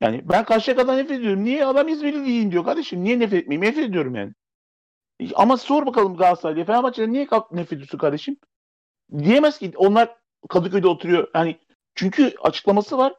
Yani 0.00 0.20
ben 0.28 0.44
Karşıyaka'dan 0.44 0.96
nefret 0.96 1.18
ediyorum. 1.18 1.44
Niye 1.44 1.66
adam 1.66 1.88
İzmirli 1.88 2.26
değil 2.26 2.50
diyor 2.50 2.64
kardeşim. 2.64 3.04
Niye 3.04 3.18
nefret 3.18 3.42
etmeyeyim? 3.42 3.68
Nefret 3.68 3.84
ediyorum 3.88 4.14
yani. 4.14 4.32
Ama 5.34 5.56
sor 5.56 5.86
bakalım 5.86 6.16
Galatasaray'da 6.16 6.64
Fenerbahçe'den 6.64 7.12
niye 7.12 7.26
kalk 7.26 7.52
nefret 7.52 7.72
ediyorsun 7.72 7.98
kardeşim? 7.98 8.36
Diyemez 9.18 9.58
ki 9.58 9.72
onlar 9.76 10.16
Kadıköy'de 10.48 10.88
oturuyor. 10.88 11.28
Yani 11.34 11.56
çünkü 11.94 12.34
açıklaması 12.42 12.98
var. 12.98 13.14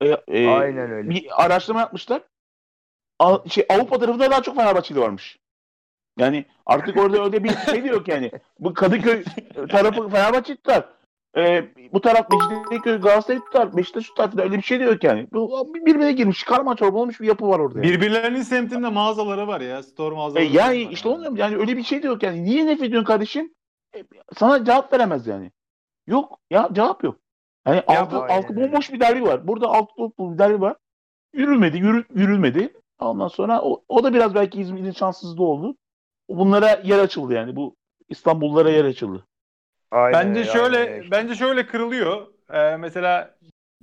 E, 0.00 0.08
e, 0.28 0.48
Aynen 0.48 0.90
öyle. 0.90 1.10
bir 1.10 1.44
araştırma 1.44 1.80
yapmışlar. 1.80 2.22
A- 3.18 3.48
şey, 3.48 3.66
Avrupa 3.68 3.98
tarafında 3.98 4.30
daha 4.30 4.42
çok 4.42 4.56
Fenerbahçeli 4.56 5.00
varmış. 5.00 5.38
Yani 6.18 6.44
artık 6.66 6.96
orada 6.96 7.24
öyle 7.24 7.44
bir 7.44 7.50
şey 7.70 7.84
de 7.84 7.88
yok 7.88 8.08
yani. 8.08 8.30
Bu 8.58 8.74
Kadıköy 8.74 9.24
tarafı 9.68 10.08
Fenerbahçe 10.08 10.56
tutar. 10.56 10.88
Ee, 11.36 11.64
bu 11.92 12.00
taraf 12.00 12.26
Mecidiyeköy 12.32 12.96
Galatasaray 13.00 13.40
tutar. 13.44 13.76
Beşiktaş 13.76 14.06
tutar 14.06 14.30
falan 14.30 14.44
öyle 14.44 14.56
bir 14.56 14.62
şey 14.62 14.80
de 14.80 14.84
yok 14.84 15.04
yani. 15.04 15.26
Bu 15.32 15.74
birbirine 15.74 16.12
girmiş. 16.12 16.42
Karma 16.44 16.76
çorba 16.76 16.98
olmuş 16.98 17.20
bir 17.20 17.26
yapı 17.26 17.48
var 17.48 17.58
orada. 17.58 17.78
Yani. 17.78 17.88
Birbirlerinin 17.90 18.42
semtinde 18.42 18.88
mağazaları 18.88 19.46
var 19.48 19.60
ya. 19.60 19.82
Store 19.82 20.14
E, 20.14 20.18
mağazaları. 20.18 20.44
yani 20.44 20.86
var 20.86 20.90
işte 20.92 21.08
onu 21.08 21.38
yani 21.38 21.56
öyle 21.56 21.76
bir 21.76 21.82
şey 21.82 22.02
de 22.02 22.06
yok 22.06 22.22
yani. 22.22 22.44
Niye 22.44 22.66
nefret 22.66 22.82
ediyorsun 22.88 23.06
kardeşim? 23.06 23.54
E, 23.96 24.02
sana 24.36 24.64
cevap 24.64 24.92
veremez 24.92 25.26
yani. 25.26 25.50
Yok 26.06 26.38
ya 26.50 26.68
cevap 26.72 27.04
yok. 27.04 27.16
Yani 27.66 27.80
altı, 27.86 28.18
aynen 28.18 28.36
altı 28.42 28.52
öyle. 28.54 28.72
bomboş 28.72 28.92
bir 28.92 29.00
derbi 29.00 29.22
var. 29.22 29.48
Burada 29.48 29.66
altı 29.68 29.92
dolu 29.98 30.32
bir 30.32 30.38
derbi 30.38 30.60
var. 30.60 30.76
Yürülmedi, 31.34 31.78
yürü, 31.78 32.04
yürülmedi. 32.14 32.72
Ondan 32.98 33.28
sonra 33.28 33.62
o, 33.62 33.82
o 33.88 34.04
da 34.04 34.14
biraz 34.14 34.34
belki 34.34 34.60
İzmir'in 34.60 34.90
şanssızlığı 34.92 35.44
oldu. 35.44 35.76
Bunlara 36.28 36.80
yer 36.84 36.98
açıldı 36.98 37.34
yani. 37.34 37.56
Bu 37.56 37.76
İstanbullulara 38.08 38.70
yer 38.70 38.84
açıldı. 38.84 39.26
Aynen 39.90 40.20
Bence 40.26 40.40
öyle, 40.40 40.48
şöyle 40.50 40.76
aynen 40.78 40.92
öyle 40.92 41.10
bence 41.10 41.34
şöyle 41.34 41.66
kırılıyor. 41.66 42.26
Ee, 42.50 42.76
mesela 42.76 43.38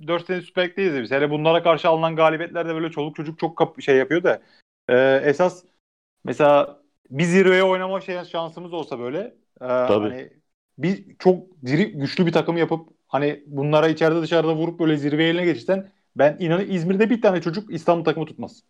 4 0.06 0.26
sene 0.26 0.40
Süper 0.40 0.68
Lig'deyiz 0.68 0.94
biz. 1.02 1.10
Hele 1.10 1.30
bunlara 1.30 1.62
karşı 1.62 1.88
alınan 1.88 2.16
galibiyetlerde 2.16 2.74
böyle 2.74 2.90
çoluk 2.90 3.16
çocuk 3.16 3.38
çok 3.38 3.56
kap- 3.58 3.82
şey 3.82 3.96
yapıyor 3.96 4.22
da 4.22 4.42
e, 4.88 5.20
esas 5.24 5.64
mesela 6.24 6.80
bir 7.10 7.24
zirveye 7.24 7.62
oynama 7.64 8.00
şey 8.00 8.24
şansımız 8.24 8.72
olsa 8.72 8.98
böyle 8.98 9.18
e, 9.60 9.64
hani 9.64 10.30
bir 10.78 11.16
çok 11.18 11.62
diri 11.66 11.92
güçlü 11.92 12.26
bir 12.26 12.32
takım 12.32 12.56
yapıp 12.56 12.88
hani 13.08 13.44
bunlara 13.46 13.88
içeride 13.88 14.22
dışarıda 14.22 14.54
vurup 14.56 14.80
böyle 14.80 14.96
zirve 14.96 15.24
eline 15.24 15.44
geçirsen 15.44 15.92
ben 16.16 16.36
inanın 16.40 16.70
İzmir'de 16.70 17.10
bir 17.10 17.22
tane 17.22 17.42
çocuk 17.42 17.72
İstanbul 17.74 18.04
takımı 18.04 18.26
tutmaz. 18.26 18.62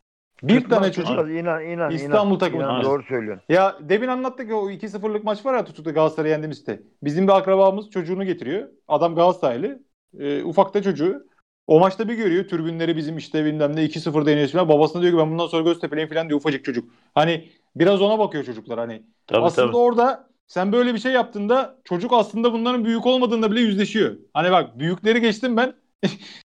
Bir 0.43 0.61
Tutmaz, 0.61 0.81
tane 0.81 0.93
çocuk 0.93 1.09
tutmaz. 1.09 1.31
inan 1.31 1.65
inan 1.65 1.91
İstanbul 1.91 2.31
inan, 2.31 2.39
takımı 2.39 2.63
inan, 2.63 2.85
doğru 2.85 3.03
söylüyorsun. 3.03 3.45
ya 3.49 3.79
demin 3.81 4.09
anlattık 4.09 4.51
ya 4.51 4.57
o 4.57 4.71
2-0'lık 4.71 5.25
maç 5.25 5.47
var 5.47 5.55
ya 5.55 5.65
tutuklu 5.65 5.95
Galatasaray'ı 5.95 6.33
yendiğimizde. 6.33 6.83
Bizim 7.03 7.29
bir 7.29 7.33
akrabamız 7.33 7.91
çocuğunu 7.91 8.25
getiriyor. 8.25 8.69
Adam 8.89 9.15
Galatasaraylı. 9.15 9.83
E, 10.19 10.43
ufakta 10.43 10.83
çocuğu. 10.83 11.27
O 11.67 11.81
maçta 11.81 12.09
bir 12.09 12.15
görüyor. 12.15 12.45
Türbünleri 12.49 12.97
bizim 12.97 13.17
işte 13.17 13.45
bilmem 13.45 13.77
ne 13.77 13.85
2-0'da 13.85 14.31
yeniyoruz 14.31 14.53
falan. 14.53 14.69
Babasına 14.69 15.03
diyor 15.03 15.13
ki 15.13 15.19
ben 15.19 15.31
bundan 15.31 15.47
sonra 15.47 15.63
Göztepe'liyim 15.63 16.09
falan 16.09 16.29
diyor 16.29 16.41
ufacık 16.41 16.65
çocuk. 16.65 16.91
Hani 17.15 17.49
biraz 17.77 18.03
ona 18.03 18.19
bakıyor 18.19 18.45
çocuklar 18.45 18.79
hani. 18.79 19.03
aslında 19.33 19.77
orada 19.79 20.29
sen 20.47 20.73
böyle 20.73 20.95
bir 20.95 20.99
şey 20.99 21.13
yaptığında 21.13 21.79
çocuk 21.85 22.13
aslında 22.13 22.53
bunların 22.53 22.85
büyük 22.85 23.07
olmadığında 23.07 23.51
bile 23.51 23.61
yüzleşiyor. 23.61 24.17
Hani 24.35 24.51
bak 24.51 24.79
büyükleri 24.79 25.21
geçtim 25.21 25.57
ben. 25.57 25.75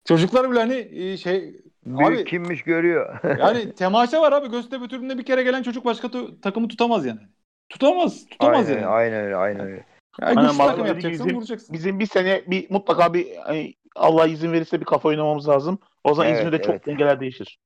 Çocuklar 0.04 0.50
bile 0.50 0.58
hani 0.58 0.88
e, 0.92 1.16
şey 1.16 1.56
Büyük 1.86 2.20
Abi- 2.20 2.24
kimmiş 2.24 2.62
görüyor. 2.62 3.18
yani 3.38 3.74
temaşa 3.74 4.20
var 4.22 4.32
abi. 4.32 4.50
Göztepe 4.50 4.88
tribünde 4.88 5.18
bir 5.18 5.24
kere 5.24 5.42
gelen 5.42 5.62
çocuk 5.62 5.84
başka 5.84 6.08
tu- 6.08 6.40
takımı 6.40 6.68
tutamaz 6.68 7.06
yani. 7.06 7.20
Tutamaz. 7.68 8.26
Tutamaz 8.26 8.68
aynen, 8.68 8.80
yani. 8.80 8.86
aynen 8.86 9.24
öyle, 9.24 9.36
aynen 9.36 9.66
öyle. 9.66 9.86
Ya 10.20 10.26
Aynen, 10.26 10.48
takım 10.58 10.86
yapacaksın 10.86 11.26
bizim- 11.26 11.36
vuracaksın. 11.36 11.72
Bizim 11.74 12.00
bir 12.00 12.06
sene 12.06 12.42
bir 12.46 12.70
mutlaka 12.70 13.14
bir 13.14 13.36
hani 13.36 13.74
Allah 13.96 14.26
izin 14.26 14.52
verirse 14.52 14.80
bir 14.80 14.84
kafa 14.84 15.08
oynamamız 15.08 15.48
lazım. 15.48 15.78
O 16.04 16.14
zaman 16.14 16.30
Evet, 16.30 16.40
İzmir'de 16.40 16.62
çok 16.62 16.74
evet. 16.74 16.86
dengeler 16.86 17.20
değişir. 17.20 17.58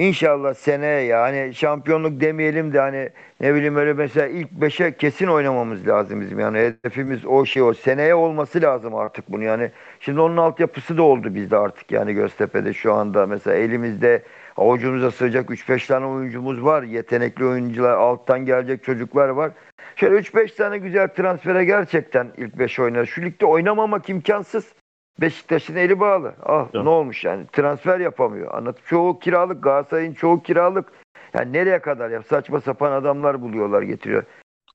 İnşallah 0.00 0.54
seneye 0.54 1.02
ya. 1.02 1.22
Hani 1.22 1.54
şampiyonluk 1.54 2.20
demeyelim 2.20 2.72
de 2.72 2.80
hani 2.80 3.10
ne 3.40 3.54
bileyim 3.54 3.76
öyle 3.76 3.92
mesela 3.92 4.26
ilk 4.26 4.50
beşe 4.50 4.96
kesin 4.96 5.26
oynamamız 5.26 5.88
lazım 5.88 6.20
bizim. 6.20 6.40
Yani 6.40 6.58
hedefimiz 6.58 7.26
o 7.26 7.44
şey 7.44 7.62
o 7.62 7.74
seneye 7.74 8.14
olması 8.14 8.62
lazım 8.62 8.94
artık 8.94 9.32
bunu. 9.32 9.44
Yani 9.44 9.70
şimdi 10.00 10.20
onun 10.20 10.36
altyapısı 10.36 10.96
da 10.96 11.02
oldu 11.02 11.34
bizde 11.34 11.56
artık. 11.56 11.92
Yani 11.92 12.14
Göztepe'de 12.14 12.72
şu 12.72 12.94
anda 12.94 13.26
mesela 13.26 13.56
elimizde 13.56 14.22
avucumuza 14.56 15.10
sığacak 15.10 15.50
3-5 15.50 15.86
tane 15.86 16.06
oyuncumuz 16.06 16.64
var. 16.64 16.82
Yetenekli 16.82 17.44
oyuncular 17.44 17.92
alttan 17.92 18.46
gelecek 18.46 18.84
çocuklar 18.84 19.28
var. 19.28 19.50
Şöyle 19.96 20.16
3-5 20.16 20.56
tane 20.56 20.78
güzel 20.78 21.08
transfere 21.08 21.64
gerçekten 21.64 22.28
ilk 22.36 22.58
5 22.58 22.78
oynar. 22.78 23.06
Şu 23.06 23.22
ligde 23.22 23.46
oynamamak 23.46 24.08
imkansız. 24.08 24.79
Beşiktaş'ın 25.20 25.76
eli 25.76 26.00
bağlı. 26.00 26.34
Ah 26.42 26.66
Evet. 26.74 26.84
ne 26.84 26.88
olmuş 26.90 27.24
yani 27.24 27.46
transfer 27.52 28.00
yapamıyor. 28.00 28.54
Anlat. 28.54 28.78
Çoğu 28.86 29.18
kiralık 29.18 29.62
Galatasaray'ın 29.62 30.14
çoğu 30.14 30.42
kiralık. 30.42 30.92
Yani 31.34 31.52
nereye 31.52 31.78
kadar 31.82 32.10
ya 32.10 32.22
saçma 32.22 32.60
sapan 32.60 32.92
adamlar 32.92 33.42
buluyorlar 33.42 33.82
getiriyor. 33.82 34.24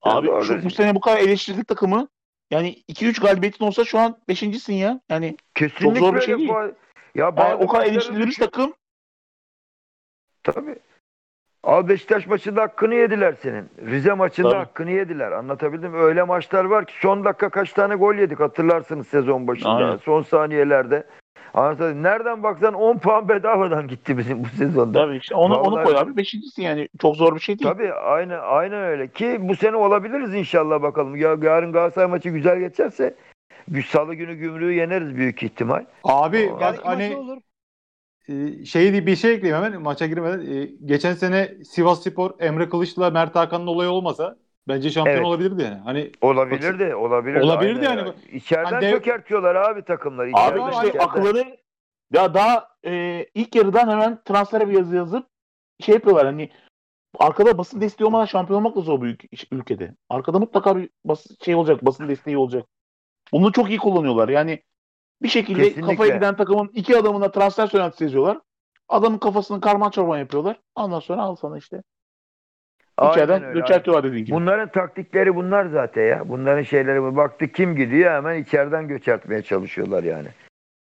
Abi 0.01 0.27
Doğru. 0.27 0.43
şu, 0.45 0.63
bu 0.63 0.69
sene 0.69 0.95
bu 0.95 0.99
kadar 0.99 1.17
eleştirdik 1.17 1.67
takımı. 1.67 2.07
Yani 2.51 2.83
2-3 2.89 3.21
galibiyetin 3.21 3.65
olsa 3.65 3.85
şu 3.85 3.99
an 3.99 4.17
5.sin 4.29 4.73
ya. 4.73 5.01
Yani 5.09 5.37
Kesinlikle 5.55 5.99
zor 5.99 6.15
bir 6.15 6.21
şey 6.21 6.37
değil. 6.37 6.49
Bu- 6.49 6.75
Ya 7.15 7.33
yani 7.37 7.53
o 7.53 7.67
kadar 7.67 7.85
eleştirilmiş 7.85 8.35
takım. 8.37 8.73
Tabii. 10.43 10.75
Al 11.65 11.87
Beşiktaş 11.87 12.27
maçında 12.27 12.61
hakkını 12.61 12.95
yediler 12.95 13.33
senin. 13.41 13.69
Rize 13.85 14.13
maçında 14.13 14.49
Tabii. 14.49 14.59
hakkını 14.59 14.91
yediler. 14.91 15.31
Anlatabildim 15.31 15.91
mi? 15.91 15.97
Öyle 15.97 16.23
maçlar 16.23 16.65
var 16.65 16.85
ki 16.85 16.93
son 17.01 17.25
dakika 17.25 17.49
kaç 17.49 17.73
tane 17.73 17.95
gol 17.95 18.15
yedik 18.15 18.39
hatırlarsınız 18.39 19.07
sezon 19.07 19.47
başında. 19.47 19.69
Aynen. 19.69 19.97
Son 19.97 20.21
saniyelerde. 20.21 21.03
Anlatabildim. 21.53 22.03
Nereden 22.03 22.43
baksan 22.43 22.73
10 22.73 22.97
puan 22.97 23.29
bedavadan 23.29 23.87
gitti 23.87 24.17
bizim 24.17 24.43
bu 24.43 24.47
sezonda. 24.47 25.05
Tabii 25.05 25.17
işte 25.17 25.35
onu, 25.35 25.55
onu 25.55 25.75
Vallahi- 25.75 25.85
koy 25.85 25.97
abi 25.97 26.11
5.sin 26.21 26.63
yani. 26.63 26.87
Çok 27.01 27.15
zor 27.15 27.35
bir 27.35 27.39
şey 27.39 27.59
değil. 27.59 27.69
Tabii 27.71 27.93
aynı 27.93 28.37
aynen 28.37 28.83
öyle 28.83 29.07
ki 29.07 29.37
bu 29.41 29.55
sene 29.55 29.75
olabiliriz 29.75 30.33
inşallah 30.33 30.81
bakalım. 30.81 31.15
Ya 31.15 31.35
yarın 31.41 31.71
Galatasaray 31.71 32.07
maçı 32.09 32.29
güzel 32.29 32.59
geçerse 32.59 33.15
Salı 33.87 34.15
günü 34.15 34.33
gümrüğü 34.35 34.73
yeneriz 34.73 35.15
büyük 35.15 35.43
ihtimal. 35.43 35.85
Abi 36.03 36.51
Aa, 36.61 36.73
hani 36.83 37.15
olur? 37.17 37.37
E, 38.29 38.65
şey 38.65 38.91
diye 38.91 39.05
bir 39.05 39.15
şey 39.15 39.33
ekleyeyim 39.33 39.63
hemen 39.63 39.81
maça 39.81 40.05
girmeden. 40.07 40.51
E, 40.61 40.65
geçen 40.85 41.13
sene 41.13 41.63
Sivas 41.65 42.03
Spor 42.03 42.31
Emre 42.39 42.69
Kılıç'la 42.69 43.09
Mert 43.09 43.35
Hakan'ın 43.35 43.67
olayı 43.67 43.89
olmasa 43.89 44.37
bence 44.67 44.89
şampiyon 44.89 45.17
Evet. 45.17 45.25
olabilirdi 45.27 45.63
yani. 45.63 45.79
Hani 45.83 46.11
Olabilir 46.21 46.79
de 46.79 46.95
olabilir. 46.95 47.35
de, 47.39 47.43
Olabilirdi 47.43 47.87
aynen 47.89 47.97
yani. 47.97 47.99
öyle. 48.01 48.37
İçeriden 48.37 48.71
Hani 48.71 48.81
dev- 48.81 48.91
çökertiyorlar 48.91 49.55
abi 49.55 49.81
takımları. 49.81 50.31
Abi 50.33 50.59
işte 50.71 50.87
içeriden. 50.87 50.99
akılları 51.05 51.57
ya 52.13 52.33
daha 52.33 52.67
e, 52.85 53.25
ilk 53.35 53.55
yarıdan 53.55 53.89
hemen 53.89 54.19
transfere 54.25 54.67
bir 54.69 54.73
yazı 54.73 54.95
yazıp 54.95 55.27
şey 55.79 55.93
yapıyorlar 55.95 56.25
hani 56.25 56.49
arkada 57.19 57.57
basın 57.57 57.81
desteği 57.81 58.05
olmadan 58.07 58.25
şampiyon 58.25 58.59
olmak 58.59 58.75
da 58.75 58.81
zor 58.81 58.99
ülke- 59.03 59.47
ülkede. 59.51 59.95
Arkada 60.09 60.39
mutlaka 60.39 60.77
bir 60.77 60.89
bas, 61.05 61.25
şey 61.45 61.55
olacak, 61.55 61.85
basın 61.85 62.07
desteği 62.09 62.37
olacak. 62.37 62.65
Bunu 63.31 63.51
çok 63.51 63.69
iyi 63.69 63.77
kullanıyorlar. 63.77 64.29
Yani 64.29 64.63
bir 65.23 65.27
şekilde 65.27 65.63
Kesinlikle. 65.63 65.95
kafaya 65.95 66.15
giden 66.15 66.35
takımın 66.35 66.71
iki 66.73 66.97
adamına 66.97 67.31
transfer 67.31 67.67
söylentisi 67.67 68.03
yazıyorlar. 68.03 68.39
Adamın 68.89 69.17
kafasını 69.17 69.61
karman 69.61 69.89
çorban 69.89 70.17
yapıyorlar. 70.17 70.59
Ondan 70.75 70.99
sonra 70.99 71.21
al 71.21 71.35
sana 71.35 71.57
işte. 71.57 71.83
İçeriden 73.11 73.43
öyle, 73.43 73.59
göçertiyorlar 73.59 74.03
dediğin 74.03 74.25
gibi. 74.25 74.35
Bunların 74.35 74.71
taktikleri 74.71 75.35
bunlar 75.35 75.65
zaten 75.65 76.03
ya. 76.03 76.29
Bunların 76.29 76.63
şeyleri 76.63 77.03
bu. 77.03 77.15
Baktı 77.15 77.47
kim 77.47 77.75
gidiyor 77.75 78.11
hemen 78.11 78.43
içeriden 78.43 78.87
göçertmeye 78.87 79.41
çalışıyorlar 79.41 80.03
yani. 80.03 80.27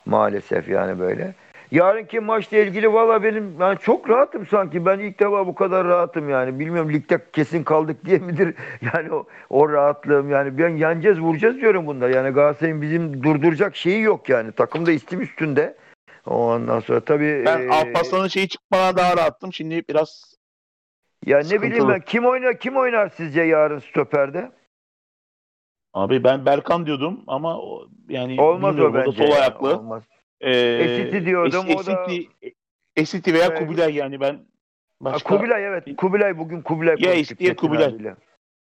Maalesef 0.07 0.69
yani 0.69 0.99
böyle. 0.99 1.35
Yarınki 1.79 2.21
maçla 2.21 2.57
ilgili 2.59 2.93
valla 2.93 3.23
benim 3.23 3.61
ben 3.61 3.77
çok 3.77 4.11
rahatım 4.11 4.47
sanki. 4.47 4.87
Ben 4.87 4.99
ilk 4.99 5.21
defa 5.21 5.47
bu 5.47 5.55
kadar 5.55 5.87
rahatım 5.87 6.29
yani. 6.29 6.59
Bilmiyorum 6.59 6.93
ligde 6.93 7.31
kesin 7.33 7.65
kaldık 7.65 8.05
diye 8.05 8.19
midir? 8.19 8.55
Yani 8.95 9.13
o, 9.13 9.27
o 9.51 9.69
rahatlığım 9.73 10.31
yani. 10.31 10.59
Ben 10.59 10.69
yeneceğiz 10.69 11.21
vuracağız 11.21 11.57
diyorum 11.57 11.87
bunda. 11.87 12.09
Yani 12.09 12.31
Galatasaray'ın 12.31 12.83
bizim 12.83 13.23
durduracak 13.23 13.77
şeyi 13.77 14.01
yok 14.03 14.29
yani. 14.29 14.53
Takım 14.53 14.87
da 14.87 14.93
istim 14.93 15.21
üstünde. 15.21 15.77
Ondan 16.27 16.81
sonra 16.81 17.01
tabii 17.01 17.43
Ben 17.47 17.59
eee, 17.61 17.69
Alparslan'ın 17.71 18.29
şeyi 18.29 18.49
çıkmana 18.49 18.97
daha 18.97 19.17
rahattım. 19.17 19.53
Şimdi 19.53 19.83
biraz 19.89 20.35
ya 21.27 21.39
ne 21.39 21.63
bileyim 21.63 21.89
ben 21.89 22.01
kim 22.01 22.27
oynar 22.27 22.59
kim 22.59 22.77
oynar 22.77 23.09
sizce 23.09 23.43
yarın 23.43 23.79
stoperde? 23.79 24.53
abi 25.95 26.25
ben 26.25 26.47
Berkan 26.47 26.87
diyordum 26.87 27.21
ama 27.27 27.59
o- 27.61 27.89
yani 28.09 28.41
Olmaz 28.41 28.71
o 28.71 28.73
bilmiyorum, 28.73 28.95
da 28.95 29.05
bence. 29.07 29.25
sol 29.25 29.33
ya, 29.33 29.37
ayaklı. 29.41 29.77
Olmaz. 29.79 30.03
Ee, 30.45 30.83
Esiti 30.85 31.27
diyordum, 31.27 31.65
o 31.77 31.87
da- 31.87 32.05
Esiti, 32.05 32.29
Esiti 32.97 33.35
veya 33.35 33.47
Evet. 33.47 33.59
Kubilay 33.59 33.95
yani 33.95 34.21
ben 34.21 34.33
Ha, 34.35 34.41
başka 35.01 35.37
Kubilay 35.37 35.67
evet. 35.67 35.97
Kubilay 35.97 36.39
bugün 36.39 36.63
Kubilay 36.63 36.97
Ya 36.99 37.13
konuştuk. 37.13 37.41
Metin 37.41 37.55
Kubilay. 37.55 37.85
abiyle. 37.87 38.15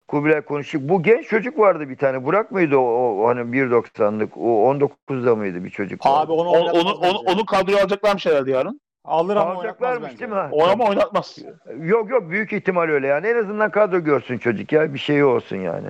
Kubilay 0.08 0.40
konuştuk. 0.40 0.82
Bu 0.88 1.02
genç 1.02 1.28
çocuk 1.28 1.58
vardı 1.58 1.88
bir 1.88 1.96
tane. 1.96 2.24
Burak 2.24 2.50
mıydı 2.52 2.76
o, 2.76 3.22
o 3.22 3.28
hani 3.28 3.40
1.90'lık? 3.40 4.36
O 4.36 4.74
19'da 4.74 5.36
mıydı 5.36 5.64
bir 5.64 5.70
çocuk? 5.70 6.06
vardı? 6.06 6.16
abi 6.18 6.32
onu 6.32 6.48
onu, 6.48 6.66
bence. 6.66 6.78
onu, 7.08 7.18
onu 7.18 7.46
kadroya 7.46 7.78
alacaklarmış 7.80 8.26
herhalde 8.26 8.50
yarın. 8.50 8.80
alır 9.04 9.36
ama 9.36 9.54
oynatmaz 9.60 10.02
değil 10.02 10.30
mi? 10.30 10.34
Ha, 10.36 10.48
O 10.52 10.64
ama 10.68 10.84
oynatmaz. 10.88 11.38
Yok 11.80 12.10
yok 12.10 12.30
büyük 12.30 12.52
ihtimal 12.52 12.88
öyle 12.88 13.06
yani. 13.06 13.26
En 13.26 13.36
azından 13.36 13.70
kadro 13.70 13.98
görsün 14.00 14.38
çocuk 14.38 14.72
ya. 14.72 14.94
Bir 14.94 14.98
şey 14.98 15.24
olsun 15.24 15.56
yani. 15.56 15.88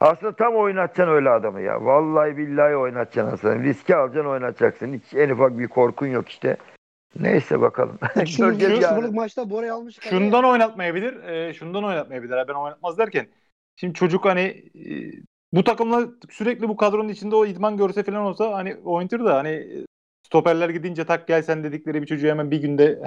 Aslında 0.00 0.36
tam 0.36 0.56
oynatacaksın 0.56 1.14
öyle 1.14 1.30
adamı 1.30 1.60
ya. 1.60 1.84
Vallahi 1.84 2.36
billahi 2.36 2.76
oynatacaksın 2.76 3.34
aslında. 3.34 3.62
Riski 3.64 3.96
alacaksın 3.96 4.30
oynatacaksın. 4.30 4.92
Hiç 4.92 5.14
en 5.14 5.30
ufak 5.30 5.58
bir 5.58 5.68
korkun 5.68 6.06
yok 6.06 6.28
işte. 6.28 6.56
Neyse 7.20 7.60
bakalım. 7.60 7.98
Göreceğiz 8.14 8.84
0'lık 8.84 9.02
yani. 9.02 9.14
maçta 9.14 9.50
Bora'yı 9.50 9.74
almış. 9.74 9.98
Şundan 10.00 10.44
oynatmayabilir. 10.44 11.24
e, 11.24 11.54
şundan 11.54 11.84
oynatmayabilir. 11.84 12.48
Ben 12.48 12.54
oynatmaz 12.54 12.98
derken. 12.98 13.26
Şimdi 13.76 13.94
çocuk 13.94 14.24
hani 14.24 14.40
e, 14.74 15.12
bu 15.52 15.64
takımla 15.64 16.06
sürekli 16.30 16.68
bu 16.68 16.76
kadronun 16.76 17.08
içinde 17.08 17.36
o 17.36 17.46
idman 17.46 17.76
görse 17.76 18.02
falan 18.02 18.20
olsa 18.20 18.52
hani 18.52 18.76
oynatır 18.84 19.24
da 19.24 19.36
hani 19.36 19.48
e, 19.48 19.86
stoperler 20.26 20.68
gidince 20.68 21.04
tak 21.04 21.28
gel 21.28 21.42
sen 21.42 21.64
dedikleri 21.64 22.02
bir 22.02 22.06
çocuğu 22.06 22.28
hemen 22.28 22.50
bir 22.50 22.62
günde 22.62 23.02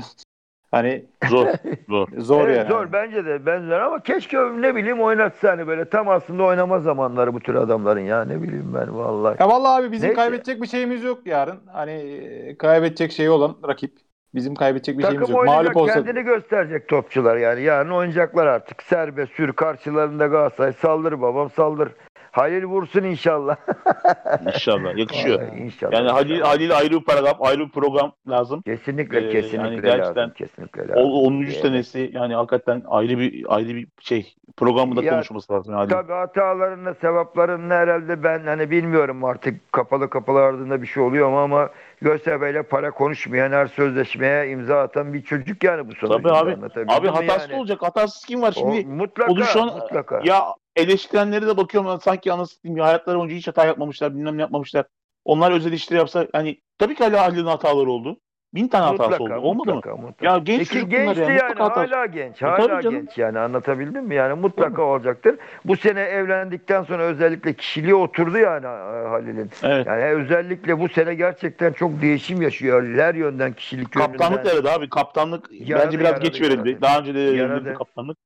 hani 0.72 1.06
Zor. 1.30 1.48
Zor. 1.90 2.08
zor 2.18 2.48
Evet, 2.48 2.58
yani. 2.58 2.70
Zor 2.70 2.92
bence 2.92 3.26
de 3.26 3.46
benzer 3.46 3.80
ama 3.80 4.04
keşke 4.04 4.38
ne 4.38 4.76
bileyim 4.76 5.02
oynatsa 5.02 5.52
hani 5.52 5.68
böyle 5.68 5.90
tam 5.90 6.10
aslında 6.10 6.44
oynama 6.44 6.80
zamanları 6.80 7.34
bu 7.34 7.40
tür 7.40 7.56
adamların 7.56 8.00
ya 8.00 8.26
ne 8.26 8.42
bileyim 8.42 8.74
ben 8.74 8.98
vallahi. 8.98 9.36
Ya 9.40 9.50
vallahi 9.50 9.82
abi 9.82 9.92
bizim 9.92 10.08
Neyse. 10.08 10.16
kaybedecek 10.22 10.62
bir 10.62 10.68
şeyimiz 10.68 11.04
yok 11.04 11.20
yarın. 11.26 11.60
Hani 11.74 11.92
e, 11.92 12.58
kaybedecek 12.58 13.12
şey 13.12 13.30
olan 13.30 13.56
rakip. 13.68 13.92
Bizim 14.36 14.56
kaybedecek 14.56 14.98
bir 14.98 15.04
şeyimiz 15.04 15.20
Takım 15.20 15.36
yok. 15.36 15.42
oynayacak 15.42 15.76
Mağlup 15.76 15.78
olsa 15.78 15.94
kendini 15.94 16.24
gösterecek 16.24 16.88
topçular 16.88 17.38
yani 17.38 17.62
yarın 17.62 17.90
oynayacaklar 17.90 18.48
artık 18.48 18.84
serbest 18.84 19.34
sür 19.34 19.54
karşılarında 19.54 20.28
Galatasaray 20.28 20.74
saldır 20.74 21.22
babam 21.22 21.50
saldır. 21.50 21.92
Halil 22.32 22.64
vursun 22.64 23.04
inşallah. 23.04 23.56
İnşallah. 24.48 24.98
Yakışıyor. 24.98 25.42
Vallahi 25.42 25.58
inşallah. 25.60 25.94
Yani 25.94 26.10
Halil. 26.10 26.42
Halil 26.42 26.78
ayrı 26.78 26.92
bir 26.94 27.04
program, 27.06 27.36
ayrı 27.40 27.60
bir 27.60 27.72
program 27.72 28.12
lazım. 28.30 28.62
Kesinlikle 28.62 29.28
Ee, 29.28 29.30
kesinlikle 29.32 29.68
yani 29.68 29.82
gerçekten 29.82 30.22
lazım. 30.24 30.34
Kesinlikle 30.38 30.82
lazım. 30.88 31.04
O 31.04 31.22
10. 31.22 31.34
Yani. 31.34 31.52
senesi 31.52 32.12
yani 32.14 32.36
hakikaten 32.36 32.84
ayrı 32.88 33.20
bir 33.20 33.46
ayrı 33.56 33.68
bir 33.70 33.88
şey 34.02 34.36
programında 34.58 35.04
Ya, 35.04 35.12
konuşması 35.14 35.54
lazım. 35.54 35.74
Yani. 35.76 35.90
Tabii 35.90 36.12
hatalarını, 36.14 36.96
sevaplarını 37.02 37.74
herhalde 37.74 38.24
ben 38.24 38.40
hani 38.46 38.72
bilmiyorum 38.72 39.24
artık 39.24 39.72
kapalı 39.74 40.10
kapalı 40.10 40.40
ardında 40.40 40.82
bir 40.82 40.88
şey 40.88 41.04
oluyor 41.04 41.30
mu 41.30 41.40
ama 41.40 41.70
Göztepe'yle 42.02 42.64
para 42.64 42.92
konuşmayan 42.92 43.52
her 43.52 43.68
sözleşmeye 43.68 44.50
imza 44.50 44.80
atan 44.82 45.14
bir 45.14 45.22
çocuk 45.22 45.64
yani 45.64 45.88
bu 45.88 45.96
sonuçta. 45.96 46.22
Tabii 46.22 46.32
abi. 46.32 46.58
Abi 46.88 47.08
hatasız 47.08 47.50
yani? 47.50 47.60
olacak. 47.60 47.82
Hatasız 47.82 48.26
kim 48.26 48.42
var 48.42 48.50
O, 48.58 48.60
şimdi? 48.60 48.86
mutlaka, 48.86 49.32
Olur 49.32 49.44
şu 49.44 49.62
an 49.62 49.68
mutlaka. 49.68 50.22
ya 50.24 50.44
eleştirenlere 50.80 51.48
de 51.48 51.58
bakıyorum 51.58 52.00
sanki 52.02 52.34
anasını 52.34 52.78
ya 52.80 52.86
hayatları 52.86 53.18
boyunca 53.18 53.36
hiç 53.36 53.48
hata 53.48 53.66
yapmamışlar 53.66 54.16
bilmem 54.16 54.38
ne 54.38 54.42
yapmamışlar. 54.42 54.86
Onlar 55.26 55.52
öz 55.52 55.68
eleştiri 55.68 55.98
yapsa 55.98 56.28
hani 56.32 56.62
tabii 56.78 56.96
ki 56.96 57.04
hala 57.04 57.22
Halil'in 57.22 57.46
hataları 57.46 57.90
oldu. 57.92 58.18
Bin 58.54 58.68
tane 58.68 58.86
hatası 58.98 59.24
oldu. 59.24 59.34
Olmadı 59.34 59.70
mı? 59.70 59.76
mutlaka, 59.76 59.96
mutlaka. 59.98 60.26
Ya 60.26 60.38
genç 60.38 60.74
Peki 60.74 60.90
gençti 60.90 61.22
ya. 61.22 61.28
yani 61.28 61.42
Mutlaka 61.42 61.64
hatası. 61.64 61.96
hala 61.96 62.06
genç 62.06 62.42
E, 62.42 62.46
hala 62.46 62.68
tabii 62.68 62.84
canım. 62.84 63.00
genç 63.00 63.18
yani 63.18 63.40
anlatabildim 63.40 64.06
mi 64.06 64.16
yani 64.16 64.34
mutlaka 64.40 64.82
olacaktır. 64.82 65.36
Bu 65.66 65.76
sene 65.78 66.02
evlendikten 66.02 66.84
sonra 66.84 67.04
özellikle 67.04 67.54
kişiliği 67.54 67.96
oturdu 67.96 68.38
yani 68.38 68.66
e, 68.66 69.08
Halil'in. 69.08 69.50
Evet. 69.64 69.88
Yani 69.88 70.04
özellikle 70.04 70.80
bu 70.80 70.90
sene 70.90 71.14
gerçekten 71.14 71.74
çok 71.74 72.02
değişim 72.02 72.42
yaşıyor 72.42 72.96
her 72.98 73.16
yönden 73.16 73.54
kişilik 73.54 73.92
Kaptanlık 73.92 74.46
yönünden. 74.46 74.64
da 74.64 74.74
abi. 74.74 74.90
Kaptanlık 74.90 75.48
Yaradı, 75.52 75.86
bence 75.86 76.00
biraz 76.00 76.12
yaradı, 76.12 76.24
geç 76.26 76.42
verildi. 76.42 76.70
yaradı. 76.70 76.82
Daha 76.82 77.00
önce 77.00 77.16
de 77.16 77.20
verildi 77.34 77.74
kaptanlık. 77.74 78.18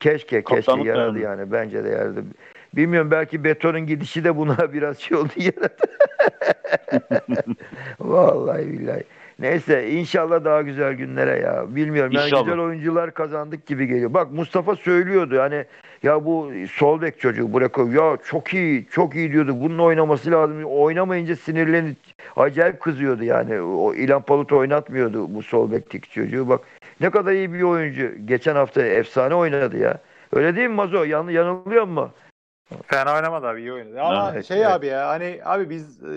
Keşke 0.00 0.26
keşke 0.26 0.42
Kaptanlık 0.42 0.86
yaradı 0.86 1.18
yaradı. 1.18 1.40
yani 1.40 1.52
bence 1.52 1.84
de 1.84 1.88
yaradı. 1.88 2.24
Bilmiyorum 2.74 3.10
belki 3.10 3.44
betonun 3.44 3.86
gidişi 3.86 4.24
de 4.24 4.36
buna 4.36 4.56
biraz 4.72 4.98
şey 4.98 5.16
oldu 5.18 5.32
yaradı. 5.36 5.76
Vallahi 8.00 8.72
billahi. 8.72 9.04
Neyse 9.40 9.90
inşallah 9.90 10.44
daha 10.44 10.62
güzel 10.62 10.92
günlere 10.92 11.38
ya. 11.40 11.64
Bilmiyorum 11.76 12.12
yani 12.12 12.24
İnşallah. 12.24 12.44
güzel 12.44 12.58
oyuncular 12.60 13.14
kazandık 13.14 13.66
gibi 13.66 13.86
geliyor. 13.86 14.14
Bak 14.14 14.32
Mustafa 14.32 14.76
söylüyordu 14.76 15.38
hani 15.40 15.64
ya 16.02 16.24
bu 16.24 16.52
sol 16.72 17.02
bek 17.02 17.20
çocuğu 17.20 17.52
bırakıyor. 17.52 18.12
Ya 18.12 18.18
çok 18.24 18.54
iyi 18.54 18.86
çok 18.90 19.14
iyi 19.14 19.32
diyordu. 19.32 19.60
Bunun 19.60 19.78
oynaması 19.78 20.30
lazım. 20.30 20.64
Oynamayınca 20.64 21.36
sinirlenip 21.36 21.96
acayip 22.36 22.80
kızıyordu 22.80 23.24
yani. 23.24 23.60
O 23.60 23.94
İlhan 23.94 24.22
Palut 24.22 24.52
oynatmıyordu 24.52 25.34
bu 25.34 25.42
sol 25.42 25.72
bekteki 25.72 26.10
çocuğu. 26.10 26.48
Bak 26.48 26.60
ne 27.00 27.10
kadar 27.10 27.32
iyi 27.32 27.52
bir 27.52 27.62
oyuncu. 27.62 28.10
Geçen 28.24 28.54
hafta 28.54 28.82
efsane 28.82 29.34
oynadı 29.34 29.78
ya. 29.78 29.98
Öyle 30.32 30.56
değil 30.56 30.68
mi 30.68 30.74
Mazo? 30.74 31.04
Yan, 31.04 31.28
yanılıyor 31.28 31.84
mu? 31.84 32.10
Fena 32.86 33.14
oynamadı 33.14 33.46
abi 33.46 33.60
iyi 33.60 33.72
oynadı. 33.72 34.00
Ama 34.02 34.30
Evet, 34.34 34.44
şey 34.44 34.56
evet. 34.58 34.66
abi 34.70 34.86
ya 34.86 35.08
hani 35.08 35.40
abi 35.44 35.70
biz 35.70 36.04
e, 36.04 36.16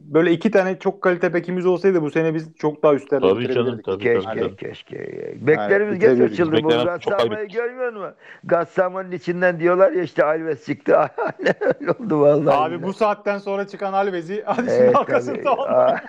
böyle 0.00 0.32
iki 0.32 0.50
tane 0.50 0.78
çok 0.78 1.02
kalite 1.02 1.34
bekimiz 1.34 1.66
olsaydı 1.66 2.02
bu 2.02 2.10
sene 2.10 2.34
biz 2.34 2.54
çok 2.56 2.82
daha 2.82 2.94
üstlerde 2.94 3.28
Tabii 3.28 3.52
canım 3.52 3.80
tabii. 3.84 4.02
Keşke, 4.02 4.40
tabii. 4.40 4.56
keşke. 4.56 4.98
Beklerimiz 5.40 5.98
geç 5.98 6.10
bitirebiliriz. 6.10 6.36
açıldı. 6.36 6.62
Bu 6.64 6.68
Gassama'yı 6.68 7.48
görmüyor 7.48 7.92
musun? 7.92 8.14
Gassama'nın 8.44 9.12
içinden 9.12 9.60
diyorlar 9.60 9.92
ya 9.92 10.02
işte 10.02 10.24
Alves 10.24 10.66
çıktı. 10.66 10.96
Aynen 10.98 11.54
öyle 11.60 11.90
oldu 11.90 12.20
vallahi. 12.20 12.56
Abi 12.56 12.82
bu 12.82 12.92
saatten 12.92 13.38
sonra 13.38 13.66
çıkan 13.66 13.92
Alves'i 13.92 14.42
hadi 14.46 14.70
şimdi 14.70 14.72
Evet, 14.72 14.96
arkasında 14.96 15.52
on. 15.54 15.68
Aa. 15.68 16.00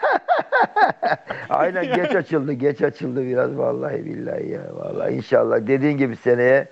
Aynen 1.49 1.95
geç 1.95 2.15
açıldı, 2.15 2.53
geç 2.53 2.82
açıldı 2.82 3.25
biraz 3.25 3.57
vallahi 3.57 4.06
billahi 4.06 4.49
ya. 4.49 4.61
Vallahi 4.74 5.14
inşallah 5.14 5.67
dediğin 5.67 5.98
gibi 5.98 6.15
seneye 6.15 6.67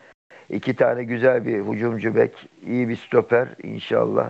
iki 0.50 0.76
tane 0.76 1.03
güzel 1.03 1.45
bir 1.45 1.60
hücumcu 1.60 2.16
bek, 2.16 2.50
iyi 2.68 2.90
bir 2.90 2.95
stoper 2.95 3.48
inşallah. 3.64 4.30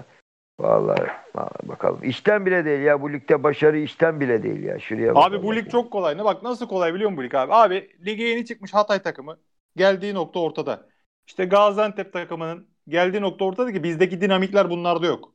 Vallahi, 0.59 1.11
vallahi 1.35 1.67
bakalım. 1.67 1.99
İşten 2.03 2.45
bile 2.45 2.65
değil 2.65 2.81
ya 2.81 3.01
bu 3.01 3.13
ligde 3.13 3.43
başarı 3.43 3.77
işten 3.77 4.19
bile 4.19 4.43
değil 4.43 4.63
ya. 4.63 4.79
Şuraya 4.79 5.15
bak. 5.15 5.25
Abi 5.25 5.43
bu 5.43 5.55
lig 5.55 5.71
çok 5.71 5.91
kolay. 5.91 6.17
Ne 6.17 6.23
bak 6.25 6.43
nasıl 6.43 6.67
kolay 6.67 6.93
biliyor 6.93 7.09
musun 7.09 7.17
bu 7.23 7.23
lig 7.23 7.35
abi? 7.35 7.53
Abi 7.53 7.89
lige 8.05 8.23
yeni 8.23 8.45
çıkmış 8.45 8.73
Hatay 8.73 9.01
takımı. 9.01 9.37
Geldiği 9.75 10.13
nokta 10.13 10.39
ortada. 10.39 10.89
İşte 11.27 11.45
Gaziantep 11.45 12.13
takımının 12.13 12.67
geldiği 12.87 13.21
nokta 13.21 13.45
ortada 13.45 13.73
ki 13.73 13.83
bizdeki 13.83 14.21
dinamikler 14.21 14.69
bunlarda 14.69 15.05
yok. 15.05 15.33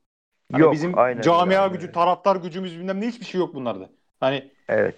Hani 0.53 0.63
Yok, 0.63 0.73
bizim 0.73 0.99
aynen 0.99 1.23
camia 1.23 1.61
aynen 1.61 1.73
gücü, 1.73 1.93
taraftar 1.93 2.37
gücümüz 2.37 2.79
bilmem 2.79 3.01
ne 3.01 3.07
hiçbir 3.09 3.27
şey 3.27 3.41
yok 3.41 3.55
bunlarda. 3.55 3.91
Hani 4.21 4.53
Evet. 4.69 4.95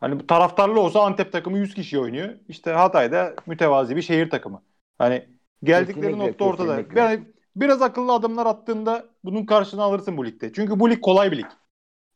hani 0.00 0.20
bu 0.20 0.26
taraftarlı 0.26 0.80
olsa 0.80 1.00
Antep 1.02 1.32
takımı 1.32 1.58
100 1.58 1.74
kişi 1.74 1.98
oynuyor. 1.98 2.28
İşte 2.48 2.72
Hatay'da 2.72 3.34
mütevazi 3.46 3.96
bir 3.96 4.02
şehir 4.02 4.30
takımı. 4.30 4.62
Hani 4.98 5.28
geldikleri 5.62 5.94
Kesinlikle, 5.94 6.26
nokta 6.28 6.44
ortada. 6.44 6.76
kesinlikle. 6.76 7.00
Yani 7.00 7.20
biraz 7.60 7.82
akıllı 7.82 8.12
adımlar 8.12 8.46
attığında 8.46 9.04
bunun 9.24 9.46
karşılığını 9.46 9.84
alırsın 9.84 10.16
bu 10.16 10.26
ligde. 10.26 10.52
Çünkü 10.52 10.80
bu 10.80 10.90
lig 10.90 11.00
kolay 11.00 11.32
bir 11.32 11.36
lig. 11.38 11.46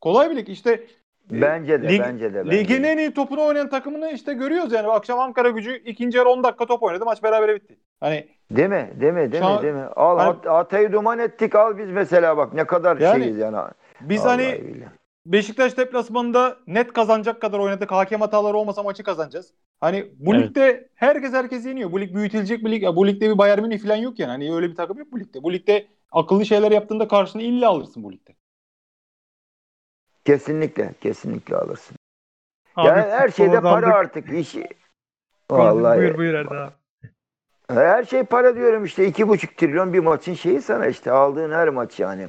Kolay 0.00 0.30
bir 0.30 0.36
lig. 0.36 0.48
İşte 0.48 0.86
Bence 1.30 1.82
de, 1.82 1.86
Lig- 1.86 2.00
bence 2.00 2.34
de. 2.34 2.44
bence 2.44 2.58
Ligin 2.58 2.82
en 2.82 2.98
iyi 2.98 3.14
topunu 3.14 3.44
oynayan 3.44 3.68
takımını 3.70 4.10
işte 4.10 4.34
görüyoruz 4.34 4.72
yani. 4.72 4.88
Akşam 4.88 5.18
Ankara 5.20 5.50
gücü 5.50 5.76
ikinci 5.84 6.18
yarı 6.18 6.28
10 6.28 6.44
dakika 6.44 6.66
top 6.66 6.82
oynadı. 6.82 7.04
Maç 7.04 7.22
berabere 7.22 7.54
bitti. 7.54 7.78
Hani 8.00 8.28
Değil 8.50 8.68
mi? 8.68 8.92
Değil 9.00 9.12
mi? 9.12 9.32
Değil 9.32 9.44
mi? 9.44 9.62
Değil 9.62 9.74
mi? 9.74 9.84
Al 9.96 10.18
Hani- 10.18 10.36
Hatay'ı 10.48 10.92
duman 10.92 11.18
ettik. 11.18 11.54
Al 11.54 11.78
biz 11.78 11.90
mesela 11.90 12.36
bak 12.36 12.54
ne 12.54 12.64
kadar 12.66 12.96
Yani 12.96 13.22
şeyiz 13.22 13.38
yani. 13.38 13.56
biz 14.00 14.24
Vallahi 14.24 14.44
hani 14.46 14.62
billahi. 14.68 14.88
Beşiktaş 15.26 15.76
deplasmanında 15.78 16.56
net 16.66 16.92
kazanacak 16.92 17.40
kadar 17.40 17.58
oynadık. 17.58 17.92
Hakem 17.92 18.20
hataları 18.20 18.56
olmasa 18.56 18.82
maçı 18.82 19.02
kazanacağız. 19.02 19.54
Hani 19.80 20.12
bu 20.18 20.34
Evet. 20.34 20.44
ligde 20.48 20.88
herkes 20.94 21.32
herkes 21.32 21.66
yeniyor. 21.66 21.92
Bu 21.92 22.00
lig 22.00 22.14
büyütülecek 22.14 22.64
bir 22.64 22.70
lig. 22.70 22.82
Ya 22.82 22.96
bu 22.96 23.06
ligde 23.06 23.30
bir 23.30 23.38
Bayern 23.38 23.62
Münih 23.62 23.82
falan 23.82 23.96
yok 23.96 24.18
yani. 24.18 24.30
Hani 24.30 24.54
öyle 24.54 24.70
bir 24.70 24.74
takım 24.76 24.98
yok 24.98 25.12
bu 25.12 25.20
ligde. 25.20 25.42
Bu 25.42 25.52
ligde 25.52 25.86
akıllı 26.12 26.46
şeyler 26.46 26.70
yaptığında 26.70 27.08
karşını 27.08 27.42
illa 27.42 27.68
alırsın 27.68 28.02
bu 28.02 28.12
ligde. 28.12 28.34
Kesinlikle, 30.24 30.94
kesinlikle 31.00 31.56
alırsın. 31.56 31.96
Abi 32.76 32.88
yani 32.88 33.00
her 33.00 33.28
şeyde 33.28 33.60
para 33.60 33.82
daldık. 33.82 33.94
artık. 33.94 34.32
İşi. 34.32 34.68
Vallahi. 35.50 35.98
Buyur 35.98 36.18
buyur 36.18 36.34
Erda 36.34 36.54
abi. 36.64 36.72
Her 37.68 38.04
şey 38.04 38.22
para 38.22 38.56
diyorum 38.56 38.84
işte. 38.84 39.06
iki 39.06 39.28
buçuk 39.28 39.56
trilyon 39.56 39.92
bir 39.92 39.98
maçın 39.98 40.34
şeyi 40.34 40.62
sana 40.62 40.86
işte. 40.86 41.10
Aldığın 41.10 41.52
her 41.52 41.68
maç 41.68 42.00
yani. 42.00 42.28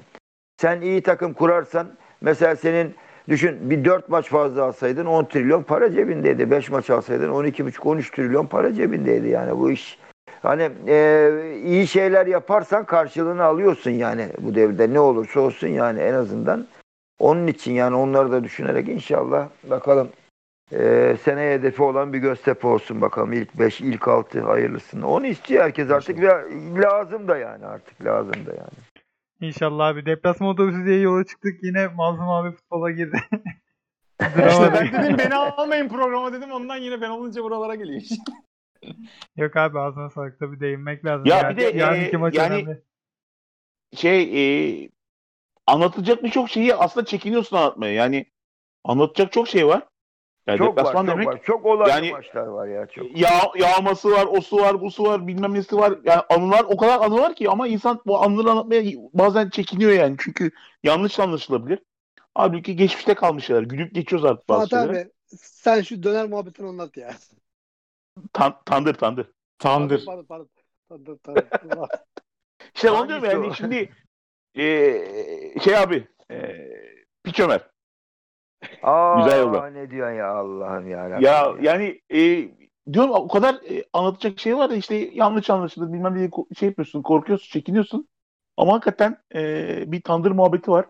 Sen 0.58 0.82
iyi 0.82 1.04
takım 1.04 1.34
kurarsan 1.34 1.98
mesela 2.22 2.56
senin 2.56 2.96
düşün 3.30 3.70
bir 3.70 3.86
dört 3.86 4.10
maç 4.10 4.30
fazla 4.30 4.64
alsaydın 4.64 5.06
10 5.06 5.26
trilyon 5.26 5.64
para 5.64 5.92
cebindeydi. 5.92 6.52
Beş 6.52 6.70
maç 6.70 6.90
alsaydın 6.90 7.30
12 7.30 7.66
buçuk 7.66 7.86
13 7.86 8.12
trilyon 8.12 8.46
para 8.46 8.74
cebindeydi 8.74 9.28
yani 9.28 9.60
bu 9.60 9.72
iş. 9.72 10.00
Hani 10.42 10.70
e, 10.88 11.32
iyi 11.64 11.88
şeyler 11.88 12.28
yaparsan 12.28 12.86
karşılığını 12.86 13.44
alıyorsun 13.44 13.92
yani 13.92 14.28
bu 14.40 14.56
devirde 14.56 14.94
ne 14.94 15.00
olursa 15.00 15.40
olsun 15.40 15.68
yani 15.68 16.00
en 16.00 16.14
azından. 16.14 16.68
Onun 17.20 17.48
için 17.48 17.72
yani 17.74 17.96
onları 17.96 18.32
da 18.32 18.44
düşünerek 18.44 18.90
inşallah 18.90 19.48
bakalım 19.64 20.10
e, 20.72 21.16
seneye 21.24 21.54
hedefi 21.54 21.84
olan 21.84 22.14
bir 22.14 22.20
Göztepe 22.20 22.68
olsun 22.68 23.02
bakalım. 23.02 23.34
ilk 23.34 23.60
5, 23.60 23.82
ilk 23.82 24.08
6 24.08 24.42
hayırlısını. 24.42 25.10
Onu 25.10 25.26
istiyor 25.28 25.64
herkes 25.64 25.92
artık 25.92 26.22
ve 26.22 26.46
lazım 26.82 27.28
da 27.28 27.38
yani 27.38 27.66
artık 27.66 28.06
lazım 28.06 28.46
da 28.46 28.52
yani. 28.52 28.95
İnşallah 29.42 29.88
abi. 29.88 30.06
Deplasman 30.06 30.50
otobüsü 30.50 30.86
diye 30.86 31.00
yola 31.00 31.26
çıktık. 31.26 31.64
Yine 31.64 31.88
Mazlum 31.88 32.30
abi 32.30 32.52
futbola 32.52 32.92
girdi. 32.92 33.22
İşte 34.22 34.74
ben 34.74 35.04
dedim 35.04 35.18
beni 35.18 35.36
almayın 35.36 35.90
programa 35.90 36.34
dedim. 36.34 36.52
Ondan 36.52 36.78
yine 36.78 37.02
ben 37.02 37.10
olunca 37.10 37.44
buralara 37.44 37.76
geliyor. 37.76 38.02
Yok 39.38 39.56
abi 39.56 39.80
ağzına 39.80 40.10
sağlık 40.10 40.40
tabii 40.40 40.60
değinmek 40.60 41.06
lazım. 41.06 41.26
Ya 41.26 41.38
Yarın- 41.38 41.58
bir 41.58 41.62
de, 41.74 41.78
yarınki 41.78 42.16
e, 42.16 42.18
maç 42.18 42.36
yani- 42.36 42.56
önemli. 42.56 42.82
Şey 43.96 44.22
e, 44.84 44.90
anlatacak 45.68 46.24
birçok 46.24 46.50
şeyi 46.50 46.76
aslında 46.76 47.06
çekiniyorsun 47.06 47.58
anlatmaya. 47.58 47.94
Yani 47.94 48.26
anlatacak 48.84 49.32
çok 49.32 49.48
şey 49.48 49.68
var. 49.68 49.84
Yani 50.48 50.58
Çok 50.58 50.78
var, 50.78 50.94
çok 50.94 51.08
demek 51.08 51.28
var. 51.28 51.42
Çok 51.44 51.66
olaylı 51.66 51.90
Yani- 51.90 52.12
maçlar 52.12 52.48
var 52.48 52.68
ya 52.68 52.86
çok. 52.88 53.18
yağ, 53.20 53.30
yağması 53.56 54.12
var, 54.12 54.26
o 54.30 54.42
su 54.42 54.58
var, 54.58 54.82
bu 54.82 54.92
su 54.92 55.04
var, 55.04 55.28
bilmem 55.28 55.54
nesi 55.54 55.78
var. 55.78 55.94
Yani 56.04 56.22
anılar 56.30 56.64
o 56.70 56.78
kadar 56.78 57.00
anı 57.00 57.16
var 57.22 57.36
ki 57.36 57.50
ama 57.50 57.68
insan 57.68 58.02
bu 58.06 58.22
anıları 58.24 58.52
anlatmaya 58.52 58.84
bazen 59.14 59.50
çekiniyor 59.50 59.92
yani. 59.92 60.16
Çünkü 60.20 60.52
yanlış 60.84 61.20
anlaşılabilir. 61.20 61.80
Halbuki 62.36 62.76
geçmişte 62.76 63.14
kalmış 63.14 63.46
şeyler. 63.46 63.62
Gülüp 63.62 63.96
geçiyoruz 63.96 64.26
artık 64.26 64.50
bazı 64.50 64.70
Fatih 64.70 64.86
şeylere. 64.88 65.02
abi 65.02 65.10
sen 65.38 65.82
şu 65.82 66.04
döner 66.04 66.30
muhabbetini 66.30 66.68
anlat 66.68 66.98
ya. 66.98 67.12
Tan- 68.34 68.62
tandır 68.66 68.94
tandır. 68.94 69.32
Tandır. 69.60 70.06
Pardon 70.06 70.24
pardon. 70.26 70.50
Tandır 70.90 71.18
tandır. 71.18 71.46
İşte 72.76 72.92
onu 72.92 73.08
diyorum 73.08 73.26
yani 73.26 73.56
şimdi 73.56 73.90
eee, 74.56 75.56
şey 75.64 75.78
abi 75.78 76.08
eee 76.30 77.06
Piç 77.24 77.40
Ömer. 77.40 77.62
Aa, 78.84 79.26
Güzel 79.26 79.40
yolda. 79.40 79.68
ne 79.68 79.92
diyorsun 79.92 80.16
ya 80.16 80.28
Allah'ım 80.32 80.90
ya. 80.90 81.20
Ya 81.22 81.56
yani 81.62 82.02
e, 82.14 82.50
diyorum 82.94 83.12
o 83.12 83.28
kadar 83.28 83.56
e, 83.56 83.84
anlatacak 83.94 84.40
şey 84.40 84.58
var 84.58 84.70
da 84.70 84.76
işte 84.76 84.96
yanlış 84.96 85.50
anlaşılır 85.50 85.94
bilmem 85.94 86.16
ne 86.16 86.26
ko- 86.26 86.56
şey 86.56 86.70
yapıyorsun 86.70 87.02
korkuyorsun 87.02 87.50
çekiniyorsun 87.52 88.08
ama 88.58 88.74
hakikaten 88.74 89.18
e, 89.36 89.92
bir 89.92 90.02
tandır 90.02 90.32
muhabbeti 90.32 90.72
var. 90.72 90.86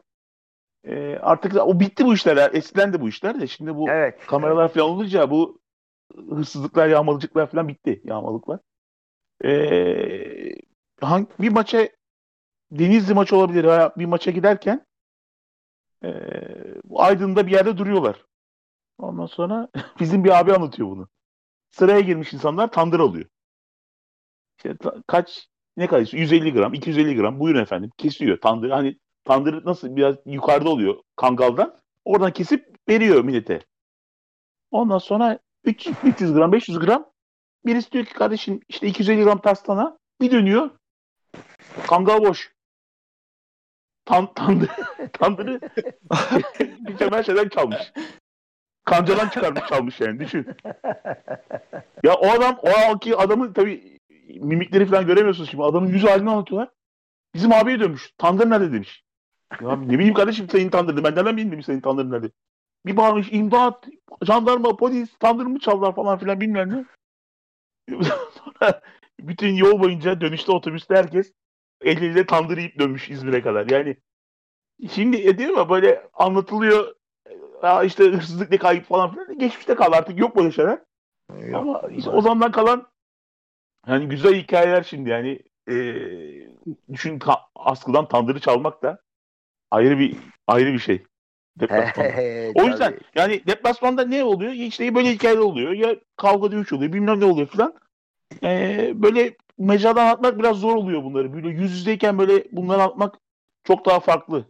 E, 0.87 1.17
artık 1.21 1.55
o 1.55 1.79
bitti 1.79 2.05
bu 2.05 2.13
işler 2.13 2.37
ya. 2.37 2.47
eskiden 2.47 2.93
de 2.93 3.01
bu 3.01 3.09
işler 3.09 3.41
de 3.41 3.47
şimdi 3.47 3.75
bu 3.75 3.89
Evet. 3.89 4.19
kameralar 4.27 4.67
falan 4.67 4.89
olunca 4.89 5.29
bu 5.29 5.59
hırsızlıklar 6.29 6.87
yağmalıcıklar 6.87 7.47
falan 7.51 7.67
bitti 7.67 8.01
yağmalıklar. 8.03 8.59
E, 9.45 9.49
hangi, 11.01 11.27
bir 11.39 11.49
maça 11.51 11.89
Denizli 12.71 13.13
maçı 13.13 13.37
olabilir 13.37 13.63
veya 13.63 13.93
bir 13.97 14.05
maça 14.05 14.31
giderken 14.31 14.85
e, 16.05 16.11
Aydın'da 16.95 17.47
bir 17.47 17.51
yerde 17.51 17.77
duruyorlar. 17.77 18.25
Ondan 18.97 19.25
sonra 19.25 19.67
bizim 19.99 20.23
bir 20.23 20.39
abi 20.39 20.53
anlatıyor 20.53 20.89
bunu. 20.89 21.07
Sıraya 21.71 21.99
girmiş 21.99 22.33
insanlar 22.33 22.71
tandır 22.71 22.99
alıyor. 22.99 23.25
İşte 24.57 24.77
ta- 24.77 25.03
kaç 25.07 25.47
ne 25.77 25.87
kadar 25.87 26.01
istiyor? 26.01 26.21
150 26.21 26.53
gram, 26.53 26.73
250 26.73 27.15
gram. 27.15 27.39
Buyurun 27.39 27.61
efendim. 27.61 27.91
Kesiyor 27.97 28.41
tandır. 28.41 28.69
Hani 28.69 28.97
tandır 29.23 29.65
nasıl 29.65 29.95
biraz 29.95 30.15
yukarıda 30.25 30.69
oluyor 30.69 30.95
kangaldan. 31.15 31.77
Oradan 32.05 32.31
kesip 32.33 32.75
veriyor 32.89 33.23
millete. 33.23 33.65
Ondan 34.71 34.97
sonra 34.97 35.39
300, 35.63 35.95
300 36.03 36.33
gram, 36.33 36.51
500 36.51 36.79
gram. 36.79 37.05
Birisi 37.65 37.91
diyor 37.91 38.05
ki 38.05 38.13
kardeşim 38.13 38.59
işte 38.69 38.87
250 38.87 39.23
gram 39.23 39.41
pastana. 39.41 39.97
Bir 40.21 40.31
dönüyor. 40.31 40.69
Kangal 41.87 42.21
boş. 42.21 42.54
Tan, 44.05 44.33
tandır, 44.33 44.69
tandırı 45.13 45.59
bir 46.59 46.97
temel 46.97 47.23
şeyden 47.23 47.49
çalmış. 47.49 47.91
Kancadan 48.85 49.29
çıkarmış 49.29 49.61
çalmış 49.69 50.01
yani 50.01 50.19
düşün. 50.19 50.47
Ya 52.03 52.13
o 52.13 52.27
adam 52.27 52.59
o 52.61 52.69
anki 52.89 53.15
adamın 53.15 53.53
tabii 53.53 53.99
mimikleri 54.29 54.85
falan 54.85 55.05
göremiyorsunuz 55.05 55.49
şimdi. 55.49 55.63
Adamın 55.63 55.87
yüz 55.87 56.03
halini 56.03 56.29
anlatıyorlar. 56.29 56.69
Bizim 57.33 57.53
abiye 57.53 57.79
dönmüş. 57.79 58.13
Tandır 58.17 58.49
nerede 58.49 58.73
demiş. 58.73 59.03
Ya 59.61 59.75
ne 59.75 59.99
bileyim 59.99 60.13
kardeşim 60.13 60.49
senin 60.49 60.69
tandırını. 60.69 61.03
Ben 61.03 61.15
nereden 61.15 61.37
bileyim 61.37 61.63
senin 61.63 61.81
tandırın 61.81 62.11
nerede. 62.11 62.31
Bir 62.85 62.97
bağırmış 62.97 63.27
imdat, 63.31 63.85
jandarma, 64.21 64.75
polis, 64.75 65.17
tandır 65.19 65.45
mı 65.45 65.59
çaldılar 65.59 65.95
falan 65.95 66.17
filan 66.17 66.41
bilmem 66.41 66.69
ne. 66.69 66.85
Sonra 68.33 68.81
bütün 69.19 69.53
yol 69.53 69.79
boyunca 69.79 70.21
dönüşte 70.21 70.51
otobüste 70.51 70.95
herkes 70.95 71.31
eliyle 71.85 72.25
tandır 72.25 72.57
yiyip 72.57 72.79
dönmüş 72.79 73.09
İzmir'e 73.09 73.41
kadar. 73.41 73.69
Yani 73.69 73.97
şimdi 74.91 75.17
e, 75.17 75.37
diyorum 75.37 75.57
ya 75.57 75.69
böyle 75.69 76.07
anlatılıyor 76.13 76.95
ya 77.63 77.83
işte 77.83 78.03
hırsızlık 78.03 78.51
ne 78.51 78.57
kayıp 78.57 78.85
falan 78.85 79.11
filan. 79.13 79.39
Geçmişte 79.39 79.75
kaldı 79.75 79.95
artık 79.95 80.19
yok 80.19 80.35
böyle 80.35 80.51
şeyler. 80.51 80.79
Yok. 81.39 81.55
Ama 81.55 81.81
işte 81.91 82.09
o 82.09 82.21
zamandan 82.21 82.51
kalan 82.51 82.87
hani 83.85 84.07
güzel 84.09 84.35
hikayeler 84.35 84.83
şimdi 84.83 85.09
yani 85.09 85.39
eee 85.69 86.49
düşün 86.93 87.19
ta- 87.19 87.41
askıdan 87.55 88.07
tandırı 88.07 88.39
çalmak 88.39 88.83
da 88.83 89.01
ayrı 89.71 89.99
bir 89.99 90.17
ayrı 90.47 90.73
bir 90.73 90.79
şey. 90.79 91.03
O 92.55 92.63
yüzden 92.67 92.99
yani 93.15 93.41
deplasmanda 93.47 94.05
ne 94.05 94.23
oluyor? 94.23 94.51
İşte 94.51 94.95
böyle 94.95 95.11
hikayeler 95.11 95.41
oluyor. 95.41 95.71
Ya 95.71 95.95
kavga 96.17 96.51
dövüş 96.51 96.73
oluyor. 96.73 96.93
Bilmem 96.93 97.19
ne 97.19 97.25
oluyor 97.25 97.47
falan. 97.47 97.73
Eee, 98.43 98.93
böyle 98.95 99.35
mecrada 99.57 100.01
anlatmak 100.01 100.39
biraz 100.39 100.57
zor 100.57 100.75
oluyor 100.75 101.03
bunları. 101.03 101.33
Böyle 101.33 101.49
yüz 101.49 101.71
yüzeyken 101.71 102.17
böyle 102.17 102.43
bunları 102.51 102.81
anlatmak 102.81 103.15
çok 103.63 103.85
daha 103.85 103.99
farklı. 103.99 104.45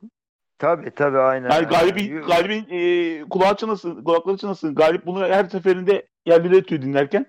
Tabii 0.60 0.92
tabii 0.92 1.18
aynen. 1.18 1.50
Yani 1.50 1.66
galibin, 1.68 2.22
galibin 2.22 2.66
e, 2.70 3.30
kulağı 3.30 3.58
çınlasın, 3.58 4.04
kulakları 4.04 4.38
çınlasın. 4.38 4.76
Galip 4.76 5.06
bunu 5.06 5.20
her 5.26 5.46
seferinde 5.46 6.08
yerlere 6.26 6.58
atıyor 6.58 6.82
dinlerken. 6.82 7.26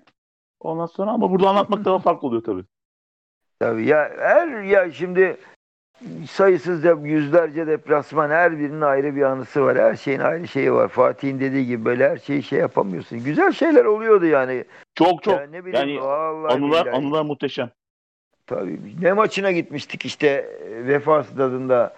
Ondan 0.59 0.85
sonra 0.85 1.11
ama 1.11 1.31
burada 1.31 1.49
anlatmak 1.49 1.85
daha 1.85 1.99
farklı 2.09 2.27
oluyor 2.27 2.43
tabii. 2.43 2.63
Tabii 3.59 3.85
ya 3.85 4.11
her 4.19 4.61
ya 4.63 4.91
şimdi 4.91 5.37
sayısız 6.29 6.83
da 6.83 6.97
yüzlerce 7.03 7.67
deplasman 7.67 8.29
her 8.29 8.59
birinin 8.59 8.81
ayrı 8.81 9.15
bir 9.15 9.21
anısı 9.21 9.63
var. 9.63 9.77
Her 9.77 9.95
şeyin 9.95 10.19
ayrı 10.19 10.47
şeyi 10.47 10.73
var. 10.73 10.87
Fatih'in 10.87 11.39
dediği 11.39 11.65
gibi 11.65 11.85
böyle 11.85 12.09
her 12.09 12.17
şeyi 12.17 12.43
şey 12.43 12.59
yapamıyorsun. 12.59 13.23
Güzel 13.23 13.51
şeyler 13.51 13.85
oluyordu 13.85 14.25
yani. 14.25 14.63
Çok 14.95 15.23
çok. 15.23 15.33
Ya 15.33 15.47
ne 15.51 15.65
bileyim 15.65 15.89
yani 15.89 16.01
anılar, 16.01 16.85
billahi. 16.85 16.91
anılar 16.91 17.21
muhteşem. 17.21 17.69
Tabii. 18.47 18.79
Ne 19.01 19.13
maçına 19.13 19.51
gitmiştik 19.51 20.05
işte 20.05 20.59
Vefa 20.87 21.23
Stadı'nda 21.23 21.95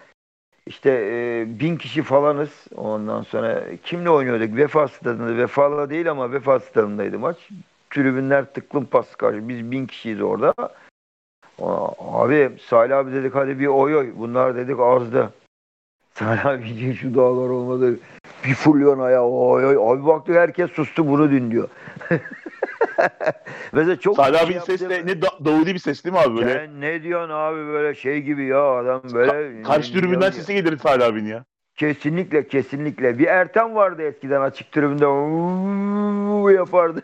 işte 0.66 0.90
e, 0.92 1.46
bin 1.60 1.78
kişi 1.78 2.04
falanız. 2.04 2.68
Ondan 2.76 3.22
sonra 3.22 3.64
kimle 3.84 4.10
oynuyorduk? 4.10 4.56
Vefa 4.56 4.88
Stadı'nda. 4.88 5.38
Vefa'la 5.38 5.90
değil 5.90 6.12
ama 6.12 6.32
Vefa 6.32 6.60
Stadı'ndaydı 6.60 7.20
maç. 7.20 7.50
Tribünler 7.90 8.46
tıklım 8.46 8.86
pas 8.86 9.16
karşı. 9.16 9.50
Biz 9.50 9.72
bin 9.72 9.86
kişiyiz 9.86 10.22
orada. 10.22 10.54
Abi 11.62 12.50
Salih 12.68 12.98
abi 12.98 13.12
dedik 13.14 13.36
hadi 13.36 13.60
bir 13.60 13.68
oy 13.68 13.96
oy. 13.96 14.10
Bunlar 14.16 14.56
dedik 14.56 14.80
azdı. 14.80 15.34
Salih 16.14 16.46
abi 16.46 16.96
şu 16.96 17.16
dağlar 17.16 17.50
olmadı. 17.50 18.00
Bir 18.46 18.54
fulyon 18.54 19.00
ayağı 19.00 19.26
oy 19.26 19.66
oy. 19.66 19.94
Abi 19.94 20.06
baktık 20.06 20.36
herkes 20.36 20.72
sustu 20.72 21.08
bunu 21.08 21.32
din 21.32 21.52
diyor. 21.52 21.70
Mesela 23.72 24.00
çok 24.00 24.16
Salih 24.16 24.38
şey 24.38 24.48
abinin 24.48 24.60
sesi 24.60 24.90
de 24.90 25.06
ne 25.06 25.22
da, 25.22 25.28
Davudi 25.46 25.74
bir 25.74 25.80
ses 25.80 26.04
değil 26.04 26.14
mi 26.14 26.20
abi 26.20 26.36
böyle? 26.36 26.54
sen 26.54 26.82
ne 26.82 27.04
diyorsun 27.04 27.34
abi 27.34 27.58
böyle 27.58 27.96
şey 27.96 28.22
gibi 28.22 28.46
ya 28.46 28.64
adam 28.64 29.02
böyle. 29.14 29.64
Karşı 29.64 29.96
ne 29.96 30.02
tribünden 30.02 30.32
sesi 30.32 30.54
gelir 30.54 30.78
Salih 30.78 31.06
abinin 31.06 31.30
ya. 31.30 31.46
Kesinlikle 31.80 32.48
kesinlikle. 32.48 33.20
Bir 33.20 33.28
Ertem 33.28 33.76
vardı 33.76 34.02
eskiden 34.02 34.42
açık 34.42 34.72
tribünde 34.72 35.08
"Uuu" 35.08 36.52
yapardı. 36.52 37.02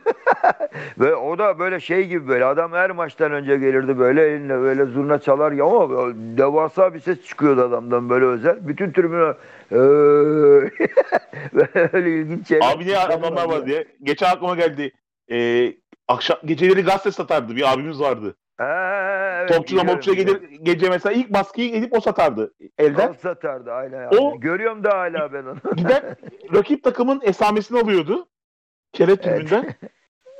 Ve 0.99 1.15
o 1.15 1.37
da 1.37 1.59
böyle 1.59 1.79
şey 1.79 2.07
gibi 2.07 2.27
böyle 2.27 2.45
adam 2.45 2.71
her 2.71 2.91
maçtan 2.91 3.31
önce 3.31 3.57
gelirdi 3.57 3.99
böyle 3.99 4.27
eline 4.27 4.59
böyle 4.59 4.85
zurna 4.85 5.19
çalar 5.19 5.51
ya 5.51 5.65
ama 5.65 6.13
devasa 6.15 6.93
bir 6.93 6.99
ses 6.99 7.25
çıkıyordu 7.25 7.61
adamdan 7.61 8.09
böyle 8.09 8.25
özel. 8.25 8.67
Bütün 8.67 8.91
tribüne 8.91 9.33
"Eee!" 9.71 10.71
böyle 11.93 12.09
ilginç 12.19 12.47
şeyler. 12.47 12.71
Abi 12.75 12.87
ne 12.87 12.97
adamlar 12.97 13.49
var 13.49 13.65
diye. 13.65 13.85
Geçen 14.03 14.29
aklıma 14.31 14.55
geldi. 14.55 14.91
Ee, 15.31 15.73
akşam 16.07 16.37
geceleri 16.45 16.81
gazete 16.81 17.11
satardı 17.11 17.55
bir 17.55 17.73
abimiz 17.73 17.99
vardı. 17.99 18.35
Ha, 18.57 19.37
evet, 19.39 19.49
Topçuna 19.49 19.83
mopçuna 19.83 20.15
gelir 20.15 20.41
gece 20.63 20.89
mesela 20.89 21.13
ilk 21.13 21.29
baskıyı 21.33 21.75
edip 21.75 21.93
o 21.97 22.01
satardı 22.01 22.53
elden. 22.77 23.09
O 23.09 23.13
satardı 23.13 23.71
aynen. 23.71 24.07
O- 24.07 24.27
aynen. 24.27 24.39
Görüyorum 24.39 24.83
da 24.83 24.97
hala 24.97 25.33
ben 25.33 25.43
onu. 25.43 25.75
Gider 25.75 26.03
rakip 26.53 26.83
takımın 26.83 27.21
esamesini 27.23 27.79
alıyordu. 27.79 28.27
Çelet 28.93 29.23
tribünden. 29.23 29.75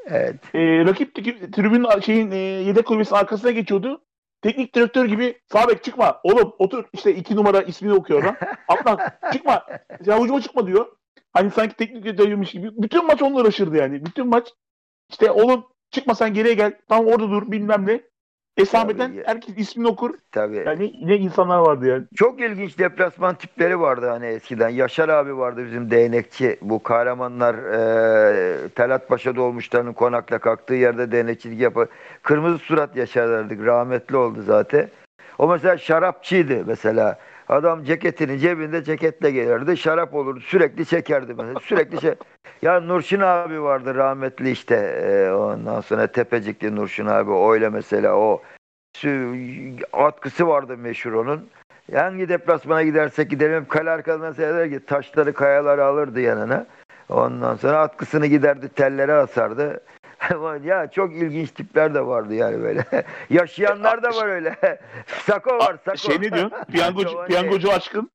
Evet. 0.08 0.36
Ee, 0.56 0.86
rakip 0.86 1.16
tribünün 1.54 2.00
şeyin 2.00 2.32
e, 2.32 2.38
yedek 2.38 2.86
kulübesinin 2.86 3.20
arkasına 3.20 3.52
geçiyordu. 3.52 4.02
Teknik 4.42 4.76
direktör 4.76 5.06
gibi 5.06 5.42
sağ 5.52 5.68
bek 5.68 5.84
çıkma. 5.84 6.20
Oğlum 6.24 6.56
otur 6.60 6.86
işte 6.94 7.16
iki 7.16 7.36
numara 7.36 7.62
ismini 7.62 7.94
okuyor 7.94 8.24
adam. 8.24 8.36
Atla 8.68 9.20
çıkma. 9.34 9.66
Ya 10.06 10.20
hücuma 10.22 10.42
çıkma 10.42 10.68
diyor. 10.68 10.86
Hani 11.34 11.52
sanki 11.52 11.76
teknik 11.76 12.04
direktörmüş 12.04 12.52
gibi. 12.52 12.70
Bütün 12.78 13.08
maç 13.08 13.22
onunla 13.22 13.42
uğraşırdı 13.42 13.78
yani. 13.78 14.06
Bütün 14.06 14.28
maç 14.28 14.48
işte 15.10 15.32
oğlum 15.32 15.66
çıkma 15.92 16.16
sen 16.16 16.34
geriye 16.34 16.54
gel. 16.54 16.74
Tam 16.90 17.08
orada 17.08 17.30
dur 17.30 17.52
bilmem 17.52 17.86
ne. 17.86 18.02
Esameden 18.58 19.14
ya. 19.14 19.24
herkes 19.26 19.58
ismini 19.58 19.88
okur. 19.88 20.14
Tabii. 20.32 20.64
Yani 20.66 20.94
ne 21.04 21.18
insanlar 21.18 21.58
vardı 21.58 21.88
yani. 21.88 22.04
Çok 22.16 22.42
ilginç 22.42 22.80
deplasman 22.80 23.36
tipleri 23.36 23.80
vardı 23.80 24.10
hani 24.10 24.26
eskiden. 24.26 24.70
Yaşar 24.70 25.10
abi 25.10 25.38
vardı 25.38 25.66
bizim 25.66 25.92
değnekçi. 25.92 26.58
Bu 26.62 26.84
kahramanlar 26.84 27.56
e, 27.56 28.70
Talat 28.70 29.08
Paşa'da 29.08 29.42
olmuşların 29.42 29.94
konakla 29.94 30.40
kalktığı 30.40 30.74
yerde 30.74 31.12
değnekçilik 31.12 31.62
yapar. 31.62 31.88
Kırmızı 32.24 32.58
surat 32.58 32.96
Yaşar 32.96 33.30
derdik. 33.30 33.66
Rahmetli 33.66 34.18
oldu 34.18 34.42
zaten. 34.42 34.90
O 35.38 35.48
mesela 35.48 35.78
şarapçıydı 35.78 36.64
mesela. 36.66 37.20
Adam 37.50 37.84
ceketinin 37.84 38.38
cebinde 38.38 38.84
ceketle 38.84 39.32
gelirdi. 39.32 39.78
Şarap 39.78 40.14
olurdu. 40.14 40.40
Sürekli 40.40 40.86
çekerdi 40.86 41.34
mesela. 41.34 41.60
Sürekli 41.60 42.02
şey. 42.02 42.16
Ya 42.62 42.80
Nurşin 42.80 43.20
abi 43.20 43.62
vardı 43.62 43.96
rahmetli 43.96 44.52
işte. 44.52 44.76
E, 44.76 45.32
ondan 45.32 45.82
sonra 45.82 46.08
Tepecikli 46.08 46.76
Nurşin 46.76 47.06
abi. 47.06 47.32
Öyle 47.54 47.70
mesela 47.70 48.16
o 48.16 48.42
atkısı 49.94 50.48
vardı 50.48 50.78
meşhur 50.78 51.14
onun. 51.14 51.50
Hangi 51.94 52.30
deplasmana 52.30 52.84
gidersek 52.84 53.30
gidelim 53.30 53.62
hep 53.62 53.70
kale 53.70 53.90
arkadan 53.90 54.32
seyreder 54.32 54.70
ki 54.70 54.86
taşları 54.86 55.34
kayaları 55.34 55.86
alırdı 55.86 56.20
yanına. 56.22 56.66
Ondan 57.10 57.56
sonra 57.56 57.80
atkısını 57.80 58.26
giderdi 58.26 58.70
tellere 58.70 59.14
asardı. 59.14 59.82
Ya 60.64 60.92
çok 60.92 61.14
ilginç 61.14 61.52
tipler 61.52 61.94
de 61.94 62.06
vardı 62.06 62.34
yani 62.34 62.64
böyle. 62.64 62.86
Yaşayanlar 63.30 64.04
da 64.04 64.10
var 64.10 64.28
öyle. 64.28 64.56
Sako 65.08 65.58
var 65.58 65.78
Sako. 65.86 65.98
Şey 65.98 66.22
ne 66.22 66.32
diyorsun? 66.32 66.52
Piyangocu, 66.72 67.26
piyangocu 67.28 67.72
aşkın. 67.72 68.10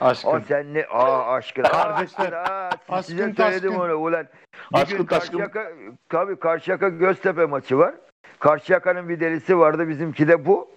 Aşkın. 0.00 0.28
O 0.28 0.40
sen 0.48 0.74
ne? 0.74 0.86
Aa 0.86 1.32
aşkın. 1.32 1.62
Kardeşler. 1.62 2.32
Aa, 2.32 2.70
Aşkın 2.88 3.02
size 3.02 3.32
söyledim 3.32 3.76
onu 3.76 3.94
ulan. 3.94 4.26
Bir 4.72 4.78
Aşkın 4.78 4.98
gün 4.98 5.04
taşkın. 5.06 5.38
Karşıyaka, 5.38 5.72
tabii 6.08 6.38
Karşıyaka 6.38 6.88
Göztepe 6.88 7.44
maçı 7.44 7.78
var. 7.78 7.94
Karşıyaka'nın 8.40 9.08
bir 9.08 9.20
delisi 9.20 9.58
vardı 9.58 9.88
bizimki 9.88 10.28
de 10.28 10.46
bu. 10.46 10.70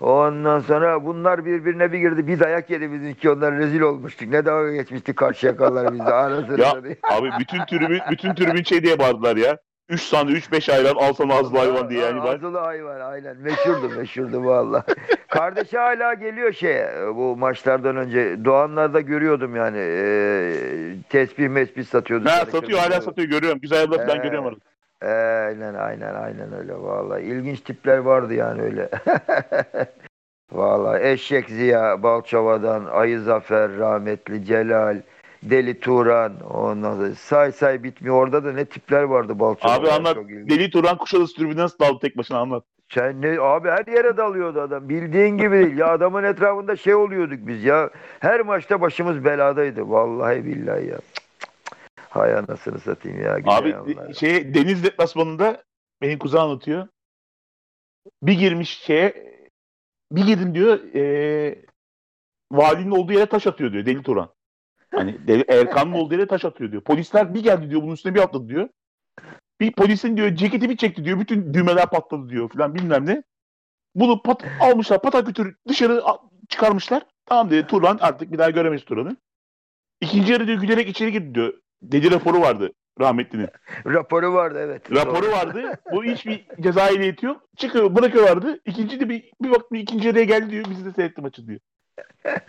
Ondan 0.00 0.60
sonra 0.60 1.04
bunlar 1.04 1.44
birbirine 1.44 1.92
bir 1.92 1.98
girdi. 1.98 2.26
Bir 2.26 2.40
dayak 2.40 2.70
yedi 2.70 2.92
bizimki. 2.92 3.30
Onlar 3.30 3.58
rezil 3.58 3.80
olmuştuk. 3.80 4.28
Ne 4.28 4.46
dalga 4.46 4.72
geçmiştik 4.72 5.16
Karşıyakalılar 5.16 5.92
bizde. 5.92 6.14
Anasını 6.14 6.60
Ya 6.60 6.70
abi 7.02 7.30
bütün 7.38 7.64
tribün 7.64 8.00
bütün 8.10 8.34
tribün 8.34 8.62
şey 8.62 8.82
diye 8.82 8.98
bağırdılar 8.98 9.36
ya. 9.36 9.58
3 9.88 10.02
sandviç 10.02 10.52
5 10.52 10.68
ayran 10.68 10.94
al 10.94 11.12
sana 11.12 11.34
azlı 11.34 11.58
hayvan 11.58 11.90
diye 11.90 12.00
yani. 12.00 12.20
Ben, 12.24 12.34
Azılı 12.34 12.58
hayvan 12.58 13.00
aynen. 13.00 13.36
Meşhurdu 13.36 13.88
meşhurdu 13.96 14.44
valla. 14.44 14.84
Kardeşi 15.28 15.78
hala 15.78 16.14
geliyor 16.14 16.52
şeye 16.52 16.88
bu 17.14 17.36
maçlardan 17.36 17.96
önce. 17.96 18.44
Doğanlar'da 18.44 19.00
görüyordum 19.00 19.56
yani. 19.56 19.78
E, 19.78 21.02
tesbih 21.08 21.48
mesbih 21.48 21.84
satıyordu. 21.84 22.28
ha, 22.28 22.46
satıyor 22.46 22.78
hala 22.78 23.00
satıyor 23.00 23.28
görüyorum. 23.28 23.60
Güzel 23.60 23.82
abla 23.82 24.08
ben 24.08 24.22
görüyorum 24.22 24.46
arada. 24.46 24.60
Ee, 25.02 25.06
Aynen 25.46 25.74
aynen 25.74 26.14
aynen 26.14 26.52
öyle 26.52 26.74
vallahi. 26.74 27.22
İlginç 27.22 27.60
tipler 27.60 27.98
vardı 27.98 28.34
yani 28.34 28.62
öyle. 28.62 28.88
vallahi 30.52 31.02
Eşek 31.02 31.48
Ziya, 31.50 32.02
Balçova'dan, 32.02 32.84
Ayı 32.84 33.20
Zafer, 33.20 33.76
rahmetli 33.78 34.44
Celal, 34.44 35.00
Deli 35.50 35.80
Turan, 35.80 36.40
ondan 36.40 36.96
sonra 36.96 37.14
say 37.14 37.52
say 37.52 37.82
bitmiyor. 37.82 38.16
Orada 38.16 38.44
da 38.44 38.52
ne 38.52 38.64
tipler 38.64 39.02
vardı 39.02 39.38
Balçova'da. 39.38 39.74
Abi 39.80 39.90
anlat. 39.90 40.16
Deli 40.28 40.70
Turan 40.70 40.98
Kuşadası 40.98 41.34
tribünden 41.36 41.62
nasıl 41.62 41.78
daldı 41.78 41.98
tek 42.00 42.16
başına 42.16 42.38
anlat. 42.38 42.64
Sen 42.88 43.22
ne 43.22 43.40
abi 43.40 43.68
her 43.68 43.86
yere 43.86 44.16
dalıyordu 44.16 44.60
adam. 44.60 44.88
Bildiğin 44.88 45.38
gibi 45.38 45.52
değil. 45.58 45.76
Ya 45.78 45.92
adamın 45.92 46.24
etrafında 46.24 46.76
şey 46.76 46.94
oluyorduk 46.94 47.38
biz 47.46 47.64
ya. 47.64 47.90
Her 48.20 48.40
maçta 48.40 48.80
başımız 48.80 49.24
beladaydı. 49.24 49.90
Vallahi 49.90 50.44
billahi 50.44 50.86
ya. 50.86 50.96
Cık, 50.96 51.14
cık. 51.14 52.06
Hay 52.10 52.34
anasını 52.34 52.78
satayım 52.78 53.22
ya. 53.22 53.38
Abi 53.44 53.74
şey 54.14 54.54
Deniz 54.54 54.84
deplasmanında 54.84 55.62
benim 56.02 56.18
kuzen 56.18 56.38
anlatıyor. 56.38 56.88
Bir 58.22 58.32
girmiş 58.32 58.78
şeye 58.78 59.36
bir 60.12 60.26
girdim 60.26 60.54
diyor 60.54 60.80
eee 60.94 61.62
valinin 62.52 62.90
olduğu 62.90 63.12
yere 63.12 63.26
taş 63.26 63.46
atıyor 63.46 63.72
diyor 63.72 63.86
Deli 63.86 64.02
Turan. 64.02 64.35
Hani 64.96 65.16
Deli- 65.26 65.44
Erkan'ın 65.48 65.92
olduğu 65.92 66.14
yere 66.14 66.26
taş 66.26 66.44
atıyor 66.44 66.70
diyor. 66.72 66.82
Polisler 66.82 67.34
bir 67.34 67.42
geldi 67.42 67.70
diyor 67.70 67.82
bunun 67.82 67.92
üstüne 67.92 68.14
bir 68.14 68.20
atladı 68.20 68.48
diyor. 68.48 68.68
Bir 69.60 69.72
polisin 69.72 70.16
diyor 70.16 70.34
ceketi 70.34 70.70
bir 70.70 70.76
çekti 70.76 71.04
diyor. 71.04 71.20
Bütün 71.20 71.54
düğmeler 71.54 71.86
patladı 71.86 72.28
diyor 72.28 72.48
falan 72.48 72.74
bilmem 72.74 73.06
ne. 73.06 73.22
Bunu 73.94 74.22
pat 74.22 74.44
almışlar 74.60 75.02
patakütür 75.02 75.56
dışarı 75.68 76.02
çıkarmışlar. 76.48 77.02
Tamam 77.26 77.50
dedi 77.50 77.66
Turan 77.66 77.98
artık 78.00 78.32
bir 78.32 78.38
daha 78.38 78.50
göremeyiz 78.50 78.84
Turan'ı. 78.84 79.16
İkinci 80.00 80.32
yarı 80.32 80.46
diyor 80.46 80.60
gülerek 80.60 80.88
içeri 80.88 81.12
girdi 81.12 81.34
diyor. 81.34 81.54
Deli 81.82 82.10
raporu 82.10 82.40
vardı 82.40 82.72
rahmetlinin. 83.00 83.48
Raporu 83.86 84.32
vardı 84.34 84.58
evet. 84.60 84.92
Raporu 84.92 85.22
Doğru. 85.22 85.32
vardı. 85.32 85.80
Bu 85.92 86.04
hiçbir 86.04 86.46
ceza 86.60 86.88
ehliyeti 86.88 87.26
yok. 87.26 87.42
Çıkıyor 87.56 87.94
bırakıyorlardı. 87.96 88.60
İkinci 88.64 89.00
de 89.00 89.08
bir, 89.08 89.32
bir 89.42 89.50
baktım 89.50 89.78
ikinci 89.78 90.06
yarıya 90.08 90.24
geldi 90.24 90.50
diyor. 90.50 90.64
Bizi 90.70 90.84
de 90.84 90.92
seyretti 90.92 91.20
maçı 91.20 91.46
diyor. 91.46 91.60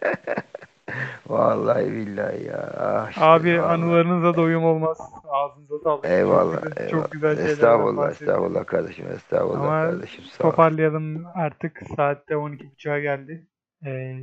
Vallahi 1.28 1.92
billahi 1.92 2.44
ya. 2.44 2.74
Ah 2.80 3.10
işte, 3.10 3.22
Abi 3.24 3.60
vallahi. 3.60 3.62
anılarınıza 3.74 4.36
doyum 4.36 4.64
olmaz. 4.66 4.98
Ağzınıza 5.30 5.80
sağlık. 5.84 6.06
Eyvallah. 6.06 6.54
Çok 6.54 6.64
güzel, 6.64 6.78
eyvallah. 6.88 6.90
çok 7.04 7.12
güzel 7.12 7.36
şeylerden 7.36 7.54
Estağfurullah, 7.54 8.12
estağfurullah 8.12 8.66
kardeşim, 8.66 9.06
estağfurullah 9.16 9.60
Ama 9.60 9.70
kardeşim. 9.92 10.24
Sağ. 10.24 10.44
Toparlayalım 10.44 11.26
artık. 11.36 11.82
Saatte 11.96 12.34
12.30'a 12.34 13.00
geldi. 13.00 13.48
Ee, 13.86 14.16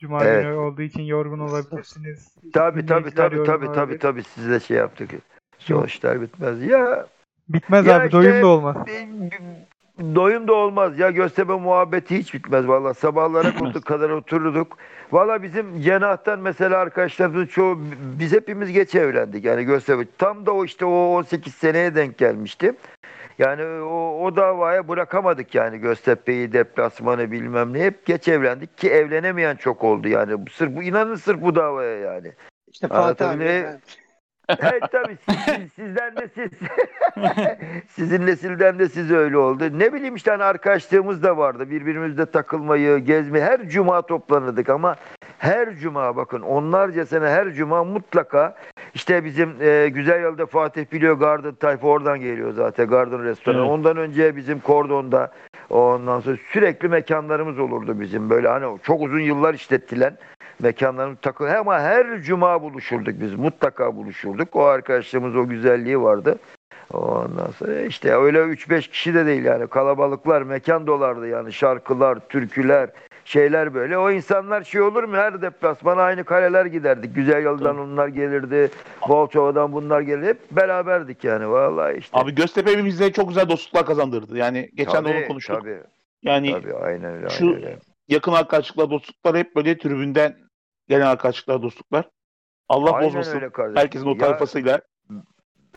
Cuma 0.00 0.24
Evet. 0.24 0.42
günü 0.44 0.54
olduğu 0.54 0.82
için 0.82 1.02
yorgun 1.02 1.38
olabilirsiniz. 1.38 2.34
Tabii 2.52 2.78
yorgun 2.80 3.10
tabii 3.10 3.14
tabii 3.14 3.40
olabilir. 3.40 4.00
tabii 4.00 4.22
siz 4.24 4.50
de 4.50 4.60
şey 4.60 4.76
yaptık. 4.76 5.10
Sonuçlar 5.58 6.20
bitmez. 6.20 6.62
Ya 6.62 7.06
Bitmez 7.48 7.86
Ya 7.86 7.96
abi. 7.96 8.04
işte- 8.06 8.18
Doyum 8.18 8.42
da 8.42 8.46
olmaz. 8.46 8.76
Doyum 9.98 10.48
da 10.48 10.52
olmaz 10.52 10.98
ya 10.98 11.10
Göztepe 11.10 11.52
muhabbeti 11.52 12.18
hiç 12.18 12.34
bitmez 12.34 12.68
valla 12.68 12.94
sabahlara 12.94 13.54
koltuk 13.54 13.84
kadar 13.84 14.10
otururduk. 14.10 14.78
Valla 15.12 15.42
bizim 15.42 15.80
cenahtan 15.80 16.40
mesela 16.40 16.78
arkadaşlarımızın 16.78 17.46
çoğu 17.46 17.78
biz 18.18 18.32
hepimiz 18.32 18.72
geç 18.72 18.94
evlendik 18.94 19.44
yani 19.44 19.64
Göztepe 19.64 20.04
tam 20.18 20.46
da 20.46 20.52
o 20.52 20.64
işte 20.64 20.84
o 20.84 20.90
18 20.90 21.54
seneye 21.54 21.94
denk 21.94 22.18
gelmişti. 22.18 22.74
Yani 23.38 23.82
o, 23.82 24.24
o 24.24 24.36
davaya 24.36 24.88
bırakamadık 24.88 25.54
yani 25.54 25.78
Göztepe'yi 25.78 26.52
deplasmanı 26.52 27.30
bilmem 27.30 27.72
ne 27.72 27.84
hep 27.84 28.06
geç 28.06 28.28
evlendik 28.28 28.78
ki 28.78 28.90
evlenemeyen 28.90 29.56
çok 29.56 29.84
oldu 29.84 30.08
yani 30.08 30.44
sırf 30.52 30.76
bu 30.76 30.82
inanın 30.82 31.14
sırf 31.14 31.40
bu 31.40 31.54
davaya 31.54 31.98
yani. 31.98 32.32
İşte 32.68 32.88
Fatih 32.88 33.30
abi. 33.30 33.44
yani. 33.44 33.78
Evet 34.48 34.82
tabii 34.92 35.16
siz, 35.28 35.36
siz- 35.44 35.72
sizden 35.76 36.16
de 36.16 36.28
siz 36.34 36.50
sizin 37.88 38.26
nesilden 38.26 38.78
de 38.78 38.88
siz 38.88 39.10
öyle 39.12 39.38
oldu. 39.38 39.64
Ne 39.78 39.92
bileyim 39.92 40.14
işte 40.14 40.30
hani 40.30 40.44
arkadaşlığımız 40.44 41.22
da 41.22 41.36
vardı. 41.36 41.70
Birbirimizle 41.70 42.26
takılmayı, 42.26 42.98
gezmeyi 42.98 43.44
her 43.44 43.68
cuma 43.68 44.02
toplanırdık 44.02 44.68
ama 44.68 44.96
her 45.38 45.74
cuma 45.74 46.16
bakın 46.16 46.40
onlarca 46.40 47.06
sene 47.06 47.26
her 47.26 47.50
cuma 47.52 47.84
mutlaka 47.84 48.56
işte 48.94 49.24
bizim 49.24 49.54
e, 49.60 49.88
güzel 49.88 50.22
yolda 50.22 50.46
Fatih 50.46 50.92
biliyor 50.92 51.14
Garden 51.18 51.54
tayfa 51.54 51.86
oradan 51.86 52.20
geliyor 52.20 52.52
zaten 52.52 52.86
Garden 52.86 53.24
restoranı. 53.24 53.60
Evet. 53.60 53.70
Ondan 53.70 53.96
önce 53.96 54.36
bizim 54.36 54.60
Kordon'da 54.60 55.32
ondan 55.70 56.20
sonra 56.20 56.36
sürekli 56.52 56.88
mekanlarımız 56.88 57.58
olurdu 57.58 58.00
bizim 58.00 58.30
böyle 58.30 58.48
hani 58.48 58.78
çok 58.82 59.02
uzun 59.02 59.20
yıllar 59.20 59.54
işlettilen 59.54 60.16
mekanlarımız 60.62 61.18
takıl 61.22 61.44
ama 61.46 61.80
her 61.80 62.22
cuma 62.22 62.62
buluşurduk 62.62 63.14
biz 63.20 63.34
mutlaka 63.34 63.96
buluşurduk. 63.96 64.33
O 64.52 64.62
arkadaşlığımız 64.62 65.36
o 65.36 65.48
güzelliği 65.48 66.00
vardı. 66.00 66.38
Ondan 66.92 67.50
sonra 67.58 67.80
işte 67.80 68.14
öyle 68.16 68.38
3-5 68.38 68.90
kişi 68.90 69.14
de 69.14 69.26
değil 69.26 69.44
yani 69.44 69.66
kalabalıklar 69.66 70.42
mekan 70.42 70.86
dolardı 70.86 71.28
yani 71.28 71.52
şarkılar, 71.52 72.18
türküler, 72.28 72.90
şeyler 73.24 73.74
böyle. 73.74 73.98
O 73.98 74.10
insanlar 74.10 74.62
şey 74.62 74.80
olur 74.80 75.04
mu 75.04 75.16
her 75.16 75.42
deplasmana 75.42 76.02
aynı 76.02 76.24
kaleler 76.24 76.66
giderdik. 76.66 77.14
Güzel 77.14 77.42
yoldan 77.42 77.78
onlar 77.78 78.08
gelirdi. 78.08 78.70
Bolçova'dan 79.08 79.72
bunlar 79.72 80.00
gelirdi. 80.00 80.26
Hep 80.26 80.50
beraberdik 80.50 81.24
yani 81.24 81.50
vallahi 81.50 81.96
işte. 81.96 82.18
Abi 82.18 82.34
Göztepe 82.34 82.84
bize 82.84 83.12
çok 83.12 83.28
güzel 83.28 83.48
dostluklar 83.48 83.86
kazandırdı. 83.86 84.38
Yani 84.38 84.70
geçen 84.74 85.04
de 85.04 85.08
Tabii, 85.08 85.18
onu 85.18 85.26
konuştuk. 85.26 85.60
Tabii, 85.60 85.80
Yani 86.22 86.52
tabii 86.52 86.74
aynen 86.74 87.14
öyle. 87.14 87.28
şu- 87.28 87.46
aynen 87.46 87.56
öyle. 87.56 87.78
yakın 88.08 88.32
arkadaşlıklar, 88.32 88.90
dostluklar 88.90 89.36
hep 89.36 89.56
böyle 89.56 89.78
tribünden 89.78 90.36
gelen 90.88 91.06
arkadaşlıklar, 91.06 91.62
dostluklar. 91.62 92.08
Allah 92.68 92.92
Aynen 92.92 93.08
bozmasın. 93.08 93.34
öyle 93.36 93.52
kardeşim. 93.52 93.76
Herkesin 93.82 94.06
o 94.06 94.10
Ya, 94.10 94.18
tayfasıyla. 94.18 94.80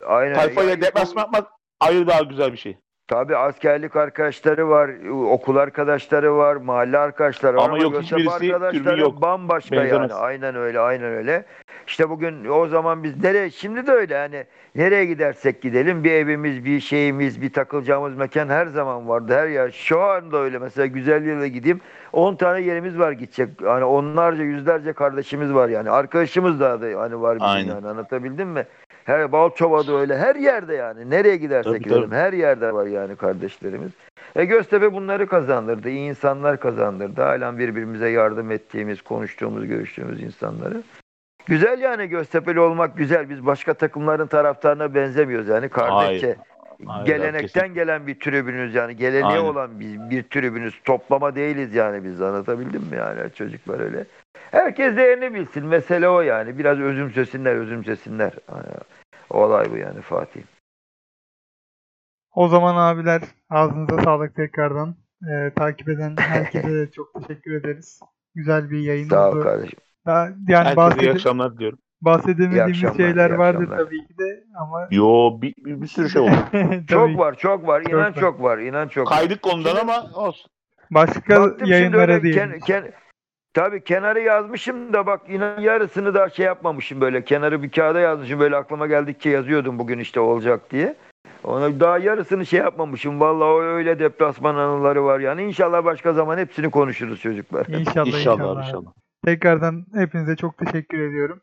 aynen. 0.06 0.34
Tayfayla 0.34 0.70
Ya, 0.70 0.80
deplasman 0.80 1.22
yapmak 1.22 1.48
ayrı 1.80 2.06
daha 2.06 2.20
güzel 2.22 2.52
bir 2.52 2.56
şey. 2.58 2.78
Tabii 3.08 3.36
askerlik 3.36 3.96
arkadaşları 3.96 4.68
var, 4.68 4.90
okul 5.30 5.56
arkadaşları 5.56 6.36
var, 6.36 6.56
mahalle 6.56 6.98
arkadaşları 6.98 7.56
var 7.56 7.62
Ama 7.64 7.74
ama 7.74 7.82
yok, 7.82 8.02
hiçbirisi 8.02 8.30
arkadaşları 8.30 9.00
yok. 9.00 9.22
bambaşka 9.22 9.76
Benzemez. 9.76 10.10
yani. 10.10 10.14
Aynen 10.20 10.56
öyle, 10.56 10.80
aynen 10.80 11.12
öyle. 11.12 11.44
İşte 11.86 12.10
bugün 12.10 12.44
o 12.48 12.66
zaman 12.66 13.02
biz 13.02 13.22
nereye 13.22 13.50
şimdi 13.50 13.86
de 13.86 13.92
öyle 13.92 14.16
hani 14.18 14.44
nereye 14.74 15.04
gidersek 15.04 15.62
gidelim 15.62 16.04
bir 16.04 16.12
evimiz, 16.12 16.64
bir 16.64 16.80
şeyimiz, 16.80 17.42
bir 17.42 17.52
takılacağımız 17.52 18.16
mekan 18.16 18.48
her 18.48 18.66
zaman 18.66 19.08
vardı. 19.08 19.34
Her 19.34 19.48
yer 19.48 19.70
şu 19.70 20.00
anda 20.00 20.36
öyle 20.38 20.58
mesela 20.58 20.86
güzel 20.86 21.26
yere 21.26 21.48
gideyim 21.48 21.80
10 22.12 22.34
tane 22.34 22.60
yerimiz 22.60 22.98
var 22.98 23.12
gidecek. 23.12 23.48
Hani 23.64 23.84
onlarca, 23.84 24.42
yüzlerce 24.42 24.92
kardeşimiz 24.92 25.54
var 25.54 25.68
yani. 25.68 25.90
Arkadaşımız 25.90 26.60
da 26.60 26.80
da 26.82 27.00
hani 27.00 27.20
var 27.20 27.34
bizim 27.36 27.48
Aynen. 27.48 27.74
yani 27.74 27.88
anlatabildim 27.88 28.48
mi? 28.48 28.66
Her 29.08 29.32
Balçova'da 29.32 29.92
öyle 29.92 30.18
her 30.18 30.36
yerde 30.36 30.74
yani. 30.74 31.10
Nereye 31.10 31.36
gidersek 31.36 31.72
Tabii, 31.72 31.84
gidelim 31.84 32.02
tabii. 32.02 32.14
her 32.14 32.32
yerde 32.32 32.74
var 32.74 32.86
yani 32.86 33.16
kardeşlerimiz. 33.16 33.90
E 34.36 34.44
Göztepe 34.44 34.92
bunları 34.92 35.26
kazandırdı. 35.26 35.88
iyi 35.88 36.08
insanlar 36.08 36.60
kazandırdı. 36.60 37.22
Halen 37.22 37.58
birbirimize 37.58 38.08
yardım 38.08 38.50
ettiğimiz, 38.50 39.02
konuştuğumuz, 39.02 39.66
görüştüğümüz 39.66 40.22
insanları. 40.22 40.82
Güzel 41.46 41.78
yani 41.80 42.06
Göztepe'li 42.06 42.60
olmak 42.60 42.96
güzel. 42.96 43.30
Biz 43.30 43.46
başka 43.46 43.74
takımların 43.74 44.26
taraftarına 44.26 44.94
benzemiyoruz 44.94 45.48
yani. 45.48 45.68
Kardeşçe 45.68 46.36
Hayır, 46.86 47.06
gelenekten 47.06 47.62
kesin. 47.62 47.74
gelen 47.74 48.06
bir 48.06 48.20
tribünüz 48.20 48.74
yani. 48.74 48.96
Geleneği 48.96 49.24
Aynen. 49.24 49.44
olan 49.44 49.80
bir, 49.80 50.10
bir 50.10 50.22
tribünüz. 50.22 50.80
Toplama 50.84 51.34
değiliz 51.34 51.74
yani 51.74 52.04
biz 52.04 52.22
anlatabildim 52.22 52.82
mi 52.82 52.96
yani 52.96 53.32
çocuklar 53.34 53.80
öyle. 53.80 54.04
Herkes 54.50 54.96
değerini 54.96 55.34
bilsin. 55.34 55.66
Mesele 55.66 56.08
o 56.08 56.20
yani. 56.20 56.58
Biraz 56.58 56.80
özümsesinler, 56.80 57.54
özümsesinler. 57.54 58.32
Olay 59.30 59.70
bu 59.72 59.76
yani 59.76 60.00
Fatih. 60.00 60.42
O 62.34 62.48
zaman 62.48 62.76
abiler 62.76 63.22
ağzınıza 63.50 64.02
sağlık 64.02 64.34
tekrardan. 64.36 64.94
Ee, 65.30 65.50
takip 65.56 65.88
eden 65.88 66.16
herkese 66.18 66.72
de 66.74 66.90
çok 66.90 67.14
teşekkür 67.14 67.52
ederiz. 67.52 68.00
Güzel 68.34 68.70
bir 68.70 68.78
yayın 68.80 69.08
Sağ 69.08 69.28
ol 69.30 69.32
oldu. 69.36 69.42
kardeşim. 69.42 69.78
Daha, 70.06 70.24
yani 70.24 70.34
Herkese 70.48 70.72
iyi 70.72 70.76
bahsede- 70.76 71.10
akşamlar 71.12 71.54
diliyorum. 71.54 71.78
bahsedemediğimiz 72.00 72.56
İyi 72.82 72.88
akşamlar, 72.88 72.96
şeyler 72.96 73.30
iyi 73.30 73.38
vardır 73.38 73.62
akşamlar. 73.62 73.84
tabii 73.84 74.06
ki 74.06 74.18
de 74.18 74.44
ama 74.60 74.88
Yo 74.90 75.40
bir, 75.42 75.54
bir, 75.56 75.82
bir 75.82 75.86
sürü 75.86 76.10
şey 76.10 76.22
oldu. 76.22 76.30
tabii 76.52 76.86
Çok 76.86 77.18
var, 77.18 77.34
çok 77.34 77.66
var. 77.66 77.82
Çok 77.82 77.92
İnan 77.92 78.00
var. 78.00 78.14
çok 78.14 78.42
var. 78.42 78.58
İnan 78.58 78.88
çok 78.88 79.10
var. 79.10 79.18
Kaydık 79.18 79.42
konudan 79.42 79.76
ama 79.76 80.02
olsun. 80.14 80.50
başka 80.90 81.40
Baktım 81.40 81.58
şimdi 81.58 81.70
yayınlara 81.70 82.12
öyle 82.12 82.22
diyelim. 82.22 82.50
ken, 82.50 82.60
ken, 82.60 82.92
tabii 83.58 83.84
kenarı 83.84 84.20
yazmışım 84.20 84.92
da 84.92 85.06
bak 85.06 85.20
inan 85.28 85.60
yarısını 85.60 86.14
da 86.14 86.28
şey 86.28 86.46
yapmamışım 86.46 87.00
böyle. 87.00 87.24
Kenarı 87.24 87.62
bir 87.62 87.70
kağıda 87.70 88.00
yazmışım 88.00 88.40
böyle 88.40 88.56
aklıma 88.56 88.86
geldikçe 88.86 89.30
yazıyordum 89.30 89.78
bugün 89.78 89.98
işte 89.98 90.20
olacak 90.20 90.70
diye. 90.70 90.94
Ona 91.44 91.80
daha 91.80 91.98
yarısını 91.98 92.46
şey 92.46 92.60
yapmamışım. 92.60 93.20
Vallahi 93.20 93.48
o 93.48 93.60
öyle 93.62 93.98
deplasman 93.98 94.54
anıları 94.54 95.04
var 95.04 95.20
yani. 95.20 95.42
İnşallah 95.42 95.84
başka 95.84 96.12
zaman 96.12 96.38
hepsini 96.38 96.70
konuşuruz 96.70 97.20
çocuklar. 97.20 97.66
İnşallah 97.66 98.06
İnşallah 98.06 98.66
inşallah. 98.66 98.90
Tekrardan 99.24 99.84
hepinize 99.94 100.36
çok 100.36 100.58
teşekkür 100.58 100.98
ediyorum. 101.10 101.40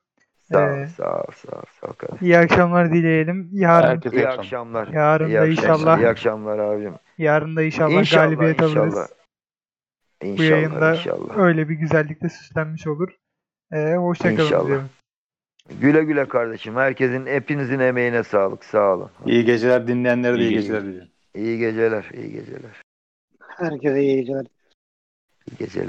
Sağ 0.52 0.60
ol, 0.66 0.77
Ee, 0.77 0.88
sağ 0.88 1.22
ol, 1.22 1.26
sağ 1.35 1.58
ol, 1.58 1.61
sağ 1.82 1.88
ol 1.88 1.94
kardeşim. 1.94 2.27
İyi 2.27 2.38
akşamlar 2.38 2.94
dileyelim. 2.94 3.50
Yarın 3.52 3.88
Herkese 3.88 4.16
iyi 4.16 4.27
akşamlar. 4.27 4.88
yarın 4.88 5.27
İyi 5.27 5.34
da 5.35 5.42
akşamlar. 5.42 5.52
inşallah 5.52 6.00
İyi 6.00 6.08
akşamlar 6.08 6.60
abicim. 6.60 6.94
yarın 7.18 7.56
da 7.56 7.64
inşallah, 7.64 7.92
İnşallah, 7.92 8.24
galibiyet 8.24 8.61
inşallah. 8.61 8.82
alırız. 8.84 9.14
Bu 10.25 10.29
İnşallah, 10.29 10.49
yayında 10.49 10.95
inşallah. 10.95 11.37
öyle 11.37 11.69
bir 11.69 11.75
güzellikle 11.75 12.29
süslenmiş 12.29 12.87
olur. 12.87 13.09
Ee, 13.73 13.95
hoşçakalın 13.95 14.67
diyorum. 14.67 14.89
Güle 15.81 16.03
güle 16.03 16.27
kardeşim. 16.27 16.75
Herkesin, 16.75 17.25
hepinizin 17.25 17.79
emeğine 17.79 18.23
sağlık. 18.23 18.65
Sağ 18.65 18.93
olun. 18.93 19.09
İyi 19.25 19.45
geceler 19.45 19.87
dinleyenlere 19.87 20.37
de 20.37 20.41
iyi 20.41 20.49
İyi 20.49 20.53
geceler 20.53 20.83
diliyorum. 20.83 21.09
İyi 21.35 21.57
geceler, 21.59 22.09
iyi 22.13 22.31
geceler. 22.31 22.81
Herkese 23.39 24.01
iyi 24.01 24.15
geceler. 24.15 24.45
İyi 25.51 25.57
geceler. 25.57 25.83